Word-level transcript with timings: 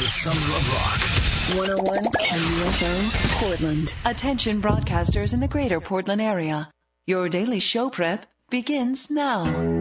is 0.00 0.04
the 0.04 0.30
Summer 0.30 0.56
of 0.56 0.68
Rock. 0.68 1.00
101 1.56 2.04
KUFO, 2.04 3.40
Portland. 3.40 3.94
Attention 4.04 4.60
broadcasters 4.62 5.34
in 5.34 5.40
the 5.40 5.48
greater 5.48 5.80
Portland 5.80 6.20
area. 6.20 6.70
Your 7.06 7.28
daily 7.28 7.58
show 7.58 7.90
prep 7.90 8.26
begins 8.50 9.10
now. 9.10 9.77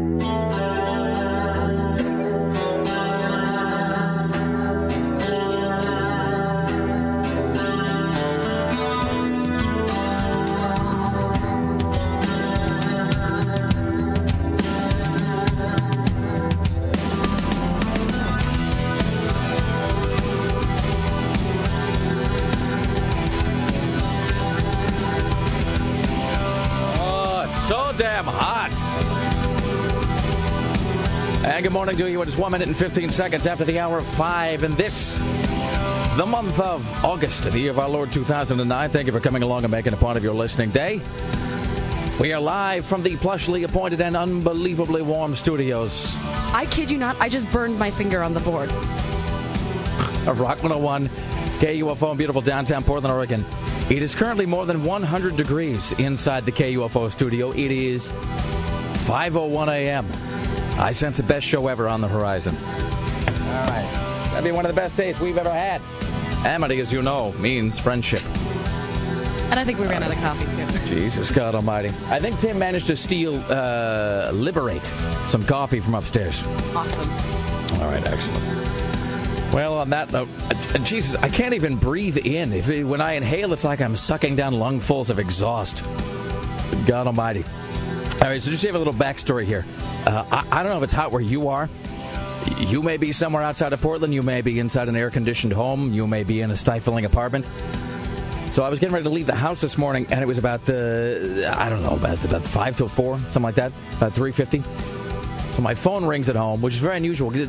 Morning 31.77 31.95
to 31.95 32.09
you. 32.09 32.19
It 32.23 32.27
is 32.27 32.35
1 32.35 32.51
minute 32.51 32.67
and 32.67 32.75
15 32.75 33.11
seconds 33.11 33.45
after 33.45 33.63
the 33.63 33.77
hour 33.77 33.99
of 33.99 34.07
5. 34.07 34.63
And 34.63 34.73
this, 34.73 35.19
the 36.17 36.25
month 36.25 36.59
of 36.59 37.05
August, 37.05 37.43
the 37.43 37.59
year 37.59 37.69
of 37.69 37.77
our 37.77 37.87
Lord 37.87 38.11
2009. 38.11 38.89
Thank 38.89 39.05
you 39.05 39.13
for 39.13 39.19
coming 39.19 39.43
along 39.43 39.63
and 39.63 39.69
making 39.71 39.93
a 39.93 39.97
part 39.97 40.17
of 40.17 40.23
your 40.23 40.33
listening 40.33 40.71
day. 40.71 41.01
We 42.19 42.33
are 42.33 42.41
live 42.41 42.83
from 42.83 43.03
the 43.03 43.15
plushly 43.17 43.63
appointed 43.63 44.01
and 44.01 44.17
unbelievably 44.17 45.03
warm 45.03 45.35
studios 45.35 46.15
I 46.51 46.65
kid 46.71 46.89
you 46.89 46.97
not, 46.97 47.15
I 47.21 47.29
just 47.29 47.47
burned 47.51 47.77
my 47.77 47.91
finger 47.91 48.23
on 48.23 48.33
the 48.33 48.39
board. 48.39 48.71
of 50.27 50.39
Rock 50.39 50.63
101, 50.63 51.09
KUFO 51.59 52.11
in 52.11 52.17
beautiful 52.17 52.41
downtown 52.41 52.83
Portland, 52.83 53.13
Oregon. 53.13 53.45
It 53.91 54.01
is 54.01 54.15
currently 54.15 54.47
more 54.47 54.65
than 54.65 54.83
100 54.83 55.35
degrees 55.35 55.91
inside 55.99 56.43
the 56.43 56.51
KUFO 56.51 57.11
studio. 57.11 57.51
It 57.51 57.69
is 57.69 58.09
5.01 58.09 59.67
a.m. 59.67 60.07
I 60.79 60.91
sense 60.91 61.17
the 61.17 61.23
best 61.23 61.45
show 61.45 61.67
ever 61.67 61.87
on 61.87 62.01
the 62.01 62.07
horizon. 62.07 62.55
All 62.55 63.63
right. 63.65 63.89
That'd 64.31 64.43
be 64.43 64.51
one 64.51 64.65
of 64.65 64.73
the 64.73 64.79
best 64.79 64.95
days 64.95 65.19
we've 65.19 65.37
ever 65.37 65.51
had. 65.51 65.81
Amity, 66.45 66.79
as 66.79 66.93
you 66.93 67.01
know, 67.01 67.33
means 67.33 67.79
friendship. 67.79 68.21
And 69.49 69.59
I 69.59 69.63
think 69.63 69.79
we 69.79 69.87
ran 69.87 70.03
out 70.03 70.11
of 70.11 70.17
coffee 70.17 70.45
too. 70.55 70.95
Jesus 70.95 71.31
God 71.31 71.55
Almighty. 71.55 71.89
I 72.07 72.19
think 72.19 72.37
Tim 72.39 72.59
managed 72.59 72.87
to 72.87 72.95
steal, 72.95 73.41
uh, 73.49 74.29
liberate 74.33 74.85
some 75.29 75.43
coffee 75.43 75.79
from 75.79 75.95
upstairs. 75.95 76.43
Awesome. 76.75 77.09
All 77.81 77.89
right, 77.89 78.05
excellent. 78.05 79.53
Well, 79.53 79.75
on 79.75 79.89
that 79.91 80.11
note, 80.11 80.27
uh, 80.75 80.77
Jesus, 80.79 81.15
I 81.15 81.29
can't 81.29 81.53
even 81.53 81.77
breathe 81.77 82.17
in. 82.17 82.51
If 82.51 82.69
it, 82.69 82.83
when 82.83 82.99
I 82.99 83.13
inhale, 83.13 83.53
it's 83.53 83.63
like 83.63 83.81
I'm 83.81 83.95
sucking 83.95 84.35
down 84.35 84.53
lungfuls 84.53 85.09
of 85.09 85.17
exhaust. 85.17 85.83
God 86.85 87.07
Almighty. 87.07 87.45
All 88.27 88.33
right, 88.33 88.41
so 88.41 88.51
just 88.51 88.59
to 88.63 88.67
have 88.67 88.75
a 88.75 88.77
little 88.77 88.93
backstory 88.93 89.45
here. 89.45 89.63
Uh, 90.05 90.25
I, 90.29 90.59
I 90.59 90.61
don't 90.61 90.73
know 90.73 90.79
if 90.79 90.83
it's 90.83 90.91
hot 90.91 91.13
where 91.13 91.21
you 91.21 91.47
are. 91.47 91.69
You 92.57 92.83
may 92.83 92.97
be 92.97 93.13
somewhere 93.13 93.41
outside 93.41 93.71
of 93.71 93.79
Portland. 93.79 94.13
You 94.13 94.21
may 94.21 94.41
be 94.41 94.59
inside 94.59 94.89
an 94.89 94.97
air-conditioned 94.97 95.53
home. 95.53 95.93
You 95.93 96.07
may 96.07 96.25
be 96.25 96.41
in 96.41 96.51
a 96.51 96.57
stifling 96.57 97.05
apartment. 97.05 97.47
So 98.51 98.65
I 98.65 98.69
was 98.69 98.79
getting 98.79 98.93
ready 98.93 99.05
to 99.05 99.09
leave 99.09 99.27
the 99.27 99.35
house 99.35 99.61
this 99.61 99.77
morning, 99.77 100.07
and 100.09 100.21
it 100.21 100.25
was 100.25 100.39
about 100.39 100.69
uh, 100.69 100.73
I 101.55 101.69
don't 101.69 101.81
know 101.83 101.95
about 101.95 102.21
about 102.25 102.41
five 102.41 102.75
till 102.75 102.89
four, 102.89 103.17
something 103.17 103.43
like 103.43 103.55
that, 103.55 103.71
about 103.95 104.11
three 104.11 104.33
fifty. 104.33 104.61
So 105.53 105.61
my 105.61 105.73
phone 105.73 106.03
rings 106.03 106.27
at 106.27 106.35
home, 106.35 106.61
which 106.61 106.73
is 106.73 106.81
very 106.81 106.97
unusual 106.97 107.31
because 107.31 107.47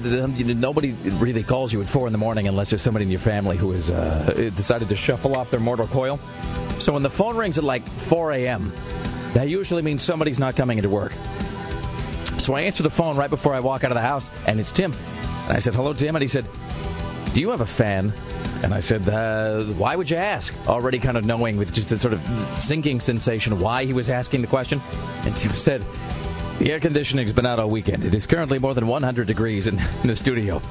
nobody 0.54 0.92
really 1.18 1.42
calls 1.42 1.72
you 1.72 1.80
at 1.80 1.88
four 1.88 2.06
in 2.06 2.12
the 2.12 2.18
morning 2.18 2.46
unless 2.46 2.70
there's 2.70 2.82
somebody 2.82 3.04
in 3.04 3.10
your 3.10 3.18
family 3.18 3.56
who 3.56 3.72
has 3.72 3.90
uh, 3.90 4.32
decided 4.54 4.90
to 4.90 4.96
shuffle 4.96 5.34
off 5.34 5.50
their 5.50 5.58
mortal 5.58 5.88
coil. 5.88 6.20
So 6.78 6.92
when 6.92 7.02
the 7.02 7.10
phone 7.10 7.36
rings 7.36 7.58
at 7.58 7.64
like 7.64 7.84
4 7.88 8.32
a.m., 8.32 8.72
that 9.34 9.48
usually 9.48 9.82
means 9.82 10.02
somebody's 10.02 10.40
not 10.40 10.56
coming 10.56 10.78
into 10.78 10.88
work. 10.88 11.12
So 12.38 12.54
I 12.54 12.62
answer 12.62 12.82
the 12.82 12.90
phone 12.90 13.16
right 13.16 13.28
before 13.30 13.54
I 13.54 13.60
walk 13.60 13.84
out 13.84 13.90
of 13.90 13.94
the 13.94 14.00
house, 14.00 14.30
and 14.46 14.58
it's 14.58 14.70
Tim. 14.70 14.92
And 15.46 15.56
I 15.56 15.60
said, 15.60 15.74
"Hello, 15.74 15.92
Tim," 15.92 16.16
and 16.16 16.22
he 16.22 16.28
said, 16.28 16.46
"Do 17.34 17.40
you 17.40 17.50
have 17.50 17.60
a 17.60 17.66
fan?" 17.66 18.12
And 18.62 18.72
I 18.72 18.80
said, 18.80 19.08
uh, 19.08 19.64
"Why 19.76 19.96
would 19.96 20.10
you 20.10 20.16
ask?" 20.16 20.54
Already 20.66 20.98
kind 20.98 21.16
of 21.16 21.24
knowing 21.24 21.56
with 21.56 21.72
just 21.72 21.92
a 21.92 21.98
sort 21.98 22.14
of 22.14 22.20
sinking 22.58 23.00
sensation 23.00 23.60
why 23.60 23.84
he 23.84 23.92
was 23.92 24.08
asking 24.10 24.40
the 24.40 24.46
question. 24.46 24.80
And 25.24 25.36
Tim 25.36 25.54
said, 25.54 25.84
"The 26.58 26.72
air 26.72 26.80
conditioning's 26.80 27.32
been 27.32 27.46
out 27.46 27.58
all 27.58 27.68
weekend. 27.70 28.04
It 28.04 28.14
is 28.14 28.26
currently 28.26 28.58
more 28.58 28.74
than 28.74 28.86
100 28.86 29.26
degrees 29.26 29.66
in, 29.66 29.78
in 30.02 30.06
the 30.08 30.16
studio." 30.16 30.62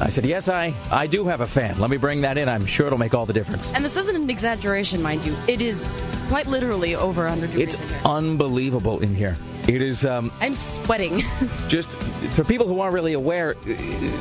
I 0.00 0.08
said, 0.08 0.26
"Yes, 0.26 0.48
I 0.48 0.74
I 0.90 1.06
do 1.06 1.26
have 1.26 1.40
a 1.40 1.46
fan. 1.46 1.78
Let 1.78 1.90
me 1.90 1.96
bring 1.98 2.22
that 2.22 2.38
in. 2.38 2.48
I'm 2.48 2.66
sure 2.66 2.86
it'll 2.86 2.98
make 2.98 3.14
all 3.14 3.26
the 3.26 3.32
difference." 3.34 3.72
And 3.74 3.84
this 3.84 3.96
isn't 3.96 4.16
an 4.16 4.30
exaggeration, 4.30 5.02
mind 5.02 5.24
you. 5.26 5.36
It 5.48 5.60
is 5.60 5.86
quite 6.28 6.46
literally 6.46 6.94
over 6.94 7.22
100 7.22 7.46
degrees 7.48 7.74
It's 7.74 7.80
in 7.80 7.88
here. 7.88 7.98
unbelievable 8.04 9.00
in 9.00 9.14
here. 9.14 9.36
It 9.68 9.82
is 9.82 10.04
um, 10.04 10.30
I'm 10.40 10.54
sweating. 10.56 11.22
just 11.68 11.92
for 12.34 12.44
people 12.44 12.66
who 12.68 12.80
aren't 12.80 12.94
really 12.94 13.14
aware. 13.14 13.56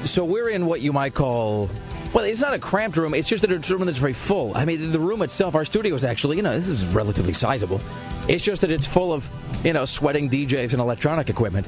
So 0.06 0.26
we're 0.26 0.50
in 0.50 0.66
what 0.66 0.82
you 0.82 0.92
might 0.92 1.14
call. 1.14 1.70
Well, 2.14 2.24
it's 2.24 2.40
not 2.42 2.54
a 2.54 2.60
cramped 2.60 2.96
room. 2.98 3.14
It's 3.14 3.28
just 3.28 3.42
that 3.42 3.52
it's 3.52 3.70
a 3.70 3.76
room 3.76 3.86
that's 3.86 4.00
very 4.00 4.14
full. 4.14 4.56
I 4.56 4.64
mean, 4.66 4.92
the 4.92 5.00
room 5.00 5.22
itself, 5.22 5.54
our 5.54 5.66
studio 5.66 5.94
is 5.96 6.04
actually, 6.06 6.38
you 6.38 6.44
know, 6.44 6.54
this 6.56 6.68
is 6.70 6.88
relatively 6.88 7.34
sizable. 7.34 7.82
It's 8.28 8.44
just 8.44 8.62
that 8.62 8.72
it's 8.72 8.88
full 8.88 9.12
of, 9.12 9.30
you 9.64 9.74
know, 9.74 9.84
sweating 9.86 10.30
DJs 10.30 10.72
and 10.72 10.82
electronic 10.82 11.30
equipment. 11.30 11.68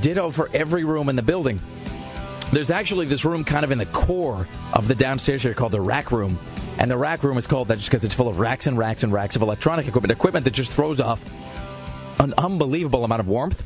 Ditto 0.00 0.30
for 0.30 0.50
every 0.52 0.84
room 0.84 1.08
in 1.08 1.16
the 1.16 1.22
building. 1.22 1.60
There's 2.50 2.70
actually 2.70 3.06
this 3.06 3.24
room 3.24 3.44
kind 3.44 3.64
of 3.64 3.70
in 3.70 3.78
the 3.78 3.86
core 3.86 4.46
of 4.72 4.88
the 4.88 4.94
downstairs 4.94 5.42
here 5.42 5.52
called 5.52 5.72
the 5.72 5.80
rack 5.80 6.10
room. 6.10 6.38
And 6.78 6.90
the 6.90 6.96
rack 6.96 7.22
room 7.22 7.36
is 7.36 7.46
called 7.46 7.68
that 7.68 7.76
just 7.76 7.90
because 7.90 8.04
it's 8.04 8.14
full 8.14 8.28
of 8.28 8.38
racks 8.38 8.66
and 8.66 8.78
racks 8.78 9.02
and 9.02 9.12
racks 9.12 9.36
of 9.36 9.42
electronic 9.42 9.86
equipment, 9.86 10.12
equipment 10.12 10.44
that 10.44 10.52
just 10.52 10.72
throws 10.72 11.00
off 11.00 11.22
an 12.20 12.34
unbelievable 12.38 13.04
amount 13.04 13.20
of 13.20 13.28
warmth. 13.28 13.62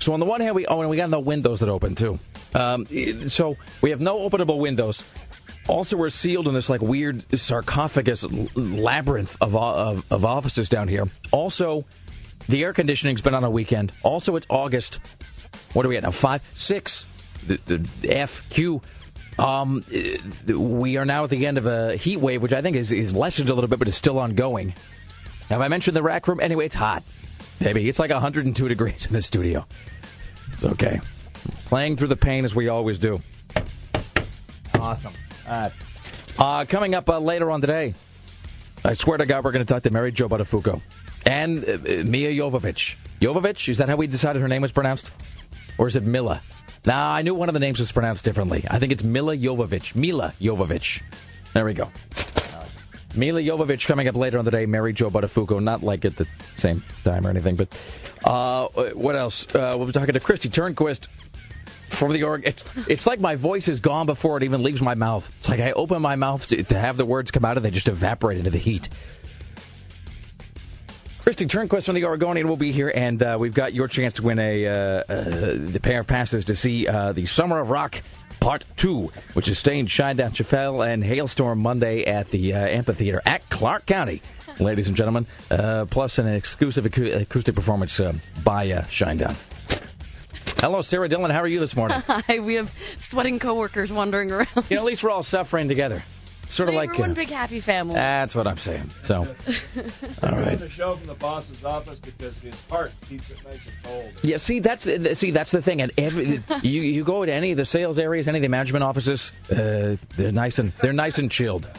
So 0.00 0.12
on 0.12 0.20
the 0.20 0.26
one 0.26 0.40
hand, 0.40 0.54
we 0.54 0.66
oh, 0.66 0.80
and 0.80 0.90
we 0.90 0.96
got 0.96 1.08
no 1.08 1.20
windows 1.20 1.60
that 1.60 1.68
open 1.68 1.94
too. 1.94 2.18
Um, 2.54 2.86
so 3.26 3.56
we 3.80 3.90
have 3.90 4.00
no 4.00 4.28
openable 4.28 4.58
windows. 4.58 5.04
Also, 5.66 5.96
we're 5.96 6.10
sealed 6.10 6.46
in 6.46 6.52
this 6.52 6.68
like 6.68 6.82
weird 6.82 7.24
sarcophagus 7.38 8.24
labyrinth 8.54 9.36
of, 9.40 9.56
of 9.56 10.04
of 10.12 10.24
offices 10.24 10.68
down 10.68 10.88
here. 10.88 11.08
Also, 11.30 11.86
the 12.48 12.64
air 12.64 12.74
conditioning's 12.74 13.22
been 13.22 13.34
on 13.34 13.44
a 13.44 13.50
weekend. 13.50 13.92
Also, 14.02 14.36
it's 14.36 14.46
August. 14.50 15.00
What 15.72 15.86
are 15.86 15.88
we 15.88 15.96
at 15.96 16.02
now? 16.02 16.10
Five, 16.10 16.42
six, 16.54 17.06
the, 17.46 17.78
the 18.00 18.10
F 18.10 18.42
Q. 18.48 18.80
Um, 19.38 19.84
we 20.46 20.96
are 20.96 21.04
now 21.04 21.24
at 21.24 21.30
the 21.30 21.46
end 21.46 21.58
of 21.58 21.66
a 21.66 21.96
heat 21.96 22.18
wave, 22.18 22.42
which 22.42 22.52
I 22.52 22.62
think 22.62 22.76
is, 22.76 22.92
is 22.92 23.14
lessened 23.14 23.48
a 23.48 23.54
little 23.54 23.68
bit, 23.68 23.78
but 23.78 23.88
is 23.88 23.96
still 23.96 24.18
ongoing. 24.18 24.74
Have 25.48 25.60
I 25.60 25.68
mentioned 25.68 25.96
the 25.96 26.02
rack 26.02 26.28
room? 26.28 26.40
Anyway, 26.40 26.66
it's 26.66 26.74
hot. 26.74 27.02
Baby, 27.58 27.88
it's 27.88 27.98
like 27.98 28.10
102 28.10 28.68
degrees 28.68 29.06
in 29.06 29.12
the 29.12 29.22
studio. 29.22 29.66
It's 30.52 30.64
okay. 30.64 31.00
Playing 31.66 31.96
through 31.96 32.08
the 32.08 32.16
pain 32.16 32.44
as 32.44 32.54
we 32.54 32.68
always 32.68 32.98
do. 32.98 33.20
Awesome. 34.78 35.12
All 35.48 35.60
right. 35.60 35.72
Uh, 36.38 36.64
coming 36.68 36.94
up 36.94 37.08
uh, 37.08 37.18
later 37.18 37.50
on 37.50 37.60
today, 37.60 37.94
I 38.84 38.92
swear 38.94 39.18
to 39.18 39.26
God, 39.26 39.44
we're 39.44 39.52
going 39.52 39.64
to 39.64 39.72
talk 39.72 39.82
to 39.84 39.90
Mary 39.90 40.12
Jo 40.12 40.28
Buttafuoco 40.28 40.80
and 41.26 41.64
uh, 41.64 41.72
uh, 41.72 42.04
Mia 42.04 42.30
Jovovich. 42.30 42.96
Jovovich? 43.20 43.68
Is 43.68 43.78
that 43.78 43.88
how 43.88 43.96
we 43.96 44.06
decided 44.06 44.42
her 44.42 44.48
name 44.48 44.62
was 44.62 44.72
pronounced? 44.72 45.12
Or 45.78 45.86
is 45.86 45.96
it 45.96 46.04
Milla? 46.04 46.42
Nah, 46.86 47.14
I 47.14 47.22
knew 47.22 47.34
one 47.34 47.48
of 47.48 47.54
the 47.54 47.60
names 47.60 47.80
was 47.80 47.92
pronounced 47.92 48.24
differently. 48.24 48.64
I 48.70 48.78
think 48.78 48.92
it's 48.92 49.02
Milla 49.02 49.36
Jovovich. 49.36 49.96
Milla 49.96 50.34
Jovovich. 50.40 51.02
There 51.54 51.64
we 51.64 51.72
go. 51.72 51.90
Milla 53.14 53.40
Jovovich 53.40 53.86
coming 53.86 54.08
up 54.08 54.16
later 54.16 54.38
on 54.38 54.44
the 54.44 54.50
day. 54.50 54.66
Mary 54.66 54.92
Jo 54.92 55.08
Buttafuoco, 55.08 55.62
not 55.62 55.82
like 55.82 56.04
at 56.04 56.16
the 56.16 56.26
same 56.56 56.82
time 57.04 57.26
or 57.26 57.30
anything, 57.30 57.56
but 57.56 57.68
uh, 58.24 58.66
what 58.94 59.16
else? 59.16 59.46
Uh, 59.54 59.74
we'll 59.76 59.86
be 59.86 59.92
talking 59.92 60.14
to 60.14 60.20
Kristi 60.20 60.50
Turnquist 60.50 61.06
from 61.90 62.12
the 62.12 62.24
org. 62.24 62.42
It's 62.44 62.68
it's 62.88 63.06
like 63.06 63.20
my 63.20 63.36
voice 63.36 63.68
is 63.68 63.80
gone 63.80 64.06
before 64.06 64.36
it 64.36 64.42
even 64.42 64.62
leaves 64.62 64.82
my 64.82 64.94
mouth. 64.94 65.30
It's 65.38 65.48
like 65.48 65.60
I 65.60 65.72
open 65.72 66.02
my 66.02 66.16
mouth 66.16 66.48
to, 66.48 66.62
to 66.62 66.78
have 66.78 66.96
the 66.96 67.06
words 67.06 67.30
come 67.30 67.44
out 67.44 67.56
and 67.56 67.64
they 67.64 67.70
just 67.70 67.88
evaporate 67.88 68.38
into 68.38 68.50
the 68.50 68.58
heat. 68.58 68.88
Kristi 71.24 71.46
Turnquist 71.48 71.86
from 71.86 71.94
the 71.94 72.04
Oregonian 72.04 72.48
will 72.48 72.56
be 72.56 72.70
here, 72.70 72.92
and 72.94 73.22
uh, 73.22 73.38
we've 73.40 73.54
got 73.54 73.72
your 73.72 73.88
chance 73.88 74.12
to 74.14 74.22
win 74.22 74.38
a 74.38 74.66
uh, 74.66 74.72
uh, 74.72 75.04
the 75.54 75.80
pair 75.82 76.00
of 76.00 76.06
passes 76.06 76.44
to 76.44 76.54
see 76.54 76.86
uh, 76.86 77.12
the 77.12 77.24
Summer 77.24 77.60
of 77.60 77.70
Rock 77.70 78.02
Part 78.40 78.66
2, 78.76 79.10
which 79.32 79.48
is 79.48 79.58
staying 79.58 79.86
Shinedown 79.86 80.32
Chevelle 80.34 80.86
and 80.86 81.02
Halestorm 81.02 81.56
Monday 81.56 82.04
at 82.04 82.28
the 82.30 82.52
uh, 82.52 82.58
amphitheater 82.58 83.22
at 83.24 83.48
Clark 83.48 83.86
County, 83.86 84.20
ladies 84.60 84.88
and 84.88 84.96
gentlemen, 84.98 85.26
uh, 85.50 85.86
plus 85.88 86.18
an 86.18 86.26
exclusive 86.28 86.84
acou- 86.84 87.22
acoustic 87.22 87.54
performance 87.54 87.98
uh, 88.00 88.12
by 88.44 88.70
uh, 88.70 88.82
Shinedown. 88.82 89.34
Hello, 90.60 90.82
Sarah 90.82 91.08
Dillon. 91.08 91.30
How 91.30 91.40
are 91.40 91.48
you 91.48 91.58
this 91.58 91.74
morning? 91.74 92.02
Hi, 92.06 92.38
we 92.40 92.56
have 92.56 92.70
sweating 92.98 93.38
coworkers 93.38 93.90
wandering 93.90 94.30
around. 94.30 94.48
you 94.68 94.76
know, 94.76 94.82
at 94.82 94.84
least 94.84 95.02
we're 95.02 95.10
all 95.10 95.22
suffering 95.22 95.68
together. 95.68 96.02
Sort 96.48 96.68
of 96.68 96.74
They 96.74 96.78
like 96.86 96.98
one 96.98 97.12
uh, 97.12 97.14
big 97.14 97.30
happy 97.30 97.60
family. 97.60 97.94
that's 97.94 98.34
what 98.34 98.46
I'm 98.46 98.58
saying. 98.58 98.90
So, 99.02 99.16
all 100.22 100.30
right. 100.30 100.44
Doing 100.44 100.58
the 100.58 100.68
show 100.68 100.96
from 100.96 101.06
the 101.06 101.14
boss's 101.14 101.64
office 101.64 101.98
because 101.98 102.40
his 102.40 102.54
heart 102.66 102.92
keeps 103.08 103.30
it 103.30 103.38
nice 103.44 103.54
and 103.54 103.74
cold. 103.82 104.12
Yeah, 104.22 104.36
see 104.36 104.60
that's 104.60 104.84
the, 104.84 105.14
see 105.14 105.30
that's 105.30 105.50
the 105.50 105.62
thing. 105.62 105.80
And 105.82 105.90
every 105.98 106.40
you 106.62 106.82
you 106.82 107.04
go 107.04 107.24
to 107.24 107.32
any 107.32 107.50
of 107.50 107.56
the 107.56 107.64
sales 107.64 107.98
areas, 107.98 108.28
any 108.28 108.38
of 108.38 108.42
the 108.42 108.48
management 108.48 108.84
offices, 108.84 109.32
uh, 109.50 109.96
they're 110.16 110.32
nice 110.32 110.58
and 110.58 110.72
they're 110.76 110.92
nice 110.92 111.18
and 111.18 111.30
chilled. 111.30 111.70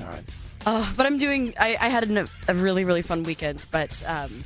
All 0.00 0.06
right. 0.06 0.24
Oh, 0.66 0.92
but 0.96 1.06
I'm 1.06 1.18
doing. 1.18 1.54
I, 1.58 1.76
I 1.80 1.88
had 1.88 2.04
an, 2.04 2.28
a 2.48 2.54
really 2.54 2.84
really 2.84 3.02
fun 3.02 3.22
weekend, 3.22 3.66
but 3.70 4.02
um, 4.06 4.44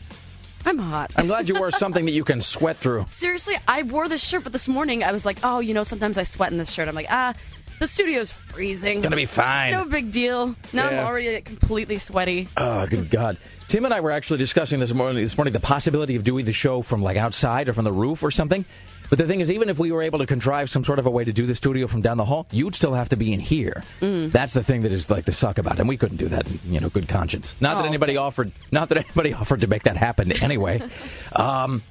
I'm 0.64 0.78
hot. 0.78 1.12
I'm 1.16 1.26
glad 1.26 1.48
you 1.48 1.56
wore 1.58 1.70
something 1.84 2.04
that 2.04 2.12
you 2.12 2.24
can 2.24 2.40
sweat 2.40 2.76
through. 2.76 3.06
Seriously, 3.08 3.56
I 3.66 3.82
wore 3.82 4.08
this 4.08 4.22
shirt, 4.24 4.44
but 4.44 4.52
this 4.52 4.68
morning 4.68 5.02
I 5.02 5.12
was 5.12 5.26
like, 5.26 5.38
oh, 5.42 5.60
you 5.60 5.74
know, 5.74 5.82
sometimes 5.82 6.18
I 6.18 6.22
sweat 6.22 6.52
in 6.52 6.58
this 6.58 6.72
shirt. 6.72 6.88
I'm 6.88 6.94
like, 6.94 7.06
ah, 7.10 7.34
the 7.82 7.88
studio's 7.88 8.32
freezing. 8.32 9.00
Gonna 9.00 9.16
be 9.16 9.26
fine. 9.26 9.72
No 9.72 9.84
big 9.84 10.12
deal. 10.12 10.54
Now 10.72 10.88
Yeah. 10.88 11.00
I'm 11.00 11.06
already 11.06 11.34
like, 11.34 11.44
completely 11.44 11.98
sweaty. 11.98 12.48
Oh, 12.56 12.86
good 12.86 13.10
God. 13.10 13.38
Tim 13.66 13.84
and 13.84 13.92
I 13.92 13.98
were 14.00 14.12
actually 14.12 14.38
discussing 14.38 14.78
this 14.78 14.94
morning, 14.94 15.20
this 15.22 15.36
morning 15.36 15.52
the 15.52 15.58
possibility 15.60 16.14
of 16.14 16.22
doing 16.22 16.44
the 16.44 16.52
show 16.52 16.82
from 16.82 17.02
like 17.02 17.16
outside 17.16 17.68
or 17.68 17.72
from 17.72 17.84
the 17.84 17.92
roof 17.92 18.22
or 18.22 18.30
something. 18.30 18.64
But 19.10 19.18
the 19.18 19.26
thing 19.26 19.40
is, 19.40 19.50
even 19.50 19.68
if 19.68 19.78
we 19.80 19.90
were 19.90 20.02
able 20.02 20.20
to 20.20 20.26
contrive 20.26 20.70
some 20.70 20.84
sort 20.84 20.98
of 21.00 21.06
a 21.06 21.10
way 21.10 21.24
to 21.24 21.32
do 21.32 21.44
the 21.44 21.54
studio 21.54 21.86
from 21.88 22.02
down 22.02 22.18
the 22.18 22.24
hall, 22.24 22.46
you'd 22.52 22.74
still 22.74 22.94
have 22.94 23.08
to 23.10 23.16
be 23.16 23.32
in 23.32 23.40
here. 23.40 23.82
That's 24.00 24.54
the 24.54 24.62
thing 24.62 24.82
that 24.82 24.92
is 24.92 25.10
like 25.10 25.24
the 25.24 25.32
suck 25.32 25.58
about 25.58 25.74
it. 25.74 25.80
And 25.80 25.88
we 25.88 25.96
couldn't 25.96 26.16
do 26.18 26.28
that, 26.28 26.46
in, 26.46 26.60
you 26.72 26.80
know, 26.80 26.88
good 26.88 27.08
conscience. 27.08 27.54
Not 27.60 27.76
that 27.78 27.84
Oh, 27.84 27.88
anybody 27.88 28.16
offered, 28.16 28.52
not 28.70 28.88
that 28.90 28.98
anybody 28.98 29.34
offered 29.40 29.62
to 29.62 29.66
make 29.66 29.82
that 29.82 29.96
happen 29.96 30.30
anyway. 30.32 30.80
um, 31.34 31.82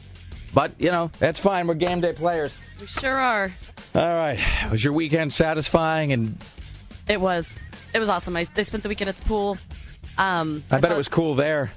but, 0.54 0.74
you 0.80 0.92
know, 0.92 1.12
that's 1.20 1.40
fine. 1.40 1.68
We're 1.68 1.74
game 1.76 2.02
day 2.02 2.14
players. 2.14 2.60
We 2.80 2.88
sure 2.88 3.16
are. 3.16 3.52
All 3.96 4.02
right. 4.16 4.40
Was 4.72 4.84
your 4.84 4.94
weekend 4.94 5.34
satisfying? 5.34 6.12
And 6.14 6.38
It 7.08 7.20
was. 7.20 7.58
It 7.94 8.00
was 8.00 8.10
awesome. 8.10 8.36
I, 8.38 8.46
they 8.46 8.64
spent 8.64 8.84
the 8.84 8.90
weekend 8.90 9.10
at 9.10 9.18
the 9.18 9.26
pool. 9.26 9.58
Um, 10.18 10.64
I 10.72 10.80
bet 10.80 10.92
it 10.92 10.98
was 10.98 11.08
cool 11.10 11.36
there. 11.36 11.72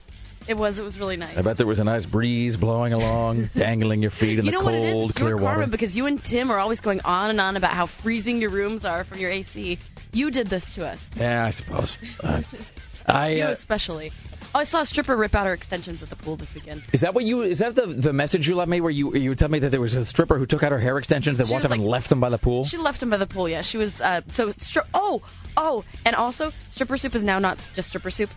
It 0.47 0.57
was. 0.59 0.79
It 0.79 0.83
was 0.83 0.99
really 1.01 1.17
nice. 1.17 1.37
I 1.39 1.43
bet 1.43 1.57
there 1.57 1.67
was 1.67 1.79
a 1.79 1.85
nice 1.85 2.05
breeze 2.05 2.57
blowing 2.57 2.93
along, 2.93 3.47
dangling 3.55 4.03
your 4.03 4.11
feet 4.11 4.39
in 4.39 4.45
you 4.45 4.51
the 4.51 4.59
know 4.59 4.61
cold, 4.63 4.73
what 4.73 4.75
it 4.75 4.95
is? 4.97 5.05
It's 5.07 5.17
clear 5.17 5.29
your 5.31 5.39
water. 5.39 5.55
karma 5.57 5.67
because 5.71 5.97
you 5.97 6.05
and 6.07 6.23
Tim 6.23 6.51
are 6.51 6.59
always 6.59 6.81
going 6.83 7.01
on 7.01 7.31
and 7.31 7.41
on 7.41 7.57
about 7.57 7.71
how 7.73 7.87
freezing 7.87 8.41
your 8.43 8.51
rooms 8.51 8.85
are 8.85 9.05
from 9.05 9.19
your 9.19 9.31
AC. 9.31 9.79
You 10.13 10.31
did 10.31 10.49
this 10.49 10.75
to 10.75 10.87
us. 10.87 11.13
Yeah, 11.17 11.47
I 11.47 11.51
suppose. 11.51 11.99
Uh, 12.23 12.43
I 13.07 13.29
You 13.31 13.45
uh, 13.45 13.49
especially. 13.49 14.13
Oh, 14.55 14.61
I 14.61 14.65
saw 14.65 14.83
a 14.83 14.87
stripper 14.87 15.17
rip 15.17 15.35
out 15.35 15.47
her 15.47 15.53
extensions 15.53 16.03
at 16.03 16.11
the 16.11 16.17
pool 16.17 16.37
this 16.37 16.55
weekend. 16.55 16.83
is 16.93 17.01
that 17.01 17.13
what 17.15 17.25
you 17.25 17.43
is 17.43 17.59
that 17.59 17.75
the 17.75 17.87
the 17.87 18.13
message 18.13 18.47
you 18.47 18.55
left 18.55 18.69
me 18.71 18.81
where 18.81 18.91
you 18.91 19.15
you 19.17 19.35
tell 19.35 19.49
me 19.49 19.59
that 19.59 19.71
there 19.71 19.81
was 19.81 19.95
a 19.97 20.05
stripper 20.05 20.39
who 20.39 20.47
took 20.47 20.63
out 20.63 20.71
her 20.73 20.79
hair 20.79 20.97
extensions 20.99 21.39
that 21.39 21.49
She 21.49 21.53
walked 21.53 21.65
up 21.65 21.73
and 21.73 21.85
left 21.85 22.09
them 22.09 22.21
by 22.21 22.29
the 22.29 22.39
pool? 22.39 22.65
She 22.65 22.77
left 22.77 23.01
them 23.01 23.11
by 23.11 23.17
the 23.17 23.27
pool. 23.27 23.49
Yeah, 23.49 23.63
she 23.63 23.79
was. 23.79 24.01
Uh, 24.01 24.21
so 24.29 24.49
stri- 24.51 24.87
Oh, 24.95 25.23
oh, 25.57 25.85
and 26.07 26.15
also 26.15 26.53
stripper 26.69 26.97
soup 26.97 27.15
is 27.17 27.25
now 27.25 27.39
not 27.39 27.69
just 27.75 27.89
stripper 27.89 28.11
soup. 28.11 28.31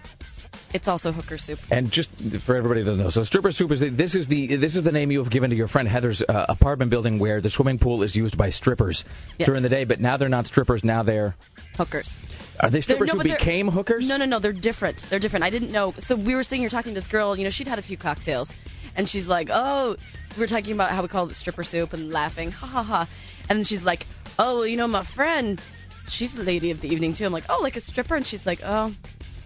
It's 0.73 0.87
also 0.87 1.11
hooker 1.11 1.37
soup. 1.37 1.59
and 1.71 1.91
just 1.91 2.11
for 2.41 2.55
everybody 2.55 2.83
to 2.83 2.95
know, 2.95 3.09
so 3.09 3.23
stripper 3.23 3.51
soup 3.51 3.71
is 3.71 3.79
this 3.79 4.15
is 4.15 4.27
the 4.27 4.55
this 4.55 4.75
is 4.75 4.83
the 4.83 4.91
name 4.91 5.11
you 5.11 5.19
have 5.19 5.29
given 5.29 5.49
to 5.51 5.55
your 5.55 5.67
friend 5.67 5.87
Heather's 5.87 6.21
uh, 6.23 6.45
apartment 6.49 6.89
building 6.89 7.19
where 7.19 7.39
the 7.41 7.49
swimming 7.49 7.77
pool 7.77 8.01
is 8.03 8.15
used 8.15 8.37
by 8.37 8.49
strippers 8.49 9.05
Yes. 9.37 9.45
during 9.45 9.61
the 9.61 9.69
day, 9.69 9.83
but 9.85 9.99
now 10.01 10.17
they're 10.17 10.29
not 10.29 10.47
strippers. 10.47 10.83
Now 10.83 11.03
they're 11.03 11.35
Hookers. 11.77 12.17
are 12.59 12.69
they 12.69 12.81
strippers 12.81 13.13
no, 13.13 13.19
who 13.19 13.23
became 13.23 13.69
hookers? 13.69 14.07
No, 14.07 14.17
no, 14.17 14.25
no. 14.25 14.39
They're 14.39 14.51
different. 14.51 15.05
They're 15.09 15.19
different. 15.19 15.45
I 15.45 15.49
didn't 15.49 15.71
know. 15.71 15.93
So 15.99 16.15
we 16.15 16.35
were 16.35 16.43
sitting 16.43 16.61
here 16.61 16.69
talking 16.69 16.91
to 16.91 16.95
this 16.95 17.07
girl. 17.07 17.37
You 17.37 17.43
know, 17.43 17.49
she'd 17.49 17.67
had 17.67 17.79
a 17.79 17.83
few 17.83 17.97
cocktails, 17.97 18.55
and 18.95 19.07
she's 19.07 19.27
like, 19.27 19.49
"Oh," 19.51 19.95
we 20.35 20.39
were 20.39 20.47
talking 20.47 20.73
about 20.73 20.91
how 20.91 21.01
we 21.01 21.07
called 21.07 21.29
it 21.29 21.35
stripper 21.35 21.63
soup 21.63 21.93
and 21.93 22.11
laughing, 22.11 22.51
ha 22.51 22.67
ha 22.67 22.83
ha. 22.83 23.07
And 23.49 23.57
then 23.57 23.63
she's 23.63 23.85
like, 23.85 24.07
"Oh, 24.39 24.57
well, 24.57 24.67
you 24.67 24.75
know, 24.77 24.87
my 24.87 25.03
friend, 25.03 25.61
she's 26.07 26.37
a 26.37 26.43
lady 26.43 26.71
of 26.71 26.81
the 26.81 26.89
evening 26.89 27.13
too." 27.13 27.25
I'm 27.25 27.33
like, 27.33 27.45
"Oh, 27.49 27.59
like 27.61 27.75
a 27.75 27.81
stripper?" 27.81 28.15
And 28.15 28.25
she's 28.25 28.45
like, 28.45 28.59
"Oh, 28.63 28.93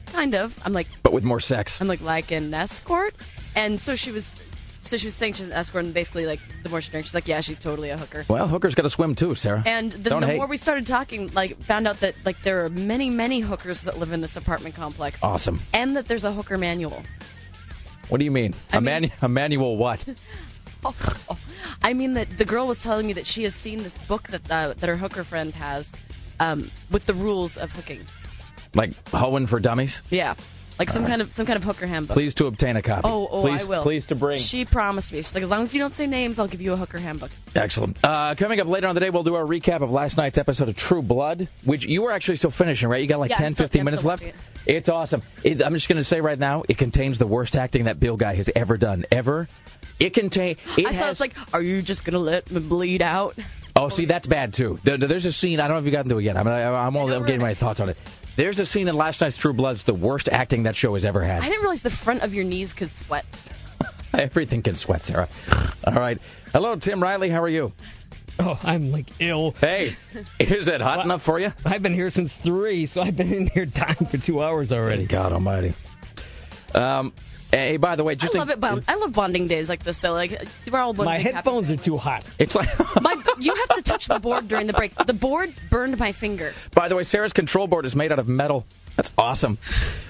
kind 0.07 0.33
of." 0.33 0.57
I'm 0.63 0.73
like, 0.73 0.87
but 1.03 1.11
with 1.13 1.23
more 1.23 1.39
sex. 1.39 1.81
I'm 1.81 1.87
like, 1.87 2.01
like 2.01 2.31
an 2.31 2.53
escort? 2.53 3.13
And 3.55 3.81
so 3.81 3.95
she 3.95 4.11
was, 4.11 4.41
so 4.81 4.97
she 4.97 5.07
was 5.07 5.15
saying 5.15 5.33
she's 5.33 5.47
an 5.47 5.53
escort, 5.53 5.85
and 5.85 5.93
basically, 5.93 6.25
like, 6.25 6.39
the 6.63 6.69
more 6.69 6.81
she 6.81 6.89
drinks, 6.91 7.09
she's 7.09 7.13
like, 7.15 7.27
yeah, 7.27 7.39
she's 7.39 7.59
totally 7.59 7.89
a 7.91 7.97
hooker. 7.97 8.25
Well, 8.27 8.47
hookers 8.47 8.75
got 8.75 8.83
to 8.83 8.89
swim 8.89 9.15
too, 9.15 9.35
Sarah. 9.35 9.63
And 9.65 9.91
then 9.93 10.03
Don't 10.11 10.21
the 10.21 10.27
hate. 10.27 10.37
more 10.37 10.47
we 10.47 10.57
started 10.57 10.85
talking, 10.85 11.27
like, 11.33 11.61
found 11.63 11.87
out 11.87 11.99
that, 12.01 12.15
like, 12.25 12.41
there 12.43 12.65
are 12.65 12.69
many, 12.69 13.09
many 13.09 13.39
hookers 13.41 13.83
that 13.83 13.97
live 13.99 14.11
in 14.11 14.21
this 14.21 14.35
apartment 14.35 14.75
complex. 14.75 15.23
Awesome. 15.23 15.59
And 15.73 15.95
that 15.95 16.07
there's 16.07 16.23
a 16.25 16.31
hooker 16.31 16.57
manual. 16.57 17.03
What 18.09 18.17
do 18.17 18.25
you 18.25 18.31
mean? 18.31 18.53
I 18.73 18.77
a, 18.77 18.81
mean- 18.81 18.85
manu- 18.85 19.09
a 19.21 19.29
manual 19.29 19.77
what? 19.77 20.05
Oh, 20.83 20.95
I 21.83 21.93
mean, 21.93 22.15
that 22.15 22.37
the 22.37 22.45
girl 22.45 22.65
was 22.67 22.81
telling 22.81 23.05
me 23.07 23.13
that 23.13 23.27
she 23.27 23.43
has 23.43 23.53
seen 23.55 23.83
this 23.83 23.97
book 23.99 24.23
that, 24.29 24.49
uh, 24.49 24.73
that 24.73 24.87
her 24.87 24.97
hooker 24.97 25.23
friend 25.23 25.53
has 25.55 25.95
um, 26.39 26.71
with 26.89 27.05
the 27.05 27.13
rules 27.13 27.55
of 27.57 27.71
hooking. 27.71 28.01
like 28.73 28.91
hoeing 29.09 29.45
for 29.45 29.59
dummies? 29.59 30.01
Yeah. 30.09 30.33
Like 30.81 30.89
some 30.89 31.05
kind 31.05 31.21
of 31.21 31.31
some 31.31 31.45
kind 31.45 31.57
of 31.57 31.63
hooker 31.63 31.85
handbook. 31.85 32.15
Please 32.15 32.33
to 32.33 32.47
obtain 32.47 32.75
a 32.75 32.81
copy. 32.81 33.01
Oh, 33.03 33.27
oh, 33.29 33.41
please, 33.41 33.67
I 33.67 33.69
will. 33.69 33.83
Please 33.83 34.07
to 34.07 34.15
bring. 34.15 34.39
She 34.39 34.65
promised 34.65 35.13
me. 35.13 35.19
She's 35.19 35.35
like, 35.35 35.43
as 35.43 35.51
long 35.51 35.61
as 35.61 35.75
you 35.75 35.79
don't 35.79 35.93
say 35.93 36.07
names, 36.07 36.39
I'll 36.39 36.47
give 36.47 36.59
you 36.59 36.73
a 36.73 36.75
hooker 36.75 36.97
handbook. 36.97 37.29
Excellent. 37.55 38.03
Uh, 38.03 38.33
coming 38.33 38.59
up 38.59 38.65
later 38.65 38.87
on 38.87 38.95
the 38.95 39.01
day, 39.01 39.11
we'll 39.11 39.21
do 39.21 39.35
our 39.35 39.45
recap 39.45 39.81
of 39.81 39.91
last 39.91 40.17
night's 40.17 40.39
episode 40.39 40.69
of 40.69 40.75
True 40.75 41.03
Blood, 41.03 41.47
which 41.65 41.85
you 41.85 42.01
were 42.01 42.11
actually 42.11 42.37
still 42.37 42.49
finishing, 42.49 42.89
right? 42.89 42.99
You 42.99 43.05
got 43.05 43.19
like 43.19 43.29
Yeah, 43.29 43.35
10, 43.37 43.51
still- 43.51 43.65
15 43.65 43.79
yeah, 43.79 43.83
minutes 43.83 44.03
left. 44.03 44.33
It's 44.65 44.89
awesome. 44.89 45.21
It, 45.43 45.63
I'm 45.63 45.73
just 45.75 45.87
going 45.87 45.97
to 45.97 46.03
say 46.03 46.19
right 46.19 46.39
now, 46.39 46.63
it 46.67 46.79
contains 46.79 47.19
the 47.19 47.27
worst 47.27 47.55
acting 47.55 47.83
that 47.83 47.99
Bill 47.99 48.17
guy 48.17 48.33
has 48.33 48.49
ever 48.55 48.75
done, 48.75 49.05
ever. 49.11 49.47
It 49.99 50.15
contain. 50.15 50.55
It 50.79 50.87
I 50.87 50.91
saw 50.93 51.11
it's 51.11 51.19
like, 51.19 51.35
are 51.53 51.61
you 51.61 51.83
just 51.83 52.05
gonna 52.05 52.17
let 52.17 52.49
me 52.49 52.59
bleed 52.59 53.03
out? 53.03 53.37
Oh, 53.75 53.89
see, 53.89 54.05
that's 54.05 54.25
bad 54.25 54.53
too. 54.53 54.79
There's 54.83 55.27
a 55.27 55.31
scene. 55.31 55.59
I 55.59 55.67
don't 55.67 55.75
know 55.75 55.79
if 55.79 55.85
you 55.85 55.91
got 55.91 56.05
into 56.05 56.17
it 56.17 56.23
yet. 56.23 56.37
I'm, 56.37 56.47
I'm, 56.47 56.95
only, 56.97 57.15
I'm 57.15 57.25
getting 57.25 57.41
my 57.41 57.53
thoughts 57.53 57.79
on 57.79 57.89
it. 57.89 57.97
There's 58.41 58.57
a 58.57 58.65
scene 58.65 58.87
in 58.87 58.95
last 58.95 59.21
night's 59.21 59.37
True 59.37 59.53
Blood's 59.53 59.83
the 59.83 59.93
worst 59.93 60.27
acting 60.27 60.63
that 60.63 60.75
show 60.75 60.95
has 60.95 61.05
ever 61.05 61.21
had. 61.21 61.43
I 61.43 61.45
didn't 61.47 61.61
realize 61.61 61.83
the 61.83 61.91
front 61.91 62.23
of 62.23 62.33
your 62.33 62.43
knees 62.43 62.73
could 62.73 62.95
sweat. 62.95 63.23
Everything 64.15 64.63
can 64.63 64.73
sweat, 64.73 65.03
Sarah. 65.03 65.29
All 65.85 65.93
right. 65.93 66.19
Hello, 66.51 66.75
Tim 66.75 67.03
Riley. 67.03 67.29
How 67.29 67.43
are 67.43 67.47
you? 67.47 67.71
Oh, 68.39 68.59
I'm 68.63 68.91
like 68.91 69.05
ill. 69.19 69.53
Hey, 69.61 69.95
is 70.39 70.67
it 70.67 70.81
hot 70.81 71.05
enough 71.05 71.21
for 71.21 71.39
you? 71.39 71.53
I've 71.67 71.83
been 71.83 71.93
here 71.93 72.09
since 72.09 72.33
three, 72.33 72.87
so 72.87 73.03
I've 73.03 73.15
been 73.15 73.31
in 73.31 73.45
here 73.45 73.65
dying 73.67 74.07
for 74.09 74.17
two 74.17 74.41
hours 74.41 74.71
already. 74.71 75.05
God 75.05 75.33
Almighty. 75.33 75.75
Um. 76.73 77.13
Hey, 77.51 77.75
by 77.77 77.97
the 77.97 78.03
way, 78.03 78.15
just 78.15 78.33
I 78.35 78.39
love 78.39 78.49
it. 78.49 78.59
Bond- 78.61 78.85
I 78.87 78.95
love 78.95 79.11
bonding 79.11 79.45
days 79.45 79.67
like 79.67 79.83
this, 79.83 79.99
though. 79.99 80.13
Like 80.13 80.41
we're 80.71 80.79
all 80.79 80.93
one 80.93 81.05
My 81.05 81.17
big 81.17 81.25
happy 81.25 81.35
headphones 81.35 81.69
are 81.69 81.75
too 81.77 81.97
hot. 81.97 82.23
It's 82.39 82.55
like. 82.55 82.69
My, 83.01 83.15
you 83.39 83.53
have 83.53 83.69
to 83.75 83.81
touch 83.81 84.07
the 84.07 84.19
board 84.19 84.47
during 84.47 84.67
the 84.67 84.73
break. 84.73 84.95
The 84.95 85.13
board 85.13 85.53
burned 85.69 85.97
my 85.97 86.11
finger. 86.11 86.53
By 86.73 86.87
the 86.87 86.95
way, 86.95 87.03
Sarah's 87.03 87.33
control 87.33 87.67
board 87.67 87.85
is 87.85 87.95
made 87.95 88.11
out 88.11 88.19
of 88.19 88.27
metal. 88.27 88.65
That's 88.95 89.11
awesome. 89.17 89.57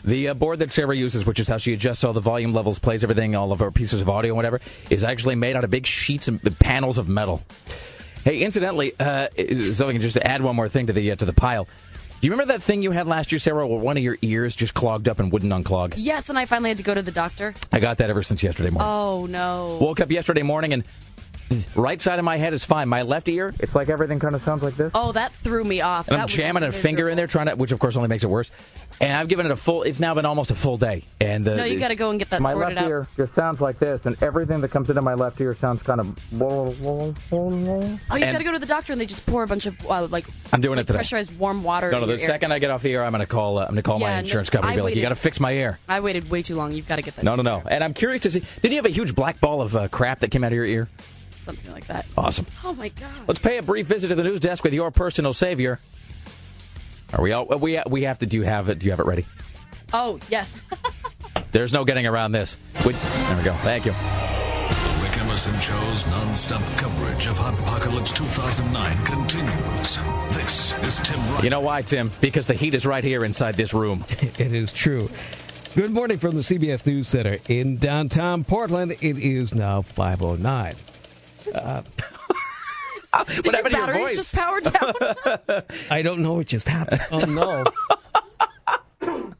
The 0.04 0.30
uh, 0.30 0.34
board 0.34 0.60
that 0.60 0.72
Sarah 0.72 0.96
uses, 0.96 1.26
which 1.26 1.40
is 1.40 1.48
how 1.48 1.58
she 1.58 1.74
adjusts 1.74 2.04
all 2.04 2.14
the 2.14 2.20
volume 2.20 2.52
levels, 2.52 2.80
plays 2.80 3.04
everything, 3.04 3.36
all 3.36 3.52
of 3.52 3.60
her 3.60 3.72
pieces 3.72 4.02
of 4.02 4.10
audio, 4.10 4.32
and 4.32 4.38
whatever, 4.38 4.60
is 4.90 5.04
actually 5.04 5.36
made 5.36 5.56
out 5.56 5.64
of 5.64 5.70
big 5.70 5.86
sheets 5.86 6.28
and 6.28 6.42
panels 6.60 6.98
of 6.98 7.08
metal. 7.08 7.42
Hey, 8.24 8.42
incidentally, 8.42 8.94
uh, 9.00 9.30
so 9.74 9.88
I 9.88 9.94
can 9.94 10.02
just 10.02 10.18
add 10.18 10.42
one 10.42 10.56
more 10.56 10.70
thing 10.70 10.88
to 10.88 10.94
the 10.94 11.12
uh, 11.12 11.16
to 11.16 11.26
the 11.26 11.34
pile. 11.34 11.68
Do 12.22 12.28
you 12.28 12.34
remember 12.34 12.54
that 12.54 12.62
thing 12.62 12.84
you 12.84 12.92
had 12.92 13.08
last 13.08 13.32
year, 13.32 13.40
Sarah, 13.40 13.68
where 13.68 13.80
one 13.80 13.98
of 13.98 14.04
your 14.04 14.16
ears 14.22 14.56
just 14.56 14.76
clogged 14.76 15.10
up 15.10 15.18
and 15.18 15.32
wouldn't 15.32 15.52
unclog? 15.52 15.96
Yes, 15.98 16.30
and 16.30 16.38
I 16.38 16.46
finally 16.46 16.70
had 16.70 16.78
to 16.78 16.84
go 16.84 16.94
to 16.94 17.02
the 17.02 17.12
doctor. 17.12 17.56
I 17.72 17.80
got 17.80 17.98
that 17.98 18.12
ever 18.12 18.22
since 18.22 18.44
yesterday 18.44 18.70
morning. 18.70 18.88
Oh 18.88 19.26
no! 19.26 19.80
Woke 19.82 20.02
up 20.02 20.12
yesterday 20.12 20.44
morning 20.44 20.72
and 20.72 20.84
right 21.76 22.02
side 22.02 22.20
of 22.20 22.26
my 22.26 22.38
head 22.38 22.54
is 22.54 22.66
fine. 22.66 22.90
My 22.90 23.02
left 23.02 23.30
ear, 23.30 23.54
it's 23.60 23.76
like 23.76 23.90
everything 23.90 24.20
kind 24.20 24.36
of 24.36 24.42
sounds 24.42 24.64
like 24.64 24.76
this. 24.76 24.92
Oh, 24.96 25.12
that 25.14 25.32
threw 25.32 25.64
me 25.64 25.82
off. 25.82 26.08
And 26.08 26.18
That 26.18 26.22
I'm 26.24 26.28
jamming 26.28 26.64
a 26.64 26.72
finger 26.72 27.10
in 27.10 27.18
there, 27.18 27.28
trying 27.28 27.48
to, 27.48 27.56
which 27.56 27.72
of 27.72 27.80
course 27.80 27.96
only 27.96 28.10
makes 28.10 28.24
it 28.24 28.30
worse. 28.30 28.52
And 29.00 29.14
I've 29.14 29.28
given 29.28 29.46
it 29.46 29.52
a 29.52 29.56
full. 29.56 29.84
It's 29.84 30.00
now 30.00 30.14
been 30.14 30.26
almost 30.26 30.52
a 30.52 30.56
full 30.56 30.78
day. 30.78 31.04
And 31.20 31.48
uh, 31.48 31.56
No, 31.56 31.64
you 31.64 31.80
gotta 31.80 31.96
go 31.96 32.10
and 32.12 32.20
get 32.20 32.30
that 32.30 32.42
my 32.42 32.54
left 32.54 32.78
out. 32.78 32.88
ear 32.90 33.08
just 33.18 33.34
sounds 33.34 33.62
like 33.62 33.80
this, 33.80 34.02
and 34.06 34.22
everything 34.22 34.62
that 34.62 34.70
comes 34.70 34.90
into 34.90 35.02
my 35.02 35.14
left 35.14 35.40
ear 35.42 35.56
sounds 35.56 35.82
kind 35.82 36.00
of. 36.00 36.18
Oh, 36.42 37.14
you 38.16 38.20
gotta 38.20 38.44
go 38.44 38.52
to 38.52 38.60
the 38.60 38.66
doctor, 38.66 38.92
and 38.94 39.02
they 39.02 39.06
just 39.06 39.26
pour 39.26 39.44
a 39.44 39.48
bunch 39.48 39.66
of 39.66 39.84
uh, 39.90 40.08
like. 40.08 40.26
I'm 40.54 40.62
doing 40.62 40.76
like 40.78 40.84
it 40.84 40.88
today. 40.88 40.98
Pressurized 40.98 41.38
warm 41.38 41.64
water. 41.64 41.92
No, 41.92 42.02
no. 42.02 42.06
The 42.06 42.14
ear. 42.14 42.20
second 42.20 42.52
I 42.52 42.60
get 42.60 42.72
off 42.72 42.82
the 42.82 42.94
air, 42.94 43.04
I'm 43.04 43.12
going 43.12 43.22
to 43.22 43.26
call. 43.26 43.58
Uh, 43.58 43.66
I'm 43.68 43.76
to 43.76 43.82
call 43.82 44.00
my 44.00 44.08
Yeah, 44.08 44.14
no, 44.16 44.20
insurance 44.20 44.50
company. 44.50 44.70
I 44.72 44.74
and 44.74 44.80
be 44.80 44.84
like, 44.84 44.96
you 44.96 45.02
got 45.02 45.10
to 45.10 45.16
fix 45.16 45.40
my 45.40 45.52
ear. 45.54 45.80
I 45.88 46.00
waited 46.00 46.30
way 46.30 46.42
too 46.42 46.56
long. 46.56 46.72
You've 46.74 46.88
got 46.88 46.98
to 46.98 47.02
get 47.02 47.16
that. 47.16 47.24
No, 47.26 47.36
no, 47.36 47.44
no. 47.44 47.64
And 47.68 47.84
I'm 47.84 47.94
curious 47.94 48.22
to 48.22 48.32
see. 48.32 48.44
Did 48.62 48.72
you 48.72 48.78
have 48.78 48.86
a 48.86 48.90
huge 48.90 49.16
black 49.16 49.40
ball 49.40 49.62
of 49.62 49.76
uh, 49.76 49.88
crap 49.88 50.20
that 50.20 50.32
came 50.32 50.44
out 50.44 50.52
of 50.52 50.56
your 50.56 50.66
ear? 50.66 50.90
Something 51.42 51.72
like 51.74 51.88
that. 51.88 52.06
Awesome. 52.16 52.46
Oh 52.64 52.74
my 52.74 52.90
god. 52.90 53.10
Let's 53.28 53.40
pay 53.40 53.58
a 53.58 53.64
brief 53.64 53.88
visit 53.88 54.10
to 54.10 54.16
the 54.16 54.24
news 54.24 54.40
desk 54.40 54.64
with 54.64 54.74
your 54.74 54.92
personal 54.92 55.34
savior. 55.34 55.80
Are 57.14 57.22
we 57.22 57.32
all? 57.32 57.46
We 57.48 57.82
we 57.90 58.04
have 58.04 58.20
to. 58.20 58.26
Do 58.28 58.38
you 58.38 58.44
have 58.44 58.70
it? 58.70 58.78
Do 58.80 58.86
you 58.86 58.92
have 58.92 59.00
it 59.00 59.06
ready? 59.08 59.26
Oh 59.92 60.20
yes. 60.30 60.62
There's 61.52 61.74
no 61.74 61.84
getting 61.84 62.06
around 62.06 62.32
this. 62.34 62.58
We- 62.86 62.94
there 62.94 63.38
we 63.38 63.44
go. 63.44 63.54
Thank 63.56 63.86
you. 63.86 63.92
The 63.92 65.00
Rick 65.04 65.18
Emerson 65.18 65.60
Show's 65.60 66.06
non-stop 66.08 66.62
coverage 66.78 67.26
of 67.28 67.38
Hot 67.38 67.60
Apocalypse 67.60 68.14
2009 68.14 69.04
continues. 69.04 69.98
This 70.36 70.74
is 70.84 70.98
Tim 71.00 71.20
Wright. 71.34 71.44
You 71.44 71.50
know 71.50 71.60
why, 71.60 71.82
Tim? 71.82 72.12
Because 72.22 72.46
the 72.46 72.54
heat 72.54 72.74
is 72.76 72.86
right 72.86 73.04
here 73.04 73.26
inside 73.26 73.56
this 73.58 73.74
room. 73.74 74.06
It 74.22 74.54
is 74.54 74.72
true. 74.72 75.10
Good 75.76 75.92
morning 75.92 76.18
from 76.18 76.36
the 76.36 76.42
CBS 76.42 76.86
News 76.86 77.08
Center 77.08 77.40
in 77.50 77.78
downtown 77.78 78.44
Portland. 78.44 78.92
It 79.02 79.18
is 79.18 79.54
now 79.56 79.82
509. 79.82 80.76
Uh, 81.54 81.82
what 83.12 83.28
Did 83.28 83.46
your 83.46 83.56
happened 83.56 83.74
your 83.74 83.86
batteries 83.88 84.08
voice? 84.10 84.16
just 84.16 84.36
power 84.36 84.62
down? 84.62 85.64
I 85.90 86.02
don't 86.02 86.20
know 86.20 86.34
what 86.34 86.48
just 86.48 86.68
happened. 86.68 87.02
Oh 87.12 87.26
no. 87.26 87.64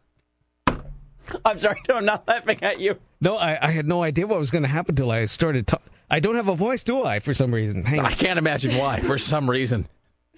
I'm 1.46 1.58
sorry, 1.60 1.82
no, 1.88 1.96
I'm 1.96 2.06
not 2.06 2.28
laughing 2.28 2.60
at 2.62 2.80
you. 2.80 3.00
No, 3.22 3.36
I, 3.38 3.58
I 3.68 3.72
had 3.72 3.88
no 3.88 4.04
idea 4.04 4.28
what 4.28 4.38
was 4.40 4.52
going 4.52 4.64
to 4.64 4.68
happen 4.70 4.96
till 4.96 5.10
I 5.12 5.26
started. 5.26 5.68
Ta- 5.68 5.80
I 6.10 6.20
don't 6.20 6.36
have 6.36 6.50
a 6.50 6.56
voice, 6.56 6.84
do 6.84 7.04
I? 7.06 7.20
For 7.20 7.34
some 7.34 7.54
reason. 7.54 7.86
Hang 7.86 8.02
I 8.02 8.06
on. 8.08 8.12
can't 8.12 8.38
imagine 8.38 8.78
why. 8.78 9.00
For 9.00 9.18
some 9.18 9.50
reason, 9.50 9.88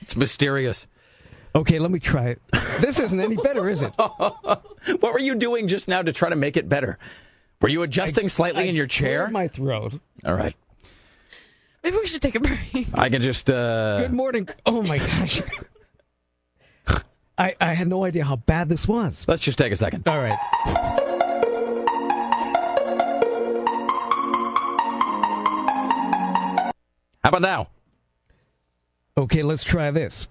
it's 0.01 0.15
mysterious. 0.15 0.85
Okay, 1.55 1.79
let 1.79 1.89
me 1.91 1.99
try 1.99 2.27
it. 2.29 2.41
This 2.79 2.99
isn't 2.99 3.19
any 3.19 3.35
better, 3.37 3.69
is 3.69 3.81
it? 3.83 3.93
What 4.99 5.13
were 5.13 5.19
you 5.19 5.35
doing 5.35 5.67
just 5.69 5.87
now 5.87 6.01
to 6.01 6.11
try 6.11 6.27
to 6.29 6.35
make 6.35 6.57
it 6.57 6.67
better? 6.67 6.99
Were 7.61 7.69
you 7.69 7.83
adjusting 7.83 8.27
slightly 8.27 8.63
I 8.63 8.65
in 8.65 8.75
your 8.75 8.85
chair? 8.87 9.29
My 9.29 9.47
throat. 9.47 9.93
All 10.25 10.33
right, 10.35 10.53
Maybe 11.83 11.97
we 11.97 12.05
should 12.05 12.21
take 12.21 12.35
a 12.35 12.39
break. 12.39 12.87
I 12.93 13.09
can 13.09 13.21
just. 13.21 13.49
uh 13.49 13.99
Good 14.01 14.13
morning. 14.13 14.47
Oh 14.65 14.81
my 14.83 14.99
gosh. 14.99 15.41
I, 17.37 17.55
I 17.59 17.73
had 17.73 17.87
no 17.87 18.05
idea 18.05 18.23
how 18.23 18.37
bad 18.37 18.69
this 18.69 18.87
was. 18.87 19.25
Let's 19.27 19.41
just 19.41 19.57
take 19.57 19.73
a 19.73 19.75
second. 19.75 20.07
All 20.07 20.19
right. 20.19 20.37
How 27.23 27.29
about 27.29 27.41
now? 27.41 27.67
Okay, 29.17 29.43
let's 29.43 29.63
try 29.63 29.91
this. 29.91 30.27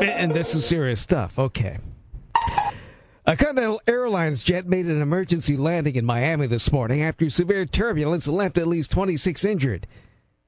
And 0.00 0.32
this 0.34 0.54
is 0.54 0.64
serious 0.66 1.00
stuff. 1.00 1.38
Okay. 1.38 1.78
A 3.30 3.36
Continental 3.36 3.80
Airlines 3.86 4.42
jet 4.42 4.66
made 4.66 4.86
an 4.86 5.00
emergency 5.00 5.56
landing 5.56 5.94
in 5.94 6.04
Miami 6.04 6.48
this 6.48 6.72
morning 6.72 7.00
after 7.00 7.30
severe 7.30 7.64
turbulence 7.64 8.26
left 8.26 8.58
at 8.58 8.66
least 8.66 8.90
26 8.90 9.44
injured. 9.44 9.86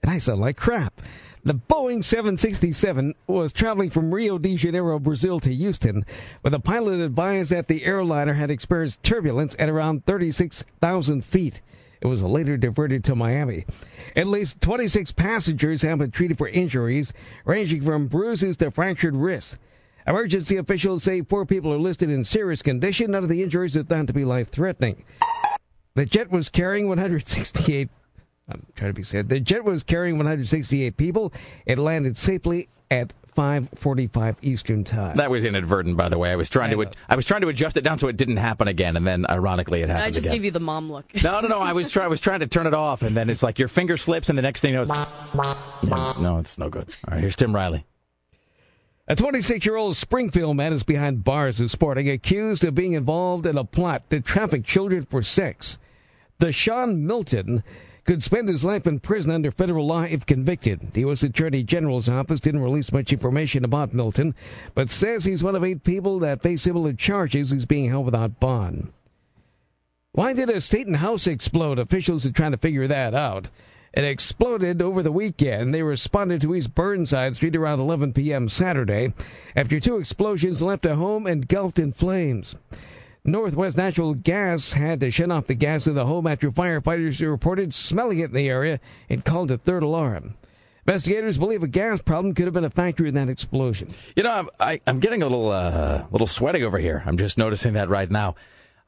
And 0.03 0.11
I 0.11 0.19
sound 0.19 0.41
like 0.41 0.57
crap. 0.57 1.01
The 1.45 1.55
Boeing 1.55 2.03
767 2.03 3.15
was 3.29 3.53
traveling 3.53 3.91
from 3.91 4.12
Rio 4.12 4.37
de 4.37 4.57
Janeiro, 4.57 4.99
Brazil 4.99 5.39
to 5.39 5.55
Houston, 5.55 6.05
when 6.41 6.51
the 6.51 6.59
pilot 6.59 7.01
advised 7.01 7.51
that 7.51 7.69
the 7.69 7.85
airliner 7.85 8.35
had 8.35 8.51
experienced 8.51 9.01
turbulence 9.05 9.55
at 9.61 9.69
around 9.69 10.05
36,000 10.05 11.25
feet. 11.25 11.61
It 12.01 12.09
was 12.09 12.25
later 12.25 12.57
diverted 12.57 13.05
to 13.05 13.15
Miami. 13.15 13.65
At 14.17 14.27
least 14.27 14.61
26 14.61 15.12
passengers 15.12 15.83
have 15.83 15.99
been 15.99 16.11
treated 16.11 16.37
for 16.37 16.49
injuries 16.49 17.12
ranging 17.45 17.83
from 17.83 18.09
bruises 18.09 18.57
to 18.57 18.73
fractured 18.73 19.15
wrists. 19.15 19.57
Emergency 20.06 20.56
officials 20.56 21.02
say 21.02 21.23
four 21.23 21.47
people 21.47 21.73
are 21.73 21.78
listed 21.78 22.11
in 22.11 22.25
serious 22.25 22.62
condition. 22.62 23.12
None 23.12 23.23
of 23.23 23.28
the 23.28 23.42
injuries 23.42 23.76
are 23.76 23.82
thought 23.82 24.06
to 24.09 24.12
be 24.12 24.25
life 24.25 24.50
threatening. 24.50 25.04
The 25.94 26.06
jet 26.06 26.30
was 26.30 26.49
carrying 26.49 26.88
168. 26.88 27.88
I'm 28.49 28.66
trying 28.75 28.90
to 28.90 28.94
be 28.94 29.02
said. 29.04 29.28
The 29.28 29.40
jet 29.40 29.64
was 29.64 29.82
carrying 29.82 30.16
168 30.16 30.97
people. 30.97 31.32
It 31.66 31.78
landed 31.78 32.18
safely 32.18 32.68
at 32.90 33.12
5:45 33.37 34.37
Eastern 34.42 34.85
Time. 34.85 35.16
That 35.16 35.30
was 35.30 35.44
inadvertent, 35.44 35.97
by 35.97 36.09
the 36.09 36.18
way. 36.18 36.30
I 36.32 36.37
was 36.37 36.50
trying 36.50 36.71
I 36.71 36.75
to 36.75 36.85
know. 36.85 36.90
I 37.09 37.16
was 37.16 37.25
trying 37.25 37.40
to 37.42 37.49
adjust 37.49 37.76
it 37.76 37.82
down 37.82 37.99
so 37.99 38.09
it 38.09 38.16
didn't 38.16 38.37
happen 38.37 38.68
again, 38.68 38.97
and 38.97 39.06
then 39.06 39.25
ironically 39.28 39.82
it 39.82 39.88
happened 39.88 40.04
I 40.04 40.11
just 40.11 40.26
again. 40.26 40.37
gave 40.37 40.44
you 40.44 40.50
the 40.50 40.61
mom 40.61 40.92
look. 40.92 41.06
no, 41.23 41.40
no, 41.40 41.49
no. 41.49 41.61
I 41.61 41.73
was 41.73 41.90
trying. 41.90 42.06
I 42.06 42.09
was 42.09 42.21
trying 42.21 42.40
to 42.40 42.47
turn 42.47 42.66
it 42.66 42.75
off, 42.75 43.02
and 43.02 43.16
then 43.16 43.30
it's 43.30 43.42
like 43.42 43.59
your 43.59 43.68
finger 43.68 43.97
slips, 43.97 44.28
and 44.28 44.37
the 44.37 44.42
next 44.42 44.61
thing 44.61 44.75
you 44.75 44.76
know, 44.76 44.82
it's 44.82 45.82
Yeah, 45.85 46.12
no, 46.21 46.38
it's 46.38 46.59
no 46.59 46.68
good. 46.68 46.88
All 47.09 47.14
right, 47.14 47.21
here's 47.21 47.37
Tim 47.37 47.54
Riley. 47.54 47.87
A 49.09 49.16
26 49.16 49.66
year 49.66 49.75
old 49.75 49.97
Springfield 49.97 50.56
man 50.56 50.73
is 50.73 50.85
behind 50.85 51.25
bars 51.25 51.59
this 51.59 51.78
morning, 51.80 52.09
accused 52.09 52.62
of 52.62 52.76
being 52.76 52.92
involved 52.92 53.47
in 53.47 53.59
a 53.59 53.64
plot 53.64 54.09
to 54.11 54.21
traffic 54.21 54.64
children 54.64 55.02
for 55.02 55.25
sex. 55.25 55.78
Deshaun 56.38 57.00
Milton 57.00 57.64
could 58.04 58.23
spend 58.23 58.49
his 58.49 58.64
life 58.64 58.87
in 58.87 59.00
prison 59.00 59.32
under 59.32 59.50
federal 59.50 59.88
law 59.88 60.02
if 60.02 60.25
convicted. 60.25 60.92
The 60.92 61.00
U.S. 61.00 61.25
Attorney 61.25 61.64
General's 61.64 62.09
office 62.09 62.38
didn't 62.38 62.62
release 62.62 62.92
much 62.92 63.12
information 63.12 63.64
about 63.64 63.92
Milton, 63.92 64.37
but 64.73 64.88
says 64.88 65.25
he's 65.25 65.42
one 65.42 65.56
of 65.56 65.64
eight 65.64 65.82
people 65.82 66.21
that 66.21 66.42
face 66.42 66.62
similar 66.62 66.92
charges. 66.92 67.50
He's 67.50 67.66
being 67.66 67.88
held 67.88 68.04
without 68.04 68.38
bond. 68.38 68.92
Why 70.12 70.32
did 70.32 70.49
a 70.49 70.61
Staten 70.61 70.94
house 70.94 71.26
explode? 71.26 71.80
Officials 71.80 72.25
are 72.25 72.32
trying 72.32 72.52
to 72.52 72.56
figure 72.56 72.87
that 72.87 73.14
out. 73.14 73.49
It 73.95 74.05
exploded 74.05 74.81
over 74.81 75.03
the 75.03 75.13
weekend. 75.13 75.75
They 75.75 75.83
responded 75.83 76.41
to 76.41 76.55
East 76.55 76.75
Burnside 76.75 77.37
Street 77.37 77.55
around 77.55 77.81
11 77.81 78.15
p.m. 78.15 78.49
Saturday 78.49 79.13
after 79.55 79.79
two 79.79 79.99
explosions 79.99 80.63
left 80.63 80.87
a 80.87 80.97
home 80.97 81.27
engulfed 81.27 81.79
in 81.79 81.93
flames. 81.93 82.55
Northwest 83.25 83.77
Natural 83.77 84.15
Gas 84.15 84.73
had 84.73 84.99
to 85.01 85.11
shut 85.11 85.31
off 85.31 85.47
the 85.47 85.55
gas 85.55 85.87
in 85.87 85.95
the 85.95 86.07
home 86.07 86.27
after 86.27 86.51
firefighters 86.51 87.21
reported 87.21 87.73
smelling 87.75 88.19
it 88.19 88.31
in 88.31 88.33
the 88.33 88.49
area 88.49 88.81
and 89.09 89.25
called 89.25 89.51
a 89.51 89.59
third 89.59 89.83
alarm. 89.83 90.35
Investigators 90.87 91.39
believe 91.39 91.63
a 91.63 91.69
gas 91.69 92.03
problem 92.03 92.35
could 92.35 92.47
have 92.47 92.55
been 92.55 92.65
a 92.65 92.71
factor 92.71 93.07
in 93.07 93.15
that 93.15 93.29
explosion. 93.29 93.89
You 94.17 94.25
know, 94.25 94.33
I'm, 94.33 94.49
I, 94.59 94.81
I'm 94.89 94.99
getting 94.99 95.23
a 95.23 95.27
little, 95.27 95.51
uh, 95.51 96.07
little 96.11 96.27
sweaty 96.27 96.65
over 96.65 96.79
here. 96.79 97.05
I'm 97.07 97.17
just 97.17 97.39
noticing 97.39 97.75
that 97.75 97.89
right 97.89 98.11
now. 98.11 98.35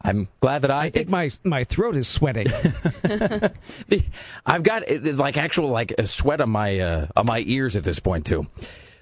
I'm 0.05 0.29
glad 0.41 0.63
that 0.63 0.71
I. 0.71 0.85
I 0.85 0.91
think 0.91 1.09
my 1.09 1.31
my 1.45 1.65
throat 1.65 1.97
is 1.97 2.07
sweating. 2.07 2.45
the, 2.45 4.05
I've 4.47 4.63
got 4.63 4.91
uh, 4.91 5.13
like 5.15 5.37
actual 5.37 5.69
like 5.69 5.93
a 5.97 6.07
sweat 6.07 6.43
on 6.43 6.51
my 6.51 6.79
uh, 6.79 7.07
on 7.17 7.27
my 7.27 7.43
ears 7.47 7.75
at 7.75 7.85
this 7.85 7.99
point 7.99 8.27
too. 8.27 8.47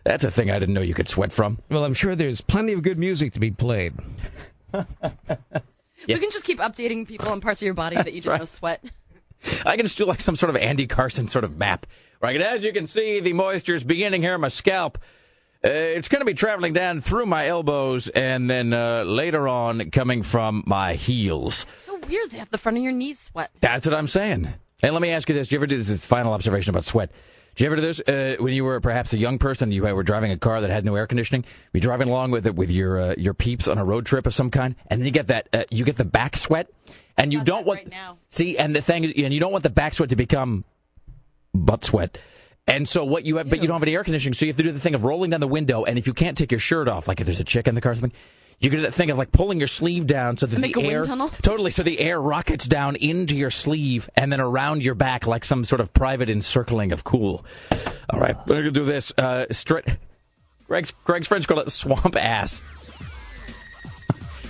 That's 0.04 0.24
a 0.24 0.30
thing 0.30 0.50
I 0.50 0.58
didn't 0.58 0.74
know 0.74 0.80
you 0.80 0.94
could 0.94 1.08
sweat 1.08 1.32
from. 1.32 1.58
well, 1.68 1.84
I'm 1.84 1.94
sure 1.94 2.14
there's 2.14 2.40
plenty 2.40 2.72
of 2.72 2.82
good 2.82 2.98
music 2.98 3.32
to 3.34 3.40
be 3.40 3.50
played. 3.50 3.94
We 6.08 6.18
can 6.18 6.30
just 6.30 6.44
keep 6.44 6.58
updating 6.58 7.06
people 7.06 7.28
on 7.28 7.40
parts 7.40 7.62
of 7.62 7.66
your 7.66 7.74
body 7.74 7.96
that 7.96 8.12
you 8.12 8.20
didn't 8.20 8.30
right. 8.30 8.40
know 8.40 8.44
sweat. 8.44 8.84
I 9.64 9.76
can 9.76 9.86
just 9.86 9.98
do 9.98 10.04
like 10.04 10.20
some 10.20 10.36
sort 10.36 10.50
of 10.50 10.56
Andy 10.56 10.86
Carson 10.86 11.28
sort 11.28 11.44
of 11.44 11.56
map. 11.56 11.86
Right, 12.20 12.40
as 12.40 12.62
you 12.62 12.72
can 12.72 12.86
see, 12.86 13.18
the 13.20 13.32
moisture 13.32 13.74
is 13.74 13.82
beginning 13.82 14.22
here 14.22 14.34
on 14.34 14.40
my 14.40 14.48
scalp. 14.48 14.98
Uh, 15.64 15.68
it's 15.70 16.08
going 16.08 16.20
to 16.20 16.26
be 16.26 16.34
traveling 16.34 16.72
down 16.72 17.00
through 17.00 17.24
my 17.24 17.46
elbows 17.46 18.08
and 18.08 18.50
then 18.50 18.72
uh, 18.72 19.04
later 19.04 19.46
on 19.46 19.90
coming 19.92 20.24
from 20.24 20.64
my 20.66 20.94
heels. 20.94 21.66
It's 21.74 21.84
so 21.84 21.98
weird 22.08 22.30
to 22.30 22.38
have 22.40 22.50
the 22.50 22.58
front 22.58 22.78
of 22.78 22.84
your 22.84 22.92
knees 22.92 23.20
sweat. 23.20 23.50
That's 23.60 23.86
what 23.86 23.94
I'm 23.94 24.08
saying. 24.08 24.48
And 24.82 24.92
let 24.92 25.00
me 25.00 25.10
ask 25.10 25.28
you 25.28 25.36
this: 25.36 25.48
Do 25.48 25.54
you 25.54 25.60
ever 25.60 25.68
do 25.68 25.78
this? 25.78 25.86
this 25.86 26.04
final 26.04 26.32
observation 26.32 26.70
about 26.70 26.84
sweat? 26.84 27.12
Did 27.54 27.64
you 27.64 27.66
ever 27.66 27.76
do 27.76 27.82
this 27.82 28.00
uh, 28.00 28.42
when 28.42 28.54
you 28.54 28.64
were 28.64 28.80
perhaps 28.80 29.12
a 29.12 29.18
young 29.18 29.38
person? 29.38 29.70
You 29.70 29.82
were 29.82 30.02
driving 30.02 30.32
a 30.32 30.38
car 30.38 30.60
that 30.62 30.70
had 30.70 30.84
no 30.84 30.96
air 30.96 31.06
conditioning. 31.06 31.44
You're 31.72 31.82
driving 31.82 32.08
along 32.08 32.32
with 32.32 32.46
it 32.46 32.56
with 32.56 32.70
your 32.70 33.00
uh, 33.00 33.14
your 33.16 33.34
peeps 33.34 33.68
on 33.68 33.78
a 33.78 33.84
road 33.84 34.04
trip 34.06 34.26
of 34.26 34.34
some 34.34 34.50
kind, 34.50 34.74
and 34.88 35.00
then 35.00 35.06
you 35.06 35.12
get 35.12 35.28
that 35.28 35.48
uh, 35.52 35.64
you 35.70 35.84
get 35.84 35.96
the 35.96 36.04
back 36.04 36.36
sweat, 36.36 36.68
and 37.16 37.32
you 37.32 37.44
don't 37.44 37.66
want 37.66 37.84
right 37.84 38.16
see. 38.30 38.58
And 38.58 38.74
the 38.74 38.82
thing 38.82 39.04
is, 39.04 39.12
and 39.16 39.32
you 39.32 39.38
don't 39.38 39.52
want 39.52 39.62
the 39.62 39.70
back 39.70 39.94
sweat 39.94 40.08
to 40.08 40.16
become 40.16 40.64
butt 41.54 41.84
sweat. 41.84 42.18
And 42.66 42.88
so 42.88 43.04
what 43.04 43.24
you 43.24 43.36
have, 43.38 43.50
but 43.50 43.60
you 43.60 43.66
don't 43.66 43.74
have 43.74 43.82
any 43.82 43.94
air 43.94 44.04
conditioning, 44.04 44.34
so 44.34 44.44
you 44.46 44.50
have 44.52 44.56
to 44.56 44.62
do 44.62 44.72
the 44.72 44.78
thing 44.78 44.94
of 44.94 45.04
rolling 45.04 45.30
down 45.30 45.40
the 45.40 45.48
window. 45.48 45.84
And 45.84 45.98
if 45.98 46.06
you 46.06 46.14
can't 46.14 46.38
take 46.38 46.52
your 46.52 46.60
shirt 46.60 46.88
off, 46.88 47.08
like 47.08 47.20
if 47.20 47.26
there's 47.26 47.40
a 47.40 47.44
chick 47.44 47.66
in 47.66 47.74
the 47.74 47.80
car 47.80 47.92
or 47.92 47.94
something, 47.96 48.12
you 48.60 48.70
can 48.70 48.78
do 48.78 48.84
that 48.84 48.94
thing 48.94 49.10
of 49.10 49.18
like 49.18 49.32
pulling 49.32 49.58
your 49.58 49.66
sleeve 49.66 50.06
down 50.06 50.36
so 50.36 50.46
that 50.46 50.58
Make 50.60 50.74
the 50.74 50.80
a 50.80 50.82
wind 50.84 50.92
air 50.94 51.02
tunnel? 51.02 51.28
totally 51.28 51.72
so 51.72 51.82
the 51.82 51.98
air 51.98 52.20
rockets 52.20 52.64
down 52.64 52.94
into 52.94 53.36
your 53.36 53.50
sleeve 53.50 54.08
and 54.14 54.32
then 54.32 54.40
around 54.40 54.84
your 54.84 54.94
back 54.94 55.26
like 55.26 55.44
some 55.44 55.64
sort 55.64 55.80
of 55.80 55.92
private 55.92 56.30
encircling 56.30 56.92
of 56.92 57.02
cool. 57.02 57.44
All 58.08 58.20
right, 58.20 58.36
we're 58.46 58.58
gonna 58.58 58.70
do 58.70 58.84
this. 58.84 59.12
Uh, 59.18 59.46
straight. 59.50 59.84
Greg's 60.68 60.92
Greg's 61.04 61.26
friends 61.26 61.46
call 61.46 61.58
it 61.58 61.70
swamp 61.72 62.14
ass. 62.14 62.62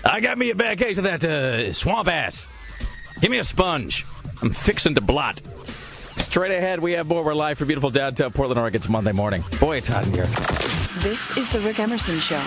I 0.05 0.21
got 0.21 0.37
me 0.37 0.51
a 0.51 0.55
bad 0.55 0.79
case 0.79 0.99
of 0.99 1.05
that 1.05 1.25
uh, 1.25 1.73
swamp 1.73 2.09
ass. 2.09 2.49
Give 3.21 3.31
me 3.31 3.39
a 3.39 3.45
sponge. 3.45 4.05
I'm 4.43 4.51
fixing 4.51 4.95
to 4.97 5.01
blot. 5.01 5.41
Straight 6.17 6.53
ahead, 6.53 6.81
we 6.81 6.93
have 6.93 7.07
more. 7.09 7.25
We're 7.25 7.35
live 7.35 7.59
for 7.59 7.65
beautiful 7.65 7.91
downtown 7.91 8.33
Portland, 8.33 8.59
Oregon. 8.59 8.79
It's 8.79 8.89
Monday 8.89 9.13
morning. 9.13 9.43
Boy, 9.61 9.77
it's 9.79 9.89
hot 9.89 10.07
in 10.07 10.15
here. 10.15 10.27
This 11.01 11.37
is 11.37 11.49
The 11.51 11.61
Rick 11.61 11.79
Emerson 11.79 12.19
Show 12.21 12.43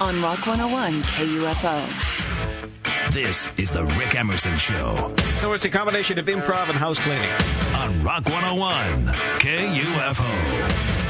on 0.00 0.20
Rock 0.22 0.46
101 0.46 1.02
KUFO. 1.02 3.12
This 3.12 3.50
is 3.56 3.70
the 3.70 3.84
Rick 3.84 4.14
Emerson 4.16 4.56
Show 4.56 5.14
So 5.36 5.52
it's 5.52 5.64
a 5.64 5.70
combination 5.70 6.18
of 6.18 6.26
improv 6.26 6.68
and 6.68 6.76
house 6.78 6.98
cleaning. 6.98 7.30
on 7.74 8.02
Rock 8.02 8.24
101 8.24 9.06
KUFO. 9.38 11.04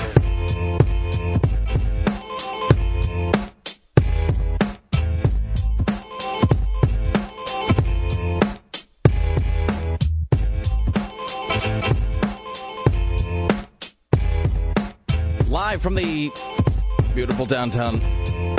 Live 15.74 15.82
from 15.82 15.96
the 15.96 16.30
beautiful 17.16 17.46
downtown 17.46 17.98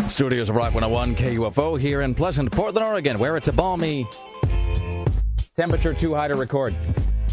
studios 0.01 0.49
of 0.49 0.57
Rock 0.57 0.73
101 0.73 1.15
KUFO 1.15 1.79
here 1.79 2.01
in 2.01 2.13
pleasant 2.13 2.51
Portland, 2.51 2.85
Oregon, 2.85 3.17
where 3.19 3.37
it's 3.37 3.47
a 3.47 3.53
balmy 3.53 4.05
temperature 5.55 5.93
too 5.93 6.13
high 6.13 6.27
to 6.27 6.33
record. 6.33 6.75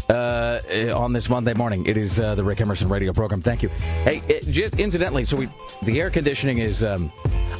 Uh, 0.07 0.61
on 0.95 1.11
this 1.11 1.27
Monday 1.27 1.53
morning, 1.55 1.85
it 1.85 1.97
is 1.97 2.17
uh, 2.17 2.33
the 2.33 2.45
Rick 2.45 2.61
Emerson 2.61 2.87
radio 2.87 3.11
program. 3.11 3.41
Thank 3.41 3.61
you. 3.61 3.67
Hey, 4.05 4.21
it, 4.29 4.47
just 4.47 4.79
incidentally, 4.79 5.25
so 5.25 5.35
we 5.35 5.49
the 5.81 5.99
air 5.99 6.09
conditioning 6.09 6.59
is. 6.59 6.81
Um, 6.81 7.11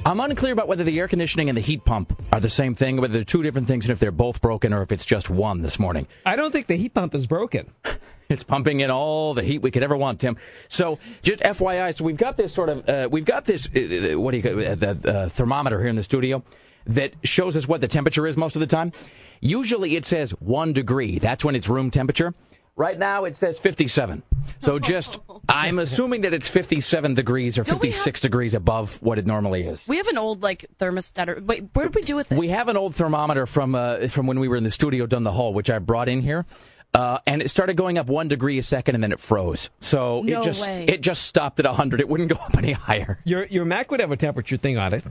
I'm 0.06 0.22
unclear 0.22 0.54
about 0.54 0.70
whether 0.70 0.86
the 0.86 0.98
air 1.00 1.10
conditioning 1.10 1.50
and 1.50 1.58
the 1.58 1.62
heat 1.62 1.84
pump 1.84 2.18
are 2.32 2.40
the 2.40 2.50
same 2.50 2.74
thing, 2.74 3.02
whether 3.02 3.14
they're 3.14 3.26
two 3.26 3.44
different 3.44 3.68
things, 3.68 3.86
and 3.86 3.92
if 3.92 4.00
they're 4.00 4.12
both 4.12 4.40
broken 4.40 4.74
or 4.74 4.82
if 4.82 4.94
it's 4.94 5.06
just 5.06 5.30
one 5.30 5.62
this 5.62 5.78
morning. 5.78 6.08
I 6.26 6.38
don't 6.38 6.52
think 6.52 6.68
the 6.68 6.78
heat 6.78 6.94
pump 6.94 7.16
is 7.16 7.26
broken. 7.26 7.70
It's 8.44 8.44
pumping 8.44 8.80
in 8.80 8.90
all 8.90 9.34
the 9.36 9.44
heat 9.44 9.62
we 9.62 9.70
could 9.70 9.84
ever 9.84 9.96
want, 9.96 10.20
Tim. 10.20 10.38
So, 10.68 10.98
just 11.22 11.42
FYI, 11.42 11.94
so 11.94 12.04
we've 12.04 12.18
got 12.18 12.36
this 12.36 12.52
sort 12.52 12.70
of, 12.70 12.90
uh, 12.90 13.08
we've 13.12 13.26
got 13.26 13.46
this, 13.46 13.68
uh, 13.68 14.20
what 14.20 14.32
do 14.32 14.38
you, 14.38 14.60
uh, 14.60 14.76
the 14.76 14.90
uh, 15.06 15.30
thermometer 15.30 15.80
here 15.80 15.90
in 15.90 15.96
the 15.96 16.04
studio 16.04 16.44
that 16.88 17.14
shows 17.24 17.56
us 17.56 17.68
what 17.68 17.80
the 17.82 17.88
temperature 17.88 18.26
is 18.26 18.36
most 18.36 18.56
of 18.56 18.60
the 18.60 18.68
time. 18.68 18.92
Usually 19.40 19.96
it 19.96 20.06
says 20.06 20.32
one 20.40 20.74
degree. 20.74 21.20
That's 21.20 21.46
when 21.46 21.56
it's 21.56 21.70
room 21.70 21.92
temperature. 21.92 22.34
Right 22.76 22.98
now 22.98 23.26
it 23.26 23.38
says 23.38 23.60
57. 23.60 24.24
So 24.60 24.80
just, 24.94 25.20
I'm 25.48 25.78
assuming 25.78 26.22
that 26.22 26.34
it's 26.34 26.50
57 26.50 27.14
degrees 27.14 27.60
or 27.60 27.64
Don't 27.64 27.82
we 27.82 27.92
56 27.92 28.20
degrees 28.20 28.56
above 28.56 29.02
what 29.04 29.20
it 29.20 29.28
normally 29.28 29.64
is. 29.64 29.88
We 29.88 29.98
have 29.98 30.08
an 30.08 30.18
old 30.18 30.42
like 30.42 30.66
thermostat. 30.80 31.28
Or, 31.28 31.42
wait, 31.42 31.66
what 31.74 31.84
did 31.84 31.96
we 31.96 32.02
do 32.02 32.16
with 32.16 32.32
it? 32.32 32.38
We 32.38 32.48
have 32.50 32.70
an 32.70 32.78
old 32.78 32.96
thermometer 32.96 33.46
from 33.46 33.76
uh, 33.76 34.08
from 34.08 34.26
when 34.26 34.40
we 34.40 34.48
were 34.48 34.56
in 34.56 34.64
the 34.64 34.72
studio 34.72 35.06
down 35.06 35.24
the 35.24 35.32
hall, 35.32 35.54
which 35.54 35.70
I 35.70 35.78
brought 35.80 36.10
in 36.10 36.22
here. 36.22 36.46
Uh, 36.94 37.18
and 37.26 37.42
it 37.42 37.50
started 37.50 37.76
going 37.76 37.98
up 37.98 38.08
one 38.08 38.28
degree 38.28 38.58
a 38.60 38.64
second, 38.64 38.94
and 38.96 39.04
then 39.04 39.12
it 39.12 39.20
froze. 39.20 39.70
So 39.80 40.22
No 40.22 40.42
it 40.42 40.44
just 40.44 40.68
way. 40.68 40.86
it 40.88 41.02
just 41.02 41.24
stopped 41.24 41.60
at 41.60 41.66
100. 41.66 42.00
It 42.00 42.08
wouldn't 42.08 42.30
go 42.30 42.36
up 42.36 42.56
any 42.58 42.74
higher. 42.74 43.20
Your 43.24 43.46
your 43.46 43.66
Mac 43.66 43.90
would 43.92 44.00
have 44.00 44.12
a 44.12 44.18
temperature 44.18 44.58
thing 44.58 44.78
on 44.78 44.94
it. 44.94 45.04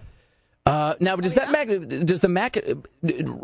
Uh, 0.64 0.94
now, 1.00 1.14
Oh, 1.14 1.16
does 1.16 1.34
that 1.34 1.50
Mac 1.50 1.66
does 2.06 2.20
the 2.20 2.28
Mac 2.28 2.56
uh, 2.56 2.74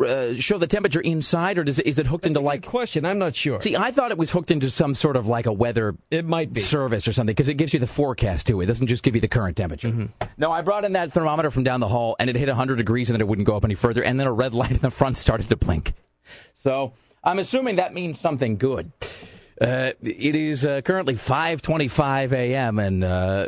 uh, 0.05 0.35
show 0.35 0.57
the 0.57 0.69
temperature 0.69 1.01
inside, 1.01 1.59
or 1.59 1.65
does 1.65 1.81
it, 1.81 1.87
is 1.89 1.99
it 1.99 2.07
hooked 2.07 2.27
into 2.27 2.39
Good 2.39 2.45
like? 2.47 2.65
question. 2.65 3.05
I'm 3.05 3.19
not 3.19 3.35
sure. 3.35 3.61
See, 3.61 3.75
I 3.75 3.91
thought 3.91 4.13
it 4.13 4.19
was 4.19 4.31
hooked 4.31 4.53
into 4.53 4.71
some 4.71 4.95
sort 4.95 5.17
of 5.17 5.27
like 5.27 5.47
a 5.47 5.53
weather 5.53 5.97
it 6.13 6.25
might 6.25 6.53
be. 6.53 6.61
service 6.61 7.09
or 7.09 7.13
something 7.13 7.33
because 7.35 7.49
it 7.49 7.55
gives 7.55 7.75
you 7.75 7.81
the 7.81 7.89
forecast 7.89 8.47
too. 8.47 8.61
It 8.61 8.67
doesn't 8.67 8.87
just 8.87 9.03
give 9.03 9.17
you 9.17 9.21
the 9.21 9.27
current 9.27 9.57
temperature. 9.57 9.89
Mm-hmm. 9.89 10.07
No, 10.37 10.53
I 10.53 10.63
brought 10.63 10.85
in 10.85 10.93
that 10.93 11.13
thermometer 11.13 11.51
from 11.51 11.65
down 11.65 11.81
the 11.81 11.89
hall 11.89 12.15
and 12.21 12.31
it 12.31 12.37
hit 12.37 12.47
100 12.47 12.77
degrees 12.77 13.11
and 13.11 13.15
then 13.15 13.21
it 13.21 13.27
wouldn't 13.27 13.47
go 13.49 13.57
up 13.57 13.65
any 13.65 13.75
further. 13.75 14.05
And 14.05 14.21
then 14.21 14.29
a 14.29 14.33
red 14.33 14.55
light 14.55 14.71
in 14.71 14.79
the 14.79 14.93
front 14.93 15.17
started 15.17 15.49
to 15.49 15.57
blink. 15.57 15.95
So 16.55 16.93
I'm 17.29 17.39
assuming 17.39 17.77
that 17.77 17.93
means 17.93 18.19
something 18.19 18.57
good. 18.57 18.91
Uh, 19.61 19.93
it 20.01 20.35
is 20.35 20.65
uh, 20.65 20.81
currently 20.81 21.15
5:25 21.15 22.33
a.m. 22.33 22.79
and 22.79 23.05
uh, 23.05 23.47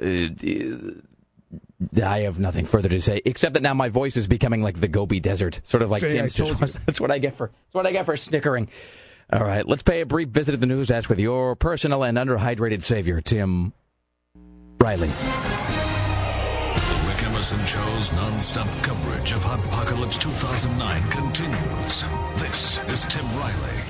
I 2.04 2.20
have 2.20 2.38
nothing 2.38 2.66
further 2.66 2.90
to 2.90 3.00
say 3.00 3.22
except 3.24 3.54
that 3.54 3.62
now 3.62 3.72
my 3.72 3.88
voice 3.88 4.18
is 4.18 4.26
becoming 4.26 4.62
like 4.62 4.80
the 4.80 4.88
Gobi 4.88 5.18
Desert, 5.18 5.62
sort 5.64 5.82
of 5.82 5.90
like 5.90 6.02
See, 6.02 6.08
Tim's. 6.08 6.34
Just 6.34 6.60
was. 6.60 6.74
That's 6.86 7.00
what 7.00 7.10
I 7.10 7.18
get 7.18 7.36
for. 7.36 7.46
That's 7.46 7.74
what 7.74 7.86
I 7.86 7.92
get 7.92 8.04
for 8.04 8.18
snickering. 8.18 8.68
All 9.32 9.44
right, 9.44 9.66
let's 9.66 9.82
pay 9.82 10.02
a 10.02 10.06
brief 10.06 10.28
visit 10.28 10.52
to 10.52 10.58
the 10.58 10.66
news 10.66 10.88
desk 10.88 11.08
with 11.08 11.20
your 11.20 11.56
personal 11.56 12.02
and 12.02 12.18
underhydrated 12.18 12.82
savior, 12.82 13.22
Tim 13.22 13.72
Riley. 14.78 15.10
Emerson 17.50 17.80
Show's 17.80 18.12
non-stop 18.12 18.68
coverage 18.84 19.32
of 19.32 19.44
Apocalypse 19.44 20.16
2009 20.18 21.10
continues. 21.10 22.04
This 22.36 22.78
is 22.86 23.04
Tim 23.06 23.26
Riley. 23.36 23.82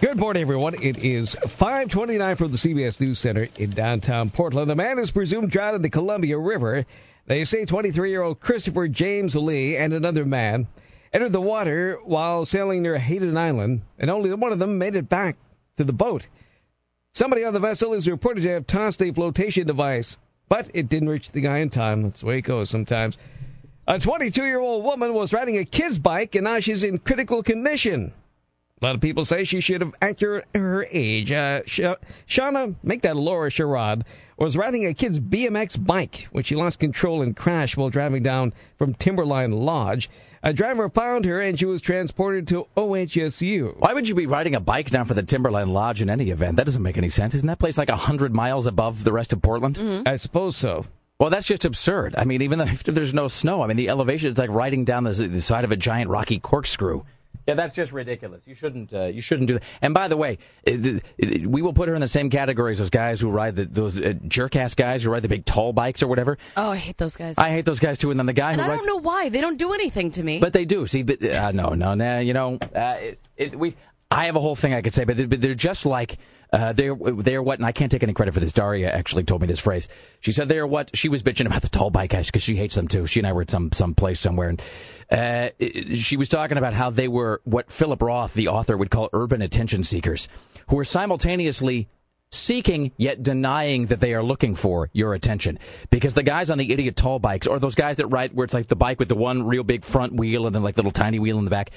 Good 0.00 0.20
morning, 0.20 0.42
everyone. 0.42 0.80
It 0.80 0.98
is 0.98 1.34
529 1.48 2.36
from 2.36 2.52
the 2.52 2.58
CBS 2.58 3.00
News 3.00 3.18
Center 3.18 3.48
in 3.56 3.70
downtown 3.70 4.30
Portland. 4.30 4.70
A 4.70 4.76
man 4.76 5.00
is 5.00 5.10
presumed 5.10 5.50
drowned 5.50 5.74
in 5.74 5.82
the 5.82 5.90
Columbia 5.90 6.38
River. 6.38 6.86
They 7.26 7.44
say 7.44 7.66
23-year-old 7.66 8.38
Christopher 8.38 8.86
James 8.86 9.34
Lee 9.34 9.76
and 9.76 9.92
another 9.92 10.24
man 10.24 10.68
entered 11.12 11.32
the 11.32 11.40
water 11.40 11.98
while 12.04 12.44
sailing 12.44 12.82
near 12.82 12.98
Hayden 12.98 13.36
Island, 13.36 13.82
and 13.98 14.10
only 14.10 14.32
one 14.32 14.52
of 14.52 14.60
them 14.60 14.78
made 14.78 14.94
it 14.94 15.08
back 15.08 15.38
to 15.76 15.82
the 15.82 15.92
boat. 15.92 16.28
Somebody 17.10 17.44
on 17.44 17.52
the 17.52 17.58
vessel 17.58 17.94
is 17.94 18.06
reported 18.06 18.42
to 18.42 18.50
have 18.50 18.68
tossed 18.68 19.02
a 19.02 19.12
flotation 19.12 19.66
device, 19.66 20.18
but 20.52 20.70
it 20.74 20.86
didn't 20.86 21.08
reach 21.08 21.30
the 21.30 21.40
guy 21.40 21.60
in 21.60 21.70
time. 21.70 22.02
That's 22.02 22.20
the 22.20 22.26
way 22.26 22.36
it 22.36 22.42
goes 22.42 22.68
sometimes. 22.68 23.16
A 23.88 23.98
22 23.98 24.44
year 24.44 24.60
old 24.60 24.84
woman 24.84 25.14
was 25.14 25.32
riding 25.32 25.56
a 25.56 25.64
kid's 25.64 25.98
bike, 25.98 26.34
and 26.34 26.44
now 26.44 26.60
she's 26.60 26.84
in 26.84 26.98
critical 26.98 27.42
condition. 27.42 28.12
A 28.82 28.86
lot 28.86 28.94
of 28.96 29.00
people 29.00 29.24
say 29.24 29.44
she 29.44 29.60
should 29.60 29.80
have 29.80 29.94
acted 30.02 30.42
her 30.56 30.84
age. 30.90 31.30
Uh, 31.30 31.62
Sha- 31.66 31.94
Shauna, 32.28 32.74
make 32.82 33.02
that 33.02 33.16
Laura 33.16 33.48
Sherrod, 33.48 34.02
was 34.36 34.56
riding 34.56 34.84
a 34.86 34.92
kid's 34.92 35.20
BMX 35.20 35.84
bike 35.86 36.26
when 36.32 36.42
she 36.42 36.56
lost 36.56 36.80
control 36.80 37.22
and 37.22 37.36
crashed 37.36 37.76
while 37.76 37.90
driving 37.90 38.24
down 38.24 38.52
from 38.76 38.92
Timberline 38.94 39.52
Lodge. 39.52 40.10
A 40.42 40.52
driver 40.52 40.88
found 40.90 41.26
her 41.26 41.40
and 41.40 41.56
she 41.56 41.64
was 41.64 41.80
transported 41.80 42.48
to 42.48 42.66
OHSU. 42.76 43.76
Why 43.78 43.94
would 43.94 44.08
you 44.08 44.16
be 44.16 44.26
riding 44.26 44.56
a 44.56 44.60
bike 44.60 44.90
down 44.90 45.04
for 45.04 45.14
the 45.14 45.22
Timberline 45.22 45.72
Lodge 45.72 46.02
in 46.02 46.10
any 46.10 46.30
event? 46.30 46.56
That 46.56 46.66
doesn't 46.66 46.82
make 46.82 46.98
any 46.98 47.08
sense. 47.08 47.36
Isn't 47.36 47.46
that 47.46 47.60
place 47.60 47.78
like 47.78 47.88
100 47.88 48.34
miles 48.34 48.66
above 48.66 49.04
the 49.04 49.12
rest 49.12 49.32
of 49.32 49.40
Portland? 49.42 49.78
I 50.08 50.16
suppose 50.16 50.56
so. 50.56 50.84
Well, 51.20 51.30
that's 51.30 51.46
just 51.46 51.64
absurd. 51.64 52.16
I 52.18 52.24
mean, 52.24 52.42
even 52.42 52.58
though 52.58 52.64
if 52.68 52.82
there's 52.82 53.14
no 53.14 53.28
snow, 53.28 53.62
I 53.62 53.68
mean, 53.68 53.76
the 53.76 53.90
elevation 53.90 54.32
is 54.32 54.38
like 54.38 54.50
riding 54.50 54.84
down 54.84 55.04
the, 55.04 55.12
the 55.12 55.40
side 55.40 55.62
of 55.62 55.70
a 55.70 55.76
giant 55.76 56.10
rocky 56.10 56.40
corkscrew. 56.40 57.04
Yeah, 57.46 57.54
that's 57.54 57.74
just 57.74 57.92
ridiculous. 57.92 58.46
You 58.46 58.54
shouldn't. 58.54 58.92
Uh, 58.92 59.06
you 59.06 59.20
shouldn't 59.20 59.48
do 59.48 59.54
that. 59.54 59.64
And 59.80 59.94
by 59.94 60.06
the 60.08 60.16
way, 60.16 60.38
it, 60.64 61.46
we 61.46 61.60
will 61.60 61.72
put 61.72 61.88
her 61.88 61.94
in 61.94 62.00
the 62.00 62.08
same 62.08 62.30
category 62.30 62.72
as 62.72 62.78
those 62.78 62.90
guys 62.90 63.20
who 63.20 63.30
ride 63.30 63.56
the, 63.56 63.64
those 63.64 64.00
uh, 64.00 64.14
jerk 64.28 64.54
ass 64.54 64.74
guys 64.74 65.02
who 65.02 65.10
ride 65.10 65.22
the 65.22 65.28
big 65.28 65.44
tall 65.44 65.72
bikes 65.72 66.02
or 66.02 66.06
whatever. 66.06 66.38
oh, 66.56 66.70
I 66.70 66.76
hate 66.76 66.98
those 66.98 67.16
guys. 67.16 67.38
I 67.38 67.50
hate 67.50 67.64
those 67.64 67.80
guys 67.80 67.98
too. 67.98 68.10
And 68.10 68.20
then 68.20 68.26
the 68.26 68.32
guy 68.32 68.52
and 68.52 68.60
who 68.60 68.66
I 68.66 68.70
rides. 68.70 68.84
don't 68.84 68.96
know 68.96 69.08
why 69.08 69.28
they 69.28 69.40
don't 69.40 69.58
do 69.58 69.72
anything 69.72 70.12
to 70.12 70.22
me. 70.22 70.38
But 70.38 70.52
they 70.52 70.64
do. 70.64 70.86
See, 70.86 71.02
but 71.02 71.22
uh, 71.24 71.50
no, 71.52 71.70
no, 71.70 71.94
no. 71.94 72.20
You 72.20 72.32
know, 72.32 72.58
uh, 72.74 72.96
it, 73.00 73.20
it, 73.36 73.58
we. 73.58 73.76
I 74.10 74.26
have 74.26 74.36
a 74.36 74.40
whole 74.40 74.54
thing 74.54 74.74
I 74.74 74.82
could 74.82 74.92
say, 74.92 75.04
but, 75.04 75.16
but 75.30 75.40
they're 75.40 75.54
just 75.54 75.86
like 75.86 76.18
uh, 76.52 76.74
they're 76.74 76.94
they're 76.94 77.42
what, 77.42 77.58
and 77.58 77.64
I 77.64 77.72
can't 77.72 77.90
take 77.90 78.02
any 78.02 78.12
credit 78.12 78.34
for 78.34 78.40
this. 78.40 78.52
Daria 78.52 78.92
actually 78.92 79.24
told 79.24 79.40
me 79.40 79.46
this 79.46 79.58
phrase. 79.58 79.88
She 80.20 80.32
said 80.32 80.48
they're 80.48 80.66
what 80.66 80.94
she 80.94 81.08
was 81.08 81.22
bitching 81.22 81.46
about 81.46 81.62
the 81.62 81.70
tall 81.70 81.88
bike 81.88 82.10
guys 82.10 82.26
because 82.26 82.42
she 82.42 82.56
hates 82.56 82.74
them 82.74 82.88
too. 82.88 83.06
She 83.06 83.20
and 83.20 83.26
I 83.26 83.32
were 83.32 83.40
at 83.40 83.50
some 83.50 83.72
some 83.72 83.94
place 83.94 84.20
somewhere, 84.20 84.50
and 84.50 84.60
uh, 85.12 85.50
she 85.94 86.16
was 86.16 86.30
talking 86.30 86.56
about 86.56 86.72
how 86.72 86.88
they 86.88 87.06
were 87.06 87.42
what 87.44 87.70
Philip 87.70 88.00
Roth, 88.00 88.32
the 88.32 88.48
author, 88.48 88.76
would 88.76 88.90
call 88.90 89.10
urban 89.12 89.42
attention 89.42 89.84
seekers, 89.84 90.26
who 90.68 90.78
are 90.78 90.84
simultaneously 90.84 91.88
seeking 92.30 92.92
yet 92.96 93.22
denying 93.22 93.86
that 93.86 94.00
they 94.00 94.14
are 94.14 94.22
looking 94.22 94.54
for 94.54 94.88
your 94.94 95.12
attention. 95.12 95.58
Because 95.90 96.14
the 96.14 96.22
guys 96.22 96.48
on 96.48 96.56
the 96.56 96.72
idiot 96.72 96.96
tall 96.96 97.18
bikes 97.18 97.46
or 97.46 97.58
those 97.58 97.74
guys 97.74 97.98
that 97.98 98.06
ride 98.06 98.32
where 98.32 98.44
it's 98.44 98.54
like 98.54 98.68
the 98.68 98.76
bike 98.76 98.98
with 98.98 99.08
the 99.08 99.14
one 99.14 99.42
real 99.42 99.64
big 99.64 99.84
front 99.84 100.14
wheel 100.14 100.46
and 100.46 100.54
then 100.54 100.62
like 100.62 100.78
little 100.78 100.90
tiny 100.90 101.18
wheel 101.18 101.38
in 101.38 101.44
the 101.44 101.50
back 101.50 101.70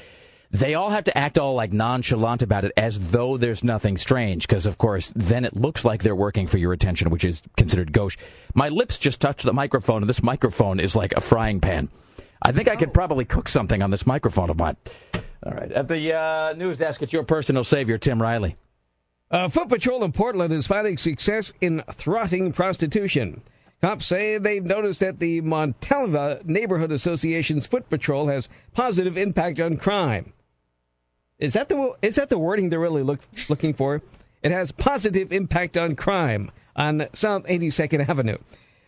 they 0.52 0.76
all 0.76 0.92
have 0.92 1.04
to 1.04 1.18
act 1.18 1.38
all 1.38 1.56
like 1.56 1.74
nonchalant 1.74 2.42
about 2.42 2.64
it 2.64 2.72
as 2.78 3.12
though 3.12 3.36
there's 3.36 3.64
nothing 3.64 3.98
strange. 3.98 4.48
Because 4.48 4.66
of 4.66 4.78
course 4.78 5.12
then 5.14 5.44
it 5.44 5.58
looks 5.58 5.84
like 5.84 6.04
they're 6.04 6.16
working 6.16 6.48
for 6.48 6.58
your 6.58 6.72
attention 6.72 7.10
which 7.10 7.26
is 7.26 7.42
considered 7.58 7.92
gauche. 7.92 8.18
My 8.54 8.70
lips 8.70 8.98
just 8.98 9.20
touched 9.20 9.44
the 9.44 9.52
microphone 9.52 10.04
and 10.04 10.10
this 10.10 10.24
microphone 10.24 10.80
is 10.80 10.96
like 10.96 11.12
a 11.12 11.20
frying 11.22 11.60
pan 11.60 11.90
i 12.46 12.52
think 12.52 12.68
i 12.68 12.76
could 12.76 12.94
probably 12.94 13.26
cook 13.26 13.48
something 13.48 13.82
on 13.82 13.92
this 13.92 14.06
microphone 14.08 14.50
of 14.50 14.58
mine 14.58 14.78
all 15.46 15.52
right 15.54 15.72
at 15.72 15.88
the 15.88 16.14
uh, 16.14 16.54
news 16.54 16.78
desk 16.78 17.02
it's 17.02 17.12
your 17.14 17.24
personal 17.24 17.64
savior 17.64 17.98
tim 17.98 18.22
riley 18.22 18.56
Uh, 19.32 19.50
Foot 19.50 19.68
Patrol 19.70 20.04
in 20.04 20.12
Portland 20.12 20.54
is 20.54 20.68
finding 20.68 20.98
success 20.98 21.52
in 21.60 21.82
throtting 21.90 22.54
prostitution. 22.54 23.42
Cops 23.82 24.06
say 24.06 24.38
they've 24.38 24.64
noticed 24.64 25.00
that 25.00 25.18
the 25.20 25.42
Montavilla 25.42 26.46
Neighborhood 26.46 26.92
Association's 26.92 27.66
Foot 27.66 27.90
Patrol 27.90 28.28
has 28.28 28.48
positive 28.74 29.18
impact 29.18 29.60
on 29.60 29.78
crime. 29.78 30.32
Is 31.40 31.54
that 31.54 31.70
the 31.70 31.94
is 32.04 32.16
that 32.16 32.30
the 32.30 32.38
wording 32.38 32.70
they're 32.70 32.80
really 32.80 33.02
look, 33.04 33.20
looking 33.50 33.74
for? 33.74 34.02
It 34.44 34.52
has 34.52 34.72
positive 34.72 35.34
impact 35.34 35.76
on 35.76 35.96
crime 35.96 36.52
on 36.76 37.08
South 37.14 37.46
82nd 37.48 38.08
Avenue. 38.08 38.38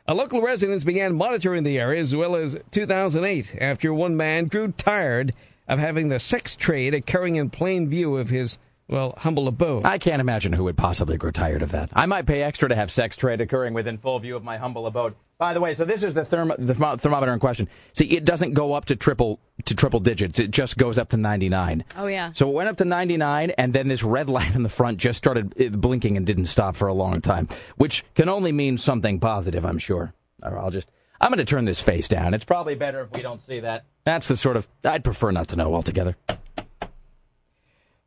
A 0.10 0.14
local 0.14 0.42
residents 0.42 0.86
began 0.86 1.18
monitoring 1.18 1.66
the 1.66 1.78
area 1.78 2.00
as 2.00 2.16
well 2.16 2.38
as 2.38 2.58
2008 2.72 3.58
after 3.60 3.94
one 3.94 4.16
man 4.16 4.46
grew 4.46 4.72
tired 4.72 5.34
of 5.68 5.80
having 5.80 6.08
the 6.08 6.18
sex 6.18 6.56
trade 6.56 6.94
occurring 6.94 7.36
in 7.36 7.50
plain 7.50 7.90
view 7.90 8.16
of 8.16 8.30
his 8.30 8.58
well 8.88 9.16
humble 9.18 9.50
abode. 9.50 9.86
I 9.86 9.98
can't 9.98 10.22
imagine 10.22 10.54
who 10.54 10.64
would 10.64 10.78
possibly 10.78 11.18
grow 11.18 11.32
tired 11.32 11.62
of 11.62 11.72
that. 11.72 11.90
I 11.92 12.06
might 12.06 12.26
pay 12.26 12.42
extra 12.42 12.70
to 12.70 12.76
have 12.76 12.90
sex 12.90 13.18
trade 13.18 13.42
occurring 13.42 13.74
within 13.74 13.98
full 13.98 14.18
view 14.20 14.38
of 14.38 14.46
my 14.46 14.56
humble 14.56 14.88
abode. 14.88 15.14
By 15.40 15.54
the 15.54 15.60
way, 15.62 15.76
so 15.76 15.86
this 15.86 16.02
is 16.02 16.16
the, 16.16 16.24
therm- 16.24 16.56
the 16.58 16.74
thermo- 16.74 16.98
thermometer 16.98 17.32
in 17.32 17.40
question. 17.40 17.70
See, 17.94 18.06
it 18.06 18.26
doesn't 18.26 18.54
go 18.54 18.74
up 18.74 18.86
to 18.86 18.96
triple 18.96 19.40
to 19.66 19.76
triple 19.76 20.00
digits. 20.00 20.40
It 20.40 20.50
just 20.50 20.78
goes 20.78 20.98
up 20.98 21.10
to 21.10 21.18
99. 21.18 21.84
oh 21.96 22.08
yeah. 22.08 22.32
So 22.34 22.50
it 22.50 22.54
went 22.54 22.70
up 22.70 22.78
to 22.78 22.86
99, 22.86 23.52
and 23.52 23.72
then 23.72 23.88
this 23.88 24.02
red 24.02 24.30
light 24.32 24.56
in 24.56 24.64
the 24.64 24.70
front 24.70 24.98
just 24.98 25.18
started 25.20 25.54
blinking 25.80 26.18
and 26.18 26.26
didn't 26.26 26.48
stop 26.48 26.76
for 26.76 26.88
a 26.88 26.94
long 26.94 27.22
time, 27.22 27.48
which 27.76 28.04
can 28.16 28.30
only 28.30 28.52
mean 28.52 28.80
something 28.80 29.20
positive, 29.20 29.64
I'm 29.64 29.78
sure. 29.78 30.14
Or 30.42 30.58
I'll 30.58 30.72
just. 30.72 30.90
I'm 31.20 31.30
going 31.32 31.40
to 31.40 31.46
turn 31.46 31.66
this 31.66 31.82
face 31.82 32.08
down. 32.08 32.34
It's 32.36 32.46
probably 32.46 32.76
better 32.76 33.02
if 33.02 33.12
we 33.12 33.24
don't 33.24 33.42
see 33.42 33.60
that. 33.62 33.86
That's 34.06 34.28
the 34.28 34.38
sort 34.38 34.56
of. 34.58 34.68
I'd 34.84 35.04
prefer 35.04 35.32
not 35.32 35.48
to 35.50 35.56
know 35.56 35.74
altogether. 35.74 36.16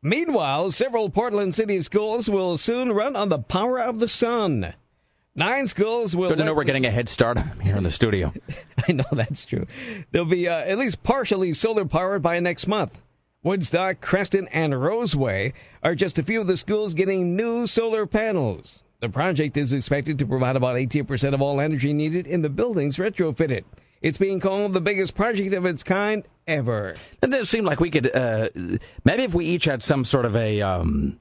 Meanwhile, 0.01 0.71
several 0.71 1.09
Portland 1.09 1.53
City 1.53 1.81
schools 1.81 2.29
will 2.29 2.57
soon 2.57 2.91
run 2.91 3.15
on 3.15 3.29
the 3.29 3.39
power 3.39 3.79
of 3.79 3.99
the 3.99 4.07
sun. 4.07 4.73
Nine 5.33 5.67
schools 5.67 6.13
will. 6.13 6.27
Good 6.29 6.39
to 6.39 6.43
know 6.43 6.53
we're 6.53 6.65
getting 6.65 6.85
a 6.85 6.91
head 6.91 7.07
start 7.07 7.39
here 7.61 7.77
in 7.77 7.83
the 7.83 7.91
studio. 7.91 8.33
I 8.87 8.91
know 8.91 9.05
that's 9.13 9.45
true. 9.45 9.65
They'll 10.11 10.25
be 10.25 10.47
uh, 10.47 10.59
at 10.59 10.77
least 10.77 11.03
partially 11.03 11.53
solar 11.53 11.85
powered 11.85 12.21
by 12.21 12.39
next 12.41 12.67
month. 12.67 13.01
Woodstock, 13.41 14.01
Creston, 14.01 14.49
and 14.49 14.73
Roseway 14.73 15.53
are 15.83 15.95
just 15.95 16.19
a 16.19 16.23
few 16.23 16.41
of 16.41 16.47
the 16.47 16.57
schools 16.57 16.93
getting 16.93 17.35
new 17.35 17.65
solar 17.65 18.05
panels. 18.05 18.83
The 18.99 19.09
project 19.09 19.55
is 19.57 19.73
expected 19.73 20.19
to 20.19 20.25
provide 20.27 20.55
about 20.57 20.75
18% 20.75 21.33
of 21.33 21.41
all 21.41 21.59
energy 21.61 21.93
needed 21.93 22.27
in 22.27 22.41
the 22.41 22.49
buildings 22.49 22.97
retrofitted. 22.97 23.63
It's 24.01 24.17
being 24.17 24.39
called 24.39 24.73
the 24.73 24.81
biggest 24.81 25.15
project 25.15 25.53
of 25.53 25.65
its 25.65 25.81
kind 25.81 26.23
ever. 26.45 26.95
It 27.23 27.31
does 27.31 27.49
seem 27.49 27.63
like 27.65 27.79
we 27.79 27.89
could, 27.89 28.15
uh, 28.15 28.49
maybe 29.05 29.23
if 29.23 29.33
we 29.33 29.45
each 29.45 29.65
had 29.65 29.81
some 29.81 30.05
sort 30.05 30.25
of 30.25 30.35
a, 30.35 30.61
um, 30.61 31.19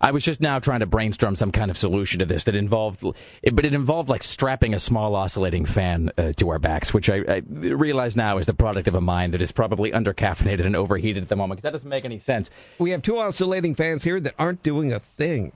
I 0.00 0.10
was 0.10 0.24
just 0.24 0.40
now 0.40 0.58
trying 0.58 0.80
to 0.80 0.86
brainstorm 0.86 1.36
some 1.36 1.52
kind 1.52 1.70
of 1.70 1.78
solution 1.78 2.18
to 2.20 2.26
this 2.26 2.44
that 2.44 2.54
involved, 2.54 3.02
but 3.02 3.64
it 3.64 3.74
involved 3.74 4.08
like 4.08 4.22
strapping 4.22 4.74
a 4.74 4.78
small 4.78 5.14
oscillating 5.16 5.64
fan 5.64 6.10
uh, 6.18 6.32
to 6.34 6.50
our 6.50 6.58
backs, 6.58 6.94
which 6.94 7.10
I, 7.10 7.16
I, 7.28 7.42
realize 7.48 8.16
now 8.16 8.38
is 8.38 8.46
the 8.46 8.54
product 8.54 8.88
of 8.88 8.94
a 8.94 9.00
mind 9.00 9.34
that 9.34 9.42
is 9.42 9.52
probably 9.52 9.92
undercaffeinated 9.92 10.64
and 10.64 10.76
overheated 10.76 11.22
at 11.22 11.28
the 11.28 11.36
moment. 11.36 11.58
Because 11.58 11.70
that 11.70 11.76
doesn't 11.76 11.88
make 11.88 12.04
any 12.04 12.18
sense. 12.18 12.50
We 12.78 12.90
have 12.90 13.02
two 13.02 13.18
oscillating 13.18 13.74
fans 13.74 14.04
here 14.04 14.20
that 14.20 14.34
aren't 14.38 14.62
doing 14.62 14.92
a 14.92 15.00
thing. 15.00 15.52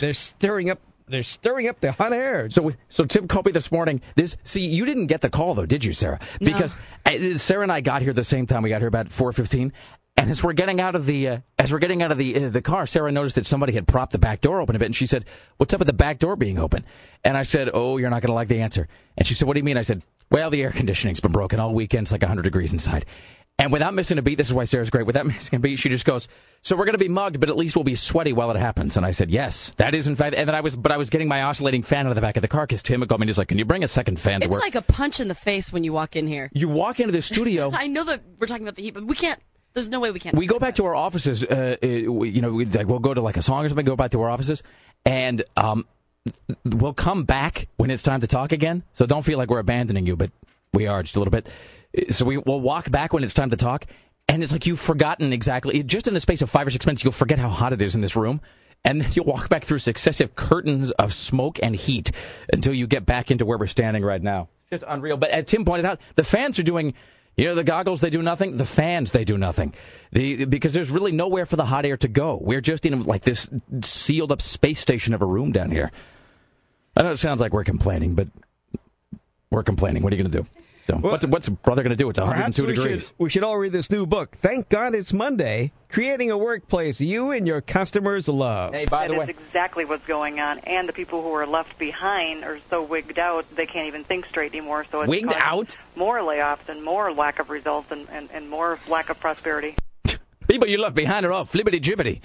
They're 0.00 0.14
stirring 0.14 0.70
up. 0.70 0.80
They're 1.10 1.22
stirring 1.22 1.68
up 1.68 1.80
the 1.80 1.92
hot 1.92 2.12
air. 2.12 2.50
So, 2.50 2.72
so 2.90 3.06
Tim 3.06 3.28
called 3.28 3.46
me 3.46 3.52
this 3.52 3.72
morning. 3.72 4.02
This, 4.14 4.36
see, 4.44 4.66
you 4.66 4.84
didn't 4.84 5.06
get 5.06 5.22
the 5.22 5.30
call 5.30 5.54
though, 5.54 5.64
did 5.64 5.82
you, 5.82 5.94
Sarah? 5.94 6.20
Because 6.38 6.74
uh, 7.06 7.38
Sarah 7.38 7.62
and 7.62 7.72
I 7.72 7.80
got 7.80 8.02
here 8.02 8.12
the 8.12 8.24
same 8.24 8.46
time. 8.46 8.62
We 8.62 8.68
got 8.68 8.82
here 8.82 8.88
about 8.88 9.08
four 9.08 9.32
fifteen, 9.32 9.72
and 10.18 10.30
as 10.30 10.42
we're 10.42 10.52
getting 10.52 10.80
out 10.80 10.94
of 10.94 11.06
the 11.06 11.28
uh, 11.28 11.38
as 11.58 11.72
we're 11.72 11.78
getting 11.78 12.02
out 12.02 12.10
of 12.12 12.18
the 12.18 12.44
uh, 12.44 12.48
the 12.50 12.62
car, 12.62 12.86
Sarah 12.86 13.12
noticed 13.12 13.36
that 13.36 13.46
somebody 13.46 13.72
had 13.72 13.86
propped 13.86 14.12
the 14.12 14.18
back 14.18 14.40
door 14.40 14.60
open 14.60 14.76
a 14.76 14.78
bit, 14.78 14.86
and 14.86 14.96
she 14.96 15.06
said, 15.06 15.24
"What's 15.56 15.72
up 15.74 15.80
with 15.80 15.86
the 15.88 15.92
back 15.92 16.18
door 16.18 16.36
being 16.36 16.58
open?" 16.58 16.84
And 17.24 17.36
I 17.36 17.42
said, 17.42 17.70
"Oh, 17.72 17.96
you're 17.96 18.10
not 18.10 18.22
going 18.22 18.28
to 18.30 18.34
like 18.34 18.48
the 18.48 18.60
answer." 18.60 18.88
And 19.16 19.26
she 19.26 19.34
said, 19.34 19.46
"What 19.48 19.54
do 19.54 19.60
you 19.60 19.64
mean?" 19.64 19.76
I 19.78 19.82
said, 19.82 20.02
"Well, 20.30 20.50
the 20.50 20.62
air 20.62 20.70
conditioning's 20.70 21.20
been 21.20 21.32
broken 21.32 21.60
all 21.60 21.72
weekend. 21.74 22.04
It's 22.04 22.12
like 22.12 22.22
100 22.22 22.42
degrees 22.42 22.72
inside." 22.72 23.06
And 23.60 23.72
without 23.72 23.92
missing 23.92 24.18
a 24.18 24.22
beat, 24.22 24.36
this 24.36 24.46
is 24.46 24.54
why 24.54 24.66
Sarah's 24.66 24.88
great. 24.88 25.04
Without 25.04 25.26
missing 25.34 25.56
a 25.56 25.58
beat, 25.58 25.80
she 25.80 25.88
just 25.88 26.04
goes, 26.04 26.28
"So 26.62 26.76
we're 26.76 26.84
going 26.84 26.92
to 26.94 26.98
be 27.04 27.08
mugged, 27.08 27.40
but 27.40 27.48
at 27.48 27.56
least 27.56 27.74
we'll 27.76 27.82
be 27.84 27.96
sweaty 27.96 28.32
while 28.32 28.50
it 28.52 28.56
happens." 28.56 28.96
And 28.96 29.04
I 29.04 29.10
said, 29.10 29.30
"Yes, 29.30 29.70
that 29.78 29.94
is 29.96 30.06
in 30.06 30.14
fact." 30.14 30.36
And 30.36 30.48
then 30.48 30.54
I 30.54 30.60
was, 30.60 30.76
but 30.76 30.92
I 30.92 30.96
was 30.96 31.10
getting 31.10 31.26
my 31.28 31.42
oscillating 31.42 31.82
fan 31.82 32.06
out 32.06 32.10
of 32.10 32.14
the 32.14 32.20
back 32.22 32.36
of 32.36 32.42
the 32.42 32.48
car 32.48 32.66
because 32.66 32.82
Tim 32.82 33.00
had 33.00 33.08
called 33.08 33.20
me. 33.20 33.24
and 33.24 33.30
He's 33.30 33.38
like, 33.38 33.48
"Can 33.48 33.58
you 33.58 33.64
bring 33.64 33.82
a 33.82 33.88
second 33.88 34.18
fan 34.20 34.40
to 34.40 34.46
It's 34.46 34.52
work?" 34.52 34.62
like 34.62 34.74
a 34.76 34.82
punch 34.82 35.18
in 35.18 35.26
the 35.28 35.34
face 35.34 35.72
when 35.72 35.82
you 35.82 35.92
walk 35.92 36.14
in 36.14 36.26
here. 36.28 36.50
you 36.54 36.68
walk 36.68 37.00
into 37.00 37.12
the 37.12 37.22
studio. 37.22 37.70
I 37.74 37.88
know 37.88 38.04
that 38.04 38.22
we're 38.38 38.46
talking 38.46 38.62
about 38.62 38.76
the 38.76 38.82
heat, 38.82 38.94
but 38.94 39.04
we 39.04 39.16
can't. 39.16 39.40
There's 39.78 39.90
no 39.90 40.00
way 40.00 40.10
we 40.10 40.18
can't. 40.20 40.36
we 40.36 40.46
go 40.46 40.58
back 40.58 40.74
to 40.76 40.84
our 40.86 40.94
offices. 40.94 41.44
Uh, 41.44 41.76
uh, 41.82 42.12
we- 42.12 42.30
you 42.30 42.40
know, 42.42 42.52
we, 42.52 42.64
like 42.66 42.88
we'll 42.88 42.98
go 42.98 43.14
to 43.14 43.20
like 43.20 43.36
a 43.36 43.42
song 43.42 43.64
or 43.64 43.68
something. 43.68 43.86
Go 43.86 43.96
back 43.96 44.10
to 44.10 44.20
our 44.22 44.28
offices, 44.30 44.62
and 45.06 45.42
um, 45.56 45.86
we'll 46.64 46.94
come 46.94 47.24
back 47.24 47.68
when 47.76 47.90
it's 47.90 48.02
time 48.02 48.20
to 48.20 48.26
talk 48.26 48.52
again. 48.52 48.82
So 48.92 49.06
don't 49.06 49.24
feel 49.24 49.38
like 49.38 49.50
we're 49.50 49.58
abandoning 49.60 50.06
you, 50.06 50.16
but 50.16 50.30
we 50.74 50.86
are 50.86 51.02
just 51.02 51.16
a 51.16 51.20
little 51.20 51.30
bit. 51.32 51.48
So 52.10 52.24
we 52.24 52.38
will 52.38 52.60
walk 52.60 52.90
back 52.90 53.12
when 53.12 53.24
it's 53.24 53.34
time 53.34 53.50
to 53.50 53.56
talk, 53.56 53.86
and 54.28 54.42
it's 54.42 54.52
like 54.52 54.66
you've 54.66 54.80
forgotten 54.80 55.32
exactly. 55.32 55.82
Just 55.82 56.06
in 56.08 56.14
the 56.14 56.20
space 56.20 56.42
of 56.42 56.50
five 56.50 56.66
or 56.66 56.70
six 56.70 56.84
minutes, 56.86 57.04
you'll 57.04 57.12
forget 57.12 57.38
how 57.38 57.48
hot 57.48 57.72
it 57.72 57.80
is 57.80 57.94
in 57.94 58.00
this 58.00 58.16
room. 58.16 58.40
And 58.84 59.00
then 59.00 59.10
you'll 59.14 59.24
walk 59.24 59.48
back 59.48 59.64
through 59.64 59.78
successive 59.80 60.34
curtains 60.36 60.90
of 60.92 61.12
smoke 61.12 61.58
and 61.62 61.74
heat 61.74 62.10
until 62.52 62.74
you 62.74 62.86
get 62.86 63.06
back 63.06 63.30
into 63.30 63.44
where 63.46 63.58
we're 63.58 63.66
standing 63.66 64.04
right 64.04 64.22
now. 64.22 64.48
Just 64.70 64.84
unreal. 64.86 65.16
But 65.16 65.30
as 65.30 65.46
Tim 65.46 65.64
pointed 65.64 65.86
out, 65.86 65.98
the 66.14 66.24
fans 66.24 66.58
are 66.58 66.62
doing 66.62 66.94
you 67.38 67.44
know, 67.44 67.54
the 67.54 67.62
goggles, 67.62 68.00
they 68.00 68.10
do 68.10 68.20
nothing. 68.20 68.56
The 68.56 68.66
fans, 68.66 69.12
they 69.12 69.24
do 69.24 69.38
nothing. 69.38 69.72
The, 70.10 70.44
because 70.44 70.72
there's 70.72 70.90
really 70.90 71.12
nowhere 71.12 71.46
for 71.46 71.54
the 71.54 71.64
hot 71.64 71.86
air 71.86 71.96
to 71.98 72.08
go. 72.08 72.36
We're 72.42 72.60
just 72.60 72.84
in 72.84 73.04
like 73.04 73.22
this 73.22 73.48
sealed 73.82 74.32
up 74.32 74.42
space 74.42 74.80
station 74.80 75.14
of 75.14 75.22
a 75.22 75.24
room 75.24 75.52
down 75.52 75.70
here. 75.70 75.92
I 76.96 77.04
know 77.04 77.12
it 77.12 77.20
sounds 77.20 77.40
like 77.40 77.52
we're 77.52 77.62
complaining, 77.62 78.16
but 78.16 78.26
we're 79.50 79.62
complaining. 79.62 80.02
What 80.02 80.12
are 80.12 80.16
you 80.16 80.22
going 80.24 80.32
to 80.32 80.42
do? 80.42 80.48
So, 80.88 80.96
what's, 80.96 81.26
what's 81.26 81.48
brother 81.50 81.82
going 81.82 81.90
to 81.90 81.96
do? 81.96 82.08
It's 82.08 82.18
102 82.18 82.62
we 82.62 82.74
degrees. 82.74 83.08
should, 83.08 83.12
we 83.18 83.28
should 83.28 83.44
all 83.44 83.58
read 83.58 83.72
this 83.72 83.90
new 83.90 84.06
book. 84.06 84.38
Thank 84.40 84.70
God 84.70 84.94
it's 84.94 85.12
Monday. 85.12 85.70
Creating 85.90 86.30
a 86.30 86.38
workplace 86.38 86.98
you 86.98 87.30
and 87.30 87.46
your 87.46 87.60
customers 87.60 88.26
love. 88.26 88.72
Hey, 88.72 88.86
by 88.86 89.06
That 89.06 89.14
the 89.14 89.20
is 89.20 89.26
way, 89.26 89.36
exactly 89.46 89.84
what's 89.84 90.06
going 90.06 90.40
on, 90.40 90.60
and 90.60 90.88
the 90.88 90.94
people 90.94 91.22
who 91.22 91.30
are 91.34 91.46
left 91.46 91.78
behind 91.78 92.42
are 92.42 92.58
so 92.70 92.82
wigged 92.82 93.18
out 93.18 93.44
they 93.54 93.66
can't 93.66 93.86
even 93.86 94.02
think 94.02 94.24
straight 94.26 94.52
anymore. 94.52 94.86
So 94.90 95.02
it's 95.02 95.10
Wigged 95.10 95.32
out? 95.34 95.76
more 95.94 96.20
layoffs 96.20 96.68
and 96.68 96.82
more 96.82 97.12
lack 97.12 97.38
of 97.38 97.50
results 97.50 97.90
and, 97.90 98.08
and, 98.10 98.30
and 98.32 98.48
more 98.48 98.78
lack 98.88 99.10
of 99.10 99.20
prosperity. 99.20 99.76
people 100.48 100.68
you 100.68 100.80
left 100.80 100.94
behind 100.94 101.26
are 101.26 101.32
all 101.32 101.44
flippity 101.44 101.80
jibbity. 101.80 102.20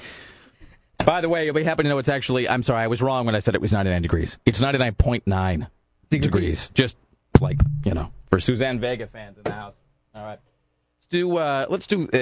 By 1.03 1.19
the 1.19 1.27
way, 1.27 1.43
you'll 1.43 1.53
be 1.53 1.65
happy 1.65 1.83
to 1.83 1.89
know 1.89 1.97
it's 1.97 2.07
actually, 2.07 2.47
I'm 2.47 2.63
sorry, 2.63 2.83
I 2.83 2.87
was 2.87 3.01
wrong 3.01 3.25
when 3.25 3.35
I 3.35 3.39
said 3.39 3.55
it 3.55 3.61
was 3.61 3.73
99 3.73 4.01
degrees. 4.01 4.37
It's 4.45 4.61
99.9 4.61 5.67
degrees. 6.09 6.69
Just 6.73 6.95
like, 7.41 7.59
you 7.83 7.93
know, 7.93 8.09
for 8.33 8.39
Suzanne 8.39 8.79
Vega 8.79 9.05
fans 9.05 9.37
in 9.37 9.43
the 9.43 9.51
house. 9.51 9.75
All 10.15 10.23
right. 10.23 10.39
Let's 10.97 11.07
do, 11.07 11.37
uh, 11.37 11.67
let's 11.69 11.85
do 11.85 12.09
uh, 12.11 12.17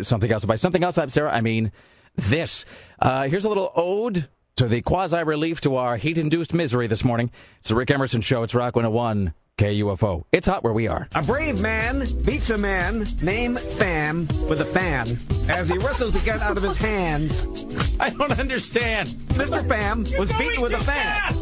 uh, 0.00 0.02
something 0.04 0.30
else. 0.30 0.44
By 0.44 0.54
something 0.54 0.84
else, 0.84 0.96
I'm 0.96 1.08
Sarah, 1.08 1.34
I 1.34 1.40
mean 1.40 1.72
this. 2.14 2.64
Uh, 3.00 3.24
here's 3.24 3.44
a 3.44 3.48
little 3.48 3.72
ode 3.74 4.28
to 4.56 4.68
the 4.68 4.80
quasi 4.82 5.24
relief 5.24 5.60
to 5.62 5.74
our 5.74 5.96
heat 5.96 6.18
induced 6.18 6.54
misery 6.54 6.86
this 6.86 7.02
morning. 7.02 7.32
It's 7.58 7.70
the 7.70 7.74
Rick 7.74 7.90
Emerson 7.90 8.20
Show. 8.20 8.44
It's 8.44 8.54
Rock 8.54 8.76
101 8.76 9.34
KUFO. 9.58 10.22
It's 10.30 10.46
hot 10.46 10.62
where 10.62 10.72
we 10.72 10.86
are. 10.86 11.08
A 11.16 11.22
brave 11.22 11.60
man 11.60 12.04
beats 12.22 12.50
a 12.50 12.56
man 12.56 13.04
named 13.20 13.58
Fam 13.58 14.28
with 14.48 14.60
a 14.60 14.66
fan 14.66 15.18
as 15.48 15.68
he 15.68 15.78
wrestles 15.78 16.12
the 16.12 16.20
gun 16.20 16.40
out 16.42 16.56
of 16.56 16.62
his 16.62 16.76
hands. 16.76 17.66
I 18.00 18.10
don't 18.10 18.38
understand. 18.38 19.08
Mr. 19.30 19.66
Fam 19.66 20.04
was 20.16 20.30
beaten 20.38 20.62
with 20.62 20.74
a 20.74 20.84
fan. 20.84 21.34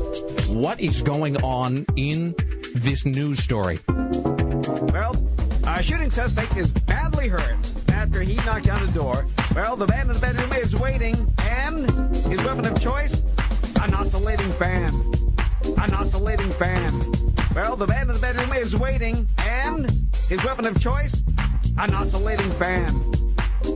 What 0.58 0.80
is 0.80 1.02
going 1.02 1.36
on 1.42 1.84
in 1.96 2.34
this 2.74 3.06
news 3.06 3.38
story? 3.42 3.78
Well, 3.88 5.16
a 5.64 5.82
shooting 5.82 6.10
suspect 6.10 6.56
is 6.56 6.70
badly 6.70 7.28
hurt 7.28 7.70
after 7.92 8.20
he 8.20 8.34
knocked 8.36 8.66
down 8.66 8.86
the 8.86 8.92
door. 8.92 9.24
Well, 9.54 9.76
the 9.76 9.86
man 9.86 10.08
in 10.08 10.14
the 10.14 10.20
bedroom 10.20 10.52
is 10.52 10.74
waiting, 10.74 11.32
and 11.38 11.88
his 12.26 12.42
weapon 12.44 12.66
of 12.66 12.80
choice, 12.80 13.22
an 13.80 13.94
oscillating 13.94 14.50
fan. 14.52 14.92
An 15.78 15.94
oscillating 15.94 16.50
fan. 16.50 16.92
Well, 17.54 17.76
the 17.76 17.86
man 17.86 18.08
in 18.08 18.14
the 18.14 18.20
bedroom 18.20 18.52
is 18.52 18.76
waiting, 18.76 19.26
and 19.38 19.90
his 20.28 20.44
weapon 20.44 20.66
of 20.66 20.78
choice, 20.80 21.22
an 21.78 21.94
oscillating 21.94 22.50
fan. 22.52 22.88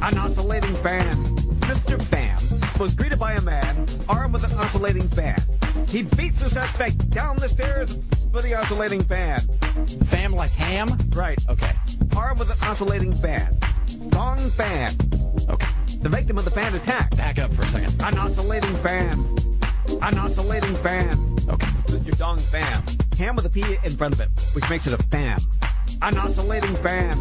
An 0.02 0.18
oscillating 0.18 0.74
fan. 0.76 1.47
Mr. 1.68 2.02
Fam 2.04 2.38
was 2.80 2.94
greeted 2.94 3.18
by 3.18 3.34
a 3.34 3.42
man 3.42 3.86
armed 4.08 4.32
with 4.32 4.42
an 4.42 4.52
oscillating 4.58 5.06
fan. 5.10 5.38
He 5.86 6.00
beats 6.02 6.40
the 6.40 6.48
suspect 6.48 7.10
down 7.10 7.36
the 7.36 7.46
stairs 7.46 7.98
with 8.32 8.42
the 8.44 8.54
oscillating 8.54 9.02
fan. 9.02 9.40
Fam 10.04 10.32
like 10.32 10.50
ham? 10.52 10.88
Right. 11.10 11.38
Okay. 11.50 11.72
Armed 12.16 12.38
with 12.38 12.48
an 12.48 12.56
oscillating 12.66 13.12
fan. 13.12 13.54
Gong 14.08 14.38
fan. 14.50 14.94
Okay. 15.50 15.68
The 16.00 16.08
victim 16.08 16.38
of 16.38 16.46
the 16.46 16.50
fan 16.50 16.74
attack. 16.74 17.14
Back 17.16 17.38
up 17.38 17.52
for 17.52 17.60
a 17.62 17.66
second. 17.66 17.94
An 18.00 18.16
oscillating 18.16 18.74
fan. 18.76 19.12
An 20.00 20.16
oscillating 20.16 20.74
fan. 20.76 21.10
Okay. 21.50 21.66
Mr. 21.88 22.16
Dong 22.16 22.38
Fam. 22.38 22.82
Ham 23.18 23.36
with 23.36 23.44
a 23.44 23.50
P 23.50 23.62
in 23.84 23.94
front 23.94 24.14
of 24.14 24.20
it, 24.20 24.30
which 24.54 24.68
makes 24.70 24.86
it 24.86 24.94
a 24.94 25.02
fam. 25.08 25.38
An 26.00 26.16
oscillating 26.16 26.74
fan. 26.76 27.14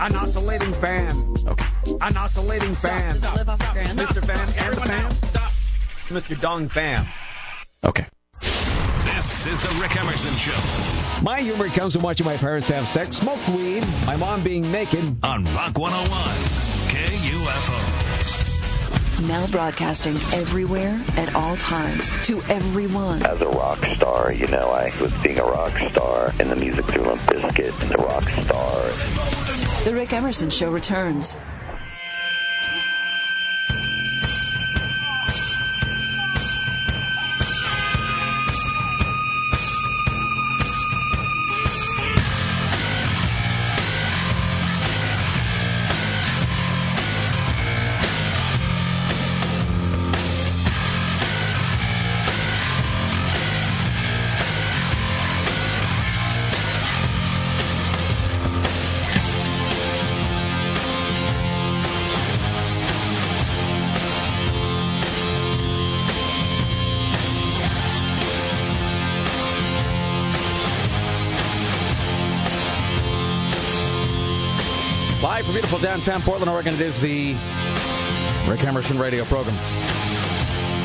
An 0.00 0.14
oscillating 0.16 0.72
fan. 0.74 1.34
Okay. 1.46 1.66
An 2.00 2.16
oscillating 2.16 2.74
fan. 2.74 3.14
Does 3.14 3.22
it 3.22 3.34
live 3.34 3.48
off 3.48 3.58
the 3.58 3.68
grand? 3.72 3.98
Mr. 3.98 4.24
Fam 4.24 4.48
and 4.58 4.76
the 4.76 4.80
fam. 4.82 5.12
Mr. 6.08 6.40
Dong 6.40 6.68
Fam. 6.68 7.06
Okay. 7.84 8.06
This 9.04 9.46
is 9.46 9.60
the 9.62 9.68
Rick 9.80 9.96
Emerson 9.96 10.34
Show 10.34 11.22
My 11.22 11.40
humor 11.40 11.68
comes 11.68 11.94
from 11.94 12.02
watching 12.02 12.26
my 12.26 12.36
parents 12.36 12.68
have 12.68 12.86
sex, 12.86 13.16
smoke 13.16 13.38
weed, 13.48 13.84
my 14.04 14.14
mom 14.16 14.42
being 14.42 14.70
naked. 14.70 15.16
on 15.24 15.44
Rock 15.54 15.78
101 15.78 16.20
KUFO. 16.90 18.06
Now 19.26 19.46
broadcasting 19.46 20.16
everywhere 20.34 21.00
at 21.16 21.34
all 21.34 21.56
times 21.56 22.12
to 22.24 22.42
everyone. 22.42 23.22
as 23.24 23.40
a 23.40 23.48
rock 23.48 23.82
star. 23.96 24.32
You 24.32 24.46
know, 24.48 24.68
I 24.70 24.92
was 25.00 25.12
being 25.22 25.38
a 25.38 25.44
rock 25.44 25.72
star 25.90 26.32
in 26.38 26.50
the 26.50 26.56
music 26.56 26.84
through 26.86 27.04
Limp 27.04 27.22
Bizkit 27.22 27.80
and 27.82 27.90
the 27.90 27.96
rock 28.02 28.28
star. 28.44 29.45
The 29.86 29.94
Rick 29.94 30.12
Emerson 30.12 30.50
Show 30.50 30.72
returns. 30.72 31.36
Downtown 75.96 76.20
Portland, 76.20 76.50
Oregon, 76.50 76.74
it 76.74 76.80
is 76.82 77.00
the 77.00 77.32
Rick 78.46 78.62
Emerson 78.64 78.98
radio 78.98 79.24
program. 79.24 79.54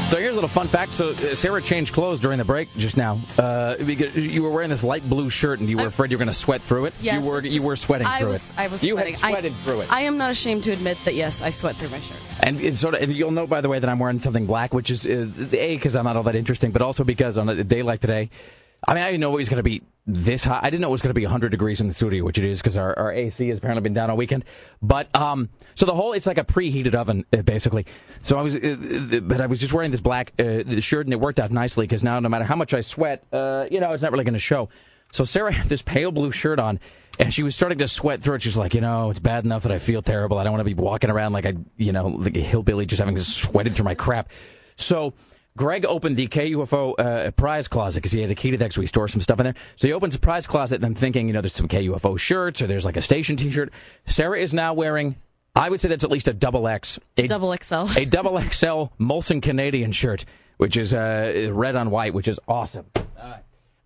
So 0.10 0.18
here's 0.18 0.32
a 0.32 0.36
little 0.36 0.48
fun 0.48 0.70
fact. 0.70 0.94
So 0.94 1.10
uh, 1.10 1.36
Sarah 1.36 1.62
changed 1.62 1.94
clothes 1.94 2.22
during 2.22 2.38
the 2.38 2.46
break 2.46 2.74
just 2.78 2.96
now 2.96 3.20
uh, 3.38 3.76
because 3.76 4.16
you 4.16 4.42
were 4.42 4.52
wearing 4.52 4.70
this 4.70 4.86
light 4.86 5.10
blue 5.10 5.30
shirt 5.30 5.60
and 5.60 5.70
you 5.70 5.76
were 5.78 5.88
afraid 5.88 6.12
you 6.12 6.18
were 6.18 6.24
going 6.24 6.34
to 6.34 6.40
sweat 6.40 6.62
through 6.62 6.86
it. 6.86 6.94
Yes, 7.02 7.26
you 7.26 7.30
were 7.30 7.40
it's 7.40 7.54
you 7.54 7.62
were 7.62 7.76
sweating 7.76 8.08
I 8.08 8.20
through 8.20 8.30
was, 8.30 8.52
it. 8.52 8.60
I 8.60 8.68
was 8.68 8.84
you 8.86 8.94
sweating. 8.94 9.14
had 9.14 9.20
sweated 9.20 9.52
I, 9.52 9.64
through 9.64 9.82
it. 9.82 9.92
I 9.92 10.02
am 10.02 10.18
not 10.18 10.32
ashamed 10.32 10.64
to 10.66 10.72
admit 10.72 10.98
that 11.04 11.16
yes, 11.16 11.42
I 11.42 11.50
sweat 11.50 11.76
through 11.76 11.90
my 11.90 12.00
shirt. 12.00 12.18
And 12.40 12.62
it's 12.62 12.80
sort 12.80 12.96
of, 12.96 13.02
and 13.02 13.14
you'll 13.14 13.32
note, 13.32 13.50
by 13.50 13.60
the 13.60 13.68
way, 13.68 13.80
that 13.80 13.90
I'm 13.90 14.00
wearing 14.00 14.20
something 14.20 14.46
black, 14.46 14.74
which 14.74 14.90
is 14.90 15.06
uh, 15.06 15.28
a 15.52 15.76
because 15.76 15.98
I'm 15.98 16.06
not 16.06 16.16
all 16.16 16.24
that 16.24 16.38
interesting, 16.38 16.72
but 16.72 16.82
also 16.82 17.04
because 17.04 17.38
on 17.38 17.50
a 17.50 17.66
day 17.66 17.84
like 17.84 18.00
today, 18.00 18.30
I 18.88 18.94
mean, 18.94 19.04
I 19.04 19.08
didn't 19.08 19.20
know 19.22 19.34
it 19.34 19.40
was 19.40 19.50
going 19.50 19.58
to 19.58 19.64
be 19.64 19.82
this 20.08 20.44
hot. 20.44 20.64
I 20.64 20.70
didn't 20.70 20.82
know 20.82 20.88
it 20.88 20.92
was 20.92 21.02
going 21.02 21.12
to 21.12 21.20
be 21.20 21.26
100 21.26 21.50
degrees 21.50 21.80
in 21.80 21.88
the 21.88 21.94
studio, 21.94 22.26
which 22.26 22.38
it 22.38 22.46
is 22.46 22.62
because 22.62 22.76
our, 22.76 22.98
our 22.98 23.12
AC 23.12 23.48
has 23.50 23.60
apparently 23.60 23.82
been 23.82 23.94
down 23.94 24.10
all 24.10 24.18
weekend. 24.18 24.46
But 24.82 25.14
um, 25.16 25.50
so 25.76 25.86
the 25.86 25.94
whole 25.94 26.14
it's 26.14 26.26
like 26.26 26.38
a 26.38 26.44
preheated 26.44 26.96
oven 26.96 27.26
uh, 27.32 27.44
basically. 27.44 27.86
So 28.24 28.38
I 28.38 28.42
was, 28.42 28.56
uh, 28.56 28.60
uh, 28.60 29.20
but 29.22 29.42
I 29.42 29.46
was 29.46 29.60
just 29.60 29.74
wearing 29.74 29.92
this 29.92 30.02
black 30.02 30.34
uh, 30.40 30.80
shirt, 30.80 31.06
and 31.06 31.14
it 31.14 31.20
worked 31.20 31.40
out 31.40 31.52
nicely 31.52 31.86
because 31.86 32.04
now 32.04 32.20
no 32.20 32.30
matter 32.30 32.46
how 32.46 32.56
much 32.56 32.74
I 32.74 32.82
sweat, 32.82 33.24
uh, 33.32 33.68
you 33.70 33.80
know, 33.80 33.92
it's 33.92 34.04
not 34.04 34.12
really 34.12 34.24
going 34.24 34.34
to 34.34 34.40
show. 34.40 34.70
So 35.12 35.24
Sarah 35.24 35.52
had 35.52 35.68
this 35.68 35.82
pale 35.82 36.12
blue 36.12 36.32
shirt 36.32 36.60
on, 36.60 36.80
and 37.20 37.32
she 37.32 37.44
was 37.44 37.56
starting 37.56 37.78
to 37.78 37.88
sweat 37.88 38.22
through 38.22 38.36
it. 38.36 38.42
She's 38.42 38.58
like, 38.58 38.74
you 38.74 38.82
know, 38.82 39.12
it's 39.12 39.20
bad 39.20 39.46
enough 39.46 39.64
that 39.64 39.72
I 39.72 39.78
feel 39.78 40.02
terrible. 40.02 40.40
I 40.40 40.44
don't 40.44 40.54
want 40.54 40.62
to 40.62 40.76
be 40.76 40.82
walking 40.82 41.12
around 41.12 41.34
like 41.34 41.46
I, 41.46 41.54
you 41.78 41.92
know, 41.92 42.08
like 42.08 42.36
a 42.36 42.42
hillbilly 42.42 42.88
just 42.88 43.00
having 43.00 43.16
to 43.16 43.24
sweated 43.24 43.76
through 43.76 43.86
my 43.86 43.96
crap. 43.96 44.32
So 44.78 45.14
Greg 45.58 45.86
opened 45.86 46.16
the 46.16 46.28
KUFO 46.28 46.94
uh, 46.98 47.32
prize 47.32 47.68
closet 47.68 48.00
because 48.00 48.12
he 48.12 48.22
had 48.22 48.32
a 48.32 48.36
key 48.36 48.52
to 48.52 48.58
that, 48.58 48.74
so 48.74 48.82
we 48.82 48.88
store 48.88 49.08
some 49.08 49.22
stuff 49.22 49.40
in 49.40 49.44
there. 49.46 49.56
So 49.76 49.88
he 49.88 49.94
opens 49.94 50.14
the 50.14 50.20
prize 50.22 50.48
closet, 50.48 50.76
and 50.76 50.86
I'm 50.86 50.96
thinking, 50.96 51.28
you 51.28 51.34
know, 51.34 51.42
there's 51.42 51.54
some 51.54 51.68
KUFO 51.68 52.18
shirts 52.18 52.62
or 52.62 52.68
there's 52.68 52.86
like 52.86 52.98
a 52.98 53.02
station 53.02 53.36
T-shirt. 53.36 53.72
Sarah 54.06 54.40
is 54.40 54.54
now 54.54 54.74
wearing. 54.74 55.16
I 55.54 55.70
would 55.70 55.82
say 55.82 55.90
that's 55.90 56.06
at 56.06 56.12
least 56.12 56.30
a 56.30 56.34
double 56.34 56.68
X, 56.68 56.98
a 57.18 57.28
Double 57.28 57.54
XL. 57.62 57.98
a 57.98 58.06
double 58.06 58.40
XL 58.40 58.86
Molson 59.00 59.42
Canadian 59.42 59.92
shirt, 59.92 60.24
which 60.58 60.78
is 60.78 60.94
uh, 60.94 61.50
red 61.52 61.76
on 61.76 61.92
white, 61.92 62.14
which 62.14 62.30
is 62.30 62.40
awesome. 62.48 62.86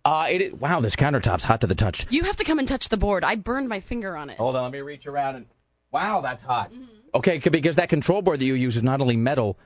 Uh, 0.05 0.27
it, 0.29 0.61
wow, 0.61 0.79
this 0.81 0.95
countertop's 0.95 1.43
hot 1.43 1.61
to 1.61 1.67
the 1.67 1.73
touch. 1.73 2.05
You 2.11 2.25
have 2.25 2.35
to 2.35 2.43
come 2.43 2.59
and 2.59 2.67
touch 2.67 2.89
the 2.89 2.97
board. 2.97 3.23
I 3.23 3.33
burned 3.33 3.67
my 3.67 3.79
finger 3.79 4.15
on 4.15 4.29
it. 4.29 4.37
Hold 4.37 4.55
on, 4.55 4.61
let 4.61 4.71
me 4.71 4.81
reach 4.81 5.07
around 5.07 5.35
and. 5.37 5.45
Wow, 5.91 6.21
that's 6.21 6.43
hot. 6.43 6.71
Okay, 7.15 7.39
because 7.39 7.77
that 7.77 7.89
control 7.89 8.21
board 8.21 8.39
that 8.39 8.45
you 8.45 8.53
use 8.53 8.75
is 8.75 8.83
not 8.83 9.01
only 9.01 9.15
metal 9.17 9.57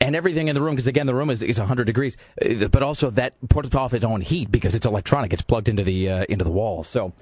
and 0.00 0.14
everything 0.14 0.48
in 0.48 0.54
the 0.54 0.60
room, 0.60 0.74
because 0.74 0.86
again, 0.86 1.06
the 1.06 1.14
room 1.14 1.30
is, 1.30 1.42
is 1.42 1.58
100 1.58 1.84
degrees, 1.84 2.16
uh, 2.44 2.68
but 2.68 2.82
also 2.82 3.10
that 3.10 3.34
puts 3.48 3.74
off 3.74 3.94
its 3.94 4.04
own 4.04 4.20
heat 4.20 4.50
because 4.50 4.74
it's 4.74 4.86
electronic. 4.86 5.32
It's 5.32 5.42
plugged 5.42 5.68
into 5.68 5.82
the 5.82 6.10
uh, 6.10 6.24
into 6.28 6.44
the 6.44 6.50
wall. 6.50 6.84
So, 6.84 7.12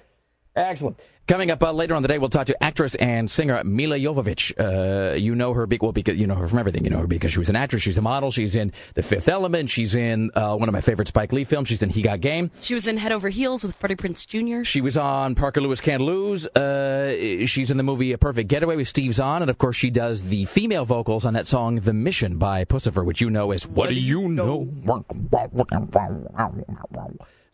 excellent. 0.56 0.98
Coming 1.28 1.50
up 1.50 1.60
uh, 1.60 1.72
later 1.72 1.96
on 1.96 2.02
the 2.02 2.08
day, 2.08 2.18
we'll 2.18 2.28
talk 2.28 2.46
to 2.46 2.62
actress 2.62 2.94
and 2.94 3.28
singer 3.28 3.60
Milla 3.64 3.98
Jovovich. 3.98 4.52
Uh, 4.56 5.14
you 5.16 5.34
know 5.34 5.52
her, 5.54 5.66
be- 5.66 5.78
well, 5.80 5.90
because 5.90 6.16
you 6.16 6.28
know 6.28 6.36
her 6.36 6.46
from 6.46 6.60
everything. 6.60 6.84
You 6.84 6.90
know 6.90 7.00
her 7.00 7.08
because 7.08 7.32
she 7.32 7.40
was 7.40 7.48
an 7.48 7.56
actress. 7.56 7.82
She's 7.82 7.98
a 7.98 8.02
model. 8.02 8.30
She's 8.30 8.54
in 8.54 8.72
The 8.94 9.02
Fifth 9.02 9.28
Element. 9.28 9.68
She's 9.68 9.96
in 9.96 10.30
uh, 10.36 10.56
one 10.56 10.68
of 10.68 10.72
my 10.72 10.80
favorite 10.80 11.08
Spike 11.08 11.32
Lee 11.32 11.42
films. 11.42 11.66
She's 11.66 11.82
in 11.82 11.90
He 11.90 12.00
Got 12.00 12.20
Game. 12.20 12.52
She 12.60 12.74
was 12.74 12.86
in 12.86 12.96
Head 12.96 13.10
Over 13.10 13.28
Heels 13.28 13.64
with 13.64 13.74
Freddie 13.74 13.96
Prinze 13.96 14.24
Jr. 14.24 14.62
She 14.62 14.80
was 14.80 14.96
on 14.96 15.34
Parker 15.34 15.60
Lewis 15.60 15.80
Can't 15.80 16.00
Lose. 16.00 16.46
Uh, 16.46 17.44
she's 17.44 17.72
in 17.72 17.76
the 17.76 17.82
movie 17.82 18.12
A 18.12 18.18
Perfect 18.18 18.48
Getaway 18.48 18.76
with 18.76 18.86
Steve 18.86 19.12
Zahn. 19.12 19.42
And 19.42 19.50
of 19.50 19.58
course, 19.58 19.74
she 19.74 19.90
does 19.90 20.22
the 20.22 20.44
female 20.44 20.84
vocals 20.84 21.24
on 21.24 21.34
that 21.34 21.48
song 21.48 21.76
The 21.80 21.92
Mission 21.92 22.38
by 22.38 22.64
Puscifer, 22.64 23.04
which 23.04 23.20
you 23.20 23.30
know 23.30 23.50
is 23.50 23.66
What, 23.66 23.88
Do 23.88 23.96
You 23.96 24.28
know? 24.28 24.68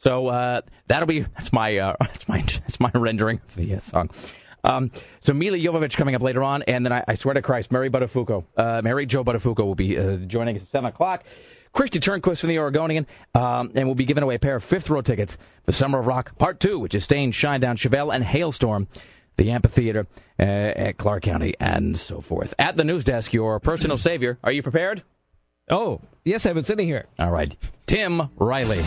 So 0.03 0.27
uh, 0.27 0.63
that'll 0.89 1.07
be 1.07 1.21
that's 1.21 1.53
my 1.53 1.79
uh, 1.79 1.95
that's 2.01 2.29
my 2.29 2.41
that's 2.41 2.81
my 2.81 2.91
rendering 2.93 3.41
of 3.49 3.55
the 3.55 3.75
uh, 3.75 3.79
song. 3.79 4.11
Um, 4.65 4.91
so 5.21 5.33
Milla 5.33 5.57
Jovovich 5.57 5.97
coming 5.97 6.15
up 6.15 6.23
later 6.23 6.43
on, 6.43 6.63
and 6.65 6.85
then 6.85 6.93
I, 6.93 7.05
I 7.07 7.15
swear 7.15 7.35
to 7.35 7.43
Christ, 7.43 7.73
Mary 7.73 7.89
Buttafuoco, 7.91 8.45
uh, 8.57 8.81
Mary 8.83 9.07
Jo 9.07 9.25
Buttafuoco 9.25 9.65
will 9.65 9.75
be 9.75 9.99
uh, 9.99 10.17
joining 10.19 10.57
us 10.57 10.63
at 10.63 10.69
seven 10.69 10.89
o'clock. 10.89 11.25
Kristi 11.73 12.01
Turnquist 12.01 12.41
from 12.41 12.51
the 12.51 12.59
Oregonian, 12.59 13.07
um, 13.35 13.73
and 13.75 13.87
we'll 13.87 13.95
be 13.95 14.05
giving 14.05 14.23
away 14.23 14.35
a 14.35 14.39
pair 14.39 14.57
of 14.57 14.65
fifth 14.65 14.91
row 14.91 15.01
tickets 15.01 15.39
for 15.65 15.73
Summer 15.73 16.01
of 16.01 16.07
Rock 16.07 16.37
Part 16.37 16.59
Two, 16.59 16.79
which 16.81 16.95
is 16.97 17.05
staying 17.05 17.31
Shinedown, 17.31 17.77
Chevelle, 17.77 18.13
and 18.13 18.25
Halestorm, 18.25 18.89
the 19.37 19.53
amphitheater 19.53 20.09
uh, 20.39 20.43
at 20.43 20.97
Clark 20.99 21.23
County, 21.23 21.55
and 21.61 21.97
so 21.97 22.21
forth. 22.21 22.55
At 22.59 22.77
the 22.77 22.85
news 22.85 23.05
desk, 23.05 23.33
your 23.33 23.59
personal 23.61 23.99
savior. 23.99 24.39
Are 24.43 24.53
you 24.53 24.63
prepared? 24.65 25.05
Oh, 25.71 26.01
yes, 26.25 26.45
I've 26.45 26.55
been 26.57 26.65
sitting 26.65 26.89
here. 26.89 27.07
All 27.21 27.31
right, 27.31 27.57
Tim 27.87 28.31
Riley. 28.37 28.83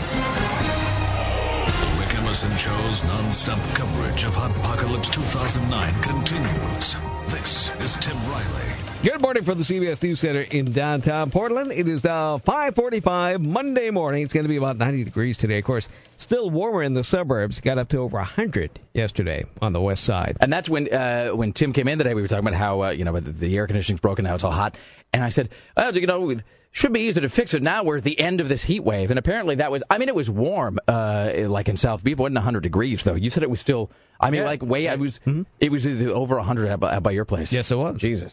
Rick 2.44 2.58
Show's 2.58 3.02
non-stop 3.04 3.58
coverage 3.74 4.24
of 4.24 4.34
Hot 4.34 4.54
Apocalypse 4.58 5.08
2009 5.08 6.02
continues. 6.02 7.15
This 7.26 7.72
is 7.80 7.96
Tim 7.96 8.16
Riley. 8.30 8.72
Good 9.02 9.20
morning 9.20 9.42
from 9.42 9.58
the 9.58 9.64
CBS 9.64 10.00
News 10.00 10.20
Center 10.20 10.42
in 10.42 10.70
downtown 10.70 11.32
Portland. 11.32 11.72
It 11.72 11.88
is 11.88 12.04
now 12.04 12.38
5:45 12.38 13.42
Monday 13.42 13.90
morning. 13.90 14.22
It's 14.22 14.32
going 14.32 14.44
to 14.44 14.48
be 14.48 14.56
about 14.56 14.76
90 14.76 15.02
degrees 15.02 15.36
today. 15.36 15.58
Of 15.58 15.64
course, 15.64 15.88
still 16.18 16.50
warmer 16.50 16.84
in 16.84 16.94
the 16.94 17.02
suburbs. 17.02 17.58
Got 17.58 17.78
up 17.78 17.88
to 17.88 17.98
over 17.98 18.16
100 18.18 18.78
yesterday 18.94 19.44
on 19.60 19.72
the 19.72 19.80
west 19.80 20.04
side. 20.04 20.36
And 20.40 20.52
that's 20.52 20.68
when 20.68 20.92
uh, 20.94 21.30
when 21.30 21.52
Tim 21.52 21.72
came 21.72 21.88
in 21.88 21.98
today. 21.98 22.14
We 22.14 22.22
were 22.22 22.28
talking 22.28 22.46
about 22.46 22.58
how 22.58 22.84
uh, 22.84 22.90
you 22.90 23.04
know 23.04 23.18
the, 23.18 23.32
the 23.32 23.56
air 23.56 23.66
conditioning's 23.66 24.00
broken 24.00 24.24
now; 24.24 24.36
it's 24.36 24.44
all 24.44 24.52
hot. 24.52 24.76
And 25.12 25.24
I 25.24 25.30
said, 25.30 25.48
oh, 25.76 25.92
you 25.92 26.06
know, 26.06 26.30
it 26.30 26.44
should 26.70 26.92
be 26.92 27.00
easy 27.00 27.20
to 27.20 27.28
fix 27.28 27.54
it. 27.54 27.62
Now 27.62 27.82
we're 27.82 27.96
at 27.96 28.04
the 28.04 28.20
end 28.20 28.40
of 28.40 28.48
this 28.48 28.62
heat 28.62 28.84
wave, 28.84 29.10
and 29.10 29.18
apparently 29.18 29.56
that 29.56 29.72
was. 29.72 29.82
I 29.90 29.98
mean, 29.98 30.08
it 30.08 30.14
was 30.14 30.30
warm, 30.30 30.78
uh, 30.86 31.32
like 31.48 31.68
in 31.68 31.76
South 31.76 32.04
Beach. 32.04 32.12
It 32.12 32.18
wasn't 32.18 32.36
100 32.36 32.62
degrees 32.62 33.02
though. 33.02 33.14
You 33.14 33.30
said 33.30 33.42
it 33.42 33.50
was 33.50 33.58
still. 33.60 33.90
I 34.20 34.30
mean, 34.30 34.40
Yeah. 34.40 34.46
like 34.46 34.62
way. 34.62 34.88
I 34.88 34.94
was. 34.96 35.20
It 35.60 35.70
was 35.70 35.86
over 35.86 36.36
100 36.36 36.68
out 36.68 36.80
by, 36.80 36.98
by 37.00 37.10
your 37.10 37.24
place. 37.24 37.52
Yes, 37.52 37.70
it 37.70 37.76
was. 37.76 37.98
Jesus. 37.98 38.32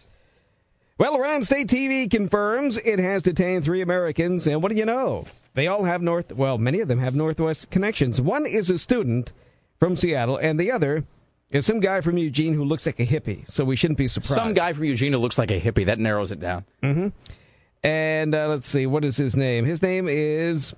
Well, 0.98 1.16
Iran 1.16 1.42
State 1.44 1.68
TV 1.68 2.10
confirms 2.10 2.78
it 2.78 3.00
has 3.00 3.24
detained 3.24 3.64
three 3.64 3.82
Americans, 3.82 4.46
and 4.48 4.62
what 4.62 4.72
do 4.72 4.78
you 4.78 4.86
know? 4.86 5.26
They 5.56 5.68
all 5.68 5.84
have 5.86 6.02
North, 6.02 6.32
well, 6.32 6.58
many 6.58 6.80
of 6.80 6.88
them 6.88 7.00
have 7.00 7.16
Northwest 7.16 7.70
connections. 7.72 8.22
One 8.22 8.46
is 8.46 8.70
a 8.70 8.78
student 8.80 9.34
from 9.80 9.96
Seattle, 9.96 10.38
and 10.38 10.60
the 10.60 10.72
other 10.72 11.04
is 11.50 11.66
some 11.66 11.80
guy 11.80 12.02
from 12.02 12.18
Eugene 12.18 12.54
who 12.54 12.64
looks 12.64 12.86
like 12.86 13.00
a 13.00 13.06
hippie, 13.06 13.50
so 13.50 13.66
we 13.66 13.76
shouldn't 13.76 13.98
be 13.98 14.08
surprised. 14.08 14.34
Some 14.36 14.54
guy 14.54 14.72
from 14.74 14.86
Eugene 14.86 15.14
who 15.14 15.20
looks 15.20 15.38
like 15.38 15.52
a 15.52 15.60
hippie. 15.60 15.86
That 15.88 16.00
narrows 16.00 16.32
it 16.32 16.40
down. 16.40 16.64
Mm-hmm. 16.84 17.08
And 17.84 18.34
uh, 18.36 18.48
let's 18.48 18.68
see, 18.68 18.86
what 18.86 19.04
is 19.04 19.18
his 19.18 19.36
name? 19.36 19.66
His 19.66 19.82
name 19.82 20.08
is. 20.08 20.74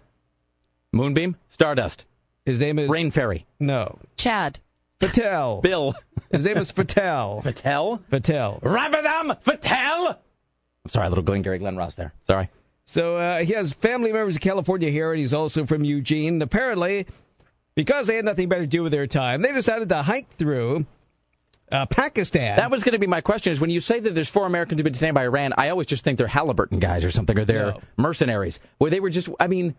Moonbeam, 0.92 1.36
Stardust, 1.50 2.06
His 2.46 2.60
name 2.60 2.80
is. 2.80 2.90
Rain 2.90 3.12
Fairy, 3.12 3.46
No. 3.60 4.00
Chad. 4.18 4.60
Patel. 5.00 5.62
Bill, 5.62 5.96
His 6.32 6.46
name 6.46 6.58
is 6.58 6.72
Patel. 6.72 7.42
Patel, 7.44 7.98
Patel. 8.10 8.60
Rabadam, 8.64 9.42
Patel. 9.44 10.08
I'm 10.10 10.90
sorry, 10.90 11.08
a 11.08 11.10
little 11.10 11.24
Glengarry 11.24 11.60
Glen 11.60 11.76
Ross 11.78 11.96
there. 11.96 12.14
Sorry. 12.28 12.50
So 12.86 13.18
uh, 13.18 13.40
he 13.44 13.54
has 13.54 13.74
family 13.74 14.12
members 14.14 14.36
in 14.36 14.42
California 14.42 14.90
here, 14.92 15.12
and 15.12 15.20
he's 15.20 15.34
also 15.34 15.66
from 15.66 15.84
Eugene. 15.84 16.42
Apparently, 16.42 17.08
because 17.76 18.08
they 18.08 18.16
had 18.16 18.26
nothing 18.26 18.48
better 18.48 18.62
to 18.62 18.68
do 18.68 18.84
with 18.84 18.92
their 18.92 19.08
time, 19.08 19.42
they 19.42 19.52
decided 19.52 19.90
to 19.90 20.04
hike 20.04 20.30
through 20.38 20.86
uh, 21.72 21.88
Pakistan. 21.88 22.58
That 22.58 22.70
was 22.70 22.84
going 22.84 22.94
to 22.94 23.00
be 23.00 23.08
my 23.08 23.22
question. 23.22 23.52
Is 23.52 23.60
when 23.60 23.72
you 23.72 23.80
say 23.80 24.00
that 24.00 24.14
there's 24.14 24.30
four 24.30 24.46
Americans 24.46 24.80
who've 24.80 24.84
been 24.84 24.94
detained 24.94 25.16
by 25.16 25.24
Iran, 25.24 25.54
I 25.58 25.70
always 25.70 25.88
just 25.88 26.04
think 26.04 26.18
they're 26.20 26.28
Halliburton 26.28 26.78
guys 26.80 27.04
or 27.04 27.10
something, 27.12 27.38
or 27.38 27.44
they're 27.46 27.72
No. 27.72 27.82
mercenaries. 27.98 28.60
Well, 28.80 28.92
they 28.92 29.00
were 29.00 29.10
just. 29.10 29.30
I 29.40 29.48
mean, 29.48 29.74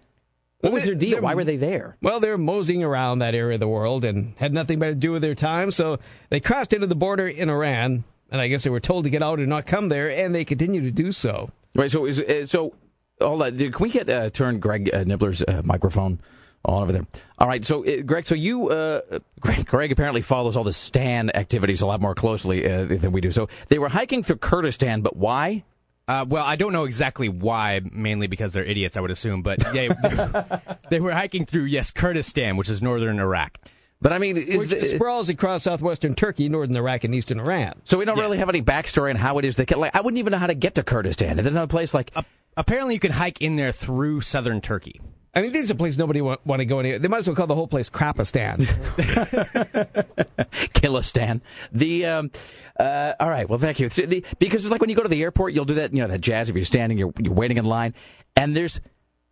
what 0.61 0.73
was 0.73 0.85
their 0.85 0.95
deal? 0.95 1.21
Why 1.21 1.35
were 1.35 1.45
they 1.45 1.57
there? 1.57 1.97
Well, 2.03 2.21
they're 2.21 2.38
moseying 2.38 2.83
around 2.83 3.19
that 3.21 3.35
area 3.35 3.55
of 3.55 3.61
the 3.61 3.69
world 3.69 4.05
and 4.05 4.35
had 4.37 4.53
nothing 4.53 4.79
better 4.79 4.92
to 4.92 4.99
do 4.99 5.12
with 5.12 5.23
their 5.23 5.35
time, 5.35 5.71
so 5.71 5.99
they 6.31 6.40
crossed 6.40 6.73
into 6.73 6.87
the 6.87 6.97
border 6.97 7.29
in 7.29 7.51
Iran, 7.51 8.05
and 8.31 8.40
I 8.40 8.49
guess 8.49 8.64
they 8.64 8.71
were 8.71 8.81
told 8.81 9.05
to 9.05 9.11
get 9.11 9.23
out 9.23 9.38
and 9.38 9.49
not 9.49 9.66
come 9.66 9.88
there, 9.88 10.11
and 10.11 10.35
they 10.35 10.45
continue 10.45 10.81
to 10.83 10.90
do 10.90 11.12
so. 11.12 11.51
Right. 11.75 11.90
So 11.90 12.07
is 12.07 12.21
uh, 12.21 12.47
so. 12.47 12.75
Hold 13.21 13.42
on. 13.42 13.57
Can 13.57 13.73
we 13.81 13.88
get 13.88 14.11
uh, 14.11 14.29
turn 14.29 14.61
Greg 14.61 14.90
uh, 14.92 15.05
Nibbler's 15.05 15.42
uh, 15.42 15.62
microphone 15.64 16.21
on 16.66 16.83
over 16.83 16.92
there? 16.92 17.07
All 17.38 17.49
right. 17.49 17.64
So 17.64 17.83
uh, 17.87 18.03
Greg, 18.03 18.27
so 18.27 18.35
you 18.35 18.69
uh, 18.69 19.01
Greg, 19.40 19.66
Greg 19.66 19.92
apparently 19.92 20.21
follows 20.21 20.57
all 20.57 20.64
the 20.64 20.73
Stan 20.73 21.31
activities 21.35 21.81
a 21.81 21.87
lot 21.87 22.01
more 22.01 22.14
closely 22.14 22.71
uh, 22.71 22.85
than 22.85 23.12
we 23.12 23.21
do. 23.23 23.31
So 23.31 23.49
they 23.69 23.79
were 23.79 23.88
hiking 23.88 24.23
through 24.23 24.37
Kurdistan, 24.37 25.01
but 25.01 25.16
why? 25.16 25.64
Uh, 26.09 26.25
well, 26.29 26.45
I 26.45 26.55
don't 26.57 26.73
know 26.73 26.85
exactly 26.85 27.29
why, 27.29 27.81
mainly 27.90 28.27
because 28.29 28.53
they're 28.53 28.64
idiots, 28.64 28.97
I 28.97 29.01
would 29.01 29.11
assume. 29.11 29.42
But 29.42 29.75
yeah, 29.75 30.59
they 30.90 31.01
were 31.01 31.12
hiking 31.12 31.47
through, 31.47 31.64
yes, 31.64 31.90
Kurdistan, 31.90 32.57
which 32.57 32.69
is 32.69 32.81
northern 32.83 33.19
Iraq. 33.19 33.59
But 34.01 34.12
I 34.12 34.19
mean, 34.19 34.37
is 34.37 34.59
Which 34.59 34.69
the- 34.69 34.85
sprawls 34.85 35.29
across 35.29 35.64
southwestern 35.64 36.14
Turkey, 36.14 36.49
northern 36.49 36.77
Iraq, 36.77 37.05
and 37.05 37.14
eastern 37.14 37.40
Iran. 37.40 37.81
so 37.85 37.99
we 37.99 38.05
don't 38.05 38.19
really 38.19 38.38
have 38.38 38.49
any 38.49 38.62
backstory 38.62 39.11
on 39.11 39.16
how 39.16 39.38
it 39.38 39.45
is 39.45 39.57
they 39.57 39.64
get. 39.64 39.79
Like, 39.79 39.97
I 39.97 40.01
wouldn't 40.03 40.19
even 40.19 40.31
know 40.33 40.38
how 40.38 40.47
to 40.47 40.55
get 40.55 40.75
to 40.77 40.83
Kurdistan. 40.83 41.37
There's 41.37 41.49
another 41.49 41.66
place 41.66 41.92
like 41.95 42.12
Apparently, 42.59 42.95
you 42.95 43.01
can 43.01 43.12
hike 43.12 43.42
in 43.42 43.57
there 43.57 43.71
through 43.73 44.23
southern 44.23 44.61
Turkey. 44.62 45.01
I 45.35 45.42
mean, 45.42 45.53
these 45.53 45.71
are 45.71 45.75
places 45.75 45.99
nobody 45.99 46.23
want, 46.23 46.45
want 46.47 46.61
to 46.61 46.64
go 46.64 46.79
anywhere. 46.79 46.99
They 46.99 47.09
might 47.09 47.19
as 47.19 47.27
well 47.27 47.37
call 47.37 47.47
the 47.47 47.55
whole 47.55 47.69
place 47.69 47.90
Crapistan. 47.90 48.61
Killistan. 50.73 51.42
The 51.73 52.07
um, 52.07 52.31
uh, 52.79 53.15
all 53.21 53.29
right. 53.29 53.49
Well, 53.49 53.59
thank 53.59 53.81
you. 53.81 53.89
So 53.89 54.03
the, 54.03 54.25
because 54.39 54.65
it's 54.65 54.71
like 54.73 54.81
when 54.81 54.91
you 54.91 54.97
go 54.97 55.03
to 55.03 55.09
the 55.09 55.23
airport, 55.23 55.55
you'll 55.55 55.65
do 55.65 55.75
that. 55.75 55.93
You 55.95 56.03
know 56.03 56.09
that 56.09 56.21
jazz. 56.21 56.49
If 56.49 56.57
you're 56.57 56.65
standing, 56.65 56.99
you're 56.99 57.12
you're 57.21 57.33
waiting 57.35 57.59
in 57.59 57.65
line, 57.65 57.95
and 58.37 58.57
there's 58.57 58.81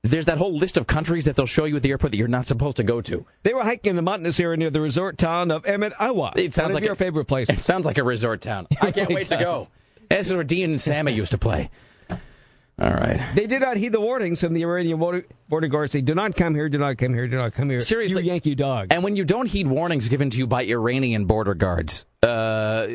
there's 0.02 0.26
that 0.26 0.38
whole 0.38 0.52
list 0.54 0.76
of 0.76 0.86
countries 0.86 1.24
that 1.24 1.34
they'll 1.36 1.46
show 1.46 1.64
you 1.64 1.76
at 1.76 1.82
the 1.82 1.90
airport 1.90 2.12
that 2.12 2.18
you're 2.18 2.28
not 2.28 2.46
supposed 2.46 2.76
to 2.76 2.82
go 2.84 3.00
to. 3.00 3.24
they 3.42 3.54
were 3.54 3.62
hiking 3.62 3.90
in 3.90 3.96
the 3.96 4.02
mountainous 4.02 4.38
area 4.38 4.56
near 4.56 4.68
the 4.70 4.80
resort 4.80 5.16
town 5.16 5.50
of 5.50 5.64
Emmett, 5.64 5.94
Iowa. 5.98 6.32
It 6.36 6.52
sounds 6.52 6.74
like 6.74 6.84
your 6.84 6.92
a- 6.92 6.96
favorite 6.96 7.26
It 7.32 7.58
sounds 7.60 7.86
like 7.86 7.96
a 7.96 8.04
resort 8.04 8.42
town. 8.42 8.66
I 8.82 8.92
can't 8.92 9.10
wait 9.14 9.28
to 9.28 9.38
go. 9.38 9.68
This 10.10 10.28
is 10.28 10.34
where 10.34 10.44
Dean 10.44 10.70
and 10.70 10.80
Sammy 10.80 11.12
used 11.12 11.32
to 11.32 11.38
play. 11.38 11.70
All 12.76 12.90
right. 12.90 13.20
They 13.36 13.46
did 13.46 13.60
not 13.60 13.76
heed 13.76 13.92
the 13.92 14.00
warnings 14.00 14.40
from 14.40 14.52
the 14.52 14.62
Iranian 14.62 14.98
border, 14.98 15.24
border 15.48 15.68
guards. 15.68 15.92
They 15.92 16.00
do 16.00 16.14
not 16.14 16.34
come 16.34 16.56
here, 16.56 16.68
do 16.68 16.78
not 16.78 16.98
come 16.98 17.14
here, 17.14 17.28
do 17.28 17.36
not 17.36 17.52
come 17.52 17.70
here. 17.70 17.78
Seriously. 17.78 18.24
You 18.24 18.32
Yankee 18.32 18.56
dog. 18.56 18.88
And 18.90 19.04
when 19.04 19.14
you 19.14 19.24
don't 19.24 19.46
heed 19.46 19.68
warnings 19.68 20.08
given 20.08 20.28
to 20.30 20.38
you 20.38 20.48
by 20.48 20.64
Iranian 20.64 21.26
border 21.26 21.54
guards, 21.54 22.04
uh, 22.24 22.88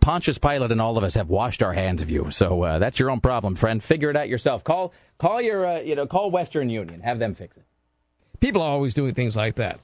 Pontius 0.00 0.38
Pilate 0.38 0.72
and 0.72 0.80
all 0.80 0.96
of 0.96 1.04
us 1.04 1.16
have 1.16 1.28
washed 1.28 1.62
our 1.62 1.74
hands 1.74 2.00
of 2.00 2.08
you. 2.08 2.30
So 2.30 2.62
uh, 2.62 2.78
that's 2.78 2.98
your 2.98 3.10
own 3.10 3.20
problem, 3.20 3.56
friend. 3.56 3.84
Figure 3.84 4.08
it 4.08 4.16
out 4.16 4.28
yourself. 4.30 4.64
Call 4.64 4.94
call 5.18 5.42
your 5.42 5.66
uh, 5.66 5.80
you 5.80 5.96
know 5.96 6.06
call 6.06 6.30
Western 6.30 6.70
Union. 6.70 7.00
Have 7.00 7.18
them 7.18 7.34
fix 7.34 7.58
it. 7.58 7.64
People 8.40 8.62
are 8.62 8.70
always 8.70 8.94
doing 8.94 9.12
things 9.12 9.36
like 9.36 9.56
that. 9.56 9.80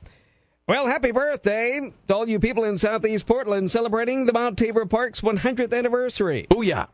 Well, 0.67 0.87
happy 0.87 1.13
birthday 1.13 1.93
to 2.09 2.15
all 2.15 2.29
you 2.29 2.41
people 2.41 2.65
in 2.65 2.79
Southeast 2.79 3.27
Portland 3.27 3.71
celebrating 3.71 4.25
the 4.25 4.33
Mount 4.33 4.59
Tabor 4.59 4.87
Park's 4.87 5.21
100th 5.21 5.73
anniversary. 5.77 6.47
Booyah! 6.51 6.89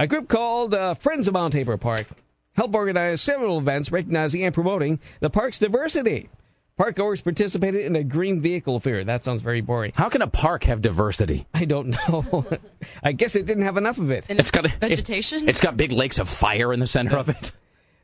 A 0.00 0.06
group 0.06 0.28
called 0.28 0.74
uh, 0.74 0.94
Friends 0.94 1.26
of 1.26 1.34
Mount 1.34 1.52
Tabor 1.52 1.76
Park 1.76 2.06
helped 2.54 2.72
organize 2.72 3.20
several 3.20 3.58
events 3.58 3.90
recognizing 3.90 4.44
and 4.44 4.54
promoting 4.54 5.00
the 5.18 5.28
park's 5.28 5.58
diversity. 5.58 6.28
Parkgoers 6.78 7.24
participated 7.24 7.84
in 7.84 7.96
a 7.96 8.04
green 8.04 8.40
vehicle 8.40 8.78
fair. 8.78 9.02
That 9.02 9.24
sounds 9.24 9.42
very 9.42 9.60
boring. 9.60 9.90
How 9.96 10.08
can 10.08 10.22
a 10.22 10.28
park 10.28 10.62
have 10.64 10.80
diversity? 10.80 11.48
I 11.52 11.64
don't 11.64 11.88
know. 11.88 12.46
I 13.02 13.10
guess 13.10 13.34
it 13.34 13.46
didn't 13.46 13.64
have 13.64 13.76
enough 13.76 13.98
of 13.98 14.12
it. 14.12 14.26
And 14.28 14.38
It's 14.38 14.52
got 14.52 14.66
a, 14.66 14.68
vegetation. 14.68 15.42
It, 15.42 15.48
has 15.48 15.60
got 15.60 15.76
big 15.76 15.90
lakes 15.90 16.20
of 16.20 16.28
fire 16.28 16.72
in 16.72 16.78
the 16.78 16.86
center 16.86 17.16
of 17.16 17.28
it. 17.28 17.52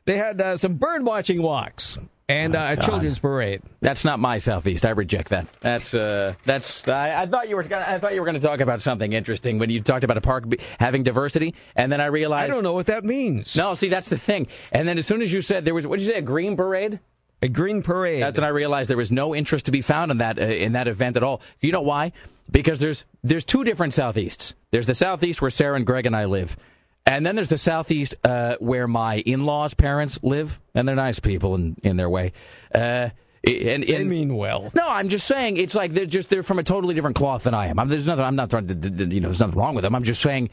They 0.03 0.17
had 0.17 0.41
uh, 0.41 0.57
some 0.57 0.73
bird 0.73 1.03
watching 1.03 1.41
walks 1.41 1.97
and 2.27 2.55
uh, 2.55 2.75
a 2.77 2.83
children's 2.83 3.19
parade. 3.19 3.61
That's 3.81 4.03
not 4.03 4.19
my 4.19 4.39
southeast. 4.39 4.85
I 4.85 4.91
reject 4.91 5.29
that. 5.29 5.47
That's 5.59 5.93
uh, 5.93 6.33
that's. 6.45 6.87
I, 6.87 7.23
I 7.23 7.25
thought 7.27 7.49
you 7.49 7.55
were. 7.55 7.63
Gonna, 7.63 7.85
I 7.87 7.99
thought 7.99 8.13
you 8.13 8.21
were 8.21 8.25
going 8.25 8.39
to 8.39 8.45
talk 8.45 8.59
about 8.59 8.81
something 8.81 9.13
interesting 9.13 9.59
when 9.59 9.69
you 9.69 9.81
talked 9.81 10.03
about 10.03 10.17
a 10.17 10.21
park 10.21 10.49
be, 10.49 10.59
having 10.79 11.03
diversity, 11.03 11.53
and 11.75 11.91
then 11.91 12.01
I 12.01 12.07
realized 12.07 12.51
I 12.51 12.53
don't 12.53 12.63
know 12.63 12.73
what 12.73 12.87
that 12.87 13.03
means. 13.03 13.55
No, 13.55 13.73
see, 13.73 13.89
that's 13.89 14.09
the 14.09 14.17
thing. 14.17 14.47
And 14.71 14.87
then 14.87 14.97
as 14.97 15.05
soon 15.05 15.21
as 15.21 15.31
you 15.31 15.41
said 15.41 15.65
there 15.65 15.73
was, 15.73 15.85
what 15.85 15.99
did 15.99 16.05
you 16.07 16.13
say, 16.13 16.19
a 16.19 16.23
green 16.23 16.55
parade? 16.55 16.99
A 17.41 17.49
green 17.49 17.83
parade. 17.83 18.23
That's 18.23 18.39
when 18.39 18.45
I 18.45 18.49
realized 18.49 18.89
there 18.89 18.97
was 18.97 19.11
no 19.11 19.35
interest 19.35 19.65
to 19.67 19.71
be 19.71 19.81
found 19.81 20.09
in 20.09 20.17
that 20.17 20.39
uh, 20.39 20.43
in 20.43 20.73
that 20.73 20.87
event 20.87 21.17
at 21.17 21.23
all. 21.23 21.41
You 21.61 21.71
know 21.71 21.81
why? 21.81 22.11
Because 22.49 22.79
there's 22.79 23.05
there's 23.23 23.43
two 23.43 23.63
different 23.63 23.93
southeasts. 23.93 24.55
There's 24.71 24.87
the 24.87 24.95
southeast 24.95 25.41
where 25.41 25.51
Sarah 25.51 25.75
and 25.75 25.85
Greg 25.85 26.05
and 26.05 26.15
I 26.15 26.25
live, 26.25 26.57
and 27.05 27.25
then 27.25 27.35
there's 27.35 27.49
the 27.49 27.57
southeast 27.57 28.15
uh, 28.23 28.55
where 28.59 28.87
my 28.87 29.17
in-laws' 29.17 29.73
parents 29.73 30.19
live, 30.23 30.59
and 30.73 30.87
they're 30.87 30.95
nice 30.95 31.19
people 31.19 31.55
in 31.55 31.75
in 31.83 31.97
their 31.97 32.09
way. 32.09 32.33
Uh, 32.73 33.09
and, 33.47 33.83
and 33.83 33.97
I 33.97 34.03
mean 34.03 34.35
well. 34.35 34.71
no, 34.73 34.87
I'm 34.87 35.09
just 35.09 35.27
saying 35.27 35.57
it's 35.57 35.75
like 35.75 35.93
they're 35.93 36.05
just 36.05 36.29
they're 36.29 36.43
from 36.43 36.59
a 36.59 36.63
totally 36.63 36.95
different 36.95 37.15
cloth 37.15 37.43
than 37.43 37.53
I 37.53 37.67
am. 37.67 37.77
I'm, 37.77 37.89
there's 37.89 38.07
nothing. 38.07 38.25
I'm 38.25 38.35
not 38.35 38.49
trying 38.49 38.67
to. 38.67 38.73
You 38.73 39.21
know, 39.21 39.27
there's 39.27 39.39
nothing 39.39 39.57
wrong 39.57 39.75
with 39.75 39.83
them. 39.83 39.93
I'm 39.93 40.03
just 40.03 40.21
saying 40.21 40.49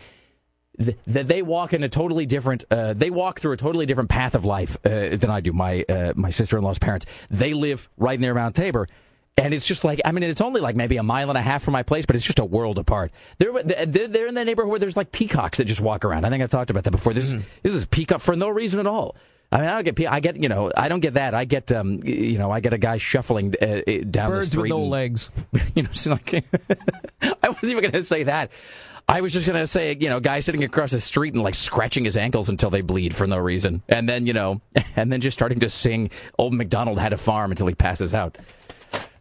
th- 0.78 0.98
that 1.06 1.26
they 1.26 1.40
walk 1.40 1.72
in 1.72 1.82
a 1.84 1.88
totally 1.88 2.26
different. 2.26 2.64
Uh, 2.70 2.92
they 2.92 3.10
walk 3.10 3.40
through 3.40 3.52
a 3.52 3.56
totally 3.56 3.86
different 3.86 4.10
path 4.10 4.34
of 4.34 4.44
life 4.44 4.76
uh, 4.84 5.16
than 5.16 5.30
I 5.30 5.40
do. 5.40 5.52
My 5.52 5.84
uh, 5.88 6.12
my 6.16 6.30
sister 6.30 6.58
in 6.58 6.64
law's 6.64 6.78
parents. 6.78 7.06
They 7.30 7.54
live 7.54 7.88
right 7.96 8.20
near 8.20 8.34
Mount 8.34 8.54
Tabor. 8.54 8.88
And 9.38 9.54
it's 9.54 9.66
just 9.66 9.82
like 9.82 10.00
I 10.04 10.12
mean, 10.12 10.24
it's 10.24 10.40
only 10.42 10.60
like 10.60 10.76
maybe 10.76 10.98
a 10.98 11.02
mile 11.02 11.30
and 11.30 11.38
a 11.38 11.42
half 11.42 11.62
from 11.62 11.72
my 11.72 11.82
place, 11.82 12.04
but 12.06 12.16
it's 12.16 12.24
just 12.24 12.38
a 12.38 12.44
world 12.44 12.78
apart. 12.78 13.12
They're 13.38 13.62
they're, 13.62 14.06
they're 14.08 14.26
in 14.26 14.34
the 14.34 14.44
neighborhood 14.44 14.70
where 14.70 14.78
there's 14.78 14.96
like 14.96 15.10
peacocks 15.10 15.58
that 15.58 15.64
just 15.64 15.80
walk 15.80 16.04
around. 16.04 16.24
I 16.26 16.30
think 16.30 16.42
I've 16.42 16.50
talked 16.50 16.70
about 16.70 16.84
that 16.84 16.90
before. 16.90 17.14
This 17.14 17.30
is 17.30 17.42
this 17.62 17.72
is 17.74 17.86
peacock 17.86 18.20
for 18.20 18.36
no 18.36 18.48
reason 18.50 18.78
at 18.78 18.86
all. 18.86 19.16
I 19.50 19.58
mean, 19.58 19.66
I 19.68 19.74
don't 19.74 19.84
get 19.84 19.96
pe- 19.96 20.06
I 20.06 20.20
get 20.20 20.36
you 20.36 20.48
know 20.48 20.70
I 20.76 20.88
don't 20.88 21.00
get 21.00 21.14
that. 21.14 21.34
I 21.34 21.44
get 21.44 21.72
um 21.72 22.00
you 22.04 22.36
know 22.38 22.50
I 22.50 22.60
get 22.60 22.72
a 22.74 22.78
guy 22.78 22.98
shuffling 22.98 23.54
uh, 23.60 23.64
uh, 23.64 23.80
down 24.10 24.30
the 24.30 24.36
Birds 24.36 24.48
street. 24.50 24.62
with 24.62 24.70
no 24.70 24.82
and- 24.82 24.90
legs. 24.90 25.30
you 25.74 25.82
know, 25.82 25.88
it's 25.92 26.06
like 26.06 26.34
I 27.22 27.48
wasn't 27.48 27.64
even 27.72 27.80
going 27.80 27.92
to 27.92 28.02
say 28.02 28.24
that. 28.24 28.50
I 29.08 29.20
was 29.20 29.32
just 29.32 29.46
going 29.46 29.58
to 29.58 29.66
say, 29.66 29.96
you 29.98 30.08
know, 30.08 30.20
guy 30.20 30.40
sitting 30.40 30.62
across 30.62 30.92
the 30.92 31.00
street 31.00 31.34
and 31.34 31.42
like 31.42 31.56
scratching 31.56 32.04
his 32.04 32.16
ankles 32.16 32.48
until 32.48 32.70
they 32.70 32.82
bleed 32.82 33.14
for 33.16 33.26
no 33.26 33.36
reason, 33.36 33.82
and 33.88 34.08
then 34.08 34.26
you 34.26 34.32
know, 34.32 34.60
and 34.96 35.10
then 35.12 35.20
just 35.20 35.36
starting 35.36 35.60
to 35.60 35.68
sing 35.68 36.10
"Old 36.38 36.54
MacDonald 36.54 36.98
had 36.98 37.12
a 37.12 37.18
farm" 37.18 37.50
until 37.50 37.66
he 37.66 37.74
passes 37.74 38.14
out. 38.14 38.38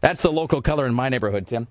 That's 0.02 0.20
the 0.20 0.32
local 0.32 0.60
color 0.60 0.84
in 0.84 0.94
my 0.94 1.08
neighborhood, 1.08 1.46
Tim. 1.46 1.68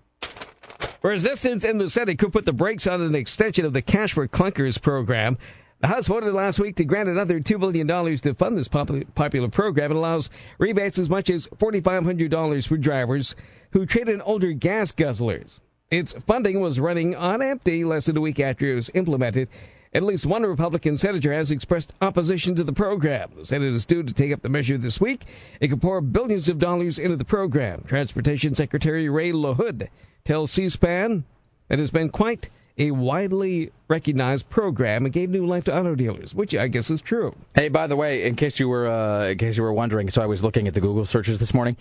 Resistance 1.03 1.65
in 1.65 1.77
the 1.79 1.89
Senate 1.89 2.17
could 2.17 2.31
put 2.31 2.45
the 2.45 2.53
brakes 2.53 2.87
on 2.87 3.01
an 3.01 3.13
extension 3.13 3.65
of 3.65 3.73
the 3.73 3.81
Cash 3.81 4.13
for 4.13 4.25
Clunkers 4.27 4.81
program. 4.81 5.37
The 5.81 5.87
House 5.87 6.07
voted 6.07 6.33
last 6.33 6.57
week 6.57 6.77
to 6.77 6.85
grant 6.85 7.09
another 7.09 7.41
$2 7.41 7.59
billion 7.59 7.87
to 7.87 8.33
fund 8.33 8.57
this 8.57 8.69
popular, 8.69 9.49
program. 9.49 9.91
It 9.91 9.97
allows 9.97 10.29
rebates 10.59 10.97
as 10.97 11.09
much 11.09 11.29
as 11.29 11.47
$4,500 11.47 12.67
for 12.67 12.77
drivers 12.77 13.35
who 13.71 13.85
trade 13.85 14.07
in 14.07 14.21
older 14.21 14.53
gas 14.53 14.93
guzzlers. 14.93 15.59
Its 15.89 16.13
funding 16.25 16.61
was 16.61 16.79
running 16.79 17.15
on 17.15 17.41
empty 17.41 17.83
less 17.83 18.05
than 18.05 18.15
a 18.15 18.21
week 18.21 18.39
after 18.39 18.71
it 18.71 18.75
was 18.75 18.89
implemented. 18.93 19.49
At 19.93 20.03
least 20.03 20.25
one 20.25 20.43
Republican 20.43 20.95
senator 20.95 21.33
has 21.33 21.51
expressed 21.51 21.93
opposition 22.01 22.55
to 22.55 22.63
the 22.63 22.71
program. 22.71 23.31
The 23.35 23.45
Senate 23.45 23.73
is 23.73 23.85
due 23.85 24.03
to 24.03 24.13
take 24.13 24.31
up 24.31 24.41
the 24.41 24.47
measure 24.47 24.77
this 24.77 25.01
week. 25.01 25.25
It 25.59 25.67
could 25.67 25.81
pour 25.81 25.99
billions 25.99 26.47
of 26.47 26.59
dollars 26.59 26.97
into 26.97 27.17
the 27.17 27.25
program. 27.25 27.83
Transportation 27.85 28.55
Secretary 28.55 29.09
Ray 29.09 29.33
LaHood 29.33 29.89
tells 30.23 30.51
C-SPAN 30.51 31.25
that 31.67 31.77
it 31.77 31.81
has 31.81 31.91
been 31.91 32.09
quite 32.09 32.49
a 32.77 32.91
widely 32.91 33.73
recognized 33.89 34.49
program 34.49 35.03
and 35.03 35.13
gave 35.13 35.29
new 35.29 35.45
life 35.45 35.65
to 35.65 35.77
auto 35.77 35.93
dealers, 35.93 36.33
which 36.33 36.55
I 36.55 36.69
guess 36.69 36.89
is 36.89 37.01
true. 37.01 37.35
Hey, 37.53 37.67
by 37.67 37.87
the 37.87 37.97
way, 37.97 38.23
in 38.25 38.37
case 38.37 38.61
you 38.61 38.69
were 38.69 38.87
uh, 38.87 39.27
in 39.27 39.37
case 39.37 39.57
you 39.57 39.63
were 39.63 39.73
wondering, 39.73 40.09
so 40.09 40.21
I 40.21 40.25
was 40.25 40.41
looking 40.41 40.69
at 40.69 40.73
the 40.73 40.79
Google 40.79 41.03
searches 41.03 41.37
this 41.39 41.53
morning, 41.53 41.75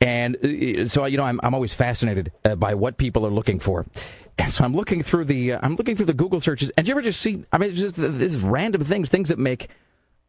and 0.00 0.36
uh, 0.36 0.86
so 0.86 1.04
you 1.04 1.18
know 1.18 1.24
I'm 1.24 1.40
I'm 1.42 1.54
always 1.54 1.74
fascinated 1.74 2.32
uh, 2.44 2.56
by 2.56 2.74
what 2.74 2.96
people 2.96 3.26
are 3.26 3.30
looking 3.30 3.60
for, 3.60 3.84
so 4.48 4.64
I'm 4.64 4.74
looking 4.74 5.02
through 5.02 5.24
the 5.24 5.52
uh, 5.54 5.60
I'm 5.62 5.74
looking 5.74 5.96
through 5.96 6.06
the 6.06 6.14
Google 6.14 6.40
searches, 6.40 6.70
and 6.76 6.86
you 6.86 6.92
ever 6.92 7.02
just 7.02 7.20
see 7.20 7.44
I 7.52 7.58
mean 7.58 7.74
just 7.74 7.96
this 7.96 8.34
is 8.34 8.42
random 8.42 8.82
things 8.84 9.08
things 9.08 9.28
that 9.28 9.38
make 9.38 9.68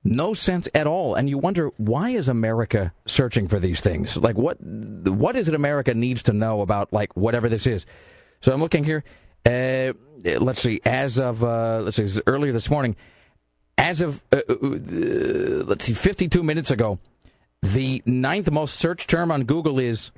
no 0.03 0.33
sense 0.33 0.67
at 0.73 0.87
all, 0.87 1.15
and 1.15 1.29
you 1.29 1.37
wonder 1.37 1.69
why 1.77 2.09
is 2.09 2.27
America 2.27 2.91
searching 3.05 3.47
for 3.47 3.59
these 3.59 3.81
things? 3.81 4.17
Like 4.17 4.37
what 4.37 4.57
what 4.61 5.35
is 5.35 5.47
it 5.47 5.55
America 5.55 5.93
needs 5.93 6.23
to 6.23 6.33
know 6.33 6.61
about 6.61 6.91
like 6.91 7.15
whatever 7.15 7.49
this 7.49 7.67
is? 7.67 7.85
So 8.41 8.51
I'm 8.51 8.59
looking 8.59 8.83
here. 8.83 9.03
Uh, 9.45 9.93
let's 10.39 10.61
see. 10.61 10.81
As 10.85 11.19
of 11.19 11.43
uh, 11.43 11.81
let's 11.81 11.97
see, 11.97 12.21
earlier 12.25 12.51
this 12.51 12.69
morning, 12.69 12.95
as 13.77 14.01
of 14.01 14.23
uh, 14.31 14.41
uh, 14.49 14.53
uh, 14.53 15.63
let's 15.65 15.85
see, 15.85 15.93
52 15.93 16.43
minutes 16.43 16.71
ago, 16.71 16.99
the 17.61 18.01
ninth 18.05 18.49
most 18.51 18.75
searched 18.75 19.09
term 19.09 19.31
on 19.31 19.43
Google 19.43 19.79
is 19.79 20.11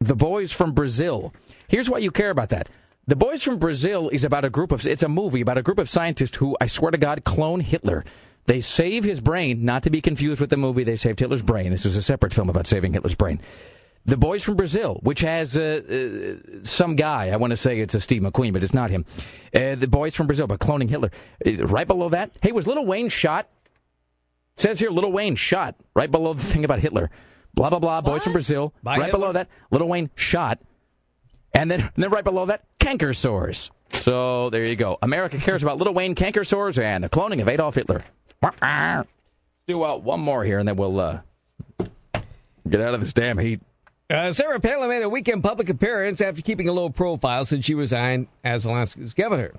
the 0.00 0.16
boys 0.16 0.52
from 0.52 0.72
Brazil. 0.72 1.32
Here's 1.72 1.88
why 1.88 1.98
you 1.98 2.10
care 2.10 2.28
about 2.28 2.50
that. 2.50 2.68
The 3.06 3.16
Boys 3.16 3.42
from 3.42 3.58
Brazil 3.58 4.10
is 4.10 4.24
about 4.24 4.44
a 4.44 4.50
group 4.50 4.72
of, 4.72 4.86
it's 4.86 5.02
a 5.02 5.08
movie 5.08 5.40
about 5.40 5.56
a 5.56 5.62
group 5.62 5.78
of 5.78 5.88
scientists 5.88 6.36
who, 6.36 6.54
I 6.60 6.66
swear 6.66 6.90
to 6.90 6.98
God, 6.98 7.24
clone 7.24 7.60
Hitler. 7.60 8.04
They 8.44 8.60
save 8.60 9.04
his 9.04 9.22
brain, 9.22 9.64
not 9.64 9.84
to 9.84 9.90
be 9.90 10.02
confused 10.02 10.38
with 10.38 10.50
the 10.50 10.58
movie 10.58 10.84
They 10.84 10.96
Saved 10.96 11.18
Hitler's 11.18 11.40
Brain. 11.40 11.70
This 11.70 11.86
is 11.86 11.96
a 11.96 12.02
separate 12.02 12.34
film 12.34 12.50
about 12.50 12.66
saving 12.66 12.92
Hitler's 12.92 13.14
brain. 13.14 13.40
The 14.04 14.18
Boys 14.18 14.44
from 14.44 14.56
Brazil, 14.56 15.00
which 15.02 15.20
has 15.20 15.56
uh, 15.56 15.80
uh, 15.88 16.58
some 16.62 16.94
guy, 16.94 17.30
I 17.30 17.36
want 17.36 17.52
to 17.52 17.56
say 17.56 17.80
it's 17.80 17.94
a 17.94 18.00
Steve 18.00 18.20
McQueen, 18.20 18.52
but 18.52 18.62
it's 18.62 18.74
not 18.74 18.90
him. 18.90 19.06
Uh, 19.54 19.74
the 19.74 19.88
Boys 19.88 20.14
from 20.14 20.26
Brazil, 20.26 20.46
but 20.46 20.60
cloning 20.60 20.90
Hitler. 20.90 21.10
Uh, 21.46 21.64
right 21.68 21.88
below 21.88 22.10
that, 22.10 22.32
hey, 22.42 22.52
was 22.52 22.66
Little 22.66 22.84
Wayne 22.84 23.08
shot? 23.08 23.48
It 24.56 24.60
says 24.60 24.78
here, 24.78 24.90
Little 24.90 25.12
Wayne 25.12 25.36
shot, 25.36 25.76
right 25.94 26.10
below 26.10 26.34
the 26.34 26.42
thing 26.42 26.66
about 26.66 26.80
Hitler. 26.80 27.10
Blah, 27.54 27.70
blah, 27.70 27.78
blah, 27.78 28.02
Boys 28.02 28.24
from 28.24 28.34
Brazil. 28.34 28.74
By 28.82 28.98
right 28.98 29.06
Hitler? 29.06 29.18
below 29.18 29.32
that, 29.32 29.48
Little 29.70 29.88
Wayne 29.88 30.10
shot. 30.16 30.58
And 31.54 31.70
then, 31.70 31.80
and 31.80 31.90
then 31.96 32.10
right 32.10 32.24
below 32.24 32.46
that, 32.46 32.64
canker 32.78 33.12
sores. 33.12 33.70
So 33.92 34.50
there 34.50 34.64
you 34.64 34.76
go. 34.76 34.98
America 35.02 35.38
cares 35.38 35.62
about 35.62 35.78
Little 35.78 35.94
Wayne 35.94 36.14
canker 36.14 36.44
sores 36.44 36.78
and 36.78 37.04
the 37.04 37.08
cloning 37.08 37.40
of 37.40 37.48
Adolf 37.48 37.74
Hitler. 37.74 38.04
Do 39.66 39.82
uh, 39.84 39.96
one 39.96 40.20
more 40.20 40.44
here, 40.44 40.58
and 40.58 40.66
then 40.66 40.76
we'll 40.76 40.98
uh, 40.98 41.20
get 42.68 42.80
out 42.80 42.94
of 42.94 43.00
this 43.00 43.12
damn 43.12 43.38
heat. 43.38 43.60
Uh, 44.10 44.32
Sarah 44.32 44.60
Palin 44.60 44.88
made 44.88 45.02
a 45.02 45.08
weekend 45.08 45.42
public 45.42 45.68
appearance 45.68 46.20
after 46.20 46.42
keeping 46.42 46.68
a 46.68 46.72
low 46.72 46.90
profile 46.90 47.44
since 47.44 47.64
she 47.64 47.74
resigned 47.74 48.26
as 48.44 48.64
Alaska's 48.64 49.14
governor. 49.14 49.52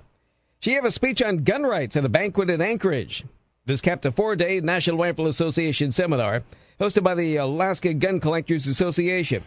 She 0.60 0.71
gave 0.71 0.86
a 0.86 0.91
speech 0.91 1.21
on 1.21 1.38
gun 1.38 1.63
rights 1.63 1.97
at 1.97 2.06
a 2.06 2.10
banquet 2.10 2.49
in 2.49 2.62
Anchorage. 2.62 3.23
This 3.65 3.82
capped 3.82 4.06
a 4.06 4.12
four 4.12 4.36
day 4.36 4.60
National 4.60 4.97
Rifle 4.97 5.27
Association 5.27 5.91
seminar 5.91 6.43
hosted 6.79 7.03
by 7.03 7.15
the 7.15 7.38
Alaska 7.38 7.93
Gun 7.93 8.19
Collectors 8.19 8.67
Association. 8.67 9.43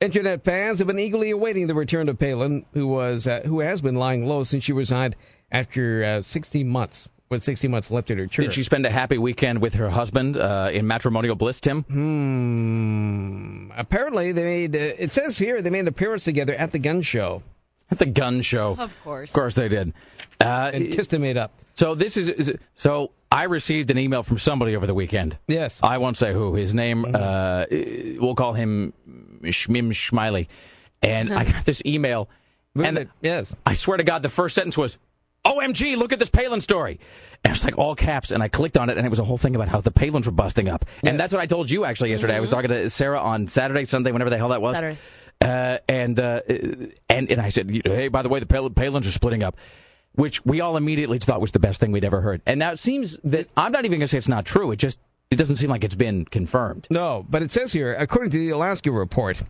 Internet 0.00 0.44
fans 0.44 0.78
have 0.78 0.88
been 0.88 0.98
eagerly 0.98 1.30
awaiting 1.30 1.66
the 1.66 1.74
return 1.74 2.08
of 2.08 2.18
Palin, 2.18 2.64
who 2.72 2.86
was 2.86 3.26
uh, 3.26 3.42
who 3.44 3.60
has 3.60 3.82
been 3.82 3.96
lying 3.96 4.24
low 4.24 4.44
since 4.44 4.64
she 4.64 4.72
resigned 4.72 5.14
after 5.52 6.02
uh, 6.02 6.22
16 6.22 6.66
months, 6.66 7.06
with 7.28 7.42
16 7.44 7.70
months 7.70 7.90
left 7.90 8.10
in 8.10 8.16
her 8.16 8.26
term. 8.26 8.44
Did 8.46 8.54
she 8.54 8.62
spend 8.62 8.86
a 8.86 8.90
happy 8.90 9.18
weekend 9.18 9.60
with 9.60 9.74
her 9.74 9.90
husband 9.90 10.38
uh, 10.38 10.70
in 10.72 10.86
matrimonial 10.86 11.34
bliss, 11.36 11.60
Tim? 11.60 11.82
Hmm. 11.82 13.70
Apparently, 13.76 14.32
they 14.32 14.42
made. 14.44 14.74
Uh, 14.74 14.94
it 14.98 15.12
says 15.12 15.36
here 15.36 15.60
they 15.60 15.68
made 15.68 15.80
an 15.80 15.88
appearance 15.88 16.24
together 16.24 16.54
at 16.54 16.72
the 16.72 16.78
gun 16.78 17.02
show 17.02 17.42
At 17.90 17.98
the 17.98 18.06
gun 18.06 18.40
show. 18.40 18.76
Of 18.78 18.96
course. 19.04 19.30
Of 19.32 19.34
course 19.34 19.54
they 19.54 19.68
did. 19.68 19.92
Uh, 20.40 20.70
and 20.72 20.90
kissed 20.92 21.12
and 21.12 21.20
made 21.20 21.36
up. 21.36 21.52
so 21.74 21.94
this 21.94 22.16
is, 22.16 22.30
is 22.30 22.54
so 22.74 23.10
I 23.30 23.44
received 23.44 23.90
an 23.90 23.98
email 23.98 24.22
from 24.22 24.38
somebody 24.38 24.74
over 24.74 24.86
the 24.86 24.94
weekend. 24.94 25.36
Yes. 25.46 25.80
I 25.82 25.98
won't 25.98 26.16
say 26.16 26.32
who. 26.32 26.54
His 26.54 26.72
name, 26.72 27.04
uh, 27.14 27.66
we'll 27.70 28.34
call 28.34 28.54
him 28.54 28.94
Shmim 29.42 29.90
Schmiley. 29.90 30.48
And 31.02 31.32
I 31.32 31.44
got 31.44 31.64
this 31.64 31.82
email. 31.86 32.28
And 32.74 32.98
it. 32.98 33.08
Yes. 33.20 33.54
I 33.66 33.74
swear 33.74 33.96
to 33.96 34.04
God, 34.04 34.22
the 34.22 34.28
first 34.28 34.54
sentence 34.54 34.76
was, 34.76 34.98
OMG, 35.44 35.96
look 35.96 36.12
at 36.12 36.18
this 36.18 36.30
Palin 36.30 36.60
story. 36.60 37.00
And 37.42 37.54
it's 37.54 37.64
like 37.64 37.78
all 37.78 37.94
caps, 37.94 38.30
and 38.30 38.42
I 38.42 38.48
clicked 38.48 38.76
on 38.76 38.90
it, 38.90 38.98
and 38.98 39.06
it 39.06 39.10
was 39.10 39.18
a 39.18 39.24
whole 39.24 39.38
thing 39.38 39.56
about 39.56 39.68
how 39.68 39.80
the 39.80 39.90
Palins 39.90 40.26
were 40.26 40.32
busting 40.32 40.68
up. 40.68 40.84
And 41.02 41.18
that's 41.18 41.32
what 41.32 41.40
I 41.40 41.46
told 41.46 41.70
you 41.70 41.86
actually 41.86 42.10
yesterday. 42.10 42.36
I 42.36 42.40
was 42.40 42.50
talking 42.50 42.68
to 42.68 42.90
Sarah 42.90 43.20
on 43.20 43.46
Saturday, 43.46 43.86
Sunday, 43.86 44.12
whenever 44.12 44.28
the 44.28 44.36
hell 44.36 44.50
that 44.50 44.60
was. 44.60 44.76
Saturday. 44.76 44.98
Uh, 45.40 45.78
and, 45.88 46.20
uh, 46.20 46.42
and 47.08 47.30
and 47.30 47.40
I 47.40 47.48
said, 47.48 47.70
hey, 47.70 48.08
by 48.08 48.20
the 48.20 48.28
way, 48.28 48.40
the 48.40 48.46
Pal- 48.46 48.68
Palins 48.68 49.08
are 49.08 49.12
splitting 49.12 49.42
up, 49.42 49.56
which 50.12 50.44
we 50.44 50.60
all 50.60 50.76
immediately 50.76 51.18
thought 51.18 51.40
was 51.40 51.52
the 51.52 51.58
best 51.58 51.80
thing 51.80 51.92
we'd 51.92 52.04
ever 52.04 52.20
heard. 52.20 52.42
And 52.44 52.58
now 52.58 52.72
it 52.72 52.78
seems 52.78 53.16
that 53.24 53.48
I'm 53.56 53.72
not 53.72 53.86
even 53.86 54.00
going 54.00 54.02
to 54.02 54.08
say 54.08 54.18
it's 54.18 54.28
not 54.28 54.44
true. 54.44 54.70
It 54.70 54.76
just 54.76 54.98
it 55.30 55.36
doesn't 55.36 55.56
seem 55.56 55.70
like 55.70 55.84
it's 55.84 55.94
been 55.94 56.24
confirmed. 56.24 56.88
No, 56.90 57.24
but 57.28 57.42
it 57.42 57.50
says 57.50 57.72
here, 57.72 57.94
according 57.94 58.32
to 58.32 58.38
the 58.38 58.50
Alaska 58.50 58.90
report, 58.90 59.42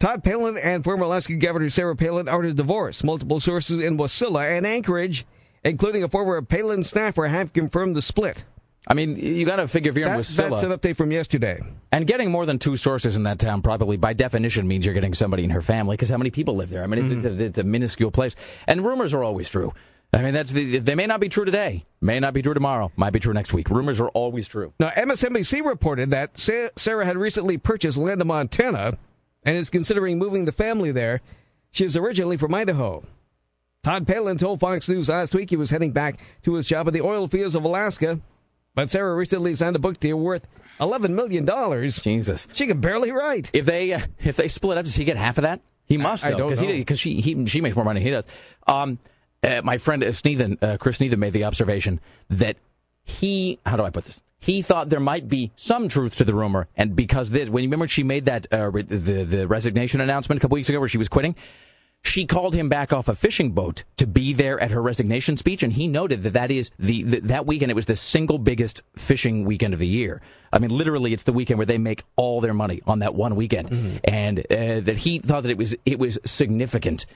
Todd 0.00 0.24
Palin 0.24 0.56
and 0.56 0.82
former 0.82 1.04
Alaska 1.04 1.34
Governor 1.34 1.68
Sarah 1.70 1.94
Palin 1.94 2.28
are 2.28 2.42
to 2.42 2.54
divorce. 2.54 3.04
Multiple 3.04 3.38
sources 3.38 3.78
in 3.78 3.98
Wasilla 3.98 4.56
and 4.56 4.66
Anchorage, 4.66 5.26
including 5.64 6.02
a 6.02 6.08
former 6.08 6.40
Palin 6.40 6.82
staffer, 6.82 7.26
have 7.26 7.52
confirmed 7.52 7.94
the 7.94 8.02
split. 8.02 8.44
I 8.88 8.94
mean, 8.94 9.16
you 9.16 9.46
got 9.46 9.56
to 9.56 9.68
figure 9.68 9.90
if 9.90 9.96
you're 9.96 10.08
in 10.08 10.14
That- 10.14 10.22
Wasilla, 10.22 10.50
that's 10.50 10.62
an 10.64 10.72
update 10.72 10.96
from 10.96 11.12
yesterday. 11.12 11.60
and 11.92 12.06
getting 12.06 12.30
more 12.30 12.46
than 12.46 12.58
two 12.58 12.76
sources 12.76 13.14
in 13.14 13.22
that 13.24 13.38
town 13.38 13.62
probably 13.62 13.96
by 13.96 14.12
definition 14.12 14.66
means 14.66 14.84
you're 14.84 14.94
getting 14.94 15.14
somebody 15.14 15.44
in 15.44 15.50
her 15.50 15.62
family 15.62 15.94
because 15.94 16.08
how 16.08 16.16
many 16.16 16.30
people 16.30 16.56
live 16.56 16.70
there? 16.70 16.82
I 16.82 16.86
mean, 16.86 17.04
it's, 17.04 17.08
mm. 17.08 17.16
it's, 17.18 17.26
a, 17.26 17.44
it's 17.44 17.58
a 17.58 17.64
minuscule 17.64 18.10
place, 18.10 18.34
and 18.66 18.84
rumors 18.84 19.14
are 19.14 19.22
always 19.22 19.48
true. 19.48 19.72
I 20.14 20.20
mean, 20.20 20.34
that's 20.34 20.52
the, 20.52 20.78
they 20.78 20.94
may 20.94 21.06
not 21.06 21.20
be 21.20 21.28
true 21.30 21.46
today, 21.46 21.86
may 22.02 22.20
not 22.20 22.34
be 22.34 22.42
true 22.42 22.52
tomorrow, 22.52 22.92
might 22.96 23.14
be 23.14 23.20
true 23.20 23.32
next 23.32 23.54
week. 23.54 23.70
Rumors 23.70 23.98
are 23.98 24.08
always 24.10 24.46
true. 24.46 24.74
Now, 24.78 24.90
MSNBC 24.90 25.64
reported 25.64 26.10
that 26.10 26.38
Sarah 26.76 27.06
had 27.06 27.16
recently 27.16 27.56
purchased 27.56 27.96
land 27.96 28.20
in 28.20 28.26
Montana 28.26 28.98
and 29.42 29.56
is 29.56 29.70
considering 29.70 30.18
moving 30.18 30.44
the 30.44 30.52
family 30.52 30.92
there. 30.92 31.22
She 31.70 31.86
is 31.86 31.96
originally 31.96 32.36
from 32.36 32.54
Idaho. 32.54 33.04
Todd 33.82 34.06
Palin 34.06 34.36
told 34.38 34.60
Fox 34.60 34.88
News 34.88 35.08
last 35.08 35.34
week 35.34 35.48
he 35.50 35.56
was 35.56 35.70
heading 35.70 35.92
back 35.92 36.20
to 36.42 36.54
his 36.54 36.66
job 36.66 36.86
at 36.86 36.92
the 36.92 37.00
oil 37.00 37.26
fields 37.26 37.54
of 37.54 37.64
Alaska, 37.64 38.20
but 38.74 38.90
Sarah 38.90 39.14
recently 39.16 39.54
signed 39.54 39.76
a 39.76 39.80
book 39.80 39.98
deal 39.98 40.18
worth 40.20 40.46
$11 40.78 41.10
million. 41.10 41.46
Jesus, 41.90 42.46
She 42.52 42.66
can 42.66 42.80
barely 42.80 43.10
write. 43.12 43.50
if 43.54 43.64
they 43.66 43.94
uh, 43.94 44.00
if 44.20 44.36
they 44.36 44.48
split 44.48 44.76
up, 44.78 44.84
does 44.84 44.94
he 44.94 45.04
get 45.04 45.16
half 45.16 45.38
of 45.38 45.42
that? 45.42 45.60
He 45.86 45.96
must, 45.96 46.24
I 46.24 46.32
though, 46.32 46.50
because 46.50 47.00
she 47.00 47.20
he, 47.20 47.44
she 47.46 47.60
makes 47.60 47.74
more 47.74 47.84
money 47.84 48.00
than 48.00 48.06
he 48.06 48.10
does. 48.12 48.26
Um, 48.68 48.98
uh, 49.42 49.60
my 49.64 49.78
friend 49.78 50.02
uh, 50.02 50.08
Sneathan, 50.08 50.62
uh, 50.62 50.76
Chris 50.78 50.98
Sneathan, 50.98 51.18
made 51.18 51.32
the 51.32 51.44
observation 51.44 52.00
that 52.30 52.56
he 53.04 53.58
how 53.66 53.76
do 53.76 53.84
I 53.84 53.90
put 53.90 54.04
this? 54.04 54.20
He 54.38 54.62
thought 54.62 54.88
there 54.88 55.00
might 55.00 55.28
be 55.28 55.52
some 55.54 55.88
truth 55.88 56.16
to 56.16 56.24
the 56.24 56.34
rumor, 56.34 56.66
and 56.76 56.96
because 56.96 57.30
this, 57.30 57.48
when 57.48 57.62
you 57.62 57.68
remember 57.68 57.88
she 57.88 58.02
made 58.02 58.24
that 58.24 58.46
uh, 58.52 58.70
re- 58.70 58.82
the 58.82 59.24
the 59.24 59.46
resignation 59.46 60.00
announcement 60.00 60.38
a 60.38 60.40
couple 60.40 60.56
weeks 60.56 60.68
ago 60.68 60.80
where 60.80 60.88
she 60.88 60.98
was 60.98 61.08
quitting. 61.08 61.34
She 62.04 62.26
called 62.26 62.52
him 62.52 62.68
back 62.68 62.92
off 62.92 63.06
a 63.06 63.14
fishing 63.14 63.52
boat 63.52 63.84
to 63.96 64.08
be 64.08 64.32
there 64.32 64.58
at 64.58 64.72
her 64.72 64.82
resignation 64.82 65.36
speech, 65.36 65.62
and 65.62 65.72
he 65.72 65.86
noted 65.86 66.24
that 66.24 66.32
that 66.32 66.50
is 66.50 66.72
the, 66.76 67.04
the 67.04 67.20
that 67.20 67.46
weekend. 67.46 67.70
It 67.70 67.76
was 67.76 67.86
the 67.86 67.94
single 67.94 68.38
biggest 68.38 68.82
fishing 68.96 69.44
weekend 69.44 69.72
of 69.72 69.78
the 69.78 69.86
year. 69.86 70.20
I 70.52 70.58
mean, 70.58 70.70
literally, 70.70 71.12
it's 71.12 71.22
the 71.22 71.32
weekend 71.32 71.58
where 71.58 71.66
they 71.66 71.78
make 71.78 72.02
all 72.16 72.40
their 72.40 72.54
money 72.54 72.82
on 72.88 72.98
that 72.98 73.14
one 73.14 73.36
weekend, 73.36 74.00
and 74.02 74.40
uh, 74.40 74.80
that 74.80 74.98
he 74.98 75.20
thought 75.20 75.44
that 75.44 75.50
it 75.50 75.58
was 75.58 75.76
it 75.86 76.00
was 76.00 76.18
significant 76.24 77.06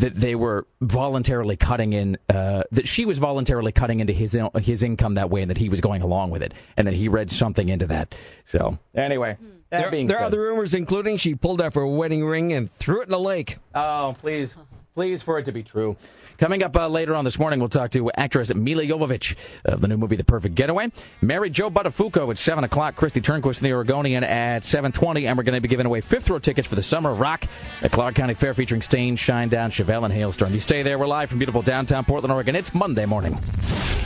that 0.00 0.14
they 0.14 0.34
were 0.34 0.66
voluntarily 0.80 1.56
cutting 1.56 1.92
in 1.92 2.16
uh, 2.28 2.64
that 2.72 2.88
she 2.88 3.04
was 3.04 3.18
voluntarily 3.18 3.72
cutting 3.72 4.00
into 4.00 4.12
his 4.12 4.38
his 4.60 4.82
income 4.82 5.14
that 5.14 5.30
way, 5.30 5.42
and 5.42 5.50
that 5.50 5.58
he 5.58 5.68
was 5.68 5.80
going 5.80 6.02
along 6.02 6.30
with 6.30 6.42
it, 6.42 6.54
and 6.76 6.86
that 6.86 6.94
he 6.94 7.08
read 7.08 7.30
something 7.30 7.68
into 7.68 7.86
that. 7.86 8.14
So 8.44 8.78
anyway, 8.94 9.36
that 9.70 9.80
There, 9.80 9.90
being 9.90 10.06
there 10.06 10.18
are 10.18 10.24
other 10.24 10.40
rumors, 10.40 10.74
including 10.74 11.16
she 11.16 11.34
pulled 11.34 11.60
off 11.60 11.74
her 11.74 11.86
wedding 11.86 12.24
ring 12.24 12.52
and 12.52 12.72
threw 12.74 13.00
it 13.00 13.04
in 13.04 13.10
the 13.10 13.18
lake. 13.18 13.58
Oh, 13.74 14.16
please. 14.20 14.54
Please, 14.94 15.22
for 15.22 15.38
it 15.38 15.46
to 15.46 15.52
be 15.52 15.62
true. 15.62 15.96
Coming 16.36 16.62
up 16.62 16.76
uh, 16.76 16.86
later 16.86 17.14
on 17.14 17.24
this 17.24 17.38
morning, 17.38 17.60
we'll 17.60 17.70
talk 17.70 17.92
to 17.92 18.10
actress 18.12 18.54
Milla 18.54 18.82
Jovovich 18.82 19.36
of 19.64 19.80
the 19.80 19.88
new 19.88 19.96
movie 19.96 20.16
The 20.16 20.24
Perfect 20.24 20.54
Getaway. 20.54 20.92
Mary 21.22 21.48
Jo 21.48 21.70
Buttafuoco 21.70 22.30
at 22.30 22.36
7 22.36 22.62
o'clock. 22.64 22.94
Kristi 22.94 23.22
Turnquist 23.22 23.58
and 23.58 23.66
the 23.66 23.72
Oregonian 23.72 24.22
at 24.22 24.64
7.20. 24.64 25.26
And 25.26 25.38
we're 25.38 25.44
going 25.44 25.54
to 25.54 25.62
be 25.62 25.68
giving 25.68 25.86
away 25.86 26.02
fifth 26.02 26.28
row 26.28 26.38
tickets 26.38 26.68
for 26.68 26.74
the 26.74 26.82
Summer 26.82 27.10
of 27.10 27.20
Rock 27.20 27.46
at 27.80 27.90
Clark 27.90 28.16
County 28.16 28.34
Fair 28.34 28.52
featuring 28.52 28.82
Staind, 28.82 29.16
Shinedown, 29.16 29.70
Chevelle, 29.70 30.04
and 30.04 30.12
Halestorm. 30.12 30.52
You 30.52 30.60
stay 30.60 30.82
there. 30.82 30.98
We're 30.98 31.06
live 31.06 31.30
from 31.30 31.38
beautiful 31.38 31.62
downtown 31.62 32.04
Portland, 32.04 32.30
Oregon. 32.32 32.54
It's 32.54 32.74
Monday 32.74 33.06
morning. 33.06 33.32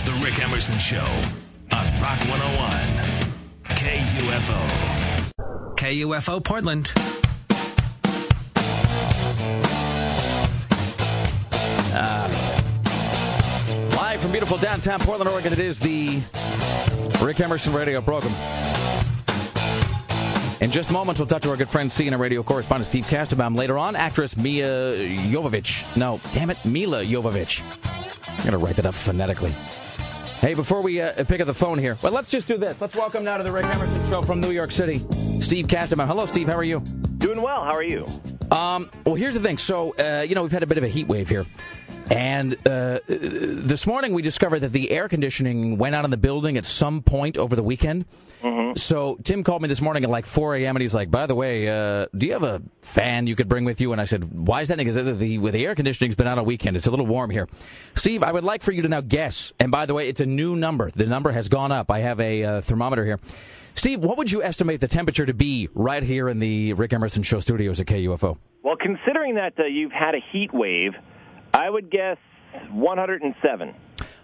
The 0.04 0.16
Rick 0.22 0.38
Emerson 0.40 0.78
Show 0.78 1.04
on 1.72 2.00
Rock 2.00 2.20
101. 2.28 3.16
KUFO. 3.64 5.32
KUFO 5.74 6.44
Portland. 6.44 6.92
Live 13.96 14.20
from 14.20 14.30
beautiful 14.30 14.58
downtown 14.58 15.00
Portland, 15.00 15.30
Oregon, 15.30 15.54
it 15.54 15.58
is 15.58 15.80
the 15.80 16.20
Rick 17.22 17.40
Emerson 17.40 17.72
radio 17.72 18.02
program. 18.02 18.34
In 20.60 20.70
just 20.70 20.90
moments, 20.90 21.20
we'll 21.20 21.26
talk 21.26 21.40
to 21.42 21.50
our 21.50 21.56
good 21.56 21.70
friend 21.70 21.90
CNN 21.90 22.18
radio 22.18 22.42
correspondent 22.42 22.86
Steve 22.86 23.06
Kastenbaum. 23.06 23.56
Later 23.56 23.78
on, 23.78 23.96
actress 23.96 24.36
Mia 24.36 24.92
Jovovich. 25.30 25.96
No, 25.96 26.20
damn 26.34 26.50
it, 26.50 26.62
Milla 26.66 27.02
Jovovich. 27.02 27.62
I'm 28.26 28.36
going 28.38 28.50
to 28.52 28.58
write 28.58 28.76
that 28.76 28.84
up 28.84 28.94
phonetically. 28.94 29.52
Hey, 30.40 30.52
before 30.52 30.82
we 30.82 31.00
uh, 31.00 31.24
pick 31.24 31.40
up 31.40 31.46
the 31.46 31.54
phone 31.54 31.78
here, 31.78 31.96
well, 32.02 32.12
let's 32.12 32.30
just 32.30 32.46
do 32.46 32.58
this. 32.58 32.78
Let's 32.78 32.94
welcome 32.94 33.24
now 33.24 33.38
to 33.38 33.44
the 33.44 33.52
Rick 33.52 33.64
Emerson 33.64 34.10
Show 34.10 34.20
from 34.20 34.42
New 34.42 34.50
York 34.50 34.70
City, 34.70 34.98
Steve 35.40 35.66
Kastenbaum. 35.66 36.06
Hello, 36.06 36.26
Steve. 36.26 36.46
How 36.46 36.56
are 36.56 36.64
you? 36.64 36.80
Doing 37.16 37.40
well. 37.40 37.64
How 37.64 37.72
are 37.72 37.82
you? 37.82 38.06
Um, 38.50 38.90
well, 39.04 39.14
here's 39.14 39.34
the 39.34 39.40
thing. 39.40 39.58
So, 39.58 39.94
uh, 39.98 40.22
you 40.22 40.34
know, 40.34 40.42
we've 40.42 40.52
had 40.52 40.62
a 40.62 40.66
bit 40.66 40.78
of 40.78 40.84
a 40.84 40.88
heat 40.88 41.06
wave 41.08 41.28
here. 41.28 41.44
And 42.10 42.54
uh, 42.68 43.00
this 43.08 43.86
morning 43.86 44.12
we 44.14 44.22
discovered 44.22 44.60
that 44.60 44.70
the 44.72 44.92
air 44.92 45.08
conditioning 45.08 45.76
went 45.76 45.94
out 45.96 46.04
in 46.04 46.10
the 46.12 46.16
building 46.16 46.56
at 46.56 46.64
some 46.64 47.02
point 47.02 47.36
over 47.36 47.56
the 47.56 47.64
weekend. 47.64 48.04
So 48.76 49.18
Tim 49.24 49.42
called 49.42 49.62
me 49.62 49.68
this 49.68 49.80
morning 49.80 50.04
at 50.04 50.10
like 50.10 50.26
4 50.26 50.54
a.m. 50.56 50.76
and 50.76 50.82
he's 50.82 50.94
like, 50.94 51.10
"By 51.10 51.26
the 51.26 51.34
way, 51.34 51.68
uh, 51.68 52.06
do 52.16 52.26
you 52.28 52.34
have 52.34 52.44
a 52.44 52.62
fan 52.82 53.26
you 53.26 53.34
could 53.34 53.48
bring 53.48 53.64
with 53.64 53.80
you?" 53.80 53.90
And 53.92 54.00
I 54.00 54.04
said, 54.04 54.24
"Why 54.32 54.60
is 54.60 54.68
that?" 54.68 54.76
Because 54.78 54.94
the, 54.94 55.02
the, 55.14 55.38
the 55.38 55.66
air 55.66 55.74
conditioning's 55.74 56.14
been 56.14 56.28
out 56.28 56.38
all 56.38 56.44
weekend. 56.44 56.76
It's 56.76 56.86
a 56.86 56.90
little 56.90 57.06
warm 57.06 57.30
here. 57.30 57.48
Steve, 57.94 58.22
I 58.22 58.30
would 58.30 58.44
like 58.44 58.62
for 58.62 58.70
you 58.72 58.82
to 58.82 58.88
now 58.88 59.00
guess. 59.00 59.52
And 59.58 59.72
by 59.72 59.86
the 59.86 59.94
way, 59.94 60.08
it's 60.08 60.20
a 60.20 60.26
new 60.26 60.54
number. 60.54 60.90
The 60.90 61.06
number 61.06 61.32
has 61.32 61.48
gone 61.48 61.72
up. 61.72 61.90
I 61.90 62.00
have 62.00 62.20
a 62.20 62.44
uh, 62.44 62.60
thermometer 62.60 63.04
here. 63.04 63.18
Steve, 63.76 64.00
what 64.00 64.16
would 64.16 64.32
you 64.32 64.42
estimate 64.42 64.80
the 64.80 64.88
temperature 64.88 65.26
to 65.26 65.34
be 65.34 65.68
right 65.74 66.02
here 66.02 66.28
in 66.30 66.38
the 66.38 66.72
Rick 66.72 66.94
Emerson 66.94 67.22
Show 67.22 67.40
studios 67.40 67.78
at 67.78 67.86
KUFO? 67.86 68.38
Well, 68.62 68.76
considering 68.76 69.34
that 69.34 69.52
uh, 69.58 69.64
you've 69.64 69.92
had 69.92 70.14
a 70.14 70.20
heat 70.32 70.52
wave, 70.52 70.92
I 71.52 71.68
would 71.68 71.90
guess 71.90 72.16
107. 72.70 73.74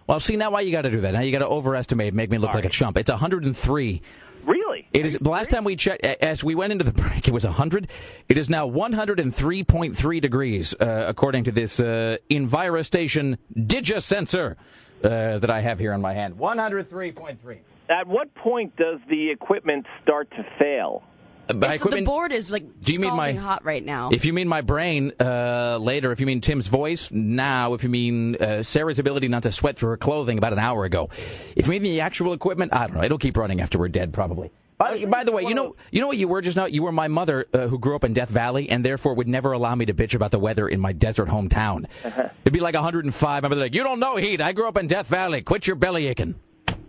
Well, 0.07 0.21
see 0.21 0.37
now 0.37 0.51
why 0.51 0.63
you 0.63 0.73
got 0.73 0.83
to 0.83 0.91
do 0.91 1.01
that. 1.03 1.13
Now 1.13 1.21
you 1.21 1.31
got 1.31 1.41
to 1.41 1.49
overestimate, 1.49 2.09
and 2.09 2.17
make 2.17 2.31
me 2.31 2.39
look 2.39 2.55
like 2.55 2.65
a 2.65 2.71
chump. 2.71 2.97
It's 2.97 3.11
103. 3.11 4.03
Really? 4.45 4.89
It 4.93 5.07
is. 5.07 5.19
The 5.21 5.31
last 5.31 5.51
time 5.51 5.65
we 5.65 5.77
checked, 5.77 6.05
as 6.05 6.43
we 6.43 6.55
went 6.55 6.73
into 6.73 6.85
the 6.85 6.93
break, 7.03 7.29
it 7.29 7.35
was 7.35 7.45
100. 7.45 7.89
It 8.29 8.39
is 8.39 8.51
now 8.51 8.69
103.3 8.69 10.21
degrees, 10.21 10.75
uh, 10.81 11.05
according 11.07 11.45
to 11.45 11.53
this 11.53 11.79
uh, 11.79 12.17
Envira 12.31 12.85
Station 12.85 13.39
Digisensor 13.55 14.57
uh, 15.05 15.39
that 15.39 15.51
I 15.51 15.61
have 15.61 15.79
here 15.79 15.93
on 15.93 16.01
my 16.01 16.15
hand. 16.15 16.37
103.3. 16.37 17.59
At 17.93 18.07
what 18.07 18.35
point 18.35 18.75
does 18.77 19.01
the 19.11 19.31
equipment 19.31 19.85
start 20.03 20.31
to 20.31 20.45
fail? 20.59 21.03
Uh, 21.49 21.55
by 21.55 21.75
It's- 21.75 21.83
the 21.95 22.01
board 22.03 22.33
is 22.33 22.51
like 22.51 22.63
Do 22.81 22.93
you 22.95 23.01
mean 23.01 23.11
scalding 23.11 23.37
my- 23.37 23.43
hot 23.43 23.65
right 23.65 23.85
now. 23.85 24.09
If 24.13 24.25
you 24.25 24.33
mean 24.33 24.49
my 24.49 24.63
brain, 24.63 25.13
uh, 25.21 25.77
later. 25.79 26.11
If 26.11 26.19
you 26.21 26.25
mean 26.27 26.41
Tim's 26.41 26.69
voice, 26.69 27.11
now. 27.13 27.75
If 27.75 27.83
you 27.83 27.91
mean 27.91 28.37
uh, 28.37 28.63
Sarah's 28.63 28.99
ability 28.99 29.29
not 29.29 29.43
to 29.43 29.53
sweat 29.53 29.77
through 29.77 29.91
her 29.91 29.97
clothing 29.99 30.39
about 30.39 30.55
an 30.55 30.59
hour 30.59 30.85
ago. 30.87 31.11
If 31.55 31.67
you 31.67 31.73
mean 31.73 31.83
the 31.83 32.01
actual 32.01 32.33
equipment, 32.33 32.73
I 32.75 32.87
don't 32.87 32.97
know. 32.97 33.03
It'll 33.03 33.19
keep 33.19 33.37
running 33.37 33.61
after 33.61 33.79
we're 33.79 33.89
dead, 33.89 34.13
probably. 34.15 34.51
By, 34.79 35.05
by 35.05 35.23
the 35.25 35.33
way, 35.33 35.43
you 35.43 35.55
know, 35.55 35.77
you 35.91 36.01
know 36.01 36.09
what 36.09 36.17
you 36.17 36.27
were 36.29 36.41
just 36.41 36.57
now. 36.57 36.65
You 36.65 36.83
were 36.83 36.93
my 36.93 37.07
mother, 37.09 37.47
uh, 37.53 37.67
who 37.69 37.79
grew 37.79 37.95
up 37.95 38.03
in 38.05 38.15
Death 38.15 38.31
Valley, 38.31 38.69
and 38.71 38.85
therefore 38.85 39.15
would 39.15 39.29
never 39.29 39.53
allow 39.53 39.75
me 39.75 39.85
to 39.87 39.95
bitch 39.95 40.15
about 40.15 40.31
the 40.33 40.41
weather 40.41 40.67
in 40.67 40.81
my 40.81 40.93
desert 40.93 41.29
hometown. 41.29 41.85
It'd 42.05 42.53
be 42.53 42.59
like 42.61 42.75
105. 42.75 43.45
I'm 43.45 43.53
like, 43.53 43.75
you 43.75 43.85
don't 43.85 44.01
know 44.01 44.17
heat. 44.17 44.41
I 44.41 44.53
grew 44.53 44.67
up 44.67 44.77
in 44.77 44.87
Death 44.89 45.09
Valley. 45.09 45.43
Quit 45.43 45.67
your 45.67 45.77
belly 45.77 46.07
aching. 46.07 46.35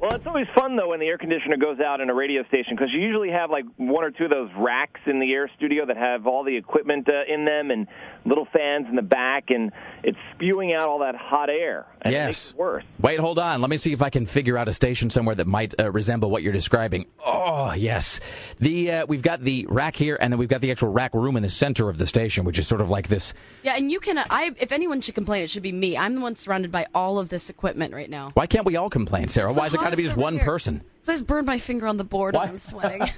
Well, 0.03 0.15
it's 0.15 0.27
always 0.27 0.47
fun 0.53 0.75
though 0.75 0.89
when 0.89 0.99
the 0.99 1.05
air 1.05 1.17
conditioner 1.17 1.55
goes 1.55 1.79
out 1.79 2.01
in 2.01 2.09
a 2.09 2.13
radio 2.13 2.43
station 2.49 2.75
because 2.75 2.91
you 2.91 2.99
usually 2.99 3.31
have 3.31 3.49
like 3.49 3.63
one 3.77 4.03
or 4.03 4.11
two 4.11 4.25
of 4.25 4.31
those 4.31 4.49
racks 4.57 4.99
in 5.05 5.21
the 5.21 5.31
air 5.31 5.49
studio 5.55 5.85
that 5.85 5.95
have 5.95 6.27
all 6.27 6.43
the 6.43 6.57
equipment 6.57 7.07
uh, 7.07 7.23
in 7.33 7.45
them 7.45 7.71
and 7.71 7.87
little 8.25 8.45
fans 8.53 8.87
in 8.89 8.95
the 8.95 9.01
back, 9.01 9.49
and 9.49 9.71
it's 10.03 10.17
spewing 10.33 10.73
out 10.73 10.87
all 10.87 10.99
that 10.99 11.15
hot 11.15 11.49
air. 11.49 11.85
And 12.01 12.13
It 12.13 12.17
makes 12.25 12.37
Yes. 12.45 12.49
it 12.51 12.57
worse. 12.57 12.83
Wait, 12.99 13.19
hold 13.19 13.39
on. 13.39 13.61
Let 13.61 13.69
me 13.69 13.77
see 13.77 13.91
if 13.93 14.01
I 14.01 14.09
can 14.09 14.25
figure 14.25 14.57
out 14.57 14.67
a 14.67 14.73
station 14.73 15.09
somewhere 15.09 15.35
that 15.35 15.47
might 15.47 15.73
uh, 15.79 15.91
resemble 15.91 16.29
what 16.29 16.41
you're 16.43 16.53
describing. 16.53 17.05
Oh, 17.25 17.73
yes. 17.73 18.19
The 18.59 18.91
uh, 18.91 19.05
we've 19.07 19.21
got 19.21 19.41
the 19.41 19.65
rack 19.69 19.95
here, 19.95 20.17
and 20.21 20.31
then 20.31 20.37
we've 20.39 20.49
got 20.49 20.61
the 20.61 20.71
actual 20.71 20.89
rack 20.89 21.13
room 21.13 21.35
in 21.35 21.43
the 21.43 21.49
center 21.49 21.89
of 21.89 21.97
the 21.97 22.07
station, 22.07 22.45
which 22.45 22.57
is 22.59 22.67
sort 22.67 22.81
of 22.81 22.89
like 22.89 23.07
this. 23.09 23.33
yeah, 23.63 23.75
and 23.75 23.91
you 23.91 23.99
can. 23.99 24.17
I 24.17 24.51
if 24.59 24.71
anyone 24.71 25.01
should 25.01 25.15
complain, 25.15 25.43
it 25.43 25.49
should 25.49 25.63
be 25.63 25.71
me. 25.71 25.97
I'm 25.97 26.15
the 26.15 26.21
one 26.21 26.35
surrounded 26.35 26.71
by 26.71 26.87
all 26.95 27.19
of 27.19 27.29
this 27.29 27.49
equipment 27.49 27.93
right 27.93 28.09
now. 28.09 28.31
Why 28.35 28.47
can't 28.47 28.65
we 28.65 28.75
all 28.77 28.89
complain, 28.89 29.27
Sarah? 29.27 29.49
It's 29.49 29.57
Why 29.57 29.67
is 29.67 29.73
it 29.73 29.77
got 29.81 29.89
to 29.91 29.97
be 29.97 30.03
just 30.03 30.17
one 30.17 30.35
here. 30.35 30.45
person? 30.45 30.81
So 31.01 31.11
I 31.11 31.15
just 31.15 31.27
burned 31.27 31.45
my 31.47 31.57
finger 31.57 31.87
on 31.87 31.97
the 31.97 32.03
board 32.05 32.35
Why? 32.35 32.43
and 32.43 32.51
I'm 32.51 32.57
sweating. 32.57 33.01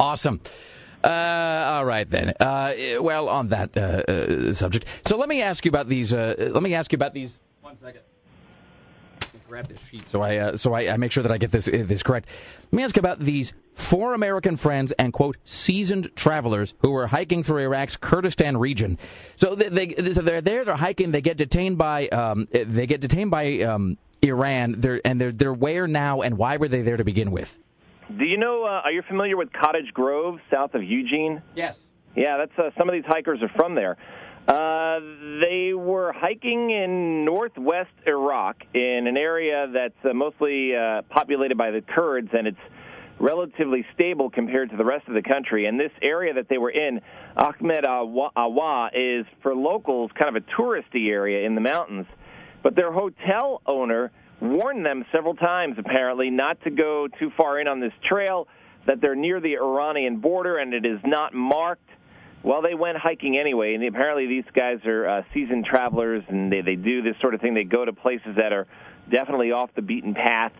Awesome. 0.00 0.40
Uh, 1.04 1.70
all 1.74 1.84
right 1.84 2.08
then. 2.08 2.32
Uh, 2.40 2.72
well, 3.00 3.28
on 3.28 3.48
that 3.48 3.76
uh, 3.76 3.80
uh, 3.80 4.54
subject, 4.54 4.86
so 5.04 5.18
let 5.18 5.28
me 5.28 5.42
ask 5.42 5.64
you 5.66 5.68
about 5.68 5.86
these. 5.86 6.14
Uh, 6.14 6.34
let 6.52 6.62
me 6.62 6.72
ask 6.72 6.92
you 6.92 6.96
about 6.96 7.12
these. 7.12 7.38
One 7.60 7.76
second. 7.78 8.00
grab 9.46 9.68
this 9.68 9.80
sheet 9.82 10.08
so 10.08 10.22
I 10.22 10.36
uh, 10.38 10.56
so 10.56 10.72
I, 10.72 10.92
I 10.94 10.96
make 10.96 11.12
sure 11.12 11.22
that 11.22 11.30
I 11.30 11.36
get 11.36 11.50
this 11.50 11.68
uh, 11.68 11.82
this 11.84 12.02
correct. 12.02 12.28
Let 12.62 12.72
me 12.72 12.82
ask 12.84 12.96
about 12.96 13.20
these 13.20 13.52
four 13.74 14.14
American 14.14 14.56
friends 14.56 14.92
and 14.92 15.12
quote 15.12 15.36
seasoned 15.44 16.10
travelers 16.16 16.72
who 16.78 16.90
were 16.90 17.06
hiking 17.06 17.42
through 17.42 17.64
Iraq's 17.64 17.96
Kurdistan 17.96 18.56
region. 18.56 18.98
So 19.36 19.54
they, 19.54 19.68
they 19.92 20.12
so 20.14 20.22
they're 20.22 20.40
there, 20.40 20.64
they're 20.64 20.76
hiking, 20.76 21.10
they 21.10 21.20
get 21.20 21.36
detained 21.36 21.76
by 21.76 22.08
um, 22.08 22.48
they 22.50 22.86
get 22.86 23.02
detained 23.02 23.30
by 23.30 23.60
um, 23.60 23.98
Iran. 24.22 24.76
They're 24.78 25.02
and 25.04 25.20
they're 25.20 25.32
they're 25.32 25.52
where 25.52 25.86
now 25.86 26.22
and 26.22 26.38
why 26.38 26.56
were 26.56 26.68
they 26.68 26.80
there 26.80 26.96
to 26.96 27.04
begin 27.04 27.30
with? 27.30 27.58
Do 28.08 28.24
you 28.24 28.36
know? 28.36 28.64
Uh, 28.64 28.82
are 28.84 28.92
you 28.92 29.02
familiar 29.08 29.36
with 29.36 29.52
Cottage 29.52 29.92
Grove, 29.94 30.38
south 30.50 30.74
of 30.74 30.82
Eugene? 30.82 31.42
Yes. 31.54 31.78
Yeah, 32.14 32.36
that's 32.36 32.58
uh, 32.58 32.70
some 32.76 32.88
of 32.88 32.92
these 32.92 33.04
hikers 33.06 33.42
are 33.42 33.50
from 33.56 33.74
there. 33.74 33.96
Uh, 34.46 35.00
they 35.40 35.72
were 35.72 36.12
hiking 36.12 36.70
in 36.70 37.24
northwest 37.24 37.90
Iraq 38.06 38.62
in 38.74 39.06
an 39.06 39.16
area 39.16 39.68
that's 39.72 40.04
uh, 40.04 40.12
mostly 40.12 40.76
uh, 40.76 41.00
populated 41.08 41.56
by 41.56 41.70
the 41.70 41.80
Kurds, 41.80 42.28
and 42.36 42.46
it's 42.46 42.58
relatively 43.18 43.86
stable 43.94 44.28
compared 44.28 44.70
to 44.70 44.76
the 44.76 44.84
rest 44.84 45.08
of 45.08 45.14
the 45.14 45.22
country. 45.22 45.64
And 45.64 45.80
this 45.80 45.92
area 46.02 46.34
that 46.34 46.48
they 46.50 46.58
were 46.58 46.70
in, 46.70 47.00
Ahmed 47.36 47.86
Awa, 47.86 48.30
Awa 48.36 48.90
is 48.92 49.24
for 49.42 49.54
locals 49.54 50.10
kind 50.16 50.36
of 50.36 50.42
a 50.42 50.60
touristy 50.60 51.08
area 51.08 51.46
in 51.46 51.54
the 51.54 51.62
mountains. 51.62 52.06
But 52.62 52.76
their 52.76 52.92
hotel 52.92 53.62
owner 53.66 54.12
warned 54.44 54.84
them 54.84 55.04
several 55.10 55.34
times, 55.34 55.76
apparently, 55.78 56.30
not 56.30 56.62
to 56.64 56.70
go 56.70 57.08
too 57.18 57.30
far 57.36 57.60
in 57.60 57.66
on 57.66 57.80
this 57.80 57.92
trail, 58.08 58.46
that 58.86 59.00
they're 59.00 59.16
near 59.16 59.40
the 59.40 59.56
Iranian 59.56 60.18
border 60.18 60.58
and 60.58 60.74
it 60.74 60.84
is 60.84 61.00
not 61.04 61.34
marked. 61.34 61.88
Well, 62.42 62.60
they 62.60 62.74
went 62.74 62.98
hiking 62.98 63.38
anyway, 63.38 63.74
and 63.74 63.82
apparently 63.84 64.26
these 64.26 64.44
guys 64.54 64.84
are 64.84 65.08
uh, 65.08 65.22
seasoned 65.32 65.64
travelers, 65.64 66.22
and 66.28 66.52
they 66.52 66.60
they 66.60 66.76
do 66.76 67.00
this 67.00 67.16
sort 67.22 67.32
of 67.32 67.40
thing. 67.40 67.54
They 67.54 67.64
go 67.64 67.86
to 67.86 67.92
places 67.94 68.36
that 68.36 68.52
are 68.52 68.66
definitely 69.10 69.52
off 69.52 69.70
the 69.74 69.80
beaten 69.80 70.12
path. 70.12 70.52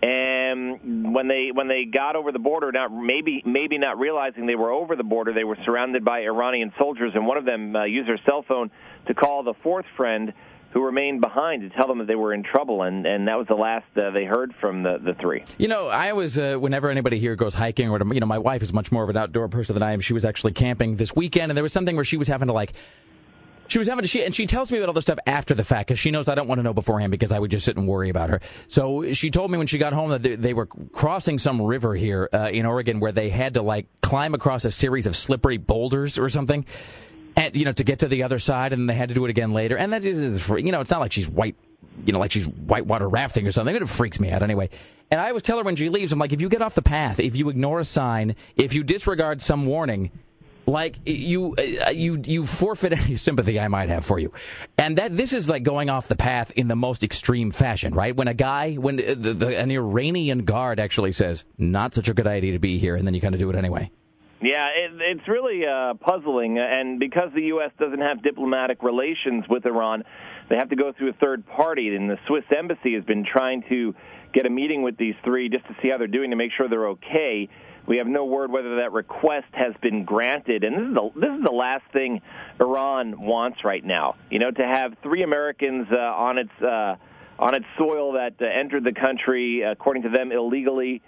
And 0.00 1.12
when 1.12 1.26
they 1.26 1.48
when 1.52 1.66
they 1.66 1.86
got 1.86 2.14
over 2.14 2.30
the 2.30 2.38
border, 2.38 2.70
not 2.70 2.92
maybe 2.92 3.42
maybe 3.44 3.78
not 3.78 3.98
realizing 3.98 4.46
they 4.46 4.54
were 4.54 4.70
over 4.70 4.94
the 4.94 5.02
border, 5.02 5.32
they 5.32 5.42
were 5.42 5.58
surrounded 5.64 6.04
by 6.04 6.20
Iranian 6.20 6.72
soldiers, 6.78 7.12
and 7.14 7.26
one 7.26 7.38
of 7.38 7.44
them 7.44 7.74
uh, 7.74 7.84
used 7.84 8.08
their 8.08 8.20
cell 8.24 8.44
phone 8.46 8.70
to 9.08 9.14
call 9.14 9.42
the 9.42 9.54
fourth 9.62 9.86
friend 9.96 10.32
who 10.74 10.84
remained 10.84 11.20
behind 11.20 11.62
to 11.62 11.70
tell 11.70 11.86
them 11.86 11.98
that 11.98 12.08
they 12.08 12.16
were 12.16 12.34
in 12.34 12.42
trouble, 12.42 12.82
and, 12.82 13.06
and 13.06 13.28
that 13.28 13.38
was 13.38 13.46
the 13.46 13.54
last 13.54 13.86
uh, 13.96 14.10
they 14.10 14.24
heard 14.24 14.52
from 14.60 14.82
the, 14.82 14.98
the 14.98 15.14
three. 15.14 15.44
You 15.56 15.68
know, 15.68 15.86
I 15.86 16.10
always, 16.10 16.36
uh, 16.36 16.56
whenever 16.56 16.90
anybody 16.90 17.20
here 17.20 17.36
goes 17.36 17.54
hiking 17.54 17.88
or 17.88 18.12
you 18.12 18.18
know, 18.18 18.26
my 18.26 18.38
wife 18.38 18.60
is 18.60 18.72
much 18.72 18.90
more 18.90 19.04
of 19.04 19.08
an 19.08 19.16
outdoor 19.16 19.46
person 19.48 19.74
than 19.74 19.84
I 19.84 19.92
am. 19.92 20.00
She 20.00 20.12
was 20.12 20.24
actually 20.24 20.52
camping 20.52 20.96
this 20.96 21.14
weekend, 21.14 21.52
and 21.52 21.56
there 21.56 21.62
was 21.62 21.72
something 21.72 21.94
where 21.94 22.04
she 22.04 22.16
was 22.16 22.26
having 22.26 22.48
to 22.48 22.52
like. 22.52 22.72
She 23.68 23.78
was 23.78 23.88
having 23.88 24.02
to, 24.02 24.08
she, 24.08 24.22
and 24.22 24.34
she 24.34 24.44
tells 24.44 24.70
me 24.70 24.76
about 24.76 24.88
all 24.88 24.94
this 24.94 25.04
stuff 25.04 25.18
after 25.26 25.54
the 25.54 25.64
fact 25.64 25.88
because 25.88 25.98
she 25.98 26.10
knows 26.10 26.28
I 26.28 26.34
don't 26.34 26.48
want 26.48 26.58
to 26.58 26.62
know 26.62 26.74
beforehand 26.74 27.12
because 27.12 27.32
I 27.32 27.38
would 27.38 27.50
just 27.50 27.64
sit 27.64 27.78
and 27.78 27.88
worry 27.88 28.10
about 28.10 28.28
her. 28.28 28.40
So 28.68 29.12
she 29.12 29.30
told 29.30 29.50
me 29.50 29.56
when 29.56 29.66
she 29.68 29.78
got 29.78 29.94
home 29.94 30.10
that 30.10 30.22
they, 30.22 30.34
they 30.34 30.52
were 30.52 30.66
crossing 30.66 31.38
some 31.38 31.62
river 31.62 31.94
here 31.94 32.28
uh, 32.30 32.50
in 32.52 32.66
Oregon 32.66 33.00
where 33.00 33.12
they 33.12 33.30
had 33.30 33.54
to 33.54 33.62
like 33.62 33.86
climb 34.02 34.34
across 34.34 34.66
a 34.66 34.70
series 34.70 35.06
of 35.06 35.16
slippery 35.16 35.56
boulders 35.56 36.18
or 36.18 36.28
something 36.28 36.66
and 37.36 37.54
you 37.56 37.64
know 37.64 37.72
to 37.72 37.84
get 37.84 38.00
to 38.00 38.08
the 38.08 38.22
other 38.22 38.38
side, 38.38 38.72
and 38.72 38.88
they 38.88 38.94
had 38.94 39.08
to 39.08 39.14
do 39.14 39.24
it 39.24 39.30
again 39.30 39.50
later. 39.50 39.76
And 39.76 39.92
that 39.92 40.04
is, 40.04 40.48
you 40.48 40.72
know, 40.72 40.80
it's 40.80 40.90
not 40.90 41.00
like 41.00 41.12
she's 41.12 41.28
white, 41.28 41.56
you 42.04 42.12
know, 42.12 42.18
like 42.18 42.32
she's 42.32 42.46
whitewater 42.46 43.08
rafting 43.08 43.46
or 43.46 43.52
something. 43.52 43.74
It 43.74 43.88
freaks 43.88 44.20
me 44.20 44.30
out 44.30 44.42
anyway. 44.42 44.70
And 45.10 45.20
I 45.20 45.28
always 45.28 45.42
tell 45.42 45.58
her 45.58 45.64
when 45.64 45.76
she 45.76 45.90
leaves, 45.90 46.12
I'm 46.12 46.18
like, 46.18 46.32
if 46.32 46.40
you 46.40 46.48
get 46.48 46.62
off 46.62 46.74
the 46.74 46.82
path, 46.82 47.20
if 47.20 47.36
you 47.36 47.48
ignore 47.48 47.78
a 47.78 47.84
sign, 47.84 48.36
if 48.56 48.72
you 48.72 48.82
disregard 48.82 49.42
some 49.42 49.66
warning, 49.66 50.10
like 50.66 50.98
you 51.04 51.54
uh, 51.86 51.90
you 51.90 52.20
you 52.24 52.46
forfeit 52.46 52.92
any 52.92 53.16
sympathy 53.28 53.60
I 53.60 53.68
might 53.68 53.90
have 53.90 54.04
for 54.04 54.18
you, 54.18 54.32
and 54.78 54.96
that 54.98 55.16
this 55.16 55.32
is 55.32 55.48
like 55.48 55.62
going 55.62 55.90
off 55.90 56.08
the 56.08 56.16
path 56.16 56.50
in 56.52 56.68
the 56.68 56.76
most 56.76 57.02
extreme 57.02 57.50
fashion, 57.50 57.92
right? 57.92 58.16
When 58.16 58.28
a 58.28 58.34
guy, 58.34 58.74
when 58.74 58.98
uh, 58.98 59.14
the, 59.16 59.34
the, 59.34 59.58
an 59.58 59.70
Iranian 59.70 60.44
guard 60.44 60.80
actually 60.80 61.12
says, 61.12 61.44
"Not 61.58 61.94
such 61.94 62.08
a 62.08 62.14
good 62.14 62.26
idea 62.26 62.52
to 62.52 62.58
be 62.58 62.78
here," 62.78 62.96
and 62.96 63.06
then 63.06 63.14
you 63.14 63.20
kind 63.20 63.34
of 63.34 63.40
do 63.40 63.50
it 63.50 63.56
anyway. 63.56 63.90
Yeah, 64.44 64.66
it, 64.76 64.90
it's 65.00 65.26
really 65.26 65.62
uh, 65.64 65.94
puzzling, 65.94 66.58
and 66.58 67.00
because 67.00 67.30
the 67.34 67.44
U.S. 67.44 67.70
doesn't 67.78 68.00
have 68.00 68.22
diplomatic 68.22 68.82
relations 68.82 69.44
with 69.48 69.64
Iran, 69.64 70.04
they 70.50 70.56
have 70.56 70.68
to 70.68 70.76
go 70.76 70.92
through 70.92 71.10
a 71.10 71.12
third 71.14 71.46
party. 71.46 71.96
And 71.96 72.10
the 72.10 72.18
Swiss 72.26 72.44
embassy 72.54 72.92
has 72.94 73.04
been 73.04 73.24
trying 73.24 73.64
to 73.70 73.94
get 74.34 74.44
a 74.44 74.50
meeting 74.50 74.82
with 74.82 74.98
these 74.98 75.14
three 75.24 75.48
just 75.48 75.66
to 75.68 75.76
see 75.80 75.88
how 75.88 75.96
they're 75.96 76.08
doing 76.08 76.28
to 76.28 76.36
make 76.36 76.50
sure 76.54 76.68
they're 76.68 76.88
okay. 76.88 77.48
We 77.86 77.96
have 77.96 78.06
no 78.06 78.26
word 78.26 78.50
whether 78.50 78.76
that 78.76 78.92
request 78.92 79.46
has 79.52 79.72
been 79.80 80.04
granted, 80.04 80.62
and 80.62 80.76
this 80.76 80.88
is 80.88 80.94
the 80.94 81.20
this 81.20 81.30
is 81.38 81.42
the 81.42 81.54
last 81.54 81.84
thing 81.94 82.20
Iran 82.60 83.22
wants 83.22 83.64
right 83.64 83.84
now. 83.84 84.16
You 84.30 84.40
know, 84.40 84.50
to 84.50 84.66
have 84.66 84.92
three 85.02 85.22
Americans 85.22 85.86
uh, 85.90 85.96
on 85.96 86.36
its 86.36 86.62
uh, 86.62 86.96
on 87.38 87.54
its 87.54 87.66
soil 87.78 88.12
that 88.12 88.34
uh, 88.42 88.44
entered 88.44 88.84
the 88.84 88.92
country, 88.92 89.62
according 89.62 90.02
to 90.02 90.10
them, 90.10 90.32
illegally 90.32 91.00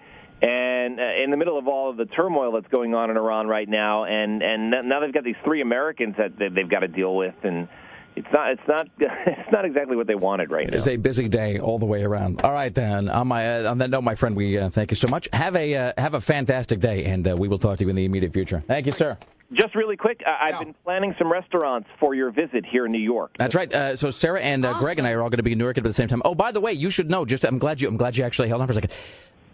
and 0.42 1.00
uh, 1.00 1.22
in 1.22 1.30
the 1.30 1.36
middle 1.36 1.58
of 1.58 1.66
all 1.68 1.90
of 1.90 1.96
the 1.96 2.06
turmoil 2.06 2.52
that's 2.52 2.68
going 2.68 2.94
on 2.94 3.10
in 3.10 3.16
Iran 3.16 3.46
right 3.46 3.68
now, 3.68 4.04
and 4.04 4.42
and 4.42 4.70
now 4.70 5.00
they've 5.00 5.12
got 5.12 5.24
these 5.24 5.36
three 5.44 5.60
Americans 5.60 6.14
that 6.18 6.32
they've 6.38 6.68
got 6.68 6.80
to 6.80 6.88
deal 6.88 7.16
with, 7.16 7.34
and 7.42 7.68
it's 8.16 8.28
not 8.32 8.50
it's 8.52 8.62
not 8.68 8.88
it's 8.98 9.52
not 9.52 9.64
exactly 9.64 9.96
what 9.96 10.06
they 10.06 10.14
wanted 10.14 10.50
right 10.50 10.68
now. 10.70 10.76
It's 10.76 10.88
a 10.88 10.96
busy 10.96 11.28
day 11.28 11.58
all 11.58 11.78
the 11.78 11.86
way 11.86 12.02
around. 12.02 12.42
All 12.42 12.52
right, 12.52 12.74
then. 12.74 13.08
On 13.08 13.28
my 13.28 13.60
uh, 13.64 13.70
on 13.70 13.78
that 13.78 13.90
note, 13.90 14.02
my 14.02 14.14
friend, 14.14 14.36
we 14.36 14.58
uh, 14.58 14.68
thank 14.70 14.90
you 14.90 14.96
so 14.96 15.08
much. 15.08 15.28
Have 15.32 15.56
a 15.56 15.74
uh, 15.74 15.92
have 15.98 16.14
a 16.14 16.20
fantastic 16.20 16.80
day, 16.80 17.04
and 17.06 17.26
uh, 17.26 17.36
we 17.36 17.48
will 17.48 17.58
talk 17.58 17.78
to 17.78 17.84
you 17.84 17.90
in 17.90 17.96
the 17.96 18.04
immediate 18.04 18.32
future. 18.32 18.62
Thank 18.66 18.86
you, 18.86 18.92
sir. 18.92 19.16
Just 19.52 19.76
really 19.76 19.96
quick, 19.96 20.22
I- 20.26 20.48
I've 20.50 20.58
been 20.58 20.74
planning 20.82 21.14
some 21.18 21.30
restaurants 21.30 21.88
for 22.00 22.14
your 22.16 22.32
visit 22.32 22.66
here 22.66 22.84
in 22.84 22.90
New 22.90 22.98
York. 22.98 23.30
That's 23.38 23.54
right. 23.54 23.72
Uh, 23.72 23.94
so 23.94 24.10
Sarah 24.10 24.40
and 24.40 24.66
uh, 24.66 24.76
Greg 24.80 24.98
and 24.98 25.06
I 25.06 25.12
are 25.12 25.22
all 25.22 25.30
going 25.30 25.36
to 25.36 25.44
be 25.44 25.52
in 25.52 25.58
New 25.58 25.62
York 25.64 25.78
at 25.78 25.84
the 25.84 25.94
same 25.94 26.08
time. 26.08 26.20
Oh, 26.24 26.34
by 26.34 26.50
the 26.50 26.60
way, 26.60 26.72
you 26.72 26.90
should 26.90 27.08
know. 27.08 27.24
Just 27.24 27.44
I'm 27.44 27.58
glad 27.58 27.80
you 27.80 27.86
I'm 27.86 27.96
glad 27.96 28.16
you 28.16 28.24
actually 28.24 28.48
held 28.48 28.60
on 28.60 28.66
for 28.66 28.72
a 28.72 28.74
second. 28.74 28.90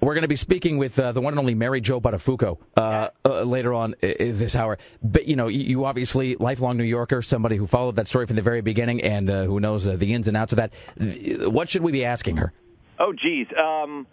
We're 0.03 0.14
going 0.14 0.22
to 0.22 0.28
be 0.28 0.34
speaking 0.34 0.78
with 0.78 0.98
uh, 0.98 1.12
the 1.12 1.20
one 1.20 1.32
and 1.32 1.38
only 1.38 1.55
Mary 1.55 1.80
Jo 1.80 2.00
Buttafuoco 2.00 2.59
uh, 2.76 3.11
uh, 3.24 3.42
later 3.42 3.72
on 3.72 3.94
uh, 4.03 4.09
this 4.18 4.57
hour. 4.57 4.78
But 5.00 5.28
you 5.28 5.36
know, 5.36 5.46
you, 5.46 5.84
obviously 5.84 6.34
lifelong 6.34 6.76
New 6.76 6.82
Yorker, 6.82 7.22
somebody 7.22 7.57
who 7.57 7.68
followed 7.68 7.94
that 7.96 8.09
story 8.09 8.26
from 8.26 8.34
the 8.34 8.42
very 8.42 8.62
beginning 8.62 9.00
and 9.03 9.30
uh, 9.30 9.44
who 9.44 9.61
knows 9.61 9.86
uh, 9.86 9.94
the 9.94 10.12
ins 10.12 10.26
and 10.26 10.36
outs 10.36 10.53
of 10.53 10.57
that. 10.57 10.74
What 11.48 11.70
should 11.70 11.82
we 11.82 11.92
be 11.92 12.05
asking 12.05 12.38
her? 12.38 12.53
Oh, 12.98 13.12
geez. 13.12 13.46
Um, 13.57 14.09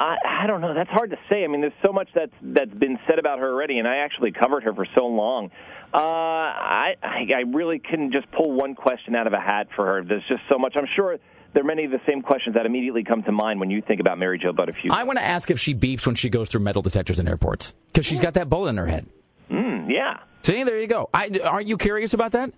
I, 0.00 0.16
I 0.26 0.46
don't 0.46 0.62
know. 0.62 0.72
That's 0.72 0.88
hard 0.88 1.10
to 1.10 1.18
say. 1.28 1.44
I 1.44 1.48
mean, 1.48 1.60
there's 1.60 1.74
so 1.84 1.92
much 1.92 2.08
that's 2.14 2.32
that's 2.40 2.72
been 2.72 2.98
said 3.06 3.18
about 3.18 3.38
her 3.38 3.50
already, 3.52 3.78
and 3.78 3.86
I 3.86 3.96
actually 3.98 4.32
covered 4.32 4.62
her 4.62 4.72
for 4.72 4.86
so 4.96 5.06
long. 5.06 5.50
Uh, 5.92 5.98
I 5.98 6.94
I 7.02 7.42
really 7.46 7.78
couldn't 7.78 8.12
just 8.12 8.30
pull 8.32 8.52
one 8.52 8.74
question 8.74 9.14
out 9.14 9.26
of 9.26 9.34
a 9.34 9.40
hat 9.40 9.68
for 9.76 9.84
her. 9.84 10.02
There's 10.02 10.26
just 10.28 10.42
so 10.48 10.56
much. 10.58 10.76
I'm 10.76 10.88
sure 10.96 11.18
there 11.56 11.62
are 11.62 11.66
many 11.66 11.86
of 11.86 11.90
the 11.90 12.00
same 12.06 12.20
questions 12.20 12.54
that 12.54 12.66
immediately 12.66 13.02
come 13.02 13.22
to 13.22 13.32
mind 13.32 13.60
when 13.60 13.70
you 13.70 13.80
think 13.80 13.98
about 13.98 14.18
Mary 14.18 14.38
Jo 14.38 14.52
Buttafuoco. 14.52 14.90
I 14.90 15.04
want 15.04 15.18
to 15.18 15.24
ask 15.24 15.50
if 15.50 15.58
she 15.58 15.74
beeps 15.74 16.04
when 16.04 16.14
she 16.14 16.28
goes 16.28 16.50
through 16.50 16.60
metal 16.60 16.82
detectors 16.82 17.18
in 17.18 17.26
airports 17.26 17.72
because 17.86 18.04
she's 18.04 18.20
got 18.20 18.34
that 18.34 18.50
bullet 18.50 18.68
in 18.68 18.76
her 18.76 18.86
head. 18.86 19.06
Mm, 19.50 19.90
yeah. 19.90 20.18
See, 20.42 20.62
there 20.64 20.78
you 20.78 20.86
go. 20.86 21.08
I, 21.14 21.30
aren't 21.42 21.66
you 21.66 21.78
curious 21.78 22.12
about 22.12 22.32
that? 22.32 22.52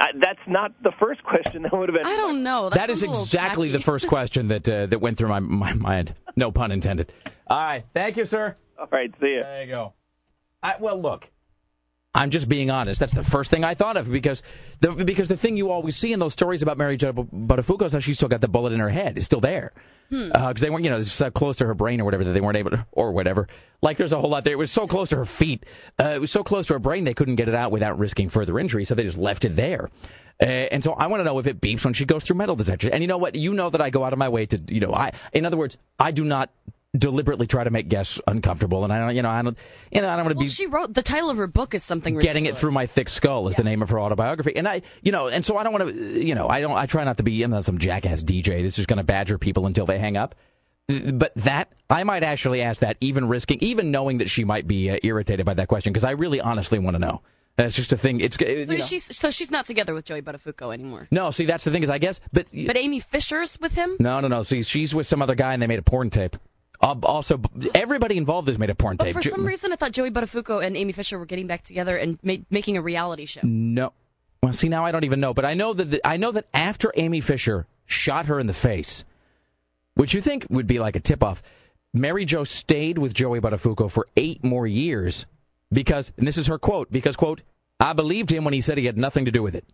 Uh, 0.00 0.06
that's 0.18 0.40
not 0.48 0.72
the 0.82 0.90
first 0.98 1.22
question 1.22 1.62
that 1.62 1.72
would 1.72 1.88
have 1.88 1.94
been. 1.94 2.04
I 2.04 2.16
don't 2.16 2.42
know. 2.42 2.68
That 2.70 2.90
is 2.90 3.04
exactly 3.04 3.70
the 3.70 3.78
first 3.78 4.08
question 4.08 4.48
that 4.48 4.68
uh, 4.68 4.86
that 4.86 4.98
went 5.00 5.18
through 5.18 5.28
my, 5.28 5.38
my 5.38 5.72
mind. 5.74 6.12
No 6.34 6.50
pun 6.50 6.72
intended. 6.72 7.12
All 7.46 7.56
right. 7.56 7.84
Thank 7.94 8.16
you, 8.16 8.24
sir. 8.24 8.56
All 8.76 8.88
right. 8.90 9.12
See 9.20 9.26
you. 9.28 9.42
There 9.44 9.62
you 9.62 9.70
go. 9.70 9.92
I, 10.64 10.74
well, 10.80 11.00
look. 11.00 11.28
I'm 12.14 12.28
just 12.30 12.46
being 12.48 12.70
honest. 12.70 13.00
That's 13.00 13.14
the 13.14 13.22
first 13.22 13.50
thing 13.50 13.64
I 13.64 13.74
thought 13.74 13.96
of 13.96 14.10
because 14.10 14.42
the 14.80 14.92
because 14.92 15.28
the 15.28 15.36
thing 15.36 15.56
you 15.56 15.70
always 15.70 15.96
see 15.96 16.12
in 16.12 16.18
those 16.18 16.34
stories 16.34 16.62
about 16.62 16.76
Mary 16.76 16.96
Jo 16.98 17.12
Buttafuoco 17.12 17.84
is 17.86 17.94
how 17.94 18.00
she 18.00 18.12
still 18.12 18.28
got 18.28 18.42
the 18.42 18.48
bullet 18.48 18.72
in 18.74 18.80
her 18.80 18.90
head. 18.90 19.16
It's 19.16 19.24
still 19.26 19.40
there 19.40 19.72
because 20.10 20.30
Hmm. 20.30 20.30
uh, 20.34 20.52
they 20.52 20.68
weren't 20.68 20.84
you 20.84 20.90
know 20.90 21.00
so 21.02 21.30
close 21.30 21.56
to 21.56 21.66
her 21.66 21.72
brain 21.74 22.02
or 22.02 22.04
whatever 22.04 22.22
that 22.24 22.32
they 22.32 22.42
weren't 22.42 22.58
able 22.58 22.72
to 22.72 22.86
or 22.92 23.12
whatever. 23.12 23.48
Like 23.80 23.96
there's 23.96 24.12
a 24.12 24.20
whole 24.20 24.28
lot 24.28 24.44
there. 24.44 24.52
It 24.52 24.56
was 24.58 24.70
so 24.70 24.86
close 24.86 25.08
to 25.08 25.16
her 25.16 25.24
feet. 25.24 25.64
Uh, 25.98 26.12
it 26.14 26.20
was 26.20 26.30
so 26.30 26.44
close 26.44 26.66
to 26.66 26.74
her 26.74 26.78
brain 26.78 27.04
they 27.04 27.14
couldn't 27.14 27.36
get 27.36 27.48
it 27.48 27.54
out 27.54 27.72
without 27.72 27.98
risking 27.98 28.28
further 28.28 28.58
injury. 28.58 28.84
So 28.84 28.94
they 28.94 29.04
just 29.04 29.16
left 29.16 29.46
it 29.46 29.56
there. 29.56 29.88
Uh, 30.40 30.44
and 30.44 30.84
so 30.84 30.92
I 30.92 31.06
want 31.06 31.20
to 31.20 31.24
know 31.24 31.38
if 31.38 31.46
it 31.46 31.62
beeps 31.62 31.82
when 31.84 31.94
she 31.94 32.04
goes 32.04 32.24
through 32.24 32.36
metal 32.36 32.56
detectors. 32.56 32.90
And 32.90 33.02
you 33.02 33.06
know 33.08 33.16
what? 33.18 33.36
You 33.36 33.54
know 33.54 33.70
that 33.70 33.80
I 33.80 33.88
go 33.88 34.04
out 34.04 34.12
of 34.12 34.18
my 34.18 34.28
way 34.28 34.44
to 34.46 34.60
you 34.68 34.80
know 34.80 34.92
I 34.92 35.12
in 35.32 35.46
other 35.46 35.56
words 35.56 35.78
I 35.98 36.10
do 36.10 36.24
not 36.24 36.50
deliberately 36.96 37.46
try 37.46 37.64
to 37.64 37.70
make 37.70 37.88
guests 37.88 38.20
uncomfortable. 38.26 38.84
And 38.84 38.92
I 38.92 38.98
don't 38.98 39.16
you 39.16 39.22
know 39.22 39.30
I 39.30 39.40
don't 39.42 39.56
you 39.90 40.02
know 40.02 40.08
I 40.10 40.16
don't 40.16 40.24
want 40.26 40.32
to 40.32 40.36
Well, 40.38 40.44
be 40.44 40.50
she 40.50 40.66
wrote 40.66 40.92
the 40.92 41.02
title 41.02 41.30
of 41.30 41.38
her 41.38 41.46
book 41.46 41.74
is 41.74 41.82
something 41.82 42.18
getting 42.18 42.44
it 42.46 42.56
through 42.56 42.72
my 42.72 42.84
thick 42.86 43.08
skull 43.08 43.48
is 43.48 43.56
the 43.56 43.64
name 43.64 43.80
of 43.82 43.88
her 43.90 43.98
autobiography. 43.98 44.54
And 44.56 44.68
i 44.68 44.82
you 45.02 45.10
know 45.10 45.28
and 45.28 45.42
so 45.44 45.56
i 45.56 45.62
don't 45.62 45.72
want 45.72 45.88
to 45.88 45.94
you 46.22 46.34
know 46.34 46.48
i 46.48 46.60
don't 46.60 46.76
i 46.76 46.84
try 46.86 47.02
not 47.04 47.16
to 47.16 47.22
be 47.22 47.42
I'm 47.42 47.50
not 47.50 47.64
some 47.64 47.78
jackass 47.78 48.22
dj 48.22 48.62
that's 48.62 48.76
just 48.76 48.88
going 48.88 48.98
to 48.98 49.04
badger 49.04 49.38
people 49.38 49.64
until 49.66 49.86
they 49.86 49.98
hang 49.98 50.16
up. 50.18 50.34
But 51.14 51.32
that 51.36 51.72
i 51.88 52.04
might 52.04 52.24
actually 52.24 52.60
ask 52.60 52.80
that 52.80 52.98
even 53.00 53.26
risking 53.26 53.56
even 53.62 53.90
knowing 53.90 54.18
that 54.18 54.28
she 54.28 54.44
might 54.44 54.66
be 54.66 54.90
uh, 54.90 54.98
irritated 55.02 55.46
by 55.46 55.54
that 55.54 55.68
question 55.68 55.92
because 55.94 56.04
i 56.04 56.10
really 56.10 56.40
honestly 56.40 56.78
want 56.78 56.94
to 56.94 56.98
know. 56.98 57.22
That's 57.56 57.76
just 57.76 57.92
a 57.92 57.98
thing. 57.98 58.20
It's 58.22 58.40
uh, 58.40 58.46
you 58.46 58.64
So 58.66 58.72
know. 58.72 58.78
she's 58.80 59.16
so 59.16 59.30
she's 59.30 59.50
not 59.50 59.66
together 59.66 59.92
with 59.94 60.06
Joey 60.06 60.22
Buttafuoco 60.22 60.72
anymore. 60.74 61.06
no 61.10 61.30
see 61.30 61.44
that's 61.46 61.64
the 61.64 61.70
thing 61.70 61.82
is 61.82 61.90
i 61.90 61.98
guess 61.98 62.20
but 62.32 62.46
But 62.66 62.76
Amy 62.76 63.00
Fisher's 63.00 63.58
with 63.60 63.74
him. 63.74 63.96
no 63.98 64.20
no 64.20 64.28
no. 64.28 64.42
See 64.42 64.62
she's 64.62 64.94
with 64.94 65.06
some 65.06 65.22
other 65.22 65.34
guy 65.34 65.54
and 65.54 65.62
they 65.62 65.66
made 65.66 65.78
a 65.78 65.82
porn 65.82 66.10
tape 66.10 66.36
uh, 66.82 66.96
also 67.04 67.40
everybody 67.74 68.16
involved 68.16 68.48
has 68.48 68.58
made 68.58 68.70
a 68.70 68.74
porn 68.74 68.96
But 68.96 69.04
tape 69.04 69.14
for 69.14 69.20
Jo- 69.20 69.30
some 69.30 69.44
reason, 69.46 69.72
I 69.72 69.76
thought 69.76 69.92
Joey 69.92 70.10
Buttafuoco 70.10 70.64
and 70.64 70.76
Amy 70.76 70.92
Fisher 70.92 71.18
were 71.18 71.26
getting 71.26 71.46
back 71.46 71.62
together 71.62 71.96
and 71.96 72.18
ma- 72.22 72.36
making 72.50 72.76
a 72.76 72.82
reality 72.82 73.24
show. 73.24 73.40
No. 73.44 73.92
Well, 74.42 74.52
see, 74.52 74.68
now 74.68 74.84
I 74.84 74.90
don't 74.90 75.04
even 75.04 75.20
know, 75.20 75.32
but 75.32 75.44
I 75.44 75.54
know 75.54 75.72
that 75.72 75.84
the, 75.84 76.00
I 76.06 76.16
know 76.16 76.32
that 76.32 76.46
after 76.52 76.92
Amy 76.96 77.20
Fisher 77.20 77.66
shot 77.86 78.26
her 78.26 78.40
in 78.40 78.46
the 78.48 78.52
face, 78.54 79.04
which 79.94 80.14
you 80.14 80.20
think 80.20 80.46
would 80.50 80.66
be 80.66 80.78
like 80.80 80.96
a 80.96 81.00
tip 81.00 81.22
off. 81.22 81.42
Mary 81.94 82.24
Jo 82.24 82.42
stayed 82.42 82.98
with 82.98 83.14
Joey 83.14 83.40
Buttafuoco 83.40 83.90
for 83.90 84.08
eight 84.16 84.42
more 84.42 84.66
years 84.66 85.26
because, 85.70 86.12
and 86.16 86.26
this 86.26 86.38
is 86.38 86.46
her 86.48 86.58
quote, 86.58 86.90
because, 86.90 87.16
quote, 87.16 87.42
I 87.78 87.92
believed 87.92 88.30
him 88.30 88.44
when 88.44 88.54
he 88.54 88.60
said 88.60 88.78
he 88.78 88.86
had 88.86 88.96
nothing 88.96 89.26
to 89.26 89.30
do 89.30 89.42
with 89.42 89.54
it. 89.54 89.64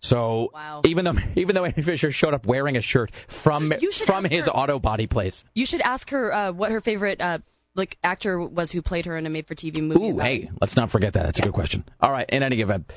So 0.00 0.50
Wow. 0.52 0.82
even 0.84 1.04
though 1.04 1.14
even 1.36 1.54
though 1.54 1.64
Amy 1.64 1.82
Fisher 1.82 2.10
showed 2.10 2.34
up 2.34 2.46
wearing 2.46 2.76
a 2.76 2.80
shirt 2.80 3.10
from 3.26 3.72
from 4.04 4.24
his 4.24 4.46
her- 4.46 4.52
auto 4.52 4.78
body 4.78 5.06
place. 5.06 5.44
You 5.54 5.66
should 5.66 5.80
ask 5.80 6.10
her 6.10 6.32
uh, 6.32 6.52
what 6.52 6.70
her 6.70 6.80
favorite 6.80 7.20
uh, 7.20 7.38
like 7.74 7.98
actor 8.04 8.40
was 8.40 8.72
who 8.72 8.82
played 8.82 9.06
her 9.06 9.16
in 9.16 9.26
a 9.26 9.30
made-for-TV 9.30 9.82
movie. 9.82 10.00
Ooh, 10.00 10.14
about- 10.14 10.26
hey, 10.26 10.50
let's 10.60 10.76
not 10.76 10.90
forget 10.90 11.12
that. 11.14 11.24
That's 11.24 11.38
a 11.38 11.42
good 11.42 11.52
question. 11.52 11.84
All 12.00 12.10
right, 12.12 12.28
in 12.30 12.42
any 12.42 12.60
event. 12.60 12.90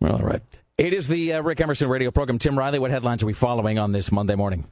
Well, 0.00 0.12
all 0.16 0.22
right. 0.26 0.42
It 0.78 0.94
is 0.94 1.08
the 1.08 1.34
uh, 1.34 1.42
Rick 1.42 1.60
Emerson 1.60 1.88
radio 1.88 2.10
program. 2.12 2.38
Tim 2.38 2.56
Riley, 2.56 2.78
what 2.78 2.90
headlines 2.92 3.22
are 3.22 3.26
we 3.26 3.32
following 3.32 3.78
on 3.80 3.90
this 3.92 4.12
Monday 4.12 4.36
morning? 4.36 4.66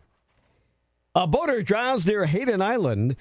A 1.15 1.27
boater 1.27 1.63
drowns 1.63 2.07
near 2.07 2.27
Hayden 2.27 2.63
Island. 2.63 3.17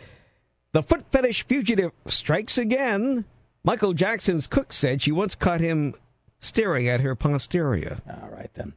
The 0.74 0.84
foot 0.84 1.06
fetish 1.12 1.44
fugitive 1.48 1.92
strikes 2.08 2.58
again. 2.58 3.26
Michael 3.64 3.94
Jackson's 3.94 4.46
cook 4.48 4.72
said 4.72 5.02
she 5.02 5.12
once 5.12 5.34
caught 5.34 5.62
him 5.62 5.96
staring 6.40 6.88
at 6.88 7.02
her 7.02 7.16
posterior. 7.16 7.98
All 8.08 8.30
right, 8.30 8.50
then. 8.54 8.74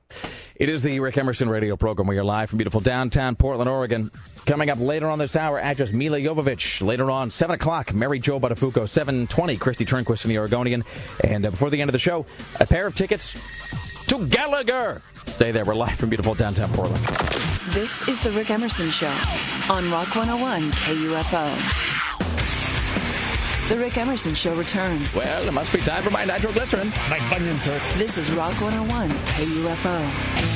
It 0.56 0.68
is 0.68 0.82
the 0.82 0.98
Rick 1.00 1.18
Emerson 1.18 1.48
radio 1.48 1.76
program. 1.76 2.08
We 2.08 2.18
are 2.18 2.24
live 2.24 2.50
from 2.50 2.56
beautiful 2.56 2.80
downtown 2.80 3.36
Portland, 3.36 3.68
Oregon. 3.70 4.10
Coming 4.46 4.70
up 4.70 4.80
later 4.80 5.08
on 5.08 5.18
this 5.18 5.36
hour, 5.36 5.60
actress 5.60 5.92
Milla 5.92 6.18
Jovovich. 6.18 6.84
Later 6.84 7.10
on, 7.10 7.30
7 7.30 7.54
o'clock, 7.54 7.94
Mary 7.94 8.18
Jo 8.18 8.40
Buttafuoco. 8.40 8.82
7.20, 8.82 9.58
Kristi 9.58 9.86
Turnquist 9.86 10.24
in 10.24 10.30
the 10.30 10.38
Oregonian. 10.38 10.82
And 11.22 11.46
uh, 11.46 11.50
before 11.50 11.70
the 11.70 11.80
end 11.80 11.90
of 11.90 11.92
the 11.92 11.98
show, 11.98 12.26
a 12.58 12.66
pair 12.66 12.86
of 12.86 12.94
tickets 12.94 13.36
to 14.08 14.26
Gallagher. 14.26 15.02
Stay 15.26 15.52
there. 15.52 15.64
We're 15.64 15.74
live 15.74 15.96
from 15.96 16.08
beautiful 16.08 16.34
downtown 16.34 16.72
Portland. 16.72 17.04
This 17.70 18.06
is 18.08 18.18
the 18.20 18.32
Rick 18.32 18.50
Emerson 18.50 18.90
Show 18.90 19.14
on 19.68 19.90
Rock 19.90 20.16
101 20.16 20.72
KUFO. 20.72 22.07
The 23.68 23.76
Rick 23.76 23.98
Emerson 23.98 24.32
Show 24.32 24.54
returns. 24.54 25.14
Well, 25.14 25.46
it 25.46 25.52
must 25.52 25.70
be 25.74 25.80
time 25.80 26.02
for 26.02 26.08
my 26.08 26.24
nitroglycerin. 26.24 26.88
My 27.10 27.18
bunions 27.28 27.66
hurt. 27.66 27.82
This 27.98 28.16
is 28.16 28.32
Rock 28.32 28.58
101 28.62 29.10
KUFO. 29.10 30.48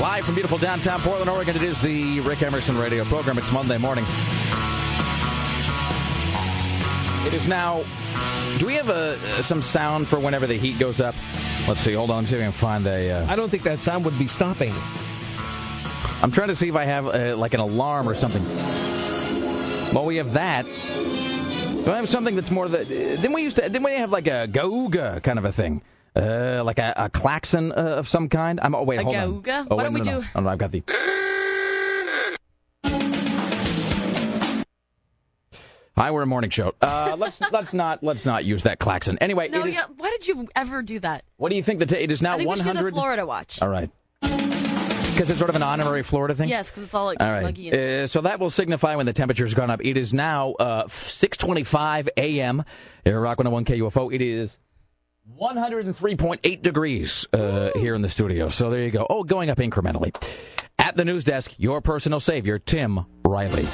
Live 0.00 0.24
from 0.24 0.34
beautiful 0.34 0.58
downtown 0.58 1.00
Portland, 1.02 1.30
Oregon, 1.30 1.54
it 1.54 1.62
is 1.62 1.80
the 1.80 2.18
Rick 2.20 2.42
Emerson 2.42 2.76
radio 2.76 3.04
program. 3.04 3.38
It's 3.38 3.52
Monday 3.52 3.78
morning. 3.78 4.04
It 7.24 7.32
is 7.32 7.46
now. 7.46 7.84
Do 8.58 8.66
we 8.66 8.74
have 8.74 8.88
a, 8.88 9.42
some 9.42 9.60
sound 9.62 10.08
for 10.08 10.18
whenever 10.18 10.46
the 10.46 10.56
heat 10.56 10.78
goes 10.78 11.00
up? 11.00 11.14
Let's 11.68 11.80
see. 11.80 11.92
Hold 11.92 12.10
on. 12.10 12.16
Let 12.16 12.22
me 12.22 12.28
see 12.30 12.36
if 12.36 12.40
I 12.42 12.44
can 12.44 12.52
find 12.52 12.86
a. 12.86 13.10
Uh, 13.12 13.26
I 13.32 13.36
don't 13.36 13.50
think 13.50 13.62
that 13.64 13.80
sound 13.82 14.04
would 14.04 14.18
be 14.18 14.26
stopping. 14.26 14.72
I'm 16.22 16.30
trying 16.32 16.48
to 16.48 16.56
see 16.56 16.68
if 16.68 16.74
I 16.76 16.84
have 16.84 17.06
uh, 17.06 17.36
like 17.36 17.52
an 17.54 17.60
alarm 17.60 18.08
or 18.08 18.14
something. 18.14 18.42
Well, 19.94 20.04
we 20.06 20.16
have 20.16 20.32
that. 20.32 20.64
Do 21.84 21.92
I 21.92 21.96
have 21.96 22.08
something 22.08 22.34
that's 22.34 22.50
more 22.50 22.68
the? 22.68 22.84
Didn't 22.84 23.32
we 23.32 23.42
used 23.42 23.56
to? 23.56 23.62
Didn't 23.62 23.82
we 23.84 23.92
have 23.92 24.10
like 24.10 24.26
a 24.26 24.46
gauga 24.46 25.20
kind 25.22 25.38
of 25.38 25.44
a 25.44 25.52
thing? 25.52 25.82
Uh, 26.14 26.62
like 26.64 26.78
a, 26.78 26.94
a 26.96 27.10
klaxon 27.10 27.72
uh, 27.72 27.74
of 27.98 28.08
some 28.08 28.28
kind. 28.28 28.58
I'm. 28.62 28.74
Oh 28.74 28.82
wait, 28.84 29.00
A 29.00 29.02
hold 29.04 29.14
on. 29.16 29.30
gauga? 29.34 29.66
Oh, 29.70 29.76
Why 29.76 29.82
wait, 29.82 29.84
don't 29.84 29.94
we 29.94 30.00
no, 30.00 30.12
no. 30.12 30.20
do- 30.22 30.26
Oh, 30.34 30.40
no, 30.40 30.48
I've 30.48 30.58
got 30.58 30.70
the. 30.72 30.82
Hi, 35.98 36.10
we're 36.10 36.22
a 36.22 36.26
morning 36.26 36.50
show. 36.50 36.74
Uh, 36.82 37.16
let's 37.18 37.40
let's 37.52 37.72
not 37.72 38.02
let's 38.04 38.26
not 38.26 38.44
use 38.44 38.64
that 38.64 38.78
klaxon. 38.78 39.16
Anyway, 39.18 39.48
No, 39.48 39.60
it 39.64 39.68
is- 39.68 39.74
yeah. 39.76 39.84
Why 39.96 40.10
did 40.10 40.26
you 40.28 40.46
ever 40.54 40.82
do 40.82 40.98
that? 41.00 41.24
what 41.38 41.48
do 41.48 41.56
you 41.56 41.62
think 41.62 41.78
that 41.78 41.90
it 41.92 42.10
is 42.10 42.20
now 42.20 42.34
I 42.34 42.38
think 42.38 42.50
we 42.50 42.56
should 42.56 42.64
do 42.64 42.68
100? 42.70 42.90
the 42.90 42.94
Florida 42.94 43.26
watch. 43.26 43.62
All 43.62 43.68
right. 43.70 43.90
Because 44.20 45.30
it's 45.30 45.38
sort 45.38 45.48
of 45.48 45.56
an 45.56 45.62
honorary 45.62 46.02
Florida 46.02 46.34
thing. 46.34 46.50
Yes, 46.50 46.70
because 46.70 46.84
it's 46.84 46.92
all 46.94 47.06
like 47.06 47.18
All 47.18 47.30
right. 47.30 47.42
muggy. 47.42 47.70
And- 47.70 48.04
Uh, 48.04 48.06
so 48.06 48.20
that 48.20 48.38
will 48.38 48.50
signify 48.50 48.94
when 48.96 49.06
the 49.06 49.14
temperature's 49.14 49.54
gone 49.54 49.70
up. 49.70 49.82
It 49.82 49.96
is 49.96 50.12
now 50.12 50.52
uh, 50.60 50.84
6:25 50.84 52.08
a.m. 52.18 52.62
Here 53.04 53.16
at 53.16 53.20
Rock 53.22 53.38
101 53.38 53.64
KUFO. 53.64 54.12
It 54.14 54.20
is 54.20 54.58
103.8 55.40 56.60
degrees 56.62 57.26
uh, 57.32 57.70
here 57.76 57.94
in 57.94 58.02
the 58.02 58.10
studio. 58.10 58.50
So 58.50 58.68
there 58.68 58.82
you 58.82 58.90
go. 58.90 59.06
Oh, 59.08 59.24
going 59.24 59.48
up 59.48 59.56
incrementally. 59.58 60.14
At 60.78 60.96
the 60.96 61.06
news 61.06 61.24
desk, 61.24 61.54
your 61.56 61.80
personal 61.80 62.20
savior, 62.20 62.58
Tim 62.58 63.00
Riley. 63.24 63.66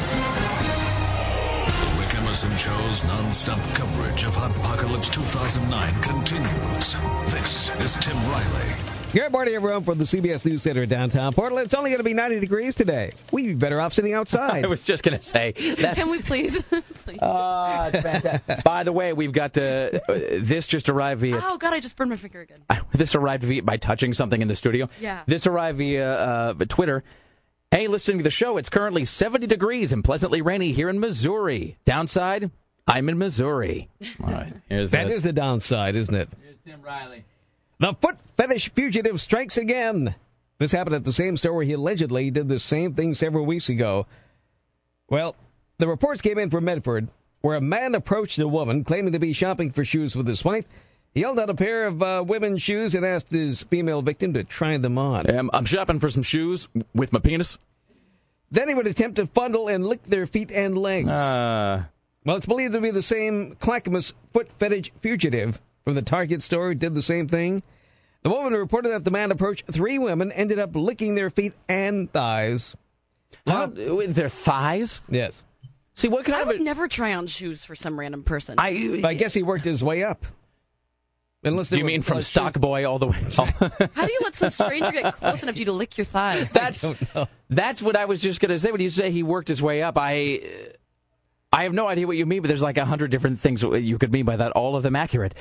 The 2.42 2.48
Rick 2.48 2.58
Emerson 2.58 2.72
Show's 2.72 3.04
non-stop 3.04 3.74
coverage 3.74 4.24
of 4.24 4.34
Hot 4.34 4.50
Apocalypse 4.56 5.08
2009 5.10 6.02
continues. 6.02 6.96
This 7.30 7.70
is 7.78 7.94
Tim 8.04 8.16
Riley. 8.30 8.74
Good 9.12 9.30
morning, 9.30 9.54
everyone, 9.54 9.84
from 9.84 9.98
the 9.98 10.04
CBS 10.04 10.44
News 10.44 10.62
Center 10.62 10.82
in 10.82 10.88
downtown 10.88 11.34
Portland. 11.34 11.66
It's 11.66 11.74
only 11.74 11.90
going 11.90 11.98
to 11.98 12.04
be 12.04 12.14
90 12.14 12.40
degrees 12.40 12.74
today. 12.74 13.12
We'd 13.30 13.46
be 13.46 13.54
better 13.54 13.80
off 13.80 13.92
sitting 13.92 14.14
outside. 14.14 14.64
I 14.64 14.68
was 14.68 14.82
just 14.82 15.04
going 15.04 15.16
to 15.16 15.22
say 15.22 15.52
that's 15.78 15.96
Can 15.96 16.10
we 16.10 16.20
please? 16.20 16.64
please. 17.04 17.18
Ah, 17.22 17.88
it's 17.88 18.00
fantastic. 18.00 18.64
By 18.64 18.82
the 18.82 18.92
way, 18.92 19.12
we've 19.12 19.32
got 19.32 19.56
uh, 19.56 20.00
uh, 20.08 20.18
this 20.40 20.66
just 20.66 20.88
arrived 20.88 21.20
via 21.20 21.40
oh 21.44 21.58
God, 21.58 21.74
I 21.74 21.78
just 21.78 21.96
burned 21.96 22.10
my 22.10 22.16
finger 22.16 22.40
again. 22.40 22.58
this 22.92 23.14
arrived 23.14 23.44
via, 23.44 23.62
by 23.62 23.76
touching 23.76 24.12
something 24.14 24.42
in 24.42 24.48
the 24.48 24.56
studio. 24.56 24.88
Yeah. 25.00 25.22
This 25.26 25.46
arrived 25.46 25.78
via 25.78 26.14
uh, 26.14 26.54
Twitter. 26.68 27.04
Hey, 27.72 27.86
listening 27.88 28.18
to 28.18 28.22
the 28.24 28.28
show, 28.30 28.58
it's 28.58 28.68
currently 28.68 29.06
70 29.06 29.46
degrees 29.46 29.94
and 29.94 30.04
pleasantly 30.04 30.42
rainy 30.42 30.72
here 30.72 30.90
in 30.90 31.00
Missouri. 31.00 31.78
Downside, 31.86 32.50
I'm 32.86 33.08
in 33.08 33.16
Missouri. 33.16 33.88
All 34.22 34.30
right. 34.30 34.52
Here's 34.68 34.90
That 34.90 35.08
the- 35.08 35.14
is 35.14 35.22
the 35.22 35.32
downside, 35.32 35.96
isn't 35.96 36.14
it? 36.14 36.28
Here's 36.42 36.56
Tim 36.66 36.82
Riley. 36.82 37.24
The 37.78 37.94
foot 37.94 38.18
fetish 38.36 38.72
fugitive 38.74 39.22
strikes 39.22 39.56
again. 39.56 40.14
This 40.58 40.72
happened 40.72 40.96
at 40.96 41.04
the 41.04 41.14
same 41.14 41.38
store 41.38 41.54
where 41.54 41.64
he 41.64 41.72
allegedly 41.72 42.30
did 42.30 42.48
the 42.50 42.60
same 42.60 42.92
thing 42.92 43.14
several 43.14 43.46
weeks 43.46 43.70
ago. 43.70 44.06
Well, 45.08 45.34
the 45.78 45.88
reports 45.88 46.20
came 46.20 46.36
in 46.38 46.50
from 46.50 46.66
Medford, 46.66 47.08
where 47.40 47.56
a 47.56 47.60
man 47.62 47.94
approached 47.94 48.38
a 48.38 48.46
woman 48.46 48.84
claiming 48.84 49.14
to 49.14 49.18
be 49.18 49.32
shopping 49.32 49.72
for 49.72 49.82
shoes 49.82 50.14
with 50.14 50.28
his 50.28 50.44
wife. 50.44 50.66
He 51.14 51.20
held 51.20 51.38
out 51.38 51.50
a 51.50 51.54
pair 51.54 51.86
of 51.86 52.02
uh, 52.02 52.24
women's 52.26 52.62
shoes 52.62 52.94
and 52.94 53.04
asked 53.04 53.30
his 53.30 53.62
female 53.64 54.00
victim 54.02 54.32
to 54.34 54.44
try 54.44 54.76
them 54.78 54.96
on. 54.96 55.28
Um, 55.30 55.50
I'm 55.52 55.66
shopping 55.66 56.00
for 56.00 56.08
some 56.08 56.22
shoes 56.22 56.68
with 56.94 57.12
my 57.12 57.18
penis. 57.18 57.58
Then 58.50 58.68
he 58.68 58.74
would 58.74 58.86
attempt 58.86 59.16
to 59.16 59.26
fondle 59.26 59.68
and 59.68 59.86
lick 59.86 60.02
their 60.04 60.26
feet 60.26 60.50
and 60.50 60.76
legs. 60.76 61.08
Uh, 61.08 61.84
Well, 62.24 62.36
it's 62.36 62.46
believed 62.46 62.72
to 62.74 62.80
be 62.80 62.90
the 62.90 63.02
same 63.02 63.56
Clackamas 63.60 64.12
foot 64.32 64.48
fetish 64.58 64.92
fugitive 65.02 65.60
from 65.84 65.94
the 65.96 66.02
Target 66.02 66.42
store 66.42 66.68
who 66.68 66.74
did 66.74 66.94
the 66.94 67.02
same 67.02 67.28
thing. 67.28 67.62
The 68.22 68.30
woman 68.30 68.52
reported 68.52 68.90
that 68.90 69.04
the 69.04 69.10
man 69.10 69.32
approached 69.32 69.64
three 69.66 69.98
women, 69.98 70.30
ended 70.32 70.58
up 70.60 70.70
licking 70.76 71.14
their 71.16 71.28
feet 71.28 71.54
and 71.68 72.10
thighs. 72.12 72.76
how, 73.46 73.66
with 73.66 74.14
their 74.14 74.28
thighs? 74.28 75.02
Yes. 75.08 75.44
See, 75.94 76.08
what 76.08 76.24
kind 76.24 76.36
I 76.36 76.40
of 76.42 76.46
would 76.48 76.60
a. 76.60 76.64
never 76.64 76.86
try 76.88 77.14
on 77.14 77.26
shoes 77.26 77.64
for 77.64 77.74
some 77.74 77.98
random 77.98 78.22
person. 78.22 78.54
I, 78.58 79.02
I 79.04 79.14
guess 79.14 79.34
he 79.34 79.42
worked 79.42 79.64
his 79.64 79.82
way 79.82 80.04
up. 80.04 80.24
Unless 81.44 81.70
do 81.70 81.78
you 81.78 81.84
mean 81.84 82.02
from 82.02 82.16
plush 82.16 82.26
stock 82.26 82.52
shoes. 82.54 82.60
boy 82.60 82.88
all 82.88 82.98
the 82.98 83.08
way? 83.08 83.16
How 83.36 84.06
do 84.06 84.12
you 84.12 84.20
let 84.22 84.36
some 84.36 84.50
stranger 84.50 84.92
get 84.92 85.12
close 85.14 85.42
enough 85.42 85.56
to 85.56 85.58
you 85.58 85.64
to 85.66 85.72
lick 85.72 85.98
your 85.98 86.04
thighs? 86.04 86.52
That's 86.52 86.88
that's 87.50 87.82
what 87.82 87.96
I 87.96 88.04
was 88.04 88.20
just 88.20 88.40
gonna 88.40 88.58
say. 88.58 88.70
When 88.70 88.80
you 88.80 88.90
say 88.90 89.10
he 89.10 89.24
worked 89.24 89.48
his 89.48 89.60
way 89.60 89.82
up, 89.82 89.98
I 89.98 90.40
I 91.52 91.64
have 91.64 91.72
no 91.72 91.88
idea 91.88 92.06
what 92.06 92.16
you 92.16 92.26
mean, 92.26 92.42
but 92.42 92.48
there's 92.48 92.62
like 92.62 92.78
a 92.78 92.84
hundred 92.84 93.10
different 93.10 93.40
things 93.40 93.62
you 93.62 93.98
could 93.98 94.12
mean 94.12 94.24
by 94.24 94.36
that. 94.36 94.52
All 94.52 94.76
of 94.76 94.84
them 94.84 94.94
accurate. 94.94 95.34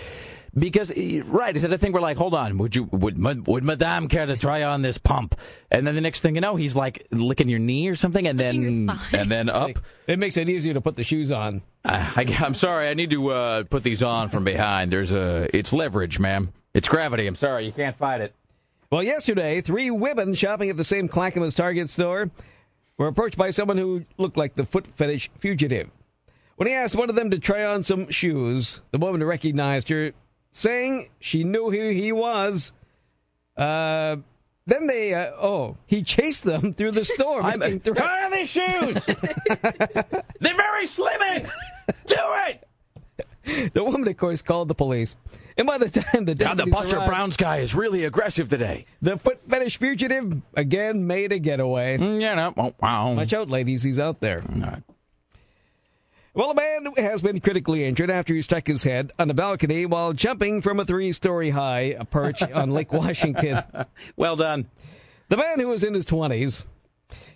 Because 0.57 0.91
eh, 0.95 1.21
right, 1.25 1.55
is 1.55 1.63
it 1.63 1.71
a 1.71 1.77
thing 1.77 1.93
where 1.93 2.01
like, 2.01 2.17
hold 2.17 2.33
on, 2.33 2.57
would 2.57 2.75
you 2.75 2.83
would 2.83 3.47
would 3.47 3.63
Madame 3.63 4.07
care 4.07 4.25
to 4.25 4.35
try 4.35 4.63
on 4.63 4.81
this 4.81 4.97
pump? 4.97 5.35
And 5.69 5.87
then 5.87 5.95
the 5.95 6.01
next 6.01 6.21
thing 6.21 6.35
you 6.35 6.41
know, 6.41 6.57
he's 6.57 6.75
like 6.75 7.07
licking 7.11 7.47
your 7.47 7.59
knee 7.59 7.87
or 7.87 7.95
something, 7.95 8.27
and 8.27 8.37
Licking 8.37 8.87
then 8.87 8.97
and 9.13 9.31
then 9.31 9.49
up. 9.49 9.79
It 10.07 10.19
makes 10.19 10.35
it 10.35 10.49
easier 10.49 10.73
to 10.73 10.81
put 10.81 10.97
the 10.97 11.03
shoes 11.03 11.31
on. 11.31 11.61
I, 11.85 12.11
I, 12.15 12.45
am 12.45 12.53
sorry, 12.53 12.89
I 12.89 12.93
need 12.93 13.11
to 13.11 13.29
uh, 13.29 13.63
put 13.63 13.83
these 13.83 14.03
on 14.03 14.29
from 14.29 14.43
behind. 14.43 14.91
There's 14.91 15.13
a 15.13 15.47
it's 15.55 15.71
leverage, 15.71 16.19
ma'am. 16.19 16.51
It's 16.73 16.89
gravity. 16.89 17.27
I'm 17.27 17.35
sorry, 17.35 17.65
you 17.65 17.71
can't 17.71 17.97
fight 17.97 18.21
it. 18.21 18.35
Well, 18.91 19.03
yesterday, 19.03 19.61
three 19.61 19.89
women 19.89 20.33
shopping 20.33 20.69
at 20.69 20.75
the 20.75 20.83
same 20.83 21.07
Clackamas 21.07 21.53
Target 21.53 21.89
store 21.89 22.29
were 22.97 23.07
approached 23.07 23.37
by 23.37 23.51
someone 23.51 23.77
who 23.77 24.03
looked 24.17 24.35
like 24.35 24.55
the 24.55 24.65
foot 24.65 24.85
fetish 24.95 25.31
fugitive. 25.39 25.89
When 26.57 26.67
he 26.67 26.73
asked 26.73 26.93
one 26.93 27.09
of 27.09 27.15
them 27.15 27.31
to 27.31 27.39
try 27.39 27.65
on 27.65 27.83
some 27.83 28.11
shoes, 28.11 28.81
the 28.91 28.99
woman 28.99 29.23
recognized 29.23 29.89
her, 29.89 30.11
saying 30.51 31.09
she 31.19 31.43
knew 31.43 31.69
who 31.71 31.89
he 31.89 32.11
was. 32.11 32.71
Uh, 33.57 34.17
then 34.67 34.87
they, 34.87 35.13
uh, 35.13 35.31
oh, 35.41 35.77
he 35.87 36.03
chased 36.03 36.43
them 36.43 36.73
through 36.73 36.91
the 36.91 37.05
store. 37.05 37.41
I'm, 37.43 37.59
making 37.59 37.79
threats. 37.81 37.99
try 37.99 38.25
on 38.25 38.31
these 38.31 38.49
shoes. 38.49 39.05
They're 39.05 40.55
very 40.55 40.85
slimming. 40.85 41.49
Do 42.07 42.15
it. 42.47 43.73
The 43.73 43.83
woman, 43.83 44.07
of 44.07 44.17
course, 44.17 44.41
called 44.43 44.67
the 44.67 44.75
police. 44.75 45.15
And 45.57 45.65
by 45.67 45.79
the 45.79 45.89
time 45.89 46.25
the 46.25 46.35
God, 46.35 46.57
the 46.57 46.67
Buster 46.67 46.97
arrived, 46.97 47.09
Browns 47.09 47.37
guy 47.37 47.57
is 47.57 47.73
really 47.75 48.05
aggressive 48.05 48.49
today. 48.49 48.85
the 49.01 49.17
foot 49.17 49.41
fetish 49.47 49.77
fugitive 49.77 50.41
again 50.53 51.07
made 51.07 51.31
a 51.31 51.39
getaway. 51.39 51.97
Mm, 51.97 52.21
Yeah, 52.21 52.35
no. 52.35 52.53
Oh, 52.55 52.73
wow. 52.79 53.13
Watch 53.13 53.33
out, 53.33 53.49
ladies, 53.49 53.83
he's 53.83 53.99
out 53.99 54.19
there. 54.21 54.43
Well, 56.33 56.51
a 56.51 56.55
man 56.55 56.93
has 56.95 57.21
been 57.21 57.41
critically 57.41 57.83
injured 57.83 58.09
after 58.09 58.33
he 58.33 58.41
stuck 58.41 58.65
his 58.65 58.83
head 58.83 59.11
on 59.19 59.29
a 59.29 59.33
balcony 59.33 59.85
while 59.85 60.13
jumping 60.13 60.61
from 60.61 60.79
a 60.79 60.85
three 60.85 61.11
story 61.11 61.49
high 61.49 61.97
perch 62.09 62.41
on 62.41 62.71
Lake 62.71 62.93
Washington. 62.93 63.61
Well 64.15 64.37
done. 64.37 64.69
The 65.27 65.35
man 65.35 65.59
who 65.59 65.67
was 65.67 65.83
in 65.83 65.93
his 65.93 66.05
20s 66.05 66.63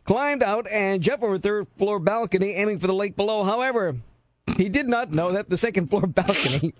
climbed 0.05 0.43
out 0.43 0.65
and 0.69 1.03
jumped 1.03 1.25
from 1.25 1.33
a 1.33 1.39
third 1.39 1.67
floor 1.77 1.99
balcony 1.99 2.51
aiming 2.51 2.79
for 2.79 2.87
the 2.87 2.93
lake 2.93 3.17
below. 3.17 3.43
However, 3.43 3.97
he 4.55 4.69
did 4.69 4.87
not 4.87 5.11
know 5.11 5.33
that 5.33 5.49
the 5.49 5.57
second 5.57 5.89
floor 5.89 6.07
balcony 6.07 6.73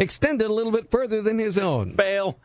extended 0.00 0.50
a 0.50 0.52
little 0.52 0.72
bit 0.72 0.90
further 0.90 1.22
than 1.22 1.38
his 1.38 1.58
own. 1.58 1.94
Fail. 1.94 2.40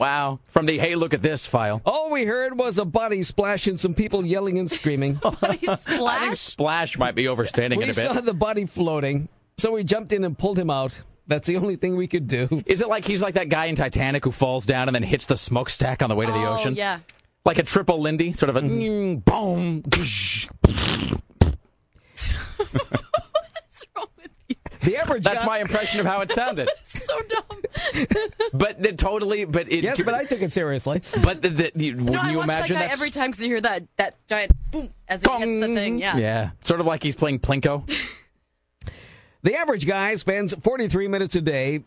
Wow. 0.00 0.40
From 0.48 0.64
the 0.64 0.78
hey, 0.78 0.94
look 0.94 1.12
at 1.12 1.20
this 1.20 1.44
file. 1.44 1.82
All 1.84 2.10
we 2.10 2.24
heard 2.24 2.58
was 2.58 2.78
a 2.78 2.86
body 2.86 3.22
splash 3.22 3.66
and 3.66 3.78
some 3.78 3.92
people 3.92 4.24
yelling 4.24 4.58
and 4.58 4.70
screaming. 4.70 5.20
I 5.42 5.56
think 5.56 6.34
splash 6.36 6.96
might 6.96 7.14
be 7.14 7.28
overstating 7.28 7.78
we 7.78 7.84
it 7.84 7.90
a 7.90 7.94
bit. 7.94 8.08
We 8.08 8.14
saw 8.14 8.20
the 8.22 8.32
body 8.32 8.64
floating, 8.64 9.28
so 9.58 9.72
we 9.72 9.84
jumped 9.84 10.14
in 10.14 10.24
and 10.24 10.36
pulled 10.38 10.58
him 10.58 10.70
out. 10.70 11.02
That's 11.26 11.46
the 11.46 11.58
only 11.58 11.76
thing 11.76 11.96
we 11.96 12.08
could 12.08 12.26
do. 12.26 12.62
Is 12.64 12.80
it 12.80 12.88
like 12.88 13.04
he's 13.04 13.20
like 13.20 13.34
that 13.34 13.50
guy 13.50 13.66
in 13.66 13.74
Titanic 13.76 14.24
who 14.24 14.32
falls 14.32 14.64
down 14.64 14.88
and 14.88 14.94
then 14.94 15.02
hits 15.02 15.26
the 15.26 15.36
smokestack 15.36 16.02
on 16.02 16.08
the 16.08 16.14
way 16.16 16.24
to 16.24 16.32
the 16.32 16.48
oh, 16.48 16.54
ocean? 16.54 16.74
yeah. 16.74 17.00
Like 17.44 17.58
a 17.58 17.62
triple 17.62 18.00
Lindy, 18.00 18.32
sort 18.32 18.50
of 18.50 18.56
a 18.56 18.62
Mm-hmm. 18.62 18.80
mm, 18.80 19.24
boom. 19.24 19.82
What's 22.20 23.86
wrong 23.96 24.06
with 24.06 24.08
you? 24.08 24.09
The 24.82 24.96
average 24.96 25.24
That's 25.24 25.42
guy- 25.42 25.46
my 25.46 25.58
impression 25.58 26.00
of 26.00 26.06
how 26.06 26.20
it 26.22 26.32
sounded. 26.32 26.68
So 26.82 27.14
dumb. 27.22 28.06
But 28.52 28.84
it 28.84 28.98
totally, 28.98 29.44
but 29.44 29.70
it. 29.70 29.84
Yes, 29.84 30.02
but 30.02 30.14
I 30.14 30.24
took 30.24 30.42
it 30.42 30.52
seriously. 30.52 31.02
But 31.22 31.40
the, 31.42 31.48
the, 31.50 31.72
you, 31.74 31.94
No, 31.94 32.04
wouldn't 32.04 32.24
I 32.24 32.30
you 32.32 32.38
watch 32.38 32.46
that 32.48 32.56
imagine 32.58 32.76
guy 32.76 32.82
that's 32.88 32.92
every 33.00 33.10
time 33.10 33.30
because 33.30 33.42
you 33.44 33.50
hear 33.50 33.60
that 33.60 33.84
that 33.96 34.16
giant 34.28 34.52
boom 34.70 34.90
as 35.08 35.22
he 35.22 35.30
hits 35.30 35.66
the 35.66 35.74
thing. 35.74 35.98
Yeah. 35.98 36.16
yeah, 36.16 36.50
sort 36.62 36.80
of 36.80 36.86
like 36.86 37.02
he's 37.02 37.16
playing 37.16 37.40
plinko. 37.40 37.88
The 39.42 39.54
average 39.54 39.86
guy 39.86 40.14
spends 40.16 40.52
43 40.52 41.08
minutes 41.08 41.34
a 41.34 41.40
day 41.40 41.82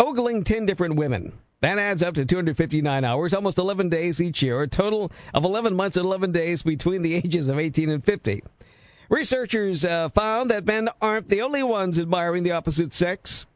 ogling 0.00 0.42
10 0.42 0.66
different 0.66 0.96
women. 0.96 1.32
That 1.60 1.78
adds 1.78 2.02
up 2.02 2.14
to 2.14 2.24
259 2.24 3.04
hours, 3.04 3.32
almost 3.32 3.58
11 3.58 3.88
days 3.90 4.20
each 4.20 4.42
year, 4.42 4.62
a 4.62 4.66
total 4.66 5.12
of 5.32 5.44
11 5.44 5.76
months 5.76 5.96
and 5.96 6.04
11 6.04 6.32
days 6.32 6.62
between 6.62 7.02
the 7.02 7.14
ages 7.14 7.48
of 7.48 7.60
18 7.60 7.88
and 7.90 8.04
50. 8.04 8.42
Researchers 9.08 9.84
uh, 9.84 10.08
found 10.10 10.50
that 10.50 10.64
men 10.64 10.88
aren't 11.00 11.28
the 11.28 11.42
only 11.42 11.62
ones 11.62 11.98
admiring 11.98 12.42
the 12.42 12.52
opposite 12.52 12.92
sex, 12.92 13.46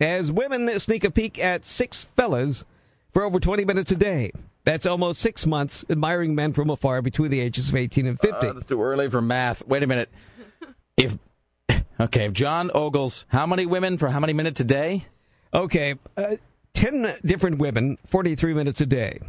as 0.00 0.32
women 0.32 0.78
sneak 0.78 1.04
a 1.04 1.10
peek 1.10 1.38
at 1.38 1.64
six 1.64 2.04
fellas 2.16 2.64
for 3.12 3.22
over 3.24 3.38
20 3.38 3.64
minutes 3.64 3.90
a 3.92 3.96
day. 3.96 4.32
That's 4.64 4.86
almost 4.86 5.20
six 5.20 5.46
months 5.46 5.84
admiring 5.90 6.34
men 6.34 6.52
from 6.52 6.70
afar 6.70 7.02
between 7.02 7.30
the 7.30 7.40
ages 7.40 7.68
of 7.68 7.76
18 7.76 8.06
and 8.06 8.20
50. 8.20 8.36
Uh, 8.46 8.52
that's 8.52 8.66
too 8.66 8.82
early 8.82 9.10
for 9.10 9.20
math. 9.20 9.66
Wait 9.66 9.82
a 9.82 9.86
minute. 9.86 10.08
If 10.96 11.18
okay, 12.00 12.26
if 12.26 12.32
John 12.32 12.70
ogles 12.74 13.24
how 13.28 13.46
many 13.46 13.66
women 13.66 13.98
for 13.98 14.08
how 14.08 14.20
many 14.20 14.32
minutes 14.32 14.60
a 14.60 14.64
day? 14.64 15.06
Okay, 15.52 15.96
uh, 16.16 16.36
10 16.74 17.16
different 17.24 17.58
women, 17.58 17.98
43 18.06 18.54
minutes 18.54 18.80
a 18.80 18.86
day. 18.86 19.20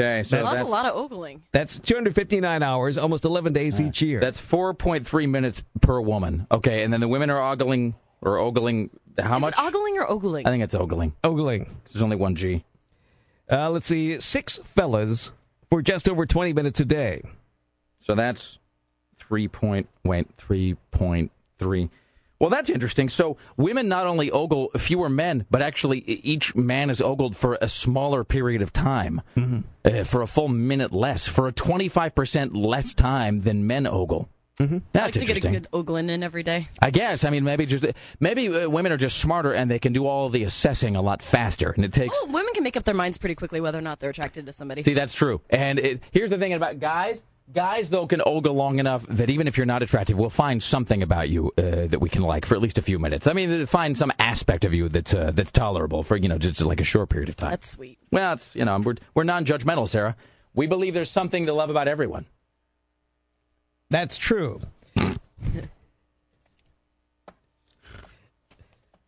Okay, 0.00 0.22
so 0.22 0.42
Well, 0.42 0.52
that's, 0.52 0.62
a 0.62 0.70
lot 0.70 0.86
of 0.86 0.96
ogling. 0.96 1.42
That's 1.52 1.78
259 1.78 2.62
hours, 2.62 2.96
almost 2.96 3.24
11 3.24 3.52
days 3.52 3.80
each 3.80 4.00
year. 4.00 4.20
That's 4.20 4.40
four 4.40 4.72
point 4.74 5.06
three 5.06 5.26
minutes 5.26 5.62
per 5.82 6.00
woman. 6.00 6.46
Okay, 6.50 6.82
and 6.82 6.92
then 6.92 7.00
the 7.00 7.08
women 7.08 7.28
are 7.30 7.40
ogling 7.40 7.94
or 8.22 8.38
ogling 8.38 8.90
how 9.18 9.36
Is 9.36 9.40
much? 9.42 9.54
it 9.58 9.60
ogling 9.60 9.98
or 9.98 10.10
ogling? 10.10 10.46
I 10.46 10.50
think 10.50 10.62
it's 10.64 10.74
ogling. 10.74 11.14
ogling. 11.22 11.76
There's 11.92 12.02
only 12.02 12.16
one 12.16 12.34
G. 12.34 12.64
Uh, 13.50 13.68
let's 13.70 13.86
see, 13.86 14.18
six 14.20 14.58
fellas 14.64 15.32
for 15.70 15.82
just 15.82 16.08
over 16.08 16.24
20 16.24 16.52
minutes 16.52 16.80
a 16.80 16.84
day. 16.84 17.22
So 18.00 18.14
that's 18.14 18.58
three 19.18 19.48
point 19.48 19.88
wait 20.04 20.28
three 20.36 20.76
point 20.90 21.30
three. 21.58 21.90
Well, 22.40 22.50
that's 22.50 22.70
interesting. 22.70 23.10
So 23.10 23.36
women 23.58 23.86
not 23.86 24.06
only 24.06 24.30
ogle 24.30 24.70
fewer 24.78 25.10
men, 25.10 25.44
but 25.50 25.60
actually 25.60 25.98
each 26.00 26.54
man 26.56 26.88
is 26.88 27.00
ogled 27.02 27.36
for 27.36 27.58
a 27.60 27.68
smaller 27.68 28.24
period 28.24 28.62
of 28.62 28.72
time, 28.72 29.20
uh, 29.84 30.04
for 30.04 30.22
a 30.22 30.26
full 30.26 30.48
minute 30.48 30.90
less, 30.90 31.28
for 31.28 31.46
a 31.46 31.52
twenty 31.52 31.88
five 31.88 32.14
percent 32.14 32.56
less 32.56 32.94
time 32.94 33.40
than 33.40 33.66
men 33.66 33.86
ogle. 33.86 34.30
Mm-hmm. 34.56 34.76
I 34.76 34.80
That's 34.92 35.16
like 35.16 35.26
to 35.26 35.32
get 35.34 35.44
a 35.44 35.50
good 35.50 35.68
ogling 35.72 36.10
in 36.10 36.22
every 36.22 36.42
day. 36.42 36.66
I 36.82 36.90
guess. 36.90 37.24
I 37.24 37.30
mean, 37.30 37.44
maybe 37.44 37.64
just 37.64 37.84
maybe 38.20 38.48
uh, 38.48 38.68
women 38.68 38.92
are 38.92 38.98
just 38.98 39.18
smarter 39.18 39.52
and 39.52 39.70
they 39.70 39.78
can 39.78 39.94
do 39.94 40.06
all 40.06 40.28
the 40.28 40.44
assessing 40.44 40.96
a 40.96 41.02
lot 41.02 41.22
faster, 41.22 41.70
and 41.70 41.84
it 41.84 41.92
takes. 41.92 42.18
Oh, 42.20 42.26
women 42.26 42.52
can 42.54 42.62
make 42.62 42.76
up 42.76 42.84
their 42.84 42.94
minds 42.94 43.16
pretty 43.16 43.34
quickly 43.34 43.60
whether 43.60 43.78
or 43.78 43.82
not 43.82 44.00
they're 44.00 44.10
attracted 44.10 44.46
to 44.46 44.52
somebody. 44.52 44.82
See, 44.82 44.94
that's 44.94 45.14
true. 45.14 45.40
And 45.48 45.78
it, 45.78 46.02
here's 46.10 46.30
the 46.30 46.38
thing 46.38 46.52
about 46.52 46.78
guys. 46.78 47.22
Guys, 47.52 47.90
though, 47.90 48.06
can 48.06 48.22
ogle 48.24 48.54
long 48.54 48.78
enough 48.78 49.04
that 49.08 49.28
even 49.28 49.48
if 49.48 49.56
you're 49.56 49.66
not 49.66 49.82
attractive, 49.82 50.18
we'll 50.18 50.30
find 50.30 50.62
something 50.62 51.02
about 51.02 51.28
you 51.28 51.50
uh, 51.58 51.86
that 51.86 52.00
we 52.00 52.08
can 52.08 52.22
like 52.22 52.46
for 52.46 52.54
at 52.54 52.60
least 52.60 52.78
a 52.78 52.82
few 52.82 52.98
minutes. 52.98 53.26
I 53.26 53.32
mean, 53.32 53.66
find 53.66 53.98
some 53.98 54.12
aspect 54.20 54.64
of 54.64 54.72
you 54.72 54.88
that's 54.88 55.14
uh, 55.14 55.32
that's 55.34 55.50
tolerable 55.50 56.02
for 56.02 56.16
you 56.16 56.28
know 56.28 56.38
just 56.38 56.60
like 56.60 56.80
a 56.80 56.84
short 56.84 57.08
period 57.08 57.28
of 57.28 57.36
time. 57.36 57.50
That's 57.50 57.68
sweet. 57.68 57.98
well, 58.12 58.34
it's 58.34 58.54
you 58.54 58.64
know 58.64 58.78
we're 58.78 58.96
we're 59.14 59.24
non-judgmental, 59.24 59.88
Sarah. 59.88 60.16
We 60.54 60.66
believe 60.66 60.94
there's 60.94 61.10
something 61.10 61.46
to 61.46 61.52
love 61.52 61.70
about 61.70 61.88
everyone. 61.88 62.26
That's 63.88 64.16
true. 64.16 64.60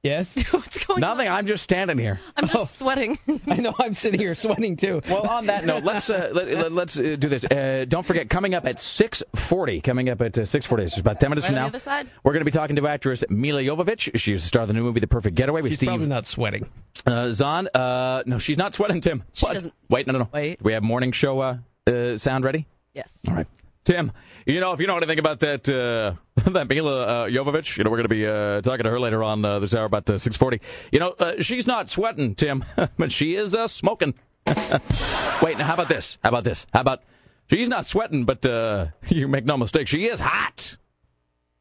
Yes? 0.03 0.43
What's 0.53 0.85
going 0.85 1.01
Nothing. 1.01 1.29
on? 1.29 1.37
I'm 1.39 1.47
just 1.47 1.63
standing 1.63 1.97
here. 1.97 2.19
I'm 2.37 2.49
just 2.49 2.77
sweating. 2.77 3.19
I 3.47 3.57
know 3.57 3.73
I'm 3.79 3.95
sitting 3.95 4.19
here 4.19 4.35
sweating 4.35 4.75
too. 4.77 5.01
Well, 5.09 5.29
on 5.29 5.47
that 5.47 5.65
note, 5.65 5.85
let's 5.85 6.11
uh, 6.11 6.31
let, 6.33 6.49
us 6.49 6.99
uh, 6.99 7.17
do 7.17 7.29
this. 7.29 7.45
Uh, 7.45 7.85
don't 7.89 8.05
forget, 8.05 8.29
coming 8.29 8.55
up 8.55 8.67
at 8.67 8.81
six 8.81 9.23
forty. 9.37 9.81
Coming 9.81 10.09
up 10.09 10.21
at 10.21 10.37
uh, 10.37 10.45
six 10.45 10.67
forty. 10.67 10.85
It's 10.85 10.99
about 10.99 11.21
ten 11.21 11.31
minutes 11.31 11.45
Right 11.45 11.51
from 11.51 11.57
on 11.59 11.63
now. 11.63 11.69
the 11.69 11.73
other 11.73 11.79
side? 11.79 12.09
We're 12.25 12.33
going 12.33 12.41
to 12.41 12.45
be 12.45 12.51
talking 12.51 12.75
to 12.77 12.87
actress 12.89 13.23
Milla 13.31 13.63
Jovovich. 13.63 14.11
She's 14.19 14.43
the 14.43 14.49
star 14.49 14.63
of 14.63 14.69
the 14.69 14.75
new 14.75 14.83
movie 14.83 14.99
The 15.01 15.07
Perfect 15.07 15.37
Getaway 15.37 15.63
with 15.63 15.71
She's 15.73 15.79
Steve 15.79 15.89
probably 15.91 16.07
not 16.09 16.27
sweating. 16.27 16.69
uh, 17.07 17.31
Zahn. 17.33 17.69
Uh, 17.75 18.23
no, 18.27 18.39
she's 18.41 18.59
not 18.59 18.75
sweating, 18.75 19.01
Tim. 19.01 19.23
She 19.35 19.47
But- 19.47 19.53
doesn't- 19.55 19.75
Wait, 19.89 20.07
no, 20.09 20.15
no, 20.15 20.19
no. 20.21 20.29
Wait. 20.33 20.59
Do 20.59 20.65
we 20.65 20.73
have 20.73 20.83
morning 20.83 21.13
show 21.13 21.39
uh, 21.41 21.59
uh, 21.87 22.19
sound 22.19 22.45
ready? 22.45 22.67
yes. 22.95 23.21
All 23.29 23.35
right. 23.35 23.47
Tim, 23.85 24.13
you 24.47 24.61
know, 24.61 24.73
if 24.73 24.81
you 24.81 24.87
know 24.87 24.97
anything 24.97 25.19
about 25.19 25.41
that 25.41 25.69
uh, 25.69 26.15
that 26.51 26.69
Milla 26.69 27.03
uh, 27.03 27.27
Jovovich, 27.29 27.77
you 27.77 27.85
know, 27.85 27.91
we're 27.91 27.97
going 27.97 28.05
to 28.05 28.15
be 28.15 28.27
uh, 28.27 28.61
talking 28.61 28.85
to 28.85 28.91
her 28.91 29.01
later 29.01 29.25
on 29.25 29.45
uh, 29.45 29.59
this 29.59 29.75
hour 29.75 29.87
about 29.87 30.09
uh, 30.09 30.19
640. 30.19 30.61
You 30.93 31.01
know, 31.01 31.15
uh, 31.19 31.41
she's 31.41 31.67
not 31.67 31.91
sweating, 31.91 32.35
Tim, 32.37 32.65
but 32.97 33.11
she 33.11 33.35
is 33.35 33.55
uh, 33.55 33.67
smoking. 33.67 34.15
Wait, 34.47 35.59
now 35.59 35.65
how 35.65 35.75
about 35.75 35.89
this? 35.89 36.19
How 36.23 36.29
about 36.29 36.45
this? 36.45 36.67
How 36.73 36.81
about 36.81 37.03
she's 37.51 37.69
not 37.69 37.85
sweating, 37.85 38.25
but 38.25 38.47
uh, 38.47 38.87
you 39.09 39.27
make 39.27 39.45
no 39.45 39.57
mistake, 39.57 39.89
she 39.89 40.05
is 40.05 40.21
hot. 40.21 40.77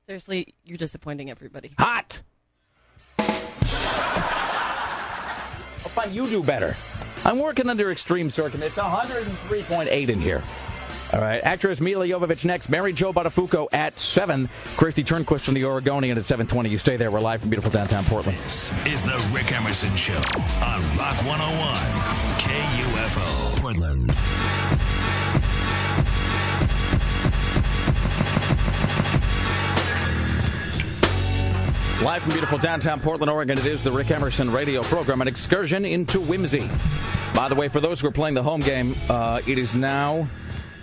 Seriously, 0.06 0.54
you're 0.64 0.78
disappointing 0.78 1.32
everybody. 1.32 1.72
Hot. 1.80 2.22
Oh, 5.84 5.90
fine, 5.94 6.14
you 6.14 6.28
do 6.28 6.44
better. 6.44 6.76
I'm 7.24 7.40
working 7.40 7.70
under 7.70 7.92
extreme 7.92 8.30
circumstances. 8.30 8.78
It's 8.78 8.86
103.8 9.60 10.10
in 10.10 10.20
here. 10.20 10.44
All 11.14 11.20
right, 11.20 11.42
actress 11.44 11.82
Milla 11.82 12.08
Jovovich 12.08 12.46
next. 12.46 12.70
Mary 12.70 12.94
Jo 12.94 13.12
Buttafuoco 13.12 13.68
at 13.74 14.00
7. 14.00 14.48
Kristi 14.78 15.04
Turnquist 15.04 15.42
from 15.42 15.56
the 15.56 15.66
Oregonian 15.66 16.18
at 16.18 16.24
7.20. 16.24 16.70
You 16.70 16.78
stay 16.78 16.96
there. 16.96 17.12
We're 17.12 17.20
live 17.20 17.42
from 17.42 17.50
beautiful 17.50 17.70
downtown 17.70 18.06
Portland. 18.06 18.38
This 18.38 18.72
is 18.88 19.02
the 19.02 19.22
Rick 19.34 19.52
Emerson 19.52 19.94
Show 19.98 20.14
on 20.14 20.82
Rock 20.98 21.18
101 21.26 21.76
KUFO 22.40 23.60
Portland. 23.60 24.08
Live 32.06 32.24
from 32.24 32.32
beautiful 32.32 32.58
downtown 32.58 33.02
Portland, 33.02 33.30
Oregon, 33.30 33.58
it 33.60 33.66
is 33.66 33.84
the 33.84 33.92
Rick 33.92 34.12
Emerson 34.12 34.50
radio 34.50 34.82
program, 34.82 35.22
an 35.22 35.28
excursion 35.28 35.84
into 35.84 36.22
whimsy. 36.22 36.70
By 37.36 37.50
the 37.50 37.56
way, 37.56 37.68
for 37.68 37.82
those 37.82 38.00
who 38.00 38.08
are 38.08 38.12
playing 38.12 38.34
the 38.34 38.42
home 38.44 38.62
game, 38.62 38.96
uh, 39.10 39.42
it 39.46 39.58
is 39.58 39.76
now 39.76 40.28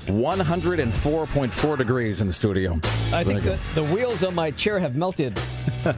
104.4 0.08 1.78
degrees 1.78 2.20
in 2.20 2.26
the 2.26 2.32
studio. 2.32 2.80
I 3.12 3.24
think 3.24 3.44
the, 3.44 3.58
the 3.74 3.84
wheels 3.84 4.24
on 4.24 4.34
my 4.34 4.50
chair 4.50 4.78
have 4.78 4.96
melted. 4.96 5.38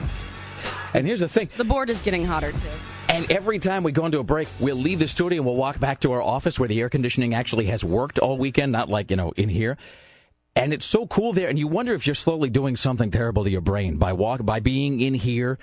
And 0.93 1.07
here's 1.07 1.21
the 1.21 1.29
thing. 1.29 1.49
The 1.57 1.65
board 1.65 1.91
is 1.91 2.01
getting 2.01 2.25
hotter 2.25 2.53
too. 2.53 2.69
And 3.09 3.31
every 3.31 3.59
time 3.59 3.83
we 3.83 3.93
go 3.93 4.07
into 4.07 4.19
a 4.19 4.25
break, 4.25 4.49
we'll 4.59 4.77
leave 4.77 4.99
the 4.99 5.09
studio 5.09 5.39
and 5.39 5.47
we'll 5.47 5.57
walk 5.57 5.79
back 5.79 6.01
to 6.01 6.13
our 6.13 6.23
office 6.23 6.59
where 6.59 6.69
the 6.69 6.81
air 6.81 6.89
conditioning 6.89 7.35
actually 7.35 7.67
has 7.67 7.85
worked 7.85 8.19
all 8.19 8.37
weekend, 8.37 8.73
not 8.73 8.89
like, 8.89 9.11
you 9.11 9.17
know, 9.17 9.33
in 9.37 9.49
here. 9.49 9.77
And 10.57 10.73
it's 10.73 10.85
so 10.85 11.07
cool 11.07 11.33
there. 11.33 11.49
And 11.49 11.59
you 11.59 11.69
wonder 11.69 11.95
if 11.95 12.07
you're 12.07 12.15
slowly 12.15 12.51
doing 12.51 12.77
something 12.77 13.11
terrible 13.11 13.45
to 13.45 13.51
your 13.51 13.61
brain 13.61 13.97
by 13.97 14.13
walk, 14.13 14.45
by 14.45 14.61
being 14.61 15.01
in 15.01 15.15
here 15.15 15.59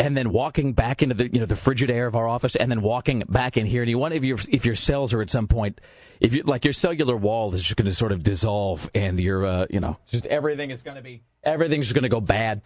and 0.00 0.16
then 0.16 0.32
walking 0.32 0.72
back 0.72 1.02
into 1.02 1.14
the 1.14 1.30
you 1.30 1.38
know 1.38 1.46
the 1.46 1.54
frigid 1.54 1.90
air 1.90 2.06
of 2.06 2.16
our 2.16 2.26
office, 2.26 2.56
and 2.56 2.70
then 2.70 2.80
walking 2.80 3.22
back 3.28 3.56
in 3.56 3.66
here. 3.66 3.82
And 3.82 3.90
you 3.90 3.98
wonder 3.98 4.16
if 4.16 4.24
your 4.24 4.38
if 4.48 4.64
your 4.64 4.74
cells 4.74 5.12
are 5.12 5.20
at 5.20 5.30
some 5.30 5.46
point, 5.46 5.80
if 6.20 6.34
you 6.34 6.42
like 6.42 6.64
your 6.64 6.72
cellular 6.72 7.16
wall 7.16 7.52
is 7.52 7.62
just 7.62 7.76
going 7.76 7.86
to 7.86 7.94
sort 7.94 8.10
of 8.10 8.22
dissolve, 8.22 8.90
and 8.94 9.20
your 9.20 9.44
uh, 9.44 9.66
you 9.68 9.78
know 9.78 9.98
just 10.08 10.26
everything 10.26 10.70
is 10.70 10.80
going 10.80 10.96
to 10.96 11.02
be 11.02 11.22
everything's 11.44 11.86
just 11.86 11.94
going 11.94 12.04
to 12.04 12.08
go 12.08 12.20
bad. 12.20 12.62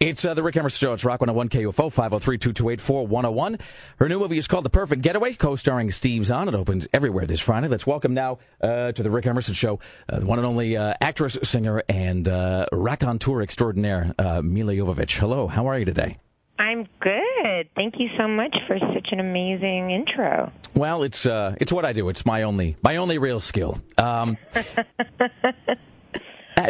It's 0.00 0.24
uh, 0.24 0.34
the 0.34 0.42
Rick 0.42 0.56
Emerson 0.56 0.88
Show. 0.88 0.92
It's 0.92 1.04
Rock 1.04 1.20
101 1.20 1.48
KUFO 1.50 1.92
503 1.92 2.38
228 2.38 2.80
4101. 2.80 3.58
Her 3.98 4.08
new 4.08 4.18
movie 4.18 4.36
is 4.36 4.48
called 4.48 4.64
The 4.64 4.70
Perfect 4.70 5.02
Getaway, 5.02 5.34
co 5.34 5.54
starring 5.54 5.92
Steve 5.92 6.26
Zahn. 6.26 6.48
It 6.48 6.56
opens 6.56 6.88
everywhere 6.92 7.26
this 7.26 7.40
Friday. 7.40 7.68
Let's 7.68 7.86
welcome 7.86 8.12
now 8.12 8.38
uh, 8.60 8.90
to 8.90 9.02
the 9.02 9.10
Rick 9.10 9.28
Emerson 9.28 9.54
Show 9.54 9.78
uh, 10.08 10.18
the 10.18 10.26
one 10.26 10.40
and 10.40 10.46
only 10.46 10.76
uh, 10.76 10.94
actress, 11.00 11.38
singer, 11.44 11.84
and 11.88 12.26
uh, 12.26 12.66
raconteur 12.72 13.40
extraordinaire, 13.40 14.12
uh, 14.18 14.42
Milla 14.42 14.72
Jovovich. 14.72 15.20
Hello, 15.20 15.46
how 15.46 15.68
are 15.68 15.78
you 15.78 15.84
today? 15.84 16.18
I'm 16.58 16.86
good. 17.00 17.68
Thank 17.74 17.94
you 17.98 18.08
so 18.16 18.28
much 18.28 18.56
for 18.66 18.78
such 18.78 19.08
an 19.10 19.20
amazing 19.20 19.90
intro. 19.90 20.52
Well, 20.74 21.02
it's 21.02 21.26
uh, 21.26 21.56
it's 21.60 21.72
what 21.72 21.84
I 21.84 21.92
do. 21.92 22.08
It's 22.08 22.24
my 22.24 22.42
only 22.42 22.76
my 22.82 22.96
only 22.96 23.18
real 23.18 23.40
skill. 23.40 23.80
Um, 23.98 24.36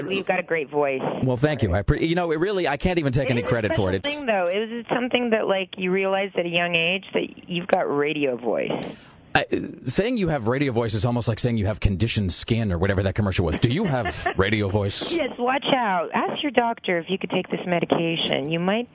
You've 0.08 0.26
got 0.26 0.40
a 0.40 0.42
great 0.42 0.70
voice. 0.70 1.02
well, 1.22 1.36
thank 1.36 1.62
you. 1.62 1.72
I 1.74 1.82
pre- 1.82 2.06
you 2.06 2.14
know, 2.14 2.32
it 2.32 2.40
really 2.40 2.66
I 2.66 2.78
can't 2.78 2.98
even 2.98 3.12
take 3.12 3.30
any 3.30 3.40
It 3.40 3.44
is 3.44 3.48
a 3.48 3.52
credit 3.52 3.74
for 3.74 3.90
it. 3.90 3.96
It's 3.96 4.08
thing 4.08 4.26
though. 4.26 4.46
Is 4.46 4.70
it 4.70 4.86
something 4.92 5.30
that 5.30 5.46
like 5.46 5.70
you 5.76 5.90
realized 5.90 6.36
at 6.36 6.46
a 6.46 6.48
young 6.48 6.74
age 6.74 7.04
that 7.12 7.48
you've 7.48 7.66
got 7.66 7.82
radio 7.82 8.36
voice? 8.36 8.72
I, 9.36 9.46
saying 9.84 10.16
you 10.16 10.28
have 10.28 10.46
radio 10.46 10.70
voice 10.72 10.94
is 10.94 11.04
almost 11.04 11.26
like 11.26 11.40
saying 11.40 11.56
you 11.56 11.66
have 11.66 11.80
conditioned 11.80 12.32
skin 12.32 12.70
or 12.70 12.78
whatever 12.78 13.02
that 13.02 13.16
commercial 13.16 13.44
was. 13.44 13.58
Do 13.58 13.68
you 13.68 13.84
have 13.84 14.26
radio 14.36 14.68
voice? 14.68 15.12
Yes, 15.12 15.30
watch 15.38 15.64
out. 15.74 16.10
Ask 16.14 16.40
your 16.42 16.52
doctor 16.52 16.98
if 16.98 17.06
you 17.10 17.18
could 17.18 17.30
take 17.30 17.48
this 17.50 17.60
medication. 17.66 18.50
You 18.52 18.60
might 18.60 18.88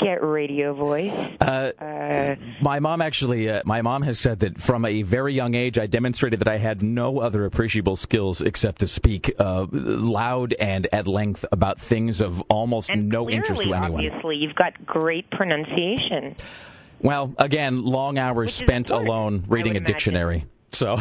get 0.00 0.24
radio 0.24 0.74
voice. 0.74 1.12
Uh, 1.40 2.34
my 2.60 2.80
mom 2.80 3.00
actually, 3.00 3.48
uh, 3.48 3.62
my 3.64 3.80
mom 3.82 4.02
has 4.02 4.18
said 4.18 4.40
that 4.40 4.58
from 4.58 4.84
a 4.84 5.02
very 5.02 5.34
young 5.34 5.54
age, 5.54 5.78
I 5.78 5.86
demonstrated 5.86 6.40
that 6.40 6.48
I 6.48 6.58
had 6.58 6.82
no 6.82 7.20
other 7.20 7.44
appreciable 7.44 7.94
skills 7.94 8.40
except 8.40 8.80
to 8.80 8.88
speak 8.88 9.32
uh, 9.38 9.66
loud 9.70 10.54
and 10.54 10.88
at 10.92 11.06
length 11.06 11.44
about 11.52 11.78
things 11.78 12.20
of 12.20 12.40
almost 12.48 12.90
no 12.94 13.30
interest 13.30 13.62
to 13.62 13.68
Clearly, 13.68 13.84
anyone. 13.86 14.06
obviously, 14.06 14.36
you've 14.36 14.56
got 14.56 14.84
great 14.84 15.30
pronunciation. 15.30 16.34
Well, 17.00 17.34
again, 17.38 17.84
long 17.84 18.18
hours 18.18 18.54
spent 18.54 18.90
alone 18.90 19.44
reading 19.48 19.76
a 19.76 19.80
dictionary. 19.80 20.46
So 20.72 20.98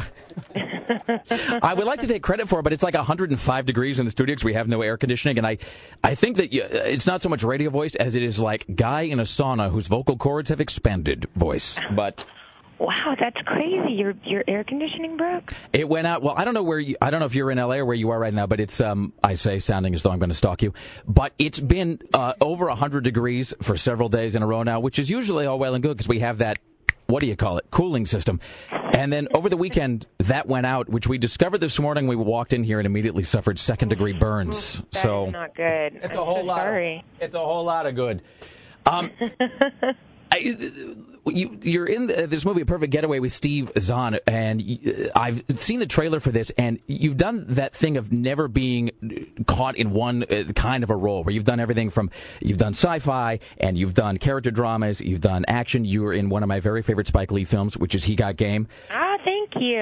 I 0.56 1.74
would 1.76 1.86
like 1.86 2.00
to 2.02 2.08
take 2.08 2.24
credit 2.24 2.48
for 2.48 2.60
it, 2.60 2.64
but 2.64 2.72
it's 2.72 2.84
like 2.84 2.94
105 2.94 3.66
degrees 3.66 4.00
in 4.00 4.06
the 4.06 4.12
studio 4.12 4.34
because 4.34 4.46
we 4.46 4.54
have 4.54 4.68
no 4.68 4.82
air 4.82 4.96
conditioning, 4.98 5.38
and 5.38 5.46
I, 5.46 5.58
I 6.04 6.16
think 6.16 6.38
that 6.38 6.54
you, 6.54 6.64
it's 6.64 7.06
not 7.06 7.22
so 7.22 7.28
much 7.28 7.44
radio 7.44 7.70
voice 7.70 7.96
as 7.96 8.16
it 8.16 8.24
is 8.24 8.40
like 8.40 8.66
guy 8.74 9.02
in 9.02 9.20
a 9.20 9.24
sauna 9.24 9.70
whose 9.70 9.88
vocal 9.88 10.16
cords 10.18 10.50
have 10.50 10.62
expanded 10.62 11.28
voice. 11.36 11.78
But 11.94 12.26
Wow, 12.80 13.16
that's 13.20 13.40
crazy. 13.46 13.94
Your 13.94 14.14
your 14.26 14.44
air 14.48 14.64
conditioning 14.64 15.16
broke. 15.18 15.52
it 15.72 15.88
went 15.88 16.08
out. 16.08 16.22
Well, 16.22 16.34
I 16.38 16.44
don't 16.44 16.54
know 16.54 16.64
where 16.64 16.80
you, 16.80 16.98
I 17.02 17.10
don't 17.10 17.20
know 17.22 17.26
if 17.26 17.34
you're 17.36 17.50
in 17.50 17.58
LA 17.58 17.76
or 17.76 17.86
where 17.86 17.96
you 17.96 18.10
are 18.10 18.20
right 18.20 18.34
now, 18.34 18.48
but 18.48 18.60
it's 18.60 18.82
um 18.82 19.14
I 19.24 19.36
say 19.36 19.60
sounding 19.60 19.94
as 19.94 20.04
though 20.04 20.12
I'm 20.12 20.20
going 20.20 20.30
to 20.30 20.36
stalk 20.36 20.62
you, 20.62 20.74
but 21.08 21.34
it's 21.40 21.60
been 21.60 22.00
uh, 22.14 22.34
over 22.42 22.66
100 22.68 23.04
degrees 23.04 23.54
for 23.62 23.78
several 23.78 24.10
days 24.10 24.36
in 24.36 24.44
a 24.44 24.48
row 24.48 24.64
now, 24.64 24.80
which 24.82 25.00
is 25.00 25.10
usually 25.10 25.46
all 25.46 25.58
well 25.58 25.74
and 25.74 25.82
good 25.82 25.96
because 25.96 26.08
we 26.10 26.20
have 26.20 26.40
that 26.40 26.60
what 27.08 27.20
do 27.22 27.28
you 27.28 27.36
call 27.36 27.58
it 27.60 27.66
cooling 27.72 28.06
system. 28.06 28.40
And 28.72 29.12
then 29.14 29.28
over 29.34 29.48
the 29.48 29.58
weekend 29.58 30.08
that 30.20 30.48
went 30.48 30.66
out, 30.66 30.90
which 30.90 31.06
we 31.08 31.18
discovered 31.18 31.60
this 31.60 31.80
morning. 31.80 32.08
We 32.08 32.16
walked 32.16 32.52
in 32.54 32.64
here 32.64 32.80
and 32.80 32.86
immediately 32.86 33.24
suffered 33.24 33.60
second 33.60 33.90
degree 33.90 34.14
burns. 34.14 34.80
That 34.92 34.96
so 34.96 35.28
is 35.28 35.34
not 35.34 35.54
good. 35.56 35.96
It's 36.02 36.14
I'm 36.14 36.18
a 36.20 36.26
whole 36.26 36.38
so 36.38 36.44
lot 36.46 36.68
of- 36.68 37.02
it's 37.22 37.36
a 37.36 37.40
whole 37.40 37.64
lot 37.64 37.86
of 37.88 37.96
good. 37.96 38.22
Um, 38.88 39.10
I, 40.32 40.56
you, 41.26 41.58
you're 41.62 41.86
in 41.86 42.08
the, 42.08 42.28
this 42.28 42.46
movie, 42.46 42.62
A 42.62 42.66
Perfect 42.66 42.92
Getaway, 42.92 43.20
with 43.20 43.34
Steve 43.34 43.72
Zahn, 43.80 44.20
and 44.28 45.12
I've 45.16 45.44
seen 45.60 45.80
the 45.80 45.86
trailer 45.86 46.20
for 46.20 46.32
this, 46.32 46.52
and 46.52 46.80
you've 46.88 47.18
done 47.18 47.46
that 47.50 47.74
thing 47.74 47.98
of 47.98 48.12
never 48.12 48.48
being 48.48 48.92
caught 49.48 49.76
in 49.76 49.92
one 49.92 50.24
uh, 50.24 50.44
kind 50.56 50.84
of 50.84 50.90
a 50.90 50.96
role, 50.96 51.24
where 51.24 51.34
you've 51.34 51.44
done 51.44 51.60
everything 51.60 51.90
from 51.90 52.12
you've 52.42 52.58
done 52.58 52.74
sci-fi, 52.74 53.40
and 53.58 53.78
you've 53.78 53.94
done 53.94 54.18
character 54.18 54.52
dramas, 54.52 55.02
you've 55.02 55.22
done 55.22 55.46
action. 55.48 55.86
You 55.86 56.04
were 56.04 56.14
in 56.14 56.30
one 56.30 56.44
of 56.44 56.50
my 56.50 56.60
very 56.60 56.82
favorite 56.82 57.08
Spike 57.08 57.32
Lee 57.32 57.46
films, 57.46 57.78
which 57.78 57.96
is 57.96 58.04
He 58.04 58.16
Got 58.16 58.38
Game. 58.38 58.68
Ah, 58.92 59.18
thank 59.24 59.52
you. 59.56 59.80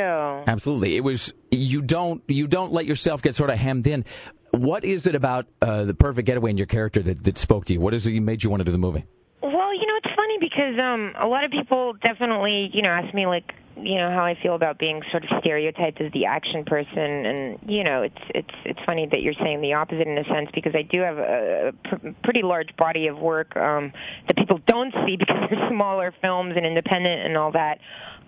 Absolutely, 0.47 0.95
it 0.95 1.03
was 1.03 1.33
you 1.51 1.81
don't 1.81 2.23
you 2.27 2.47
don't 2.47 2.71
let 2.71 2.85
yourself 2.85 3.21
get 3.21 3.35
sort 3.35 3.49
of 3.49 3.57
hemmed 3.57 3.87
in. 3.87 4.05
What 4.51 4.85
is 4.85 5.07
it 5.07 5.15
about 5.15 5.47
uh, 5.63 5.83
the 5.83 5.95
Perfect 5.95 6.27
Getaway 6.27 6.51
and 6.51 6.59
your 6.59 6.67
character 6.67 7.01
that, 7.01 7.23
that 7.23 7.37
spoke 7.39 7.65
to 7.65 7.73
you? 7.73 7.79
What 7.81 7.95
is 7.95 8.05
it 8.05 8.13
that 8.13 8.21
made 8.21 8.43
you 8.43 8.51
want 8.51 8.61
to 8.61 8.65
do 8.65 8.71
the 8.71 8.77
movie? 8.77 9.03
Well, 9.41 9.73
you 9.73 9.85
know, 9.87 9.97
it's 10.03 10.15
funny 10.15 10.37
because 10.53 10.77
um 10.79 11.13
a 11.19 11.27
lot 11.27 11.43
of 11.43 11.51
people 11.51 11.93
definitely, 12.03 12.69
you 12.73 12.81
know, 12.81 12.89
ask 12.89 13.13
me 13.13 13.25
like, 13.25 13.53
you 13.75 13.95
know, 13.95 14.11
how 14.11 14.23
I 14.23 14.37
feel 14.41 14.53
about 14.53 14.77
being 14.77 15.01
sort 15.09 15.23
of 15.23 15.29
stereotyped 15.39 15.99
as 15.99 16.11
the 16.11 16.25
action 16.25 16.63
person 16.63 17.25
and 17.25 17.59
you 17.65 17.83
know, 17.83 18.03
it's 18.03 18.21
it's 18.29 18.55
it's 18.65 18.79
funny 18.85 19.07
that 19.09 19.21
you're 19.21 19.33
saying 19.41 19.61
the 19.61 19.73
opposite 19.73 20.07
in 20.07 20.17
a 20.17 20.23
sense 20.25 20.49
because 20.53 20.73
I 20.75 20.83
do 20.83 21.01
have 21.01 21.17
a, 21.17 21.73
pr- 21.85 22.07
pretty 22.23 22.43
large 22.43 22.75
body 22.77 23.07
of 23.07 23.17
work 23.17 23.55
um 23.57 23.91
that 24.27 24.37
people 24.37 24.59
don't 24.67 24.93
see 25.05 25.15
because 25.19 25.49
they're 25.49 25.69
smaller 25.69 26.13
films 26.21 26.53
and 26.55 26.65
independent 26.65 27.25
and 27.25 27.37
all 27.37 27.51
that. 27.53 27.79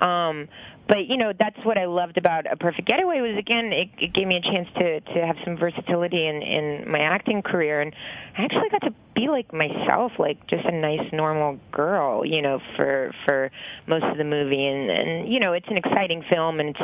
Um 0.04 0.48
but 0.88 1.08
you 1.08 1.18
know 1.18 1.34
that's 1.38 1.58
what 1.64 1.78
I 1.78 1.86
loved 1.86 2.18
about 2.18 2.52
a 2.52 2.56
perfect 2.56 2.88
getaway 2.88 3.22
was 3.22 3.38
again 3.38 3.72
it, 3.74 3.90
it 3.98 4.14
gave 4.14 4.28
me 4.28 4.38
a 4.38 4.42
chance 4.42 4.68
to 4.78 5.00
to 5.02 5.26
have 5.26 5.36
some 5.44 5.58
versatility 5.58 6.28
in 6.28 6.42
in 6.42 6.92
my 6.92 7.00
acting 7.00 7.42
career. 7.42 7.82
And 7.82 7.94
I 8.38 8.44
actually 8.44 8.70
got 8.70 8.82
to 8.84 8.94
be 9.16 9.28
like 9.28 9.54
myself 9.54 10.12
like 10.20 10.46
just 10.48 10.66
a 10.66 10.72
nice 10.72 11.12
normal 11.12 11.60
girl 11.72 12.26
you 12.26 12.42
know 12.42 12.60
for 12.76 13.14
for 13.26 13.52
most 13.88 14.06
of 14.06 14.18
the 14.18 14.24
movie. 14.24 14.66
And 14.66 14.90
and 14.90 15.32
you 15.32 15.40
know 15.40 15.54
it's 15.54 15.68
an 15.70 15.78
exciting 15.78 16.24
film. 16.30 16.60
And 16.60 16.76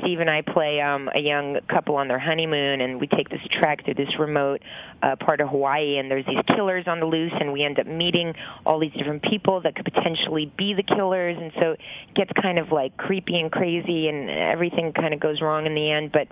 Steve 0.00 0.20
and 0.20 0.30
I 0.30 0.42
play 0.42 0.80
um 0.80 1.10
a 1.14 1.20
young 1.20 1.58
couple 1.68 1.96
on 1.96 2.08
their 2.08 2.20
honeymoon. 2.20 2.80
And 2.80 3.00
we 3.00 3.06
take 3.06 3.28
this 3.28 3.42
trek 3.60 3.84
through 3.84 3.94
this 3.94 4.18
remote 4.18 4.62
uh 5.02 5.16
part 5.16 5.40
of 5.40 5.48
Hawaii 5.48 5.98
and 5.98 6.10
there's 6.10 6.26
these 6.26 6.44
killers 6.54 6.84
on 6.86 7.00
the 7.00 7.06
loose 7.06 7.32
and 7.38 7.52
we 7.52 7.64
end 7.64 7.78
up 7.78 7.86
meeting 7.86 8.34
all 8.64 8.78
these 8.78 8.92
different 8.92 9.22
people 9.22 9.60
that 9.62 9.74
could 9.74 9.84
potentially 9.84 10.50
be 10.56 10.74
the 10.74 10.82
killers. 10.82 11.36
And 11.40 11.52
so 11.60 11.72
it 11.72 11.80
gets 12.14 12.30
kind 12.40 12.58
of 12.58 12.70
like 12.70 12.96
creepy 12.96 13.38
and 13.38 13.50
crazy 13.50 14.08
and 14.08 14.30
everything 14.30 14.92
kind 14.92 15.12
of 15.12 15.20
goes 15.20 15.40
wrong 15.40 15.66
in 15.66 15.74
the 15.74 15.90
end. 15.90 16.12
But 16.12 16.28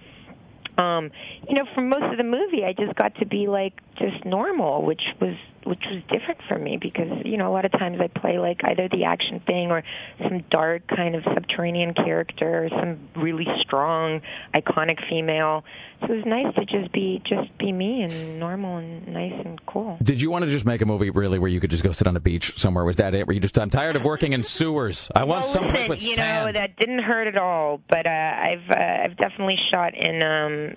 um 0.80 1.10
you 1.48 1.56
know 1.56 1.64
for 1.74 1.82
most 1.82 2.04
of 2.04 2.16
the 2.16 2.24
movie 2.24 2.64
I 2.64 2.72
just 2.72 2.96
got 2.96 3.16
to 3.16 3.26
be 3.26 3.46
like 3.48 3.74
just 3.98 4.24
normal 4.24 4.82
which 4.84 5.02
was 5.20 5.34
which 5.64 5.82
was 5.90 6.02
different 6.04 6.40
for 6.48 6.58
me 6.58 6.78
because 6.80 7.08
you 7.24 7.36
know 7.36 7.50
a 7.50 7.52
lot 7.52 7.64
of 7.64 7.72
times 7.72 7.98
I 8.00 8.06
play 8.08 8.38
like 8.38 8.60
either 8.64 8.88
the 8.88 9.04
action 9.04 9.40
thing 9.46 9.70
or 9.70 9.82
some 10.22 10.42
dark 10.50 10.86
kind 10.88 11.14
of 11.14 11.22
subterranean 11.34 11.94
character 11.94 12.64
or 12.64 12.68
some 12.70 12.98
really 13.16 13.46
strong 13.60 14.22
iconic 14.54 14.98
female 15.08 15.64
so 16.00 16.12
it 16.12 16.16
was 16.16 16.24
nice 16.26 16.54
to 16.54 16.64
just 16.64 16.92
be 16.92 17.20
just 17.28 17.56
be 17.58 17.72
me 17.72 18.02
and 18.02 18.40
normal 18.40 18.78
and 18.78 19.06
nice 19.08 19.34
and 19.44 19.64
cool 19.66 19.98
Did 20.02 20.20
you 20.22 20.30
want 20.30 20.44
to 20.44 20.50
just 20.50 20.64
make 20.64 20.80
a 20.80 20.86
movie 20.86 21.10
really 21.10 21.38
where 21.38 21.50
you 21.50 21.60
could 21.60 21.70
just 21.70 21.84
go 21.84 21.92
sit 21.92 22.06
on 22.06 22.16
a 22.16 22.20
beach 22.20 22.58
somewhere? 22.58 22.84
Was 22.84 22.96
that 22.96 23.14
it? 23.14 23.26
Where 23.26 23.34
you 23.34 23.40
just 23.40 23.58
I'm 23.58 23.70
tired 23.70 23.96
of 23.96 24.04
working 24.04 24.32
in 24.32 24.42
sewers. 24.42 25.10
I 25.14 25.24
want 25.24 25.42
well, 25.44 25.52
someplace 25.52 25.88
listen, 25.88 25.90
with 25.90 26.02
you 26.02 26.14
sand. 26.14 26.46
know 26.46 26.52
that 26.60 26.76
didn't 26.76 27.00
hurt 27.00 27.26
at 27.26 27.36
all. 27.36 27.80
But 27.88 28.06
uh, 28.06 28.10
I've 28.10 28.70
uh, 28.70 29.04
I've 29.04 29.16
definitely 29.18 29.56
shot 29.70 29.92
in. 29.94 30.22
um 30.22 30.76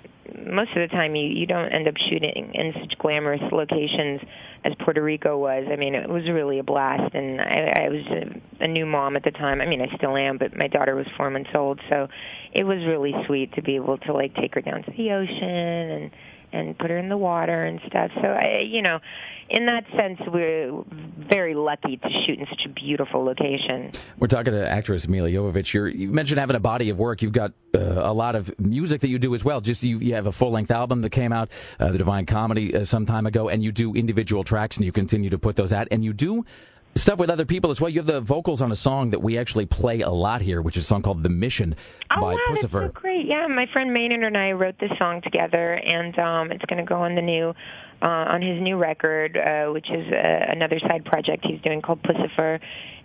Most 0.54 0.72
of 0.76 0.82
the 0.82 0.90
time, 0.92 1.16
you 1.16 1.28
you 1.28 1.46
don't 1.46 1.72
end 1.72 1.88
up 1.88 1.96
shooting 2.10 2.52
in 2.54 2.74
such 2.82 2.98
glamorous 3.00 3.42
locations 3.52 4.20
as 4.64 4.74
Puerto 4.80 5.02
Rico 5.02 5.38
was. 5.38 5.66
I 5.72 5.76
mean, 5.76 5.96
it 5.96 6.10
was 6.10 6.24
really 6.30 6.60
a 6.60 6.64
blast, 6.64 7.14
and 7.14 7.42
I, 7.42 7.86
I 7.86 7.90
was 7.90 8.06
a, 8.08 8.64
a 8.64 8.68
new 8.68 8.86
mom 8.86 9.16
at 9.16 9.24
the 9.24 9.32
time. 9.32 9.62
I 9.62 9.66
mean, 9.66 9.82
I 9.82 9.96
still 9.98 10.16
am, 10.16 10.38
but 10.38 10.56
my 10.56 10.68
daughter 10.68 10.96
was 10.96 11.06
four 11.18 11.30
months 11.30 11.50
old, 11.54 11.80
so 11.90 12.08
it 12.54 12.64
was 12.64 12.80
really 12.88 13.14
sweet 13.26 13.54
to 13.54 13.62
be 13.62 13.76
able 13.76 13.98
to 14.00 14.14
like 14.14 14.34
take 14.36 14.56
her 14.56 14.62
down 14.62 14.84
to 14.84 14.92
the 14.92 15.12
ocean 15.12 15.44
and 15.44 16.12
and 16.54 16.78
put 16.78 16.90
her 16.90 16.98
in 16.98 17.10
the 17.10 17.18
water 17.18 17.66
and 17.66 17.80
stuff. 17.88 18.12
So 18.22 18.28
I, 18.28 18.64
you 18.66 18.82
know, 18.82 19.00
in 19.50 19.66
that 19.66 19.86
sense, 19.98 20.20
we're 20.32 20.72
very 21.18 21.54
lucky 21.54 21.98
to 21.98 22.10
shoot 22.26 22.40
in 22.40 22.46
such 22.50 22.62
a 22.66 22.70
beautiful 22.70 23.24
location. 23.24 23.92
We're 24.18 24.28
talking 24.28 24.54
to 24.54 24.68
actress 24.68 25.08
Milla 25.08 25.30
Jovovich. 25.30 25.74
You're, 25.74 25.90
you 25.90 26.10
mentioned 26.10 26.40
having 26.40 26.56
a 26.56 26.62
body 26.62 26.90
of 26.90 26.98
work. 26.98 27.22
You've 27.22 27.34
got 27.34 27.52
uh, 27.76 27.80
a 27.80 28.14
lot 28.14 28.36
of 28.36 28.58
music 28.60 29.02
that 29.02 29.10
you 29.10 29.20
do 29.20 29.36
as 29.36 29.44
well. 29.44 29.62
Just 29.62 29.84
you, 29.84 30.00
you 30.00 30.14
have 30.16 30.28
a 30.28 30.32
full 30.32 30.52
length 30.52 30.72
album 30.72 31.02
that 31.02 31.10
came 31.10 31.34
out, 31.34 31.50
uh, 31.80 31.92
The 31.92 31.98
Divine 31.98 32.26
Comedy, 32.26 32.76
uh, 32.76 32.86
some 32.86 33.06
time 33.06 33.26
ago, 33.26 33.50
and 33.50 33.64
you 33.64 33.72
do 33.72 33.94
individual 33.94 34.44
tracks 34.44 34.78
and 34.78 34.86
you 34.86 34.92
continue 34.92 35.30
to 35.30 35.38
put 35.38 35.56
those 35.56 35.74
out. 35.74 35.88
And 35.92 36.04
you 36.04 36.14
do 36.14 36.46
stuff 36.96 37.20
with 37.20 37.30
other 37.30 37.46
people 37.46 37.72
as 37.72 37.82
well. 37.82 37.90
You 37.90 38.00
have 38.00 38.06
the 38.06 38.22
vocals 38.22 38.62
on 38.62 38.72
a 38.72 38.76
song 38.76 39.12
that 39.12 39.22
we 39.22 39.38
actually 39.38 39.66
play 39.66 40.02
a 40.02 40.10
lot 40.10 40.42
here, 40.42 40.62
which 40.62 40.78
is 40.78 40.84
a 40.84 40.88
song 40.88 41.02
called 41.02 41.24
The 41.24 41.30
Mission 41.30 41.76
Oh 42.12 42.22
by 42.22 42.34
wow, 42.34 42.40
that's 42.50 42.72
so 42.72 42.88
great! 42.94 43.26
Yeah, 43.26 43.48
my 43.48 43.66
friend 43.72 43.94
Maynard 43.94 44.24
and 44.24 44.38
I 44.38 44.52
wrote 44.52 44.76
this 44.80 44.92
song 45.00 45.22
together, 45.22 45.74
and 45.74 46.18
um, 46.20 46.52
it's 46.52 46.64
going 46.66 46.84
to 46.84 46.88
go 46.88 47.02
on 47.02 47.16
the 47.16 47.22
new, 47.22 47.54
uh, 48.02 48.06
on 48.08 48.42
his 48.42 48.62
new 48.62 48.78
record, 48.78 49.38
uh, 49.38 49.72
which 49.72 49.90
is 49.90 50.06
uh, 50.12 50.46
another 50.50 50.80
side 50.80 51.06
project 51.06 51.46
he's 51.48 51.62
doing 51.62 51.82
called 51.82 52.04
Puscifer, 52.04 52.60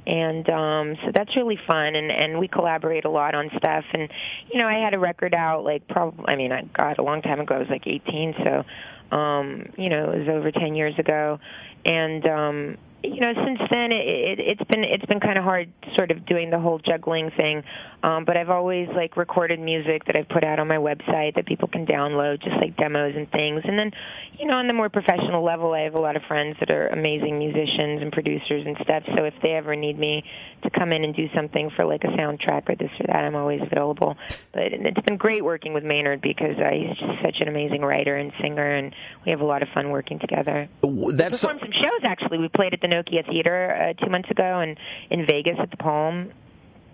and 0.07 0.49
um, 0.51 0.97
so 1.05 1.13
that's 1.15 1.35
really 1.37 1.59
fun. 1.67 1.95
And 1.95 2.11
and 2.11 2.39
we 2.39 2.49
collaborate 2.49 3.05
a 3.05 3.11
lot 3.11 3.35
on 3.35 3.51
stuff. 3.57 3.85
And 3.93 4.11
you 4.53 4.59
know, 4.59 4.67
I 4.67 4.83
had 4.83 4.95
a 4.95 4.99
record 4.99 5.35
out 5.35 5.65
like 5.65 5.87
probably, 5.89 6.25
I 6.29 6.37
mean, 6.37 6.53
I 6.53 6.63
got 6.77 6.99
a 6.99 7.03
long 7.03 7.23
time 7.23 7.41
ago. 7.41 7.55
I 7.55 7.59
was 7.59 7.69
like 7.71 7.87
18, 7.87 8.35
so 8.45 9.17
um, 9.17 9.67
you 9.77 9.89
know, 9.89 10.13
it 10.13 10.19
was 10.19 10.29
over 10.29 10.51
10 10.51 10.75
years 10.75 10.95
ago, 10.99 11.39
and 11.85 12.27
um, 12.27 12.77
you 13.03 13.21
know, 13.21 13.33
since 13.47 13.61
then 13.71 13.93
it, 13.93 14.07
it, 14.07 14.41
it's 14.41 14.71
been 14.71 14.83
it's 14.83 15.05
been 15.07 15.21
kind 15.21 15.39
of 15.39 15.45
hard, 15.45 15.73
sort 15.97 16.11
of 16.11 16.27
doing 16.27 16.51
the 16.51 16.59
whole 16.59 16.79
juggling 16.79 17.31
thing. 17.37 17.63
Um, 18.03 18.25
but 18.25 18.37
I've 18.37 18.51
always 18.51 18.89
like 18.95 19.17
recorded 19.17 19.61
music 19.61 20.05
that 20.07 20.17
I've 20.17 20.29
put 20.29 20.45
out 20.45 20.59
on 20.59 20.69
my 20.69 20.77
website 20.77 21.35
that 21.35 21.47
people 21.47 21.69
can 21.69 21.87
download, 21.87 22.43
just 22.43 22.57
like 22.57 22.77
demos 22.77 23.15
and 23.17 23.31
things. 23.31 23.63
And 23.65 23.79
then, 23.79 23.91
you 24.39 24.47
know, 24.47 24.55
on 24.55 24.67
the 24.67 24.73
more 24.73 24.89
professional 24.89 25.45
level, 25.45 25.75
I 25.75 25.81
have 25.81 25.95
a 25.95 26.01
lot 26.01 26.17
of 26.17 26.23
friends 26.29 26.57
that 26.61 26.71
are 26.71 26.89
amazing 26.89 27.39
musicians 27.39 28.03
and 28.03 28.13
producers 28.13 28.65
and 28.67 28.77
stuff. 28.83 29.03
So 29.17 29.25
if 29.25 29.35
they 29.43 29.53
ever 29.53 29.75
need 29.75 29.99
me 29.99 30.25
to 30.63 30.71
come 30.71 30.93
in 30.93 31.05
and 31.05 31.15
do 31.15 31.27
something 31.35 31.71
for 31.77 31.85
like 31.85 32.03
a 32.05 32.09
soundtrack 32.09 32.69
or 32.69 32.77
this 32.77 32.91
or 33.01 33.07
that, 33.07 33.25
I'm 33.25 33.37
always 33.37 33.61
available. 33.63 34.17
But 34.53 34.73
it's 34.73 35.07
been 35.07 35.17
great 35.17 35.45
working 35.45 35.73
with 35.73 35.85
Maynard 35.85 36.21
because 36.21 36.57
uh, 36.59 36.71
he's 36.71 36.97
just 36.99 37.23
such 37.23 37.37
an 37.41 37.49
amazing 37.49 37.83
writer 37.83 38.17
and 38.17 38.33
singer, 38.41 38.75
and 38.77 38.95
we 39.25 39.31
have 39.31 39.41
a 39.41 39.45
lot 39.47 39.63
of 39.63 39.69
fun 39.75 39.91
working 39.91 40.19
together. 40.19 40.69
That's 40.83 41.43
we 41.43 41.49
performed 41.49 41.61
some 41.61 41.73
shows 41.73 42.01
actually. 42.05 42.39
We 42.39 42.49
played 42.49 42.75
at 42.75 42.81
the 42.81 42.88
Nokia 42.89 43.27
Theater 43.29 43.95
uh, 43.99 44.05
two 44.05 44.11
months 44.11 44.31
ago, 44.31 44.61
and 44.61 44.77
in 45.11 45.27
Vegas 45.27 45.57
at 45.59 45.71
the 45.71 45.77
Palm. 45.77 46.33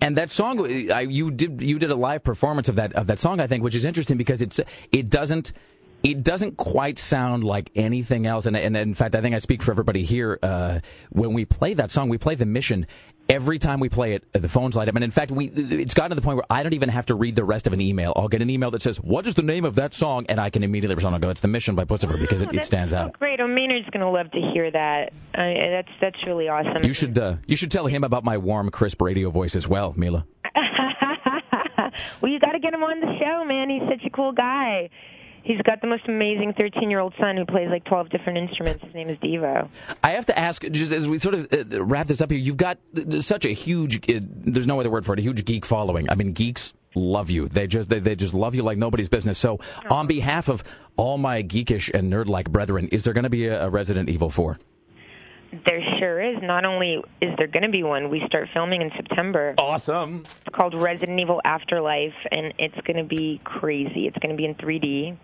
And 0.01 0.17
that 0.17 0.29
song, 0.29 0.59
I, 0.91 1.01
you 1.01 1.31
did 1.31 1.61
you 1.61 1.79
did 1.79 1.89
a 1.89 1.95
live 1.95 2.23
performance 2.23 2.69
of 2.69 2.75
that 2.75 2.93
of 2.93 3.07
that 3.07 3.19
song, 3.19 3.39
I 3.39 3.47
think, 3.47 3.63
which 3.63 3.75
is 3.75 3.85
interesting 3.85 4.17
because 4.17 4.41
it's 4.41 4.59
it 4.91 5.09
doesn't 5.09 5.53
it 6.03 6.23
doesn't 6.23 6.57
quite 6.57 6.99
sound 6.99 7.43
like 7.43 7.71
anything 7.75 8.27
else. 8.27 8.45
And, 8.45 8.55
and 8.55 8.77
in 8.77 8.93
fact, 8.93 9.15
I 9.15 9.21
think 9.21 9.33
I 9.33 9.39
speak 9.39 9.63
for 9.63 9.71
everybody 9.71 10.03
here. 10.03 10.37
Uh, 10.43 10.79
when 11.09 11.33
we 11.33 11.45
play 11.45 11.73
that 11.73 11.89
song, 11.89 12.09
we 12.09 12.19
play 12.19 12.35
the 12.35 12.45
mission. 12.45 12.85
Every 13.27 13.57
time 13.57 13.79
we 13.79 13.89
play 13.89 14.13
it, 14.13 14.23
the 14.33 14.47
phones 14.47 14.75
light 14.75 14.87
up. 14.87 14.93
And 14.95 15.03
in 15.03 15.09
fact, 15.09 15.31
we 15.31 15.47
it's 15.47 15.95
gotten 15.95 16.11
to 16.11 16.15
the 16.15 16.21
point 16.21 16.35
where 16.37 16.45
I 16.47 16.61
don't 16.61 16.73
even 16.73 16.89
have 16.89 17.07
to 17.07 17.15
read 17.15 17.35
the 17.35 17.43
rest 17.43 17.65
of 17.65 17.73
an 17.73 17.81
email. 17.81 18.13
I'll 18.15 18.27
get 18.27 18.43
an 18.43 18.51
email 18.51 18.69
that 18.71 18.83
says, 18.83 18.97
"What 18.97 19.25
is 19.25 19.33
the 19.33 19.41
name 19.41 19.65
of 19.65 19.75
that 19.75 19.95
song?" 19.95 20.27
and 20.29 20.39
I 20.39 20.51
can 20.51 20.63
immediately 20.63 20.93
respond 20.93 21.15
and 21.15 21.21
go, 21.23 21.29
"It's 21.31 21.41
the 21.41 21.47
Mission 21.47 21.73
by 21.73 21.85
Puscifer," 21.85 22.19
because 22.19 22.43
it, 22.43 22.49
Oh, 22.53 22.57
it 22.57 22.63
stands 22.63 22.93
so 22.93 22.99
out. 22.99 23.13
Great. 23.19 23.39
Oh, 23.41 23.47
Maynard's 23.47 23.89
going 23.89 24.01
to 24.01 24.09
love 24.09 24.29
to 24.31 24.39
hear 24.53 24.69
that. 24.69 25.11
Uh, 25.33 25.53
that's 25.71 25.89
that's 25.99 26.25
really 26.27 26.47
awesome. 26.49 26.83
You 26.83 26.93
should 26.93 27.17
uh, 27.17 27.37
you 27.47 27.55
should 27.55 27.71
tell 27.71 27.87
him 27.87 28.03
about 28.03 28.23
my 28.23 28.37
warm, 28.37 28.69
crisp 28.69 29.01
radio 29.01 29.31
voice 29.31 29.55
as 29.55 29.67
well, 29.67 29.93
Milla. 29.97 30.25
well, 32.21 32.31
you 32.31 32.39
got 32.39 32.51
to 32.51 32.59
get 32.59 32.73
him 32.73 32.83
on 32.83 32.99
the 32.99 33.17
show, 33.19 33.43
man. 33.45 33.69
He's 33.69 33.81
such 33.89 34.05
a 34.05 34.09
cool 34.11 34.33
guy. 34.33 34.89
He's 35.45 35.61
got 35.61 35.79
the 35.79 35.87
most 35.87 36.07
amazing 36.07 36.53
13 36.57 36.89
year 36.89 36.99
old 36.99 37.13
son 37.19 37.37
who 37.37 37.45
plays 37.45 37.69
like 37.69 37.83
12 37.85 38.09
different 38.09 38.39
instruments. 38.39 38.83
His 38.83 38.95
name 38.95 39.09
is 39.09 39.17
Devo. 39.19 39.69
I 40.03 40.11
have 40.11 40.25
to 40.25 40.37
ask, 40.37 40.63
just 40.71 40.91
as 40.91 41.07
we 41.07 41.19
sort 41.19 41.35
of 41.35 41.47
uh, 41.53 41.85
wrap 41.85 42.07
this 42.07 42.19
up 42.19 42.31
here, 42.31 42.39
you've 42.39 42.57
got 42.57 42.79
uh, 42.97 43.21
such 43.21 43.45
a 43.45 43.51
huge, 43.51 44.09
uh, 44.09 44.21
there's 44.21 44.65
no 44.65 44.79
other 44.79 44.89
word 44.89 45.05
for 45.05 45.13
it, 45.13 45.19
a 45.19 45.21
huge 45.21 45.45
geek 45.45 45.63
following. 45.63 46.09
I 46.09 46.15
mean, 46.15 46.33
geeks 46.33 46.73
love 46.95 47.29
you. 47.29 47.47
They 47.47 47.67
just 47.67 47.89
they, 47.89 47.99
they 47.99 48.15
just 48.15 48.33
love 48.33 48.55
you 48.55 48.63
like 48.63 48.79
nobody's 48.79 49.07
business. 49.09 49.37
So, 49.37 49.59
on 49.89 50.07
behalf 50.07 50.49
of 50.49 50.63
all 50.95 51.19
my 51.19 51.43
geekish 51.43 51.93
and 51.93 52.11
nerd 52.11 52.25
like 52.25 52.51
brethren, 52.51 52.87
is 52.87 53.03
there 53.03 53.13
going 53.13 53.25
to 53.25 53.29
be 53.29 53.45
a, 53.45 53.67
a 53.67 53.69
Resident 53.69 54.09
Evil 54.09 54.31
4? 54.31 54.57
There 55.65 55.81
sure 55.99 56.21
is. 56.21 56.37
Not 56.41 56.65
only 56.65 57.01
is 57.21 57.29
there 57.37 57.47
going 57.47 57.63
to 57.63 57.69
be 57.69 57.83
one, 57.83 58.09
we 58.09 58.21
start 58.27 58.49
filming 58.53 58.81
in 58.81 58.91
September. 58.95 59.53
Awesome. 59.57 60.23
It's 60.45 60.55
called 60.55 60.73
Resident 60.73 61.19
Evil 61.19 61.39
Afterlife, 61.45 62.15
and 62.31 62.53
it's 62.57 62.75
going 62.85 62.97
to 62.97 63.03
be 63.03 63.39
crazy. 63.43 64.07
It's 64.07 64.17
going 64.17 64.31
to 64.31 64.37
be 64.37 64.45
in 64.45 64.55
3D, 64.55 65.15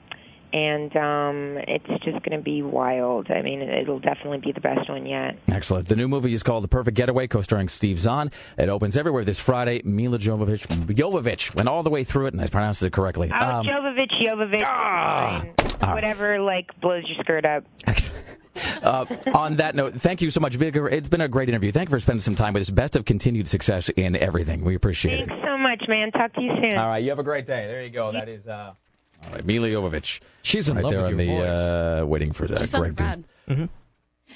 and 0.54 0.96
um, 0.96 1.58
it's 1.68 2.04
just 2.04 2.24
going 2.24 2.38
to 2.38 2.44
be 2.44 2.62
wild. 2.62 3.30
I 3.32 3.42
mean, 3.42 3.62
it'll 3.62 4.00
definitely 4.00 4.40
be 4.40 4.52
the 4.52 4.62
best 4.62 4.90
one 4.90 5.06
yet. 5.06 5.38
Excellent. 5.50 5.88
The 5.88 5.96
new 5.96 6.08
movie 6.08 6.34
is 6.34 6.44
called 6.44 6.64
The 6.64 6.68
Perfect 6.68 6.96
Getaway, 6.98 7.28
co-starring 7.28 7.70
Steve 7.70 8.00
Zahn. 8.00 8.32
It 8.58 8.70
opens 8.70 8.98
everywhere 8.98 9.24
this 9.24 9.40
Friday. 9.40 9.82
Milla 9.84 10.18
Jovovich, 10.18 10.68
Jovovich 10.96 11.56
went 11.56 11.68
all 11.70 11.84
the 11.84 11.90
way 11.90 12.04
through 12.04 12.28
it, 12.28 12.34
and 12.34 12.42
I 12.42 12.48
pronounced 12.48 12.84
it 12.84 12.92
correctly. 12.94 13.32
Oh, 13.34 13.36
Um, 13.60 13.66
Jovovich, 13.66 14.12
Jovovich, 14.26 14.62
fine. 15.80 15.94
whatever, 15.94 16.40
like 16.42 16.70
blows 16.82 17.04
your 17.08 17.24
skirt 17.24 17.46
up. 17.46 17.64
Uh, 18.84 19.06
on 19.34 19.56
that 19.58 19.76
note, 19.76 19.94
thank 19.94 20.22
you 20.22 20.30
so 20.30 20.40
much, 20.42 20.56
Vigor. 20.56 20.90
It's 20.90 21.08
been 21.08 21.22
a 21.22 21.28
great 21.30 21.48
interview. 21.48 21.72
Thank 21.72 21.88
you 21.90 21.96
for 21.96 22.00
spending 22.02 22.22
some 22.22 22.36
time 22.36 22.54
with 22.54 22.62
us. 22.62 22.70
Best 22.70 22.96
of 22.98 23.06
continued 23.06 23.48
success 23.48 23.88
in 23.90 24.16
everything. 24.18 24.64
We 24.66 24.76
appreciate 24.76 25.22
it. 25.22 25.30
Thanks 25.30 25.44
so 25.46 25.58
much, 25.58 25.82
man. 25.88 26.12
Talk 26.12 26.34
to 26.34 26.42
you 26.42 26.52
soon. 26.62 26.78
All 26.78 26.90
right, 26.90 27.02
you 27.02 27.10
have 27.10 27.20
a 27.20 27.24
great 27.24 27.48
day. 27.48 27.66
There 27.68 27.82
you 27.82 27.90
go. 27.90 28.12
That 28.12 28.28
is 28.28 28.46
uh, 28.46 28.74
all 29.26 29.34
right, 29.34 29.46
Milla 29.46 29.68
Jovovich. 29.68 30.20
She's 30.44 30.70
in 30.70 30.76
right 30.76 30.84
love 30.84 30.92
there 30.92 31.02
with 31.02 31.12
on 31.14 31.20
your 31.20 31.26
the 31.28 31.42
voice. 31.50 31.60
uh, 31.60 32.04
waiting 32.08 32.32
for 32.32 32.48
that. 32.48 32.60
She 32.62 32.66
sounded 32.68 32.96
Greg. 32.98 33.24
rad. 33.48 33.70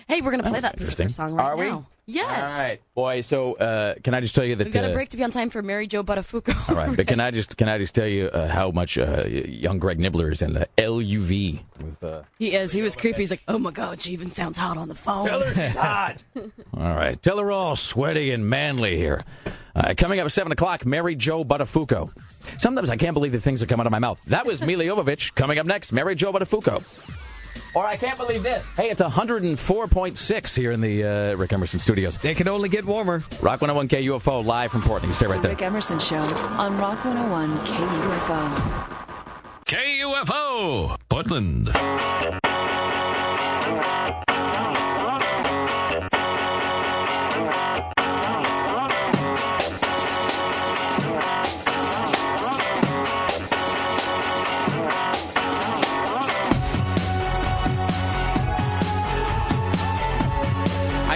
Hey, 0.07 0.21
we're 0.21 0.31
gonna 0.31 0.43
play 0.43 0.59
that 0.59 0.73
interesting. 0.73 1.07
Puscifer 1.07 1.11
song 1.11 1.33
right 1.33 1.43
Are 1.45 1.57
we? 1.57 1.65
now. 1.65 1.85
Yes. 2.07 2.29
All 2.29 2.59
right, 2.59 2.79
boy. 2.93 3.21
So 3.21 3.53
uh, 3.55 3.95
can 4.03 4.13
I 4.13 4.21
just 4.21 4.35
tell 4.35 4.43
you 4.45 4.55
that? 4.57 4.65
We've 4.65 4.73
got 4.73 4.83
a 4.83 4.91
uh, 4.91 4.93
break 4.93 5.09
to 5.09 5.17
be 5.17 5.23
on 5.23 5.31
time 5.31 5.49
for 5.49 5.63
Mary 5.63 5.87
Jo 5.87 6.03
Buttafuoco. 6.03 6.69
All 6.69 6.75
right, 6.75 6.95
but 6.95 7.07
can 7.07 7.19
I 7.19 7.31
just 7.31 7.57
can 7.57 7.67
I 7.67 7.79
just 7.79 7.95
tell 7.95 8.05
you 8.05 8.27
uh, 8.27 8.47
how 8.47 8.69
much 8.69 8.99
uh, 8.99 9.23
young 9.27 9.79
Greg 9.79 9.99
Nibbler 9.99 10.29
is 10.31 10.43
in 10.43 10.53
the 10.53 10.67
LUV 10.77 11.63
with 11.81 12.03
uh, 12.03 12.21
He 12.37 12.53
is. 12.53 12.71
He 12.73 12.83
was 12.83 12.95
creepy. 12.95 13.21
He's 13.21 13.31
like, 13.31 13.41
oh 13.47 13.57
my 13.57 13.71
god, 13.71 14.01
she 14.03 14.11
even 14.13 14.29
sounds 14.29 14.55
hot 14.57 14.77
on 14.77 14.87
the 14.87 14.93
phone. 14.95 15.25
Tell 15.27 15.41
her 15.41 15.51
she's 15.53 15.75
hot. 15.75 16.17
All 16.75 16.95
right. 16.95 17.19
Tell 17.23 17.39
her 17.39 17.51
all 17.51 17.75
sweaty 17.75 18.31
and 18.31 18.47
manly 18.47 18.97
here. 18.97 19.19
Uh, 19.75 19.93
coming 19.97 20.19
up 20.19 20.25
at 20.25 20.31
7 20.31 20.51
o'clock, 20.51 20.85
Mary 20.85 21.15
Jo 21.15 21.43
Buttafuoco. 21.43 22.11
Sometimes 22.59 22.89
I 22.89 22.95
can't 22.97 23.13
believe 23.13 23.31
the 23.31 23.39
things 23.39 23.59
that 23.59 23.69
come 23.69 23.79
out 23.79 23.85
of 23.85 23.91
my 23.91 23.99
mouth. 23.99 24.21
That 24.25 24.45
was 24.45 24.61
Milla 24.61 24.83
Jovovich. 24.83 25.33
Coming 25.35 25.59
up 25.59 25.65
next, 25.65 25.91
Mary 25.91 26.15
Jo 26.15 26.31
Buttafuoco. 26.31 26.83
Or 27.75 27.85
I 27.85 27.97
can't 27.97 28.17
believe 28.17 28.41
this. 28.41 28.65
Hey, 28.77 28.89
it's 28.89 29.01
104.6 29.01 30.57
here 30.57 30.71
in 30.71 30.79
the 30.79 31.03
uh, 31.03 31.35
Rick 31.35 31.51
Emerson 31.51 31.79
studios. 31.79 32.17
It 32.23 32.37
can 32.37 32.47
only 32.47 32.69
get 32.69 32.85
warmer. 32.85 33.23
Rock 33.41 33.61
101 33.61 33.89
KUFO 33.89 34.45
live 34.45 34.71
from 34.71 34.81
Portland. 34.81 35.13
Stay 35.13 35.27
right 35.27 35.41
The 35.41 35.49
there. 35.49 35.55
Rick 35.57 35.61
Emerson 35.61 35.99
Show 35.99 36.15
on 36.15 36.77
Rock 36.77 37.03
101 37.03 37.57
KUFO. 37.65 38.91
KUFO, 39.65 40.97
Portland. 41.09 41.71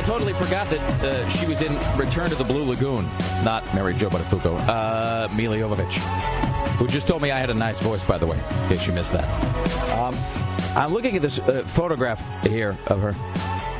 Totally 0.09 0.33
forgot 0.33 0.67
that 0.71 1.03
uh, 1.03 1.29
she 1.29 1.45
was 1.45 1.61
in 1.61 1.71
Return 1.95 2.31
to 2.31 2.35
the 2.35 2.43
Blue 2.43 2.63
Lagoon, 2.63 3.07
not 3.43 3.63
Mary 3.75 3.93
Jo 3.93 4.09
Buttafuoco. 4.09 4.57
Uh, 4.67 5.27
Milla 5.35 5.55
Jovovich, 5.55 5.97
who 6.77 6.87
just 6.87 7.07
told 7.07 7.21
me 7.21 7.29
I 7.29 7.37
had 7.37 7.51
a 7.51 7.53
nice 7.53 7.79
voice, 7.79 8.03
by 8.03 8.17
the 8.17 8.25
way, 8.25 8.35
in 8.63 8.69
case 8.69 8.87
you 8.87 8.93
missed 8.93 9.11
that. 9.13 9.93
Um, 9.99 10.17
I'm 10.75 10.93
looking 10.93 11.15
at 11.15 11.21
this 11.21 11.37
uh, 11.37 11.61
photograph 11.63 12.27
here 12.43 12.75
of 12.87 13.01
her, 13.01 13.15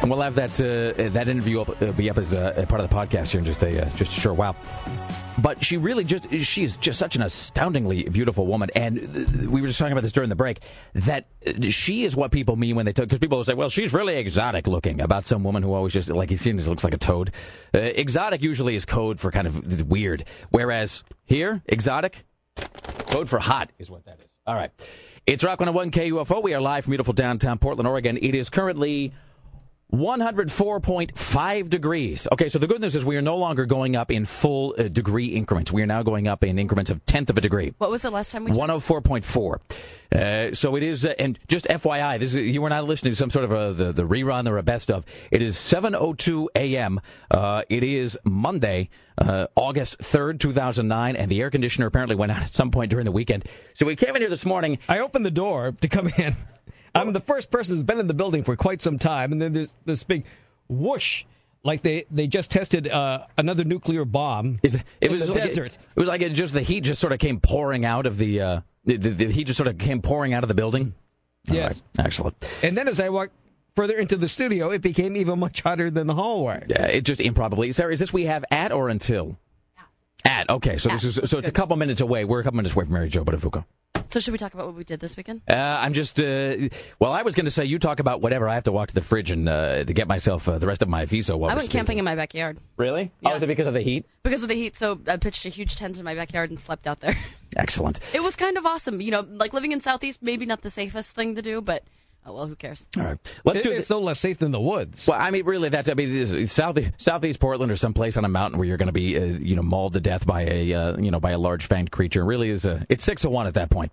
and 0.01 0.11
we'll 0.11 0.21
have 0.21 0.35
that 0.35 0.61
uh, 0.61 1.09
that 1.09 1.29
interview 1.29 1.61
up, 1.61 1.81
uh, 1.81 1.91
be 1.93 2.11
up 2.11 2.19
as 2.19 2.31
a 2.31 2.63
part 2.69 2.79
of 2.79 2.87
the 2.87 2.95
podcast 2.95 3.29
here 3.29 3.39
in 3.39 3.45
just 3.45 3.63
a 3.63 3.87
uh, 3.87 3.89
just 3.95 4.15
a 4.15 4.21
short 4.21 4.37
while. 4.37 4.55
But 5.41 5.63
she 5.63 5.77
really 5.77 6.03
just 6.03 6.31
she 6.39 6.63
is 6.63 6.77
just 6.77 6.99
such 6.99 7.15
an 7.15 7.21
astoundingly 7.21 8.03
beautiful 8.03 8.47
woman, 8.47 8.69
and 8.75 9.49
we 9.49 9.61
were 9.61 9.67
just 9.67 9.79
talking 9.79 9.91
about 9.91 10.01
this 10.01 10.11
during 10.11 10.29
the 10.29 10.35
break 10.35 10.61
that 10.93 11.27
she 11.69 12.03
is 12.03 12.15
what 12.15 12.31
people 12.31 12.55
mean 12.55 12.75
when 12.75 12.85
they 12.85 12.93
talk. 12.93 13.05
Because 13.05 13.19
people 13.19 13.37
will 13.37 13.45
say, 13.45 13.53
"Well, 13.53 13.69
she's 13.69 13.93
really 13.93 14.17
exotic 14.17 14.67
looking." 14.67 15.01
About 15.01 15.25
some 15.25 15.43
woman 15.43 15.63
who 15.63 15.73
always 15.73 15.93
just 15.93 16.09
like 16.09 16.31
you 16.31 16.37
see, 16.37 16.51
looks 16.53 16.83
like 16.83 16.93
a 16.93 16.97
toad. 16.97 17.31
Uh, 17.73 17.79
exotic 17.79 18.41
usually 18.41 18.75
is 18.75 18.85
code 18.85 19.19
for 19.19 19.31
kind 19.31 19.47
of 19.47 19.89
weird, 19.89 20.25
whereas 20.49 21.03
here, 21.25 21.61
exotic 21.67 22.25
code 23.07 23.29
for 23.29 23.39
hot 23.39 23.71
is 23.79 23.89
what 23.89 24.05
that 24.05 24.19
is. 24.19 24.25
All 24.47 24.55
right, 24.55 24.71
it's 25.25 25.43
Rock 25.43 25.59
101 25.59 25.91
KUFO. 25.91 26.43
We 26.43 26.53
are 26.53 26.61
live 26.61 26.85
from 26.85 26.91
beautiful 26.91 27.13
downtown 27.13 27.59
Portland, 27.59 27.87
Oregon. 27.87 28.17
It 28.17 28.35
is 28.35 28.49
currently 28.49 29.13
104.5 29.93 31.69
degrees. 31.69 32.27
Okay, 32.31 32.47
so 32.47 32.59
the 32.59 32.67
good 32.67 32.81
news 32.81 32.95
is 32.95 33.03
we 33.03 33.17
are 33.17 33.21
no 33.23 33.37
longer 33.37 33.65
going 33.65 33.95
up 33.95 34.11
in 34.11 34.23
full 34.23 34.75
uh, 34.77 34.83
degree 34.83 35.27
increments. 35.27 35.71
We 35.71 35.81
are 35.81 35.87
now 35.87 36.03
going 36.03 36.27
up 36.27 36.43
in 36.43 36.59
increments 36.59 36.91
of 36.91 37.03
tenth 37.07 37.29
of 37.29 37.37
a 37.37 37.41
degree. 37.41 37.73
What 37.79 37.89
was 37.89 38.03
the 38.03 38.11
last 38.11 38.31
time 38.31 38.45
we? 38.45 38.51
104.4. 38.51 39.59
Uh, 40.11 40.53
so 40.53 40.75
it 40.75 40.83
is, 40.83 41.05
uh, 41.05 41.13
and 41.17 41.39
just 41.47 41.65
FYI, 41.65 42.19
this 42.19 42.35
is, 42.35 42.47
you 42.47 42.61
were 42.61 42.69
not 42.69 42.85
listening 42.85 43.13
to 43.13 43.15
some 43.15 43.31
sort 43.31 43.45
of 43.45 43.51
a, 43.51 43.73
the, 43.73 43.91
the 43.91 44.03
rerun 44.03 44.47
or 44.47 44.57
a 44.57 44.63
best 44.63 44.91
of. 44.91 45.05
It 45.31 45.41
is 45.41 45.55
7.02 45.55 46.47
a.m. 46.55 46.99
Uh, 47.31 47.63
it 47.69 47.83
is 47.83 48.17
Monday, 48.23 48.89
uh, 49.17 49.47
August 49.55 49.99
3rd, 49.99 50.39
2009, 50.39 51.15
and 51.15 51.31
the 51.31 51.41
air 51.41 51.49
conditioner 51.49 51.87
apparently 51.87 52.15
went 52.15 52.31
out 52.31 52.41
at 52.43 52.53
some 52.53 52.69
point 52.69 52.91
during 52.91 53.05
the 53.05 53.11
weekend. 53.11 53.45
So 53.73 53.87
we 53.87 53.95
came 53.95 54.15
in 54.15 54.21
here 54.21 54.29
this 54.29 54.45
morning. 54.45 54.77
I 54.87 54.99
opened 54.99 55.25
the 55.25 55.31
door 55.31 55.73
to 55.81 55.87
come 55.87 56.09
in. 56.09 56.35
I'm 56.95 57.13
the 57.13 57.19
first 57.19 57.51
person 57.51 57.75
who's 57.75 57.83
been 57.83 57.99
in 57.99 58.07
the 58.07 58.13
building 58.13 58.43
for 58.43 58.55
quite 58.55 58.81
some 58.81 58.99
time, 58.99 59.31
and 59.31 59.41
then 59.41 59.53
there's 59.53 59.75
this 59.85 60.03
big 60.03 60.25
whoosh, 60.67 61.25
like 61.63 61.81
they, 61.81 62.05
they 62.09 62.27
just 62.27 62.51
tested 62.51 62.87
uh, 62.87 63.25
another 63.37 63.63
nuclear 63.63 64.05
bomb 64.05 64.59
Is 64.63 64.79
it, 65.01 65.11
was 65.11 65.29
like 65.29 65.43
desert. 65.43 65.73
It, 65.73 65.79
it 65.95 65.99
was 65.99 66.07
like 66.07 66.21
it 66.21 66.29
just 66.33 66.53
the 66.53 66.61
heat 66.61 66.81
just 66.81 67.01
sort 67.01 67.13
of 67.13 67.19
came 67.19 67.39
pouring 67.39 67.85
out 67.85 68.05
of 68.05 68.17
the, 68.17 68.41
uh, 68.41 68.61
the, 68.85 68.97
the, 68.97 69.09
the 69.09 69.31
heat 69.31 69.47
just 69.47 69.57
sort 69.57 69.67
of 69.67 69.77
came 69.77 70.01
pouring 70.01 70.33
out 70.33 70.43
of 70.43 70.47
the 70.47 70.53
building. 70.53 70.93
Yes. 71.45 71.81
right. 71.97 72.05
excellent. 72.05 72.59
And 72.63 72.77
then 72.77 72.87
as 72.87 72.99
I 72.99 73.09
walked 73.09 73.33
further 73.75 73.97
into 73.97 74.17
the 74.17 74.27
studio, 74.27 74.71
it 74.71 74.81
became 74.81 75.15
even 75.15 75.39
much 75.39 75.61
hotter 75.61 75.89
than 75.89 76.07
the 76.07 76.15
hallway. 76.15 76.65
Yeah, 76.69 76.85
it 76.85 77.01
just 77.01 77.21
improbably. 77.21 77.71
Sarah, 77.71 77.93
is 77.93 77.99
this 77.99 78.13
we 78.13 78.25
have 78.25 78.45
at 78.51 78.71
or 78.71 78.89
until? 78.89 79.37
At. 80.25 80.49
Okay, 80.49 80.77
so 80.77 80.89
this 80.89 81.03
is 81.03 81.29
so 81.29 81.37
it's 81.39 81.47
a 81.47 81.51
couple 81.51 81.75
minutes 81.77 82.01
away. 82.01 82.25
We're 82.25 82.39
a 82.39 82.43
couple 82.43 82.57
minutes 82.57 82.75
away 82.75 82.85
from 82.85 82.93
Mary 82.93 83.09
Jo 83.09 83.23
Buttafuoco. 83.23 83.65
So 84.07 84.19
should 84.19 84.31
we 84.31 84.39
talk 84.39 84.55
about 84.55 84.65
what 84.65 84.75
we 84.75 84.83
did 84.83 84.99
this 84.99 85.15
weekend? 85.15 85.41
Uh, 85.47 85.53
I'm 85.53 85.93
just, 85.93 86.19
uh, 86.19 86.55
well, 86.97 87.13
I 87.13 87.21
was 87.21 87.35
going 87.35 87.45
to 87.45 87.51
say 87.51 87.65
you 87.65 87.77
talk 87.77 87.99
about 87.99 88.21
whatever. 88.21 88.49
I 88.49 88.55
have 88.55 88.63
to 88.63 88.71
walk 88.71 88.87
to 88.89 88.95
the 88.95 89.03
fridge 89.03 89.29
and 89.29 89.47
uh, 89.47 89.83
to 89.83 89.93
get 89.93 90.07
myself 90.07 90.49
uh, 90.49 90.57
the 90.57 90.65
rest 90.65 90.81
of 90.81 90.89
my 90.89 91.05
visa. 91.05 91.37
While 91.37 91.51
I 91.51 91.55
went 91.55 91.69
camping 91.69 91.99
in 91.99 92.05
my 92.05 92.15
backyard 92.15 92.59
Really? 92.77 93.11
Oh, 93.23 93.35
is 93.35 93.43
it 93.43 93.47
because 93.47 93.67
of 93.67 93.75
the 93.75 93.81
heat? 93.81 94.07
because 94.23 94.41
of 94.41 94.49
the 94.49 94.55
heat. 94.55 94.75
So 94.75 94.99
I 95.07 95.17
pitched 95.17 95.45
a 95.45 95.49
huge 95.49 95.75
tent 95.75 95.99
in 95.99 96.05
my 96.05 96.15
backyard 96.15 96.49
and 96.49 96.59
slept 96.59 96.87
out 96.87 97.01
there. 97.01 97.15
Excellent. 97.55 97.99
It 98.15 98.23
was 98.23 98.35
kind 98.35 98.57
of 98.57 98.65
awesome. 98.65 98.99
You 98.99 99.11
know, 99.11 99.27
like 99.29 99.53
living 99.53 99.73
in 99.73 99.79
Southeast, 99.79 100.23
maybe 100.23 100.47
not 100.47 100.61
the 100.61 100.71
safest 100.71 101.15
thing 101.15 101.35
to 101.35 101.43
do, 101.43 101.61
but 101.61 101.83
oh 102.25 102.33
well, 102.33 102.47
who 102.47 102.55
cares? 102.55 102.87
All 102.97 103.03
right, 103.03 103.17
let's 103.45 103.59
It- 103.59 103.63
do 103.63 103.69
it's 103.69 103.79
this. 103.79 103.89
no 103.89 103.99
less 103.99 104.19
safe 104.19 104.37
than 104.37 104.51
the 104.51 104.59
woods. 104.61 105.07
Well, 105.07 105.19
I 105.19 105.31
mean, 105.31 105.45
really, 105.45 105.69
that's 105.69 105.89
I 105.89 105.93
mean, 105.93 106.11
this 106.11 106.51
south 106.51 106.77
southeast 106.97 107.39
Portland 107.39 107.71
or 107.71 107.75
someplace 107.75 108.17
on 108.17 108.25
a 108.25 108.29
mountain 108.29 108.59
where 108.59 108.67
you're 108.67 108.77
going 108.77 108.87
to 108.87 108.93
be, 108.93 109.17
uh, 109.17 109.23
you 109.25 109.55
know, 109.55 109.61
mauled 109.63 109.93
to 109.93 109.99
death 109.99 110.25
by 110.27 110.41
a, 110.43 110.73
uh, 110.73 110.97
you 110.97 111.11
know, 111.11 111.19
by 111.19 111.31
a 111.31 111.37
large 111.37 111.67
fanged 111.67 111.91
creature. 111.91 112.21
It 112.21 112.25
really 112.25 112.49
is 112.49 112.65
a, 112.65 112.85
it's 112.89 113.03
six 113.03 113.25
of 113.25 113.31
one 113.31 113.47
at 113.47 113.53
that 113.55 113.69
point. 113.69 113.91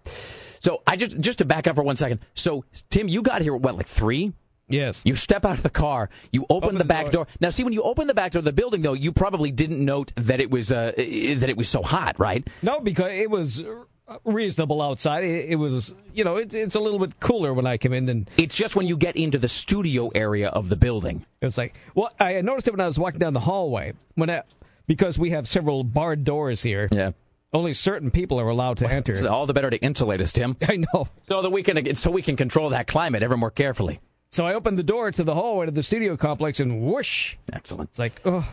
So 0.60 0.82
I 0.86 0.96
just 0.96 1.18
just 1.20 1.38
to 1.38 1.44
back 1.44 1.66
up 1.66 1.76
for 1.76 1.82
one 1.82 1.96
second. 1.96 2.20
So 2.34 2.64
Tim, 2.90 3.08
you 3.08 3.22
got 3.22 3.42
here 3.42 3.54
at 3.54 3.60
what, 3.60 3.76
like 3.76 3.86
three? 3.86 4.32
Yes. 4.68 5.02
You 5.04 5.14
step 5.14 5.44
out 5.44 5.56
of 5.58 5.62
the 5.62 5.70
car. 5.70 6.10
You 6.32 6.44
open, 6.50 6.74
the, 6.74 6.78
the 6.78 6.84
back 6.84 7.12
door. 7.12 7.28
Now, 7.38 7.50
see, 7.50 7.62
when 7.62 7.72
you 7.72 7.82
open 7.82 8.08
the 8.08 8.14
back 8.14 8.32
door 8.32 8.40
of 8.40 8.44
the 8.44 8.52
building, 8.52 8.82
though, 8.82 8.94
you 8.94 9.12
probably 9.12 9.52
didn't 9.52 9.84
note 9.84 10.10
that 10.16 10.40
it 10.40 10.50
was 10.50 10.72
uh, 10.72 10.90
that 10.96 11.48
it 11.48 11.56
was 11.56 11.68
so 11.68 11.82
hot, 11.82 12.18
right? 12.18 12.44
No, 12.62 12.80
because 12.80 13.12
it 13.12 13.30
was 13.30 13.60
uh, 13.60 13.84
reasonable 14.24 14.82
outside. 14.82 15.24
It, 15.24 15.50
it 15.50 15.56
was, 15.56 15.94
you 16.14 16.24
know, 16.24 16.36
it's 16.36 16.54
it's 16.54 16.74
a 16.74 16.80
little 16.80 16.98
bit 16.98 17.18
cooler 17.20 17.52
when 17.52 17.66
I 17.66 17.76
come 17.76 17.92
in 17.92 18.06
than 18.06 18.28
It's 18.36 18.54
just 18.54 18.76
when 18.76 18.86
you 18.86 18.96
get 18.96 19.16
into 19.16 19.38
the 19.38 19.48
studio 19.48 20.08
area 20.14 20.48
of 20.48 20.68
the 20.68 20.76
building. 20.76 21.24
it's 21.40 21.58
like. 21.58 21.74
Well, 21.94 22.10
I 22.20 22.40
noticed 22.40 22.68
it 22.68 22.72
when 22.72 22.80
I 22.80 22.86
was 22.86 22.98
walking 22.98 23.18
down 23.18 23.34
the 23.34 23.40
hallway 23.40 23.94
when 24.14 24.30
I, 24.30 24.42
because 24.86 25.18
we 25.18 25.30
have 25.30 25.48
several 25.48 25.84
barred 25.84 26.24
doors 26.24 26.62
here. 26.62 26.88
Yeah. 26.92 27.12
Only 27.52 27.72
certain 27.72 28.10
people 28.10 28.38
are 28.40 28.48
allowed 28.48 28.78
to 28.78 28.90
enter. 28.90 29.14
So 29.14 29.28
all 29.28 29.46
the 29.46 29.54
better 29.54 29.70
to 29.70 29.78
insulate 29.78 30.20
us, 30.20 30.32
Tim. 30.32 30.56
I 30.68 30.84
know. 30.92 31.08
So 31.22 31.42
that 31.42 31.50
we 31.50 31.62
can 31.62 31.94
so 31.94 32.10
we 32.10 32.22
can 32.22 32.36
control 32.36 32.70
that 32.70 32.86
climate 32.86 33.22
ever 33.22 33.36
more 33.36 33.50
carefully. 33.50 34.00
So 34.30 34.46
I 34.46 34.54
opened 34.54 34.78
the 34.78 34.82
door 34.82 35.10
to 35.10 35.24
the 35.24 35.34
hallway 35.34 35.66
to 35.66 35.72
the 35.72 35.82
studio 35.82 36.16
complex, 36.16 36.60
and 36.60 36.82
whoosh! 36.82 37.36
Excellent. 37.52 37.90
It's 37.90 37.98
like, 37.98 38.20
oh, 38.26 38.46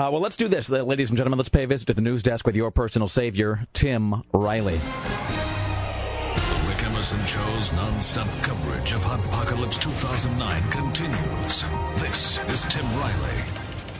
Uh, 0.00 0.08
well, 0.10 0.22
let's 0.22 0.36
do 0.36 0.48
this, 0.48 0.72
uh, 0.72 0.82
ladies 0.82 1.10
and 1.10 1.18
gentlemen. 1.18 1.36
Let's 1.36 1.50
pay 1.50 1.64
a 1.64 1.66
visit 1.66 1.84
to 1.88 1.92
the 1.92 2.00
news 2.00 2.22
desk 2.22 2.46
with 2.46 2.56
your 2.56 2.70
personal 2.70 3.06
savior, 3.06 3.66
Tim 3.74 4.22
Riley. 4.32 4.78
The 4.78 6.64
Rick 6.68 6.84
Emerson 6.84 7.22
Show's 7.26 7.70
non-stop 7.74 8.26
coverage 8.40 8.92
of 8.92 9.04
Apocalypse 9.04 9.78
2009 9.78 10.70
continues. 10.70 11.66
This 11.96 12.38
is 12.48 12.62
Tim 12.70 12.86
Riley. 12.96 13.44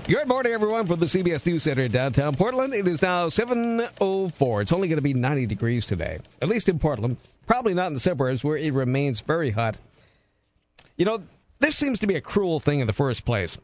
Good 0.07 0.27
morning, 0.27 0.55
everyone, 0.55 0.87
from 0.87 1.01
the 1.01 1.07
CBS 1.07 1.45
News 1.45 1.65
Center 1.65 1.83
in 1.83 1.93
downtown 1.93 2.35
Portland. 2.35 2.73
It 2.73 2.89
is 2.89 3.03
now 3.03 3.29
7.04. 3.29 4.63
It's 4.63 4.73
only 4.73 4.89
going 4.89 4.97
to 4.97 5.03
be 5.03 5.13
90 5.13 5.45
degrees 5.45 5.85
today, 5.85 6.21
at 6.41 6.49
least 6.49 6.71
in 6.71 6.79
Portland. 6.79 7.19
Probably 7.47 7.75
not 7.75 7.89
in 7.89 7.93
the 7.93 8.01
suburbs, 8.01 8.43
where 8.43 8.57
it 8.57 8.73
remains 8.73 9.21
very 9.21 9.51
hot. 9.51 9.77
You 10.97 11.05
know, 11.05 11.23
this 11.59 11.77
seems 11.77 11.99
to 11.99 12.07
be 12.07 12.15
a 12.15 12.23
cruel 12.23 12.59
thing 12.59 12.81
in 12.81 12.87
the 12.87 12.95
first 12.95 13.27
place. 13.27 13.59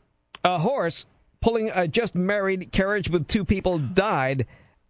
A 0.44 0.58
horse 0.58 1.06
pulling 1.40 1.70
a 1.74 1.86
just 1.88 2.14
married 2.14 2.70
carriage 2.72 3.08
with 3.10 3.26
two 3.28 3.44
people 3.44 3.78
died 3.78 4.46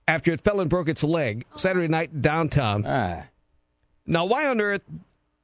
after 0.08 0.32
it 0.32 0.40
fell 0.40 0.60
and 0.60 0.70
broke 0.70 0.88
its 0.88 1.02
leg 1.02 1.44
Saturday 1.56 1.88
night 1.88 2.22
downtown. 2.22 2.84
Ah. 2.86 3.24
Now, 4.06 4.24
why 4.26 4.46
on 4.46 4.60
earth 4.60 4.82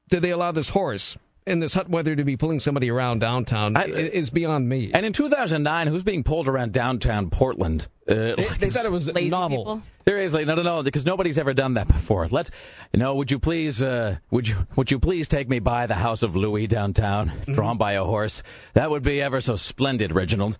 did 0.08 0.22
they 0.22 0.30
allow 0.30 0.52
this 0.52 0.68
horse 0.70 1.16
in 1.44 1.58
this 1.58 1.74
hot 1.74 1.88
weather 1.88 2.14
to 2.14 2.22
be 2.22 2.36
pulling 2.36 2.60
somebody 2.60 2.88
around 2.90 3.18
downtown? 3.18 3.76
I- 3.76 3.86
It 3.86 4.14
is 4.14 4.30
beyond 4.30 4.68
me. 4.68 4.92
And 4.94 5.04
in 5.04 5.12
2009, 5.12 5.88
who's 5.88 6.04
being 6.04 6.22
pulled 6.22 6.46
around 6.46 6.72
downtown 6.72 7.28
Portland? 7.30 7.88
Uh, 8.08 8.14
They, 8.14 8.34
like 8.36 8.58
they 8.60 8.70
thought 8.70 8.84
it 8.84 8.92
was 8.92 9.08
Lazy 9.10 9.30
novel. 9.30 9.58
people. 9.58 9.82
Seriously, 10.06 10.44
no, 10.44 10.54
no, 10.54 10.62
no, 10.62 10.82
because 10.84 11.04
nobody's 11.06 11.38
ever 11.38 11.54
done 11.54 11.74
that 11.74 11.86
before. 11.88 12.26
Let's, 12.28 12.50
you 12.92 12.98
know, 13.00 13.14
would 13.16 13.30
you 13.30 13.38
please, 13.40 13.82
uh, 13.82 14.16
would 14.30 14.46
you, 14.48 14.66
would 14.76 14.90
you 14.90 14.98
please 15.00 15.26
take 15.28 15.48
me 15.48 15.58
by 15.60 15.86
the 15.86 15.94
House 15.94 16.22
of 16.22 16.34
Louis 16.36 16.66
downtown, 16.68 17.28
Mm-hmm. 17.30 17.52
drawn 17.52 17.78
by 17.78 17.92
a 17.92 18.04
horse? 18.04 18.42
That 18.74 18.90
would 18.90 19.02
be 19.02 19.20
ever 19.20 19.40
so 19.40 19.54
splendid, 19.56 20.12
Reginald. 20.12 20.58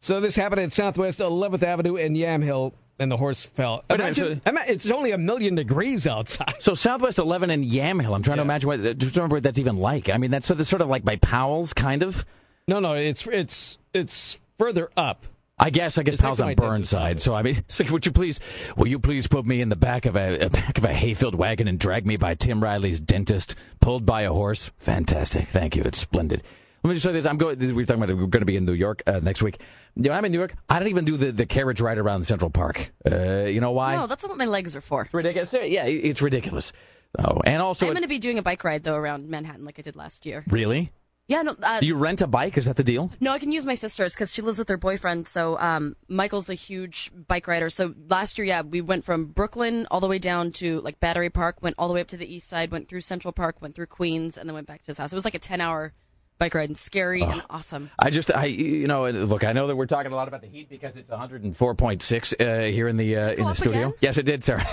So 0.00 0.20
this 0.20 0.36
happened 0.36 0.60
at 0.60 0.72
Southwest 0.72 1.18
11th 1.18 1.62
Avenue 1.62 1.96
and 1.96 2.16
Yamhill, 2.16 2.72
and 2.98 3.10
the 3.10 3.16
horse 3.16 3.42
fell. 3.42 3.84
Wait 3.90 3.98
a 4.00 4.02
minute, 4.04 4.18
Imagine, 4.18 4.40
so- 4.44 4.72
it's 4.72 4.90
only 4.90 5.10
a 5.10 5.18
million 5.18 5.54
degrees 5.54 6.06
outside. 6.06 6.54
So 6.60 6.74
Southwest 6.74 7.18
11 7.18 7.50
and 7.50 7.64
Yamhill. 7.64 8.14
I'm 8.14 8.22
trying 8.22 8.36
to 8.38 8.42
imagine 8.42 8.68
what, 8.68 8.80
uh, 8.80 8.94
just 8.94 9.16
remember 9.16 9.36
what 9.36 9.42
that's 9.42 9.58
even 9.58 9.76
like. 9.78 10.08
I 10.08 10.18
mean, 10.18 10.30
that's, 10.30 10.46
so 10.46 10.54
that's 10.54 10.68
sort 10.68 10.82
of 10.82 10.88
like 10.88 11.04
by 11.04 11.16
Powell's, 11.16 11.72
kind 11.72 12.02
of. 12.02 12.24
No, 12.68 12.80
no, 12.80 12.92
it's 12.92 13.26
it's 13.26 13.78
it's 13.94 14.38
further 14.58 14.90
up. 14.96 15.24
I 15.58 15.70
guess 15.70 15.96
I 15.96 16.02
guess 16.02 16.20
Powell's 16.20 16.38
on 16.38 16.54
Burnside. 16.54 17.20
So 17.20 17.34
I 17.34 17.42
mean, 17.42 17.64
so 17.68 17.82
would 17.90 18.04
you 18.04 18.12
please, 18.12 18.38
will 18.76 18.86
you 18.86 18.98
please 18.98 19.26
put 19.26 19.46
me 19.46 19.60
in 19.62 19.70
the 19.70 19.76
back 19.76 20.04
of 20.04 20.16
a, 20.16 20.38
a 20.46 20.50
back 20.50 20.76
of 20.76 20.84
a 20.84 20.92
hayfield 20.92 21.34
wagon 21.34 21.66
and 21.66 21.80
drag 21.80 22.06
me 22.06 22.16
by 22.18 22.34
Tim 22.34 22.62
Riley's 22.62 23.00
dentist, 23.00 23.54
pulled 23.80 24.04
by 24.04 24.22
a 24.22 24.32
horse? 24.32 24.70
Fantastic, 24.76 25.46
thank 25.48 25.76
you. 25.76 25.82
It's 25.84 25.98
splendid. 25.98 26.42
Let 26.82 26.88
me 26.88 26.94
just 26.94 27.04
say 27.04 27.12
this: 27.12 27.26
I'm 27.26 27.38
going. 27.38 27.58
We 27.58 27.72
were 27.72 27.84
talking 27.84 28.02
about 28.02 28.16
we're 28.16 28.26
going 28.26 28.40
to 28.40 28.46
be 28.46 28.56
in 28.56 28.64
New 28.64 28.72
York 28.72 29.02
uh, 29.06 29.20
next 29.20 29.42
week. 29.42 29.60
You 29.96 30.04
know, 30.04 30.12
I'm 30.12 30.24
in 30.24 30.32
New 30.32 30.38
York. 30.38 30.54
I 30.68 30.78
don't 30.78 30.88
even 30.88 31.04
do 31.04 31.16
the, 31.16 31.32
the 31.32 31.46
carriage 31.46 31.80
ride 31.80 31.98
around 31.98 32.24
Central 32.24 32.50
Park. 32.50 32.92
Uh, 33.10 33.44
you 33.44 33.60
know 33.60 33.72
why? 33.72 33.96
No, 33.96 34.06
that's 34.06 34.22
not 34.22 34.30
what 34.30 34.38
my 34.38 34.44
legs 34.44 34.76
are 34.76 34.80
for. 34.80 35.08
ridiculous. 35.12 35.52
Yeah, 35.52 35.86
it's 35.86 36.22
ridiculous. 36.22 36.72
Oh, 37.18 37.40
and 37.44 37.62
also, 37.62 37.86
I'm 37.86 37.92
going 37.92 38.02
to 38.02 38.08
be 38.08 38.18
doing 38.18 38.38
a 38.38 38.42
bike 38.42 38.62
ride 38.64 38.82
though 38.84 38.94
around 38.96 39.28
Manhattan 39.28 39.64
like 39.64 39.78
I 39.78 39.82
did 39.82 39.96
last 39.96 40.26
year. 40.26 40.44
really, 40.48 40.90
Yeah, 41.26 41.42
no, 41.42 41.56
uh, 41.62 41.80
do 41.80 41.86
you 41.86 41.96
rent 41.96 42.20
a 42.20 42.26
bike? 42.26 42.58
Is 42.58 42.66
that 42.66 42.76
the 42.76 42.84
deal? 42.84 43.10
no, 43.18 43.32
I 43.32 43.38
can 43.38 43.50
use 43.50 43.64
my 43.64 43.74
sister's 43.74 44.14
because 44.14 44.32
she 44.32 44.42
lives 44.42 44.58
with 44.58 44.68
her 44.68 44.76
boyfriend. 44.76 45.26
So 45.26 45.58
um, 45.58 45.96
Michael's 46.08 46.50
a 46.50 46.54
huge 46.54 47.10
bike 47.26 47.48
rider. 47.48 47.70
So 47.70 47.94
last 48.08 48.36
year, 48.38 48.46
yeah, 48.46 48.60
we 48.62 48.82
went 48.82 49.04
from 49.04 49.26
Brooklyn 49.26 49.86
all 49.90 50.00
the 50.00 50.06
way 50.06 50.18
down 50.18 50.52
to 50.52 50.80
like 50.82 51.00
Battery 51.00 51.30
Park, 51.30 51.62
went 51.62 51.76
all 51.78 51.88
the 51.88 51.94
way 51.94 52.02
up 52.02 52.08
to 52.08 52.16
the 52.18 52.32
east 52.32 52.46
side, 52.46 52.70
went 52.70 52.88
through 52.88 53.00
Central 53.00 53.32
Park, 53.32 53.60
went 53.62 53.74
through 53.74 53.86
Queens, 53.86 54.36
and 54.36 54.48
then 54.48 54.54
went 54.54 54.66
back 54.66 54.82
to 54.82 54.88
his 54.88 54.98
house. 54.98 55.12
It 55.12 55.16
was 55.16 55.24
like 55.24 55.34
a 55.34 55.40
10 55.40 55.60
hour 55.62 55.94
bike 56.38 56.54
ride 56.54 56.70
and 56.70 56.78
scary 56.78 57.22
and 57.22 57.42
awesome. 57.50 57.90
I 57.98 58.10
just, 58.10 58.34
I, 58.34 58.46
you 58.46 58.86
know, 58.86 59.10
look, 59.10 59.44
I 59.44 59.52
know 59.52 59.66
that 59.66 59.76
we're 59.76 59.86
talking 59.86 60.12
a 60.12 60.16
lot 60.16 60.28
about 60.28 60.40
the 60.40 60.46
heat 60.46 60.68
because 60.68 60.96
it's 60.96 61.10
104.6 61.10 62.40
uh, 62.40 62.70
here 62.70 62.88
in 62.88 62.96
the 62.96 63.16
uh, 63.16 63.30
in 63.32 63.44
the 63.44 63.54
studio. 63.54 63.88
again? 63.88 63.94
Yes, 64.00 64.18
it 64.18 64.24
did, 64.24 64.42
sir. 64.42 64.62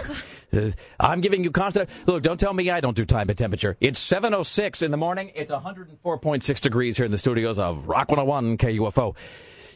Uh, 0.54 0.72
I'm 1.00 1.20
giving 1.20 1.44
you 1.44 1.52
constant. 1.52 1.90
Look, 2.06 2.24
don't 2.24 2.40
tell 2.40 2.54
me 2.54 2.70
I 2.70 2.80
don't 2.80 2.96
do 2.96 3.04
time 3.04 3.28
and 3.28 3.38
temperature. 3.38 3.76
It's 3.82 4.00
7:06 4.00 4.84
in 4.84 4.92
the 4.92 4.96
morning. 4.96 5.32
It's 5.36 5.52
104.6 5.52 6.62
degrees 6.62 6.96
here 6.96 7.06
in 7.06 7.12
the 7.12 7.18
studios 7.18 7.60
of 7.60 7.88
Rock 7.88 8.10
101 8.10 8.58
KUFO. 8.60 9.16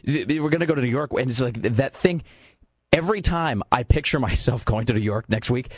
We're 0.06 0.38
going 0.38 0.60
to 0.60 0.66
go 0.66 0.74
to 0.74 0.80
New 0.80 0.88
York, 0.88 1.12
and 1.12 1.28
it's 1.28 1.40
like 1.40 1.60
that 1.60 1.92
thing. 1.92 2.22
Every 2.92 3.20
time 3.20 3.62
I 3.70 3.82
picture 3.82 4.18
myself 4.20 4.64
going 4.64 4.86
to 4.86 4.94
New 4.94 5.00
York 5.00 5.28
next 5.28 5.50
week, 5.50 5.70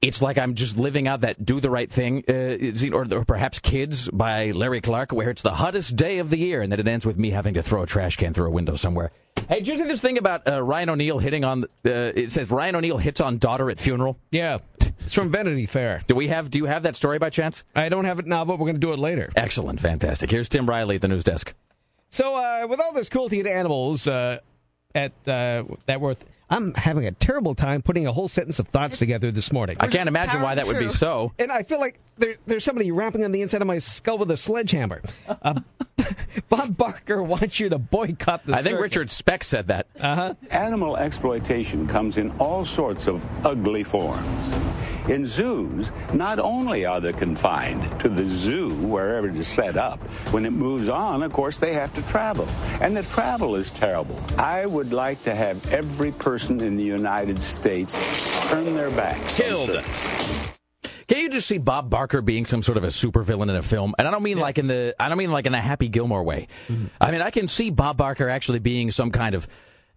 it's 0.00 0.22
like 0.22 0.38
I'm 0.38 0.54
just 0.54 0.76
living 0.76 1.08
out 1.08 1.22
that 1.22 1.44
"Do 1.44 1.60
the 1.60 1.70
Right 1.70 1.90
Thing" 1.90 2.24
uh, 2.28 2.92
or, 2.92 3.06
or 3.12 3.24
perhaps 3.24 3.58
"Kids" 3.58 4.08
by 4.10 4.52
Larry 4.52 4.80
Clark, 4.80 5.12
where 5.12 5.30
it's 5.30 5.42
the 5.42 5.54
hottest 5.54 5.96
day 5.96 6.18
of 6.18 6.30
the 6.30 6.38
year, 6.38 6.62
and 6.62 6.70
then 6.70 6.80
it 6.80 6.86
ends 6.86 7.04
with 7.04 7.18
me 7.18 7.30
having 7.30 7.54
to 7.54 7.62
throw 7.62 7.82
a 7.82 7.86
trash 7.86 8.16
can 8.16 8.32
through 8.32 8.46
a 8.46 8.50
window 8.50 8.74
somewhere. 8.74 9.10
Hey, 9.48 9.56
did 9.56 9.68
you 9.68 9.76
see 9.76 9.84
this 9.84 10.00
thing 10.00 10.18
about 10.18 10.46
uh, 10.46 10.62
Ryan 10.62 10.90
O'Neal 10.90 11.18
hitting 11.18 11.44
on? 11.44 11.64
Uh, 11.64 11.68
it 11.84 12.32
says 12.32 12.50
Ryan 12.50 12.76
O'Neal 12.76 12.98
hits 12.98 13.20
on 13.20 13.38
daughter 13.38 13.70
at 13.70 13.78
funeral. 13.80 14.18
Yeah, 14.30 14.58
it's 15.00 15.14
from 15.14 15.32
Vanity 15.32 15.66
Fair. 15.66 16.02
Do 16.06 16.14
we 16.14 16.28
have? 16.28 16.50
Do 16.50 16.58
you 16.58 16.66
have 16.66 16.84
that 16.84 16.96
story 16.96 17.18
by 17.18 17.30
chance? 17.30 17.64
I 17.74 17.88
don't 17.88 18.04
have 18.04 18.18
it 18.18 18.26
now, 18.26 18.44
but 18.44 18.58
we're 18.58 18.66
going 18.66 18.74
to 18.74 18.80
do 18.80 18.92
it 18.92 18.98
later. 18.98 19.30
Excellent, 19.36 19.80
fantastic. 19.80 20.30
Here's 20.30 20.48
Tim 20.48 20.68
Riley 20.68 20.96
at 20.96 21.02
the 21.02 21.08
news 21.08 21.24
desk. 21.24 21.54
So, 22.10 22.34
uh, 22.36 22.66
with 22.68 22.80
all 22.80 22.92
this 22.92 23.08
cruelty 23.08 23.42
to 23.42 23.52
animals 23.52 24.06
uh, 24.06 24.38
at 24.94 25.12
uh, 25.26 25.64
that 25.86 26.00
worth, 26.00 26.24
I'm 26.50 26.72
having 26.74 27.06
a 27.06 27.12
terrible 27.12 27.54
time 27.54 27.82
putting 27.82 28.06
a 28.06 28.12
whole 28.12 28.28
sentence 28.28 28.58
of 28.58 28.68
thoughts 28.68 28.98
together 28.98 29.30
this 29.30 29.52
morning. 29.52 29.76
I 29.80 29.86
can't 29.88 30.08
imagine 30.08 30.40
why 30.40 30.54
that 30.54 30.66
would 30.66 30.78
be 30.78 30.88
so. 30.88 31.32
and 31.38 31.52
I 31.52 31.62
feel 31.62 31.78
like 31.78 31.98
there, 32.18 32.36
there's 32.46 32.64
somebody 32.64 32.90
rapping 32.90 33.24
on 33.24 33.32
the 33.32 33.42
inside 33.42 33.60
of 33.62 33.66
my 33.68 33.78
skull 33.78 34.18
with 34.18 34.30
a 34.30 34.36
sledgehammer. 34.36 35.02
Uh, 35.28 35.60
Bob 36.48 36.76
Barker 36.76 37.22
wants 37.22 37.60
you 37.60 37.68
to 37.68 37.78
boycott 37.78 38.46
the 38.46 38.54
I 38.54 38.62
think. 38.62 38.80
Richard 38.80 39.10
Speck 39.10 39.44
said 39.44 39.66
that. 39.68 39.86
Animal 40.50 40.96
exploitation 40.96 41.86
comes 41.86 42.18
in 42.18 42.30
all 42.38 42.64
sorts 42.64 43.06
of 43.06 43.24
ugly 43.46 43.84
forms. 43.84 44.56
In 45.08 45.24
zoos, 45.24 45.90
not 46.12 46.38
only 46.38 46.84
are 46.84 47.00
they 47.00 47.14
confined 47.14 47.98
to 48.00 48.10
the 48.10 48.26
zoo 48.26 48.74
wherever 48.74 49.28
it 49.28 49.36
is 49.36 49.48
set 49.48 49.76
up, 49.78 50.00
when 50.32 50.44
it 50.44 50.50
moves 50.50 50.88
on, 50.90 51.22
of 51.22 51.32
course, 51.32 51.56
they 51.56 51.72
have 51.72 51.94
to 51.94 52.02
travel. 52.02 52.46
And 52.80 52.94
the 52.96 53.02
travel 53.04 53.56
is 53.56 53.70
terrible. 53.70 54.20
I 54.36 54.66
would 54.66 54.92
like 54.92 55.22
to 55.24 55.34
have 55.34 55.72
every 55.72 56.12
person 56.12 56.60
in 56.60 56.76
the 56.76 56.84
United 56.84 57.42
States 57.42 57.96
turn 58.48 58.74
their 58.74 58.90
backs. 58.90 59.40
on 59.40 59.46
Killed. 59.46 59.84
Circus. 61.08 61.14
Can 61.16 61.24
you 61.24 61.30
just 61.30 61.48
see 61.48 61.58
Bob 61.58 61.90
Barker 61.90 62.22
being 62.22 62.46
some 62.46 62.62
sort 62.62 62.78
of 62.78 62.84
a 62.84 62.88
supervillain 62.88 63.48
in 63.50 63.56
a 63.56 63.62
film? 63.62 63.94
And 63.98 64.06
I 64.06 64.10
don't 64.10 64.22
mean 64.22 64.38
like 64.38 64.58
in 64.58 64.66
the 64.66 64.94
I 65.00 65.08
don't 65.08 65.18
mean 65.18 65.32
like 65.32 65.46
in 65.46 65.52
the 65.52 65.60
Happy 65.60 65.88
Gilmore 65.88 66.22
way. 66.22 66.48
I 67.00 67.10
mean 67.10 67.22
I 67.22 67.30
can 67.30 67.48
see 67.48 67.70
Bob 67.70 67.96
Barker 67.96 68.28
actually 68.28 68.58
being 68.60 68.90
some 68.90 69.10
kind 69.10 69.34
of 69.34 69.48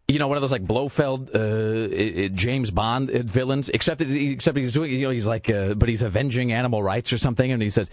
you 0.08 0.20
know 0.20 0.28
one 0.28 0.36
of 0.36 0.42
those 0.42 0.52
like 0.52 0.66
Blofeld 0.66 1.30
uh, 1.34 1.96
i- 1.96 2.24
i- 2.26 2.28
James 2.34 2.70
Bond 2.72 3.10
uh, 3.10 3.20
villains 3.24 3.70
except 3.70 4.02
except 4.02 4.58
he's 4.58 4.74
doing 4.74 4.92
you 4.92 5.04
know 5.04 5.10
he's 5.12 5.26
like 5.28 5.50
uh, 5.50 5.74
but 5.76 5.88
he's 5.88 6.02
avenging 6.02 6.52
animal 6.52 6.84
rights 6.84 7.14
or 7.14 7.18
something 7.18 7.50
and 7.50 7.62
he 7.62 7.70
says 7.70 7.88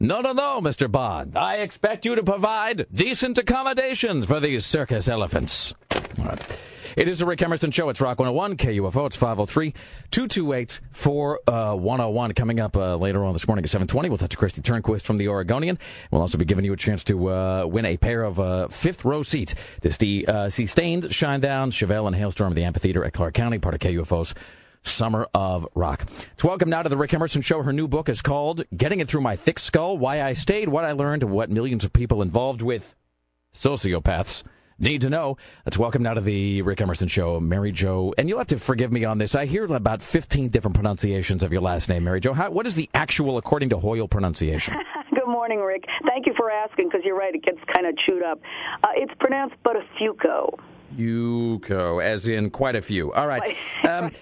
no 0.00 0.20
no 0.20 0.32
no 0.32 0.60
Mr. 0.60 0.90
Bond 0.90 1.36
I 1.36 1.56
expect 1.56 2.04
you 2.06 2.16
to 2.16 2.24
provide 2.24 2.86
decent 2.92 3.38
accommodations 3.38 4.26
for 4.26 4.40
these 4.40 4.66
circus 4.66 5.08
elephants. 5.08 5.72
All 6.18 6.24
right. 6.24 6.60
It 6.96 7.08
is 7.08 7.20
the 7.20 7.26
Rick 7.26 7.42
Emerson 7.42 7.70
Show. 7.70 7.88
It's 7.88 8.00
Rock 8.00 8.18
101, 8.18 8.56
KUFO. 8.56 9.06
It's 9.06 9.16
503 9.16 9.72
228 10.10 10.80
4101. 10.90 12.32
Coming 12.32 12.58
up 12.58 12.76
uh, 12.76 12.96
later 12.96 13.24
on 13.24 13.32
this 13.32 13.46
morning 13.46 13.64
at 13.64 13.70
720, 13.70 14.08
we'll 14.08 14.18
touch 14.18 14.36
Kristi 14.36 14.60
Turnquist 14.60 15.04
from 15.04 15.16
the 15.16 15.28
Oregonian. 15.28 15.78
We'll 16.10 16.20
also 16.20 16.36
be 16.36 16.44
giving 16.44 16.64
you 16.64 16.72
a 16.72 16.76
chance 16.76 17.04
to 17.04 17.30
uh, 17.30 17.66
win 17.66 17.84
a 17.84 17.96
pair 17.96 18.24
of 18.24 18.40
uh, 18.40 18.68
fifth 18.68 19.04
row 19.04 19.22
seats 19.22 19.54
to 19.82 19.92
see, 19.92 20.24
uh, 20.26 20.48
see 20.48 20.66
Staind, 20.66 21.04
Shinedown, 21.04 21.70
Chevelle, 21.70 22.08
and 22.08 22.16
Halestorm 22.16 22.48
of 22.48 22.54
the 22.56 22.64
Amphitheater 22.64 23.04
at 23.04 23.12
Clark 23.12 23.34
County, 23.34 23.58
part 23.58 23.74
of 23.74 23.80
KUFO's 23.80 24.34
Summer 24.82 25.28
of 25.32 25.68
Rock. 25.74 26.06
It's 26.32 26.42
welcome 26.42 26.70
now 26.70 26.82
to 26.82 26.88
the 26.88 26.96
Rick 26.96 27.14
Emerson 27.14 27.42
Show. 27.42 27.62
Her 27.62 27.72
new 27.72 27.86
book 27.86 28.08
is 28.08 28.20
called 28.20 28.64
Getting 28.76 28.98
It 28.98 29.08
Through 29.08 29.20
My 29.20 29.36
Thick 29.36 29.58
Skull 29.58 29.96
Why 29.96 30.22
I 30.22 30.32
Stayed, 30.32 30.68
What 30.70 30.84
I 30.84 30.92
Learned, 30.92 31.22
What 31.24 31.50
Millions 31.50 31.84
of 31.84 31.92
People 31.92 32.20
Involved 32.20 32.62
with 32.62 32.96
Sociopaths 33.54 34.42
need 34.80 35.02
to 35.02 35.10
know. 35.10 35.36
Let's 35.66 35.78
welcome 35.78 36.02
now 36.02 36.14
to 36.14 36.20
the 36.20 36.62
Rick 36.62 36.80
Emerson 36.80 37.08
Show, 37.08 37.38
Mary 37.40 37.72
Jo. 37.72 38.14
And 38.18 38.28
you'll 38.28 38.38
have 38.38 38.46
to 38.48 38.58
forgive 38.58 38.92
me 38.92 39.04
on 39.04 39.18
this. 39.18 39.34
I 39.34 39.46
hear 39.46 39.64
about 39.66 40.02
15 40.02 40.48
different 40.48 40.74
pronunciations 40.74 41.44
of 41.44 41.52
your 41.52 41.60
last 41.62 41.88
name, 41.88 42.04
Mary 42.04 42.20
Jo. 42.20 42.32
How, 42.32 42.50
what 42.50 42.66
is 42.66 42.74
the 42.74 42.88
actual, 42.94 43.38
according 43.38 43.68
to 43.70 43.78
Hoyle, 43.78 44.08
pronunciation? 44.08 44.74
Good 45.10 45.28
morning, 45.28 45.60
Rick. 45.60 45.84
Thank 46.06 46.26
you 46.26 46.34
for 46.36 46.50
asking 46.50 46.88
because 46.88 47.02
you're 47.04 47.18
right. 47.18 47.34
It 47.34 47.44
gets 47.44 47.58
kind 47.72 47.86
of 47.86 47.94
chewed 47.98 48.22
up. 48.22 48.40
Uh, 48.82 48.88
it's 48.94 49.12
pronounced 49.20 49.56
Buttafuoco. 49.64 50.58
Yuko, 50.96 52.02
as 52.02 52.28
in 52.28 52.50
quite 52.50 52.76
a 52.76 52.82
few. 52.82 53.12
All 53.12 53.26
right. 53.26 53.56
Um, 53.88 54.10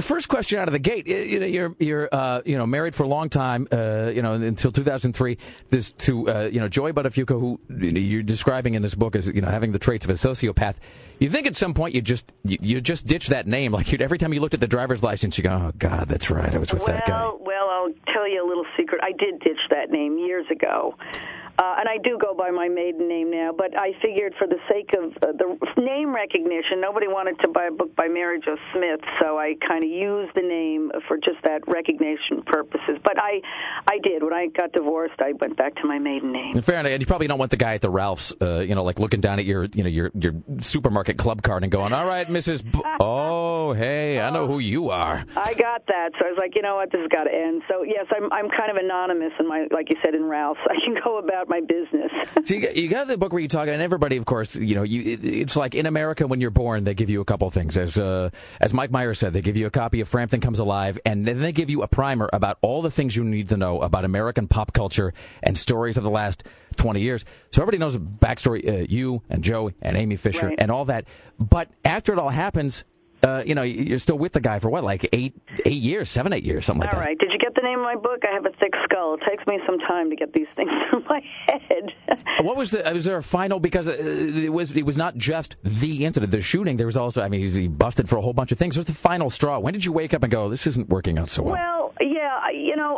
First 0.00 0.28
question 0.28 0.58
out 0.58 0.68
of 0.68 0.72
the 0.72 0.78
gate. 0.78 1.06
You 1.06 1.40
know, 1.40 1.46
you're 1.46 1.76
you're 1.78 2.08
uh, 2.12 2.42
you 2.44 2.58
know 2.58 2.66
married 2.66 2.94
for 2.94 3.04
a 3.04 3.08
long 3.08 3.30
time. 3.30 3.66
Uh, 3.72 4.10
you 4.14 4.20
know 4.20 4.34
until 4.34 4.70
2003. 4.70 5.38
This 5.68 5.92
to 5.92 6.28
uh, 6.28 6.50
you 6.52 6.60
know 6.60 6.68
Joey 6.68 6.92
Buttafuoco, 6.92 7.40
who 7.40 7.60
you're 7.78 8.22
describing 8.22 8.74
in 8.74 8.82
this 8.82 8.94
book 8.94 9.16
as 9.16 9.28
you 9.28 9.40
know 9.40 9.48
having 9.48 9.72
the 9.72 9.78
traits 9.78 10.04
of 10.04 10.10
a 10.10 10.14
sociopath. 10.14 10.74
You 11.18 11.30
think 11.30 11.46
at 11.46 11.56
some 11.56 11.72
point 11.72 11.94
you 11.94 12.02
just 12.02 12.30
you, 12.44 12.58
you 12.60 12.80
just 12.82 13.06
ditch 13.06 13.28
that 13.28 13.46
name. 13.46 13.72
Like 13.80 13.94
every 13.94 14.18
time 14.18 14.34
you 14.34 14.40
looked 14.40 14.52
at 14.52 14.60
the 14.60 14.68
driver's 14.68 15.02
license, 15.02 15.38
you 15.38 15.44
go, 15.44 15.50
"Oh 15.50 15.72
God, 15.78 16.08
that's 16.08 16.30
right. 16.30 16.54
I 16.54 16.58
was 16.58 16.70
with 16.72 16.82
well, 16.82 16.92
that 16.92 17.06
guy." 17.06 17.30
Well, 17.40 17.70
I'll 17.70 18.12
tell 18.12 18.28
you 18.28 18.44
a 18.44 18.46
little 18.46 18.66
secret. 18.76 19.00
I 19.02 19.12
did 19.12 19.40
ditch 19.40 19.60
that 19.70 19.90
name 19.90 20.18
years 20.18 20.44
ago. 20.50 20.94
Uh, 21.60 21.76
and 21.78 21.88
I 21.90 21.98
do 22.02 22.16
go 22.16 22.32
by 22.32 22.50
my 22.50 22.68
maiden 22.68 23.06
name 23.06 23.30
now, 23.30 23.52
but 23.52 23.76
I 23.76 23.92
figured 24.00 24.32
for 24.38 24.46
the 24.46 24.56
sake 24.66 24.94
of 24.96 25.12
uh, 25.20 25.36
the 25.36 25.58
name 25.76 26.14
recognition, 26.14 26.80
nobody 26.80 27.06
wanted 27.06 27.38
to 27.40 27.48
buy 27.48 27.66
a 27.66 27.70
book 27.70 27.94
by 27.94 28.08
Mary 28.08 28.40
Jo 28.42 28.56
Smith, 28.72 29.00
so 29.20 29.36
I 29.36 29.56
kind 29.68 29.84
of 29.84 29.90
used 29.90 30.32
the 30.34 30.40
name 30.40 30.90
for 31.06 31.18
just 31.18 31.36
that 31.44 31.60
recognition 31.68 32.40
purposes. 32.46 32.96
But 33.04 33.18
I, 33.18 33.42
I 33.86 33.98
did 34.02 34.22
when 34.22 34.32
I 34.32 34.46
got 34.46 34.72
divorced. 34.72 35.20
I 35.20 35.34
went 35.38 35.58
back 35.58 35.74
to 35.82 35.86
my 35.86 35.98
maiden 35.98 36.32
name. 36.32 36.62
Fair 36.62 36.80
enough. 36.80 36.92
And 36.92 37.02
you 37.02 37.06
probably 37.06 37.26
don't 37.26 37.38
want 37.38 37.50
the 37.50 37.58
guy 37.58 37.74
at 37.74 37.82
the 37.82 37.90
Ralph's, 37.90 38.32
uh, 38.40 38.60
you 38.60 38.74
know, 38.74 38.82
like 38.82 38.98
looking 38.98 39.20
down 39.20 39.38
at 39.38 39.44
your, 39.44 39.66
you 39.74 39.82
know, 39.82 39.90
your 39.90 40.10
your 40.18 40.32
supermarket 40.60 41.18
club 41.18 41.42
card 41.42 41.62
and 41.62 41.70
going, 41.70 41.92
"All 41.92 42.06
right, 42.06 42.26
Mrs. 42.26 42.64
B- 42.64 42.80
oh, 43.00 43.74
hey, 43.74 44.18
I 44.18 44.30
know 44.30 44.46
who 44.46 44.60
you 44.60 44.88
are." 44.88 45.22
I 45.36 45.52
got 45.52 45.84
that, 45.88 46.12
so 46.18 46.24
I 46.24 46.30
was 46.30 46.38
like, 46.38 46.54
you 46.54 46.62
know 46.62 46.76
what, 46.76 46.90
this 46.90 47.02
has 47.02 47.08
got 47.08 47.24
to 47.24 47.34
end. 47.34 47.62
So 47.68 47.82
yes, 47.82 48.06
I'm 48.16 48.32
I'm 48.32 48.48
kind 48.48 48.70
of 48.70 48.76
anonymous 48.76 49.32
in 49.38 49.46
my, 49.46 49.66
like 49.70 49.90
you 49.90 49.96
said, 50.02 50.14
in 50.14 50.24
Ralph's. 50.24 50.60
I 50.70 50.76
can 50.82 50.96
go 51.04 51.18
about 51.18 51.49
my 51.50 51.60
business. 51.60 52.10
so 52.44 52.54
you 52.54 52.60
got, 52.62 52.76
you 52.76 52.88
got 52.88 53.06
the 53.08 53.18
book 53.18 53.32
where 53.32 53.42
you 53.42 53.48
talk, 53.48 53.68
and 53.68 53.82
everybody, 53.82 54.16
of 54.16 54.24
course, 54.24 54.56
you 54.56 54.74
know, 54.74 54.82
you 54.82 55.02
it, 55.02 55.24
it's 55.24 55.56
like 55.56 55.74
in 55.74 55.84
America 55.84 56.26
when 56.26 56.40
you're 56.40 56.50
born, 56.50 56.84
they 56.84 56.94
give 56.94 57.10
you 57.10 57.20
a 57.20 57.24
couple 57.26 57.50
things. 57.50 57.76
As 57.76 57.98
uh, 57.98 58.30
as 58.60 58.72
Mike 58.72 58.90
Myers 58.90 59.18
said, 59.18 59.34
they 59.34 59.42
give 59.42 59.56
you 59.58 59.66
a 59.66 59.70
copy 59.70 60.00
of 60.00 60.08
Frampton 60.08 60.40
Comes 60.40 60.58
Alive, 60.60 60.98
and 61.04 61.26
then 61.26 61.40
they 61.40 61.52
give 61.52 61.68
you 61.68 61.82
a 61.82 61.88
primer 61.88 62.30
about 62.32 62.56
all 62.62 62.80
the 62.80 62.90
things 62.90 63.14
you 63.14 63.24
need 63.24 63.48
to 63.50 63.56
know 63.58 63.82
about 63.82 64.04
American 64.06 64.48
pop 64.48 64.72
culture 64.72 65.12
and 65.42 65.58
stories 65.58 65.96
of 65.98 66.04
the 66.04 66.10
last 66.10 66.44
20 66.76 67.00
years. 67.00 67.24
So 67.52 67.60
everybody 67.60 67.78
knows 67.78 67.94
the 67.94 68.00
backstory, 68.00 68.66
uh, 68.66 68.86
you 68.88 69.22
and 69.28 69.42
Joe 69.44 69.72
and 69.82 69.96
Amy 69.96 70.16
Fisher 70.16 70.46
Right. 70.46 70.56
and 70.58 70.70
all 70.70 70.84
that. 70.86 71.04
But 71.38 71.68
after 71.84 72.12
it 72.12 72.18
all 72.18 72.28
happens, 72.30 72.84
uh, 73.22 73.42
you 73.46 73.54
know, 73.54 73.62
you're 73.62 73.98
still 73.98 74.18
with 74.18 74.32
the 74.32 74.40
guy 74.40 74.58
for 74.58 74.70
what, 74.70 74.84
like 74.84 75.08
eight 75.12 75.34
eight 75.64 75.82
years, 75.82 76.08
seven, 76.10 76.32
eight 76.32 76.44
years, 76.44 76.66
something 76.66 76.80
like 76.80 76.92
All 76.92 76.98
that. 76.98 77.02
All 77.02 77.08
right. 77.08 77.18
Did 77.18 77.30
you 77.32 77.38
get 77.38 77.54
the 77.54 77.62
name 77.62 77.78
of 77.78 77.84
my 77.84 77.96
book? 77.96 78.20
I 78.28 78.32
have 78.34 78.46
a 78.46 78.50
thick 78.58 78.72
skull. 78.84 79.14
It 79.14 79.20
takes 79.28 79.46
me 79.46 79.58
some 79.66 79.78
time 79.80 80.10
to 80.10 80.16
get 80.16 80.32
these 80.32 80.46
things 80.56 80.70
through 80.90 81.04
my 81.08 81.20
head. 81.46 81.92
What 82.42 82.56
was 82.56 82.70
the? 82.72 82.82
Was 82.92 83.04
there 83.04 83.16
a 83.18 83.22
final? 83.22 83.60
Because 83.60 83.88
uh, 83.88 83.96
it 83.98 84.52
was 84.52 84.74
it 84.74 84.86
was 84.86 84.96
not 84.96 85.16
just 85.16 85.56
the 85.62 86.04
incident, 86.04 86.32
the 86.32 86.40
shooting. 86.40 86.76
There 86.76 86.86
was 86.86 86.96
also, 86.96 87.22
I 87.22 87.28
mean, 87.28 87.46
he 87.48 87.68
busted 87.68 88.08
for 88.08 88.16
a 88.16 88.20
whole 88.22 88.32
bunch 88.32 88.52
of 88.52 88.58
things. 88.58 88.76
What's 88.76 88.88
the 88.88 88.94
final 88.96 89.30
straw? 89.30 89.58
When 89.58 89.72
did 89.72 89.84
you 89.84 89.92
wake 89.92 90.14
up 90.14 90.22
and 90.22 90.30
go, 90.30 90.48
"This 90.48 90.66
isn't 90.66 90.88
working 90.88 91.18
out 91.18 91.28
so 91.30 91.42
well"? 91.42 91.54
Well, 91.54 91.94
yeah, 92.00 92.06
I- 92.06 92.09
you 92.09 92.09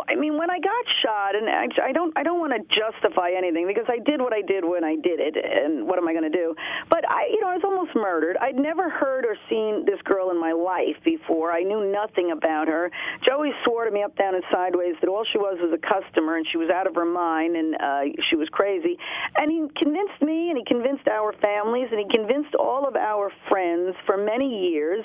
I 0.09 0.15
mean, 0.15 0.37
when 0.39 0.51
I 0.51 0.59
got 0.59 0.85
shot, 1.03 1.35
and 1.35 1.49
I, 1.49 1.67
I 1.83 1.93
don't, 1.93 2.13
I 2.17 2.23
don't 2.23 2.41
want 2.41 2.53
to 2.53 2.63
justify 2.73 3.31
anything 3.37 3.67
because 3.67 3.87
I 3.89 3.99
did 3.99 4.21
what 4.21 4.33
I 4.33 4.43
did 4.43 4.65
when 4.65 4.85
I 4.85 4.97
did 4.97 5.21
it, 5.21 5.37
and 5.37 5.87
what 5.87 5.99
am 5.99 6.09
I 6.09 6.13
going 6.13 6.31
to 6.31 6.37
do? 6.37 6.55
But 6.91 7.09
I, 7.09 7.29
you 7.31 7.41
know, 7.41 7.49
I 7.49 7.55
was 7.55 7.65
almost 7.65 7.95
murdered. 7.95 8.37
I'd 8.41 8.57
never 8.57 8.91
heard 8.91 9.25
or 9.25 9.37
seen 9.49 9.85
this 9.85 10.01
girl 10.03 10.31
in 10.31 10.41
my 10.41 10.53
life 10.53 10.97
before. 11.05 11.53
I 11.53 11.63
knew 11.63 11.93
nothing 11.93 12.33
about 12.33 12.69
her. 12.69 12.91
Joey 13.27 13.53
swore 13.65 13.85
to 13.85 13.91
me 13.91 14.03
up, 14.03 14.17
down, 14.17 14.35
and 14.35 14.45
sideways 14.51 14.95
that 15.01 15.09
all 15.09 15.25
she 15.31 15.39
was 15.39 15.59
was 15.61 15.73
a 15.73 15.83
customer, 15.83 16.37
and 16.37 16.47
she 16.51 16.59
was 16.59 16.71
out 16.71 16.87
of 16.87 16.95
her 16.95 17.07
mind, 17.07 17.57
and 17.57 17.75
uh, 17.77 18.03
she 18.29 18.37
was 18.37 18.49
crazy. 18.51 18.97
And 19.37 19.51
he 19.51 19.61
convinced 19.79 20.21
me, 20.21 20.51
and 20.51 20.59
he 20.59 20.65
convinced 20.65 21.07
our 21.09 21.33
families, 21.41 21.89
and 21.91 22.01
he 22.01 22.09
convinced 22.11 22.55
all 22.59 22.87
of 22.87 22.97
our 22.97 23.31
friends 23.49 23.95
for 24.07 24.17
many 24.17 24.73
years. 24.73 25.05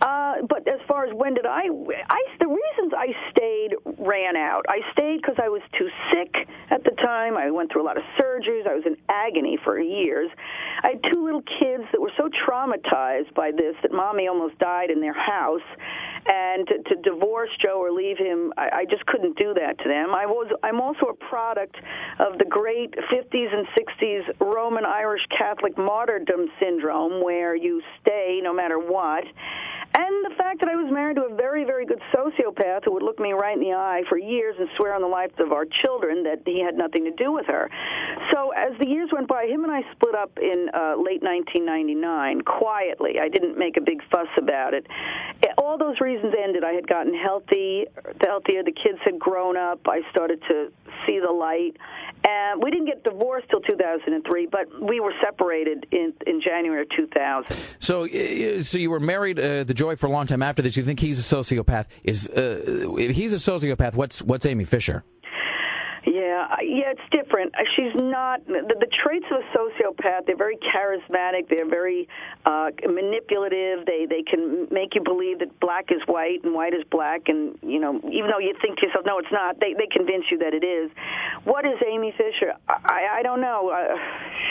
Uh, 0.00 0.42
but 0.48 0.66
as 0.68 0.80
far 0.86 1.06
as 1.06 1.14
when 1.14 1.34
did 1.34 1.46
I, 1.46 1.68
I 2.08 2.20
the 2.38 2.46
reasons 2.46 2.92
I 2.96 3.08
stayed 3.30 3.74
ran 3.98 4.17
out. 4.26 4.62
I 4.68 4.80
stayed 4.92 5.20
because 5.20 5.36
I 5.42 5.48
was 5.48 5.62
too 5.78 5.88
sick 6.12 6.48
at 6.70 6.84
the 6.84 6.92
time. 7.02 7.36
I 7.36 7.50
went 7.50 7.72
through 7.72 7.82
a 7.82 7.88
lot 7.88 7.96
of 7.96 8.02
surgeries. 8.18 8.66
I 8.66 8.74
was 8.74 8.84
in 8.86 8.96
agony 9.08 9.58
for 9.62 9.78
years. 9.78 10.30
I 10.82 10.88
had 10.88 11.02
two 11.10 11.24
little 11.24 11.42
kids 11.42 11.84
that 11.92 12.00
were 12.00 12.12
so 12.16 12.28
traumatized 12.28 13.34
by 13.34 13.50
this 13.50 13.74
that 13.82 13.92
mommy 13.92 14.28
almost 14.28 14.58
died 14.58 14.90
in 14.90 15.00
their 15.00 15.14
house. 15.14 15.66
And 16.26 16.66
to, 16.68 16.94
to 16.94 17.02
divorce 17.02 17.50
Joe 17.62 17.80
or 17.80 17.90
leave 17.90 18.18
him, 18.18 18.52
I, 18.58 18.80
I 18.80 18.84
just 18.84 19.06
couldn't 19.06 19.38
do 19.38 19.54
that 19.54 19.78
to 19.78 19.88
them. 19.88 20.14
I 20.14 20.26
was. 20.26 20.52
I'm 20.62 20.80
also 20.80 21.06
a 21.06 21.14
product 21.14 21.76
of 22.18 22.38
the 22.38 22.44
great 22.44 22.92
50s 22.92 23.54
and 23.54 23.66
60s 23.72 24.40
Roman 24.40 24.84
Irish 24.84 25.22
Catholic 25.36 25.78
martyrdom 25.78 26.48
syndrome, 26.60 27.22
where 27.24 27.56
you 27.56 27.80
stay 28.02 28.40
no 28.42 28.52
matter 28.52 28.78
what. 28.78 29.24
And 29.94 30.24
the 30.24 30.34
fact 30.36 30.60
that 30.60 30.68
I 30.68 30.76
was 30.76 30.92
married 30.92 31.16
to 31.16 31.22
a 31.22 31.34
very, 31.34 31.64
very 31.64 31.86
good 31.86 32.00
sociopath 32.14 32.84
who 32.84 32.92
would 32.92 33.02
look 33.02 33.18
me 33.18 33.32
right 33.32 33.56
in 33.56 33.60
the 33.60 33.72
eye 33.72 34.02
for 34.08 34.18
years 34.18 34.56
and 34.58 34.68
swear 34.76 34.94
on 34.94 35.02
the 35.02 35.08
lives 35.08 35.34
of 35.38 35.52
our 35.52 35.64
children 35.82 36.22
that 36.24 36.42
he 36.44 36.60
had 36.60 36.76
nothing 36.76 37.04
to 37.04 37.10
do 37.12 37.32
with 37.32 37.46
her. 37.46 37.70
So 38.32 38.50
as 38.50 38.78
the 38.78 38.86
years 38.86 39.10
went 39.12 39.28
by, 39.28 39.46
him 39.46 39.64
and 39.64 39.72
I 39.72 39.82
split 39.92 40.14
up 40.14 40.38
in 40.38 40.68
uh, 40.74 40.96
late 40.96 41.22
1999 41.22 42.42
quietly. 42.42 43.18
I 43.20 43.28
didn't 43.28 43.58
make 43.58 43.76
a 43.76 43.80
big 43.80 44.02
fuss 44.10 44.28
about 44.36 44.74
it. 44.74 44.86
All 45.56 45.78
those 45.78 46.00
reasons 46.00 46.34
ended. 46.36 46.64
I 46.64 46.72
had 46.72 46.86
gotten 46.86 47.14
healthy, 47.14 47.86
healthier. 48.20 48.62
The 48.62 48.72
kids 48.72 48.98
had 49.04 49.18
grown 49.18 49.56
up. 49.56 49.80
I 49.86 50.02
started 50.10 50.42
to 50.48 50.72
see 51.06 51.20
the 51.20 51.32
light. 51.32 51.76
And 52.24 52.62
we 52.62 52.70
didn't 52.70 52.86
get 52.86 53.04
divorced 53.04 53.48
till 53.50 53.60
2003, 53.60 54.46
but 54.46 54.66
we 54.82 55.00
were 55.00 55.12
separated 55.22 55.86
in 55.92 56.12
in 56.26 56.40
January 56.40 56.82
of 56.82 56.88
2000. 56.96 57.56
So, 57.78 58.04
uh, 58.04 58.62
so 58.62 58.78
you 58.78 58.90
were 58.90 59.00
married 59.00 59.38
uh, 59.38 59.64
the 59.64 59.74
Joy 59.74 59.96
for 59.96 60.06
a 60.06 60.10
long 60.10 60.26
time 60.26 60.42
after 60.42 60.62
this. 60.62 60.76
You 60.76 60.82
think 60.82 61.00
he's 61.00 61.18
a 61.20 61.36
sociopath? 61.36 61.86
Is 62.02 62.28
uh, 62.28 62.94
if 62.98 63.14
he's 63.14 63.32
a 63.32 63.36
sociopath? 63.36 63.94
What's 63.94 64.22
what's 64.22 64.46
Amy 64.46 64.64
Fisher? 64.64 65.04
Yeah, 66.28 66.44
yeah, 66.60 66.92
it's 66.92 67.08
different. 67.10 67.54
Uh, 67.54 67.64
She's 67.74 67.94
not 67.94 68.44
the, 68.46 68.60
the 68.68 68.90
traits 69.02 69.24
of 69.32 69.40
a 69.40 69.46
sociopath. 69.56 70.26
They're 70.26 70.36
very 70.36 70.58
charismatic. 70.60 71.48
They're 71.48 71.68
very 71.68 72.06
uh, 72.44 72.68
manipulative. 72.84 73.86
They 73.86 74.04
they 74.04 74.22
can 74.22 74.68
make 74.70 74.94
you 74.94 75.02
believe 75.02 75.38
that 75.38 75.58
black 75.60 75.86
is 75.90 76.02
white 76.06 76.44
and 76.44 76.52
white 76.52 76.74
is 76.74 76.84
black, 76.90 77.28
and 77.28 77.56
you 77.62 77.80
know, 77.80 77.96
even 78.12 78.28
though 78.28 78.40
you 78.40 78.52
think 78.60 78.78
to 78.80 78.86
yourself, 78.86 79.06
no, 79.06 79.18
it's 79.18 79.32
not. 79.32 79.58
They 79.58 79.72
they 79.72 79.88
convince 79.90 80.24
you 80.30 80.38
that 80.38 80.52
it 80.52 80.64
is. 80.64 80.90
What 81.44 81.64
is 81.64 81.80
Amy 81.86 82.12
Fisher? 82.12 82.52
I 82.68 83.20
I 83.20 83.22
don't 83.22 83.40
know. 83.40 83.70
Uh, 83.72 83.96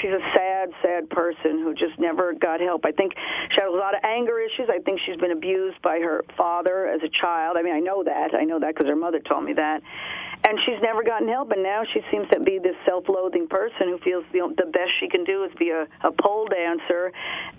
she's 0.02 0.12
a 0.12 0.24
sad, 0.34 0.70
sad 0.82 1.10
person 1.12 1.62
who 1.62 1.76
just 1.76 2.00
never 2.00 2.34
got 2.34 2.60
help. 2.60 2.86
I 2.86 2.92
think 2.92 3.14
she 3.54 3.62
has 3.62 3.70
a 3.70 3.78
lot 3.78 3.94
of 3.94 4.02
anger 4.04 4.40
issues. 4.40 4.68
I 4.70 4.80
think 4.80 5.00
she's 5.06 5.18
been 5.18 5.32
abused 5.32 5.80
by 5.84 6.00
her 6.00 6.26
father 6.36 6.88
as 6.88 7.02
a 7.04 7.10
child. 7.22 7.56
I 7.58 7.62
mean, 7.62 7.76
I 7.76 7.82
know 7.82 8.04
that. 8.04 8.34
I 8.34 8.46
know 8.46 8.60
that 8.60 8.74
because 8.74 8.88
her 8.88 8.96
mother 8.96 9.20
told 9.20 9.44
me 9.44 9.54
that 9.54 9.84
and 10.48 10.58
she's 10.66 10.82
never 10.82 11.04
gotten 11.04 11.28
help 11.28 11.52
and 11.52 11.64
now 11.72 11.80
she 11.94 12.00
seems 12.12 12.28
to 12.30 12.40
be 12.40 12.56
this 12.68 12.78
self-loathing 12.86 13.48
person 13.60 13.84
who 13.92 13.98
feels 14.08 14.24
the, 14.32 14.40
the 14.58 14.70
best 14.78 14.92
she 15.00 15.08
can 15.14 15.24
do 15.24 15.44
is 15.46 15.52
be 15.60 15.70
a, 15.70 15.84
a 16.10 16.12
pole 16.24 16.48
dancer 16.58 17.12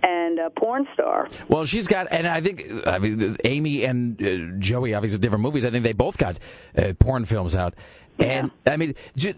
and 0.03 0.39
a 0.39 0.51
porn 0.51 0.87
star 0.95 1.29
Well, 1.49 1.65
she's 1.73 1.87
got, 1.87 2.05
and 2.11 2.27
I 2.27 2.41
think, 2.41 2.57
I 2.87 2.99
mean, 2.99 3.37
Amy 3.45 3.85
and 3.85 4.01
uh, 4.23 4.59
Joey, 4.59 4.95
obviously 4.95 5.19
different 5.19 5.43
movies. 5.43 5.65
I 5.65 5.71
think 5.71 5.85
they 5.85 5.93
both 6.07 6.17
got 6.19 6.39
uh, 6.77 6.95
porn 6.99 7.25
films 7.25 7.55
out, 7.63 7.75
and 8.19 8.51
I 8.67 8.77
mean, 8.77 8.95
ju- 9.17 9.35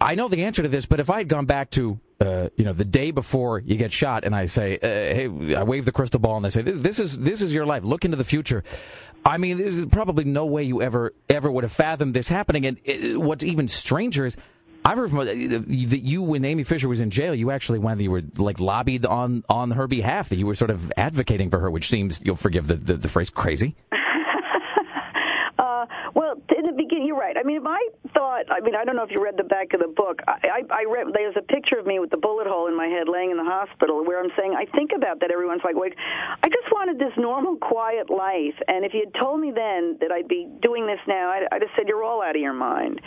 I 0.00 0.14
know 0.14 0.28
the 0.28 0.44
answer 0.44 0.62
to 0.62 0.68
this, 0.68 0.86
but 0.86 0.98
if 0.98 1.10
I 1.10 1.18
had 1.18 1.28
gone 1.28 1.46
back 1.46 1.70
to, 1.78 2.00
uh, 2.20 2.48
you 2.56 2.64
know, 2.64 2.72
the 2.72 2.86
day 3.00 3.10
before 3.10 3.58
you 3.58 3.76
get 3.76 3.92
shot, 3.92 4.24
and 4.24 4.34
I 4.34 4.46
say, 4.46 4.76
uh, 4.76 4.86
hey, 4.86 5.54
I 5.54 5.62
wave 5.62 5.84
the 5.84 5.92
crystal 5.92 6.20
ball, 6.20 6.36
and 6.36 6.44
they 6.44 6.50
say, 6.50 6.62
this, 6.62 6.78
this 6.80 6.98
is 6.98 7.18
this 7.18 7.42
is 7.42 7.54
your 7.54 7.66
life. 7.66 7.84
Look 7.84 8.04
into 8.06 8.16
the 8.16 8.24
future. 8.24 8.62
I 9.24 9.38
mean, 9.38 9.58
there's 9.58 9.84
probably 9.86 10.24
no 10.24 10.46
way 10.46 10.62
you 10.64 10.82
ever 10.82 11.12
ever 11.28 11.50
would 11.50 11.64
have 11.64 11.72
fathomed 11.72 12.14
this 12.14 12.28
happening. 12.28 12.66
And 12.66 12.78
uh 12.88 13.20
what's 13.20 13.44
even 13.44 13.68
stranger 13.68 14.26
is. 14.26 14.36
I've 14.82 14.96
heard 14.96 15.10
from 15.10 15.18
uh, 15.18 15.24
that 15.24 16.00
you, 16.02 16.22
when 16.22 16.42
Amy 16.42 16.64
Fisher 16.64 16.88
was 16.88 17.02
in 17.02 17.10
jail, 17.10 17.34
you 17.34 17.50
actually 17.50 17.78
went, 17.78 18.00
you 18.00 18.10
were 18.10 18.22
like 18.38 18.60
lobbied 18.60 19.04
on 19.04 19.44
on 19.46 19.72
her 19.72 19.86
behalf, 19.86 20.30
that 20.30 20.36
you 20.36 20.46
were 20.46 20.54
sort 20.54 20.70
of 20.70 20.90
advocating 20.96 21.50
for 21.50 21.58
her, 21.58 21.70
which 21.70 21.90
seems, 21.90 22.18
you'll 22.24 22.34
forgive 22.34 22.66
the, 22.66 22.76
the, 22.76 22.94
the 22.94 23.08
phrase, 23.08 23.28
crazy. 23.28 23.76
Uh, 25.80 25.86
well, 26.14 26.34
in 26.56 26.66
the 26.66 26.72
beginning, 26.72 27.06
you're 27.06 27.18
right. 27.18 27.36
I 27.36 27.42
mean, 27.42 27.56
if 27.56 27.66
I 27.66 27.80
thought, 28.12 28.44
I 28.50 28.60
mean, 28.60 28.74
I 28.74 28.84
don't 28.84 28.96
know 28.96 29.02
if 29.04 29.10
you 29.10 29.22
read 29.22 29.36
the 29.36 29.44
back 29.44 29.72
of 29.72 29.80
the 29.80 29.88
book. 29.88 30.20
I, 30.26 30.62
I, 30.70 30.82
I 30.82 30.84
read 30.90 31.08
there's 31.14 31.36
a 31.36 31.42
picture 31.42 31.78
of 31.78 31.86
me 31.86 31.98
with 31.98 32.10
the 32.10 32.16
bullet 32.16 32.46
hole 32.46 32.66
in 32.68 32.76
my 32.76 32.86
head, 32.86 33.08
laying 33.08 33.30
in 33.30 33.36
the 33.36 33.44
hospital, 33.44 34.04
where 34.04 34.22
I'm 34.22 34.30
saying 34.36 34.54
I 34.56 34.66
think 34.76 34.90
about 34.94 35.20
that. 35.20 35.30
Everyone's 35.30 35.62
like, 35.64 35.76
"Wait, 35.76 35.94
I 35.96 36.48
just 36.48 36.70
wanted 36.72 36.98
this 36.98 37.12
normal, 37.16 37.56
quiet 37.56 38.10
life." 38.10 38.56
And 38.68 38.84
if 38.84 38.92
you 38.94 39.04
had 39.04 39.14
told 39.18 39.40
me 39.40 39.52
then 39.52 39.96
that 40.00 40.12
I'd 40.12 40.28
be 40.28 40.48
doing 40.62 40.86
this 40.86 41.00
now, 41.06 41.30
I'd, 41.30 41.46
I'd 41.52 41.62
have 41.62 41.70
said 41.76 41.88
you're 41.88 42.04
all 42.04 42.22
out 42.22 42.36
of 42.36 42.42
your 42.42 42.52
mind. 42.54 43.00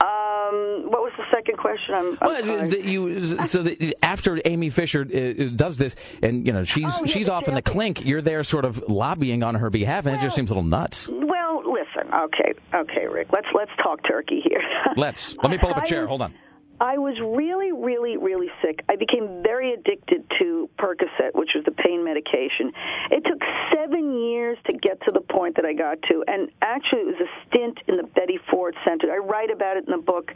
Um, 0.00 0.90
what 0.90 1.02
was 1.02 1.12
the 1.16 1.24
second 1.32 1.56
question? 1.56 1.94
I'm, 1.94 2.18
I'm 2.20 2.48
well, 2.48 2.68
the, 2.68 2.82
you 2.82 3.20
so 3.46 3.62
that 3.62 3.94
after 4.02 4.40
Amy 4.44 4.68
Fisher 4.68 5.02
uh, 5.02 5.50
does 5.54 5.78
this, 5.78 5.96
and 6.22 6.46
you 6.46 6.52
know 6.52 6.64
she's 6.64 6.84
Oh, 6.84 7.04
yeah, 7.04 7.12
she's 7.12 7.28
off 7.28 7.48
in 7.48 7.54
the 7.54 7.62
clink, 7.62 8.04
you're 8.04 8.20
there 8.20 8.42
sort 8.44 8.64
of 8.64 8.82
lobbying 8.88 9.42
on 9.42 9.54
her 9.54 9.70
behalf, 9.70 10.06
and 10.06 10.16
it 10.16 10.20
just 10.20 10.36
seems 10.36 10.50
a 10.50 10.54
little 10.54 10.68
nuts. 10.68 11.08
Well, 11.08 11.33
listen. 11.64 12.12
Okay, 12.12 12.54
okay, 12.72 13.06
Rick. 13.06 13.28
Let's 13.32 13.48
let's 13.54 13.70
talk 13.82 14.00
turkey 14.06 14.40
here. 14.44 14.62
Let's 14.96 15.36
let 15.38 15.50
me 15.50 15.58
pull 15.58 15.70
up 15.70 15.82
a 15.82 15.86
chair. 15.86 16.06
Hold 16.06 16.22
on. 16.22 16.34
I 16.80 16.98
was 16.98 17.14
really, 17.22 17.70
really, 17.70 18.16
really 18.16 18.50
sick. 18.60 18.80
I 18.88 18.96
became 18.96 19.42
very 19.42 19.72
addicted 19.72 20.26
to 20.40 20.68
Percocet, 20.76 21.32
which 21.34 21.50
was 21.54 21.64
the 21.64 21.70
pain 21.70 22.04
medication. 22.04 22.72
It 23.12 23.22
took 23.24 23.38
seven 23.72 24.18
years 24.18 24.58
to 24.66 24.72
get 24.72 25.00
to 25.02 25.12
the 25.12 25.20
point 25.20 25.54
that 25.56 25.64
I 25.64 25.72
got 25.72 26.02
to, 26.10 26.24
and 26.26 26.50
actually, 26.62 27.02
it 27.02 27.06
was 27.06 27.22
a 27.22 27.30
stint 27.46 27.78
in 27.86 27.96
the 27.96 28.02
Betty 28.02 28.38
Ford 28.50 28.74
Center. 28.84 29.12
I 29.12 29.18
write 29.18 29.50
about 29.50 29.76
it 29.76 29.84
in 29.86 29.92
the 29.92 30.02
book 30.02 30.32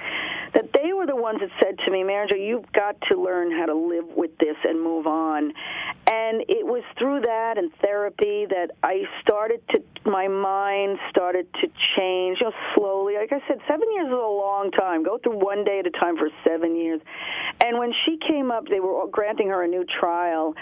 that 0.54 0.70
they 0.72 0.92
were 0.92 1.06
the 1.06 1.16
ones 1.16 1.40
that 1.40 1.50
said 1.60 1.76
to 1.84 1.90
me, 1.90 2.04
"Manager, 2.04 2.36
you've 2.36 2.70
got 2.72 2.96
to 3.10 3.20
learn 3.20 3.50
how 3.50 3.66
to 3.66 3.74
live 3.74 4.06
with 4.16 4.36
this 4.38 4.56
and 4.62 4.80
move 4.80 5.06
on." 5.08 5.52
And 6.06 6.42
it 6.48 6.64
was 6.64 6.84
through 6.96 7.20
that 7.22 7.58
and 7.58 7.74
therapy 7.82 8.46
that 8.46 8.70
I 8.82 9.04
started 9.20 9.60
to, 9.70 9.82
my 10.08 10.28
mind 10.28 10.98
started 11.10 11.46
to 11.54 11.68
change, 11.96 12.38
you 12.40 12.46
know, 12.46 12.52
slowly. 12.74 13.14
Like 13.14 13.32
I 13.32 13.46
said, 13.46 13.58
seven 13.68 13.86
years 13.94 14.06
is 14.06 14.12
a 14.12 14.16
long 14.16 14.70
time. 14.70 15.02
Go 15.04 15.18
through 15.18 15.38
one 15.38 15.64
day 15.64 15.80
at 15.80 15.86
a 15.86 15.90
time 15.90 16.16
for 16.16 16.28
seven 16.44 16.76
years. 16.76 17.00
And 17.60 17.78
when 17.78 17.92
she 18.04 18.18
came 18.26 18.50
up, 18.50 18.66
they 18.68 18.80
were 18.80 19.06
granting 19.08 19.48
her 19.48 19.62
a 19.62 19.68
new 19.68 19.84
trial. 20.00 20.54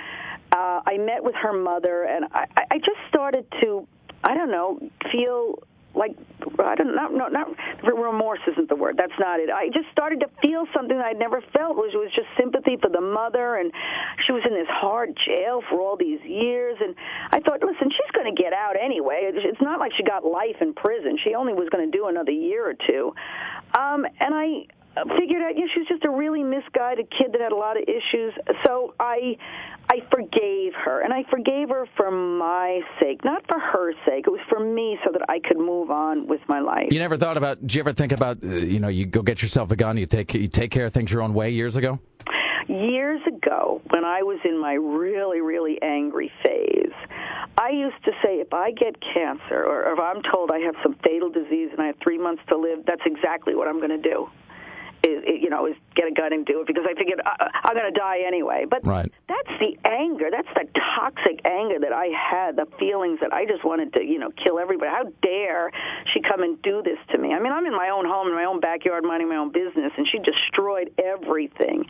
Uh, 0.52 0.80
I 0.86 0.98
met 0.98 1.22
with 1.22 1.34
her 1.34 1.52
mother, 1.52 2.04
and 2.04 2.26
I, 2.32 2.46
I 2.70 2.78
just 2.78 2.98
started 3.08 3.46
to, 3.60 3.86
I 4.24 4.34
don't 4.34 4.50
know, 4.50 4.78
feel 5.12 5.62
like 5.96 6.12
I 6.60 6.74
don't 6.76 6.94
know, 6.94 7.08
not, 7.08 7.32
not 7.32 7.48
remorse 7.82 8.40
isn't 8.46 8.68
the 8.68 8.76
word. 8.76 8.96
That's 8.96 9.16
not 9.18 9.40
it. 9.40 9.50
I 9.50 9.68
just 9.68 9.90
started 9.90 10.20
to 10.20 10.28
feel 10.40 10.66
something 10.74 10.96
I'd 10.96 11.18
never 11.18 11.42
felt. 11.52 11.78
It 11.78 11.96
was 11.96 12.12
just 12.14 12.28
sympathy 12.38 12.76
for 12.80 12.88
the 12.88 13.00
mother, 13.00 13.56
and 13.56 13.72
she 14.26 14.32
was 14.32 14.42
in 14.46 14.54
this 14.54 14.68
hard 14.68 15.16
jail 15.26 15.62
for 15.68 15.80
all 15.80 15.96
these 15.96 16.20
years. 16.22 16.76
And 16.80 16.94
I 17.32 17.40
thought, 17.40 17.60
listen, 17.60 17.90
she's 17.90 18.12
going 18.14 18.32
to 18.32 18.36
get 18.40 18.52
out 18.52 18.74
anyway. 18.76 19.32
It's 19.34 19.60
not 19.60 19.80
like 19.80 19.92
she 19.96 20.04
got 20.04 20.24
life 20.24 20.60
in 20.60 20.74
prison. 20.74 21.18
She 21.24 21.34
only 21.34 21.52
was 21.52 21.68
going 21.70 21.90
to 21.90 21.96
do 21.96 22.06
another 22.06 22.32
year 22.32 22.68
or 22.68 22.74
two. 22.74 23.12
Um, 23.74 24.04
and 24.20 24.34
I 24.34 24.66
figured 25.18 25.42
out, 25.42 25.56
you 25.56 25.62
know, 25.62 25.70
she 25.72 25.80
was 25.80 25.88
just 25.88 26.04
a 26.04 26.10
really 26.10 26.42
misguided 26.42 27.10
kid 27.10 27.32
that 27.32 27.40
had 27.40 27.52
a 27.52 27.56
lot 27.56 27.76
of 27.76 27.84
issues. 27.84 28.32
So 28.64 28.94
I, 28.98 29.36
I 29.90 30.00
forgave 30.10 30.72
her, 30.84 31.00
and 31.02 31.12
I 31.12 31.24
forgave 31.30 31.68
her 31.68 31.86
for 31.96 32.10
my 32.10 32.80
sake, 33.00 33.24
not 33.24 33.46
for 33.46 33.58
her 33.58 33.92
sake. 34.06 34.24
It 34.26 34.30
was 34.30 34.40
for 34.48 34.60
me, 34.60 34.98
so 35.04 35.12
that 35.12 35.22
I 35.28 35.38
could 35.40 35.58
move 35.58 35.90
on 35.90 36.26
with 36.26 36.40
my 36.48 36.60
life. 36.60 36.88
You 36.90 36.98
never 36.98 37.16
thought 37.16 37.36
about? 37.36 37.60
Did 37.60 37.74
you 37.74 37.80
ever 37.80 37.92
think 37.92 38.12
about? 38.12 38.38
Uh, 38.42 38.48
you 38.48 38.80
know, 38.80 38.88
you 38.88 39.06
go 39.06 39.22
get 39.22 39.42
yourself 39.42 39.70
a 39.70 39.76
gun, 39.76 39.96
you 39.96 40.06
take 40.06 40.32
you 40.34 40.48
take 40.48 40.70
care 40.70 40.86
of 40.86 40.92
things 40.92 41.12
your 41.12 41.22
own 41.22 41.34
way. 41.34 41.50
Years 41.50 41.76
ago. 41.76 42.00
Years 42.68 43.20
ago, 43.28 43.80
when 43.90 44.04
I 44.04 44.22
was 44.22 44.40
in 44.44 44.60
my 44.60 44.72
really, 44.72 45.40
really 45.40 45.80
angry 45.82 46.32
phase, 46.42 46.92
I 47.56 47.70
used 47.70 48.04
to 48.04 48.10
say, 48.24 48.40
if 48.40 48.52
I 48.52 48.72
get 48.72 48.96
cancer, 49.14 49.64
or 49.64 49.92
if 49.92 50.00
I'm 50.00 50.20
told 50.30 50.50
I 50.50 50.58
have 50.58 50.74
some 50.82 50.96
fatal 51.04 51.30
disease 51.30 51.70
and 51.70 51.80
I 51.80 51.86
have 51.86 51.96
three 52.02 52.18
months 52.18 52.42
to 52.48 52.56
live, 52.56 52.80
that's 52.84 53.02
exactly 53.06 53.54
what 53.54 53.68
I'm 53.68 53.78
going 53.78 53.90
to 53.90 54.02
do. 54.02 54.28
Is, 55.06 55.22
you 55.40 55.50
know, 55.50 55.66
is 55.66 55.76
get 55.94 56.08
a 56.08 56.12
gun 56.12 56.32
and 56.32 56.44
do 56.44 56.60
it 56.60 56.66
because 56.66 56.84
I 56.88 56.94
figured 56.94 57.20
I, 57.24 57.48
I'm 57.62 57.74
going 57.74 57.92
to 57.92 57.98
die 57.98 58.26
anyway. 58.26 58.66
But 58.68 58.84
right. 58.84 59.10
that's 59.28 59.54
the 59.60 59.78
anger. 59.86 60.26
That's 60.30 60.48
the 60.54 60.66
toxic 60.74 61.40
anger 61.46 61.78
that 61.80 61.92
I 61.92 62.10
had. 62.10 62.56
The 62.56 62.66
feelings 62.78 63.20
that 63.20 63.32
I 63.32 63.46
just 63.46 63.64
wanted 63.64 63.92
to, 63.94 64.02
you 64.02 64.18
know, 64.18 64.30
kill 64.42 64.58
everybody. 64.58 64.90
How 64.90 65.04
dare 65.22 65.70
she 66.12 66.20
come 66.20 66.42
and 66.42 66.60
do 66.62 66.82
this 66.82 66.98
to 67.12 67.18
me? 67.18 67.32
I 67.32 67.40
mean, 67.40 67.52
I'm 67.52 67.66
in 67.66 67.74
my 67.74 67.90
own 67.90 68.04
home, 68.04 68.28
in 68.28 68.34
my 68.34 68.44
own 68.44 68.60
backyard, 68.60 69.04
minding 69.04 69.28
my 69.28 69.36
own 69.36 69.52
business, 69.52 69.92
and 69.96 70.06
she 70.10 70.18
destroyed 70.18 70.92
everything. 70.98 71.86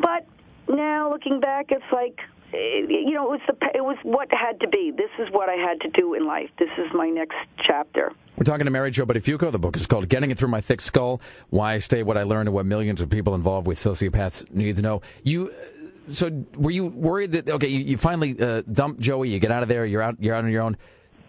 But 0.00 0.26
now 0.68 1.10
looking 1.10 1.40
back, 1.40 1.66
it's 1.68 1.84
like 1.92 2.18
you 2.54 3.12
know, 3.12 3.26
it 3.26 3.30
was 3.30 3.40
the 3.46 3.66
it 3.74 3.84
was 3.84 3.96
what 4.02 4.28
had 4.30 4.60
to 4.60 4.68
be. 4.68 4.92
This 4.96 5.10
is 5.18 5.32
what 5.32 5.48
I 5.48 5.54
had 5.54 5.80
to 5.80 5.88
do 5.88 6.14
in 6.14 6.26
life. 6.26 6.50
This 6.58 6.70
is 6.78 6.86
my 6.94 7.08
next 7.08 7.36
chapter. 7.66 8.12
We're 8.36 8.44
talking 8.44 8.64
to 8.64 8.70
Mary 8.70 8.90
Jo 8.90 9.06
Buttafuoco. 9.06 9.52
The 9.52 9.58
book 9.58 9.76
is 9.76 9.86
called 9.86 10.08
"Getting 10.08 10.30
It 10.30 10.38
Through 10.38 10.48
My 10.48 10.60
Thick 10.60 10.80
Skull: 10.80 11.20
Why 11.50 11.74
I 11.74 11.78
Stay, 11.78 12.02
What 12.02 12.16
I 12.16 12.22
Learned, 12.22 12.48
and 12.48 12.54
What 12.54 12.66
Millions 12.66 13.00
of 13.00 13.10
People 13.10 13.34
Involved 13.34 13.66
with 13.66 13.78
Sociopaths 13.78 14.52
Need 14.52 14.76
to 14.76 14.82
Know." 14.82 15.02
You. 15.22 15.52
So, 16.06 16.44
were 16.56 16.70
you 16.70 16.88
worried 16.88 17.32
that 17.32 17.48
okay, 17.48 17.68
you, 17.68 17.78
you 17.78 17.96
finally 17.96 18.38
uh, 18.38 18.60
dump 18.70 19.00
Joey, 19.00 19.30
you 19.30 19.38
get 19.38 19.50
out 19.50 19.62
of 19.62 19.70
there, 19.70 19.86
you're 19.86 20.02
out, 20.02 20.16
you're 20.20 20.34
out 20.34 20.44
on 20.44 20.50
your 20.50 20.62
own. 20.62 20.76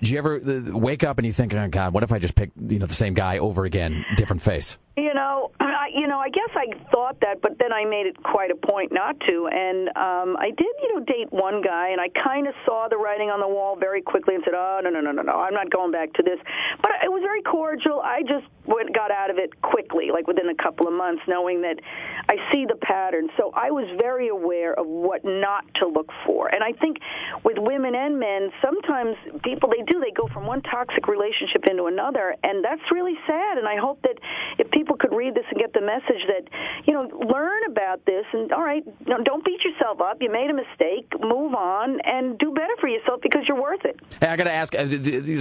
Did 0.01 0.09
you 0.09 0.17
ever 0.17 0.35
uh, 0.35 0.77
wake 0.77 1.05
up 1.05 1.17
and 1.17 1.25
you 1.25 1.31
think, 1.31 1.53
"Oh 1.53 1.67
God, 1.69 1.93
what 1.93 2.03
if 2.03 2.11
I 2.11 2.19
just 2.19 2.35
pick 2.35 2.51
you 2.59 2.79
know 2.79 2.85
the 2.85 2.93
same 2.93 3.13
guy 3.13 3.37
over 3.37 3.63
again, 3.63 4.05
different 4.17 4.41
face"? 4.41 4.77
You 4.97 5.13
know, 5.13 5.51
I, 5.59 5.89
you 5.93 6.07
know, 6.07 6.19
I 6.19 6.29
guess 6.29 6.49
I 6.55 6.67
thought 6.91 7.19
that, 7.21 7.41
but 7.41 7.59
then 7.59 7.73
I 7.73 7.83
made 7.85 8.07
it 8.07 8.21
quite 8.23 8.51
a 8.51 8.55
point 8.55 8.91
not 8.91 9.19
to. 9.27 9.49
And 9.51 9.89
um, 9.89 10.37
I 10.39 10.51
did, 10.55 10.71
you 10.81 10.95
know, 10.95 11.03
date 11.03 11.31
one 11.31 11.61
guy, 11.61 11.89
and 11.89 11.99
I 11.99 12.07
kind 12.23 12.47
of 12.47 12.53
saw 12.65 12.87
the 12.89 12.97
writing 12.97 13.29
on 13.29 13.39
the 13.39 13.47
wall 13.47 13.75
very 13.75 14.01
quickly 14.01 14.35
and 14.35 14.43
said, 14.43 14.53
"Oh 14.55 14.79
no, 14.83 14.89
no, 14.89 15.01
no, 15.01 15.11
no, 15.11 15.21
no, 15.21 15.33
I'm 15.33 15.53
not 15.53 15.69
going 15.69 15.91
back 15.91 16.13
to 16.13 16.23
this." 16.23 16.39
But 16.81 16.91
it 17.03 17.11
was 17.11 17.21
very 17.23 17.41
cordial. 17.41 17.99
I 17.99 18.21
just 18.21 18.47
went, 18.65 18.93
got 18.95 19.11
out 19.11 19.29
of 19.29 19.37
it 19.37 19.51
quickly, 19.61 20.09
like 20.11 20.27
within 20.27 20.49
a 20.49 20.55
couple 20.55 20.87
of 20.87 20.93
months, 20.93 21.21
knowing 21.27 21.61
that 21.61 21.75
I 22.29 22.35
see 22.51 22.65
the 22.67 22.79
pattern. 22.79 23.27
So 23.37 23.51
I 23.53 23.71
was 23.71 23.85
very 23.99 24.29
aware 24.29 24.73
of 24.79 24.87
what 24.87 25.23
not 25.25 25.65
to 25.81 25.87
look 25.87 26.09
for. 26.25 26.47
And 26.47 26.63
I 26.63 26.71
think 26.71 26.97
with 27.43 27.57
women 27.59 27.95
and 27.95 28.19
men, 28.19 28.49
sometimes 28.63 29.15
people 29.43 29.69
they 29.69 29.83
do 29.83 29.99
they 29.99 30.11
go 30.11 30.27
from 30.31 30.45
one 30.45 30.61
toxic 30.61 31.07
relationship 31.07 31.67
into 31.69 31.85
another, 31.85 32.35
and 32.43 32.63
that's 32.63 32.85
really 32.91 33.15
sad. 33.27 33.57
And 33.57 33.67
I 33.67 33.75
hope 33.77 34.01
that 34.03 34.17
if 34.57 34.69
people 34.71 34.84
could 34.93 35.11
read 35.15 35.33
this 35.33 35.45
and 35.49 35.59
get 35.59 35.73
the 35.73 35.81
message 35.81 36.21
that 36.27 36.43
you 36.85 36.93
know 36.93 37.09
learn 37.25 37.63
about 37.67 38.05
this 38.05 38.25
and 38.33 38.51
all 38.51 38.61
right, 38.61 38.83
no, 39.07 39.17
don't 39.23 39.43
beat 39.43 39.59
yourself 39.65 40.01
up. 40.01 40.17
You 40.21 40.31
made 40.31 40.49
a 40.49 40.53
mistake. 40.53 41.07
Move 41.19 41.55
on 41.55 41.99
and 42.03 42.37
do 42.37 42.51
better 42.53 42.73
for 42.79 42.87
yourself 42.87 43.21
because 43.21 43.41
you're 43.47 43.61
worth 43.61 43.83
it. 43.85 43.99
Hey, 44.19 44.27
I 44.27 44.35
got 44.35 44.43
to 44.43 44.51
ask. 44.53 44.75
Uh, 44.75 44.85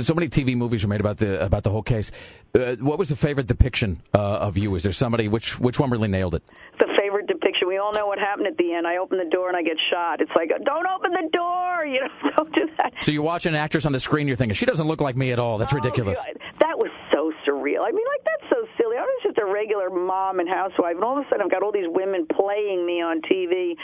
so 0.03 0.15
many 0.15 0.29
TV 0.29 0.57
movies 0.57 0.83
were 0.83 0.89
made 0.89 1.01
about 1.01 1.19
the 1.19 1.45
about 1.45 1.63
the 1.65 1.71
whole 1.71 1.83
case. 1.83 2.11
Uh, 2.55 2.77
what 2.77 2.99
was 2.99 3.09
the 3.09 3.17
favorite 3.17 3.47
depiction 3.47 4.01
uh, 4.15 4.19
of 4.19 4.57
you? 4.57 4.75
Is 4.75 4.83
there 4.83 4.93
somebody 4.93 5.29
which 5.29 5.61
which 5.61 5.79
one 5.79 5.91
really 5.91 6.09
nailed 6.09 6.35
it? 6.35 6.43
The 6.79 6.87
favorite 6.97 7.27
depiction. 7.27 7.69
We 7.69 7.79
all 7.79 7.93
know 7.93 8.07
what 8.07 8.19
happened 8.19 8.47
at 8.47 8.57
the 8.57 8.73
end. 8.73 8.87
I 8.87 8.97
open 8.97 9.19
the 9.19 9.31
door 9.31 9.49
and 9.49 9.57
I 9.57 9.63
get 9.63 9.77
shot. 9.91 10.21
It's 10.21 10.31
like, 10.37 10.51
don't 10.65 10.87
open 10.87 11.13
the 11.13 11.29
door. 11.33 11.51
You 11.85 12.01
know, 12.01 12.31
don't 12.37 12.53
do 12.55 12.69
that. 12.79 12.95
So 13.03 13.13
you 13.13 13.23
watch 13.23 13.47
an 13.47 13.55
actress 13.55 13.85
on 13.85 13.93
the 13.93 14.01
screen, 14.01 14.27
you're 14.27 14.37
thinking 14.37 14.55
she 14.55 14.65
doesn't 14.65 14.87
look 14.89 15.01
like 15.01 15.17
me 15.17 15.33
at 15.33 15.39
all. 15.39 15.59
That's 15.59 15.73
ridiculous. 15.73 16.19
God, 16.19 16.39
that 16.61 16.79
was 16.79 16.91
so 17.15 17.33
surreal. 17.47 17.87
I 17.87 17.93
mean, 17.93 18.05
like 18.05 18.25
that's 18.27 18.51
so 18.51 18.67
silly. 18.77 18.97
I 18.99 19.03
was 19.03 19.21
just 19.23 19.39
a 19.39 19.47
regular 19.47 19.89
mom 19.89 20.41
and 20.41 20.49
housewife, 20.49 20.97
and 20.97 21.05
all 21.05 21.19
of 21.19 21.25
a 21.25 21.29
sudden 21.31 21.47
I've 21.47 21.51
got 21.51 21.63
all 21.63 21.73
these 21.73 21.89
women 21.89 22.27
playing 22.27 22.85
me 22.85 23.01
on 23.01 23.23
TV. 23.23 23.77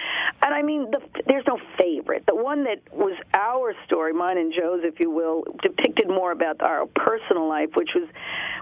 And 0.42 0.54
I 0.54 0.62
mean, 0.62 0.90
the, 0.90 1.00
there's 1.26 1.46
no 1.46 1.58
favorite. 1.78 2.24
The 2.26 2.34
one 2.34 2.64
that 2.64 2.82
was 2.92 3.16
our 3.34 3.74
story, 3.86 4.12
mine 4.12 4.38
and 4.38 4.52
Joe's, 4.52 4.80
if 4.82 4.98
you 4.98 5.10
will, 5.10 5.44
depicted 5.62 6.08
more 6.08 6.32
about 6.32 6.60
our 6.60 6.86
personal 6.86 7.48
life, 7.48 7.70
which 7.74 7.90
was 7.94 8.08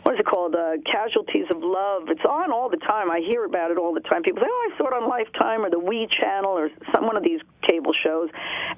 what 0.02 0.14
is 0.14 0.20
it 0.20 0.26
called? 0.26 0.54
Uh, 0.54 0.78
Casualties 0.84 1.46
of 1.50 1.58
Love. 1.60 2.08
It's 2.08 2.24
on 2.28 2.52
all 2.52 2.68
the 2.68 2.78
time. 2.78 3.10
I 3.10 3.20
hear 3.20 3.44
about 3.44 3.70
it 3.70 3.78
all 3.78 3.94
the 3.94 4.00
time. 4.00 4.22
People 4.22 4.42
say, 4.42 4.48
"Oh, 4.48 4.70
I 4.72 4.78
saw 4.78 4.86
it 4.88 4.92
on 4.92 5.08
Lifetime 5.08 5.64
or 5.64 5.70
the 5.70 5.78
We 5.78 6.06
Channel 6.20 6.52
or 6.52 6.70
some 6.94 7.06
one 7.06 7.16
of 7.16 7.22
these 7.22 7.40
cable 7.68 7.92
shows," 8.04 8.30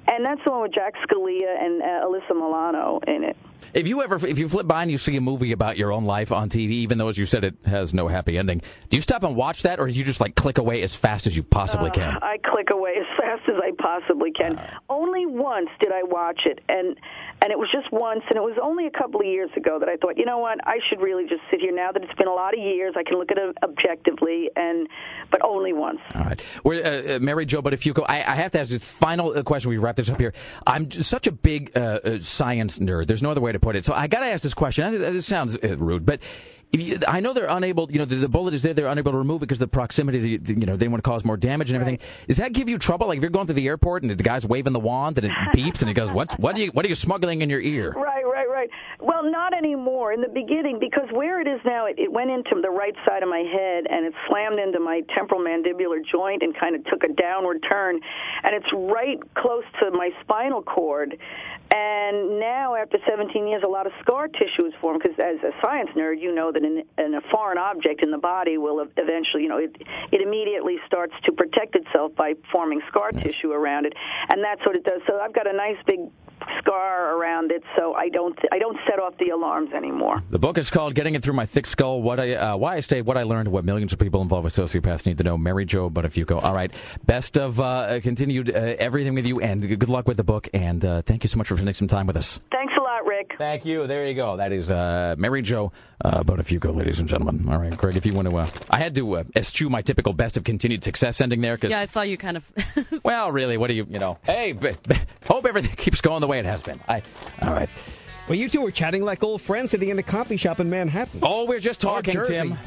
and 0.07 0.25
that's 0.25 0.41
the 0.43 0.51
one 0.51 0.61
with 0.63 0.73
Jack 0.73 0.93
Scalia 1.07 1.55
and 1.63 1.81
uh, 1.81 2.05
Alyssa 2.05 2.35
Milano 2.35 2.99
in 3.07 3.23
it. 3.23 3.37
If 3.73 3.87
you 3.87 4.01
ever, 4.01 4.15
if 4.27 4.37
you 4.37 4.49
flip 4.49 4.67
by 4.67 4.81
and 4.81 4.91
you 4.91 4.97
see 4.97 5.15
a 5.15 5.21
movie 5.21 5.53
about 5.53 5.77
your 5.77 5.93
own 5.93 6.03
life 6.03 6.31
on 6.33 6.49
TV, 6.49 6.71
even 6.71 6.97
though 6.97 7.07
as 7.07 7.17
you 7.17 7.25
said 7.25 7.43
it 7.45 7.53
has 7.65 7.93
no 7.93 8.07
happy 8.09 8.37
ending, 8.37 8.61
do 8.89 8.97
you 8.97 9.01
stop 9.01 9.23
and 9.23 9.35
watch 9.35 9.63
that, 9.63 9.79
or 9.79 9.87
do 9.87 9.93
you 9.93 10.03
just 10.03 10.19
like 10.19 10.35
click 10.35 10.57
away 10.57 10.81
as 10.81 10.93
fast 10.95 11.25
as 11.27 11.37
you 11.37 11.43
possibly 11.43 11.89
Uh, 11.89 11.93
can? 11.93 12.17
I 12.21 12.37
click 12.43 12.69
away 12.69 12.95
as 12.99 13.05
fast 13.17 13.43
as 13.47 13.55
I 13.63 13.71
possibly 13.81 14.31
can. 14.31 14.59
only 14.89 15.25
once 15.25 15.69
did 15.79 15.91
I 15.93 16.03
watch 16.03 16.41
it, 16.45 16.59
and 16.67 16.97
and 17.41 17.51
it 17.51 17.57
was 17.57 17.69
just 17.71 17.91
once, 17.91 18.21
and 18.29 18.37
it 18.37 18.41
was 18.41 18.57
only 18.61 18.85
a 18.85 18.91
couple 18.91 19.19
of 19.19 19.25
years 19.25 19.49
ago 19.57 19.79
that 19.79 19.89
I 19.89 19.97
thought, 19.97 20.17
you 20.17 20.25
know 20.25 20.37
what, 20.37 20.59
I 20.65 20.77
should 20.87 21.01
really 21.01 21.27
just 21.27 21.41
sit 21.49 21.59
here. 21.59 21.73
Now 21.73 21.91
that 21.91 22.03
it's 22.03 22.13
been 22.13 22.27
a 22.27 22.33
lot 22.33 22.53
of 22.53 22.59
years, 22.63 22.93
I 22.95 23.03
can 23.03 23.17
look 23.17 23.31
at 23.31 23.37
it 23.37 23.57
objectively, 23.63 24.49
and 24.55 24.87
but 25.31 25.43
only 25.43 25.73
once. 25.73 25.99
All 26.13 26.23
right. 26.23 26.47
We're, 26.63 26.83
uh, 26.83 27.15
uh, 27.15 27.19
Mary 27.19 27.45
Jo 27.45 27.61
Buttafuoco, 27.61 28.05
I, 28.07 28.17
I 28.17 28.35
have 28.35 28.51
to 28.51 28.59
ask 28.59 28.69
this 28.69 28.89
final 28.89 29.35
uh, 29.35 29.41
question. 29.43 29.69
We 29.69 29.77
wrap 29.77 29.95
this 29.95 30.09
up 30.09 30.19
here. 30.19 30.33
I'm 30.67 30.91
such 30.91 31.25
a 31.25 31.31
big 31.31 31.71
uh, 31.75 31.99
uh, 32.03 32.19
science 32.19 32.77
nerd. 32.79 33.07
There's 33.07 33.23
no 33.23 33.31
other 33.31 33.41
way 33.41 33.51
to 33.51 33.59
put 33.59 33.75
it. 33.75 33.85
So 33.85 33.93
I 33.93 34.07
got 34.07 34.19
to 34.19 34.27
ask 34.27 34.43
this 34.43 34.53
question. 34.53 34.91
This 34.91 35.25
sounds 35.25 35.57
rude, 35.63 36.05
but 36.05 36.19
if 36.21 36.60
you, 36.79 36.97
I 37.07 37.19
know 37.19 37.33
they're 37.33 37.47
unable. 37.47 37.91
You 37.91 37.99
know, 37.99 38.05
the, 38.05 38.15
the 38.15 38.29
bullet 38.29 38.53
is 38.53 38.63
there. 38.63 38.73
They're 38.73 38.87
unable 38.87 39.11
to 39.11 39.17
remove 39.17 39.37
it 39.37 39.47
because 39.47 39.61
of 39.61 39.69
the 39.69 39.73
proximity. 39.73 40.37
The, 40.37 40.53
you 40.53 40.65
know, 40.65 40.77
they 40.77 40.87
want 40.87 41.03
to 41.03 41.09
cause 41.09 41.25
more 41.25 41.37
damage 41.37 41.71
and 41.71 41.81
everything. 41.81 41.99
Does 42.27 42.37
that 42.37 42.53
give 42.53 42.69
you 42.69 42.77
trouble? 42.77 43.07
Like 43.07 43.17
if 43.17 43.21
you're 43.21 43.29
going 43.29 43.47
through 43.47 43.55
the 43.55 43.67
airport 43.67 44.03
and 44.03 44.11
the 44.11 44.23
guy's 44.23 44.45
waving 44.45 44.73
the 44.73 44.79
wand 44.79 45.17
and 45.17 45.27
it 45.27 45.31
beeps 45.55 45.81
and 45.81 45.89
he 45.89 45.93
goes, 45.93 46.11
"What? 46.11 46.33
What 46.39 46.55
are 46.55 46.59
you? 46.59 46.71
What 46.71 46.85
are 46.85 46.89
you 46.89 46.95
smuggling 46.95 47.41
in 47.41 47.49
your 47.49 47.61
ear?" 47.61 47.91
Right, 47.91 48.23
right, 48.23 48.40
right. 48.40 48.40
Well, 49.01 49.23
not 49.23 49.55
anymore. 49.55 50.13
In 50.13 50.21
the 50.21 50.29
beginning, 50.29 50.77
because 50.79 51.09
where 51.11 51.41
it 51.41 51.47
is 51.47 51.59
now, 51.65 51.87
it, 51.87 51.97
it 51.97 52.11
went 52.11 52.29
into 52.29 52.61
the 52.61 52.69
right 52.69 52.93
side 53.03 53.23
of 53.23 53.29
my 53.29 53.39
head 53.39 53.85
and 53.89 54.05
it 54.05 54.13
slammed 54.29 54.59
into 54.59 54.79
my 54.79 55.01
temporal 55.15 55.41
mandibular 55.41 56.05
joint 56.05 56.43
and 56.43 56.55
kind 56.55 56.75
of 56.75 56.85
took 56.85 57.03
a 57.03 57.11
downward 57.13 57.65
turn, 57.69 57.99
and 58.43 58.55
it's 58.55 58.71
right 58.73 59.17
close 59.33 59.63
to 59.79 59.89
my 59.89 60.11
spinal 60.21 60.61
cord. 60.61 61.17
And 61.73 62.39
now, 62.39 62.75
after 62.75 62.99
17 63.09 63.47
years, 63.47 63.63
a 63.65 63.67
lot 63.67 63.87
of 63.87 63.93
scar 64.01 64.27
tissue 64.27 64.65
is 64.67 64.73
formed 64.79 65.01
because, 65.01 65.17
as 65.17 65.41
a 65.41 65.51
science 65.61 65.89
nerd, 65.95 66.21
you 66.21 66.35
know 66.35 66.51
that 66.51 66.63
in, 66.63 66.83
in 66.97 67.15
a 67.15 67.21
foreign 67.31 67.57
object 67.57 68.03
in 68.03 68.11
the 68.11 68.19
body 68.19 68.57
will 68.59 68.85
eventually, 68.97 69.43
you 69.43 69.49
know, 69.49 69.57
it, 69.57 69.75
it 70.11 70.21
immediately 70.21 70.75
starts 70.85 71.13
to 71.23 71.31
protect 71.31 71.75
itself 71.75 72.13
by 72.15 72.33
forming 72.51 72.81
scar 72.89 73.11
tissue 73.11 73.51
around 73.51 73.85
it, 73.85 73.93
and 74.29 74.43
that's 74.43 74.63
what 74.65 74.75
it 74.75 74.83
does. 74.83 75.01
So 75.07 75.17
I've 75.19 75.33
got 75.33 75.47
a 75.47 75.53
nice 75.53 75.77
big 75.87 76.01
scar 76.59 77.17
around 77.17 77.51
it, 77.51 77.63
so 77.77 77.93
I 77.93 78.09
don't 78.09 78.37
I 78.51 78.59
don't 78.59 78.77
set 78.89 78.99
off 78.99 79.17
the 79.17 79.29
alarms 79.29 79.71
anymore. 79.73 80.23
The 80.29 80.39
book 80.39 80.57
is 80.57 80.69
called 80.69 80.95
"Getting 80.95 81.15
It 81.15 81.23
Through 81.23 81.33
My 81.33 81.45
Thick 81.45 81.65
Skull: 81.65 82.01
What 82.01 82.19
I 82.19 82.35
uh, 82.35 82.57
Why 82.57 82.75
I 82.75 82.79
Stayed, 82.79 83.05
What 83.05 83.17
I 83.17 83.23
Learned, 83.23 83.47
What 83.49 83.65
Millions 83.65 83.93
of 83.93 83.99
People 83.99 84.21
Involved 84.21 84.43
with 84.43 84.53
Sociopaths 84.53 85.05
Need 85.05 85.17
to 85.17 85.23
Know." 85.23 85.37
Mary 85.37 85.65
Jo 85.65 85.89
Buttafuoco. 85.89 86.41
All 86.43 86.53
right, 86.53 86.73
best 87.05 87.37
of 87.37 87.59
uh, 87.59 87.99
continued 88.01 88.49
uh, 88.49 88.75
everything 88.79 89.13
with 89.15 89.25
you, 89.25 89.39
and 89.41 89.61
good 89.79 89.89
luck 89.89 90.07
with 90.07 90.17
the 90.17 90.23
book. 90.23 90.47
And 90.53 90.83
uh, 90.85 91.01
thank 91.01 91.23
you 91.23 91.27
so 91.27 91.37
much 91.37 91.47
for 91.47 91.57
spending 91.57 91.73
some 91.73 91.87
time 91.87 92.07
with 92.07 92.17
us. 92.17 92.39
Thanks 92.51 92.60
a. 93.31 93.37
Thank 93.37 93.65
you. 93.65 93.87
There 93.87 94.07
you 94.07 94.13
go. 94.15 94.37
That 94.37 94.51
is 94.51 94.69
uh, 94.69 95.15
Mary 95.17 95.41
Jo 95.41 95.71
uh, 96.03 96.23
Buttafuoco, 96.23 96.75
ladies 96.75 96.99
and 96.99 97.07
gentlemen. 97.07 97.47
All 97.49 97.59
right, 97.59 97.77
Craig, 97.77 97.95
if 97.95 98.05
you 98.05 98.13
want 98.13 98.29
to, 98.29 98.37
uh, 98.37 98.47
I 98.69 98.77
had 98.79 98.95
to 98.95 99.17
uh, 99.17 99.23
eschew 99.35 99.69
my 99.69 99.81
typical 99.81 100.13
best 100.13 100.37
of 100.37 100.43
continued 100.43 100.83
success 100.83 101.21
ending 101.21 101.41
there 101.41 101.55
because. 101.55 101.71
Yeah, 101.71 101.79
I 101.79 101.85
saw 101.85 102.01
you 102.01 102.17
kind 102.17 102.37
of. 102.37 102.51
well, 103.03 103.31
really, 103.31 103.57
what 103.57 103.67
do 103.67 103.73
you, 103.73 103.85
you 103.89 103.99
know? 103.99 104.17
Hey, 104.23 104.53
b- 104.53 104.71
b- 104.87 104.95
hope 105.25 105.45
everything 105.45 105.71
keeps 105.77 106.01
going 106.01 106.21
the 106.21 106.27
way 106.27 106.39
it 106.39 106.45
has 106.45 106.61
been. 106.63 106.79
I, 106.87 107.01
all 107.41 107.53
right. 107.53 107.69
Well, 108.27 108.37
you 108.37 108.49
two 108.49 108.61
were 108.61 108.71
chatting 108.71 109.03
like 109.03 109.23
old 109.23 109.41
friends 109.41 109.71
sitting 109.71 109.89
in 109.89 109.99
a 109.99 110.03
coffee 110.03 110.37
shop 110.37 110.59
in 110.59 110.69
Manhattan. 110.69 111.19
Oh, 111.23 111.45
we're 111.45 111.59
just 111.59 111.81
talking, 111.81 112.21
Tim. 112.23 112.57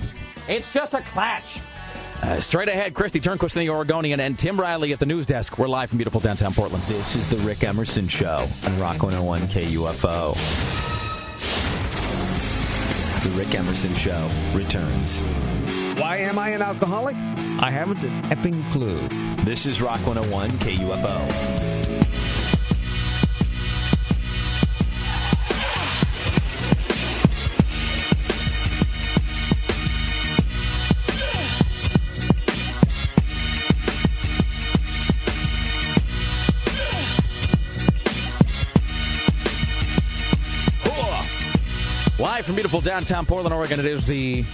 It's 0.48 0.68
just 0.68 0.94
a 0.94 1.01
clatch. 1.01 1.59
Uh, 2.24 2.40
straight 2.40 2.68
ahead, 2.68 2.94
Kristi 2.94 3.20
Turnquist 3.20 3.55
in 3.55 3.60
the 3.60 3.68
Oregonian 3.68 4.18
and 4.18 4.38
Tim 4.38 4.59
Riley 4.59 4.94
at 4.94 4.98
the 4.98 5.05
news 5.05 5.26
desk. 5.26 5.59
We're 5.59 5.68
live 5.68 5.90
from 5.90 5.98
beautiful 5.98 6.20
downtown 6.20 6.55
Portland. 6.55 6.82
This 6.84 7.16
is 7.16 7.28
the 7.28 7.36
Rick 7.38 7.62
Emerson 7.64 8.09
Show 8.09 8.48
on 8.66 8.80
Rock 8.80 9.02
101 9.02 9.40
KUFO. 9.40 10.34
The 13.22 13.30
Rick 13.38 13.55
Emerson 13.55 13.94
Show 13.94 14.30
returns. 14.55 15.20
Why 16.01 16.16
am 16.16 16.38
I 16.38 16.48
an 16.48 16.62
alcoholic? 16.62 17.14
I 17.14 17.70
haven't 17.70 18.02
an 18.02 18.24
epping 18.32 18.64
clue. 18.70 19.06
This 19.44 19.66
is 19.66 19.82
Rock 19.82 20.01
101 20.06 20.51
KUFO. 20.52 21.73
Live 42.24 42.46
from 42.46 42.55
beautiful 42.55 42.80
downtown 42.80 43.26
Portland, 43.26 43.52
Oregon, 43.52 43.78
it 43.78 43.84
is 43.84 44.06
the 44.06 44.46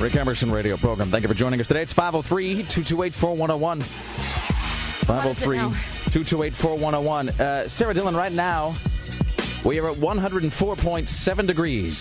Rick 0.00 0.16
Emerson 0.16 0.50
radio 0.50 0.76
program. 0.76 1.10
Thank 1.10 1.22
you 1.22 1.28
for 1.28 1.34
joining 1.34 1.60
us 1.60 1.68
today. 1.68 1.82
It's 1.82 1.92
503 1.92 2.64
228 2.64 3.14
4101. 3.14 3.82
503 3.82 5.58
228 5.58 6.52
4101. 6.52 7.28
Uh, 7.28 7.68
Sarah 7.68 7.94
Dillon, 7.94 8.16
right 8.16 8.32
now, 8.32 8.74
we 9.64 9.78
are 9.78 9.90
at 9.90 9.96
104.7 9.96 11.46
degrees. 11.46 11.96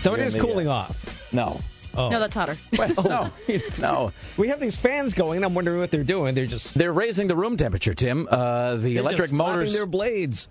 So 0.00 0.14
it 0.14 0.16
Here 0.16 0.26
is 0.26 0.34
in 0.34 0.40
the, 0.40 0.46
cooling 0.46 0.68
uh, 0.68 0.72
off. 0.72 1.32
No. 1.34 1.60
Oh. 1.94 2.08
No, 2.08 2.18
that's 2.18 2.34
hotter. 2.34 2.56
no, 3.04 3.30
no. 3.78 4.12
We 4.38 4.48
have 4.48 4.60
these 4.60 4.78
fans 4.78 5.12
going. 5.12 5.44
I'm 5.44 5.52
wondering 5.52 5.78
what 5.78 5.90
they're 5.90 6.04
doing. 6.04 6.34
They're 6.34 6.46
just 6.46 6.72
They're 6.72 6.94
raising 6.94 7.26
the 7.26 7.36
room 7.36 7.58
temperature, 7.58 7.92
Tim. 7.92 8.26
Uh, 8.30 8.76
the 8.76 8.94
they're 8.94 9.02
electric 9.02 9.28
just 9.28 9.34
flapping 9.34 9.56
motors. 9.56 9.74
their 9.74 9.84
blades. 9.84 10.48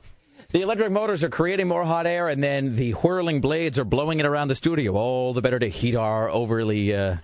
The 0.52 0.62
electric 0.62 0.92
motors 0.92 1.24
are 1.24 1.30
creating 1.30 1.70
more 1.70 1.86
hot 1.86 2.06
air, 2.06 2.28
and 2.28 2.44
then 2.44 2.76
the 2.76 2.92
whirling 2.92 3.40
blades 3.40 3.80
are 3.80 3.86
blowing 3.86 4.20
it 4.20 4.26
around 4.26 4.50
the 4.50 4.56
studio. 4.56 4.94
All 4.96 5.34
the 5.34 5.42
better 5.42 5.60
to 5.60 5.68
heat 5.68 5.96
our 5.96 6.30
overly, 6.30 6.94
uh, 6.94 7.16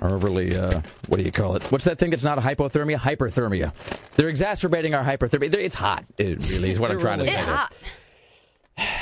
our 0.00 0.14
overly, 0.14 0.54
uh, 0.54 0.82
what 1.08 1.16
do 1.16 1.22
you 1.22 1.32
call 1.32 1.56
it? 1.56 1.72
What's 1.72 1.84
that 1.84 1.98
thing 1.98 2.10
that's 2.10 2.22
not 2.22 2.36
a 2.36 2.42
hypothermia? 2.42 2.96
Hyperthermia. 2.96 3.72
They're 4.16 4.28
exacerbating 4.28 4.94
our 4.94 5.02
hyperthermia. 5.02 5.54
It's 5.54 5.74
hot. 5.74 6.04
It 6.18 6.50
really 6.52 6.70
is 6.70 6.78
what 6.78 6.90
I'm 6.90 7.00
trying 7.00 7.20
to 7.20 7.26
say. 7.26 7.32
It's 7.32 7.48
hot. 7.48 7.74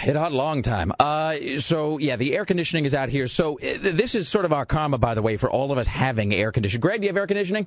It 0.06 0.14
hot 0.16 0.32
a 0.32 0.36
long 0.36 0.62
time. 0.62 0.92
Uh, 1.00 1.58
so 1.58 1.98
yeah, 1.98 2.16
the 2.16 2.36
air 2.36 2.44
conditioning 2.44 2.84
is 2.84 2.94
out 2.94 3.08
here. 3.08 3.26
So 3.26 3.58
uh, 3.58 3.78
this 3.80 4.14
is 4.14 4.28
sort 4.28 4.44
of 4.44 4.52
our 4.52 4.66
karma, 4.66 4.98
by 4.98 5.14
the 5.14 5.22
way, 5.22 5.36
for 5.36 5.50
all 5.50 5.72
of 5.72 5.78
us 5.78 5.86
having 5.88 6.32
air 6.34 6.52
conditioning. 6.52 6.80
Greg, 6.80 7.00
do 7.00 7.06
you 7.06 7.08
have 7.08 7.16
air 7.16 7.26
conditioning? 7.26 7.66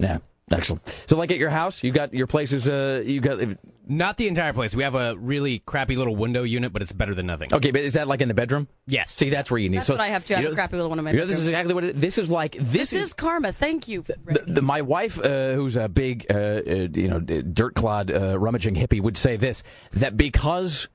Yeah, 0.00 0.18
excellent. 0.50 0.88
So 1.06 1.16
like 1.16 1.30
at 1.30 1.38
your 1.38 1.50
house, 1.50 1.82
you 1.82 1.92
got 1.92 2.14
your 2.14 2.26
places. 2.26 2.68
Uh, 2.68 3.02
you 3.04 3.20
got. 3.20 3.40
Not 3.90 4.18
the 4.18 4.28
entire 4.28 4.52
place. 4.52 4.76
We 4.76 4.82
have 4.82 4.94
a 4.94 5.16
really 5.16 5.60
crappy 5.60 5.96
little 5.96 6.14
window 6.14 6.42
unit, 6.42 6.74
but 6.74 6.82
it's 6.82 6.92
better 6.92 7.14
than 7.14 7.24
nothing. 7.24 7.48
Okay, 7.54 7.70
but 7.70 7.80
is 7.80 7.94
that 7.94 8.06
like 8.06 8.20
in 8.20 8.28
the 8.28 8.34
bedroom? 8.34 8.68
Yes. 8.86 9.12
See, 9.12 9.30
that's 9.30 9.50
where 9.50 9.56
you 9.58 9.70
need. 9.70 9.78
That's 9.78 9.86
so 9.86 9.94
what 9.94 10.02
I 10.02 10.08
have 10.08 10.26
too. 10.26 10.34
I 10.34 10.40
you 10.40 10.44
have 10.44 10.52
a 10.52 10.56
crappy 10.56 10.76
little 10.76 10.90
one 10.90 10.98
in 10.98 11.06
my 11.06 11.12
You 11.12 11.20
know, 11.20 11.24
this 11.24 11.38
is 11.38 11.48
exactly 11.48 11.72
what 11.72 11.84
it, 11.84 11.96
this 11.96 12.18
is 12.18 12.30
like. 12.30 12.52
This, 12.52 12.90
This 12.90 12.92
is 12.92 13.14
karma. 13.14 13.50
Thank 13.50 13.88
you. 13.88 14.02
The, 14.02 14.44
the, 14.46 14.60
my 14.60 14.82
wife, 14.82 15.18
uh, 15.18 15.54
who's 15.54 15.78
a 15.78 15.88
big, 15.88 16.26
uh, 16.30 16.34
uh, 16.34 16.60
you 16.92 17.08
know, 17.08 17.18
dirt 17.18 17.76
clod 17.76 18.10
uh, 18.10 18.38
rummaging 18.38 18.74
hippie, 18.74 19.00
would 19.00 19.16
say 19.16 19.38
this: 19.38 19.62
that 19.92 20.18
because 20.18 20.88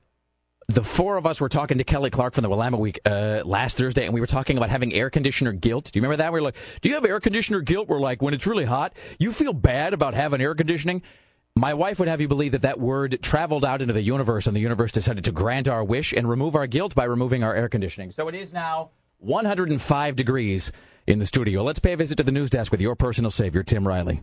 the 0.68 0.82
four 0.82 1.16
of 1.16 1.26
us 1.26 1.40
were 1.40 1.48
talking 1.48 1.78
to 1.78 1.84
Kelly 1.84 2.10
Clark 2.10 2.34
from 2.34 2.42
the 2.42 2.48
Willamette 2.48 2.80
Week 2.80 3.00
uh, 3.04 3.42
last 3.44 3.76
Thursday, 3.76 4.04
and 4.04 4.14
we 4.14 4.20
were 4.20 4.26
talking 4.26 4.56
about 4.56 4.70
having 4.70 4.92
air 4.92 5.10
conditioner 5.10 5.52
guilt. 5.52 5.90
Do 5.92 5.98
you 5.98 6.02
remember 6.02 6.22
that? 6.22 6.32
We 6.32 6.40
were 6.40 6.44
like, 6.44 6.56
"Do 6.80 6.88
you 6.88 6.94
have 6.94 7.04
air 7.04 7.20
conditioner 7.20 7.60
guilt?" 7.60 7.88
We're 7.88 8.00
like, 8.00 8.22
when 8.22 8.34
it's 8.34 8.46
really 8.46 8.64
hot, 8.64 8.94
you 9.18 9.32
feel 9.32 9.52
bad 9.52 9.92
about 9.92 10.14
having 10.14 10.40
air 10.40 10.54
conditioning. 10.54 11.02
My 11.56 11.74
wife 11.74 11.98
would 11.98 12.08
have 12.08 12.20
you 12.20 12.26
believe 12.26 12.52
that 12.52 12.62
that 12.62 12.80
word 12.80 13.20
traveled 13.22 13.64
out 13.64 13.80
into 13.80 13.94
the 13.94 14.02
universe, 14.02 14.46
and 14.46 14.56
the 14.56 14.60
universe 14.60 14.90
decided 14.90 15.24
to 15.24 15.32
grant 15.32 15.68
our 15.68 15.84
wish 15.84 16.12
and 16.12 16.28
remove 16.28 16.56
our 16.56 16.66
guilt 16.66 16.94
by 16.94 17.04
removing 17.04 17.44
our 17.44 17.54
air 17.54 17.68
conditioning. 17.68 18.10
So 18.10 18.26
it 18.28 18.34
is 18.34 18.52
now 18.52 18.90
105 19.18 20.16
degrees 20.16 20.72
in 21.06 21.18
the 21.18 21.26
studio. 21.26 21.62
Let's 21.62 21.78
pay 21.78 21.92
a 21.92 21.96
visit 21.96 22.16
to 22.16 22.24
the 22.24 22.32
news 22.32 22.50
desk 22.50 22.72
with 22.72 22.80
your 22.80 22.96
personal 22.96 23.30
savior, 23.30 23.62
Tim 23.62 23.86
Riley. 23.86 24.22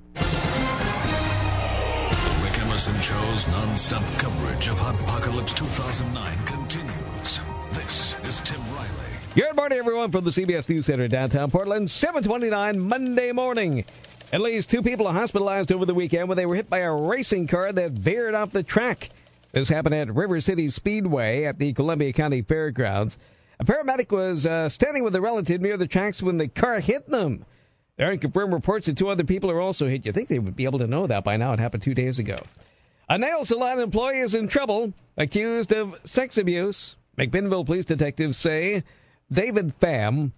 Emerson 2.82 3.00
Show's 3.00 3.48
non-stop 3.50 4.04
coverage 4.18 4.68
of 4.68 4.80
Hot 4.80 5.00
Apocalypse 5.02 5.54
2009 5.54 6.46
continues. 6.46 7.40
This 7.70 8.16
is 8.24 8.40
Tim 8.40 8.60
Riley. 8.74 8.90
Good 9.36 9.56
morning, 9.56 9.78
everyone, 9.78 10.10
from 10.10 10.24
the 10.24 10.32
CBS 10.32 10.68
News 10.68 10.88
Center 10.88 11.08
downtown 11.08 11.52
Portland. 11.52 11.92
729 11.92 12.80
Monday 12.80 13.34
morning. 13.34 13.86
At 14.34 14.42
least 14.42 14.72
two 14.72 14.82
people 14.82 15.06
are 15.06 15.14
hospitalized 15.14 15.72
over 15.72 15.86
the 15.86 15.94
weekend 15.94 16.28
when 16.28 16.38
they 16.38 16.48
were 16.48 16.56
hit 16.56 16.72
by 16.72 16.80
a 16.80 16.92
racing 16.92 17.46
car 17.46 17.72
that 17.72 17.92
veered 17.92 18.34
off 18.34 18.50
the 18.50 18.64
track. 18.64 19.12
This 19.52 19.70
happened 19.70 19.94
at 19.94 20.12
River 20.12 20.42
City 20.42 20.68
Speedway 20.72 21.44
at 21.44 21.60
the 21.60 21.74
Columbia 21.74 22.14
County 22.14 22.42
Fairgrounds. 22.42 23.20
A 23.60 23.64
paramedic 23.64 24.10
was 24.10 24.48
uh, 24.48 24.70
standing 24.70 25.04
with 25.04 25.16
a 25.16 25.22
relative 25.22 25.62
near 25.62 25.78
the 25.78 25.86
tracks 25.86 26.24
when 26.24 26.40
the 26.40 26.48
car 26.48 26.80
hit 26.80 27.08
them. 27.08 27.46
There 27.98 28.12
are 28.12 28.18
confirmed 28.18 28.54
reports 28.54 28.88
that 28.88 28.98
two 28.98 29.10
other 29.10 29.24
people 29.24 29.52
are 29.52 29.62
also 29.62 29.88
hit. 29.88 30.04
You 30.04 30.12
think 30.12 30.30
they 30.30 30.40
would 30.40 30.56
be 30.56 30.66
able 30.66 30.80
to 30.80 30.88
know 30.88 31.06
that 31.06 31.24
by 31.24 31.38
now. 31.38 31.54
It 31.54 31.60
happened 31.60 31.84
two 31.84 31.94
days 31.94 32.18
ago. 32.18 32.38
A 33.12 33.18
nail 33.18 33.44
salon 33.44 33.78
employee 33.80 34.20
is 34.20 34.36
in 34.36 34.48
trouble, 34.48 34.94
accused 35.18 35.74
of 35.74 36.00
sex 36.06 36.38
abuse. 36.38 36.96
McMinnville 37.18 37.66
police 37.66 37.84
detectives 37.84 38.38
say 38.38 38.86
David 39.30 39.78
Pham 39.82 40.32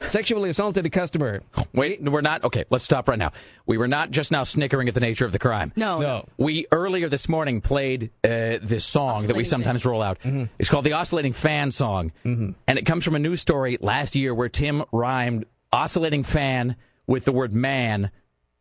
sexually 0.00 0.48
assaulted 0.48 0.86
a 0.86 0.88
customer. 0.88 1.42
Wait, 1.74 2.02
we're 2.02 2.22
not 2.22 2.44
okay. 2.44 2.64
Let's 2.70 2.84
stop 2.84 3.08
right 3.08 3.18
now. 3.18 3.32
We 3.66 3.76
were 3.76 3.88
not 3.88 4.10
just 4.10 4.32
now 4.32 4.44
snickering 4.44 4.88
at 4.88 4.94
the 4.94 5.00
nature 5.00 5.26
of 5.26 5.32
the 5.32 5.38
crime. 5.38 5.70
No. 5.76 6.00
No. 6.00 6.26
We 6.38 6.64
earlier 6.72 7.10
this 7.10 7.28
morning 7.28 7.60
played 7.60 8.10
uh, 8.24 8.56
this 8.62 8.86
song 8.86 9.26
that 9.26 9.36
we 9.36 9.44
sometimes 9.44 9.84
roll 9.84 10.00
out. 10.00 10.16
It's 10.58 10.70
called 10.70 10.86
the 10.86 10.94
Oscillating 10.94 11.34
Fan 11.34 11.70
Song, 11.72 12.12
and 12.24 12.78
it 12.78 12.86
comes 12.86 13.04
from 13.04 13.16
a 13.16 13.18
news 13.18 13.42
story 13.42 13.76
last 13.82 14.14
year 14.14 14.34
where 14.34 14.48
Tim 14.48 14.82
rhymed 14.92 15.44
oscillating 15.74 16.22
fan 16.22 16.76
with 17.06 17.26
the 17.26 17.32
word 17.32 17.52
man 17.52 18.10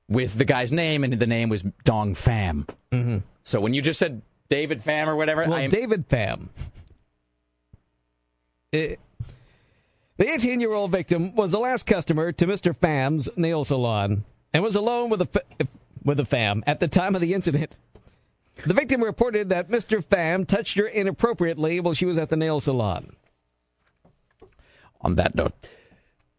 with 0.10 0.38
the 0.38 0.45
guy's 0.45 0.74
name, 0.74 1.06
and 1.06 1.14
the 1.14 1.28
name 1.28 1.48
was 1.48 1.64
Dong 1.86 2.14
Pham. 2.14 2.68
Mm-hmm. 2.91 3.18
So 3.48 3.61
when 3.61 3.74
you 3.74 3.82
just 3.82 3.98
said 3.98 4.22
David 4.49 4.84
Pham 4.84 5.07
or 5.07 5.15
whatever, 5.15 5.44
Well, 5.44 5.53
I 5.53 5.61
am, 5.61 5.69
David 5.69 6.10
Pham. 6.10 6.49
Eh, 8.74 8.95
the 10.18 10.30
18 10.30 10.60
year 10.60 10.74
old 10.74 10.91
victim 10.91 11.34
was 11.34 11.53
the 11.53 11.57
last 11.57 11.86
customer 11.86 12.34
to 12.34 12.45
Mr. 12.45 12.76
Pham's 12.76 13.30
nail 13.38 13.64
salon 13.64 14.26
and 14.53 14.61
was 14.61 14.76
alone 14.76 15.10
with 15.10 15.22
the, 15.22 15.40
f- 15.61 15.68
with 16.03 16.18
the 16.18 16.26
Pham 16.26 16.64
at 16.68 16.82
the 16.82 16.90
time 16.90 17.15
of 17.15 17.22
the 17.22 17.34
incident. 17.34 17.78
The 18.65 18.74
victim 18.74 19.02
reported 19.02 19.48
that 19.48 19.69
Mr. 19.69 20.03
Pham 20.03 20.45
touched 20.45 20.78
her 20.78 20.86
inappropriately 20.86 21.80
while 21.80 21.94
she 21.94 22.06
was 22.06 22.18
at 22.18 22.28
the 22.30 22.36
nail 22.36 22.60
salon. 22.60 23.15
on 24.99 25.15
that 25.15 25.34
note. 25.34 25.53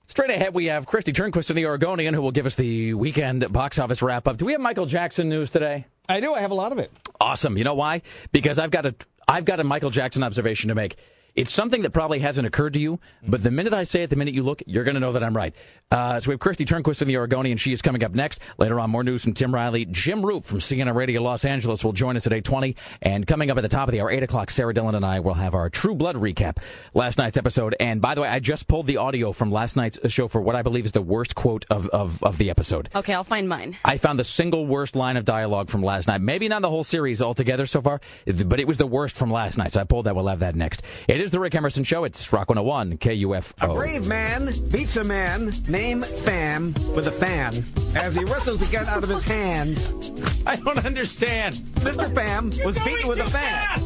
Straight 0.05 0.29
ahead, 0.31 0.53
we 0.53 0.67
have 0.67 0.87
Kristi 0.87 1.15
Turnquist 1.15 1.49
in 1.49 1.57
the 1.57 1.65
Oregonian, 1.65 2.13
who 2.13 2.21
will 2.21 2.33
give 2.33 2.45
us 2.45 2.57
the 2.57 2.93
weekend 2.93 3.51
box 3.51 3.79
office 3.79 4.03
wrap 4.03 4.29
up. 4.29 4.37
Do 4.37 4.45
we 4.45 4.53
have 4.53 4.61
Michael 4.61 4.85
Jackson 4.85 5.31
news 5.31 5.49
today? 5.49 5.87
I 6.09 6.21
do. 6.21 6.35
I 6.35 6.41
have 6.41 6.51
a 6.51 6.55
lot 6.55 6.73
of 6.73 6.79
it. 6.79 6.91
Awesome. 7.21 7.59
You 7.59 7.65
know 7.65 7.75
why? 7.75 8.03
Because 8.33 8.59
I've 8.59 8.71
got 8.71 8.87
a 8.87 8.95
I've 9.27 9.45
got 9.45 9.61
a 9.61 9.65
Michael 9.65 9.91
Jackson 9.91 10.23
observation 10.23 10.69
to 10.69 10.75
make. 10.75 10.97
It's 11.39 11.53
something 11.53 11.83
that 11.83 11.91
probably 11.91 12.19
hasn't 12.19 12.49
occurred 12.49 12.73
to 12.73 12.81
you, 12.81 12.99
but 13.25 13.45
the 13.45 13.53
minute 13.53 13.73
I 13.73 13.85
say 13.85 14.03
it, 14.03 14.11
the 14.11 14.17
minute 14.17 14.35
you 14.35 14.43
look, 14.43 14.61
you're 14.67 14.83
going 14.83 14.97
to 14.97 15.01
know 15.01 15.13
that 15.13 15.23
I'm 15.23 15.37
right. 15.37 15.55
Uh, 15.89 16.19
so 16.19 16.31
we 16.31 16.33
have 16.33 16.41
Kristi 16.41 16.67
Turnquist 16.67 17.01
in 17.01 17.07
the 17.07 17.17
Oregonian. 17.17 17.57
She 17.57 17.73
is 17.73 17.81
coming 17.81 18.03
up 18.03 18.13
next. 18.13 18.41
Later 18.59 18.81
on, 18.81 18.91
more 18.91 19.05
news 19.05 19.23
from 19.23 19.35
Tim 19.35 19.55
Riley. 19.55 19.85
Jim 19.85 20.21
Roope 20.21 20.43
from 20.43 20.59
CNN 20.59 20.93
Radio 20.97 21.23
Los 21.23 21.45
Angeles 21.45 21.85
will 21.85 21.93
join 21.93 22.17
us 22.17 22.27
at 22.27 22.33
820. 22.33 22.75
And 23.01 23.25
coming 23.25 23.53
up 23.53 23.57
at 23.57 23.61
the 23.61 23.69
top 23.69 23.89
of 23.89 23.93
the 23.93 24.01
hour, 24.01 24.11
8 24.11 24.25
o'clock, 24.25 24.51
Sarah 24.51 24.75
Dillon 24.75 24.97
and 24.97 25.05
I 25.07 25.21
will 25.21 25.35
have 25.35 25.55
our 25.55 25.71
True 25.71 25.95
Blood 25.95 26.17
recap 26.17 26.59
last 26.93 27.19
night's 27.19 27.37
episode. 27.37 27.77
And 27.79 28.03
by 28.03 28.17
the 28.17 28.23
way, 28.23 28.29
I 28.29 28.41
just 28.41 28.67
pulled 28.67 28.87
the 28.87 28.97
audio 28.97 29.31
from 29.31 29.53
last 29.53 29.77
night's 29.77 29.99
show 30.13 30.27
for 30.27 30.43
what 30.43 30.57
I 30.57 30.63
believe 30.63 30.87
is 30.87 30.93
the 30.93 31.01
worst 31.01 31.37
quote 31.37 31.65
of, 31.71 31.89
of, 31.91 32.21
of 32.23 32.37
the 32.37 32.51
episode. 32.51 32.89
Okay, 32.97 33.15
I'll 33.15 33.23
find 33.23 33.49
mine. 33.49 33.77
I 33.85 33.97
found 33.97 34.19
the 34.19 34.25
single 34.25 34.67
worst 34.67 34.97
line 34.97 35.17
of 35.17 35.25
dialogue 35.25 35.71
from 35.71 35.83
last 35.83 36.09
night. 36.09 36.21
Maybe 36.21 36.49
not 36.49 36.63
the 36.63 36.71
whole 36.71 36.85
series 36.85 37.23
altogether 37.23 37.65
so 37.65 37.81
far, 37.81 38.01
but 38.27 38.59
it 38.59 38.67
was 38.67 38.79
the 38.79 38.87
worst 38.89 39.17
from 39.17 39.31
last 39.31 39.57
night. 39.57 39.73
So 39.73 39.81
I 39.81 39.85
pulled 39.85 40.07
that. 40.07 40.17
We'll 40.17 40.27
have 40.27 40.41
that 40.41 40.57
next. 40.57 40.83
It 41.07 41.21
is 41.21 41.28
the 41.31 41.41
Rick 41.41 41.55
Emerson 41.55 41.85
Show. 41.85 42.05
It's 42.05 42.33
Rock 42.33 42.49
101 42.49 42.99
KUFO. 42.99 43.55
A 43.61 43.75
brave 43.75 44.07
man 44.07 44.53
beats 44.71 44.97
a 44.97 45.05
man 45.05 45.53
named 45.67 46.05
Pham 46.05 46.75
with 46.95 47.07
a 47.09 47.13
fan 47.13 47.65
as 47.95 48.15
he 48.15 48.25
wrestles 48.25 48.61
the 48.61 48.67
gun 48.67 48.87
out 48.87 49.03
of 49.03 49.09
his 49.09 49.25
hands. 49.25 50.13
I 50.47 50.57
don't 50.57 50.85
understand. 50.85 51.57
Mr. 51.77 52.13
Pham 52.15 52.65
was 52.65 52.79
beaten 52.79 53.09
with 53.09 53.19
a 53.19 53.31
fan. 53.31 53.81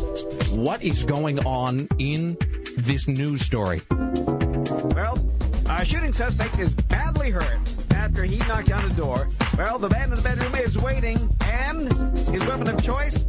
What 0.57 0.83
is 0.83 1.05
going 1.05 1.39
on 1.47 1.89
in 1.99 2.37
this 2.77 3.09
news 3.09 3.41
story? 3.41 3.83
Well, 3.91 5.19
a 5.67 5.85
shooting 5.85 6.13
suspect 6.13 6.59
is 6.59 6.75
badly 6.75 7.31
hurt 7.31 7.75
after 7.95 8.25
he 8.25 8.39
knocked 8.39 8.69
down 8.69 8.91
a 8.91 8.95
door. 8.95 9.29
Well, 9.57 9.79
the 9.79 9.91
man 9.91 10.11
in 10.11 10.17
the 10.17 10.23
bedroom 10.23 10.55
is 10.57 10.77
waiting, 10.77 11.35
and 11.41 11.93
his 12.29 12.45
weapon 12.47 12.69
of 12.69 12.83
choice, 12.83 13.25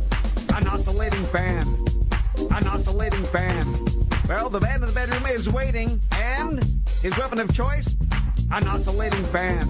an 0.53 0.67
oscillating 0.67 1.23
fan. 1.25 1.67
An 2.51 2.67
oscillating 2.67 3.23
fan. 3.25 3.65
Well, 4.27 4.49
the 4.49 4.61
man 4.61 4.75
in 4.75 4.87
the 4.87 4.93
bedroom 4.93 5.25
is 5.27 5.49
waiting, 5.49 5.99
and 6.11 6.63
his 7.01 7.17
weapon 7.17 7.39
of 7.39 7.53
choice, 7.53 7.95
an 8.51 8.65
oscillating 8.67 9.23
fan. 9.25 9.67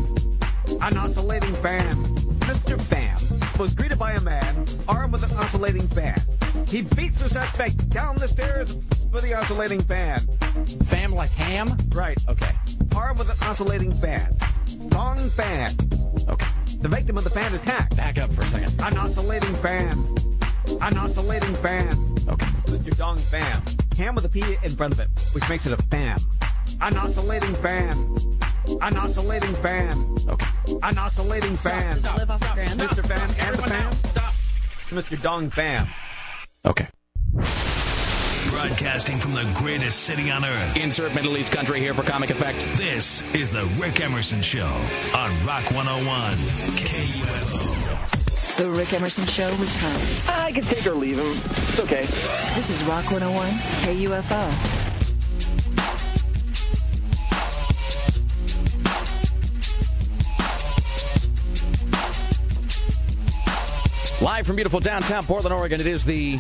An 0.82 0.96
oscillating 0.96 1.56
fan. 1.56 1.96
Mr. 2.42 2.78
Pham 2.78 3.60
was 3.60 3.74
greeted 3.74 3.98
by 3.98 4.14
a 4.14 4.22
man 4.22 4.66
armed 4.88 5.14
with 5.14 5.24
an 5.24 5.36
oscillating 5.38 5.88
fan. 5.90 6.22
He 6.68 6.82
beats 6.82 7.20
the 7.20 7.30
suspect 7.30 7.90
down 7.90 8.16
the 8.18 8.28
stairs 8.28 8.76
with 9.12 9.24
the 9.24 9.34
oscillating 9.34 9.82
fan. 9.82 10.20
Fam 10.84 11.14
like 11.14 11.32
ham? 11.32 11.76
Right. 11.90 12.18
Okay. 12.30 12.52
Armed 12.96 13.20
with 13.20 13.30
an 13.30 13.48
oscillating 13.48 13.94
fan. 13.94 14.38
Long 14.92 15.18
fan. 15.32 15.76
Okay. 16.28 16.48
The 16.80 16.90
victim 16.90 17.18
of 17.18 17.24
the 17.24 17.30
fan 17.30 17.54
attack. 17.56 17.96
Back 17.96 18.20
up 18.20 18.32
for 18.32 18.42
a 18.42 18.46
second. 18.46 18.80
An 18.82 18.98
oscillating 18.98 19.56
fan. 19.56 19.94
An 20.82 20.98
oscillating 20.98 21.56
fan. 21.56 22.16
Okay. 22.28 22.46
Mr. 22.68 22.96
Dong 22.98 23.18
Pham. 23.18 23.98
Ham 23.98 24.16
with 24.16 24.26
a 24.26 24.30
P 24.30 24.42
in 24.64 24.76
front 24.76 24.94
of 24.94 25.00
it, 25.00 25.10
which 25.34 25.48
makes 25.50 25.66
it 25.66 25.74
a 25.74 25.84
fam. 25.84 26.20
An 26.82 26.98
oscillating 26.98 27.54
fan. 27.56 27.92
An 28.82 28.98
oscillating 28.98 29.54
fan. 29.56 30.18
Okay. 30.28 30.48
An 30.82 30.98
oscillating 30.98 31.56
fan. 31.56 32.02
Live 32.02 32.32
off 32.32 32.40
the. 32.40 32.48
Mr. 32.48 33.06
Fan 33.06 33.30
and 33.40 33.58
the 33.58 33.62
fan. 33.64 33.94
Mr. 34.90 35.22
Dong 35.22 35.52
Pham. 35.52 35.88
Okay. 36.66 36.88
Broadcasting 38.50 39.18
from 39.18 39.34
the 39.34 39.52
greatest 39.56 40.02
city 40.02 40.30
on 40.30 40.46
earth. 40.46 40.78
Insert 40.78 41.14
Middle 41.14 41.38
East 41.38 41.52
country 41.52 41.80
here 41.80 41.94
for 41.94 42.04
comic 42.04 42.30
effect. 42.30 42.60
This 42.78 43.24
is 43.34 43.52
the 43.52 43.66
Rick 43.78 44.00
Emerson 44.00 44.42
Show 44.42 44.68
on 45.16 45.46
Rock 45.46 45.72
101 45.72 46.34
KUFO. 46.78 47.83
The 48.56 48.70
Rick 48.70 48.94
Emerson 48.94 49.26
Show 49.26 49.50
returns. 49.56 50.28
I 50.28 50.52
can 50.52 50.62
take 50.62 50.86
or 50.86 50.94
leave 50.94 51.18
him. 51.18 51.26
It's 51.26 51.80
okay. 51.80 52.06
This 52.54 52.70
is 52.70 52.84
Rock 52.84 53.10
101 53.10 53.50
KUFO. 53.82 54.84
Live 64.22 64.46
from 64.46 64.56
beautiful 64.56 64.80
downtown 64.80 65.24
Portland, 65.24 65.54
Oregon, 65.54 65.82
it 65.82 65.88
is 65.88 66.06
the 66.06 66.40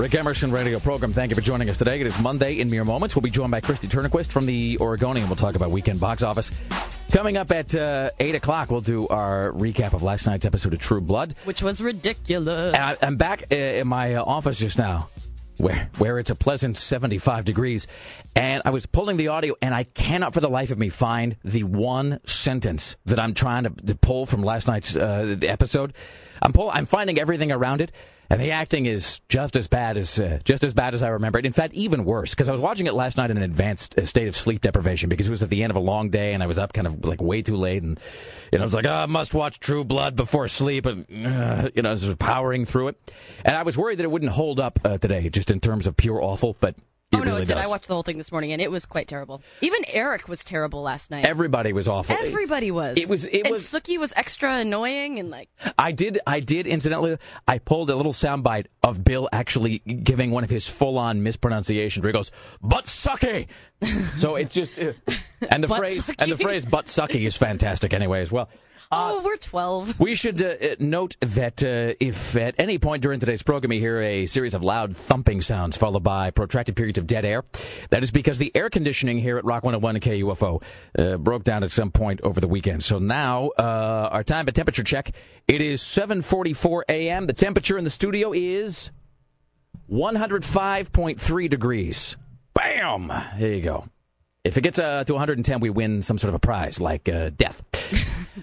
Rick 0.00 0.14
Emerson 0.14 0.50
radio 0.50 0.78
program. 0.78 1.12
Thank 1.12 1.28
you 1.28 1.34
for 1.34 1.42
joining 1.42 1.68
us 1.68 1.76
today. 1.76 2.00
It 2.00 2.06
is 2.06 2.18
Monday 2.18 2.54
in 2.54 2.70
mere 2.70 2.86
moments. 2.86 3.14
We'll 3.14 3.20
be 3.20 3.28
joined 3.28 3.50
by 3.50 3.60
Kristi 3.60 3.86
Turnquist 3.86 4.32
from 4.32 4.46
the 4.46 4.78
Oregonian. 4.80 5.28
We'll 5.28 5.36
talk 5.36 5.56
about 5.56 5.70
weekend 5.70 6.00
box 6.00 6.22
office. 6.22 6.50
Coming 7.12 7.36
up 7.36 7.50
at 7.50 7.74
uh, 7.74 8.08
8 8.18 8.36
o'clock, 8.36 8.70
we'll 8.70 8.80
do 8.80 9.06
our 9.08 9.52
recap 9.52 9.92
of 9.92 10.02
last 10.02 10.24
night's 10.24 10.46
episode 10.46 10.72
of 10.72 10.78
True 10.78 11.02
Blood. 11.02 11.34
Which 11.44 11.62
was 11.62 11.82
ridiculous. 11.82 12.74
And 12.74 12.82
I, 12.82 12.96
I'm 13.02 13.18
back 13.18 13.44
uh, 13.52 13.54
in 13.54 13.88
my 13.88 14.14
uh, 14.14 14.24
office 14.24 14.58
just 14.58 14.78
now, 14.78 15.10
where 15.58 15.90
where 15.98 16.18
it's 16.18 16.30
a 16.30 16.34
pleasant 16.34 16.78
75 16.78 17.44
degrees, 17.44 17.86
and 18.34 18.62
I 18.64 18.70
was 18.70 18.86
pulling 18.86 19.18
the 19.18 19.28
audio, 19.28 19.54
and 19.60 19.74
I 19.74 19.84
cannot 19.84 20.32
for 20.32 20.40
the 20.40 20.48
life 20.48 20.70
of 20.70 20.78
me 20.78 20.88
find 20.88 21.36
the 21.44 21.64
one 21.64 22.20
sentence 22.24 22.96
that 23.04 23.20
I'm 23.20 23.34
trying 23.34 23.64
to, 23.64 23.70
to 23.84 23.94
pull 23.96 24.24
from 24.24 24.42
last 24.42 24.66
night's 24.66 24.96
uh, 24.96 25.36
episode. 25.42 25.92
I'm 26.40 26.54
pull, 26.54 26.70
I'm 26.72 26.86
finding 26.86 27.18
everything 27.18 27.52
around 27.52 27.82
it. 27.82 27.92
And 28.30 28.40
the 28.40 28.52
acting 28.52 28.86
is 28.86 29.20
just 29.28 29.56
as 29.56 29.66
bad 29.66 29.96
as 29.96 30.20
uh, 30.20 30.38
just 30.44 30.62
as 30.62 30.72
bad 30.72 30.94
as 30.94 31.02
I 31.02 31.08
remember 31.08 31.40
it. 31.40 31.46
In 31.46 31.52
fact, 31.52 31.74
even 31.74 32.04
worse 32.04 32.30
because 32.30 32.48
I 32.48 32.52
was 32.52 32.60
watching 32.60 32.86
it 32.86 32.94
last 32.94 33.16
night 33.16 33.32
in 33.32 33.36
an 33.36 33.42
advanced 33.42 33.98
uh, 33.98 34.06
state 34.06 34.28
of 34.28 34.36
sleep 34.36 34.60
deprivation 34.60 35.08
because 35.08 35.26
it 35.26 35.30
was 35.30 35.42
at 35.42 35.50
the 35.50 35.64
end 35.64 35.72
of 35.72 35.76
a 35.76 35.80
long 35.80 36.10
day 36.10 36.32
and 36.32 36.40
I 36.40 36.46
was 36.46 36.56
up 36.56 36.72
kind 36.72 36.86
of 36.86 37.04
like 37.04 37.20
way 37.20 37.42
too 37.42 37.56
late 37.56 37.82
and 37.82 37.98
you 38.52 38.58
know 38.58 38.62
I 38.62 38.66
was 38.66 38.74
like, 38.74 38.86
oh, 38.86 38.92
I 38.92 39.06
must 39.06 39.34
watch 39.34 39.58
True 39.58 39.82
Blood 39.82 40.14
before 40.14 40.46
sleep 40.46 40.86
and 40.86 41.06
uh, 41.26 41.70
you 41.74 41.82
know 41.82 41.92
just 41.96 42.20
powering 42.20 42.64
through 42.64 42.88
it. 42.88 43.12
And 43.44 43.56
I 43.56 43.64
was 43.64 43.76
worried 43.76 43.98
that 43.98 44.04
it 44.04 44.10
wouldn't 44.12 44.30
hold 44.30 44.60
up 44.60 44.78
uh, 44.84 44.98
today, 44.98 45.28
just 45.28 45.50
in 45.50 45.58
terms 45.58 45.88
of 45.88 45.96
pure 45.96 46.22
awful. 46.22 46.56
But 46.60 46.76
it 47.12 47.16
oh 47.16 47.18
no, 47.18 47.24
really 47.32 47.42
it 47.42 47.46
did. 47.46 47.54
does. 47.54 47.64
I 47.64 47.68
watched 47.68 47.88
the 47.88 47.94
whole 47.94 48.04
thing 48.04 48.18
this 48.18 48.30
morning, 48.30 48.52
and 48.52 48.62
it 48.62 48.70
was 48.70 48.86
quite 48.86 49.08
terrible. 49.08 49.42
Even 49.62 49.80
Eric 49.88 50.28
was 50.28 50.44
terrible 50.44 50.80
last 50.82 51.10
night. 51.10 51.24
Everybody 51.24 51.72
was 51.72 51.88
awful. 51.88 52.14
Everybody 52.16 52.70
was. 52.70 52.96
It 52.98 53.08
was- 53.08 53.24
it 53.26 53.40
and 53.42 53.50
was- 53.50 53.64
Sookie 53.64 53.98
was 53.98 54.12
extra 54.16 54.54
annoying, 54.58 55.18
and 55.18 55.28
like 55.28 55.48
I 55.78 55.90
did. 55.90 56.20
I 56.26 56.38
did. 56.40 56.68
Incidentally, 56.68 57.18
I 57.48 57.58
pulled 57.58 57.90
a 57.90 57.96
little 57.96 58.12
soundbite 58.12 58.66
of 58.84 59.02
Bill 59.04 59.28
actually 59.32 59.78
giving 59.80 60.30
one 60.30 60.44
of 60.44 60.50
his 60.50 60.68
full-on 60.68 61.22
mispronunciations. 61.24 62.04
Where 62.04 62.10
he 62.10 62.12
goes, 62.12 62.30
"Butt 62.62 62.84
sucky." 62.84 63.48
so 64.16 64.36
it's 64.36 64.54
just, 64.54 64.78
uh, 64.78 64.92
and 65.50 65.64
the 65.64 65.68
phrase 65.76 66.06
sucky. 66.06 66.14
and 66.20 66.30
the 66.30 66.36
phrase 66.38 66.64
"but 66.64 66.86
sucky" 66.86 67.26
is 67.26 67.36
fantastic 67.36 67.92
anyway 67.92 68.20
as 68.20 68.30
well. 68.30 68.48
Oh, 68.92 69.22
we're 69.24 69.36
twelve. 69.36 69.98
We 70.00 70.14
should 70.14 70.42
uh, 70.42 70.54
uh, 70.60 70.76
note 70.78 71.16
that 71.20 71.62
uh, 71.62 71.94
if 72.00 72.36
at 72.36 72.54
any 72.58 72.78
point 72.78 73.02
during 73.02 73.20
today's 73.20 73.42
program 73.42 73.72
you 73.72 73.80
hear 73.80 74.00
a 74.00 74.26
series 74.26 74.54
of 74.54 74.62
loud 74.62 74.96
thumping 74.96 75.40
sounds 75.40 75.76
followed 75.76 76.02
by 76.02 76.30
protracted 76.30 76.76
periods 76.76 76.98
of 76.98 77.06
dead 77.06 77.24
air, 77.24 77.44
that 77.90 78.02
is 78.02 78.10
because 78.10 78.38
the 78.38 78.50
air 78.54 78.70
conditioning 78.70 79.18
here 79.18 79.38
at 79.38 79.44
Rock 79.44 79.62
101 79.62 79.96
and 79.96 80.04
KUFO 80.04 80.62
uh, 80.98 81.16
broke 81.18 81.44
down 81.44 81.62
at 81.62 81.70
some 81.70 81.90
point 81.90 82.20
over 82.22 82.40
the 82.40 82.48
weekend. 82.48 82.82
So 82.82 82.98
now 82.98 83.50
uh, 83.58 84.08
our 84.10 84.24
time 84.24 84.48
at 84.48 84.54
temperature 84.54 84.84
check. 84.84 85.12
It 85.46 85.60
is 85.60 85.82
7:44 85.82 86.82
a.m. 86.88 87.26
The 87.26 87.32
temperature 87.32 87.76
in 87.78 87.84
the 87.84 87.90
studio 87.90 88.32
is 88.32 88.90
105.3 89.90 91.50
degrees. 91.50 92.16
Bam! 92.54 93.12
There 93.38 93.52
you 93.52 93.62
go. 93.62 93.88
If 94.44 94.56
it 94.56 94.62
gets 94.62 94.78
uh, 94.78 95.04
to 95.04 95.12
110, 95.12 95.60
we 95.60 95.70
win 95.70 96.02
some 96.02 96.16
sort 96.16 96.30
of 96.30 96.34
a 96.34 96.38
prize, 96.38 96.80
like 96.80 97.08
uh, 97.08 97.30
death. 97.30 97.62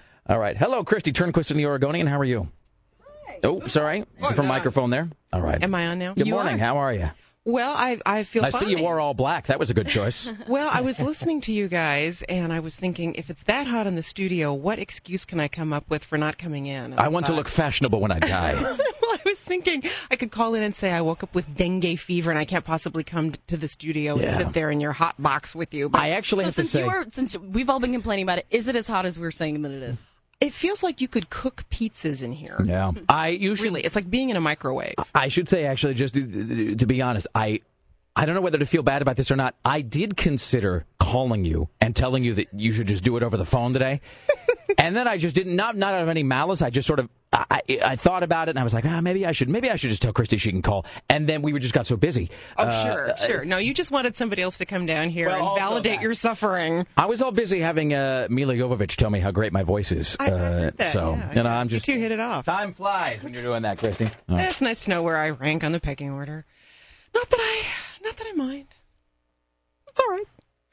All 0.28 0.38
right. 0.38 0.56
Hello, 0.56 0.84
Kristi 0.84 1.12
Turnquist 1.12 1.50
in 1.50 1.56
the 1.56 1.66
Oregonian. 1.66 2.06
How 2.06 2.18
are 2.18 2.24
you? 2.24 2.48
Oh, 3.42 3.64
sorry. 3.66 4.04
Different 4.20 4.38
oh, 4.40 4.42
microphone 4.42 4.90
there. 4.90 5.08
All 5.32 5.40
right. 5.40 5.62
Am 5.62 5.74
I 5.74 5.86
on 5.86 5.98
now? 5.98 6.14
Good 6.14 6.28
morning. 6.28 6.58
How 6.58 6.78
are 6.78 6.92
you? 6.92 7.08
Well, 7.44 7.72
I 7.74 7.98
I 8.04 8.24
feel 8.24 8.44
I 8.44 8.50
fine. 8.50 8.60
see 8.60 8.70
you 8.72 8.78
wore 8.82 9.00
all 9.00 9.14
black. 9.14 9.46
That 9.46 9.58
was 9.58 9.70
a 9.70 9.74
good 9.74 9.88
choice. 9.88 10.28
Well, 10.48 10.68
I 10.70 10.82
was 10.82 11.00
listening 11.00 11.40
to 11.42 11.52
you 11.52 11.68
guys, 11.68 12.22
and 12.28 12.52
I 12.52 12.60
was 12.60 12.76
thinking, 12.76 13.14
if 13.14 13.30
it's 13.30 13.42
that 13.44 13.66
hot 13.66 13.86
in 13.86 13.94
the 13.94 14.02
studio, 14.02 14.52
what 14.52 14.78
excuse 14.78 15.24
can 15.24 15.40
I 15.40 15.48
come 15.48 15.72
up 15.72 15.88
with 15.88 16.04
for 16.04 16.18
not 16.18 16.36
coming 16.36 16.66
in? 16.66 16.84
And 16.92 17.00
I 17.00 17.08
want 17.08 17.24
to 17.26 17.32
thought- 17.32 17.36
look 17.38 17.48
fashionable 17.48 18.00
when 18.00 18.10
I 18.12 18.18
die. 18.18 18.54
well, 18.60 18.76
I 19.12 19.18
was 19.24 19.40
thinking 19.40 19.82
I 20.10 20.16
could 20.16 20.30
call 20.30 20.54
in 20.54 20.62
and 20.62 20.76
say 20.76 20.90
I 20.92 21.00
woke 21.00 21.22
up 21.22 21.34
with 21.34 21.54
dengue 21.56 21.98
fever 21.98 22.30
and 22.30 22.38
I 22.38 22.44
can't 22.44 22.64
possibly 22.66 23.04
come 23.04 23.32
to 23.46 23.56
the 23.56 23.68
studio 23.68 24.18
Yeah. 24.18 24.26
and 24.26 24.36
sit 24.36 24.52
there 24.52 24.70
in 24.70 24.80
your 24.80 24.92
hot 24.92 25.14
box 25.22 25.54
with 25.54 25.72
you. 25.72 25.88
But 25.88 26.02
I 26.02 26.10
actually 26.10 26.42
So 26.42 26.46
have 26.48 26.54
to 26.54 26.60
since 26.64 26.70
say, 26.70 26.84
you 26.84 26.90
are, 26.90 27.06
since 27.10 27.38
we've 27.38 27.70
all 27.70 27.80
been 27.80 27.92
complaining 27.92 28.24
about 28.24 28.38
it, 28.38 28.46
is 28.50 28.68
it 28.68 28.76
as 28.76 28.88
hot 28.88 29.06
as 29.06 29.18
we're 29.18 29.30
saying 29.30 29.62
that 29.62 29.72
it 29.72 29.82
is? 29.82 30.02
It 30.40 30.52
feels 30.52 30.82
like 30.82 31.00
you 31.00 31.08
could 31.08 31.30
cook 31.30 31.64
pizzas 31.70 32.22
in 32.22 32.32
here. 32.32 32.60
yeah, 32.64 32.92
I 33.08 33.28
usually 33.28 33.68
Really, 33.70 33.84
it's 33.84 33.96
like 33.96 34.08
being 34.10 34.30
in 34.30 34.36
a 34.36 34.40
microwave. 34.40 34.94
I 35.14 35.28
should 35.28 35.48
say, 35.48 35.64
actually, 35.66 35.94
just 35.94 36.14
to, 36.14 36.74
to 36.76 36.86
be 36.86 37.02
honest, 37.02 37.26
I 37.34 37.60
I 38.14 38.26
don't 38.26 38.34
know 38.34 38.40
whether 38.40 38.58
to 38.58 38.66
feel 38.66 38.82
bad 38.82 39.00
about 39.00 39.16
this 39.16 39.30
or 39.30 39.36
not. 39.36 39.54
I 39.64 39.80
did 39.80 40.16
consider 40.16 40.84
calling 40.98 41.44
you 41.44 41.68
and 41.80 41.94
telling 41.94 42.24
you 42.24 42.34
that 42.34 42.48
you 42.52 42.72
should 42.72 42.88
just 42.88 43.04
do 43.04 43.16
it 43.16 43.22
over 43.22 43.36
the 43.36 43.44
phone 43.44 43.72
today, 43.72 44.00
and 44.78 44.94
then 44.96 45.06
I 45.08 45.18
just 45.18 45.34
didn't. 45.34 45.56
Not 45.56 45.76
not 45.76 45.94
out 45.94 46.02
of 46.02 46.08
any 46.08 46.22
malice. 46.22 46.62
I 46.62 46.70
just 46.70 46.86
sort 46.86 47.00
of. 47.00 47.08
I, 47.30 47.60
I 47.84 47.96
thought 47.96 48.22
about 48.22 48.48
it 48.48 48.52
and 48.52 48.58
I 48.58 48.62
was 48.64 48.72
like, 48.72 48.86
ah, 48.86 49.02
maybe 49.02 49.26
I 49.26 49.32
should, 49.32 49.50
maybe 49.50 49.70
I 49.70 49.76
should 49.76 49.90
just 49.90 50.00
tell 50.00 50.14
Kristi 50.14 50.40
she 50.40 50.50
can 50.50 50.62
call. 50.62 50.86
And 51.10 51.28
then 51.28 51.42
we 51.42 51.56
just 51.58 51.74
got 51.74 51.86
so 51.86 51.94
busy. 51.94 52.30
Oh, 52.56 52.64
Uh, 52.64 52.82
sure, 52.82 53.14
sure. 53.26 53.44
No, 53.44 53.58
you 53.58 53.74
just 53.74 53.90
wanted 53.90 54.16
somebody 54.16 54.40
else 54.40 54.56
to 54.58 54.64
come 54.66 54.86
down 54.86 55.10
here 55.10 55.28
Well, 55.28 55.50
and 55.50 55.58
validate 55.58 56.00
your 56.00 56.14
suffering. 56.14 56.86
I 56.96 57.04
was 57.04 57.20
all 57.20 57.30
busy 57.30 57.60
having 57.60 57.92
uh, 57.92 58.28
Milla 58.30 58.54
Jovovich 58.54 58.96
tell 58.96 59.10
me 59.10 59.20
how 59.20 59.30
great 59.30 59.52
my 59.52 59.62
voice 59.62 59.92
is. 59.92 60.16
I- 60.18 60.30
uh, 60.30 60.70
that, 60.78 60.88
so, 60.90 61.12
yeah, 61.12 61.34
you 61.34 61.42
know, 61.42 61.50
I'm 61.50 61.68
just. 61.68 61.86
You 61.86 61.94
two 61.94 62.00
hit 62.00 62.12
it 62.12 62.18
off. 62.20 62.46
Time 62.46 62.72
flies 62.72 63.22
when 63.22 63.34
you're 63.34 63.42
doing 63.42 63.60
that, 63.62 63.76
Kristi. 63.76 64.10
Oh. 64.30 64.36
It's 64.38 64.62
nice 64.62 64.80
to 64.80 64.90
know 64.90 65.02
where 65.02 65.18
I 65.18 65.28
rank 65.28 65.64
on 65.64 65.72
the 65.72 65.80
pecking 65.80 66.10
order. 66.10 66.46
Not 67.14 67.28
that 67.28 67.40
I, 67.40 67.62
not 68.02 68.16
that 68.16 68.26
I 68.26 68.32
mind. 68.32 68.68
It's 69.86 70.00
all 70.00 70.08
right. 70.08 70.24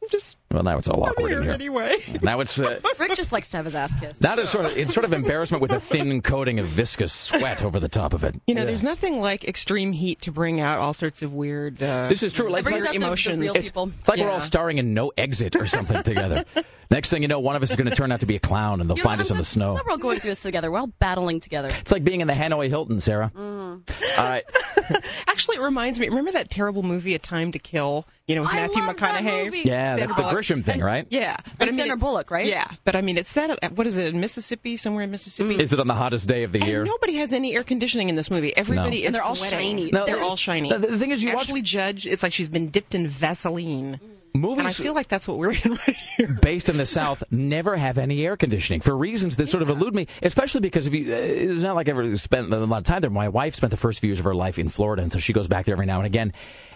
I'm 0.02 0.08
just 0.10 0.38
Well, 0.52 0.64
now 0.64 0.78
it's 0.78 0.88
all 0.88 1.04
awkward 1.04 1.30
here 1.30 1.40
in 1.40 1.44
here. 1.44 1.54
anyway. 1.54 1.98
Now 2.22 2.40
it's. 2.40 2.58
Uh, 2.60 2.80
Rick 3.00 3.16
just 3.16 3.32
likes 3.34 3.50
to 3.50 3.58
have 3.58 3.66
his 3.66 3.76
ass 3.76 4.00
kissed. 4.00 4.22
That 4.22 4.40
is 4.40 4.50
sort 4.50 4.66
of 4.66 4.78
it's 4.78 4.94
sort 4.94 5.04
of 5.04 5.12
embarrassment 5.12 5.62
with 5.62 5.72
a 5.72 5.80
thin 5.80 6.22
coating 6.22 6.60
of 6.60 6.66
viscous 6.68 7.12
sweat 7.12 7.64
over 7.64 7.80
the 7.80 7.90
top 7.90 8.14
of 8.14 8.24
it. 8.24 8.36
You 8.48 8.56
know, 8.56 8.62
Yeah. 8.62 8.66
there's 8.68 8.84
nothing 8.84 9.20
like 9.20 9.44
extreme 9.46 9.92
heat 9.92 10.22
to 10.22 10.32
bring 10.32 10.62
out 10.62 10.78
all 10.80 10.94
sorts 10.94 11.22
of 11.24 11.34
weird. 11.34 11.82
Uh, 11.84 12.08
This 12.10 12.24
is 12.24 12.32
true. 12.32 12.50
Like, 12.50 12.66
weird 12.66 12.78
it's 12.78 12.86
like- 12.88 12.96
emotions. 12.96 13.44
It's, 13.56 13.68
it's 13.76 14.08
like 14.08 14.20
we're 14.20 14.30
all 14.30 14.40
starring 14.40 14.78
in 14.78 14.94
No 14.94 15.12
Exit 15.18 15.56
or 15.56 15.66
something 15.66 16.02
together. 16.04 16.46
Next 16.92 17.10
thing 17.10 17.24
you 17.24 17.28
know, 17.28 17.40
one 17.40 17.56
of 17.56 17.64
us 17.64 17.72
is 17.72 17.76
going 17.76 17.90
to 17.90 17.96
turn 17.96 18.12
out 18.12 18.20
to 18.20 18.28
be 18.28 18.36
a 18.36 18.40
clown, 18.40 18.80
and 18.80 18.88
they'll 18.88 18.96
You 18.98 19.02
find 19.04 19.18
know, 19.18 19.24
us 19.24 19.32
in 19.32 19.38
the 19.38 19.44
snow. 19.44 19.74
We're 19.74 19.92
all 19.92 19.98
going 19.98 20.20
through 20.20 20.30
this 20.30 20.44
together. 20.44 20.72
We're 20.72 20.78
all 20.78 20.92
battling 21.00 21.40
together. 21.40 21.70
It's 21.82 21.92
like 21.92 22.04
being 22.04 22.22
in 22.22 22.28
the 22.28 22.36
Hanoi 22.36 22.70
Hilton, 22.70 23.02
Sarah. 23.02 23.32
Mm-hmm. 23.36 24.20
All 24.22 24.24
right. 24.30 24.44
Actually, 25.28 25.58
it 25.58 25.62
reminds 25.62 26.00
me. 26.00 26.08
Remember 26.10 26.32
that 26.34 26.52
terrible 26.52 26.84
movie, 26.84 27.16
A 27.16 27.20
Time 27.20 27.52
to 27.54 27.60
Kill? 27.60 28.06
You 28.28 28.36
know, 28.36 28.42
with 28.42 28.52
I 28.52 28.56
Matthew 28.56 28.84
love 28.84 28.98
that 28.98 29.16
McConaughey. 29.24 29.46
movie. 29.46 29.62
Yeah, 29.66 29.96
that's 29.98 30.16
the 30.16 30.22
Bullock. 30.22 30.36
Grisham 30.46 30.64
thing, 30.64 30.82
right? 30.82 31.06
Yeah, 31.10 31.38
And 31.60 31.70
I 31.70 31.74
Sandra 31.74 31.86
it's- 31.86 32.00
Bullock, 32.00 32.32
right? 32.32 32.46
Yeah, 32.46 32.68
but 32.84 32.96
I 32.96 33.02
mean, 33.02 33.18
it's 33.18 33.30
set 33.30 33.50
at 33.64 33.72
what 33.74 33.88
is 33.88 33.98
it 33.98 34.14
in 34.14 34.20
Mississippi, 34.20 34.78
somewhere 34.78 35.04
in 35.04 35.12
Mississippi. 35.12 35.56
Is 35.56 35.74
it 35.74 35.80
on 35.80 35.88
the 35.88 35.94
hottest 35.96 36.28
day 36.28 36.44
of 36.44 36.52
the 36.52 36.60
year? 36.66 36.84
Nobody 36.84 37.16
has 37.16 37.32
any 37.34 37.56
air 37.56 37.64
conditioning 37.64 38.10
in 38.10 38.16
this 38.16 38.30
movie. 38.30 38.56
Everybody 38.56 38.98
No. 38.98 39.02
is 39.02 39.06
And 39.08 39.16
they're 39.16 39.24
all 39.24 39.36
sweating. 39.36 39.78
shiny. 39.78 39.92
No, 39.92 40.06
they're 40.06 40.18
the- 40.18 40.24
all 40.24 40.36
shiny. 40.38 40.70
the- 40.70 40.78
the 40.80 40.98
thing 40.98 41.12
is, 41.12 41.24
you 41.24 41.34
watch- 41.34 41.52
Judge. 41.64 42.06
It's 42.06 42.22
like 42.24 42.34
she's 42.34 42.50
been 42.50 42.70
dipped 42.70 42.94
in 42.96 43.08
Vaseline. 43.08 44.00
Movies 44.34 44.60
And 44.60 44.68
I 44.68 44.72
feel 44.74 44.94
like 44.94 45.08
that's 45.08 45.30
what 45.30 45.38
we're 45.38 45.54
in 45.54 45.72
right 45.88 45.96
here. 46.18 46.38
based 46.42 46.68
in 46.68 46.76
the 46.76 46.86
South 46.86 47.24
never 47.32 47.78
have 47.78 47.98
any 47.98 48.26
air 48.26 48.36
conditioning 48.36 48.82
for 48.82 48.96
reasons 48.98 49.38
that 49.38 49.48
sort 49.48 49.64
of 49.64 49.70
elude 49.70 49.96
me, 49.96 50.08
especially 50.22 50.60
because 50.60 50.88
if 50.88 50.94
you, 50.94 51.14
uh, 51.14 51.16
it's 51.18 51.62
not 51.64 51.76
like 51.76 51.88
I 51.88 51.92
ever 51.92 52.18
spent 52.18 52.52
a 52.54 52.58
lot 52.58 52.80
of 52.80 52.84
time 52.84 53.00
there. 53.00 53.10
My 53.10 53.30
wife 53.30 53.56
spent 53.56 53.72
the 53.72 53.78
first 53.78 54.02
few 54.02 54.10
years 54.10 54.20
of 54.20 54.26
her 54.26 54.36
life 54.36 54.60
in 54.60 54.68
Florida, 54.68 55.04
and 55.04 55.12
so 55.12 55.20
she 55.20 55.32
goes 55.32 55.48
back 55.48 55.66
there 55.66 55.74
every 55.74 55.86
now 55.86 56.00
and 56.00 56.06
again. 56.06 56.34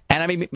And 0.09 0.23
I 0.23 0.27
mean, 0.27 0.47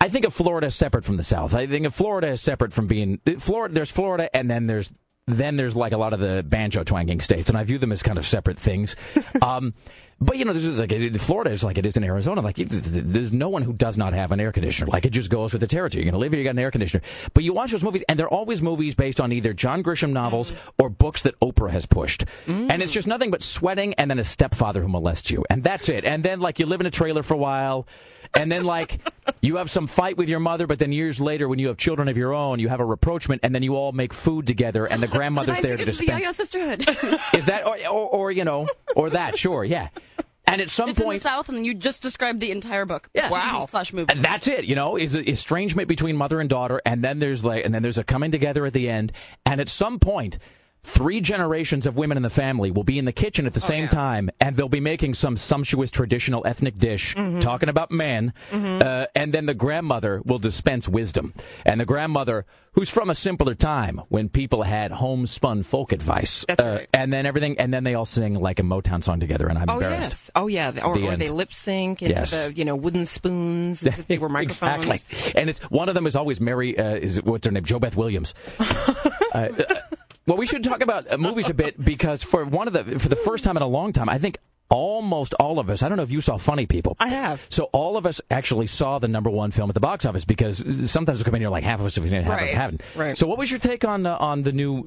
I 0.00 0.08
think 0.08 0.24
of 0.24 0.32
Florida 0.32 0.68
as 0.68 0.74
separate 0.74 1.04
from 1.04 1.16
the 1.16 1.24
South. 1.24 1.54
I 1.54 1.66
think 1.66 1.86
of 1.86 1.94
Florida 1.94 2.28
as 2.28 2.40
separate 2.40 2.72
from 2.72 2.86
being 2.86 3.20
Florida. 3.38 3.74
There's 3.74 3.90
Florida, 3.90 4.34
and 4.34 4.50
then 4.50 4.66
there's 4.66 4.90
then 5.26 5.56
there's 5.56 5.76
like 5.76 5.92
a 5.92 5.98
lot 5.98 6.12
of 6.12 6.20
the 6.20 6.44
banjo 6.46 6.84
twanging 6.84 7.20
states, 7.20 7.48
and 7.48 7.58
I 7.58 7.64
view 7.64 7.78
them 7.78 7.92
as 7.92 8.02
kind 8.02 8.18
of 8.18 8.26
separate 8.26 8.58
things. 8.58 8.96
um, 9.42 9.74
but 10.22 10.36
you 10.36 10.44
know, 10.44 10.52
there's 10.52 10.78
like 10.78 10.92
Florida 11.20 11.50
is 11.50 11.64
like 11.64 11.78
it 11.78 11.86
is 11.86 11.96
in 11.96 12.04
Arizona. 12.04 12.42
Like 12.42 12.56
there's 12.56 13.32
no 13.32 13.48
one 13.48 13.62
who 13.62 13.72
does 13.72 13.96
not 13.96 14.12
have 14.12 14.32
an 14.32 14.40
air 14.40 14.52
conditioner. 14.52 14.90
Like 14.90 15.06
it 15.06 15.10
just 15.10 15.30
goes 15.30 15.52
with 15.52 15.60
the 15.60 15.66
territory. 15.66 16.04
You're 16.04 16.12
to 16.12 16.18
live 16.18 16.32
here, 16.32 16.40
you 16.40 16.44
got 16.44 16.50
an 16.50 16.58
air 16.58 16.70
conditioner. 16.70 17.02
But 17.32 17.44
you 17.44 17.54
watch 17.54 17.70
those 17.70 17.82
movies, 17.82 18.04
and 18.08 18.18
they're 18.18 18.28
always 18.28 18.60
movies 18.60 18.94
based 18.94 19.20
on 19.20 19.32
either 19.32 19.54
John 19.54 19.82
Grisham 19.82 20.12
novels 20.12 20.52
or 20.78 20.90
books 20.90 21.22
that 21.22 21.38
Oprah 21.40 21.70
has 21.70 21.86
pushed. 21.86 22.24
And 22.70 22.82
it's 22.82 22.92
just 22.92 23.08
nothing 23.08 23.30
but 23.30 23.42
sweating, 23.42 23.94
and 23.94 24.10
then 24.10 24.18
a 24.18 24.24
stepfather 24.24 24.82
who 24.82 24.88
molests 24.88 25.30
you, 25.30 25.44
and 25.48 25.64
that's 25.64 25.88
it. 25.88 26.04
And 26.04 26.22
then 26.22 26.40
like 26.40 26.58
you 26.58 26.66
live 26.66 26.80
in 26.80 26.86
a 26.86 26.90
trailer 26.90 27.22
for 27.22 27.34
a 27.34 27.38
while. 27.38 27.86
And 28.34 28.50
then, 28.50 28.64
like, 28.64 29.00
you 29.40 29.56
have 29.56 29.70
some 29.70 29.86
fight 29.86 30.16
with 30.16 30.28
your 30.28 30.40
mother, 30.40 30.66
but 30.66 30.78
then 30.78 30.92
years 30.92 31.20
later, 31.20 31.48
when 31.48 31.58
you 31.58 31.68
have 31.68 31.76
children 31.76 32.08
of 32.08 32.16
your 32.16 32.32
own, 32.32 32.58
you 32.58 32.68
have 32.68 32.80
a 32.80 32.84
rapprochement, 32.84 33.40
and 33.42 33.54
then 33.54 33.62
you 33.62 33.74
all 33.76 33.92
make 33.92 34.12
food 34.12 34.46
together, 34.46 34.86
and 34.86 35.02
the 35.02 35.08
grandmother's 35.16 35.60
there 35.60 35.76
to 35.76 35.82
it's 35.82 35.98
the 35.98 36.06
dispense. 36.06 36.22
Ya-Ya 36.22 36.32
Sisterhood. 36.32 36.88
Is 37.34 37.46
that, 37.46 37.66
or, 37.66 37.76
or, 37.88 38.08
or 38.08 38.32
you 38.32 38.44
know, 38.44 38.68
or 38.94 39.10
that? 39.10 39.36
Sure, 39.36 39.64
yeah. 39.64 39.88
And 40.46 40.60
at 40.60 40.68
some 40.68 40.90
it's 40.90 41.00
in 41.00 41.08
the 41.08 41.18
South, 41.18 41.48
and 41.48 41.64
you 41.64 41.74
just 41.74 42.02
described 42.02 42.40
the 42.40 42.50
entire 42.50 42.84
book. 42.84 43.08
Yeah. 43.14 43.30
Wow. 43.30 43.66
Slash 43.68 43.92
movie. 43.92 44.12
and 44.12 44.24
that's 44.24 44.48
it. 44.48 44.64
You 44.64 44.74
know, 44.74 44.96
is 44.96 45.14
estrangement 45.14 45.86
between 45.86 46.16
mother 46.16 46.40
and 46.40 46.50
daughter, 46.50 46.80
and 46.84 47.04
then 47.04 47.20
there's 47.20 47.44
like, 47.44 47.64
and 47.64 47.72
then 47.72 47.82
there's 47.82 47.98
a 47.98 48.04
coming 48.04 48.32
together 48.32 48.66
at 48.66 48.72
the 48.72 48.88
end, 48.88 49.12
and 49.46 49.60
at 49.60 49.68
some 49.68 49.98
point. 49.98 50.38
Three 50.82 51.20
generations 51.20 51.84
of 51.86 51.96
women 51.96 52.16
in 52.16 52.22
the 52.22 52.30
family 52.30 52.70
will 52.70 52.84
be 52.84 52.98
in 52.98 53.04
the 53.04 53.12
kitchen 53.12 53.46
at 53.46 53.52
the 53.52 53.60
same 53.60 53.86
time, 53.88 54.30
and 54.40 54.56
they'll 54.56 54.68
be 54.68 54.80
making 54.80 55.12
some 55.14 55.36
sumptuous 55.36 55.90
traditional 55.90 56.46
ethnic 56.46 56.78
dish, 56.78 57.14
talking 57.40 57.68
about 57.68 57.90
men, 57.90 58.32
uh, 58.50 59.06
and 59.14 59.32
then 59.34 59.44
the 59.46 59.54
grandmother 59.54 60.22
will 60.24 60.38
dispense 60.38 60.88
wisdom. 60.88 61.34
And 61.66 61.78
the 61.80 61.84
grandmother, 61.84 62.46
who's 62.72 62.88
from 62.88 63.10
a 63.10 63.14
simpler 63.14 63.54
time 63.54 64.00
when 64.08 64.30
people 64.30 64.62
had 64.62 64.90
homespun 64.92 65.62
folk 65.64 65.92
advice, 65.92 66.46
uh, 66.48 66.54
right. 66.58 66.88
and 66.94 67.12
then 67.12 67.26
everything, 67.26 67.58
and 67.58 67.74
then 67.74 67.84
they 67.84 67.94
all 67.94 68.06
sing 68.06 68.34
like 68.34 68.58
a 68.58 68.62
Motown 68.62 69.04
song 69.04 69.20
together, 69.20 69.48
and 69.48 69.58
I'm 69.58 69.68
Oh 69.68 69.74
embarrassed. 69.74 70.10
yes. 70.12 70.30
Oh 70.34 70.46
yeah. 70.46 70.70
Or, 70.82 70.96
The 70.96 71.08
or 71.08 71.16
they 71.16 71.28
lip 71.28 71.52
sync 71.52 72.00
into 72.00 72.14
Yes. 72.14 72.30
the 72.30 72.52
you 72.56 72.64
know 72.64 72.74
wooden 72.76 73.04
spoons 73.04 73.84
as 73.86 73.98
if 73.98 74.06
they 74.06 74.16
were 74.16 74.28
microphones. 74.40 74.86
Exactly. 74.86 75.32
And 75.38 75.50
it's 75.50 75.58
one 75.70 75.90
of 75.90 75.94
them 75.94 76.06
is 76.06 76.16
always 76.16 76.40
Mary. 76.40 76.78
Uh, 76.78 76.94
is 76.94 77.22
what's 77.22 77.44
her 77.46 77.52
name? 77.52 77.64
Jo 77.64 77.78
Beth 77.78 77.96
Williams. 77.96 78.32
well, 80.26 80.36
we 80.36 80.46
should 80.46 80.62
talk 80.64 80.82
about 80.82 81.10
uh, 81.10 81.16
movies 81.18 81.50
a 81.50 81.54
bit 81.54 81.82
because 81.82 82.22
for 82.22 82.44
one 82.44 82.66
of 82.68 82.74
the 82.74 82.98
for 82.98 83.08
the 83.08 83.16
first 83.16 83.44
time 83.44 83.56
in 83.56 83.62
a 83.62 83.66
long 83.66 83.92
time, 83.92 84.08
I 84.08 84.18
think 84.18 84.38
almost 84.70 85.34
all 85.34 85.58
of 85.58 85.68
us. 85.68 85.82
I 85.82 85.88
don't 85.88 85.96
know 85.96 86.02
if 86.04 86.10
you 86.10 86.20
saw 86.20 86.36
Funny 86.36 86.66
People. 86.66 86.96
I 87.00 87.08
have. 87.08 87.44
So 87.50 87.64
all 87.72 87.96
of 87.96 88.06
us 88.06 88.20
actually 88.30 88.68
saw 88.68 88.98
the 88.98 89.08
number 89.08 89.28
one 89.28 89.50
film 89.50 89.68
at 89.68 89.74
the 89.74 89.80
box 89.80 90.04
office 90.06 90.24
because 90.24 90.64
sometimes 90.90 91.18
we 91.18 91.24
come 91.24 91.34
in 91.34 91.42
here 91.42 91.50
like 91.50 91.64
half 91.64 91.80
of 91.80 91.86
us 91.86 91.96
if 91.96 92.04
we 92.04 92.10
didn't 92.10 92.26
have 92.26 92.38
Right, 92.38 92.48
it 92.50 92.54
haven't. 92.54 92.82
right. 92.96 93.18
So 93.18 93.26
what 93.26 93.36
was 93.38 93.50
your 93.50 93.58
take 93.60 93.84
on 93.84 94.06
uh, 94.06 94.16
on 94.18 94.42
the 94.42 94.52
new 94.52 94.86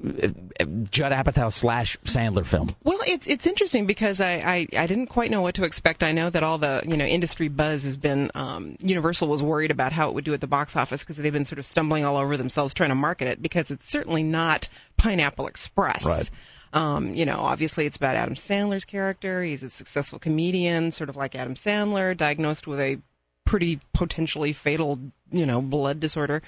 uh, 0.60 0.66
Judd 0.90 1.12
Apatow 1.12 1.52
slash 1.52 1.98
Sandler 2.06 2.46
film? 2.46 2.76
Well, 2.84 2.98
it's 3.06 3.28
it's 3.28 3.46
interesting 3.46 3.86
because 3.86 4.22
I, 4.22 4.34
I, 4.36 4.68
I 4.78 4.88
didn't 4.88 5.08
quite 5.08 5.30
know 5.30 5.42
what 5.42 5.56
to 5.56 5.64
expect. 5.64 6.02
I 6.02 6.12
know 6.14 6.30
that 6.30 6.44
all 6.44 6.58
the 6.58 6.82
you 6.88 6.96
know 6.98 7.06
industry 7.06 7.50
buzz 7.50 7.84
has 7.84 7.98
been 7.98 8.32
um, 8.36 8.78
Universal 8.80 9.28
was 9.28 9.44
worried 9.44 9.72
about 9.72 9.92
how 9.92 10.08
it 10.10 10.16
would 10.16 10.24
do 10.24 10.34
at 10.34 10.42
the 10.42 10.48
box 10.48 10.76
office 10.78 11.02
because 11.04 11.18
they've 11.18 11.34
been 11.34 11.46
sort 11.46 11.60
of 11.60 11.66
stumbling 11.66 12.06
all 12.06 12.16
over 12.18 12.38
themselves 12.38 12.74
trying 12.74 12.90
to 12.90 12.96
market 12.96 13.28
it 13.28 13.42
because 13.42 13.70
it's 13.70 13.90
certainly 13.90 14.24
not 14.24 14.70
Pineapple 14.98 15.48
Express. 15.48 16.06
Right. 16.06 16.30
Um, 16.74 17.14
you 17.14 17.26
know, 17.26 17.40
obviously 17.40 17.86
it's 17.86 17.98
about 17.98 18.16
Adam 18.16 18.36
Sandler's 18.36 18.84
character. 18.86 19.44
He's 19.44 19.64
a 19.64 19.70
successful 19.70 20.20
comedian, 20.20 20.92
sort 20.92 21.10
of 21.10 21.16
like 21.16 21.36
Adam 21.36 21.54
Sandler, 21.56 22.18
diagnosed 22.18 22.66
with 22.68 22.80
a 22.80 22.98
pretty 23.46 23.80
potentially 23.94 24.54
fatal, 24.54 25.00
you 25.32 25.46
know, 25.46 25.62
blood 25.62 26.00
disorder. 26.00 26.42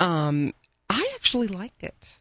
Um, 0.00 0.52
I 0.88 1.08
actually 1.14 1.46
liked 1.46 1.82
it. 1.82 2.18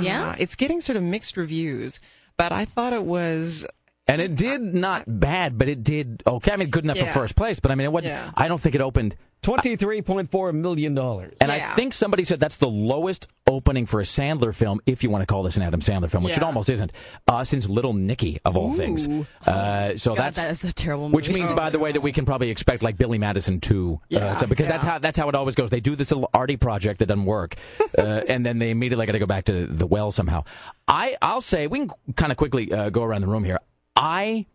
Yeah? 0.00 0.28
Uh, 0.30 0.36
it's 0.38 0.54
getting 0.54 0.80
sort 0.80 0.96
of 0.96 1.02
mixed 1.02 1.36
reviews, 1.36 1.98
but 2.36 2.52
I 2.52 2.64
thought 2.64 2.92
it 2.92 3.04
was 3.04 3.66
And 4.06 4.20
it 4.20 4.36
did 4.36 4.60
not 4.62 5.02
bad, 5.20 5.58
but 5.58 5.68
it 5.68 5.82
did 5.82 6.22
okay. 6.26 6.52
I 6.52 6.56
mean, 6.56 6.70
good 6.70 6.84
enough 6.84 6.96
Yeah. 6.98 7.12
for 7.12 7.20
first 7.20 7.34
place, 7.34 7.58
but 7.58 7.72
I 7.72 7.74
mean, 7.74 7.86
it 7.86 7.92
wasn't. 7.92 8.12
Yeah. 8.12 8.30
I 8.36 8.46
don't 8.46 8.60
think 8.60 8.76
it 8.76 8.80
opened. 8.80 9.16
$23.4 9.42 10.54
million. 10.54 10.98
And 11.40 11.52
I 11.52 11.60
think 11.74 11.92
somebody 11.92 12.24
said 12.24 12.40
that's 12.40 12.56
the 12.56 12.68
lowest 12.68 13.28
opening 13.46 13.86
for 13.86 14.00
a 14.00 14.04
Sandler 14.04 14.54
film, 14.54 14.80
if 14.84 15.02
you 15.02 15.10
want 15.10 15.22
to 15.22 15.26
call 15.26 15.42
this 15.42 15.56
an 15.56 15.62
Adam 15.62 15.80
Sandler 15.80 16.10
film, 16.10 16.24
which 16.24 16.36
it 16.36 16.42
almost 16.42 16.68
isn't, 16.68 16.92
uh, 17.28 17.44
since 17.44 17.68
Little 17.68 17.94
Nicky 17.94 18.40
of 18.44 18.56
all 18.56 18.72
things. 18.74 19.08
Uh, 19.46 19.96
so 19.96 20.14
God, 20.14 20.24
that's 20.24 20.36
that 20.38 20.50
is 20.50 20.64
a 20.64 20.72
terrible 20.72 21.04
movie. 21.04 21.16
which 21.16 21.30
means, 21.30 21.50
by 21.52 21.70
the 21.70 21.78
way, 21.78 21.92
that 21.92 22.00
we 22.00 22.12
can 22.12 22.24
probably 22.26 22.50
expect 22.50 22.82
like 22.82 22.96
Billy 22.98 23.18
Madison 23.18 23.60
too, 23.60 24.00
Yeah, 24.08 24.32
uh, 24.32 24.38
so- 24.38 24.46
because 24.46 24.68
that's 24.68 24.84
how 24.84 24.98
that's 24.98 25.16
how 25.18 25.28
it 25.28 25.34
always 25.34 25.54
goes. 25.54 25.70
They 25.70 25.80
do 25.80 25.96
this 25.96 26.10
little 26.10 26.28
arty 26.34 26.56
project 26.56 26.98
that 26.98 27.06
doesn't 27.06 27.24
work, 27.24 27.56
uh, 27.96 28.02
and 28.28 28.44
then 28.44 28.58
they 28.58 28.70
immediately 28.70 29.06
got 29.06 29.12
to 29.12 29.18
go 29.18 29.26
back 29.26 29.44
to 29.44 29.66
the 29.66 29.86
well 29.86 30.10
somehow. 30.10 30.44
I 30.86 31.16
I'll 31.22 31.40
say 31.40 31.66
we 31.68 31.78
can 31.86 31.90
kind 32.16 32.32
of 32.32 32.38
quickly 32.38 32.72
uh, 32.72 32.90
go 32.90 33.02
around 33.02 33.22
the 33.22 33.28
room 33.28 33.44
here. 33.44 33.58
I 33.96 34.46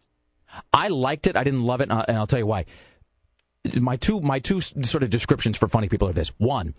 I 0.71 0.89
liked 0.89 1.25
it. 1.25 1.35
I 1.35 1.43
didn't 1.43 1.63
love 1.63 1.81
it, 1.81 1.89
uh, 1.89 2.05
and 2.07 2.17
I'll 2.17 2.27
tell 2.27 2.39
you 2.39 2.45
why. 2.45 2.65
My 3.79 3.95
two 3.95 4.19
my 4.19 4.39
two 4.39 4.61
sort 4.61 5.03
of 5.03 5.09
descriptions 5.09 5.57
for 5.57 5.67
funny 5.67 5.89
people 5.89 6.07
are 6.09 6.13
this: 6.13 6.29
one. 6.37 6.73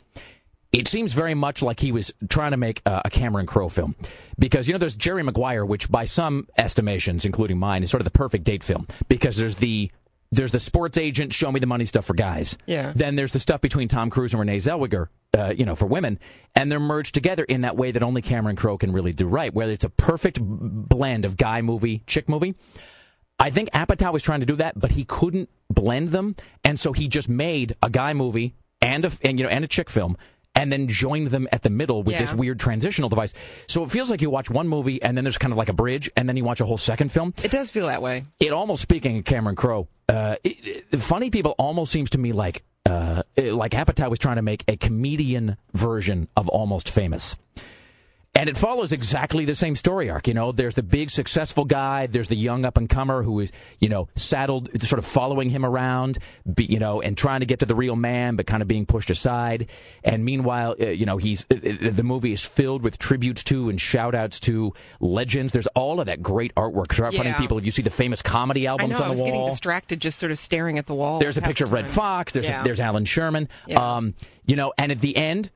It 0.73 0.89
seems 0.89 1.13
very 1.13 1.35
much 1.35 1.63
like 1.63 1.79
he 1.79 1.93
was 1.93 2.13
trying 2.29 2.51
to 2.51 2.57
make 2.57 2.83
a 2.85 3.09
Cameron 3.09 3.47
Crowe 3.47 3.69
film. 3.69 3.95
Because, 4.41 4.67
you 4.67 4.73
know, 4.73 4.79
there's 4.79 4.97
Jerry 4.97 5.23
Maguire, 5.23 5.65
which 5.65 5.89
by 5.89 6.05
some 6.05 6.49
estimations, 6.59 7.25
including 7.25 7.61
mine, 7.61 7.85
is 7.85 7.93
sort 7.93 8.01
of 8.01 8.05
the 8.05 8.11
perfect 8.11 8.43
date 8.43 8.65
film. 8.65 8.89
Because 9.09 9.37
there's 9.37 9.55
the 9.55 9.93
there's 10.33 10.51
the 10.51 10.59
sports 10.59 10.99
agent, 10.99 11.33
show 11.33 11.53
me 11.53 11.61
the 11.61 11.67
money 11.67 11.85
stuff 11.85 12.05
for 12.07 12.15
guys. 12.15 12.59
Yeah. 12.67 12.93
Then 12.95 13.15
there's 13.15 13.31
the 13.31 13.39
stuff 13.39 13.61
between 13.61 13.87
Tom 13.87 14.11
Cruise 14.11 14.33
and 14.33 14.41
Renee 14.41 14.57
Zellweger, 14.57 15.07
uh, 15.33 15.55
you 15.57 15.65
know, 15.65 15.77
for 15.77 15.87
women. 15.87 16.19
And 16.57 16.73
they're 16.73 16.81
merged 16.81 17.15
together 17.15 17.45
in 17.45 17.61
that 17.61 17.77
way 17.77 17.93
that 17.93 18.03
only 18.03 18.21
Cameron 18.21 18.57
Crowe 18.57 18.77
can 18.77 18.93
really 18.93 19.13
do 19.13 19.29
right, 19.29 19.55
where 19.55 19.71
it's 19.71 19.85
a 19.85 19.91
perfect 19.91 20.41
blend 20.43 21.25
of 21.25 21.37
guy 21.37 21.63
movie, 21.63 22.03
chick 22.09 22.29
movie. 22.29 22.57
I 23.39 23.51
think 23.51 23.71
Apatow 23.73 24.13
was 24.13 24.23
trying 24.23 24.41
to 24.41 24.47
do 24.47 24.57
that, 24.57 24.79
but 24.79 24.93
he 24.93 25.05
couldn't 25.05 25.51
blend 25.69 26.11
them, 26.11 26.35
and 26.65 26.79
so 26.79 26.93
he 26.93 27.09
just 27.09 27.29
made 27.29 27.75
a 27.83 27.91
guy 27.91 28.15
movie 28.15 28.55
and 28.81 29.05
a 29.05 29.11
and 29.23 29.39
you 29.39 29.45
know 29.45 29.51
and 29.51 29.65
a 29.65 29.69
chick 29.69 29.91
film, 29.91 30.17
and 30.55 30.73
then 30.73 30.87
joined 30.89 31.29
them 31.29 31.49
at 31.51 31.63
the 31.63 31.71
middle 31.71 32.03
with 32.03 32.17
this 32.19 32.33
weird 32.35 32.61
transitional 32.61 33.09
device. 33.09 33.35
So 33.67 33.83
it 33.83 33.91
feels 33.91 34.11
like 34.11 34.23
you 34.23 34.31
watch 34.31 34.51
one 34.51 34.69
movie 34.69 35.03
and 35.03 35.17
then 35.17 35.25
there's 35.25 35.37
kind 35.39 35.53
of 35.53 35.59
like 35.59 35.69
a 35.69 35.73
bridge, 35.73 36.11
and 36.17 36.29
then 36.29 36.37
you 36.37 36.45
watch 36.45 36.61
a 36.61 36.65
whole 36.65 36.77
second 36.79 37.11
film. 37.13 37.35
It 37.43 37.51
does 37.51 37.71
feel 37.71 37.87
that 37.89 38.03
way. 38.03 38.25
It 38.41 38.53
almost 38.53 38.83
speaking 38.83 39.19
of 39.19 39.25
Cameron 39.25 39.57
Crowe, 39.57 39.89
uh, 40.09 40.37
it, 40.45 40.85
it- 40.93 41.01
funny 41.01 41.31
people 41.31 41.55
almost 41.59 41.91
seems 41.93 42.11
to 42.11 42.19
me 42.19 42.33
like 42.33 42.63
uh, 42.87 43.23
like 43.37 43.73
Apatow 43.73 44.11
was 44.11 44.19
trying 44.21 44.37
to 44.37 44.43
make 44.43 44.63
a 44.69 44.77
comedian 44.77 45.57
version 45.73 46.29
of 46.37 46.49
Almost 46.49 46.89
Famous. 46.91 47.35
And 48.37 48.49
it 48.51 48.57
follows 48.57 48.93
exactly 48.93 49.45
the 49.45 49.55
same 49.55 49.77
story 49.77 50.11
arc. 50.11 50.27
You 50.27 50.35
know, 50.35 50.51
there's 50.51 50.75
the 50.75 50.83
big 50.83 51.11
successful 51.11 51.65
guy, 51.65 52.07
there's 52.09 52.27
the 52.27 52.35
young 52.37 52.65
up 52.65 52.77
and 52.77 52.89
comer 52.89 53.23
who 53.23 53.39
is, 53.39 53.53
you 53.79 53.89
know, 53.89 54.09
saddled, 54.17 54.71
sort 54.83 54.99
of 54.99 55.05
following 55.07 55.51
him 55.51 55.65
around, 55.65 56.19
be, 56.53 56.65
you 56.65 56.81
know, 56.81 57.01
and 57.01 57.17
trying 57.17 57.41
to 57.41 57.47
get 57.47 57.61
to 57.61 57.65
the 57.67 57.77
real 57.77 57.95
man, 57.95 58.35
but 58.35 58.47
kind 58.49 58.61
of 58.61 58.67
being 58.67 58.87
pushed 58.87 59.09
aside. 59.09 59.69
And 60.03 60.25
meanwhile, 60.25 60.75
uh, 60.81 60.87
you 60.87 61.07
know, 61.07 61.17
he's 61.17 61.47
uh, 61.49 61.55
uh, 61.55 61.91
the 61.93 62.03
movie 62.03 62.33
is 62.33 62.45
filled 62.45 62.83
with 62.83 62.99
tributes 62.99 63.45
to 63.45 63.69
and 63.71 63.81
shout 63.81 64.17
outs 64.17 64.41
to 64.41 64.75
legends. 64.99 65.53
There's 65.53 65.69
all 65.69 66.01
of 66.01 66.07
that 66.07 66.21
great 66.21 66.53
artwork. 66.57 66.93
Start 66.93 67.15
finding 67.15 67.35
Yeah. 67.35 67.39
people. 67.39 67.63
You 67.65 67.71
see 67.71 67.83
the 67.83 67.91
famous 67.91 68.21
comedy 68.21 68.67
albums 68.67 68.97
I 68.97 68.99
know. 68.99 69.01
I 69.01 69.05
on 69.05 69.11
was 69.11 69.19
the 69.21 69.25
getting 69.27 69.45
distracted, 69.47 70.01
just 70.01 70.19
sort 70.19 70.33
of 70.33 70.39
staring 70.41 70.77
at 70.79 70.87
the 70.87 70.95
wall. 70.97 71.21
There's 71.21 71.39
a 71.39 71.43
picture 71.43 71.65
of 71.65 71.73
Redd. 71.73 71.87
Foxx. 71.87 72.33
There's 72.33 72.49
Yeah. 72.49 72.65
there's 72.65 72.81
Allan 72.81 73.05
Sherman. 73.05 73.49
Yeah. 73.69 73.97
Um, 73.97 74.15
you 74.45 74.57
know, 74.57 74.73
and 74.77 74.91
at 74.91 74.99
the 74.99 75.17
end, 75.17 75.51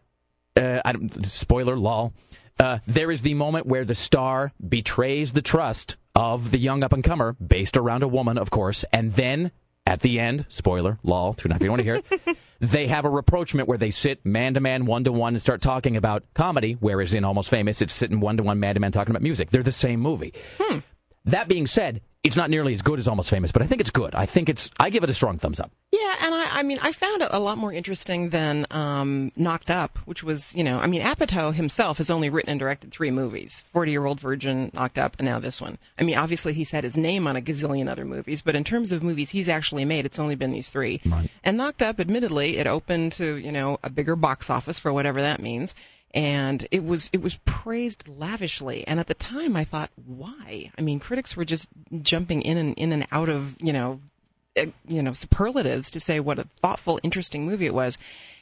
uh, 0.56 0.80
I 0.84 0.92
don't, 0.92 1.26
spoiler, 1.26 1.76
lol. 1.76 2.12
Uh, 2.58 2.78
there 2.86 3.10
is 3.10 3.22
the 3.22 3.34
moment 3.34 3.66
where 3.66 3.84
the 3.84 3.94
star 3.94 4.52
betrays 4.66 5.32
the 5.32 5.42
trust 5.42 5.96
of 6.14 6.50
the 6.50 6.58
young 6.58 6.82
up 6.82 6.92
and 6.92 7.04
comer, 7.04 7.34
based 7.34 7.76
around 7.76 8.02
a 8.02 8.08
woman, 8.08 8.36
of 8.36 8.50
course, 8.50 8.84
and 8.92 9.12
then 9.12 9.52
at 9.86 10.00
the 10.00 10.18
end, 10.18 10.44
spoiler, 10.48 10.98
lol. 11.02 11.32
Tune 11.32 11.52
if 11.52 11.62
you 11.62 11.68
don't 11.68 11.78
want 11.78 11.80
to 11.80 11.84
hear 11.84 12.02
it. 12.26 12.36
They 12.60 12.88
have 12.88 13.04
a 13.04 13.08
rapprochement 13.08 13.68
where 13.68 13.78
they 13.78 13.90
sit 13.90 14.26
man 14.26 14.54
to 14.54 14.60
man, 14.60 14.84
one 14.84 15.04
to 15.04 15.12
one, 15.12 15.34
and 15.34 15.40
start 15.40 15.62
talking 15.62 15.96
about 15.96 16.24
comedy. 16.34 16.76
Whereas 16.80 17.14
in 17.14 17.24
Almost 17.24 17.50
Famous, 17.50 17.80
it's 17.80 17.92
sitting 17.92 18.18
one 18.18 18.36
to 18.36 18.42
one, 18.42 18.58
man 18.58 18.74
to 18.74 18.80
man, 18.80 18.90
talking 18.90 19.12
about 19.12 19.22
music. 19.22 19.50
They're 19.50 19.62
the 19.62 19.70
same 19.70 20.00
movie. 20.00 20.34
That 21.24 21.46
being 21.46 21.68
said, 21.68 22.00
it's 22.28 22.36
not 22.36 22.50
nearly 22.50 22.72
as 22.74 22.82
good 22.82 22.98
as 22.98 23.08
Almost 23.08 23.30
Famous, 23.30 23.50
but 23.50 23.62
I 23.62 23.66
think 23.66 23.80
it's 23.80 23.90
good. 23.90 24.14
I 24.14 24.26
think 24.26 24.48
it's. 24.48 24.70
I 24.78 24.90
give 24.90 25.02
it 25.02 25.10
a 25.10 25.14
strong 25.14 25.38
thumbs 25.38 25.58
up. 25.58 25.72
Yeah, 25.90 26.16
and 26.22 26.34
I, 26.34 26.58
I 26.58 26.62
mean, 26.62 26.78
I 26.82 26.92
found 26.92 27.22
it 27.22 27.30
a 27.32 27.38
lot 27.38 27.56
more 27.56 27.72
interesting 27.72 28.28
than 28.28 28.66
um, 28.70 29.32
Knocked 29.36 29.70
Up, 29.70 29.98
which 30.04 30.22
was, 30.22 30.54
you 30.54 30.62
know, 30.62 30.78
I 30.78 30.86
mean, 30.86 31.00
Apatow 31.00 31.54
himself 31.54 31.96
has 31.96 32.10
only 32.10 32.28
written 32.28 32.50
and 32.50 32.60
directed 32.60 32.92
three 32.92 33.10
movies 33.10 33.64
40 33.72 33.90
Year 33.90 34.04
Old 34.04 34.20
Virgin, 34.20 34.70
Knocked 34.74 34.98
Up, 34.98 35.16
and 35.18 35.24
now 35.24 35.38
this 35.38 35.60
one. 35.62 35.78
I 35.98 36.02
mean, 36.02 36.18
obviously 36.18 36.52
he's 36.52 36.70
had 36.70 36.84
his 36.84 36.98
name 36.98 37.26
on 37.26 37.36
a 37.36 37.40
gazillion 37.40 37.88
other 37.88 38.04
movies, 38.04 38.42
but 38.42 38.54
in 38.54 38.64
terms 38.64 38.92
of 38.92 39.02
movies 39.02 39.30
he's 39.30 39.48
actually 39.48 39.86
made, 39.86 40.04
it's 40.04 40.18
only 40.18 40.34
been 40.34 40.52
these 40.52 40.68
three. 40.68 41.00
Right. 41.06 41.30
And 41.42 41.56
Knocked 41.56 41.80
Up, 41.80 41.98
admittedly, 41.98 42.58
it 42.58 42.66
opened 42.66 43.12
to, 43.12 43.36
you 43.36 43.50
know, 43.50 43.78
a 43.82 43.88
bigger 43.88 44.14
box 44.14 44.50
office 44.50 44.78
for 44.78 44.92
whatever 44.92 45.22
that 45.22 45.40
means. 45.40 45.74
And 46.14 46.66
it 46.70 46.84
was 46.84 47.10
it 47.12 47.20
was 47.20 47.36
praised 47.44 48.08
lavishly, 48.08 48.86
and 48.86 48.98
at 48.98 49.08
the 49.08 49.14
time 49.14 49.56
I 49.56 49.64
thought, 49.64 49.90
why? 49.94 50.70
I 50.78 50.80
mean, 50.80 51.00
critics 51.00 51.36
were 51.36 51.44
just 51.44 51.68
jumping 52.00 52.40
in 52.42 52.56
and 52.56 52.74
in 52.78 52.92
and 52.92 53.06
out 53.12 53.28
of 53.28 53.56
you 53.60 53.72
know 53.74 54.00
uh, 54.58 54.66
you 54.88 55.02
know 55.02 55.12
superlatives 55.12 55.90
to 55.90 56.00
say 56.00 56.18
what 56.18 56.38
a 56.38 56.44
thoughtful, 56.60 56.98
interesting 57.02 57.44
movie 57.44 57.66
it 57.66 57.74
was. 57.74 57.98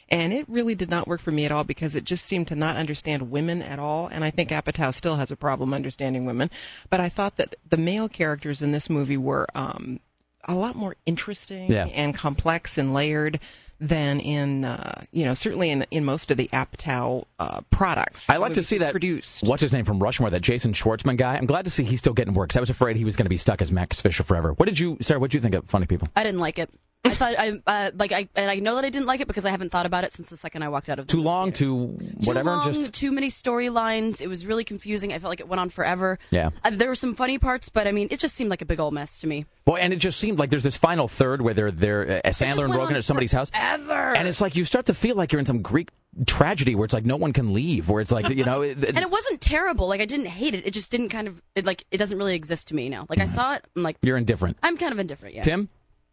And 0.08 0.32
it 0.32 0.48
really 0.48 0.76
did 0.76 0.88
not 0.88 1.08
work 1.08 1.20
for 1.20 1.32
me 1.32 1.44
at 1.46 1.50
all 1.50 1.64
because 1.64 1.96
it 1.96 2.04
just 2.04 2.24
seemed 2.24 2.46
to 2.48 2.54
not 2.54 2.76
understand 2.76 3.28
women 3.32 3.60
at 3.60 3.80
all. 3.80 4.06
And 4.06 4.22
I 4.22 4.30
think 4.30 4.50
Apatow 4.50 4.94
still 4.94 5.16
has 5.16 5.32
a 5.32 5.36
problem 5.36 5.74
understanding 5.74 6.24
women. 6.24 6.48
But 6.90 7.00
I 7.00 7.08
thought 7.08 7.38
that 7.38 7.56
the 7.68 7.76
male 7.76 8.08
characters 8.08 8.62
in 8.62 8.70
this 8.70 8.88
movie 8.88 9.16
were 9.16 9.48
um, 9.56 9.98
a 10.44 10.54
lot 10.54 10.76
more 10.76 10.94
interesting 11.06 11.72
Yeah. 11.72 11.86
and 11.86 12.14
complex 12.14 12.78
and 12.78 12.94
layered 12.94 13.40
than 13.80 14.20
in, 14.20 14.64
uh, 14.64 15.02
you 15.12 15.24
know, 15.24 15.34
certainly 15.34 15.70
in, 15.70 15.84
in 15.90 16.04
most 16.04 16.30
of 16.30 16.36
the 16.36 16.48
Apatow 16.52 17.24
uh, 17.38 17.60
products. 17.70 18.28
I 18.30 18.36
like 18.38 18.54
to 18.54 18.62
see 18.62 18.78
that. 18.78 18.92
Produced. 18.92 19.44
What's 19.44 19.62
his 19.62 19.72
name 19.72 19.84
from 19.84 19.98
Rushmore? 19.98 20.30
That 20.30 20.42
Jason 20.42 20.72
Schwartzman 20.72 21.16
guy. 21.16 21.36
I'm 21.36 21.46
glad 21.46 21.64
to 21.66 21.70
see 21.70 21.84
he's 21.84 21.98
still 22.00 22.14
getting 22.14 22.34
work. 22.34 22.50
'cause 22.50 22.56
I 22.56 22.60
was 22.60 22.70
afraid 22.70 22.96
he 22.96 23.04
was 23.04 23.16
going 23.16 23.26
to 23.26 23.30
be 23.30 23.36
stuck 23.36 23.60
as 23.60 23.70
Max 23.70 24.00
Fisher 24.00 24.22
forever. 24.22 24.52
What 24.54 24.66
did 24.66 24.78
you, 24.78 24.96
Sarah? 25.00 25.20
What 25.20 25.30
did 25.30 25.34
you 25.36 25.40
think 25.40 25.54
of 25.54 25.64
Funny 25.66 25.86
People? 25.86 26.08
I 26.16 26.22
didn't 26.22 26.40
like 26.40 26.58
it. 26.58 26.70
I 27.06 27.14
thought 27.14 27.34
I 27.38 27.52
uh, 27.66 27.90
like 27.94 28.12
I 28.12 28.28
and 28.34 28.50
I 28.50 28.56
know 28.56 28.74
that 28.76 28.84
I 28.84 28.90
didn't 28.90 29.06
like 29.06 29.20
it 29.20 29.26
because 29.28 29.46
I 29.46 29.50
haven't 29.50 29.70
thought 29.70 29.86
about 29.86 30.04
it 30.04 30.12
since 30.12 30.28
the 30.30 30.36
second 30.36 30.62
I 30.62 30.68
walked 30.68 30.88
out 30.88 30.98
of 30.98 31.06
the 31.06 31.12
Too 31.12 31.22
long? 31.22 31.52
Too 31.52 31.86
whatever? 32.24 32.50
Too 32.50 32.56
long, 32.56 32.72
Just 32.72 32.92
too 32.94 33.12
many 33.12 33.28
storylines. 33.28 34.20
It 34.20 34.28
was 34.28 34.46
really 34.46 34.64
confusing. 34.64 35.12
I 35.12 35.18
felt 35.18 35.30
like 35.30 35.40
it 35.40 35.48
went 35.48 35.60
on 35.60 35.68
forever. 35.68 36.18
Yeah. 36.30 36.50
Uh, 36.64 36.70
there 36.70 36.88
were 36.88 36.94
some 36.94 37.14
funny 37.14 37.38
parts, 37.38 37.68
but 37.68 37.86
I 37.86 37.92
mean, 37.92 38.08
it 38.10 38.18
just 38.20 38.34
seemed 38.34 38.50
like 38.50 38.62
a 38.62 38.66
big 38.66 38.80
old 38.80 38.94
mess 38.94 39.20
to 39.20 39.26
me. 39.26 39.46
well, 39.66 39.76
and 39.76 39.92
it 39.92 39.96
just 39.96 40.18
seemed 40.18 40.38
like 40.38 40.50
there's 40.50 40.62
this 40.64 40.76
final 40.76 41.08
third 41.08 41.40
where 41.42 41.54
they're 41.54 41.70
they're 41.70 42.22
uh, 42.24 42.28
Sandler 42.30 42.64
and 42.64 42.74
Rogen 42.74 42.96
at 42.96 43.04
somebody's 43.04 43.32
house, 43.32 43.50
Ever. 43.54 44.16
and 44.16 44.28
it's 44.28 44.40
like 44.40 44.56
you 44.56 44.64
start 44.64 44.86
to 44.86 44.94
feel 44.94 45.16
like 45.16 45.32
you're 45.32 45.40
in 45.40 45.46
some 45.46 45.62
Greek 45.62 45.88
tragedy 46.26 46.74
where 46.74 46.84
it's 46.86 46.94
like 46.94 47.04
no 47.04 47.16
one 47.16 47.32
can 47.32 47.52
leave. 47.52 47.88
Where 47.88 48.00
it's 48.00 48.12
like 48.12 48.28
you 48.30 48.44
know. 48.44 48.62
it- 48.62 48.76
and 48.82 48.98
it 48.98 49.10
wasn't 49.10 49.40
terrible. 49.40 49.86
Like 49.88 50.00
I 50.00 50.06
didn't 50.06 50.26
hate 50.26 50.54
it. 50.54 50.66
It 50.66 50.72
just 50.72 50.90
didn't 50.90 51.10
kind 51.10 51.28
of 51.28 51.42
it, 51.54 51.64
like 51.66 51.84
it 51.90 51.98
doesn't 51.98 52.16
really 52.18 52.34
exist 52.34 52.68
to 52.68 52.74
me 52.74 52.88
now. 52.88 53.06
Like 53.08 53.20
I 53.20 53.26
saw 53.26 53.54
it. 53.54 53.64
I'm 53.76 53.82
like 53.82 53.96
you're 54.02 54.16
indifferent. 54.16 54.56
I'm 54.62 54.76
kind 54.76 54.92
of 54.92 54.98
indifferent. 54.98 55.34
Yeah. 55.34 55.42
Tim, 55.42 55.68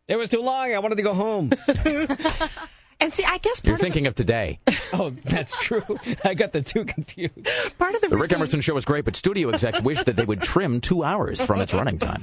It 0.08 0.18
was 0.18 0.30
too 0.30 0.42
long. 0.42 0.74
I 0.74 0.80
wanted 0.80 0.96
to 0.96 1.04
go 1.04 1.14
home. 1.14 1.52
And 3.00 3.14
see, 3.14 3.26
I 3.26 3.38
guess 3.40 3.60
you're 3.66 3.74
of 3.74 3.82
thinking 3.82 4.08
of 4.08 4.16
today. 4.16 4.60
oh, 4.94 5.10
that's 5.26 5.58
true. 5.58 5.84
I 6.24 6.36
got 6.36 6.54
the 6.54 6.62
two 6.62 6.86
confused. 6.86 7.50
part 7.78 7.96
of 7.96 8.02
the 8.02 8.08
The 8.08 8.16
Rick 8.16 8.32
Emerson 8.32 8.62
show 8.62 8.78
is 8.78 8.86
great, 8.86 9.04
but 9.04 9.18
studio 9.18 9.50
execs 9.50 9.82
wish 9.82 10.02
that 10.04 10.16
they 10.16 10.24
would 10.24 10.40
trim 10.40 10.80
two 10.80 11.04
hours 11.04 11.44
from 11.44 11.60
its 11.60 11.74
running 11.74 11.98
time. 11.98 12.22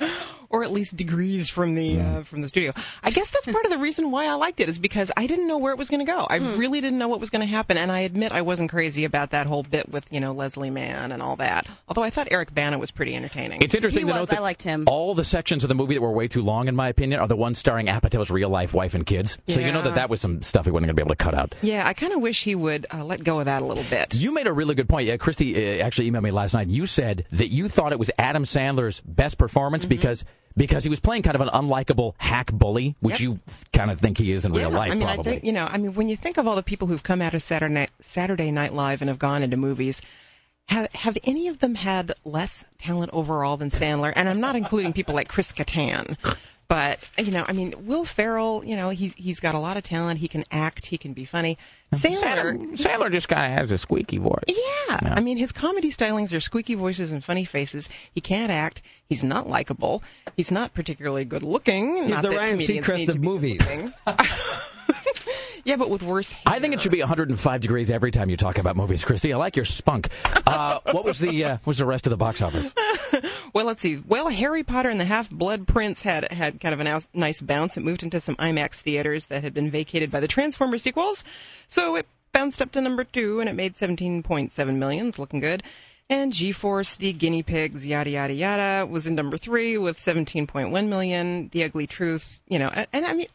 or 0.56 0.64
at 0.64 0.72
least 0.72 0.96
degrees 0.96 1.48
from 1.48 1.74
the 1.74 2.00
uh, 2.00 2.22
from 2.22 2.40
the 2.40 2.48
studio. 2.48 2.72
I 3.02 3.10
guess 3.10 3.30
that's 3.30 3.46
part 3.46 3.64
of 3.66 3.70
the 3.70 3.78
reason 3.78 4.10
why 4.10 4.26
I 4.26 4.32
liked 4.34 4.60
it 4.60 4.68
is 4.68 4.78
because 4.78 5.12
I 5.16 5.26
didn't 5.26 5.46
know 5.46 5.58
where 5.58 5.72
it 5.72 5.78
was 5.78 5.90
going 5.90 6.04
to 6.04 6.10
go. 6.10 6.26
I 6.28 6.38
Hmm. 6.38 6.58
really 6.58 6.80
didn't 6.80 6.98
know 6.98 7.08
what 7.08 7.20
was 7.20 7.30
going 7.30 7.40
to 7.40 7.46
happen, 7.46 7.76
and 7.76 7.92
I 7.92 8.00
admit 8.00 8.32
I 8.32 8.42
wasn't 8.42 8.70
crazy 8.70 9.04
about 9.04 9.30
that 9.32 9.46
whole 9.46 9.62
bit 9.62 9.88
with 9.90 10.10
you 10.12 10.20
know 10.20 10.32
Leslie 10.32 10.70
Mann 10.70 11.12
and 11.12 11.22
all 11.22 11.36
that. 11.36 11.66
Although 11.88 12.02
I 12.02 12.10
thought 12.10 12.28
Eric 12.30 12.54
Bana 12.54 12.78
was 12.78 12.90
pretty 12.90 13.14
entertaining. 13.14 13.62
It's 13.62 13.74
interesting 13.74 14.06
He 14.06 14.12
to 14.12 14.18
was. 14.18 14.22
note 14.22 14.28
that 14.30 14.38
I 14.38 14.42
liked 14.42 14.62
him. 14.62 14.84
all 14.86 15.14
the 15.14 15.24
sections 15.24 15.62
of 15.64 15.68
the 15.68 15.74
movie 15.74 15.94
that 15.94 16.00
were 16.00 16.10
way 16.12 16.28
too 16.28 16.42
long, 16.42 16.68
in 16.68 16.74
my 16.76 16.88
opinion, 16.88 17.20
are 17.20 17.28
the 17.28 17.36
ones 17.36 17.58
starring 17.58 17.86
Apatow's 17.86 18.30
real 18.30 18.48
life 18.48 18.72
wife 18.74 18.94
and 18.94 19.04
kids. 19.06 19.38
So 19.48 19.60
you 19.60 19.72
know 19.72 19.82
that 19.82 19.94
that 19.96 20.08
was 20.10 20.20
some 20.20 20.42
stuff 20.42 20.64
he 20.64 20.70
wasn't 20.70 20.86
going 20.86 20.96
to 20.96 21.02
be 21.02 21.06
able 21.06 21.16
to 21.16 21.22
cut 21.24 21.34
out. 21.34 21.54
yeah, 21.62 21.86
I 21.86 21.92
kind 21.92 22.12
of 22.12 22.20
wish 22.20 22.44
he 22.44 22.54
would 22.54 22.86
uh, 22.92 23.04
let 23.04 23.22
go 23.24 23.40
of 23.40 23.46
that 23.46 23.62
a 23.62 23.64
little 23.64 23.84
bit. 23.90 24.14
You 24.14 24.32
made 24.32 24.46
a 24.46 24.52
really 24.52 24.74
good 24.74 24.88
point. 24.88 25.06
Yeah, 25.06 25.16
Kristi 25.16 25.56
uh, 25.80 25.82
actually 25.84 26.10
emailed 26.10 26.22
me 26.22 26.30
last 26.30 26.54
night. 26.54 26.68
You 26.68 26.86
said 26.86 27.24
that 27.30 27.48
you 27.48 27.68
thought 27.68 27.92
it 27.92 27.98
was 27.98 28.10
Adam 28.18 28.44
Sandler's 28.44 29.00
best 29.00 29.38
performance 29.38 29.84
Mm-hmm. 29.84 29.88
because 29.90 30.24
because 30.56 30.84
he 30.84 30.90
was 30.90 31.00
playing 31.00 31.22
kind 31.22 31.34
of 31.34 31.40
an 31.40 31.48
unlikable 31.48 32.14
hack 32.18 32.52
bully, 32.52 32.94
which 33.00 33.20
Yep. 33.20 33.20
you 33.20 33.40
kind 33.72 33.90
of 33.90 34.00
think 34.00 34.18
he 34.18 34.32
is 34.32 34.44
in 34.44 34.52
real 34.52 34.70
life, 34.70 34.92
I 34.92 34.94
mean, 34.94 35.06
probably. 35.06 35.20
I 35.20 35.34
think 35.34 35.44
you 35.44 35.52
know. 35.52 35.66
I 35.66 35.76
mean, 35.78 35.94
when 35.94 36.08
you 36.08 36.16
think 36.16 36.36
of 36.38 36.46
all 36.46 36.56
the 36.56 36.62
people 36.62 36.88
who've 36.88 37.02
come 37.02 37.20
out 37.20 37.34
of 37.34 37.42
Saturday 37.42 37.74
Night, 37.74 37.90
Saturday 38.00 38.50
Night 38.50 38.72
Live 38.72 39.00
and 39.02 39.08
have 39.08 39.18
gone 39.18 39.42
into 39.42 39.56
movies, 39.56 40.00
have 40.68 40.92
have 40.94 41.18
any 41.24 41.48
of 41.48 41.58
them 41.60 41.76
had 41.76 42.12
less 42.24 42.64
talent 42.78 43.10
overall 43.12 43.56
than 43.56 43.70
Sandler? 43.70 44.12
And 44.16 44.28
I'm 44.28 44.40
not 44.40 44.56
including 44.56 44.92
people 44.92 45.14
like 45.14 45.28
Chris 45.28 45.52
Kattan. 45.52 46.16
But 46.68 47.08
you 47.18 47.30
know, 47.30 47.44
I 47.46 47.52
mean, 47.52 47.74
Will 47.86 48.04
Ferrell, 48.04 48.64
you 48.64 48.74
know, 48.74 48.88
he's 48.90 49.14
he's 49.14 49.38
got 49.38 49.54
a 49.54 49.60
lot 49.60 49.76
of 49.76 49.84
talent. 49.84 50.18
He 50.20 50.26
can 50.28 50.44
act. 50.50 50.86
He 50.86 50.98
can 50.98 51.12
be 51.12 51.24
funny. 51.24 51.56
Sandler, 51.94 52.58
Sandler 52.72 53.12
just 53.12 53.28
kind 53.28 53.52
of 53.52 53.58
has 53.58 53.70
a 53.72 53.78
squeaky 53.78 54.18
voice. 54.18 54.42
yeah. 54.48 54.98
I 55.02 55.20
mean, 55.20 55.36
his 55.38 55.52
comedy 55.52 55.90
stylings 55.90 56.36
are 56.36 56.40
squeaky 56.40 56.74
voices 56.74 57.12
and 57.12 57.22
funny 57.22 57.44
faces. 57.44 57.88
He 58.12 58.20
can't 58.20 58.50
act. 58.50 58.82
He's 59.08 59.22
not 59.24 59.48
likable. 59.48 60.02
He's 60.36 60.50
not 60.50 60.74
particularly 60.74 61.24
good 61.24 61.42
looking. 61.42 61.96
He's 62.02 62.08
not 62.08 62.22
the 62.22 62.30
that 62.30 62.36
Ryan 62.36 62.58
comedians 62.58 62.86
Seacrest 62.86 62.98
need 62.98 63.08
of 63.10 63.20
movies. 63.20 63.62
yeah, 65.66 65.74
but 65.76 65.90
with 65.90 66.02
worse 66.02 66.30
hair. 66.30 66.54
I 66.54 66.60
think 66.60 66.74
it 66.74 66.80
should 66.80 66.92
be 66.92 67.00
105 67.00 67.60
degrees 67.60 67.90
every 67.90 68.12
time 68.12 68.30
you 68.30 68.36
talk 68.36 68.56
about 68.56 68.76
movies, 68.76 69.04
Kristi. 69.04 69.34
I 69.34 69.36
like 69.36 69.56
your 69.56 69.64
spunk. 69.64 70.08
Uh, 70.46 70.78
what 70.92 71.04
was 71.04 71.18
the 71.18 71.44
uh, 71.44 71.50
what 71.58 71.66
was 71.66 71.78
the 71.78 71.86
rest 71.86 72.06
of 72.06 72.10
the 72.10 72.16
box 72.16 72.40
office? 72.40 72.72
Well, 73.52 73.64
let's 73.64 73.80
see. 73.80 74.02
Well, 74.06 74.28
Harry 74.28 74.62
Potter 74.62 74.90
and 74.90 75.00
the 75.00 75.06
Half 75.06 75.30
Blood 75.30 75.66
Prince 75.66 76.02
had 76.02 76.30
had 76.30 76.60
kind 76.60 76.74
of 76.74 76.80
a 76.80 76.84
nice- 76.84 77.08
nice 77.14 77.40
bounce. 77.40 77.78
It 77.78 77.84
moved 77.84 78.02
into 78.02 78.20
some 78.20 78.36
IMAX 78.36 78.82
theaters 78.82 79.26
that 79.26 79.42
had 79.42 79.54
been 79.54 79.70
vacated 79.70 80.10
by 80.10 80.20
the 80.20 80.28
Transformer 80.28 80.76
sequels, 80.76 81.24
so 81.66 81.96
it 81.96 82.06
bounced 82.32 82.60
up 82.60 82.70
to 82.72 82.82
number 82.82 83.04
two, 83.04 83.40
and 83.40 83.48
it 83.48 83.54
made 83.54 83.72
17.7 83.72 84.76
million. 84.76 85.06
It's 85.08 85.18
looking 85.18 85.40
good. 85.40 85.62
And 86.10 86.34
G-Force, 86.34 86.96
the 86.96 87.14
guinea 87.14 87.42
pigs, 87.42 87.86
yada 87.86 88.10
yada 88.10 88.34
yada, 88.34 88.86
was 88.86 89.06
in 89.06 89.14
number 89.14 89.38
three 89.38 89.78
with 89.78 89.98
17.1 89.98 90.88
million. 90.88 91.48
The 91.48 91.64
Ugly 91.64 91.86
Truth, 91.86 92.42
you 92.48 92.58
know, 92.58 92.68
and, 92.74 92.86
and 92.92 93.06
I 93.06 93.14
mean. 93.14 93.28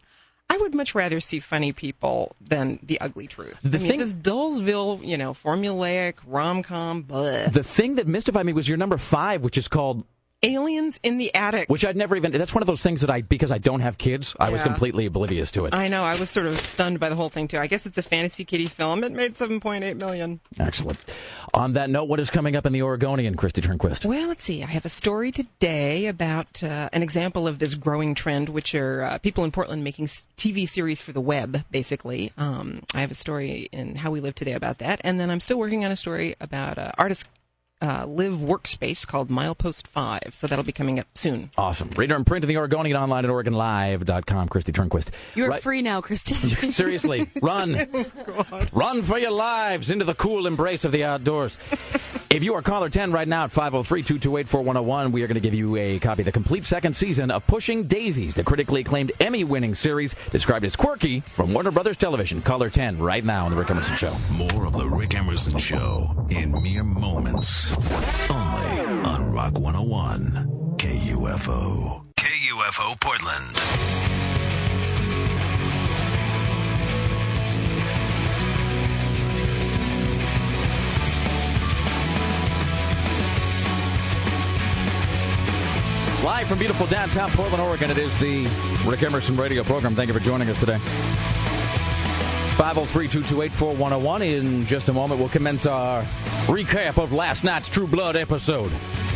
I 0.53 0.57
would 0.57 0.76
much 0.76 0.94
rather 0.94 1.22
see 1.22 1.40
funny 1.40 1.72
people 1.72 2.36
than 2.41 2.80
the 2.84 2.99
ugly 2.99 3.26
truth. 3.26 3.60
The 3.64 3.78
I 3.78 3.82
mean, 3.82 3.90
thing- 3.90 3.99
this 3.99 4.11
Dullsville, 4.14 4.99
you 5.07 5.18
know, 5.18 5.32
formulaic 5.32 6.15
rom 6.28 6.61
com, 6.61 7.03
but 7.03 7.53
The 7.53 7.64
thing 7.64 7.95
that 7.95 8.06
mystified 8.07 8.45
me 8.45 8.52
was 8.52 8.68
your 8.68 8.78
number 8.78 8.98
five, 8.98 9.44
which 9.45 9.57
is 9.57 9.69
called 9.69 10.03
aliens 10.43 10.99
in 11.03 11.18
the 11.18 11.34
attic. 11.35 11.69
which 11.69 11.85
I'd 11.85 11.95
never 11.95 12.15
even. 12.15 12.31
That's 12.31 12.53
one 12.53 12.63
of 12.63 12.68
those 12.68 12.81
things 12.81 13.01
that 13.01 13.09
I 13.09 13.22
because 13.22 13.51
I 13.51 13.57
don't 13.57 13.81
have 13.81 13.97
kids, 13.97 14.35
I 14.39 14.49
was 14.49 14.63
completely 14.63 15.05
oblivious 15.05 15.51
to 15.51 15.65
it. 15.65 15.73
I 15.73 15.88
know. 15.88 16.03
I 16.03 16.19
was 16.19 16.30
sort 16.30 16.47
of 16.47 16.59
stunned 16.59 16.99
by 16.99 17.09
the 17.09 17.15
whole 17.15 17.30
thing 17.30 17.47
too. 17.47 17.57
I 17.57 17.68
guess 17.68 17.85
it's 17.85 17.97
a 17.97 18.03
fantasy 18.03 18.43
kitty 18.43 18.68
film. 18.68 19.03
It 19.03 19.11
made 19.11 19.35
7.8 19.35 19.97
million. 19.97 20.39
Excellent. 20.59 20.97
On 21.53 21.73
that 21.73 21.89
note, 21.89 22.05
what 22.05 22.19
is 22.19 22.30
coming 22.30 22.55
up 22.55 22.65
in 22.65 22.73
the 22.73 22.81
Oregonian, 22.81 23.35
Kristi 23.35 23.61
Turnquist? 23.61 24.05
Well, 24.05 24.27
let's 24.27 24.43
see. 24.43 24.63
I 24.63 24.68
have 24.68 24.85
a 24.85 24.89
story 24.89 25.31
today 25.31 26.07
about 26.07 26.63
uh, 26.63 26.89
an 26.93 27.03
example 27.03 27.47
of 27.47 27.59
this 27.59 27.73
growing 27.73 28.15
trend, 28.15 28.49
which 28.49 28.73
are 28.73 29.03
uh, 29.03 29.18
people 29.19 29.43
in 29.43 29.51
Portland 29.51 29.84
making 29.84 30.07
TV 30.07 30.68
series 30.68 31.01
for 31.01 31.11
the 31.11 31.22
web, 31.22 31.63
basically. 31.72 32.31
Um, 32.38 32.81
I 32.93 33.01
have 33.01 33.11
a 33.11 33.15
story 33.15 33.69
in 33.72 33.95
How 33.95 34.11
We 34.11 34.19
Live 34.19 34.35
Today 34.35 34.53
about 34.53 34.80
that, 34.80 35.01
and 35.03 35.19
then 35.19 35.30
I'm 35.30 35.39
still 35.39 35.59
working 35.59 35.85
on 35.85 35.91
a 35.91 35.97
story 35.97 36.35
about 36.39 36.77
uh, 36.77 36.91
artists 36.97 37.26
uh, 37.81 38.05
live 38.07 38.33
workspace 38.35 39.05
called 39.07 39.29
Milepost 39.29 39.87
5. 39.87 40.33
So 40.33 40.47
that'll 40.47 40.63
be 40.65 40.71
coming 40.71 40.99
up 40.99 41.07
soon. 41.15 41.49
Awesome. 41.57 41.89
Reader 41.91 42.15
and 42.15 42.25
print 42.25 42.43
in 42.43 42.47
the 42.49 42.57
Oregonian 42.57 42.95
online 42.97 43.25
at 43.25 43.31
OregonLive.com. 43.31 44.49
Kristi 44.49 44.71
Turnquist. 44.73 45.09
You're 45.35 45.49
Right- 45.49 45.61
free 45.61 45.81
now, 45.81 46.01
Kristi. 46.01 46.71
Seriously, 46.73 47.29
run. 47.41 47.87
Run 48.73 49.01
for 49.01 49.17
your 49.17 49.31
lives 49.31 49.91
into 49.91 50.05
the 50.05 50.13
cool 50.15 50.47
embrace 50.47 50.85
of 50.85 50.91
the 50.91 51.03
outdoors. 51.03 51.57
If 52.29 52.43
you 52.45 52.53
are 52.53 52.61
caller 52.61 52.87
10 52.89 53.11
right 53.11 53.27
now 53.27 53.43
at 53.43 53.51
503 53.51 54.03
228 54.03 54.47
4101, 54.47 55.11
we 55.11 55.21
are 55.23 55.27
going 55.27 55.35
to 55.35 55.41
give 55.41 55.53
you 55.53 55.75
a 55.75 55.99
copy 55.99 56.21
of 56.21 56.25
the 56.25 56.31
complete 56.31 56.63
second 56.63 56.95
season 56.95 57.29
of 57.29 57.45
Pushing 57.45 57.83
Daisies, 57.87 58.35
the 58.35 58.43
critically 58.43 58.81
acclaimed 58.81 59.11
Emmy 59.19 59.43
winning 59.43 59.75
series 59.75 60.15
described 60.31 60.63
as 60.63 60.77
quirky 60.77 61.19
from 61.21 61.53
Warner 61.53 61.71
Brothers 61.71 61.97
Television. 61.97 62.41
Caller 62.41 62.69
10 62.69 62.99
right 62.99 63.23
now 63.23 63.45
on 63.45 63.51
The 63.51 63.57
Rick 63.57 63.69
Emerson 63.71 63.95
Show. 63.97 64.15
More 64.31 64.65
of 64.65 64.73
the 64.73 64.87
Rick 64.87 65.13
Emerson 65.15 65.57
Show 65.57 66.25
in 66.29 66.53
mere 66.63 66.83
moments. 66.85 67.70
Only 68.30 68.80
on 69.06 69.31
Rock 69.31 69.57
101 69.60 70.76
KUFO. 70.77 72.06
KUFO 72.18 72.99
Portland. 72.99 73.61
Live 86.23 86.48
from 86.48 86.60
beautiful 86.60 86.85
downtown 86.88 87.31
Portland, 87.31 87.64
Oregon, 87.64 87.89
it 87.89 87.98
is 87.98 88.15
the 88.19 88.48
Rick 88.85 89.02
Emerson 89.03 89.35
radio 89.38 89.64
program. 89.64 89.95
Thank 89.95 90.07
you 90.07 90.14
for 90.14 90.19
joining 90.19 90.49
us 90.49 90.60
today. 90.60 90.80
503 92.61 93.07
228 93.07 93.51
4101. 93.51 94.21
In 94.21 94.65
just 94.67 94.89
a 94.89 94.93
moment, 94.93 95.19
we'll 95.19 95.29
commence 95.29 95.65
our 95.65 96.03
recap 96.45 97.01
of 97.01 97.11
last 97.11 97.43
night's 97.43 97.67
True 97.67 97.88
Blood 97.88 98.15
episode. 98.15 98.71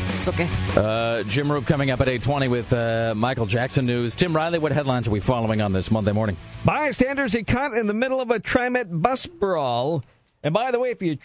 It's 0.09 0.27
okay. 0.27 0.49
Uh, 0.75 1.21
Jim 1.21 1.47
Roope 1.49 1.67
coming 1.67 1.91
up 1.91 2.01
at 2.01 2.09
820 2.09 2.47
with 2.47 2.73
uh, 2.73 3.13
Michael 3.15 3.45
Jackson 3.45 3.85
news. 3.85 4.15
Tim 4.15 4.35
Riley, 4.35 4.57
what 4.57 4.71
headlines 4.71 5.07
are 5.07 5.11
we 5.11 5.19
following 5.19 5.61
on 5.61 5.73
this 5.73 5.91
Monday 5.91 6.11
morning? 6.11 6.37
Bystanders 6.65 7.35
get 7.35 7.45
caught 7.45 7.73
in 7.73 7.85
the 7.85 7.93
middle 7.93 8.19
of 8.19 8.31
a 8.31 8.39
TriMet 8.39 8.99
bus 9.03 9.27
brawl. 9.27 10.03
And 10.41 10.51
by 10.51 10.71
the 10.71 10.79
way, 10.79 10.89
if 10.89 11.03
you 11.03 11.19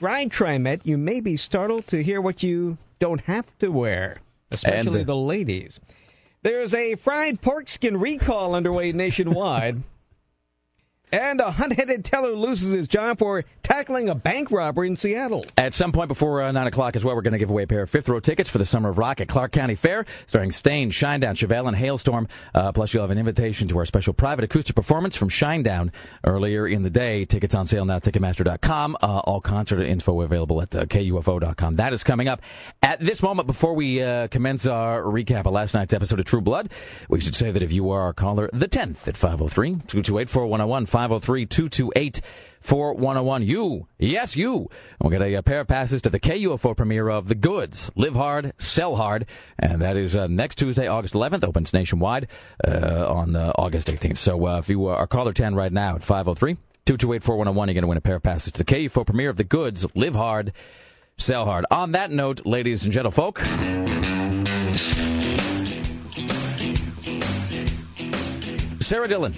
ride 0.00 0.30
TriMet, 0.30 0.80
you 0.84 0.96
may 0.96 1.20
be 1.20 1.36
startled 1.36 1.88
to 1.88 2.02
hear 2.02 2.22
what 2.22 2.42
you 2.42 2.78
don't 3.00 3.20
have 3.20 3.44
to 3.58 3.68
wear, 3.68 4.16
especially 4.50 5.00
And, 5.00 5.10
uh, 5.10 5.12
the 5.12 5.14
ladies. 5.14 5.78
There's 6.40 6.72
a 6.72 6.94
fried 6.94 7.42
pork 7.42 7.68
skin 7.68 7.98
recall 7.98 8.54
underway 8.54 8.92
nationwide. 8.92 9.82
and 11.12 11.40
a 11.40 11.50
hunt-headed 11.50 12.04
teller 12.04 12.32
loses 12.32 12.72
his 12.72 12.88
job 12.88 13.18
for 13.18 13.44
tackling 13.62 14.08
a 14.08 14.14
bank 14.14 14.50
robbery 14.50 14.88
in 14.88 14.96
Seattle. 14.96 15.44
At 15.56 15.74
some 15.74 15.92
point 15.92 16.08
before 16.08 16.42
uh, 16.42 16.52
9 16.52 16.66
o'clock 16.66 16.96
as 16.96 17.04
well, 17.04 17.14
we're 17.14 17.22
going 17.22 17.32
to 17.32 17.38
give 17.38 17.50
away 17.50 17.64
a 17.64 17.66
pair 17.66 17.82
of 17.82 17.90
fifth 17.90 18.08
row 18.08 18.20
tickets 18.20 18.50
for 18.50 18.58
the 18.58 18.66
Summer 18.66 18.88
of 18.88 18.98
Rock 18.98 19.20
at 19.20 19.28
Clark 19.28 19.52
County 19.52 19.74
Fair, 19.74 20.04
starring 20.26 20.50
Staind, 20.50 20.92
Shinedown, 20.92 21.34
Chevelle, 21.34 21.68
and 21.68 21.76
Halestorm. 21.76 22.28
Uh, 22.54 22.72
plus, 22.72 22.92
you'll 22.92 23.02
have 23.02 23.10
an 23.10 23.18
invitation 23.18 23.68
to 23.68 23.78
our 23.78 23.84
special 23.84 24.12
private 24.12 24.44
acoustic 24.44 24.76
performance 24.76 25.16
from 25.16 25.28
Shinedown 25.28 25.92
earlier 26.24 26.66
in 26.66 26.82
the 26.82 26.90
day. 26.90 27.24
Tickets 27.24 27.54
on 27.54 27.66
sale 27.66 27.84
now 27.84 27.96
at 27.96 28.02
Ticketmaster.com. 28.02 28.96
Uh, 29.02 29.20
all 29.24 29.40
concert 29.40 29.82
info 29.82 30.20
available 30.20 30.62
at 30.62 30.74
uh, 30.74 30.84
KUFO.com. 30.86 31.74
That 31.74 31.92
is 31.92 32.04
coming 32.04 32.28
up. 32.28 32.42
At 32.82 33.00
this 33.00 33.22
moment, 33.22 33.46
before 33.46 33.74
we 33.74 34.02
uh, 34.02 34.28
commence 34.28 34.66
our 34.66 35.02
recap 35.02 35.46
of 35.46 35.52
last 35.52 35.74
night's 35.74 35.92
episode 35.92 36.20
of 36.20 36.26
True 36.26 36.40
Blood, 36.40 36.70
we 37.08 37.20
should 37.20 37.34
say 37.34 37.50
that 37.50 37.62
if 37.62 37.72
you 37.72 37.90
are 37.90 38.02
our 38.02 38.12
caller, 38.12 38.50
the 38.52 38.68
10th 38.68 39.08
at 39.08 39.16
503 39.16 39.70
228 39.70 40.28
4101, 40.28 40.86
503 40.96 41.44
228 41.44 42.22
4101. 42.62 43.42
You, 43.42 43.86
yes, 43.98 44.34
you, 44.34 44.70
will 44.98 45.10
get 45.10 45.20
a, 45.20 45.34
a 45.34 45.42
pair 45.42 45.60
of 45.60 45.68
passes 45.68 46.00
to 46.00 46.08
the 46.08 46.18
KUFO 46.18 46.74
premiere 46.74 47.10
of 47.10 47.28
The 47.28 47.34
Goods. 47.34 47.90
Live 47.96 48.14
hard, 48.14 48.54
sell 48.56 48.96
hard. 48.96 49.26
And 49.58 49.82
that 49.82 49.98
is 49.98 50.16
uh, 50.16 50.26
next 50.26 50.54
Tuesday, 50.54 50.86
August 50.86 51.12
11th. 51.12 51.44
Opens 51.44 51.74
nationwide 51.74 52.28
uh, 52.66 53.06
on 53.10 53.36
uh, 53.36 53.52
August 53.58 53.88
18th. 53.88 54.16
So 54.16 54.46
uh, 54.46 54.56
if 54.56 54.70
you 54.70 54.86
are 54.86 55.06
caller 55.06 55.34
10 55.34 55.54
right 55.54 55.70
now 55.70 55.96
at 55.96 56.02
503 56.02 56.54
228 56.86 57.22
4101, 57.22 57.68
you're 57.68 57.74
going 57.74 57.82
to 57.82 57.88
win 57.88 57.98
a 57.98 58.00
pair 58.00 58.16
of 58.16 58.22
passes 58.22 58.52
to 58.52 58.64
the 58.64 58.64
KUFO 58.64 59.04
premiere 59.04 59.28
of 59.28 59.36
The 59.36 59.44
Goods. 59.44 59.84
Live 59.94 60.14
hard, 60.14 60.54
sell 61.18 61.44
hard. 61.44 61.66
On 61.70 61.92
that 61.92 62.10
note, 62.10 62.46
ladies 62.46 62.86
and 62.86 62.94
gentlefolk. 62.94 63.42
Sarah 68.82 69.08
Dillon. 69.08 69.34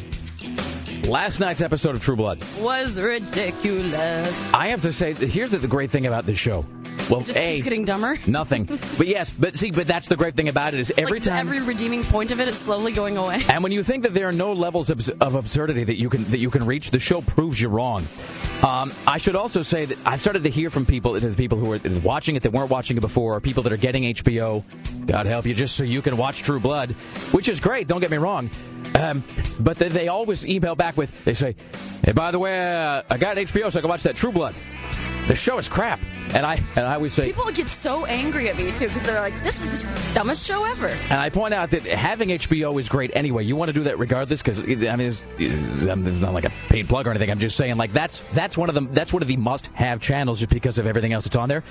Last 1.08 1.40
night's 1.40 1.62
episode 1.62 1.94
of 1.94 2.02
True 2.02 2.16
Blood. 2.16 2.44
Was 2.60 3.00
ridiculous. 3.00 4.54
I 4.54 4.68
have 4.68 4.82
to 4.82 4.92
say, 4.92 5.14
here's 5.14 5.48
the, 5.48 5.56
the 5.58 5.66
great 5.66 5.90
thing 5.90 6.04
about 6.06 6.26
this 6.26 6.36
show. 6.38 6.66
Well, 7.08 7.20
It 7.20 7.26
just 7.26 7.38
a 7.38 7.52
keeps 7.52 7.62
getting 7.64 7.84
dumber. 7.86 8.18
nothing, 8.26 8.64
but 8.98 9.06
yes, 9.06 9.30
but 9.30 9.54
see, 9.54 9.70
but 9.70 9.86
that's 9.86 10.08
the 10.08 10.16
great 10.16 10.34
thing 10.34 10.48
about 10.48 10.74
it 10.74 10.80
is 10.80 10.92
every 10.98 11.14
like, 11.14 11.22
time. 11.22 11.38
every 11.46 11.60
redeeming 11.60 12.04
point 12.04 12.30
of 12.32 12.40
it 12.40 12.48
is 12.48 12.58
slowly 12.58 12.92
going 12.92 13.16
away. 13.16 13.40
and 13.48 13.62
when 13.62 13.72
you 13.72 13.82
think 13.82 14.02
that 14.02 14.12
there 14.12 14.28
are 14.28 14.32
no 14.32 14.52
levels 14.52 14.90
of, 14.90 15.08
of 15.22 15.34
absurdity 15.34 15.84
that 15.84 15.96
you 15.96 16.10
can 16.10 16.24
that 16.24 16.38
you 16.38 16.50
can 16.50 16.66
reach, 16.66 16.90
the 16.90 16.98
show 16.98 17.22
proves 17.22 17.58
you 17.58 17.68
wrong. 17.70 18.04
Um, 18.62 18.92
I 19.06 19.16
should 19.16 19.36
also 19.36 19.62
say 19.62 19.86
that 19.86 19.96
I've 20.04 20.20
started 20.20 20.42
to 20.42 20.50
hear 20.50 20.68
from 20.68 20.84
people, 20.84 21.12
the 21.14 21.34
people 21.34 21.56
who 21.56 21.72
are 21.72 21.80
watching 22.00 22.34
it 22.36 22.42
that 22.42 22.52
weren't 22.52 22.68
watching 22.70 22.98
it 22.98 23.00
before, 23.00 23.36
or 23.36 23.40
people 23.40 23.62
that 23.62 23.72
are 23.72 23.76
getting 23.78 24.02
HBO. 24.02 24.62
God 25.06 25.24
help 25.24 25.46
you, 25.46 25.54
just 25.54 25.76
so 25.76 25.84
you 25.84 26.02
can 26.02 26.18
watch 26.18 26.42
True 26.42 26.60
Blood, 26.60 26.90
which 27.32 27.48
is 27.48 27.60
great. 27.60 27.86
Don't 27.88 28.00
get 28.00 28.10
me 28.10 28.18
wrong. 28.18 28.50
Um, 28.94 29.22
but 29.60 29.78
they, 29.78 29.88
they 29.88 30.08
always 30.08 30.46
email 30.46 30.74
back 30.74 30.96
with, 30.98 31.24
they 31.24 31.34
say, 31.34 31.56
"Hey, 32.04 32.12
by 32.12 32.30
the 32.30 32.38
way, 32.38 32.58
uh, 32.58 33.02
I 33.08 33.16
got 33.16 33.38
HBO, 33.38 33.70
so 33.70 33.78
I 33.78 33.80
can 33.80 33.88
watch 33.88 34.02
that 34.02 34.16
True 34.16 34.32
Blood." 34.32 34.54
The 35.28 35.34
show 35.34 35.58
is 35.58 35.68
crap, 35.68 36.00
and 36.34 36.46
I 36.46 36.54
and 36.74 36.86
I 36.86 36.94
always 36.94 37.12
say, 37.12 37.26
People 37.26 37.52
get 37.52 37.68
so 37.68 38.06
angry 38.06 38.48
at 38.48 38.56
me 38.56 38.72
too 38.72 38.88
because 38.88 39.02
they're 39.02 39.20
like, 39.20 39.42
"This 39.42 39.62
is 39.66 39.84
the 39.84 40.14
dumbest 40.14 40.46
show 40.46 40.64
ever." 40.64 40.88
And 40.88 41.20
I 41.20 41.28
point 41.28 41.52
out 41.52 41.70
that 41.72 41.82
having 41.84 42.30
HBO 42.30 42.80
is 42.80 42.88
great 42.88 43.10
anyway. 43.14 43.44
You 43.44 43.54
want 43.54 43.68
to 43.68 43.74
do 43.74 43.82
that 43.84 43.98
regardless 43.98 44.40
because 44.40 44.62
I 44.62 44.96
mean, 44.96 45.08
it's, 45.08 45.24
it's 45.38 46.20
not 46.20 46.32
like 46.32 46.46
a 46.46 46.52
paid 46.70 46.88
plug 46.88 47.06
or 47.06 47.10
anything. 47.10 47.30
I'm 47.30 47.38
just 47.38 47.58
saying, 47.58 47.76
like 47.76 47.92
that's 47.92 48.20
that's 48.32 48.56
one 48.56 48.70
of 48.70 48.74
the 48.74 48.80
that's 48.92 49.12
one 49.12 49.20
of 49.20 49.28
the 49.28 49.36
must-have 49.36 50.00
channels 50.00 50.38
just 50.40 50.50
because 50.50 50.78
of 50.78 50.86
everything 50.86 51.12
else 51.12 51.24
that's 51.24 51.36
on 51.36 51.50
there. 51.50 51.62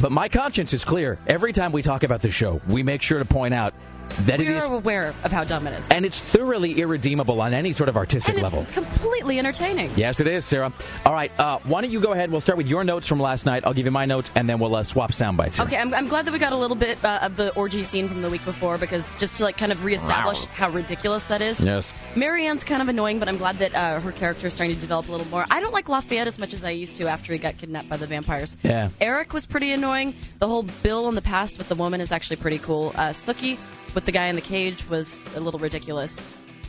But 0.00 0.12
my 0.12 0.28
conscience 0.28 0.72
is 0.72 0.84
clear. 0.84 1.18
Every 1.26 1.52
time 1.52 1.72
we 1.72 1.82
talk 1.82 2.04
about 2.04 2.20
the 2.20 2.30
show, 2.30 2.60
we 2.68 2.82
make 2.82 3.02
sure 3.02 3.18
to 3.18 3.24
point 3.24 3.54
out 3.54 3.74
that 4.20 4.38
We 4.38 4.46
it 4.48 4.56
is, 4.56 4.64
are 4.64 4.74
aware 4.74 5.14
of 5.24 5.32
how 5.32 5.44
dumb 5.44 5.66
it 5.66 5.76
is, 5.78 5.88
and 5.88 6.04
it's 6.04 6.20
thoroughly 6.20 6.80
irredeemable 6.80 7.40
on 7.40 7.52
any 7.54 7.72
sort 7.72 7.88
of 7.88 7.96
artistic 7.96 8.36
and 8.36 8.44
it's 8.44 8.54
level. 8.54 8.64
completely 8.72 9.38
entertaining. 9.38 9.92
Yes, 9.96 10.20
it 10.20 10.26
is, 10.26 10.44
Sarah. 10.44 10.72
All 11.04 11.12
right, 11.12 11.32
uh, 11.38 11.58
why 11.64 11.80
don't 11.80 11.90
you 11.90 12.00
go 12.00 12.12
ahead? 12.12 12.30
We'll 12.30 12.40
start 12.40 12.56
with 12.56 12.68
your 12.68 12.84
notes 12.84 13.06
from 13.06 13.20
last 13.20 13.46
night. 13.46 13.64
I'll 13.66 13.74
give 13.74 13.86
you 13.86 13.90
my 13.92 14.06
notes, 14.06 14.30
and 14.34 14.48
then 14.48 14.58
we'll 14.58 14.74
uh, 14.76 14.82
swap 14.82 15.12
sound 15.12 15.36
bites. 15.36 15.56
here. 15.56 15.66
Okay, 15.66 15.76
I'm, 15.76 15.92
I'm 15.94 16.08
glad 16.08 16.26
that 16.26 16.32
we 16.32 16.38
got 16.38 16.52
a 16.52 16.56
little 16.56 16.76
bit 16.76 17.02
uh, 17.04 17.18
of 17.22 17.36
the 17.36 17.52
orgy 17.54 17.82
scene 17.82 18.08
from 18.08 18.22
the 18.22 18.30
week 18.30 18.44
before 18.44 18.78
because 18.78 19.14
just 19.16 19.38
to 19.38 19.44
like 19.44 19.56
kind 19.56 19.72
of 19.72 19.84
reestablish 19.84 20.46
how 20.46 20.70
ridiculous 20.70 21.26
that 21.26 21.42
is. 21.42 21.60
Yes. 21.60 21.92
Maryann's 22.14 22.64
kind 22.64 22.82
of 22.82 22.88
annoying, 22.88 23.18
but 23.18 23.28
I'm 23.28 23.36
glad 23.36 23.58
that 23.58 23.74
uh, 23.74 24.00
her 24.00 24.12
character 24.12 24.46
is 24.46 24.54
starting 24.54 24.74
to 24.74 24.80
develop 24.80 25.08
a 25.08 25.12
little 25.12 25.26
more. 25.28 25.44
I 25.50 25.60
don't 25.60 25.72
like 25.72 25.88
Lafayette 25.88 26.26
as 26.26 26.38
much 26.38 26.52
as 26.54 26.64
I 26.64 26.70
used 26.70 26.96
to 26.96 27.08
after 27.08 27.32
he 27.32 27.38
got 27.38 27.58
kidnapped 27.58 27.88
by 27.88 27.96
the 27.96 28.06
vampires. 28.06 28.56
Yeah. 28.62 28.90
Eric 29.00 29.32
was 29.32 29.46
pretty 29.46 29.72
annoying. 29.72 30.14
The 30.38 30.48
whole 30.48 30.62
Bill 30.82 31.08
in 31.08 31.14
the 31.14 31.22
past 31.22 31.58
with 31.58 31.68
the 31.68 31.74
woman 31.74 32.00
is 32.00 32.12
actually 32.12 32.36
pretty 32.36 32.58
cool. 32.58 32.92
Uh, 32.94 33.08
Sookie 33.10 33.58
with 33.94 34.04
the 34.04 34.12
guy 34.12 34.26
in 34.26 34.34
the 34.34 34.42
cage 34.42 34.88
was 34.88 35.26
a 35.36 35.40
little 35.40 35.60
ridiculous. 35.60 36.22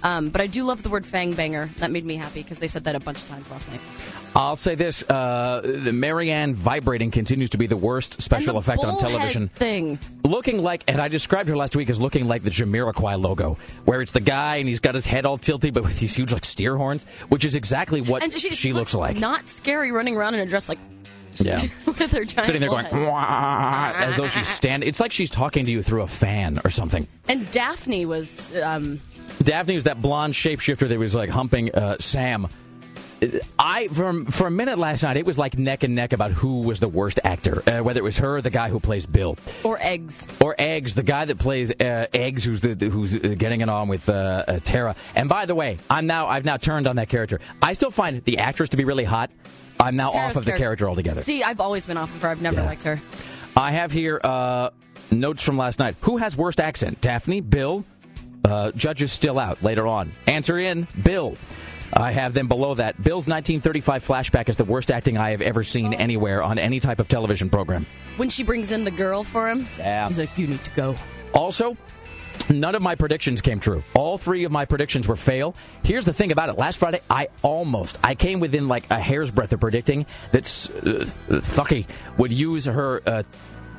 Um, 0.03 0.29
but 0.29 0.39
I 0.39 0.45
do 0.45 0.63
love 0.63 0.83
the 0.83 0.89
word 0.89 1.03
fang 1.03 1.33
banger. 1.33 1.69
That 1.77 1.89
made 1.89 2.05
me 2.05 2.15
happy 2.15 2.43
because 2.43 2.59
they 2.59 2.67
said 2.67 2.83
that 2.83 2.95
a 2.95 2.99
bunch 2.99 3.17
of 3.17 3.27
times 3.27 3.49
last 3.49 3.69
night. 3.71 3.81
I'll 4.35 4.55
say 4.55 4.75
this: 4.75 5.03
uh, 5.09 5.61
the 5.63 5.91
Maryann 5.91 6.53
vibrating 6.53 7.09
continues 7.09 7.49
to 7.51 7.57
be 7.57 7.65
the 7.65 7.77
worst 7.77 8.21
special 8.21 8.53
the 8.53 8.59
effect 8.59 8.83
on 8.83 8.99
television. 8.99 9.47
Thing. 9.47 9.97
Looking 10.23 10.61
like, 10.61 10.83
and 10.87 11.01
I 11.01 11.07
described 11.07 11.49
her 11.49 11.57
last 11.57 11.75
week 11.75 11.89
as 11.89 11.99
looking 11.99 12.27
like 12.27 12.43
the 12.43 12.51
Jamiroquai 12.51 13.19
logo, 13.19 13.57
where 13.85 14.01
it's 14.01 14.11
the 14.11 14.19
guy 14.19 14.57
and 14.57 14.67
he's 14.67 14.79
got 14.79 14.93
his 14.93 15.05
head 15.07 15.25
all 15.25 15.37
tilted, 15.37 15.73
but 15.73 15.83
with 15.83 15.99
these 15.99 16.13
huge 16.13 16.31
like 16.31 16.45
steer 16.45 16.77
horns, 16.77 17.03
which 17.29 17.45
is 17.45 17.55
exactly 17.55 18.01
what 18.01 18.21
and 18.21 18.31
she, 18.31 18.51
she 18.51 18.73
looks 18.73 18.93
like. 18.93 19.17
Not 19.17 19.47
scary 19.47 19.91
running 19.91 20.17
around 20.17 20.35
in 20.35 20.41
a 20.41 20.45
dress 20.45 20.69
like 20.69 20.79
Yeah. 21.39 21.61
with 21.85 22.11
her 22.11 22.25
giant 22.25 22.45
Sitting 22.45 22.61
there 22.61 22.69
going, 22.69 22.85
as 22.85 24.15
though 24.15 24.27
she's 24.27 24.47
standing. 24.47 24.87
It's 24.87 24.99
like 24.99 25.11
she's 25.11 25.29
talking 25.29 25.65
to 25.65 25.71
you 25.71 25.81
through 25.81 26.01
a 26.01 26.07
fan 26.07 26.59
or 26.63 26.69
something. 26.69 27.07
And 27.27 27.49
Daphne 27.51 28.05
was 28.05 28.55
um, 28.57 29.01
Daphne 29.39 29.75
was 29.75 29.85
that 29.85 30.01
blonde 30.01 30.33
shapeshifter 30.33 30.87
that 30.87 30.99
was 30.99 31.15
like 31.15 31.29
humping 31.29 31.73
uh, 31.73 31.97
Sam. 31.99 32.47
I 33.57 33.87
for 33.87 34.25
for 34.25 34.47
a 34.47 34.51
minute 34.51 34.77
last 34.77 35.03
night, 35.03 35.17
it 35.17 35.25
was 35.25 35.37
like 35.37 35.57
neck 35.57 35.83
and 35.83 35.95
neck 35.95 36.13
about 36.13 36.31
who 36.31 36.61
was 36.61 36.79
the 36.79 36.87
worst 36.87 37.19
actor, 37.23 37.63
uh, 37.65 37.81
whether 37.81 37.99
it 37.99 38.03
was 38.03 38.17
her, 38.17 38.37
or 38.37 38.41
the 38.41 38.49
guy 38.49 38.69
who 38.69 38.79
plays 38.79 39.05
Bill, 39.05 39.37
or 39.63 39.77
eggs. 39.81 40.27
or 40.41 40.53
Eggs, 40.59 40.95
the 40.95 41.03
guy 41.03 41.25
that 41.25 41.39
plays 41.39 41.71
uh, 41.71 42.07
Eggs, 42.13 42.43
who's 42.43 42.61
the 42.61 42.75
who's 42.89 43.15
uh, 43.15 43.35
getting 43.37 43.61
it 43.61 43.69
on 43.69 43.87
with 43.87 44.09
uh, 44.09 44.43
uh, 44.47 44.59
Tara. 44.63 44.95
And 45.15 45.29
by 45.29 45.45
the 45.45 45.55
way, 45.55 45.77
I'm 45.89 46.07
now 46.07 46.27
I've 46.27 46.45
now 46.45 46.57
turned 46.57 46.87
on 46.87 46.97
that 46.97 47.09
character. 47.09 47.39
I 47.61 47.73
still 47.73 47.91
find 47.91 48.23
the 48.23 48.39
actress 48.39 48.69
to 48.69 48.77
be 48.77 48.83
really 48.83 49.05
hot. 49.05 49.31
I'm 49.79 49.95
now 49.95 50.09
Tara's 50.09 50.35
off 50.35 50.41
of 50.41 50.45
the 50.45 50.53
character 50.53 50.87
altogether. 50.89 51.21
See, 51.21 51.43
I've 51.43 51.59
always 51.59 51.85
been 51.85 51.97
off 51.97 52.13
of 52.15 52.21
her. 52.21 52.29
I've 52.29 52.41
never 52.41 52.61
liked 52.63 52.83
her. 52.83 53.01
I 53.55 53.71
have 53.71 53.91
here 53.91 54.19
uh, 54.23 54.69
notes 55.11 55.41
from 55.43 55.57
last 55.57 55.79
night. 55.79 55.95
Who 56.01 56.17
has 56.17 56.35
worst 56.37 56.59
accent? 56.59 57.01
Daphne, 57.01 57.41
Bill. 57.41 57.83
Uh, 58.43 58.71
judge 58.71 59.01
is 59.01 59.11
still 59.11 59.39
out 59.39 59.61
later 59.63 59.87
on. 59.87 60.11
Answer 60.27 60.59
in, 60.59 60.87
Bill. 61.03 61.35
I 61.93 62.11
have 62.11 62.33
them 62.33 62.47
below 62.47 62.73
that. 62.75 62.95
Bill's 63.01 63.27
1935 63.27 64.03
flashback 64.05 64.49
is 64.49 64.57
the 64.57 64.65
worst 64.65 64.91
acting 64.91 65.17
I 65.17 65.31
have 65.31 65.41
ever 65.41 65.63
seen 65.63 65.93
Oh. 65.93 65.97
anywhere 65.97 66.43
on 66.43 66.57
any 66.59 66.79
type 66.79 66.99
of 66.99 67.07
television 67.07 67.49
program. 67.49 67.85
When 68.17 68.29
she 68.29 68.43
brings 68.43 68.71
in 68.71 68.83
the 68.83 68.91
girl 68.91 69.23
for 69.23 69.49
him, 69.49 69.67
Yeah. 69.77 70.07
he's 70.07 70.19
like, 70.19 70.37
"You 70.37 70.47
need 70.47 70.63
to 70.63 70.71
go." 70.71 70.95
Also, 71.33 71.77
none 72.49 72.75
of 72.75 72.81
my 72.81 72.95
predictions 72.95 73.41
came 73.41 73.59
true. 73.59 73.83
All 73.93 74.17
three 74.17 74.43
of 74.43 74.51
my 74.51 74.65
predictions 74.65 75.07
were 75.07 75.15
fail. 75.15 75.55
Here's 75.83 76.05
the 76.05 76.13
thing 76.13 76.31
about 76.31 76.49
it. 76.49 76.57
Last 76.57 76.77
Friday, 76.77 77.01
I 77.09 77.29
almost, 77.41 77.97
I 78.03 78.15
came 78.15 78.39
within 78.39 78.67
like 78.67 78.85
a 78.89 78.99
hair's 78.99 79.31
breadth 79.31 79.53
of 79.53 79.59
predicting 79.59 80.05
that 80.31 80.41
uh, 80.43 81.05
Sookie 81.39 81.85
would 82.17 82.31
use 82.33 82.65
her. 82.65 83.01
Uh, 83.05 83.23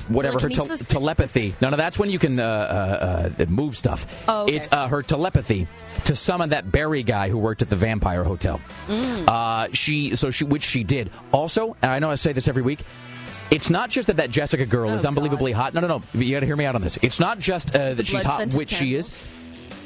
Whatever 0.09 0.39
her 0.39 0.49
Telekinesis? 0.49 0.87
telepathy. 0.87 1.57
No, 1.61 1.71
no, 1.71 1.77
that's 1.77 1.99
when 1.99 2.11
you 2.11 2.21
can 2.21 2.39
uh, 2.39 2.45
uh, 2.45 3.43
uh, 3.43 3.45
move 3.47 3.77
stuff. 3.77 4.07
Oh, 4.29 4.45
okay. 4.45 4.55
It's 4.55 4.69
uh, 4.71 4.87
her 4.87 5.03
telepathy 5.03 5.67
to 6.05 6.15
summon 6.15 6.51
that 6.51 6.71
Barry 6.71 7.03
guy 7.03 7.29
who 7.29 7.39
worked 7.39 7.61
at 7.61 7.71
the 7.71 7.75
Vampire 7.75 8.23
Hotel. 8.23 8.61
Mm. 8.87 9.29
Uh, 9.29 9.67
she 9.73 10.15
so 10.15 10.31
she 10.31 10.45
which 10.45 10.63
she 10.63 10.85
did. 10.85 11.11
Also, 11.33 11.77
and 11.83 11.91
I 11.91 11.99
know 11.99 12.09
I 12.09 12.15
say 12.15 12.33
this 12.33 12.47
every 12.47 12.63
week. 12.63 12.85
It's 13.51 13.71
not 13.71 13.91
just 13.91 14.09
that 14.09 14.17
that 14.17 14.31
Jessica 14.31 14.67
girl 14.67 14.91
Oh, 14.91 14.95
is 14.95 15.05
unbelievably 15.05 15.53
hot. 15.53 15.73
No, 15.75 15.81
no, 15.81 15.87
no. 15.87 16.03
You 16.15 16.35
got 16.35 16.41
to 16.41 16.47
hear 16.47 16.57
me 16.57 16.65
out 16.65 16.75
on 16.75 16.83
this. 16.83 16.99
It's 17.03 17.21
not 17.21 17.39
just 17.39 17.75
uh, 17.75 17.95
that 17.95 18.07
she's 18.07 18.23
hot, 18.25 18.53
which 18.55 18.71
she 18.71 18.95
is. 18.95 19.25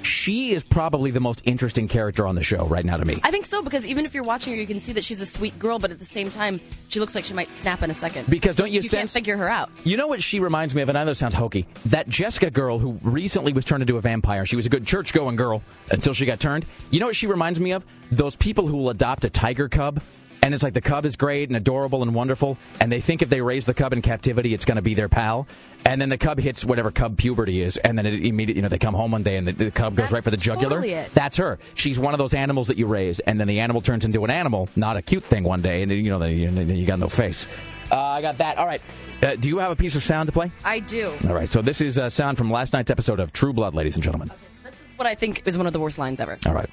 She 0.02 0.52
is 0.52 0.62
probably 0.62 1.10
the 1.10 1.20
most 1.20 1.42
interesting 1.44 1.86
character 1.86 2.26
on 2.26 2.34
the 2.34 2.42
show 2.42 2.64
right 2.64 2.84
now 2.86 2.96
to 2.96 3.04
me. 3.04 3.20
I 3.22 3.30
think 3.30 3.44
so 3.44 3.60
because 3.62 3.86
even 3.86 4.06
if 4.06 4.14
you're 4.14 4.24
watching 4.24 4.54
her, 4.54 4.58
you 4.58 4.66
can 4.66 4.80
see 4.80 4.94
that 4.94 5.04
she's 5.04 5.20
a 5.20 5.26
sweet 5.26 5.58
girl, 5.58 5.78
but 5.78 5.90
at 5.90 5.98
the 5.98 6.06
same 6.06 6.30
time, 6.30 6.58
she 6.88 7.00
looks 7.00 7.14
like 7.14 7.24
she 7.24 7.34
might 7.34 7.54
snap 7.54 7.82
in 7.82 7.90
a 7.90 7.94
second. 7.94 8.26
Because 8.30 8.56
don't 8.56 8.70
you 8.70 8.80
you 8.80 8.88
can't 8.88 9.10
figure 9.10 9.36
her 9.36 9.48
out? 9.50 9.70
You 9.84 9.98
know 9.98 10.06
what 10.06 10.22
she 10.22 10.40
reminds 10.40 10.74
me 10.74 10.80
of, 10.80 10.88
and 10.88 10.96
I 10.96 11.02
know 11.02 11.10
this 11.10 11.18
sounds 11.18 11.34
hokey. 11.34 11.66
That 11.86 12.08
Jessica 12.08 12.50
girl 12.50 12.78
who 12.78 12.98
recently 13.02 13.52
was 13.52 13.66
turned 13.66 13.82
into 13.82 13.98
a 13.98 14.00
vampire. 14.00 14.46
She 14.46 14.56
was 14.56 14.64
a 14.64 14.70
good 14.70 14.86
church 14.86 15.12
going 15.12 15.36
girl 15.36 15.62
until 15.90 16.14
she 16.14 16.24
got 16.24 16.40
turned. 16.40 16.64
You 16.90 16.98
know 17.00 17.06
what 17.06 17.14
she 17.16 17.26
reminds 17.26 17.60
me 17.60 17.72
of? 17.72 17.84
Those 18.10 18.36
people 18.36 18.66
who 18.66 18.78
will 18.78 18.90
adopt 18.90 19.26
a 19.26 19.30
tiger 19.30 19.68
cub. 19.68 20.00
And 20.42 20.54
it's 20.54 20.62
like 20.62 20.72
the 20.72 20.80
cub 20.80 21.04
is 21.04 21.16
great 21.16 21.48
and 21.48 21.56
adorable 21.56 22.02
and 22.02 22.14
wonderful, 22.14 22.56
and 22.80 22.90
they 22.90 23.00
think 23.00 23.22
if 23.22 23.28
they 23.28 23.40
raise 23.40 23.66
the 23.66 23.74
cub 23.74 23.92
in 23.92 24.00
captivity, 24.02 24.54
it's 24.54 24.64
going 24.64 24.76
to 24.76 24.82
be 24.82 24.94
their 24.94 25.08
pal. 25.08 25.46
And 25.84 26.00
then 26.00 26.08
the 26.08 26.18
cub 26.18 26.38
hits 26.38 26.64
whatever 26.64 26.90
cub 26.90 27.16
puberty 27.16 27.62
is, 27.62 27.76
and 27.76 27.96
then 27.96 28.06
it 28.06 28.14
immediately, 28.14 28.56
you 28.56 28.62
know, 28.62 28.68
they 28.68 28.78
come 28.78 28.94
home 28.94 29.10
one 29.12 29.22
day 29.22 29.36
and 29.36 29.46
the, 29.46 29.52
the 29.52 29.70
cub 29.70 29.96
goes 29.96 30.12
right 30.12 30.24
for 30.24 30.30
the 30.30 30.36
jugular. 30.36 30.76
totally 30.76 30.92
it. 30.94 31.10
That's 31.12 31.36
her. 31.36 31.58
She's 31.74 31.98
one 31.98 32.14
of 32.14 32.18
those 32.18 32.34
animals 32.34 32.68
that 32.68 32.78
you 32.78 32.86
raise, 32.86 33.18
and 33.20 33.38
then 33.38 33.48
the 33.48 33.60
animal 33.60 33.80
turns 33.82 34.04
into 34.04 34.24
an 34.24 34.30
animal, 34.30 34.68
not 34.76 34.96
a 34.96 35.02
cute 35.02 35.24
thing 35.24 35.44
one 35.44 35.62
day, 35.62 35.82
and 35.82 35.92
you 35.92 36.10
know, 36.10 36.18
then 36.18 36.32
you, 36.36 36.48
you 36.74 36.86
got 36.86 36.98
no 36.98 37.08
face. 37.08 37.46
Uh, 37.90 37.98
I 38.00 38.22
got 38.22 38.38
that. 38.38 38.56
All 38.56 38.66
right. 38.66 38.80
Uh, 39.22 39.34
do 39.34 39.48
you 39.48 39.58
have 39.58 39.70
a 39.72 39.76
piece 39.76 39.96
of 39.96 40.04
sound 40.04 40.26
to 40.28 40.32
play? 40.32 40.50
I 40.64 40.78
do. 40.78 41.12
All 41.26 41.34
right. 41.34 41.48
So 41.48 41.60
this 41.60 41.80
is 41.80 41.98
uh, 41.98 42.08
sound 42.08 42.38
from 42.38 42.50
last 42.50 42.72
night's 42.72 42.90
episode 42.90 43.20
of 43.20 43.32
True 43.32 43.52
Blood, 43.52 43.74
ladies 43.74 43.96
and 43.96 44.04
gentlemen. 44.04 44.30
Okay. 44.30 44.40
This 44.64 44.74
is 44.74 44.80
what 44.96 45.06
I 45.06 45.14
think 45.14 45.42
is 45.46 45.58
one 45.58 45.66
of 45.66 45.72
the 45.72 45.80
worst 45.80 45.98
lines 45.98 46.20
ever. 46.20 46.38
All 46.46 46.54
right. 46.54 46.70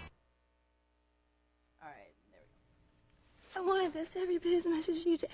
I 3.87 3.89
wanted 3.89 4.01
this 4.01 4.17
every 4.17 4.37
bit 4.37 4.57
as 4.57 4.67
much 4.67 4.89
as 4.89 5.05
you 5.05 5.17
did. 5.17 5.29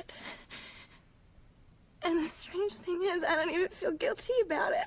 And 2.03 2.23
the 2.23 2.25
strange 2.29 2.73
thing 2.73 3.01
is, 3.03 3.23
I 3.23 3.35
don't 3.35 3.49
even 3.49 3.69
feel 3.69 3.93
guilty 3.93 4.33
about 4.45 4.73
it. 4.73 4.85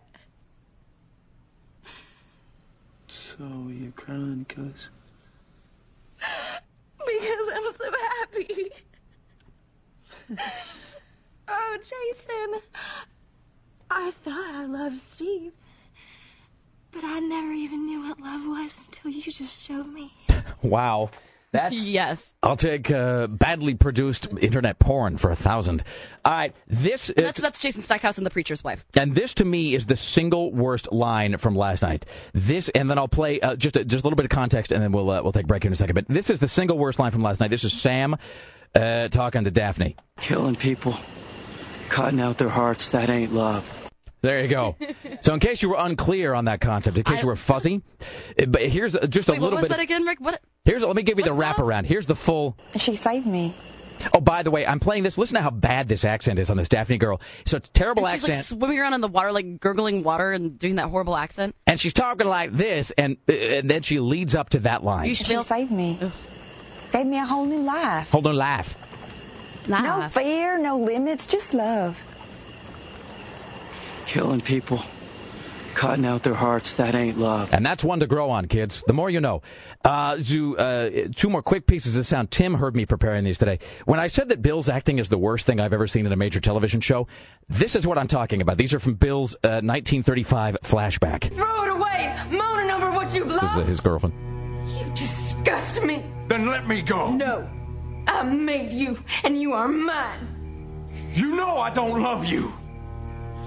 So 3.08 3.44
you're 3.68 3.90
crying 3.92 4.44
because 4.46 4.90
Because 6.20 7.48
I'm 7.54 7.70
so 7.72 7.90
happy. 8.20 8.70
oh, 11.48 11.78
Jason. 11.78 12.60
I 13.90 14.12
thought 14.12 14.54
I 14.54 14.66
loved 14.66 14.98
Steve. 15.00 15.52
But 16.92 17.02
I 17.02 17.18
never 17.18 17.50
even 17.50 17.84
knew 17.86 18.02
what 18.02 18.20
love 18.20 18.46
was 18.46 18.78
until 18.86 19.10
you 19.10 19.22
just 19.22 19.60
showed 19.66 19.88
me. 19.88 20.12
Wow. 20.62 21.10
That's 21.52 21.74
yes. 21.74 22.34
I'll 22.42 22.56
take 22.56 22.90
uh, 22.90 23.28
badly 23.28 23.74
produced 23.74 24.28
internet 24.40 24.78
porn 24.78 25.16
for 25.16 25.30
a 25.30 25.36
thousand. 25.36 25.84
All 26.24 26.32
right. 26.32 26.54
This 26.66 27.08
uh, 27.10 27.14
That's 27.16 27.40
that's 27.40 27.60
Jason 27.62 27.82
Stackhouse 27.82 28.18
and 28.18 28.26
the 28.26 28.30
preacher's 28.30 28.62
wife. 28.62 28.84
and 28.96 29.14
this 29.14 29.32
to 29.34 29.44
me 29.44 29.74
is 29.74 29.86
the 29.86 29.96
single 29.96 30.52
worst 30.52 30.92
line 30.92 31.38
from 31.38 31.54
last 31.54 31.82
night. 31.82 32.04
This, 32.34 32.68
and 32.70 32.90
then 32.90 32.98
I'll 32.98 33.08
play 33.08 33.40
uh, 33.40 33.56
just 33.56 33.76
a, 33.76 33.84
just 33.84 34.04
a 34.04 34.06
little 34.06 34.16
bit 34.16 34.26
of 34.26 34.30
context, 34.30 34.72
and 34.72 34.82
then 34.82 34.92
we'll 34.92 35.08
uh, 35.08 35.22
we'll 35.22 35.32
take 35.32 35.44
a 35.44 35.46
break 35.46 35.62
here 35.62 35.68
in 35.70 35.72
a 35.72 35.76
second. 35.76 35.94
But 35.94 36.08
this 36.08 36.28
is 36.30 36.40
the 36.40 36.48
single 36.48 36.76
worst 36.78 36.98
line 36.98 37.10
from 37.10 37.22
last 37.22 37.40
night. 37.40 37.50
This 37.50 37.64
is 37.64 37.72
Sam 37.72 38.16
uh, 38.74 39.08
talking 39.08 39.44
to 39.44 39.50
Daphne. 39.50 39.96
killing 40.20 40.56
people, 40.56 40.98
cutting 41.88 42.20
out 42.20 42.38
their 42.38 42.48
hearts, 42.50 42.90
that 42.90 43.08
ain't 43.08 43.32
love. 43.32 43.64
There 44.26 44.40
you 44.42 44.48
go. 44.48 44.76
so, 45.20 45.34
in 45.34 45.40
case 45.40 45.62
you 45.62 45.68
were 45.68 45.76
unclear 45.78 46.34
on 46.34 46.46
that 46.46 46.60
concept, 46.60 46.98
in 46.98 47.04
case 47.04 47.22
you 47.22 47.28
were 47.28 47.36
fuzzy, 47.36 47.82
uh, 48.40 48.46
but 48.46 48.62
here's 48.62 48.96
just 49.08 49.28
a 49.28 49.32
Wait, 49.32 49.40
what 49.40 49.44
little 49.44 49.58
was 49.58 49.68
bit. 49.68 49.76
that 49.76 49.80
again, 49.82 50.02
Rick? 50.04 50.20
What? 50.20 50.40
Here's 50.64 50.82
let 50.82 50.96
me 50.96 51.04
give 51.04 51.18
you 51.18 51.24
the 51.24 51.32
What's 51.32 51.58
wraparound. 51.58 51.86
Here's 51.86 52.06
the 52.06 52.16
full. 52.16 52.58
She 52.76 52.96
saved 52.96 53.26
me. 53.26 53.54
Oh, 54.12 54.20
by 54.20 54.42
the 54.42 54.50
way, 54.50 54.66
I'm 54.66 54.80
playing 54.80 55.04
this. 55.04 55.16
Listen 55.16 55.36
to 55.36 55.42
how 55.42 55.50
bad 55.50 55.86
this 55.86 56.04
accent 56.04 56.38
is 56.40 56.50
on 56.50 56.56
this 56.56 56.68
Daphne 56.68 56.98
girl. 56.98 57.20
So 57.46 57.56
it's 57.56 57.68
a 57.68 57.72
terrible 57.72 58.04
And 58.06 58.18
she's 58.20 58.28
accent. 58.28 58.36
like 58.36 58.60
swimming 58.60 58.78
around 58.80 58.94
in 58.94 59.00
the 59.00 59.08
water, 59.08 59.30
like 59.32 59.60
gurgling 59.60 60.02
water 60.02 60.32
and 60.32 60.58
doing 60.58 60.74
that 60.74 60.88
horrible 60.88 61.16
accent. 61.16 61.54
and 61.66 61.78
she's 61.78 61.94
talking 61.94 62.26
like 62.26 62.52
this, 62.52 62.90
and 62.98 63.16
uh, 63.28 63.32
and 63.32 63.70
then 63.70 63.82
she 63.82 64.00
leads 64.00 64.34
up 64.34 64.50
to 64.50 64.58
that 64.60 64.82
line. 64.82 65.08
You 65.08 65.14
should 65.14 65.28
feel 65.28 65.44
saved 65.44 65.70
me. 65.70 65.98
Gave 66.92 67.06
me 67.06 67.18
a 67.18 67.24
whole 67.24 67.44
new 67.46 67.62
life. 67.62 68.10
Hold 68.10 68.26
on, 68.26 68.34
laugh. 68.36 68.76
No 69.68 70.08
fear, 70.10 70.58
no 70.58 70.78
limits, 70.78 71.26
just 71.26 71.54
love. 71.54 72.02
Killing 74.06 74.40
people, 74.40 74.82
cutting 75.74 76.06
out 76.06 76.22
their 76.22 76.34
hearts, 76.34 76.76
that 76.76 76.94
ain't 76.94 77.18
love. 77.18 77.52
And 77.52 77.66
that's 77.66 77.82
one 77.82 78.00
to 78.00 78.06
grow 78.06 78.30
on, 78.30 78.46
kids. 78.46 78.84
The 78.86 78.92
more 78.92 79.10
you 79.10 79.20
know. 79.20 79.42
Uh, 79.84 80.16
Zoo, 80.20 80.56
uh, 80.56 81.08
two 81.14 81.28
more 81.28 81.42
quick 81.42 81.66
pieces 81.66 81.96
of 81.96 82.06
sound. 82.06 82.30
Tim 82.30 82.54
heard 82.54 82.76
me 82.76 82.86
preparing 82.86 83.24
these 83.24 83.36
today. 83.38 83.58
When 83.84 83.98
I 83.98 84.06
said 84.06 84.28
that 84.28 84.42
Bill's 84.42 84.68
acting 84.68 84.98
is 85.00 85.08
the 85.08 85.18
worst 85.18 85.44
thing 85.44 85.58
I've 85.60 85.72
ever 85.72 85.86
seen 85.86 86.06
in 86.06 86.12
a 86.12 86.16
major 86.16 86.40
television 86.40 86.80
show, 86.80 87.08
this 87.48 87.74
is 87.74 87.86
what 87.86 87.98
I'm 87.98 88.06
talking 88.06 88.40
about. 88.40 88.56
These 88.58 88.72
are 88.74 88.78
from 88.78 88.94
Bill's 88.94 89.34
uh, 89.42 89.60
1935 89.62 90.58
flashback. 90.62 91.34
Throw 91.34 91.64
it 91.64 91.70
away, 91.70 92.16
moaning 92.30 92.70
over 92.70 92.92
what 92.92 93.12
you 93.14 93.24
This 93.24 93.42
is 93.56 93.66
his 93.66 93.80
girlfriend. 93.80 94.14
You 94.78 94.90
disgust 94.94 95.82
me. 95.82 96.04
Then 96.28 96.46
let 96.46 96.66
me 96.68 96.80
go. 96.80 97.12
No. 97.12 97.48
I 98.06 98.22
made 98.22 98.72
you, 98.72 98.98
and 99.24 99.40
you 99.40 99.52
are 99.52 99.68
mine. 99.68 100.32
You 101.12 101.34
know 101.34 101.56
I 101.56 101.70
don't 101.70 102.02
love 102.02 102.24
you. 102.24 102.52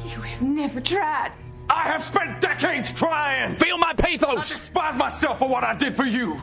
You 0.06 0.22
have 0.22 0.42
never 0.42 0.82
tried. 0.82 1.32
I 1.70 1.84
have 1.84 2.04
spent 2.04 2.42
decades 2.42 2.92
trying. 2.92 3.58
Feel 3.58 3.78
my 3.78 3.94
pathos. 3.94 4.30
I 4.30 4.42
despise 4.42 4.96
myself 4.96 5.40
for 5.40 5.48
what 5.48 5.64
I 5.64 5.76
did 5.76 5.96
for 5.96 6.06
you. 6.06 6.42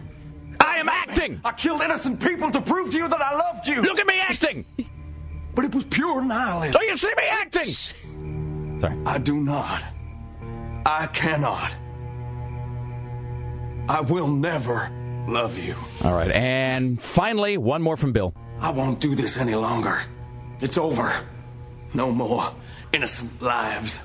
I 0.60 0.76
am 0.76 0.88
acting. 0.88 1.40
I 1.44 1.52
killed 1.52 1.82
innocent 1.82 2.20
people 2.20 2.50
to 2.50 2.60
prove 2.60 2.90
to 2.92 2.96
you 2.96 3.08
that 3.08 3.20
I 3.20 3.34
loved 3.34 3.66
you. 3.66 3.82
Look 3.82 3.98
at 3.98 4.06
me 4.06 4.20
acting. 4.20 4.64
But 5.56 5.64
it 5.64 5.74
was 5.74 5.86
pure 5.86 6.20
nihilism. 6.22 6.78
Do 6.78 6.86
you 6.86 6.96
see 6.98 7.08
me 7.16 7.22
acting? 7.30 7.64
Sorry. 8.78 8.98
I 9.06 9.16
do 9.16 9.38
not. 9.40 9.82
I 10.84 11.06
cannot. 11.06 11.74
I 13.88 14.02
will 14.02 14.28
never 14.28 14.90
love 15.26 15.58
you. 15.58 15.74
All 16.04 16.12
right. 16.12 16.30
And 16.30 17.00
finally, 17.00 17.56
one 17.56 17.80
more 17.80 17.96
from 17.96 18.12
Bill. 18.12 18.34
I 18.60 18.68
won't 18.68 19.00
do 19.00 19.14
this 19.14 19.38
any 19.38 19.54
longer. 19.54 20.02
It's 20.60 20.76
over. 20.76 21.24
No 21.94 22.12
more 22.12 22.52
innocent 22.92 23.40
lives. 23.42 24.00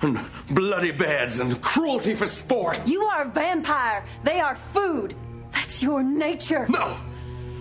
And 0.00 0.18
bloody 0.50 0.90
beds 0.90 1.38
and 1.38 1.60
cruelty 1.62 2.14
for 2.14 2.26
sport. 2.26 2.80
You 2.86 3.02
are 3.02 3.22
a 3.22 3.28
vampire. 3.28 4.04
They 4.24 4.40
are 4.40 4.56
food. 4.72 5.14
That's 5.52 5.82
your 5.82 6.02
nature. 6.02 6.66
No! 6.68 6.96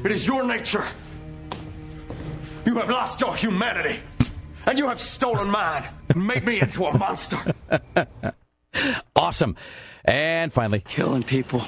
It 0.03 0.11
is 0.11 0.25
your 0.25 0.43
nature. 0.43 0.83
You 2.65 2.75
have 2.75 2.89
lost 2.89 3.21
your 3.21 3.35
humanity. 3.35 3.99
And 4.65 4.77
you 4.77 4.87
have 4.87 4.99
stolen 4.99 5.49
mine 5.49 5.83
and 6.09 6.25
made 6.25 6.45
me 6.45 6.61
into 6.61 6.85
a 6.85 6.97
monster. 6.97 7.39
Awesome. 9.15 9.55
And 10.05 10.51
finally, 10.51 10.81
Killing 10.81 11.23
people, 11.23 11.63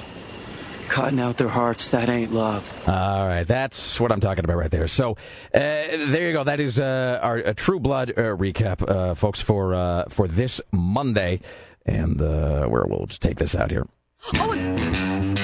cutting 0.93 1.19
out 1.19 1.37
their 1.37 1.49
hearts, 1.49 1.89
that 1.89 2.07
ain't 2.07 2.31
love. 2.31 2.87
All 2.87 3.27
right, 3.27 3.47
that's 3.47 3.99
what 3.99 4.11
I'm 4.11 4.19
talking 4.19 4.45
about 4.45 4.57
right 4.57 4.69
there. 4.69 4.85
So 4.85 5.13
uh, 5.13 5.15
there 5.53 6.27
you 6.27 6.33
go. 6.33 6.43
That 6.43 6.59
is 6.59 6.79
uh, 6.79 7.19
our 7.19 7.53
True 7.55 7.79
Blood 7.79 8.11
uh, 8.11 8.37
recap, 8.37 8.87
uh, 8.87 9.15
folks, 9.15 9.41
for 9.41 9.73
uh, 9.73 10.05
for 10.09 10.27
this 10.27 10.61
Monday. 10.71 11.39
And 11.85 12.21
uh, 12.21 12.67
where 12.67 12.85
we'll 12.85 13.07
just 13.07 13.21
take 13.23 13.39
this 13.39 13.55
out 13.55 13.71
here. 13.71 13.85
Oh, 14.35 14.53
and 14.53 15.39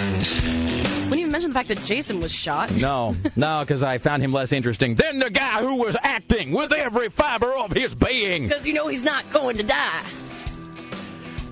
when 1.09 1.19
you 1.19 1.27
mentioned 1.27 1.53
the 1.53 1.57
fact 1.59 1.67
that 1.69 1.79
Jason 1.83 2.19
was 2.19 2.31
shot. 2.31 2.71
No, 2.75 3.15
no, 3.35 3.61
because 3.61 3.81
I 3.83 3.97
found 3.97 4.23
him 4.23 4.31
less 4.31 4.53
interesting 4.53 4.95
than 4.95 5.19
the 5.19 5.29
guy 5.31 5.61
who 5.61 5.77
was 5.77 5.97
acting 6.01 6.51
with 6.51 6.71
every 6.71 7.09
fiber 7.09 7.51
of 7.51 7.73
his 7.73 7.95
being. 7.95 8.43
Because 8.47 8.67
you 8.67 8.73
know 8.73 8.87
he's 8.87 9.03
not 9.03 9.29
going 9.31 9.57
to 9.57 9.63
die. 9.63 10.03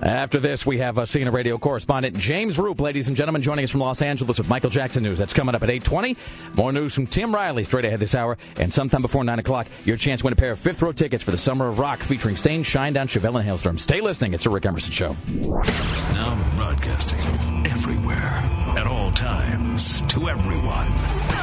After 0.02 0.40
this, 0.40 0.66
we 0.66 0.78
have 0.78 0.98
uh, 0.98 1.04
CNN 1.04 1.32
radio 1.32 1.58
correspondent 1.58 2.18
James 2.18 2.58
Roope, 2.58 2.80
ladies 2.80 3.08
and 3.08 3.18
gentlemen, 3.18 3.42
joining 3.42 3.64
us 3.64 3.72
from 3.72 3.82
Los 3.82 4.02
Angeles 4.02 4.38
with 4.38 4.48
Michael 4.48 4.70
Jackson 4.70 5.02
News. 5.04 5.18
That's 5.18 5.34
coming 5.34 5.56
up 5.56 5.64
at 5.64 5.70
8.20. 5.70 6.16
More 6.56 6.72
news 6.72 6.94
from 6.94 7.08
Tim 7.08 7.34
Riley 7.34 7.64
straight 7.64 7.86
ahead 7.86 8.00
this 8.00 8.14
hour. 8.14 8.38
And 8.58 8.74
sometime 8.74 9.02
before 9.02 9.24
9 9.24 9.40
o'clock, 9.40 9.68
your 9.86 9.98
chance 9.98 10.22
to 10.22 10.26
win 10.26 10.34
a 10.34 10.36
pair 10.36 10.52
of 10.52 10.60
fifth 10.60 10.82
row 10.82 10.92
tickets 10.92 11.24
for 11.24 11.32
the 11.32 11.38
Summer 11.38 11.68
of 11.68 11.80
Rock 11.80 12.04
featuring 12.04 12.36
Staind, 12.36 12.64
Shinedown, 12.64 13.08
Chevelle, 13.08 13.40
and 13.40 13.48
Halestorm. 13.48 13.80
Stay 13.80 14.02
listening. 14.02 14.34
It's 14.34 14.44
the 14.44 14.50
Rick 14.50 14.66
Emerson 14.66 14.92
Show. 14.92 15.16
Now 15.28 16.56
broadcasting 16.56 17.20
everywhere, 17.66 18.30
at 18.78 18.86
all 18.86 19.12
times, 19.12 20.02
to 20.04 20.30
everyone, 20.30 20.88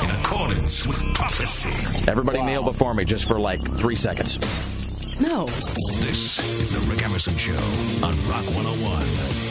in 0.04 0.10
accordance 0.20 0.86
with 0.86 1.02
prophecy. 1.14 2.10
Everybody 2.10 2.42
kneel 2.42 2.62
before 2.62 2.94
me 2.94 3.04
just 3.04 3.26
for 3.26 3.38
like 3.38 3.60
three 3.60 3.96
seconds. 3.96 4.83
No. 5.20 5.46
This 6.00 6.38
is 6.60 6.70
the 6.70 6.80
Rick 6.90 7.04
Emerson 7.04 7.36
Show 7.36 7.54
on 8.02 8.14
Rock 8.28 8.44
101 8.54 9.02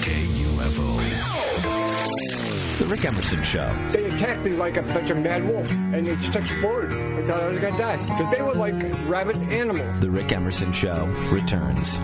KUFO. 0.02 0.98
The 2.80 2.85
Rick 2.85 3.06
Emerson 3.06 3.41
Show. 3.44 3.73
They 3.91 4.06
attacked 4.06 4.44
me 4.44 4.52
like 4.52 4.77
a 4.77 4.81
bunch 4.81 5.10
of 5.10 5.18
mad 5.18 5.48
wolves, 5.48 5.72
and 5.72 6.06
they 6.06 6.15
just 6.18 6.34
took 6.34 6.44
forward. 6.61 6.91
I 6.91 7.26
thought 7.26 7.44
I 7.44 7.48
was 7.48 7.60
going 7.60 7.73
to 7.73 7.80
die 7.80 7.98
because 7.98 8.31
they 8.31 8.41
were 8.41 8.53
like 8.53 8.76
rabid 9.07 9.38
animals. 9.53 10.02
The 10.02 10.10
Rick 10.10 10.34
Emerson 10.34 10.73
Show 10.73 11.06
returns. 11.31 11.98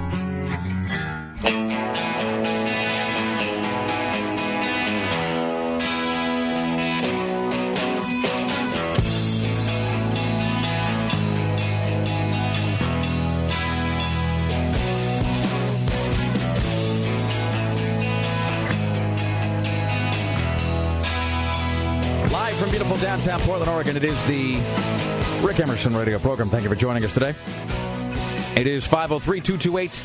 Downtown 23.02 23.40
Portland, 23.42 23.72
Oregon, 23.72 23.96
it 23.96 24.04
is 24.04 24.22
the 24.26 24.56
Rick 25.42 25.62
Emerson 25.62 25.96
radio 25.96 26.20
program. 26.20 26.50
Thank 26.50 26.64
you 26.64 26.70
for 26.70 26.76
joining 26.76 27.06
us 27.06 27.14
today. 27.14 27.34
It 28.58 28.68
is 28.68 28.86
503 28.86 29.40
228 29.40 29.96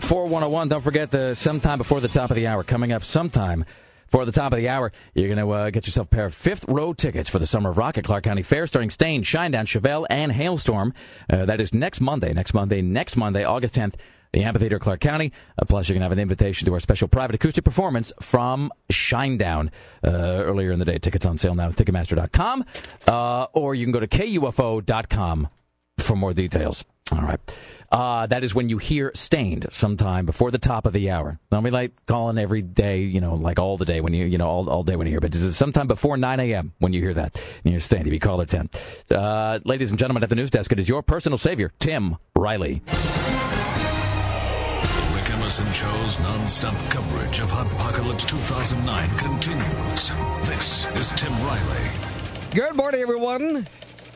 4101. 0.00 0.68
Don't 0.68 0.80
forget 0.80 1.12
the 1.12 1.34
sometime 1.34 1.78
before 1.78 2.00
the 2.00 2.08
top 2.08 2.30
of 2.30 2.36
the 2.36 2.48
hour. 2.48 2.64
Coming 2.64 2.90
up 2.90 3.04
sometime 3.04 3.64
for 4.08 4.24
the 4.24 4.32
top 4.32 4.52
of 4.52 4.58
the 4.58 4.68
hour, 4.68 4.90
you're 5.14 5.32
going 5.32 5.38
to 5.38 5.50
uh, 5.52 5.70
get 5.70 5.86
yourself 5.86 6.08
a 6.08 6.10
pair 6.10 6.26
of 6.26 6.34
fifth 6.34 6.64
row 6.66 6.92
tickets 6.92 7.28
for 7.28 7.38
the 7.38 7.46
Summer 7.46 7.70
of 7.70 7.78
Rock 7.78 7.96
at 7.96 8.04
Clark 8.04 8.24
County 8.24 8.42
Fair, 8.42 8.66
starring 8.66 8.90
Staind, 8.90 9.24
Shinedown, 9.24 9.64
Chevelle, 9.64 10.04
and 10.10 10.32
Halestorm. 10.32 10.92
Uh, 11.30 11.44
that 11.44 11.60
is 11.60 11.72
next 11.72 12.00
Monday, 12.00 12.32
next 12.32 12.54
Monday, 12.54 12.82
next 12.82 13.16
Monday, 13.16 13.44
August 13.44 13.76
10th. 13.76 13.94
The 14.32 14.44
Amphitheater, 14.44 14.78
Clark 14.78 15.00
County. 15.00 15.32
Uh, 15.58 15.64
plus, 15.66 15.88
you're 15.88 15.94
going 15.94 16.00
to 16.00 16.04
have 16.04 16.12
an 16.12 16.18
invitation 16.18 16.66
to 16.66 16.74
our 16.74 16.80
special 16.80 17.08
private 17.08 17.34
acoustic 17.34 17.64
performance 17.64 18.12
from 18.20 18.72
Shinedown 18.90 19.68
uh, 20.04 20.08
earlier 20.10 20.72
in 20.72 20.78
the 20.78 20.84
day. 20.84 20.98
Tickets 20.98 21.26
on 21.26 21.38
sale 21.38 21.54
now 21.54 21.68
at 21.68 21.74
Ticketmaster.com, 21.74 22.64
uh, 23.06 23.46
or 23.52 23.74
you 23.74 23.84
can 23.84 23.92
go 23.92 24.00
to 24.00 24.08
KUFO.com 24.08 25.48
for 25.98 26.16
more 26.16 26.32
details. 26.32 26.84
All 27.12 27.20
right. 27.20 27.40
Uh, 27.90 28.26
that 28.26 28.42
is 28.42 28.54
when 28.54 28.70
you 28.70 28.78
hear 28.78 29.12
Staind 29.14 29.66
sometime 29.70 30.24
before 30.24 30.50
the 30.50 30.58
top 30.58 30.86
of 30.86 30.94
the 30.94 31.10
hour. 31.10 31.38
Don't 31.50 31.62
be 31.62 31.70
like 31.70 31.92
calling 32.06 32.38
every 32.38 32.62
day, 32.62 33.00
you 33.00 33.20
know, 33.20 33.34
like 33.34 33.58
all 33.58 33.76
the 33.76 33.84
day 33.84 34.00
when 34.00 34.14
you, 34.14 34.24
you 34.24 34.38
know, 34.38 34.48
all, 34.48 34.70
all 34.70 34.82
day 34.82 34.96
when 34.96 35.06
you 35.06 35.12
hear, 35.12 35.20
but 35.20 35.30
this 35.30 35.42
is 35.42 35.56
sometime 35.56 35.88
before 35.88 36.16
9 36.16 36.40
a.m. 36.40 36.72
when 36.78 36.94
you 36.94 37.02
hear 37.02 37.12
that. 37.12 37.36
And 37.64 37.72
you're 37.72 37.80
Stained. 37.80 38.06
You 38.06 38.18
be 38.18 38.30
at 38.30 38.48
10. 38.48 38.70
Uh, 39.10 39.58
ladies 39.64 39.90
and 39.90 39.98
gentlemen 39.98 40.22
at 40.22 40.30
the 40.30 40.36
news 40.36 40.50
desk, 40.50 40.72
it 40.72 40.80
is 40.80 40.88
your 40.88 41.02
personal 41.02 41.36
savior, 41.36 41.70
Tim 41.78 42.16
Riley. 42.34 42.82
Rick 45.42 45.58
Emerson 45.58 45.72
Show's 45.72 46.20
non-stop 46.20 46.78
coverage 46.88 47.40
of 47.40 47.50
Hot 47.50 47.66
Apocalypse 47.66 48.24
2009 48.26 49.18
continues. 49.18 50.12
This 50.48 50.86
is 50.94 51.10
Tim 51.20 51.32
Riley. 51.44 51.90
Good 52.52 52.76
morning, 52.76 53.00
everyone. 53.00 53.66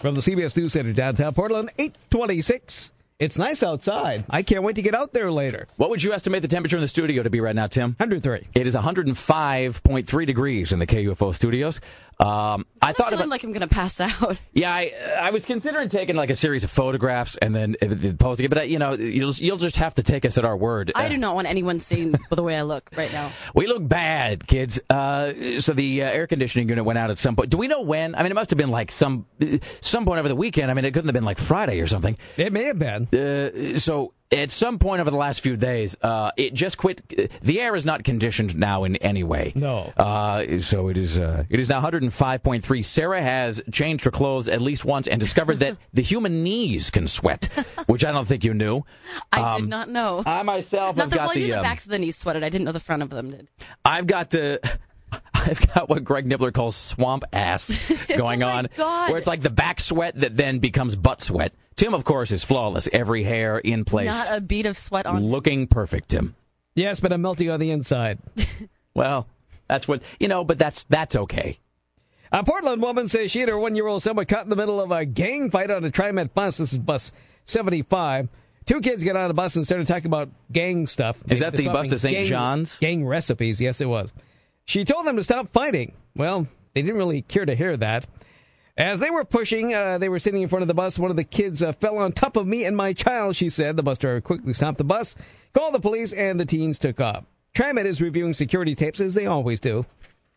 From 0.00 0.14
the 0.14 0.20
CBS 0.20 0.56
News 0.56 0.74
Center, 0.74 0.92
downtown 0.92 1.34
Portland, 1.34 1.70
826. 1.78 2.92
It's 3.18 3.38
nice 3.38 3.64
outside. 3.64 4.24
I 4.30 4.42
can't 4.42 4.62
wait 4.62 4.76
to 4.76 4.82
get 4.82 4.94
out 4.94 5.14
there 5.14 5.32
later. 5.32 5.66
What 5.76 5.90
would 5.90 6.02
you 6.02 6.12
estimate 6.12 6.42
the 6.42 6.48
temperature 6.48 6.76
in 6.76 6.82
the 6.82 6.88
studio 6.88 7.24
to 7.24 7.30
be 7.30 7.40
right 7.40 7.56
now, 7.56 7.66
Tim? 7.66 7.96
103. 7.98 8.46
It 8.54 8.66
is 8.66 8.76
105.3 8.76 10.26
degrees 10.26 10.70
in 10.70 10.78
the 10.78 10.86
KUFO 10.86 11.34
studios. 11.34 11.80
Um, 12.18 12.64
I 12.80 12.92
thought 12.92 13.08
feeling 13.08 13.14
about 13.14 13.28
like 13.28 13.44
I'm 13.44 13.50
going 13.52 13.60
to 13.60 13.74
pass 13.74 14.00
out. 14.00 14.40
Yeah, 14.54 14.72
I, 14.72 14.90
I 15.20 15.30
was 15.30 15.44
considering 15.44 15.90
taking 15.90 16.16
like 16.16 16.30
a 16.30 16.34
series 16.34 16.64
of 16.64 16.70
photographs 16.70 17.36
and 17.36 17.54
then 17.54 17.76
posting 18.18 18.46
it, 18.46 18.48
but 18.48 18.58
uh, 18.58 18.62
you 18.62 18.78
know, 18.78 18.94
you'll 18.94 19.34
you'll 19.34 19.58
just 19.58 19.76
have 19.76 19.92
to 19.94 20.02
take 20.02 20.24
us 20.24 20.38
at 20.38 20.44
our 20.46 20.56
word. 20.56 20.92
I 20.94 21.06
Uh, 21.06 21.08
do 21.10 21.18
not 21.18 21.34
want 21.34 21.46
anyone 21.46 21.78
seeing 21.78 22.14
the 22.30 22.42
way 22.42 22.56
I 22.56 22.62
look 22.62 22.88
right 22.96 23.12
now. 23.12 23.30
we 23.54 23.66
look 23.66 23.86
bad, 23.86 24.46
kids. 24.46 24.80
Uh, 24.88 25.60
so 25.60 25.74
the 25.74 26.02
uh, 26.04 26.06
air 26.06 26.26
conditioning 26.26 26.70
unit 26.70 26.86
went 26.86 26.98
out 26.98 27.10
at 27.10 27.18
some 27.18 27.36
point. 27.36 27.50
Do 27.50 27.58
we 27.58 27.68
know 27.68 27.82
when? 27.82 28.14
I 28.14 28.22
mean, 28.22 28.32
it 28.32 28.34
must 28.34 28.48
have 28.50 28.56
been 28.58 28.70
like 28.70 28.90
some 28.90 29.26
some 29.82 30.06
point 30.06 30.18
over 30.18 30.28
the 30.28 30.36
weekend. 30.36 30.70
I 30.70 30.74
mean, 30.74 30.86
it 30.86 30.92
couldn't 30.94 31.08
have 31.08 31.14
been 31.14 31.24
like 31.24 31.38
Friday 31.38 31.80
or 31.80 31.86
something. 31.86 32.16
It 32.38 32.50
may 32.52 32.64
have 32.64 32.78
been. 32.78 33.08
Uh, 33.12 33.78
so 33.78 34.14
at 34.32 34.50
some 34.50 34.78
point 34.78 35.00
over 35.00 35.10
the 35.10 35.16
last 35.16 35.40
few 35.40 35.56
days, 35.56 35.96
uh, 36.02 36.30
it 36.36 36.52
just 36.54 36.76
quit. 36.76 37.02
The 37.42 37.60
air 37.60 37.76
is 37.76 37.86
not 37.86 38.02
conditioned 38.04 38.56
now 38.56 38.84
in 38.84 38.96
any 38.96 39.22
way. 39.22 39.52
No. 39.54 39.92
Uh, 39.96 40.58
so 40.58 40.88
it 40.88 40.96
is. 40.96 41.20
Uh, 41.20 41.44
it 41.48 41.60
is 41.60 41.68
now 41.68 41.80
105.3. 41.80 42.84
Sarah 42.84 43.22
has 43.22 43.62
changed 43.70 44.04
her 44.04 44.10
clothes 44.10 44.48
at 44.48 44.60
least 44.60 44.84
once 44.84 45.06
and 45.06 45.20
discovered 45.20 45.60
that 45.60 45.76
the 45.92 46.02
human 46.02 46.42
knees 46.42 46.90
can 46.90 47.06
sweat, 47.06 47.46
which 47.86 48.04
I 48.04 48.12
don't 48.12 48.26
think 48.26 48.44
you 48.44 48.54
knew. 48.54 48.82
I 49.32 49.40
Um, 49.54 49.60
did 49.62 49.70
not 49.70 49.88
know. 49.88 50.22
I 50.26 50.42
myself 50.42 50.96
Not 50.96 51.04
have 51.04 51.10
the, 51.10 51.16
got 51.16 51.22
well, 51.28 51.30
I 51.30 51.34
knew 51.34 51.46
the, 51.46 51.50
the 51.52 51.58
um, 51.58 51.62
backs 51.62 51.84
of 51.86 51.90
the 51.92 51.98
knees 51.98 52.16
sweated. 52.16 52.42
I 52.42 52.48
didn't 52.48 52.64
know 52.64 52.72
the 52.72 52.80
front 52.80 53.02
of 53.02 53.10
them 53.10 53.30
did. 53.30 53.48
I've 53.84 54.06
got 54.06 54.30
the. 54.30 54.60
I've 55.34 55.74
got 55.74 55.88
what 55.88 56.04
Greg 56.04 56.26
Nibbler 56.26 56.52
calls 56.52 56.76
swamp 56.76 57.24
ass 57.32 57.90
oh 58.10 58.16
going 58.16 58.42
Oh 58.42 58.48
on, 58.48 58.68
God. 58.76 59.10
where 59.10 59.18
it's 59.18 59.26
like 59.28 59.42
the 59.42 59.50
back 59.50 59.80
sweat 59.80 60.14
that 60.20 60.36
then 60.36 60.58
becomes 60.58 60.96
butt 60.96 61.22
sweat. 61.22 61.52
Tim, 61.76 61.94
of 61.94 62.04
course, 62.04 62.30
is 62.30 62.42
flawless. 62.42 62.88
Every 62.92 63.22
hair 63.22 63.58
in 63.58 63.84
place, 63.84 64.08
Not 64.08 64.36
a 64.38 64.40
bead 64.40 64.66
of 64.66 64.78
sweat 64.78 65.06
on. 65.06 65.22
looking 65.26 65.66
perfect. 65.66 66.08
Tim. 66.10 66.34
Yes, 66.74 67.00
but 67.00 67.12
I'm 67.12 67.22
melting 67.22 67.50
on 67.50 67.60
the 67.60 67.70
inside. 67.70 68.18
Well, 68.94 69.26
that's 69.68 69.86
what 69.86 70.02
you 70.18 70.26
know, 70.26 70.42
but 70.42 70.58
that's 70.58 70.84
that's 70.84 71.14
okay. 71.16 71.58
A 72.32 72.42
Portland 72.42 72.80
woman 72.80 73.08
says 73.08 73.30
she 73.30 73.40
and 73.42 73.50
her 73.50 73.58
one-year-old 73.58 74.02
son 74.02 74.16
were 74.16 74.24
caught 74.24 74.44
in 74.44 74.48
the 74.50 74.56
middle 74.56 74.80
of 74.80 74.90
a 74.90 75.04
gang 75.04 75.50
fight 75.50 75.70
on 75.70 75.84
a 75.84 75.90
TriMet 75.90 76.32
bus. 76.32 76.56
This 76.56 76.72
is 76.72 76.78
bus 76.78 77.12
75. 77.44 78.28
Two 78.64 78.80
kids 78.80 79.04
got 79.04 79.16
on 79.16 79.28
the 79.28 79.34
bus 79.34 79.54
and 79.56 79.64
started 79.66 79.86
talking 79.86 80.06
about 80.06 80.30
gang 80.50 80.86
stuff. 80.86 81.22
Is 81.28 81.40
that 81.40 81.52
the 81.52 81.68
bus 81.68 81.88
to 81.88 81.98
St. 81.98 82.16
Gang- 82.16 82.26
John's? 82.26 82.78
Gang 82.78 83.04
recipes. 83.06 83.60
Yes, 83.60 83.82
it 83.82 83.86
was. 83.86 84.12
She 84.66 84.84
told 84.84 85.06
them 85.06 85.16
to 85.16 85.24
stop 85.24 85.52
fighting. 85.52 85.92
Well, 86.14 86.46
they 86.74 86.82
didn't 86.82 86.98
really 86.98 87.22
care 87.22 87.46
to 87.46 87.54
hear 87.54 87.76
that. 87.76 88.06
As 88.76 89.00
they 89.00 89.10
were 89.10 89.24
pushing, 89.24 89.72
uh, 89.72 89.96
they 89.96 90.10
were 90.10 90.18
sitting 90.18 90.42
in 90.42 90.48
front 90.48 90.62
of 90.62 90.68
the 90.68 90.74
bus. 90.74 90.98
One 90.98 91.10
of 91.10 91.16
the 91.16 91.24
kids 91.24 91.62
uh, 91.62 91.72
fell 91.72 91.96
on 91.96 92.12
top 92.12 92.36
of 92.36 92.46
me 92.46 92.64
and 92.64 92.76
my 92.76 92.92
child, 92.92 93.36
she 93.36 93.48
said. 93.48 93.76
The 93.76 93.82
bus 93.82 93.96
driver 93.96 94.20
quickly 94.20 94.52
stopped 94.52 94.76
the 94.76 94.84
bus, 94.84 95.16
called 95.54 95.72
the 95.72 95.80
police, 95.80 96.12
and 96.12 96.38
the 96.38 96.44
teens 96.44 96.78
took 96.78 97.00
off. 97.00 97.24
TriMet 97.54 97.86
is 97.86 98.02
reviewing 98.02 98.34
security 98.34 98.74
tapes, 98.74 99.00
as 99.00 99.14
they 99.14 99.24
always 99.24 99.60
do. 99.60 99.86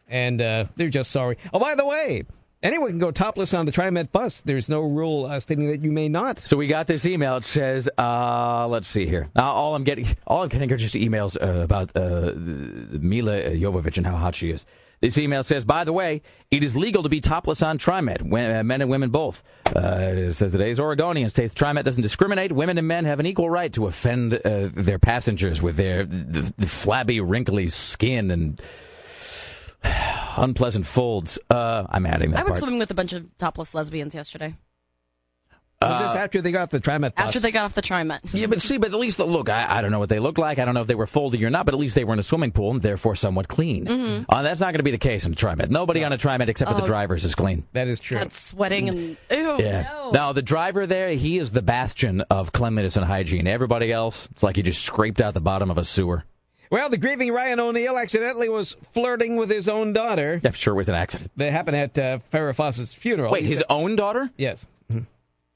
And 0.07 0.41
uh, 0.41 0.65
they're 0.77 0.89
just 0.89 1.11
sorry. 1.11 1.37
Oh, 1.53 1.59
by 1.59 1.75
the 1.75 1.85
way, 1.85 2.23
anyone 2.61 2.89
can 2.89 2.99
go 2.99 3.11
topless 3.11 3.53
on 3.53 3.65
the 3.65 3.71
TriMet 3.71 4.11
bus. 4.11 4.41
There's 4.41 4.69
no 4.69 4.81
rule 4.81 5.25
uh, 5.25 5.39
stating 5.39 5.67
that 5.67 5.81
you 5.81 5.91
may 5.91 6.09
not. 6.09 6.39
So 6.39 6.57
we 6.57 6.67
got 6.67 6.87
this 6.87 7.05
email. 7.05 7.37
It 7.37 7.43
says, 7.43 7.89
uh, 7.97 8.67
let's 8.67 8.87
see 8.87 9.05
here. 9.05 9.29
Now, 9.35 9.51
all 9.51 9.75
I'm 9.75 9.83
getting, 9.83 10.07
all 10.27 10.43
I'm 10.43 10.49
getting 10.49 10.71
are 10.71 10.77
just 10.77 10.95
emails 10.95 11.37
uh, 11.41 11.61
about 11.61 11.91
uh, 11.95 12.33
Milla 12.99 13.41
Jovovich 13.51 13.97
and 13.97 14.05
how 14.05 14.17
hot 14.17 14.35
she 14.35 14.51
is. 14.51 14.65
This 15.01 15.17
email 15.17 15.43
says, 15.43 15.63
by 15.63 15.85
the 15.85 15.93
way, 15.93 16.21
it 16.51 16.61
is 16.61 16.75
legal 16.75 17.03
to 17.03 17.09
be 17.09 17.21
topless 17.21 17.63
on 17.63 17.77
TriMet, 17.77 18.21
uh, 18.21 18.63
men 18.63 18.81
and 18.81 18.89
women 18.89 19.11
both. 19.11 19.41
Uh, 19.73 19.97
it 19.99 20.33
says 20.33 20.51
today's 20.51 20.77
Oregonian 20.77 21.29
states 21.29 21.53
TriMet 21.53 21.85
doesn't 21.85 22.03
discriminate. 22.03 22.51
Women 22.51 22.77
and 22.77 22.87
men 22.87 23.05
have 23.05 23.21
an 23.21 23.25
equal 23.25 23.49
right 23.49 23.71
to 23.73 23.87
offend 23.87 24.33
uh, 24.33 24.69
their 24.73 24.99
passengers 24.99 25.61
with 25.61 25.77
their 25.77 26.03
the, 26.03 26.53
the 26.57 26.67
flabby, 26.67 27.21
wrinkly 27.21 27.69
skin 27.69 28.29
and 28.29 28.61
unpleasant 30.37 30.85
folds. 30.85 31.37
Uh, 31.49 31.85
I'm 31.89 32.05
adding 32.05 32.31
that 32.31 32.37
I 32.39 32.43
went 32.43 32.49
part. 32.49 32.59
swimming 32.59 32.79
with 32.79 32.91
a 32.91 32.95
bunch 32.95 33.13
of 33.13 33.37
topless 33.37 33.73
lesbians 33.75 34.15
yesterday. 34.15 34.55
Was 35.81 36.01
this 36.01 36.15
after 36.15 36.41
they 36.41 36.51
got 36.51 36.63
off 36.63 36.69
the 36.71 36.81
TriMet 36.81 37.15
bus? 37.15 37.27
After 37.27 37.39
they 37.39 37.51
got 37.51 37.63
off 37.63 37.73
the 37.73 37.81
TriMet. 37.81 38.33
Yeah, 38.33 38.47
but 38.47 38.61
see, 38.61 38.77
but 38.77 38.91
at 38.93 38.99
least 38.99 39.17
look, 39.19 39.47
I, 39.47 39.77
I 39.77 39.81
don't 39.81 39.91
know 39.91 39.99
what 39.99 40.09
they 40.09 40.19
look 40.19 40.37
like. 40.37 40.59
I 40.59 40.65
don't 40.65 40.73
know 40.73 40.81
if 40.81 40.87
they 40.87 40.95
were 40.95 41.05
foldy 41.05 41.41
or 41.41 41.49
not, 41.49 41.65
but 41.65 41.73
at 41.73 41.79
least 41.79 41.95
they 41.95 42.03
were 42.03 42.11
in 42.11 42.19
a 42.19 42.23
swimming 42.23 42.51
pool 42.51 42.71
and 42.71 42.81
therefore 42.81 43.15
somewhat 43.15 43.47
clean. 43.47 43.85
Mhm. 43.85 44.25
Uh, 44.27 44.41
that's 44.41 44.59
not 44.59 44.73
going 44.73 44.79
to 44.79 44.83
be 44.83 44.91
the 44.91 44.97
case 44.97 45.23
in 45.25 45.31
a 45.31 45.35
TriMet. 45.37 45.69
Nobody 45.69 46.03
on 46.03 46.11
a 46.11 46.17
TriMet 46.17 46.49
except 46.49 46.69
for 46.69 46.75
the 46.75 46.83
Oh. 46.83 46.85
drivers 46.85 47.23
is 47.23 47.33
clean. 47.33 47.63
That 47.71 47.87
is 47.87 48.01
true. 48.01 48.17
Got 48.17 48.33
sweating 48.33 48.89
and 48.89 48.99
ew, 49.31 49.55
Yeah. 49.57 50.09
no. 50.11 50.33
the 50.33 50.41
driver 50.41 50.85
there, 50.85 51.11
he 51.11 51.37
is 51.37 51.51
the 51.51 51.61
bastion 51.61 52.21
of 52.29 52.51
cleanliness 52.51 52.97
and 52.97 53.05
hygiene. 53.05 53.47
Everybody 53.47 53.93
else, 53.93 54.27
it's 54.31 54.43
like 54.43 54.57
he 54.57 54.63
just 54.63 54.81
scraped 54.83 55.21
out 55.21 55.33
the 55.33 55.39
bottom 55.39 55.71
of 55.71 55.77
a 55.77 55.85
sewer. 55.85 56.25
Well, 56.69 56.89
the 56.89 56.97
grieving 56.97 57.31
Ryan 57.31 57.59
O'Neal 57.59 57.97
accidentally 57.97 58.47
was 58.47 58.75
flirting 58.93 59.35
with 59.37 59.49
his 59.49 59.67
own 59.67 59.91
daughter. 59.93 60.39
I'm 60.43 60.53
sure 60.53 60.73
it 60.73 60.77
was 60.77 60.89
an 60.89 60.95
accident. 60.95 61.31
That 61.35 61.51
happened 61.51 61.77
at 61.77 61.97
uh, 61.97 62.19
Farrah 62.31 62.53
Fawcett's 62.55 62.93
funeral. 62.93 63.31
Wait, 63.31 63.43
He 63.43 63.49
his 63.49 63.59
said- 63.59 63.65
own 63.69 63.95
daughter? 63.95 64.29
Yes. 64.37 64.67
Mhm. 64.91 65.05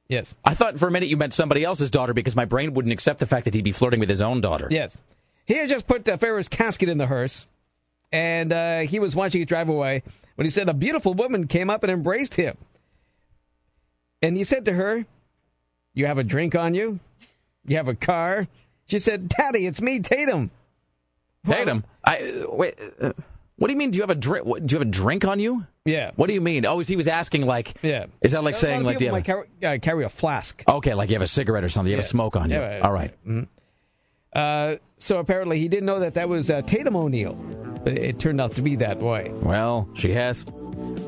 Yes. 0.07 0.33
I 0.43 0.55
thought 0.55 0.77
for 0.79 0.87
a 0.87 0.91
minute 0.91 1.09
you 1.09 1.17
meant 1.17 1.33
somebody 1.35 1.63
else's 1.63 1.91
daughter 1.91 2.13
because 2.13 2.35
my 2.35 2.45
brain 2.45 2.73
wouldn't 2.73 2.91
accept 2.91 3.19
the 3.19 3.27
fact 3.27 3.45
that 3.45 3.53
he'd 3.53 3.63
be 3.63 3.71
flirting 3.71 3.99
with 3.99 4.09
his 4.09 4.21
own 4.23 4.41
daughter. 4.41 4.67
Yes. 4.71 4.97
He 5.45 5.55
had 5.55 5.69
just 5.69 5.85
put 5.87 6.07
uh, 6.09 6.17
Farrah's 6.17 6.49
casket 6.49 6.89
in 6.89 6.97
the 6.97 7.05
hearse, 7.07 7.47
and 8.11 8.51
uh, 8.51 8.79
he 8.79 8.97
was 8.99 9.15
watching 9.15 9.41
it 9.41 9.47
drive 9.47 9.69
away 9.69 10.01
when 10.35 10.45
he 10.45 10.49
said 10.49 10.67
a 10.69 10.73
beautiful 10.73 11.13
woman 11.13 11.47
came 11.47 11.69
up 11.69 11.83
and 11.83 11.91
embraced 11.91 12.35
him. 12.35 12.57
And 14.21 14.35
he 14.37 14.43
said 14.45 14.65
to 14.65 14.73
her, 14.73 15.05
You 15.93 16.05
have 16.07 16.17
a 16.17 16.23
drink 16.23 16.55
on 16.55 16.73
you? 16.73 16.99
You 17.65 17.77
have 17.77 17.87
a 17.87 17.95
car? 17.95 18.47
She 18.87 18.99
said, 18.99 19.29
Daddy, 19.29 19.65
it's 19.67 19.81
me, 19.81 19.99
Tatum. 19.99 20.49
Tatum, 21.45 21.83
I 22.05 22.45
wait. 22.47 22.75
Uh, 22.99 23.13
what 23.57 23.67
do 23.67 23.73
you 23.73 23.77
mean? 23.77 23.91
Do 23.91 23.97
you 23.97 24.03
have 24.03 24.09
a 24.09 24.15
drink? 24.15 24.45
Do 24.45 24.73
you 24.73 24.79
have 24.79 24.87
a 24.87 24.91
drink 24.91 25.25
on 25.25 25.39
you? 25.39 25.65
Yeah. 25.85 26.11
What 26.15 26.27
do 26.27 26.33
you 26.33 26.41
mean? 26.41 26.65
Oh, 26.65 26.79
he 26.79 26.95
was 26.95 27.07
asking 27.07 27.45
like. 27.45 27.75
Yeah. 27.81 28.05
Is 28.21 28.31
that 28.31 28.43
like 28.43 28.55
A 28.55 28.57
saying 28.57 28.83
like 28.83 28.97
do 28.97 29.05
you 29.05 29.09
have? 29.09 29.17
might 29.17 29.25
carry, 29.25 29.47
uh, 29.63 29.77
carry 29.81 30.05
a 30.05 30.09
flask. 30.09 30.63
Okay, 30.67 30.93
like 30.93 31.09
you 31.09 31.15
have 31.15 31.21
a 31.21 31.27
cigarette 31.27 31.63
or 31.63 31.69
something. 31.69 31.89
You 31.91 31.97
have 31.97 32.05
a 32.05 32.07
smoke 32.07 32.35
on 32.35 32.49
you. 32.49 32.57
Yeah, 32.57 32.79
All 32.83 32.91
right. 32.93 33.13
Mhm. 33.27 33.47
Uh, 34.33 34.77
so 34.97 35.19
apparently 35.19 35.59
he 35.59 35.67
didn't 35.67 35.85
know 35.85 35.99
that 35.99 36.15
that 36.15 36.27
was 36.29 36.49
uh, 36.49 36.61
Tatum 36.63 36.95
O'Neal. 36.95 37.33
But 37.83 37.97
it 37.99 38.17
turned 38.19 38.39
out 38.39 38.55
to 38.55 38.61
be 38.61 38.77
that 38.77 38.99
way. 38.99 39.29
Well, 39.41 39.89
she 39.93 40.11
has. 40.13 40.45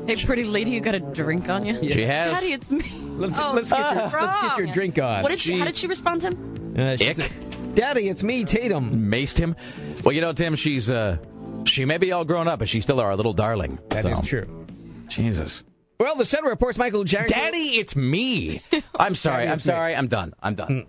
Hey, 0.06 0.16
pretty 0.16 0.44
lady, 0.44 0.70
you 0.72 0.80
got 0.80 0.94
a 0.94 1.00
drink 1.00 1.48
on 1.48 1.64
you? 1.66 1.90
She 1.90 2.02
has. 2.02 2.38
Daddy, 2.38 2.52
it's 2.52 2.70
me. 2.70 2.84
Let's, 3.16 3.40
Oh, 3.40 3.52
let's, 3.54 3.70
get 3.72 3.80
your, 3.80 4.20
let's 4.20 4.36
get 4.40 4.58
your 4.58 4.66
drink 4.74 4.98
on. 4.98 5.22
What 5.22 5.30
did 5.30 5.40
she, 5.40 5.58
how 5.58 5.64
did 5.64 5.76
she 5.76 5.86
respond 5.86 6.20
to 6.20 6.28
him? 6.28 6.74
Uh, 6.78 6.96
she 6.96 7.08
Ick. 7.08 7.16
said, 7.16 7.32
Daddy, 7.76 8.08
it's 8.08 8.22
me, 8.22 8.42
Tatum. 8.44 9.10
Maced 9.10 9.36
him. 9.36 9.54
Well, 10.02 10.14
you 10.14 10.22
know, 10.22 10.32
Tim, 10.32 10.54
she's 10.54 10.90
uh, 10.90 11.18
she 11.64 11.84
may 11.84 11.98
be 11.98 12.10
all 12.10 12.24
grown 12.24 12.48
up, 12.48 12.58
but 12.58 12.70
she's 12.70 12.84
still 12.84 13.00
our 13.00 13.14
little 13.14 13.34
darling. 13.34 13.78
That 13.90 14.02
so. 14.02 14.12
is 14.12 14.20
true. 14.20 14.66
Jesus. 15.08 15.62
Well, 16.00 16.16
the 16.16 16.24
Sun 16.24 16.46
reports 16.46 16.78
Michael 16.78 17.04
Jackson. 17.04 17.38
Daddy, 17.38 17.76
it's 17.76 17.94
me. 17.94 18.62
I'm 18.98 19.14
sorry. 19.14 19.44
Daddy, 19.44 19.48
I'm 19.48 19.56
it's 19.56 19.66
me. 19.66 19.72
sorry. 19.72 19.94
I'm 19.94 20.08
done. 20.08 20.32
I'm 20.42 20.54
done. 20.54 20.86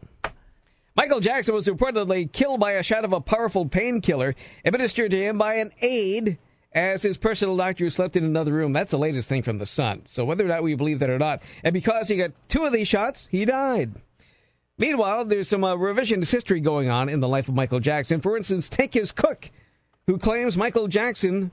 Michael 0.96 1.20
Jackson 1.20 1.54
was 1.54 1.68
reportedly 1.68 2.32
killed 2.32 2.62
by 2.62 2.72
a 2.72 2.84
shot 2.84 3.04
of 3.04 3.12
a 3.12 3.20
powerful 3.20 3.68
painkiller 3.68 4.34
administered 4.64 5.12
to 5.12 5.22
him 5.22 5.38
by 5.38 5.56
an 5.56 5.72
aide 5.82 6.38
as 6.72 7.02
his 7.04 7.18
personal 7.18 7.58
doctor 7.58 7.90
slept 7.90 8.16
in 8.16 8.24
another 8.24 8.54
room. 8.54 8.72
That's 8.72 8.92
the 8.92 8.98
latest 8.98 9.28
thing 9.28 9.44
from 9.44 9.58
The 9.58 9.66
Sun. 9.66 10.04
So 10.08 10.24
whether 10.24 10.46
or 10.46 10.48
not 10.48 10.64
we 10.64 10.74
believe 10.76 11.00
that 11.00 11.10
or 11.10 11.20
not, 11.20 11.42
and 11.64 11.74
because 11.74 12.08
he 12.08 12.16
got 12.16 12.32
two 12.48 12.64
of 12.64 12.72
these 12.72 12.88
shots, 12.88 13.28
he 13.30 13.44
died. 13.44 14.02
Meanwhile, 14.80 15.26
there's 15.26 15.48
some 15.48 15.64
uh, 15.64 15.76
revisionist 15.76 16.32
history 16.32 16.60
going 16.60 16.88
on 16.90 17.10
in 17.10 17.20
the 17.20 17.28
life 17.28 17.50
of 17.50 17.56
Michael 17.56 17.80
Jackson. 17.80 18.22
For 18.22 18.38
instance, 18.38 18.70
take 18.70 18.94
his 18.94 19.12
cook, 19.12 19.50
who 20.06 20.20
claims 20.20 20.56
Michael 20.56 20.88
Jackson 20.88 21.50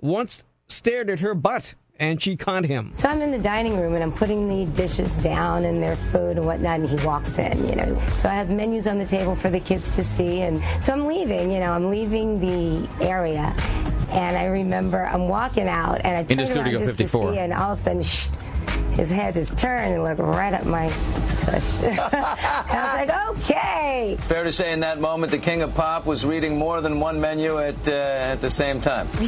once 0.00 0.42
stared 0.68 1.10
at 1.10 1.20
her 1.20 1.34
butt 1.34 1.74
and 2.00 2.20
she 2.20 2.34
caught 2.34 2.64
him. 2.64 2.94
So 2.96 3.10
I'm 3.10 3.20
in 3.20 3.30
the 3.30 3.38
dining 3.38 3.76
room 3.76 3.94
and 3.94 4.02
I'm 4.02 4.10
putting 4.10 4.48
the 4.48 4.64
dishes 4.72 5.18
down 5.18 5.66
and 5.66 5.82
their 5.82 5.96
food 5.96 6.38
and 6.38 6.46
whatnot, 6.46 6.80
and 6.80 6.88
he 6.88 7.06
walks 7.06 7.38
in, 7.38 7.68
you 7.68 7.76
know. 7.76 8.02
So 8.20 8.30
I 8.30 8.34
have 8.34 8.48
menus 8.48 8.86
on 8.86 8.98
the 8.98 9.04
table 9.06 9.36
for 9.36 9.50
the 9.50 9.60
kids 9.60 9.94
to 9.96 10.02
see, 10.02 10.40
and 10.40 10.62
so 10.82 10.94
I'm 10.94 11.06
leaving, 11.06 11.52
you 11.52 11.60
know, 11.60 11.72
I'm 11.72 11.90
leaving 11.90 12.40
the 12.40 12.88
area, 13.06 13.54
and 14.08 14.36
I 14.36 14.46
remember 14.46 15.06
I'm 15.06 15.28
walking 15.28 15.68
out 15.68 16.00
and 16.04 16.16
I 16.16 16.24
turn 16.24 16.40
Into 16.40 16.46
Studio 16.50 16.78
around 16.78 16.86
just 16.88 16.98
54. 16.98 17.26
to 17.26 17.32
see, 17.34 17.38
and 17.38 17.52
all 17.52 17.72
of 17.72 17.78
a 17.78 17.82
sudden, 17.82 18.02
shh, 18.02 18.28
his 18.92 19.10
head 19.10 19.34
just 19.34 19.58
turned 19.58 19.94
and 19.94 20.02
looked 20.04 20.20
right 20.20 20.52
at 20.52 20.66
my 20.66 20.88
tush. 21.40 21.82
I 21.82 23.04
was 23.04 23.08
like, 23.08 23.28
okay. 23.50 24.16
Fair 24.20 24.44
to 24.44 24.52
say, 24.52 24.72
in 24.72 24.80
that 24.80 25.00
moment, 25.00 25.32
the 25.32 25.38
king 25.38 25.62
of 25.62 25.74
pop 25.74 26.06
was 26.06 26.24
reading 26.24 26.58
more 26.58 26.80
than 26.80 27.00
one 27.00 27.20
menu 27.20 27.58
at 27.58 27.88
uh, 27.88 27.92
at 27.92 28.40
the 28.40 28.50
same 28.50 28.80
time. 28.80 29.08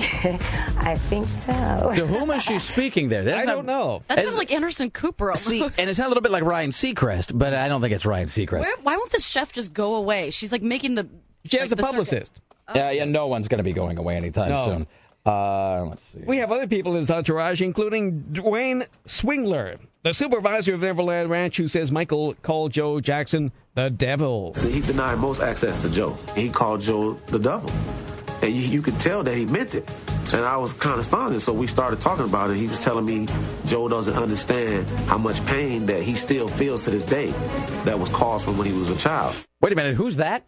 I 0.79 0.97
think 1.09 1.29
so. 1.29 1.93
To 1.97 2.07
whom 2.07 2.31
is 2.31 2.43
she 2.43 2.59
speaking 2.59 3.09
there? 3.09 3.25
That's 3.25 3.43
I 3.43 3.47
not- 3.47 3.55
don't 3.57 3.67
know. 3.67 4.03
That 4.09 4.23
sounds 4.23 4.37
like 4.37 4.53
Anderson 4.53 4.91
Cooper 4.91 5.27
almost. 5.31 5.47
See, 5.47 5.63
and 5.63 5.91
it's 5.91 5.99
a 5.99 6.07
little 6.09 6.23
bit 6.23 6.33
like 6.33 6.45
Ryan 6.45 6.71
Seacrest, 6.71 7.37
but 7.37 7.55
I 7.55 7.69
don't 7.69 7.81
think 7.81 7.95
it's 7.95 8.07
Ryan 8.07 8.29
Seacrest. 8.29 8.61
Where, 8.61 8.77
why 8.83 8.97
won't 8.97 9.11
this 9.11 9.27
chef 9.27 9.53
just 9.53 9.73
go 9.73 9.97
away? 9.97 10.31
She's 10.31 10.53
like 10.53 10.63
making 10.63 10.95
the. 10.95 11.09
She 11.47 11.59
has 11.59 11.71
like, 11.71 11.79
a 11.79 11.83
the 11.83 11.87
publicist. 11.87 12.33
Yeah, 12.75 12.91
yeah, 12.93 13.05
no 13.05 13.27
one's 13.27 13.49
going 13.49 13.59
to 13.59 13.65
be 13.65 13.75
going 13.75 13.99
away 13.99 14.17
anytime 14.17 14.49
No. 14.51 14.71
soon. 14.71 14.87
Uh, 15.27 15.87
let's 15.87 16.05
see. 16.13 16.21
We 16.27 16.39
have 16.39 16.53
other 16.53 16.67
people 16.67 16.93
in 16.93 16.99
his 16.99 17.11
entourage, 17.11 17.63
including 17.63 18.25
Dwayne 18.33 18.87
Swingler, 19.07 19.79
the 20.03 20.13
supervisor 20.13 20.75
of 20.75 20.81
Neverland 20.81 21.31
Ranch, 21.31 21.57
who 21.57 21.67
says 21.67 21.91
Michael 21.91 22.35
called 22.43 22.73
Joe 22.73 23.01
Jackson 23.01 23.51
the 23.75 23.89
devil. 23.89 24.55
He 24.55 24.81
denied 24.81 25.19
most 25.19 25.41
access 25.41 25.81
to 25.83 25.91
Joe. 25.91 26.11
He 26.37 26.51
called 26.51 26.83
Joe 26.83 27.15
the 27.29 27.39
devil. 27.39 27.71
And 28.43 28.55
you, 28.55 28.63
you 28.63 28.83
could 28.83 29.01
tell 29.01 29.23
that 29.23 29.37
he 29.37 29.47
meant 29.47 29.75
it. 29.75 29.91
And 30.35 30.45
I 30.45 30.57
was 30.59 30.75
kind 30.75 30.99
of 30.99 31.05
stunned. 31.07 31.41
So 31.41 31.53
we 31.53 31.67
started 31.67 32.01
talking 32.01 32.25
about 32.27 32.51
it. 32.51 32.57
He 32.57 32.67
was 32.67 32.79
telling 32.79 33.07
me 33.07 33.27
Joe 33.65 33.89
doesn't 33.89 34.17
understand 34.17 34.87
how 35.09 35.17
much 35.17 35.45
pain 35.47 35.87
that 35.87 36.03
he 36.03 36.15
still 36.15 36.49
feels 36.49 36.85
to 36.85 36.91
this 36.91 37.05
day 37.05 37.29
that 37.85 37.99
was 37.99 38.11
caused 38.11 38.45
from 38.45 38.59
when 38.59 38.67
he 38.67 38.73
was 38.73 38.91
a 38.91 38.97
child. 38.97 39.35
Wait 39.63 39.73
a 39.73 39.77
minute, 39.77 39.95
who's 39.95 40.17
that? 40.17 40.47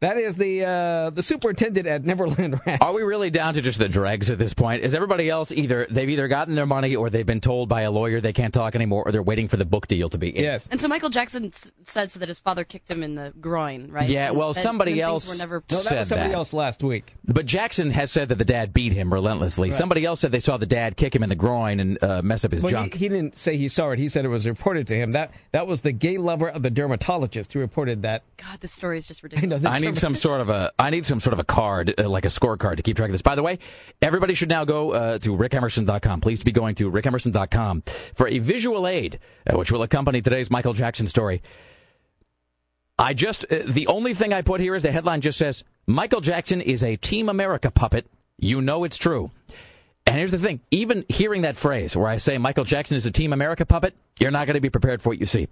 That 0.00 0.16
is 0.16 0.38
the 0.38 0.64
uh, 0.64 1.10
the 1.10 1.22
superintendent 1.22 1.86
at 1.86 2.04
Neverland 2.06 2.58
Ranch. 2.66 2.80
Are 2.80 2.94
we 2.94 3.02
really 3.02 3.28
down 3.28 3.52
to 3.54 3.60
just 3.60 3.78
the 3.78 3.88
dregs 3.88 4.30
at 4.30 4.38
this 4.38 4.54
point? 4.54 4.82
Is 4.82 4.94
everybody 4.94 5.28
else 5.28 5.52
either 5.52 5.86
they've 5.90 6.08
either 6.08 6.26
gotten 6.26 6.54
their 6.54 6.64
money 6.64 6.96
or 6.96 7.10
they've 7.10 7.26
been 7.26 7.42
told 7.42 7.68
by 7.68 7.82
a 7.82 7.90
lawyer 7.90 8.18
they 8.18 8.32
can't 8.32 8.54
talk 8.54 8.74
anymore 8.74 9.02
or 9.04 9.12
they're 9.12 9.22
waiting 9.22 9.46
for 9.46 9.58
the 9.58 9.66
book 9.66 9.88
deal 9.88 10.08
to 10.08 10.16
be 10.16 10.30
in? 10.34 10.42
Yes. 10.42 10.66
And 10.70 10.80
so 10.80 10.88
Michael 10.88 11.10
Jackson 11.10 11.44
s- 11.46 11.74
says 11.82 12.14
that 12.14 12.28
his 12.28 12.40
father 12.40 12.64
kicked 12.64 12.90
him 12.90 13.02
in 13.02 13.14
the 13.14 13.34
groin, 13.40 13.90
right? 13.90 14.08
Yeah, 14.08 14.28
And 14.28 14.38
well, 14.38 14.54
that- 14.54 14.60
somebody 14.62 15.02
else 15.02 15.28
Were 15.30 15.38
never 15.38 15.56
No, 15.70 15.76
that 15.76 15.82
said 15.82 15.98
was 15.98 16.08
somebody 16.08 16.30
that. 16.30 16.36
else 16.36 16.54
last 16.54 16.82
week. 16.82 17.14
But 17.26 17.44
Jackson 17.44 17.90
has 17.90 18.10
said 18.10 18.30
that 18.30 18.38
the 18.38 18.44
dad 18.46 18.72
beat 18.72 18.94
him 18.94 19.12
relentlessly. 19.12 19.68
Right. 19.68 19.76
Somebody 19.78 20.06
else 20.06 20.20
said 20.20 20.32
they 20.32 20.40
saw 20.40 20.56
the 20.56 20.64
dad 20.64 20.96
kick 20.96 21.14
him 21.14 21.22
in 21.22 21.28
the 21.28 21.34
groin 21.36 21.78
and 21.78 22.02
uh, 22.02 22.22
mess 22.22 22.42
up 22.46 22.52
his 22.52 22.62
Well, 22.62 22.70
junk. 22.70 22.94
he, 22.94 23.00
he 23.00 23.08
didn't 23.10 23.36
say 23.36 23.58
he 23.58 23.68
saw 23.68 23.90
it. 23.90 23.98
He 23.98 24.08
said 24.08 24.24
it 24.24 24.28
was 24.28 24.48
reported 24.48 24.86
to 24.86 24.94
him. 24.94 25.12
That 25.12 25.30
that 25.52 25.66
was 25.66 25.82
the 25.82 25.92
gay 25.92 26.16
lover 26.16 26.48
of 26.48 26.62
the 26.62 26.70
dermatologist 26.70 27.52
who 27.52 27.60
reported 27.60 28.00
that. 28.00 28.22
God, 28.38 28.60
this 28.60 28.72
story 28.72 28.96
is 28.96 29.06
just 29.06 29.22
I 29.22 29.26
ridiculous. 29.26 29.62
know, 29.62 29.68
the 29.68 29.74
I 29.74 29.78
need 29.90 29.98
some 29.98 30.16
sort 30.16 30.40
of 30.40 30.48
a 30.48 30.72
I 30.78 30.90
need 30.90 31.04
some 31.04 31.20
sort 31.20 31.32
of 31.32 31.40
a 31.40 31.44
card, 31.44 31.94
uh, 31.98 32.08
like 32.08 32.24
a 32.24 32.28
scorecard, 32.28 32.76
to 32.76 32.82
keep 32.82 32.96
track 32.96 33.08
of 33.08 33.12
this. 33.12 33.22
By 33.22 33.34
the 33.34 33.42
way, 33.42 33.58
everybody 34.00 34.34
should 34.34 34.48
now 34.48 34.64
go 34.64 34.92
uh, 34.92 35.18
to 35.18 35.36
rickemerson.com. 35.36 36.20
Please 36.20 36.42
be 36.44 36.52
going 36.52 36.74
to 36.76 36.90
rickemerson.com 36.90 37.82
for 38.14 38.28
a 38.28 38.38
visual 38.38 38.86
aid, 38.86 39.18
uh, 39.46 39.56
which 39.56 39.72
will 39.72 39.82
accompany 39.82 40.20
today's 40.22 40.50
Michael 40.50 40.72
Jackson 40.72 41.06
story. 41.06 41.42
I 42.98 43.14
just 43.14 43.44
uh, 43.50 43.58
the 43.66 43.86
only 43.88 44.14
thing 44.14 44.32
I 44.32 44.42
put 44.42 44.60
here 44.60 44.74
is 44.74 44.82
the 44.82 44.92
headline 44.92 45.20
just 45.20 45.38
says 45.38 45.64
Michael 45.86 46.20
Jackson 46.20 46.60
is 46.60 46.84
a 46.84 46.96
Team 46.96 47.28
America 47.28 47.70
puppet. 47.70 48.06
You 48.38 48.60
know 48.60 48.84
it's 48.84 48.96
true. 48.96 49.30
And 50.10 50.18
here's 50.18 50.32
the 50.32 50.38
thing: 50.38 50.58
even 50.72 51.04
hearing 51.08 51.42
that 51.42 51.56
phrase 51.56 51.96
where 51.96 52.08
I 52.08 52.16
say 52.16 52.36
Michael 52.36 52.64
Jackson 52.64 52.96
is 52.96 53.06
a 53.06 53.12
Team 53.12 53.32
America 53.32 53.64
puppet, 53.64 53.94
you're 54.18 54.32
not 54.32 54.48
going 54.48 54.54
to 54.54 54.60
be 54.60 54.68
prepared 54.68 55.00
for 55.00 55.10
what 55.10 55.20
you 55.20 55.26
see. 55.26 55.46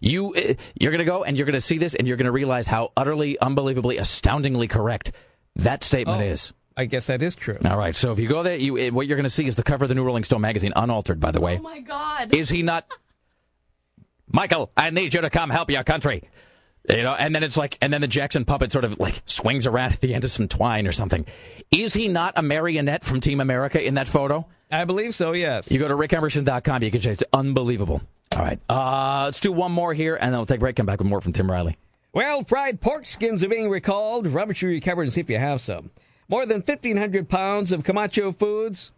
You 0.00 0.34
uh, 0.34 0.54
you're 0.74 0.90
going 0.90 0.98
to 0.98 1.04
go 1.04 1.22
and 1.22 1.38
you're 1.38 1.46
going 1.46 1.54
to 1.54 1.60
see 1.60 1.78
this, 1.78 1.94
and 1.94 2.08
you're 2.08 2.16
going 2.16 2.24
to 2.26 2.32
realize 2.32 2.66
how 2.66 2.90
utterly, 2.96 3.38
unbelievably, 3.38 3.98
astoundingly 3.98 4.66
correct 4.66 5.12
that 5.54 5.84
statement 5.84 6.22
Oh, 6.22 6.26
is. 6.26 6.52
I 6.76 6.86
guess 6.86 7.06
that 7.06 7.22
is 7.22 7.36
true. 7.36 7.58
All 7.64 7.76
right, 7.76 7.94
so 7.94 8.10
if 8.10 8.18
you 8.18 8.28
go 8.28 8.42
there, 8.42 8.56
you 8.56 8.92
what 8.92 9.06
you're 9.06 9.16
going 9.16 9.24
to 9.24 9.30
see 9.30 9.46
is 9.46 9.54
the 9.54 9.62
cover 9.62 9.84
of 9.84 9.88
the 9.88 9.94
New 9.94 10.02
Rolling 10.02 10.24
Stone 10.24 10.40
magazine, 10.40 10.72
unaltered, 10.74 11.20
by 11.20 11.30
the 11.30 11.40
way. 11.40 11.58
Oh 11.58 11.62
my 11.62 11.78
God. 11.78 12.34
Is 12.34 12.48
he 12.48 12.62
not? 12.62 12.90
Michael, 14.26 14.72
I 14.76 14.90
need 14.90 15.14
you 15.14 15.20
to 15.20 15.30
come 15.30 15.50
help 15.50 15.70
your 15.70 15.84
country. 15.84 16.24
You 16.88 17.02
know, 17.02 17.14
and 17.14 17.34
then 17.34 17.42
it's 17.42 17.56
like, 17.56 17.76
and 17.80 17.92
then 17.92 18.00
the 18.00 18.08
Jackson 18.08 18.44
puppet 18.44 18.72
sort 18.72 18.84
of 18.84 18.98
like 18.98 19.22
swings 19.26 19.66
around 19.66 19.92
at 19.92 20.00
the 20.00 20.14
end 20.14 20.24
of 20.24 20.30
some 20.30 20.48
twine 20.48 20.86
or 20.86 20.92
something. 20.92 21.26
Is 21.70 21.92
he 21.94 22.08
not 22.08 22.34
a 22.36 22.42
marionette 22.42 23.04
from 23.04 23.20
Team 23.20 23.40
America 23.40 23.84
in 23.84 23.94
that 23.94 24.08
photo? 24.08 24.46
I 24.72 24.84
believe 24.84 25.14
so. 25.14 25.32
Yes. 25.32 25.70
You 25.70 25.78
go 25.78 25.88
to 25.88 25.94
rickemerson.com, 25.94 26.82
you 26.82 26.90
can 26.90 27.00
check. 27.00 27.12
It's 27.12 27.24
unbelievable. 27.32 28.00
All 28.32 28.42
right, 28.42 28.60
uh, 28.68 29.22
let's 29.24 29.40
do 29.40 29.50
one 29.50 29.72
more 29.72 29.92
here, 29.92 30.14
and 30.14 30.32
then 30.32 30.38
we'll 30.38 30.46
take 30.46 30.58
a 30.58 30.60
break. 30.60 30.76
Come 30.76 30.86
back 30.86 31.00
with 31.00 31.08
more 31.08 31.20
from 31.20 31.32
Tim 31.32 31.50
Riley. 31.50 31.76
Well, 32.12 32.44
fried 32.44 32.80
pork 32.80 33.06
skins 33.06 33.42
are 33.42 33.48
being 33.48 33.68
recalled. 33.68 34.26
Robert 34.28 34.56
should 34.56 34.68
recover 34.68 35.02
and 35.02 35.12
see 35.12 35.20
if 35.20 35.28
you 35.28 35.38
have 35.38 35.60
some. 35.60 35.90
More 36.28 36.46
than 36.46 36.58
1,500 36.60 37.28
pounds 37.28 37.72
of 37.72 37.82
Camacho 37.82 38.30
Foods 38.32 38.92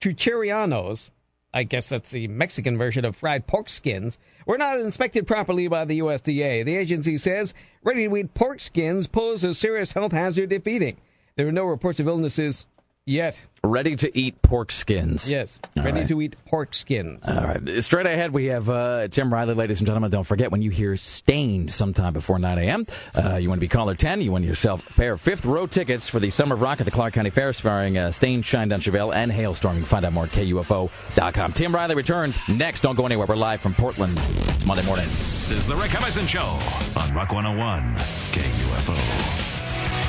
Chucherianos, 0.00 1.10
I 1.52 1.62
guess 1.62 1.88
that's 1.88 2.10
the 2.10 2.28
Mexican 2.28 2.76
version 2.76 3.04
of 3.04 3.16
fried 3.16 3.46
pork 3.46 3.68
skins, 3.68 4.18
were 4.46 4.58
not 4.58 4.80
inspected 4.80 5.26
properly 5.26 5.66
by 5.66 5.84
the 5.84 6.00
USDA. 6.00 6.64
The 6.64 6.76
agency 6.76 7.16
says 7.16 7.54
ready 7.82 8.06
to 8.06 8.16
eat 8.16 8.34
pork 8.34 8.60
skins 8.60 9.06
pose 9.06 9.44
a 9.44 9.54
serious 9.54 9.92
health 9.92 10.12
hazard 10.12 10.52
if 10.52 10.66
eating. 10.66 10.98
There 11.36 11.48
are 11.48 11.52
no 11.52 11.64
reports 11.64 12.00
of 12.00 12.08
illnesses 12.08 12.66
yet. 13.08 13.42
Ready 13.64 13.96
to 13.96 14.16
eat 14.16 14.40
pork 14.40 14.70
skins. 14.70 15.28
Yes, 15.28 15.58
All 15.76 15.82
ready 15.82 16.00
right. 16.00 16.08
to 16.08 16.22
eat 16.22 16.36
pork 16.46 16.74
skins. 16.74 17.28
All 17.28 17.34
right. 17.42 17.82
Straight 17.82 18.06
ahead, 18.06 18.32
we 18.32 18.46
have 18.46 18.68
uh, 18.68 19.08
Tim 19.08 19.32
Riley, 19.32 19.54
ladies 19.54 19.80
and 19.80 19.86
gentlemen. 19.86 20.12
Don't 20.12 20.22
forget 20.22 20.52
when 20.52 20.62
you 20.62 20.70
hear 20.70 20.94
Staind 20.96 21.68
sometime 21.68 22.12
before 22.12 22.38
9 22.38 22.56
a.m., 22.58 22.86
uh, 23.16 23.34
you 23.36 23.48
want 23.48 23.58
to 23.58 23.60
be 23.60 23.66
caller 23.68 23.96
10. 23.96 24.20
You 24.20 24.30
win 24.32 24.44
yourself 24.44 24.88
a 24.88 24.94
pair 24.94 25.14
of 25.14 25.20
fifth 25.20 25.44
row 25.44 25.66
tickets 25.66 26.08
for 26.08 26.20
the 26.20 26.30
Summer 26.30 26.54
of 26.54 26.60
Rock 26.62 26.80
at 26.80 26.84
the 26.84 26.92
Clark 26.92 27.14
County 27.14 27.30
Fair, 27.30 27.52
starring 27.52 27.98
uh, 27.98 28.12
Staind, 28.12 28.44
Shine 28.44 28.68
Down 28.68 28.80
Chevelle, 28.80 29.12
and 29.12 29.32
Halestorm. 29.32 29.72
You 29.74 29.80
can 29.80 29.86
find 29.86 30.04
out 30.04 30.12
more 30.12 30.24
at 30.24 30.30
KUFO.com. 30.30 31.52
Tim 31.52 31.74
Riley 31.74 31.96
returns 31.96 32.38
next. 32.48 32.82
Don't 32.82 32.94
go 32.94 33.06
anywhere. 33.06 33.26
We're 33.26 33.34
live 33.36 33.60
from 33.60 33.74
Portland. 33.74 34.12
It's 34.16 34.64
Monday 34.64 34.84
morning. 34.86 35.06
This 35.06 35.50
is 35.50 35.66
the 35.66 35.74
Rick 35.74 35.94
Emerson 35.96 36.26
Show 36.28 36.60
on 36.96 37.12
Rock 37.12 37.32
101 37.32 37.94
KUFO. 37.96 39.47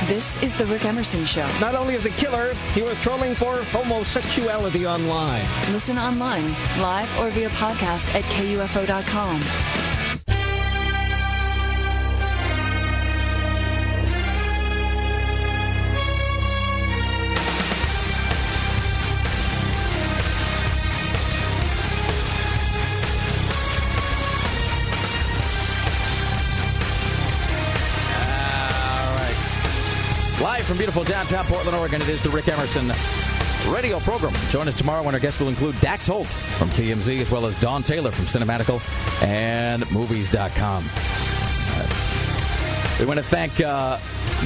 This 0.09 0.41
is 0.41 0.55
The 0.55 0.65
Rick 0.65 0.85
Emerson 0.85 1.23
Show. 1.23 1.47
Not 1.59 1.75
only 1.75 1.93
is 1.93 2.07
a 2.07 2.09
killer, 2.09 2.55
he 2.73 2.81
was 2.81 2.97
trolling 2.97 3.35
for 3.35 3.61
homosexuality 3.65 4.87
online. 4.87 5.45
Listen 5.71 5.99
online, 5.99 6.49
live 6.81 7.19
or 7.19 7.29
via 7.29 7.49
podcast 7.49 8.11
at 8.15 8.23
KUFO.com. 8.23 9.88
from 30.69 30.77
beautiful 30.77 31.03
downtown 31.03 31.43
Portland, 31.45 31.75
Oregon, 31.75 31.99
it 31.99 32.09
is 32.09 32.21
the 32.21 32.29
Rick 32.29 32.47
Emerson 32.47 32.93
radio 33.73 33.99
program. 34.01 34.31
Join 34.49 34.67
us 34.67 34.75
tomorrow 34.75 35.01
when 35.01 35.15
our 35.15 35.19
guests 35.19 35.39
will 35.39 35.49
include 35.49 35.79
Dax 35.79 36.05
Holt 36.05 36.27
from 36.27 36.69
TMZ 36.69 37.21
as 37.21 37.31
well 37.31 37.47
as 37.47 37.59
Don 37.59 37.81
Taylor 37.81 38.11
from 38.11 38.25
Cinematical 38.25 38.79
and 39.23 39.89
Movies.com. 39.91 40.85
Uh, 41.71 42.97
we 42.99 43.05
want 43.07 43.17
to 43.17 43.23
thank 43.23 43.59
uh, 43.61 43.97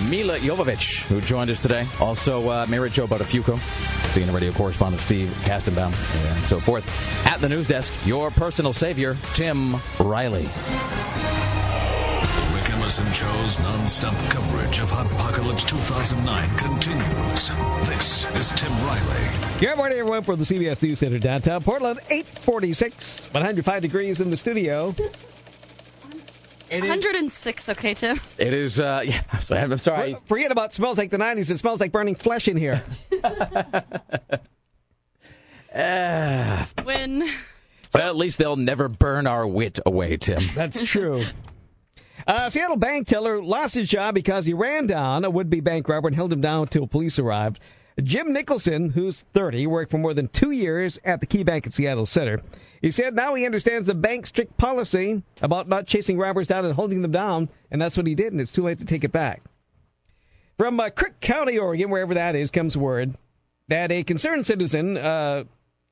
Milla 0.08 0.40
Jovovich, 0.40 1.04
who 1.08 1.20
joined 1.20 1.50
us 1.50 1.60
today. 1.60 1.86
Also, 2.00 2.48
uh, 2.50 2.66
Mary 2.70 2.90
Jo 2.90 3.06
Buttafuoco, 3.06 4.16
being 4.16 4.28
the 4.28 4.34
radio 4.34 4.54
correspondent 4.54 5.02
Steve 5.02 5.28
Kastenbaum, 5.44 5.94
and 6.36 6.44
so 6.46 6.58
forth. 6.58 6.88
At 7.28 7.42
the 7.42 7.50
news 7.50 7.68
desk, 7.68 7.94
your 8.06 8.32
personal 8.32 8.72
savior, 8.72 9.18
Tim 9.34 9.76
Riley. 10.00 10.48
Rick 12.94 13.08
Emerson 13.08 13.28
Show's 13.28 13.60
non-stop 13.60 14.14
coverage 14.30 14.80
of 14.80 14.92
Hot 14.92 15.12
Apocalypse 15.12 15.64
2009 15.64 16.58
continues. 16.58 17.50
This 17.88 18.26
is 18.36 18.50
Tim 18.52 18.72
Riley. 18.86 19.60
Good 19.60 19.78
morning, 19.78 19.98
everyone, 19.98 20.24
from 20.24 20.38
the 20.38 20.46
CBS 20.46 20.82
News 20.84 21.00
Center 21.00 21.18
downtown 21.18 21.64
Portland. 21.64 22.00
846, 22.10 23.30
105 23.32 23.82
degrees 23.82 24.22
in 24.22 24.30
the 24.30 24.38
studio. 24.38 24.94
106, 26.70 27.70
okay, 27.70 27.96
Tim? 27.96 28.18
It 28.38 28.54
is, 28.54 28.80
uh, 28.80 29.02
yeah, 29.06 29.22
I'm 29.32 29.78
sorry. 29.80 30.16
Forget 30.26 30.52
about 30.52 30.74
smells 30.74 31.00
like 31.00 31.10
the 31.10 31.18
90s. 31.18 31.50
It 31.50 31.58
smells 31.58 31.80
like 31.80 31.92
burning 31.92 32.16
flesh 32.16 32.48
in 32.48 32.58
here. 32.58 32.84
Uh, 35.74 36.64
When 36.84 37.28
well, 37.96 38.08
at 38.10 38.16
least 38.16 38.38
they'll 38.38 38.56
never 38.56 38.88
burn 38.88 39.26
our 39.26 39.48
wit 39.48 39.80
away, 39.88 40.18
Tim. 40.18 40.44
That's 40.54 40.84
true. 40.84 41.26
Uh, 42.26 42.50
Seattle 42.50 42.78
bank 42.78 43.08
teller 43.08 43.44
lost 43.44 43.76
his 43.76 43.90
job 43.90 44.16
because 44.16 44.46
he 44.46 44.54
ran 44.54 44.88
down 44.88 45.26
a 45.26 45.30
would-be 45.30 45.60
bank 45.60 45.88
robber 45.90 46.08
and 46.08 46.16
held 46.16 46.32
him 46.32 46.42
down 46.42 46.64
until 46.64 46.88
police 46.88 47.20
arrived. 47.20 47.60
Jim 48.02 48.34
Nicholson, 48.34 48.92
who's 48.92 49.22
30, 49.34 49.68
worked 49.68 49.92
for 49.92 49.98
more 49.98 50.14
than 50.14 50.28
two 50.30 50.52
years 50.52 51.00
at 51.04 51.20
the 51.20 51.28
Key 51.28 51.44
Bank 51.44 51.68
at 51.68 51.74
Seattle 51.74 52.06
Center. 52.06 52.42
He 52.82 52.90
said 52.92 53.14
now 53.14 53.36
he 53.36 53.46
understands 53.46 53.88
the 53.88 53.94
bank's 53.94 54.30
strict 54.30 54.58
policy 54.58 55.24
about 55.42 55.68
not 55.68 55.86
chasing 55.86 56.18
robbers 56.18 56.48
down 56.48 56.66
and 56.66 56.74
holding 56.74 57.02
them 57.02 57.12
down, 57.12 57.50
and 57.70 57.82
that's 57.82 57.96
what 57.96 58.08
he 58.08 58.16
did, 58.16 58.32
and 58.32 58.42
it's 58.42 58.52
too 58.52 58.64
late 58.64 58.80
to 58.80 58.86
take 58.86 59.04
it 59.04 59.12
back. 59.12 59.42
From 60.58 60.80
uh, 60.80 60.90
Crook 60.90 61.20
County, 61.20 61.58
Oregon, 61.58 61.90
wherever 61.90 62.14
that 62.14 62.36
is, 62.36 62.50
comes 62.50 62.76
word 62.76 63.16
that 63.68 63.92
a 63.92 64.04
concerned 64.04 64.46
citizen 64.46 64.98
uh, 64.98 65.44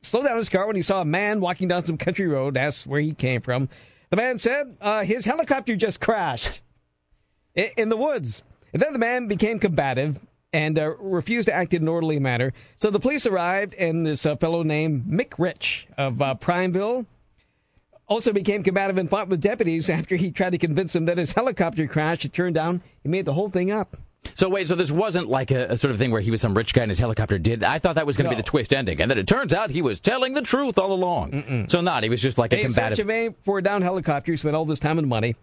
slowed 0.01 0.25
down 0.25 0.37
his 0.37 0.49
car 0.49 0.67
when 0.67 0.75
he 0.75 0.81
saw 0.81 1.01
a 1.01 1.05
man 1.05 1.39
walking 1.39 1.67
down 1.67 1.83
some 1.83 1.97
country 1.97 2.27
road. 2.27 2.55
That's 2.55 2.85
where 2.85 3.01
he 3.01 3.13
came 3.13 3.41
from. 3.41 3.69
The 4.11 4.17
man 4.17 4.37
said 4.37 4.77
uh, 4.81 5.03
his 5.03 5.25
helicopter 5.25 5.75
just 5.75 6.01
crashed 6.01 6.61
in 7.55 7.87
the 7.89 7.97
woods. 7.97 8.43
And 8.73 8.81
then 8.81 8.93
the 8.93 8.99
man 8.99 9.27
became 9.27 9.57
combative 9.57 10.19
and 10.53 10.77
uh, 10.77 10.95
refused 10.97 11.47
to 11.47 11.53
act 11.53 11.73
in 11.73 11.83
an 11.83 11.87
orderly 11.87 12.19
manner. 12.19 12.51
So 12.75 12.89
the 12.89 12.99
police 12.99 13.25
arrived, 13.25 13.73
and 13.75 14.05
this 14.05 14.25
uh, 14.25 14.35
fellow 14.35 14.63
named 14.63 15.05
Mick 15.05 15.33
Rich 15.37 15.87
of 15.97 16.21
uh, 16.21 16.35
Prineville 16.35 17.05
also 18.05 18.33
became 18.33 18.63
combative 18.63 18.97
and 18.97 19.09
fought 19.09 19.29
with 19.29 19.41
deputies 19.41 19.89
after 19.89 20.17
he 20.17 20.29
tried 20.29 20.49
to 20.49 20.57
convince 20.57 20.91
them 20.91 21.05
that 21.05 21.17
his 21.17 21.31
helicopter 21.31 21.87
crashed. 21.87 22.23
had 22.23 22.33
turned 22.33 22.55
down. 22.55 22.81
He 23.01 23.07
made 23.07 23.23
the 23.23 23.33
whole 23.33 23.49
thing 23.49 23.71
up. 23.71 23.95
So 24.35 24.49
wait, 24.49 24.67
so 24.67 24.75
this 24.75 24.91
wasn't 24.91 25.27
like 25.29 25.51
a, 25.51 25.65
a 25.71 25.77
sort 25.77 25.91
of 25.91 25.97
thing 25.97 26.11
where 26.11 26.21
he 26.21 26.31
was 26.31 26.41
some 26.41 26.53
rich 26.55 26.73
guy 26.73 26.83
and 26.83 26.91
his 26.91 26.99
helicopter 26.99 27.37
did. 27.37 27.63
I 27.63 27.79
thought 27.79 27.95
that 27.95 28.05
was 28.05 28.17
going 28.17 28.25
to 28.25 28.31
No. 28.31 28.35
be 28.37 28.41
the 28.41 28.47
twist 28.47 28.73
ending, 28.73 29.01
and 29.01 29.09
then 29.09 29.17
it 29.17 29.27
turns 29.27 29.53
out 29.53 29.71
he 29.71 29.81
was 29.81 29.99
telling 29.99 30.33
the 30.33 30.41
truth 30.41 30.77
all 30.77 30.91
along. 30.93 31.65
So 31.69 31.81
not, 31.81 32.03
he 32.03 32.09
was 32.09 32.21
just 32.21 32.37
like 32.37 32.53
a 32.53 32.55
They 32.57 32.63
search 32.67 32.97
combative. 32.97 33.09
aim 33.09 33.35
for 33.43 33.57
a 33.59 33.63
down 33.63 33.81
helicopter. 33.81 34.31
He 34.31 34.37
spent 34.37 34.55
all 34.55 34.65
this 34.65 34.79
time 34.79 34.97
and 34.99 35.07
money. 35.07 35.35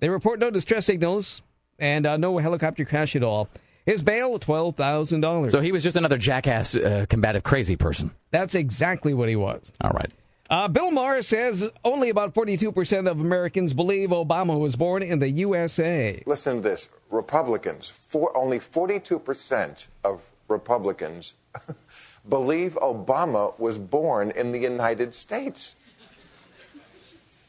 They 0.00 0.08
report 0.08 0.38
no 0.40 0.50
distress 0.50 0.86
signals 0.86 1.42
and 1.78 2.06
uh, 2.06 2.16
no 2.16 2.38
helicopter 2.38 2.84
crash 2.84 3.14
at 3.16 3.22
all. 3.22 3.48
His 3.86 4.02
bail 4.02 4.38
twelve 4.38 4.76
thousand 4.76 5.20
dollars. 5.22 5.52
So 5.52 5.60
he 5.60 5.72
was 5.72 5.82
just 5.82 5.96
another 5.96 6.16
jackass, 6.18 6.74
uh, 6.76 7.06
combative, 7.08 7.42
crazy 7.42 7.76
person. 7.76 8.12
That's 8.30 8.54
exactly 8.54 9.12
what 9.14 9.28
he 9.28 9.36
was. 9.36 9.72
All 9.80 9.90
right. 9.90 10.10
Uh, 10.50 10.68
Bill 10.68 10.90
Maher 10.90 11.22
says 11.22 11.70
only 11.84 12.10
about 12.10 12.34
42% 12.34 13.10
of 13.10 13.20
Americans 13.20 13.72
believe 13.72 14.10
Obama 14.10 14.58
was 14.58 14.76
born 14.76 15.02
in 15.02 15.18
the 15.18 15.30
USA. 15.30 16.22
Listen 16.26 16.56
to 16.56 16.62
this 16.62 16.90
Republicans, 17.10 17.88
for, 17.88 18.36
only 18.36 18.58
42% 18.58 19.86
of 20.04 20.28
Republicans 20.48 21.34
believe 22.28 22.74
Obama 22.82 23.58
was 23.58 23.78
born 23.78 24.30
in 24.32 24.52
the 24.52 24.58
United 24.58 25.14
States. 25.14 25.74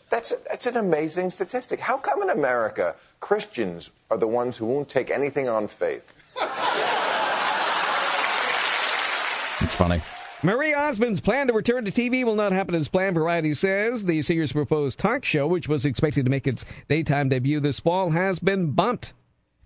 That's, 0.09 0.31
that's 0.47 0.67
an 0.67 0.77
amazing 0.77 1.31
statistic. 1.31 1.79
How 1.79 1.97
come 1.97 2.21
in 2.21 2.29
America 2.29 2.95
Christians 3.19 3.89
are 4.11 4.17
the 4.17 4.27
ones 4.27 4.57
who 4.57 4.67
won't 4.67 4.87
take 4.87 5.09
anything 5.09 5.49
on 5.49 5.67
faith? 5.67 6.13
It's 9.59 9.75
funny. 9.75 10.01
Marie 10.43 10.73
Osmond's 10.73 11.21
plan 11.21 11.47
to 11.47 11.53
return 11.53 11.85
to 11.85 11.91
TV 11.91 12.25
will 12.25 12.35
not 12.35 12.51
happen 12.51 12.75
as 12.75 12.89
planned, 12.89 13.15
Variety 13.15 13.53
says. 13.53 14.03
The 14.03 14.21
singer's 14.21 14.51
proposed 14.51 14.99
talk 14.99 15.23
show, 15.23 15.47
which 15.47 15.69
was 15.69 15.85
expected 15.85 16.25
to 16.25 16.29
make 16.29 16.45
its 16.47 16.65
daytime 16.89 17.29
debut 17.29 17.61
this 17.61 17.79
fall, 17.79 18.09
has 18.09 18.39
been 18.39 18.71
bumped. 18.71 19.13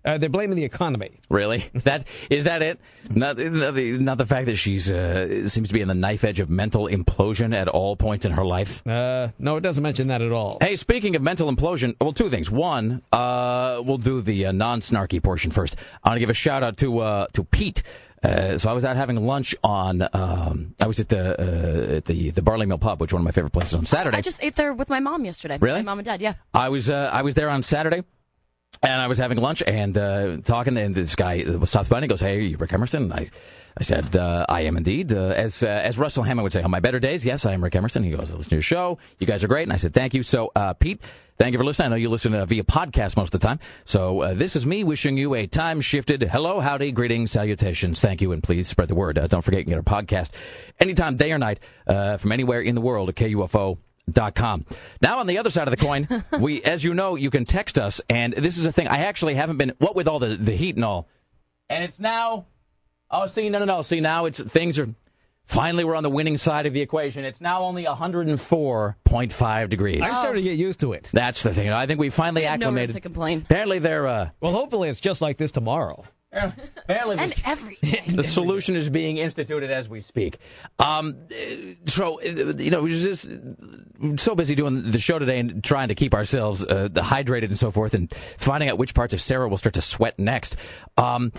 Uh, 0.05 0.19
they're 0.19 0.29
blaming 0.29 0.55
the 0.55 0.63
economy. 0.63 1.19
Really? 1.29 1.65
Is 1.73 1.83
that 1.85 2.07
is 2.29 2.43
that 2.43 2.61
it? 2.61 2.79
Not, 3.09 3.37
not, 3.37 3.73
the, 3.73 3.97
not 3.97 4.19
the 4.19 4.25
fact 4.25 4.45
that 4.45 4.55
she's 4.55 4.91
uh, 4.91 5.49
seems 5.49 5.67
to 5.67 5.73
be 5.73 5.81
on 5.81 5.87
the 5.87 5.95
knife 5.95 6.23
edge 6.23 6.39
of 6.39 6.49
mental 6.49 6.87
implosion 6.87 7.55
at 7.55 7.67
all 7.67 7.95
points 7.95 8.23
in 8.23 8.31
her 8.33 8.45
life. 8.45 8.85
Uh, 8.85 9.29
no, 9.39 9.57
it 9.57 9.61
doesn't 9.61 9.83
mention 9.83 10.07
that 10.07 10.21
at 10.21 10.31
all. 10.31 10.59
Hey, 10.61 10.75
speaking 10.75 11.15
of 11.15 11.23
mental 11.23 11.51
implosion, 11.51 11.95
well, 11.99 12.13
two 12.13 12.29
things. 12.29 12.51
One, 12.51 13.01
uh, 13.11 13.81
we'll 13.83 13.97
do 13.97 14.21
the 14.21 14.45
uh, 14.45 14.51
non-snarky 14.51 15.23
portion 15.23 15.49
first. 15.49 15.75
I 16.03 16.09
want 16.09 16.17
to 16.17 16.19
give 16.19 16.29
a 16.29 16.35
shout 16.35 16.61
out 16.63 16.77
to 16.77 16.99
uh, 16.99 17.27
to 17.33 17.43
Pete. 17.43 17.81
Uh, 18.23 18.57
so 18.57 18.69
I 18.69 18.73
was 18.73 18.84
out 18.84 18.95
having 18.95 19.26
lunch 19.26 19.56
on. 19.64 20.07
Um, 20.14 20.76
I 20.80 20.88
was 20.88 20.99
at 20.99 21.10
the 21.10 21.39
uh, 21.39 21.95
at 21.98 22.06
the 22.06 22.31
the 22.31 22.41
Barley 22.41 22.65
Mill 22.65 22.80
Pub, 22.80 22.99
which 22.99 23.10
is 23.11 23.14
one 23.14 23.22
of 23.22 23.26
my 23.26 23.31
favorite 23.31 23.52
places 23.53 23.76
on 23.76 23.85
Saturday. 23.85 24.18
I 24.18 24.22
just 24.22 24.44
ate 24.44 24.56
there 24.56 24.73
with 24.73 24.89
my 24.89 24.99
mom 24.99 25.23
yesterday. 25.23 25.57
Really? 25.61 25.80
My 25.80 25.91
mom 25.91 25.99
and 25.99 26.06
dad, 26.06 26.22
yeah. 26.22 26.34
I 26.53 26.69
was 26.69 26.89
uh, 26.89 27.10
I 27.14 27.22
was 27.22 27.35
there 27.35 27.49
on 27.49 27.61
Saturday, 27.61 28.03
and 28.81 29.02
I 29.02 29.07
was 29.07 29.18
having 29.19 29.38
lunch 29.38 29.61
and 29.65 29.98
uh, 29.98 30.38
talking, 30.38 30.77
and 30.77 30.95
this 30.95 31.15
guy 31.15 31.44
stops 31.65 31.89
by 31.89 31.98
and 31.98 32.06
he 32.06 32.07
goes, 32.07 32.22
"Hey, 32.22 32.44
you 32.44 32.57
Rick 32.57 32.73
Emerson?" 32.73 33.03
And 33.03 33.14
I, 33.14 33.27
I 33.79 33.83
said, 33.83 34.15
uh, 34.15 34.45
"I 34.49 34.61
am 34.61 34.75
indeed." 34.77 35.13
Uh, 35.13 35.27
as 35.35 35.61
uh, 35.63 35.67
as 35.67 35.97
Russell 35.97 36.23
Hammond 36.23 36.43
would 36.43 36.53
say, 36.53 36.63
"On 36.63 36.71
my 36.71 36.79
better 36.79 36.99
days, 36.99 37.25
yes, 37.25 37.45
I 37.45 37.53
am 37.53 37.63
Rick 37.63 37.75
Emerson." 37.75 38.03
He 38.03 38.11
goes, 38.11 38.31
"I 38.31 38.35
listen 38.35 38.49
to 38.49 38.55
your 38.55 38.61
show. 38.63 38.97
You 39.19 39.27
guys 39.27 39.43
are 39.43 39.47
great." 39.47 39.63
And 39.63 39.73
I 39.73 39.77
said, 39.77 39.93
"Thank 39.93 40.13
you." 40.13 40.23
So, 40.23 40.51
uh, 40.55 40.73
Pete. 40.73 41.01
Thank 41.37 41.53
you 41.53 41.59
for 41.59 41.65
listening. 41.65 41.85
I 41.85 41.89
know 41.89 41.95
you 41.97 42.09
listen 42.09 42.33
uh, 42.33 42.47
via 42.47 42.63
podcast 42.63 43.15
most 43.15 43.31
of 43.31 43.39
the 43.39 43.45
time. 43.47 43.59
So 43.85 44.21
uh, 44.21 44.33
this 44.33 44.55
is 44.55 44.65
me 44.65 44.83
wishing 44.83 45.19
you 45.19 45.35
a 45.35 45.45
time-shifted 45.45 46.23
hello, 46.23 46.59
howdy, 46.59 46.91
greetings, 46.91 47.29
salutations. 47.29 47.99
Thank 47.99 48.23
you, 48.23 48.31
and 48.31 48.41
please 48.41 48.67
spread 48.67 48.87
the 48.87 48.95
word. 48.95 49.19
Uh, 49.19 49.27
don't 49.27 49.43
forget 49.43 49.59
you 49.59 49.65
can 49.65 49.73
get 49.79 49.87
our 49.87 50.01
podcast 50.01 50.31
anytime, 50.79 51.15
day 51.15 51.31
or 51.31 51.37
night, 51.37 51.59
uh, 51.85 52.17
from 52.17 52.31
anywhere 52.31 52.61
in 52.61 52.73
the 52.73 52.81
world 52.81 53.09
at 53.09 53.15
KUFO 53.15 53.77
dot 54.11 54.33
com. 54.33 54.65
Now 54.99 55.19
on 55.19 55.27
the 55.27 55.37
other 55.37 55.51
side 55.51 55.67
of 55.67 55.71
the 55.71 55.77
coin, 55.77 56.07
we, 56.39 56.63
as 56.63 56.83
you 56.83 56.95
know, 56.95 57.13
you 57.13 57.29
can 57.29 57.45
text 57.45 57.77
us, 57.77 58.01
and 58.09 58.33
this 58.33 58.57
is 58.57 58.65
a 58.65 58.71
thing 58.71 58.87
I 58.87 58.99
actually 58.99 59.35
haven't 59.35 59.57
been. 59.57 59.73
What 59.77 59.95
with 59.95 60.07
all 60.07 60.17
the 60.17 60.37
the 60.37 60.53
heat 60.55 60.75
and 60.75 60.85
all, 60.85 61.07
and 61.69 61.83
it's 61.83 61.99
now. 61.99 62.47
Oh, 63.09 63.25
see, 63.27 63.49
no, 63.49 63.59
no, 63.59 63.65
no. 63.65 63.81
See, 63.81 63.99
now 63.99 64.25
it's 64.25 64.39
things 64.39 64.77
are. 64.79 64.88
Finally, 65.45 65.85
we're 65.85 65.95
on 65.95 66.03
the 66.03 66.09
winning 66.09 66.35
side 66.35 66.65
of 66.65 66.73
the 66.73 66.81
equation. 66.81 67.23
It's 67.23 67.39
now 67.39 67.63
only 67.63 67.85
104.5 67.85 69.69
degrees. 69.69 70.01
I'm 70.03 70.09
starting 70.09 70.43
to 70.43 70.49
get 70.49 70.57
used 70.57 70.81
to 70.81 70.91
it. 70.91 71.09
That's 71.13 71.41
the 71.43 71.53
thing. 71.53 71.69
I 71.69 71.85
think 71.88 71.99
we 72.01 72.09
finally 72.09 72.41
No 72.43 72.49
room 72.49 72.53
acclimated. 72.63 72.95
to 72.95 72.99
complain. 73.01 73.43
Apparently, 73.45 73.79
they're. 73.79 74.07
Uh, 74.07 74.29
Well, 74.41 74.51
hopefully 74.51 74.89
it's 74.89 74.99
just 74.99 75.21
like 75.21 75.38
this 75.38 75.51
tomorrow. 75.53 76.03
apparently, 76.34 77.15
And 77.17 77.34
every 77.45 77.77
day. 77.81 78.03
the 78.09 78.25
solution 78.25 78.75
is 78.75 78.89
being 78.89 79.17
instituted 79.17 79.71
as 79.71 79.88
we 79.88 80.01
speak. 80.01 80.38
Um, 80.79 81.15
so, 81.85 82.21
you 82.21 82.69
know, 82.69 82.84
we're 82.84 82.93
just 82.93 83.29
so 84.17 84.35
busy 84.35 84.53
doing 84.53 84.91
the 84.91 84.99
show 84.99 85.17
today 85.17 85.39
and 85.39 85.63
trying 85.63 85.88
to 85.88 85.95
keep 85.95 86.13
ourselves 86.13 86.65
uh, 86.65 86.89
hydrated 86.93 87.45
and 87.47 87.57
so 87.57 87.71
forth, 87.71 87.93
and 87.93 88.13
finding 88.38 88.69
out 88.69 88.77
which 88.77 88.93
parts 88.93 89.13
of 89.13 89.21
Sarah 89.21 89.47
will 89.47 89.55
start 89.57 89.75
to 89.75 89.81
sweat 89.81 90.19
next. 90.19 90.57
Um, 90.97 91.31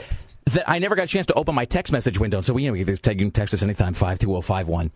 that 0.53 0.69
I 0.69 0.79
never 0.79 0.95
got 0.95 1.05
a 1.05 1.09
chance 1.09 1.27
to 1.27 1.35
open 1.35 1.55
my 1.55 1.65
text 1.65 1.93
message 1.93 2.19
window. 2.19 2.41
So, 2.41 2.55
we, 2.55 2.65
you 2.65 2.71
know, 2.71 2.75
you 2.75 2.85
can 2.85 3.31
text 3.31 3.55
us 3.55 3.63
anytime, 3.63 3.95
52051. 3.95 4.91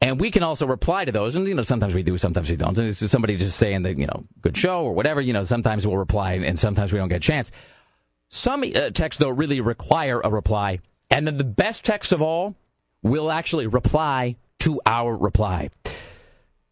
And 0.00 0.20
we 0.20 0.30
can 0.30 0.42
also 0.42 0.66
reply 0.66 1.04
to 1.04 1.12
those. 1.12 1.36
And, 1.36 1.48
you 1.48 1.54
know, 1.54 1.62
sometimes 1.62 1.94
we 1.94 2.02
do, 2.02 2.18
sometimes 2.18 2.50
we 2.50 2.56
don't. 2.56 2.76
And 2.76 2.88
it's 2.88 3.00
just 3.00 3.12
somebody 3.12 3.36
just 3.36 3.56
saying 3.56 3.82
that, 3.82 3.96
you 3.96 4.06
know, 4.06 4.24
good 4.42 4.56
show 4.56 4.84
or 4.84 4.92
whatever, 4.92 5.20
you 5.20 5.32
know, 5.32 5.44
sometimes 5.44 5.86
we'll 5.86 5.96
reply 5.96 6.34
and 6.34 6.58
sometimes 6.58 6.92
we 6.92 6.98
don't 6.98 7.08
get 7.08 7.16
a 7.16 7.20
chance. 7.20 7.50
Some 8.28 8.62
uh, 8.62 8.90
texts, 8.90 9.18
though, 9.18 9.30
really 9.30 9.60
require 9.60 10.20
a 10.20 10.30
reply. 10.30 10.80
And 11.10 11.26
then 11.26 11.38
the 11.38 11.44
best 11.44 11.84
text 11.84 12.12
of 12.12 12.20
all 12.20 12.56
will 13.02 13.30
actually 13.30 13.66
reply 13.66 14.36
to 14.60 14.80
our 14.84 15.16
reply. 15.16 15.70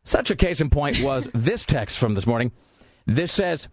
Such 0.05 0.31
a 0.31 0.37
case 0.37 0.61
in 0.61 0.69
point 0.69 1.01
was 1.01 1.29
this 1.33 1.65
text 1.65 1.97
from 1.97 2.15
this 2.15 2.27
morning. 2.27 2.53
This 3.07 3.33
says, 3.33 3.69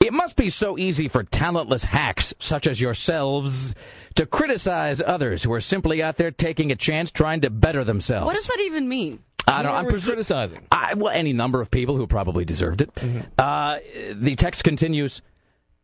It 0.00 0.12
must 0.12 0.36
be 0.36 0.48
so 0.48 0.78
easy 0.78 1.08
for 1.08 1.24
talentless 1.24 1.84
hacks 1.84 2.32
such 2.38 2.66
as 2.66 2.80
yourselves 2.80 3.74
to 4.14 4.26
criticize 4.26 5.02
others 5.02 5.42
who 5.42 5.52
are 5.52 5.60
simply 5.60 6.02
out 6.02 6.16
there 6.16 6.30
taking 6.30 6.70
a 6.70 6.76
chance 6.76 7.10
trying 7.10 7.40
to 7.42 7.50
better 7.50 7.84
themselves. 7.84 8.26
What 8.26 8.36
does 8.36 8.46
that 8.46 8.60
even 8.60 8.88
mean? 8.88 9.22
I 9.46 9.62
don't 9.62 9.72
know. 9.72 9.78
I'm 9.78 9.86
we 9.86 9.92
presu- 9.92 10.06
criticizing. 10.06 10.66
I, 10.70 10.94
well, 10.94 11.12
any 11.12 11.32
number 11.32 11.60
of 11.60 11.70
people 11.70 11.96
who 11.96 12.06
probably 12.06 12.44
deserved 12.44 12.80
it. 12.82 12.90
Uh, 13.38 13.78
the 14.12 14.34
text 14.36 14.62
continues 14.62 15.22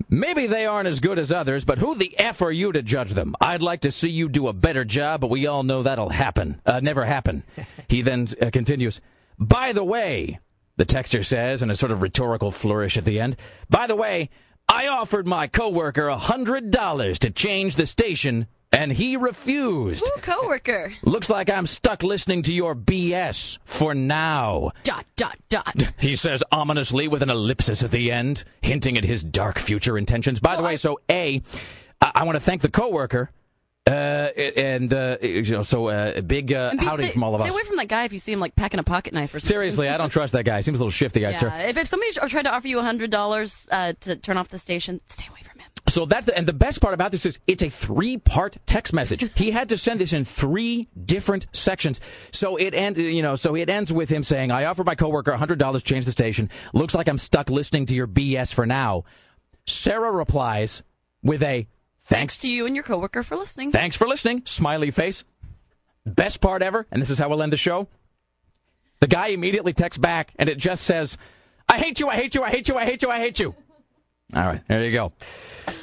Maybe 0.08 0.46
they 0.46 0.66
aren't 0.66 0.88
as 0.88 1.00
good 1.00 1.18
as 1.18 1.32
others, 1.32 1.64
but 1.64 1.78
who 1.78 1.94
the 1.94 2.18
F 2.18 2.42
are 2.42 2.52
you 2.52 2.72
to 2.72 2.82
judge 2.82 3.12
them? 3.12 3.34
I'd 3.40 3.62
like 3.62 3.80
to 3.82 3.90
see 3.90 4.10
you 4.10 4.28
do 4.28 4.48
a 4.48 4.52
better 4.52 4.84
job, 4.84 5.20
but 5.20 5.30
we 5.30 5.46
all 5.46 5.62
know 5.62 5.82
that'll 5.82 6.10
happen. 6.10 6.60
Uh, 6.66 6.80
never 6.80 7.04
happen. 7.04 7.42
He 7.88 8.02
then 8.02 8.26
uh, 8.40 8.50
continues, 8.50 9.00
By 9.38 9.72
the 9.72 9.84
way, 9.84 10.40
the 10.76 10.84
texter 10.86 11.24
says 11.24 11.62
in 11.62 11.70
a 11.70 11.76
sort 11.76 11.92
of 11.92 12.02
rhetorical 12.02 12.50
flourish 12.50 12.96
at 12.96 13.04
the 13.04 13.20
end, 13.20 13.36
By 13.70 13.86
the 13.86 13.96
way, 13.96 14.30
I 14.68 14.88
offered 14.88 15.26
my 15.26 15.46
coworker 15.46 16.08
a 16.08 16.16
$100 16.16 17.18
to 17.18 17.30
change 17.30 17.76
the 17.76 17.86
station, 17.86 18.46
and 18.72 18.92
he 18.92 19.16
refused. 19.16 20.04
Ooh, 20.16 20.20
coworker. 20.20 20.92
Looks 21.02 21.30
like 21.30 21.48
I'm 21.50 21.66
stuck 21.66 22.02
listening 22.02 22.42
to 22.44 22.54
your 22.54 22.74
BS 22.74 23.58
for 23.64 23.94
now. 23.94 24.72
Dot, 24.82 25.04
dot, 25.16 25.36
dot. 25.48 25.92
He 25.98 26.16
says 26.16 26.42
ominously 26.50 27.06
with 27.08 27.22
an 27.22 27.30
ellipsis 27.30 27.82
at 27.82 27.90
the 27.90 28.10
end, 28.10 28.44
hinting 28.62 28.96
at 28.98 29.04
his 29.04 29.22
dark 29.22 29.58
future 29.58 29.96
intentions. 29.98 30.40
By 30.40 30.56
the 30.56 30.62
way, 30.62 30.76
so 30.76 30.98
A, 31.10 31.42
I, 32.00 32.12
I 32.14 32.24
want 32.24 32.36
to 32.36 32.40
thank 32.40 32.62
the 32.62 32.70
coworker. 32.70 33.30
Uh, 33.86 34.30
and 34.56 34.94
uh, 34.94 35.18
you 35.20 35.42
know, 35.42 35.60
so 35.60 35.88
uh, 35.88 36.22
big 36.22 36.54
uh, 36.54 36.72
howdy 36.78 37.02
stay, 37.02 37.12
from 37.12 37.22
all 37.22 37.34
of 37.34 37.40
stay 37.42 37.48
us. 37.48 37.54
Stay 37.54 37.60
away 37.60 37.66
from 37.68 37.76
that 37.76 37.88
guy 37.88 38.04
if 38.04 38.14
you 38.14 38.18
see 38.18 38.32
him 38.32 38.40
like 38.40 38.56
packing 38.56 38.80
a 38.80 38.82
pocket 38.82 39.12
knife 39.12 39.34
or 39.34 39.40
something. 39.40 39.54
Seriously, 39.54 39.90
I 39.90 39.98
don't 39.98 40.08
trust 40.10 40.32
that 40.32 40.44
guy. 40.44 40.62
Seems 40.62 40.78
a 40.78 40.80
little 40.80 40.90
shifty, 40.90 41.26
I'd 41.26 41.32
Yeah, 41.32 41.36
say. 41.36 41.68
if, 41.68 41.76
if 41.76 41.86
somebody 41.86 42.12
tried 42.12 42.42
to 42.42 42.54
offer 42.54 42.66
you 42.66 42.80
hundred 42.80 43.10
dollars 43.10 43.68
uh, 43.70 43.92
to 44.00 44.16
turn 44.16 44.38
off 44.38 44.48
the 44.48 44.58
station, 44.58 45.00
stay 45.06 45.26
away 45.28 45.40
from 45.42 45.58
him. 45.58 45.70
So 45.86 46.06
that's 46.06 46.24
the, 46.24 46.36
and 46.36 46.46
the 46.46 46.54
best 46.54 46.80
part 46.80 46.94
about 46.94 47.10
this 47.12 47.26
is 47.26 47.38
it's 47.46 47.62
a 47.62 47.68
three-part 47.68 48.56
text 48.64 48.94
message. 48.94 49.30
he 49.36 49.50
had 49.50 49.68
to 49.68 49.76
send 49.76 50.00
this 50.00 50.14
in 50.14 50.24
three 50.24 50.88
different 51.04 51.46
sections. 51.52 52.00
So 52.32 52.56
it 52.56 52.72
end, 52.72 52.96
you 52.96 53.20
know, 53.20 53.34
so 53.34 53.54
it 53.54 53.68
ends 53.68 53.92
with 53.92 54.08
him 54.08 54.22
saying, 54.22 54.50
"I 54.50 54.64
offered 54.64 54.86
my 54.86 54.94
coworker 54.94 55.32
hundred 55.32 55.58
dollars 55.58 55.82
to 55.82 55.92
change 55.92 56.06
the 56.06 56.12
station. 56.12 56.48
Looks 56.72 56.94
like 56.94 57.06
I'm 57.06 57.18
stuck 57.18 57.50
listening 57.50 57.84
to 57.86 57.94
your 57.94 58.06
BS 58.06 58.54
for 58.54 58.64
now." 58.64 59.04
Sarah 59.66 60.10
replies 60.10 60.82
with 61.22 61.42
a 61.42 61.66
Thanks 62.04 62.36
to 62.38 62.48
you 62.50 62.66
and 62.66 62.76
your 62.76 62.84
coworker 62.84 63.22
for 63.22 63.36
listening. 63.36 63.72
Thanks 63.72 63.96
for 63.96 64.06
listening. 64.06 64.42
Smiley 64.44 64.90
face. 64.90 65.24
Best 66.04 66.40
part 66.40 66.62
ever, 66.62 66.86
and 66.92 67.00
this 67.00 67.08
is 67.08 67.18
how 67.18 67.30
we'll 67.30 67.42
end 67.42 67.52
the 67.52 67.56
show. 67.56 67.88
The 69.00 69.06
guy 69.06 69.28
immediately 69.28 69.72
texts 69.72 69.98
back, 69.98 70.32
and 70.36 70.48
it 70.48 70.58
just 70.58 70.84
says, 70.84 71.16
I 71.68 71.78
hate 71.78 72.00
you, 72.00 72.08
I 72.08 72.16
hate 72.16 72.34
you, 72.34 72.42
I 72.42 72.50
hate 72.50 72.68
you, 72.68 72.76
I 72.76 72.84
hate 72.84 73.02
you, 73.02 73.10
I 73.10 73.18
hate 73.18 73.40
you. 73.40 73.54
All 74.34 74.42
right, 74.42 74.60
there 74.68 74.84
you 74.84 74.92
go. 74.92 75.12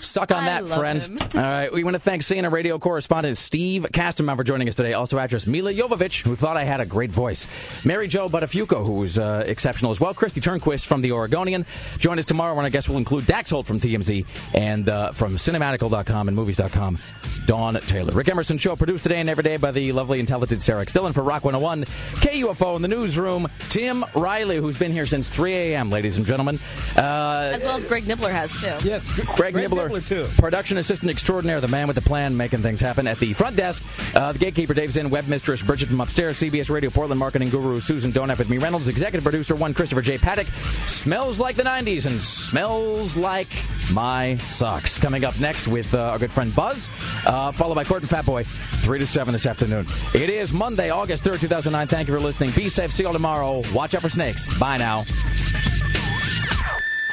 Suck 0.01 0.31
on 0.31 0.45
that, 0.45 0.67
friend. 0.67 1.03
him. 1.03 1.19
All 1.35 1.41
right, 1.41 1.71
we 1.71 1.83
want 1.83 1.95
to 1.95 1.99
thank 1.99 2.23
CNN 2.23 2.51
radio 2.51 2.79
correspondent 2.79 3.37
Steve 3.37 3.85
Kastenman 3.93 4.35
for 4.35 4.43
joining 4.43 4.67
us 4.67 4.75
today. 4.75 4.93
Also, 4.93 5.17
actress 5.17 5.47
Milla 5.47 5.73
Jovovich, 5.73 6.23
who 6.23 6.35
thought 6.35 6.57
I 6.57 6.63
had 6.63 6.81
a 6.81 6.85
great 6.85 7.11
voice. 7.11 7.47
Mary 7.85 8.07
Jo 8.07 8.27
Buttafuoco, 8.27 8.85
who 8.85 8.93
was 8.93 9.19
uh, 9.19 9.43
exceptional 9.45 9.91
as 9.91 9.99
well. 9.99 10.13
Kristi 10.13 10.41
Turnquist 10.41 10.85
from 10.85 11.01
The 11.01 11.11
Oregonian. 11.11 11.65
Join 11.97 12.19
us 12.19 12.25
tomorrow 12.25 12.55
when 12.55 12.65
I 12.65 12.69
guess 12.69 12.89
we'll 12.89 12.97
include 12.97 13.25
Dax 13.25 13.51
Holt 13.51 13.65
from 13.67 13.79
TMZ 13.79 14.25
and 14.53 14.89
uh, 14.89 15.11
from 15.11 15.35
Cinematical.com 15.35 16.27
and 16.27 16.35
Movies.com, 16.35 16.97
Dawn 17.45 17.79
Taylor. 17.87 18.11
Rick 18.13 18.29
Emerson 18.29 18.57
Show 18.57 18.75
produced 18.75 19.03
today 19.03 19.19
and 19.19 19.29
every 19.29 19.43
day 19.43 19.57
by 19.57 19.71
the 19.71 19.91
lovely 19.91 20.19
and 20.19 20.27
talented 20.27 20.61
Sarah 20.61 20.85
Dillon 20.85 21.13
for 21.13 21.23
Rock 21.23 21.43
101. 21.43 21.85
KUFO 22.21 22.75
in 22.75 22.81
the 22.81 22.87
newsroom, 22.87 23.47
Tim 23.69 24.05
Riley, 24.15 24.57
who's 24.57 24.77
been 24.77 24.91
here 24.91 25.05
since 25.05 25.29
3 25.29 25.53
a.m., 25.53 25.89
ladies 25.89 26.17
and 26.17 26.25
gentlemen. 26.25 26.59
Uh, 26.95 27.51
As 27.53 27.63
well 27.63 27.75
as 27.75 27.85
Greg 27.85 28.07
Nibbler 28.07 28.31
has 28.31 28.55
too. 28.59 28.75
Yes, 28.87 29.11
Greg, 29.35 29.55
Nibbler, 29.55 30.01
too. 30.01 30.27
production 30.37 30.77
assistant 30.77 31.11
extraordinaire, 31.11 31.61
the 31.61 31.67
man 31.67 31.87
with 31.87 31.95
the 31.95 32.01
plan, 32.01 32.35
making 32.35 32.59
things 32.61 32.81
happen 32.81 33.07
at 33.07 33.19
the 33.19 33.33
front 33.33 33.55
desk. 33.55 33.83
Uh, 34.15 34.31
the 34.31 34.39
gatekeeper, 34.39 34.73
Dave 34.73 34.91
Zinn, 34.91 35.09
web 35.09 35.27
mistress, 35.27 35.61
Bridget 35.61 35.89
from 35.89 36.01
upstairs, 36.01 36.39
CBS 36.39 36.69
Radio 36.69 36.89
Portland 36.89 37.19
marketing 37.19 37.49
guru, 37.49 37.79
Susan 37.79 38.11
Donaf 38.11 38.37
with 38.39 38.49
me, 38.49 38.57
Reynolds, 38.57 38.89
executive 38.89 39.23
producer, 39.23 39.55
one, 39.55 39.73
Christopher 39.73 40.01
J. 40.01 40.17
Paddock. 40.17 40.47
Smells 40.87 41.39
like 41.39 41.55
the 41.55 41.63
90s 41.63 42.05
and 42.05 42.21
smells 42.21 43.15
like 43.17 43.47
my 43.91 44.35
socks. 44.37 44.97
Coming 44.99 45.25
up 45.25 45.39
next 45.39 45.67
with 45.67 45.93
uh, 45.93 45.99
our 46.11 46.19
good 46.19 46.31
friend 46.31 46.55
Buzz, 46.55 46.87
uh, 47.25 47.51
followed 47.51 47.75
by 47.75 47.83
Court 47.83 48.01
and 48.01 48.09
Fat 48.09 48.25
Boy, 48.25 48.43
3 48.43 48.99
to 48.99 49.07
7 49.07 49.31
this 49.33 49.45
afternoon. 49.45 49.85
It 50.13 50.29
is 50.29 50.53
Monday, 50.53 50.89
August 50.89 51.23
3rd, 51.23 51.41
2009. 51.41 51.87
Thank 51.87 52.07
you 52.07 52.13
for 52.13 52.19
listening. 52.19 52.51
Be 52.55 52.69
safe. 52.69 52.91
See 52.91 53.03
you 53.03 53.07
all 53.07 53.13
tomorrow. 53.13 53.61
Watch 53.73 53.93
out 53.93 54.01
for 54.01 54.09
snakes. 54.09 54.53
Bye 54.57 54.77
now. 54.77 55.05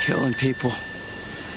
Killing 0.02 0.34
people, 0.34 0.72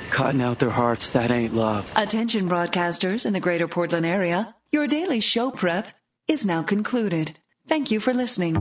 cutting 0.09 0.41
out 0.41 0.59
their 0.59 0.69
hearts, 0.69 1.11
that 1.11 1.31
ain't 1.31 1.53
love. 1.53 1.89
Attention 1.95 2.49
broadcasters 2.49 3.25
in 3.25 3.33
the 3.33 3.39
greater 3.39 3.67
Portland 3.67 4.05
area. 4.05 4.53
Your 4.71 4.87
daily 4.87 5.21
show 5.21 5.51
prep 5.51 5.87
is 6.27 6.45
now 6.45 6.61
concluded. 6.63 7.39
Thank 7.67 7.91
you 7.91 7.99
for 8.01 8.13
listening. 8.13 8.57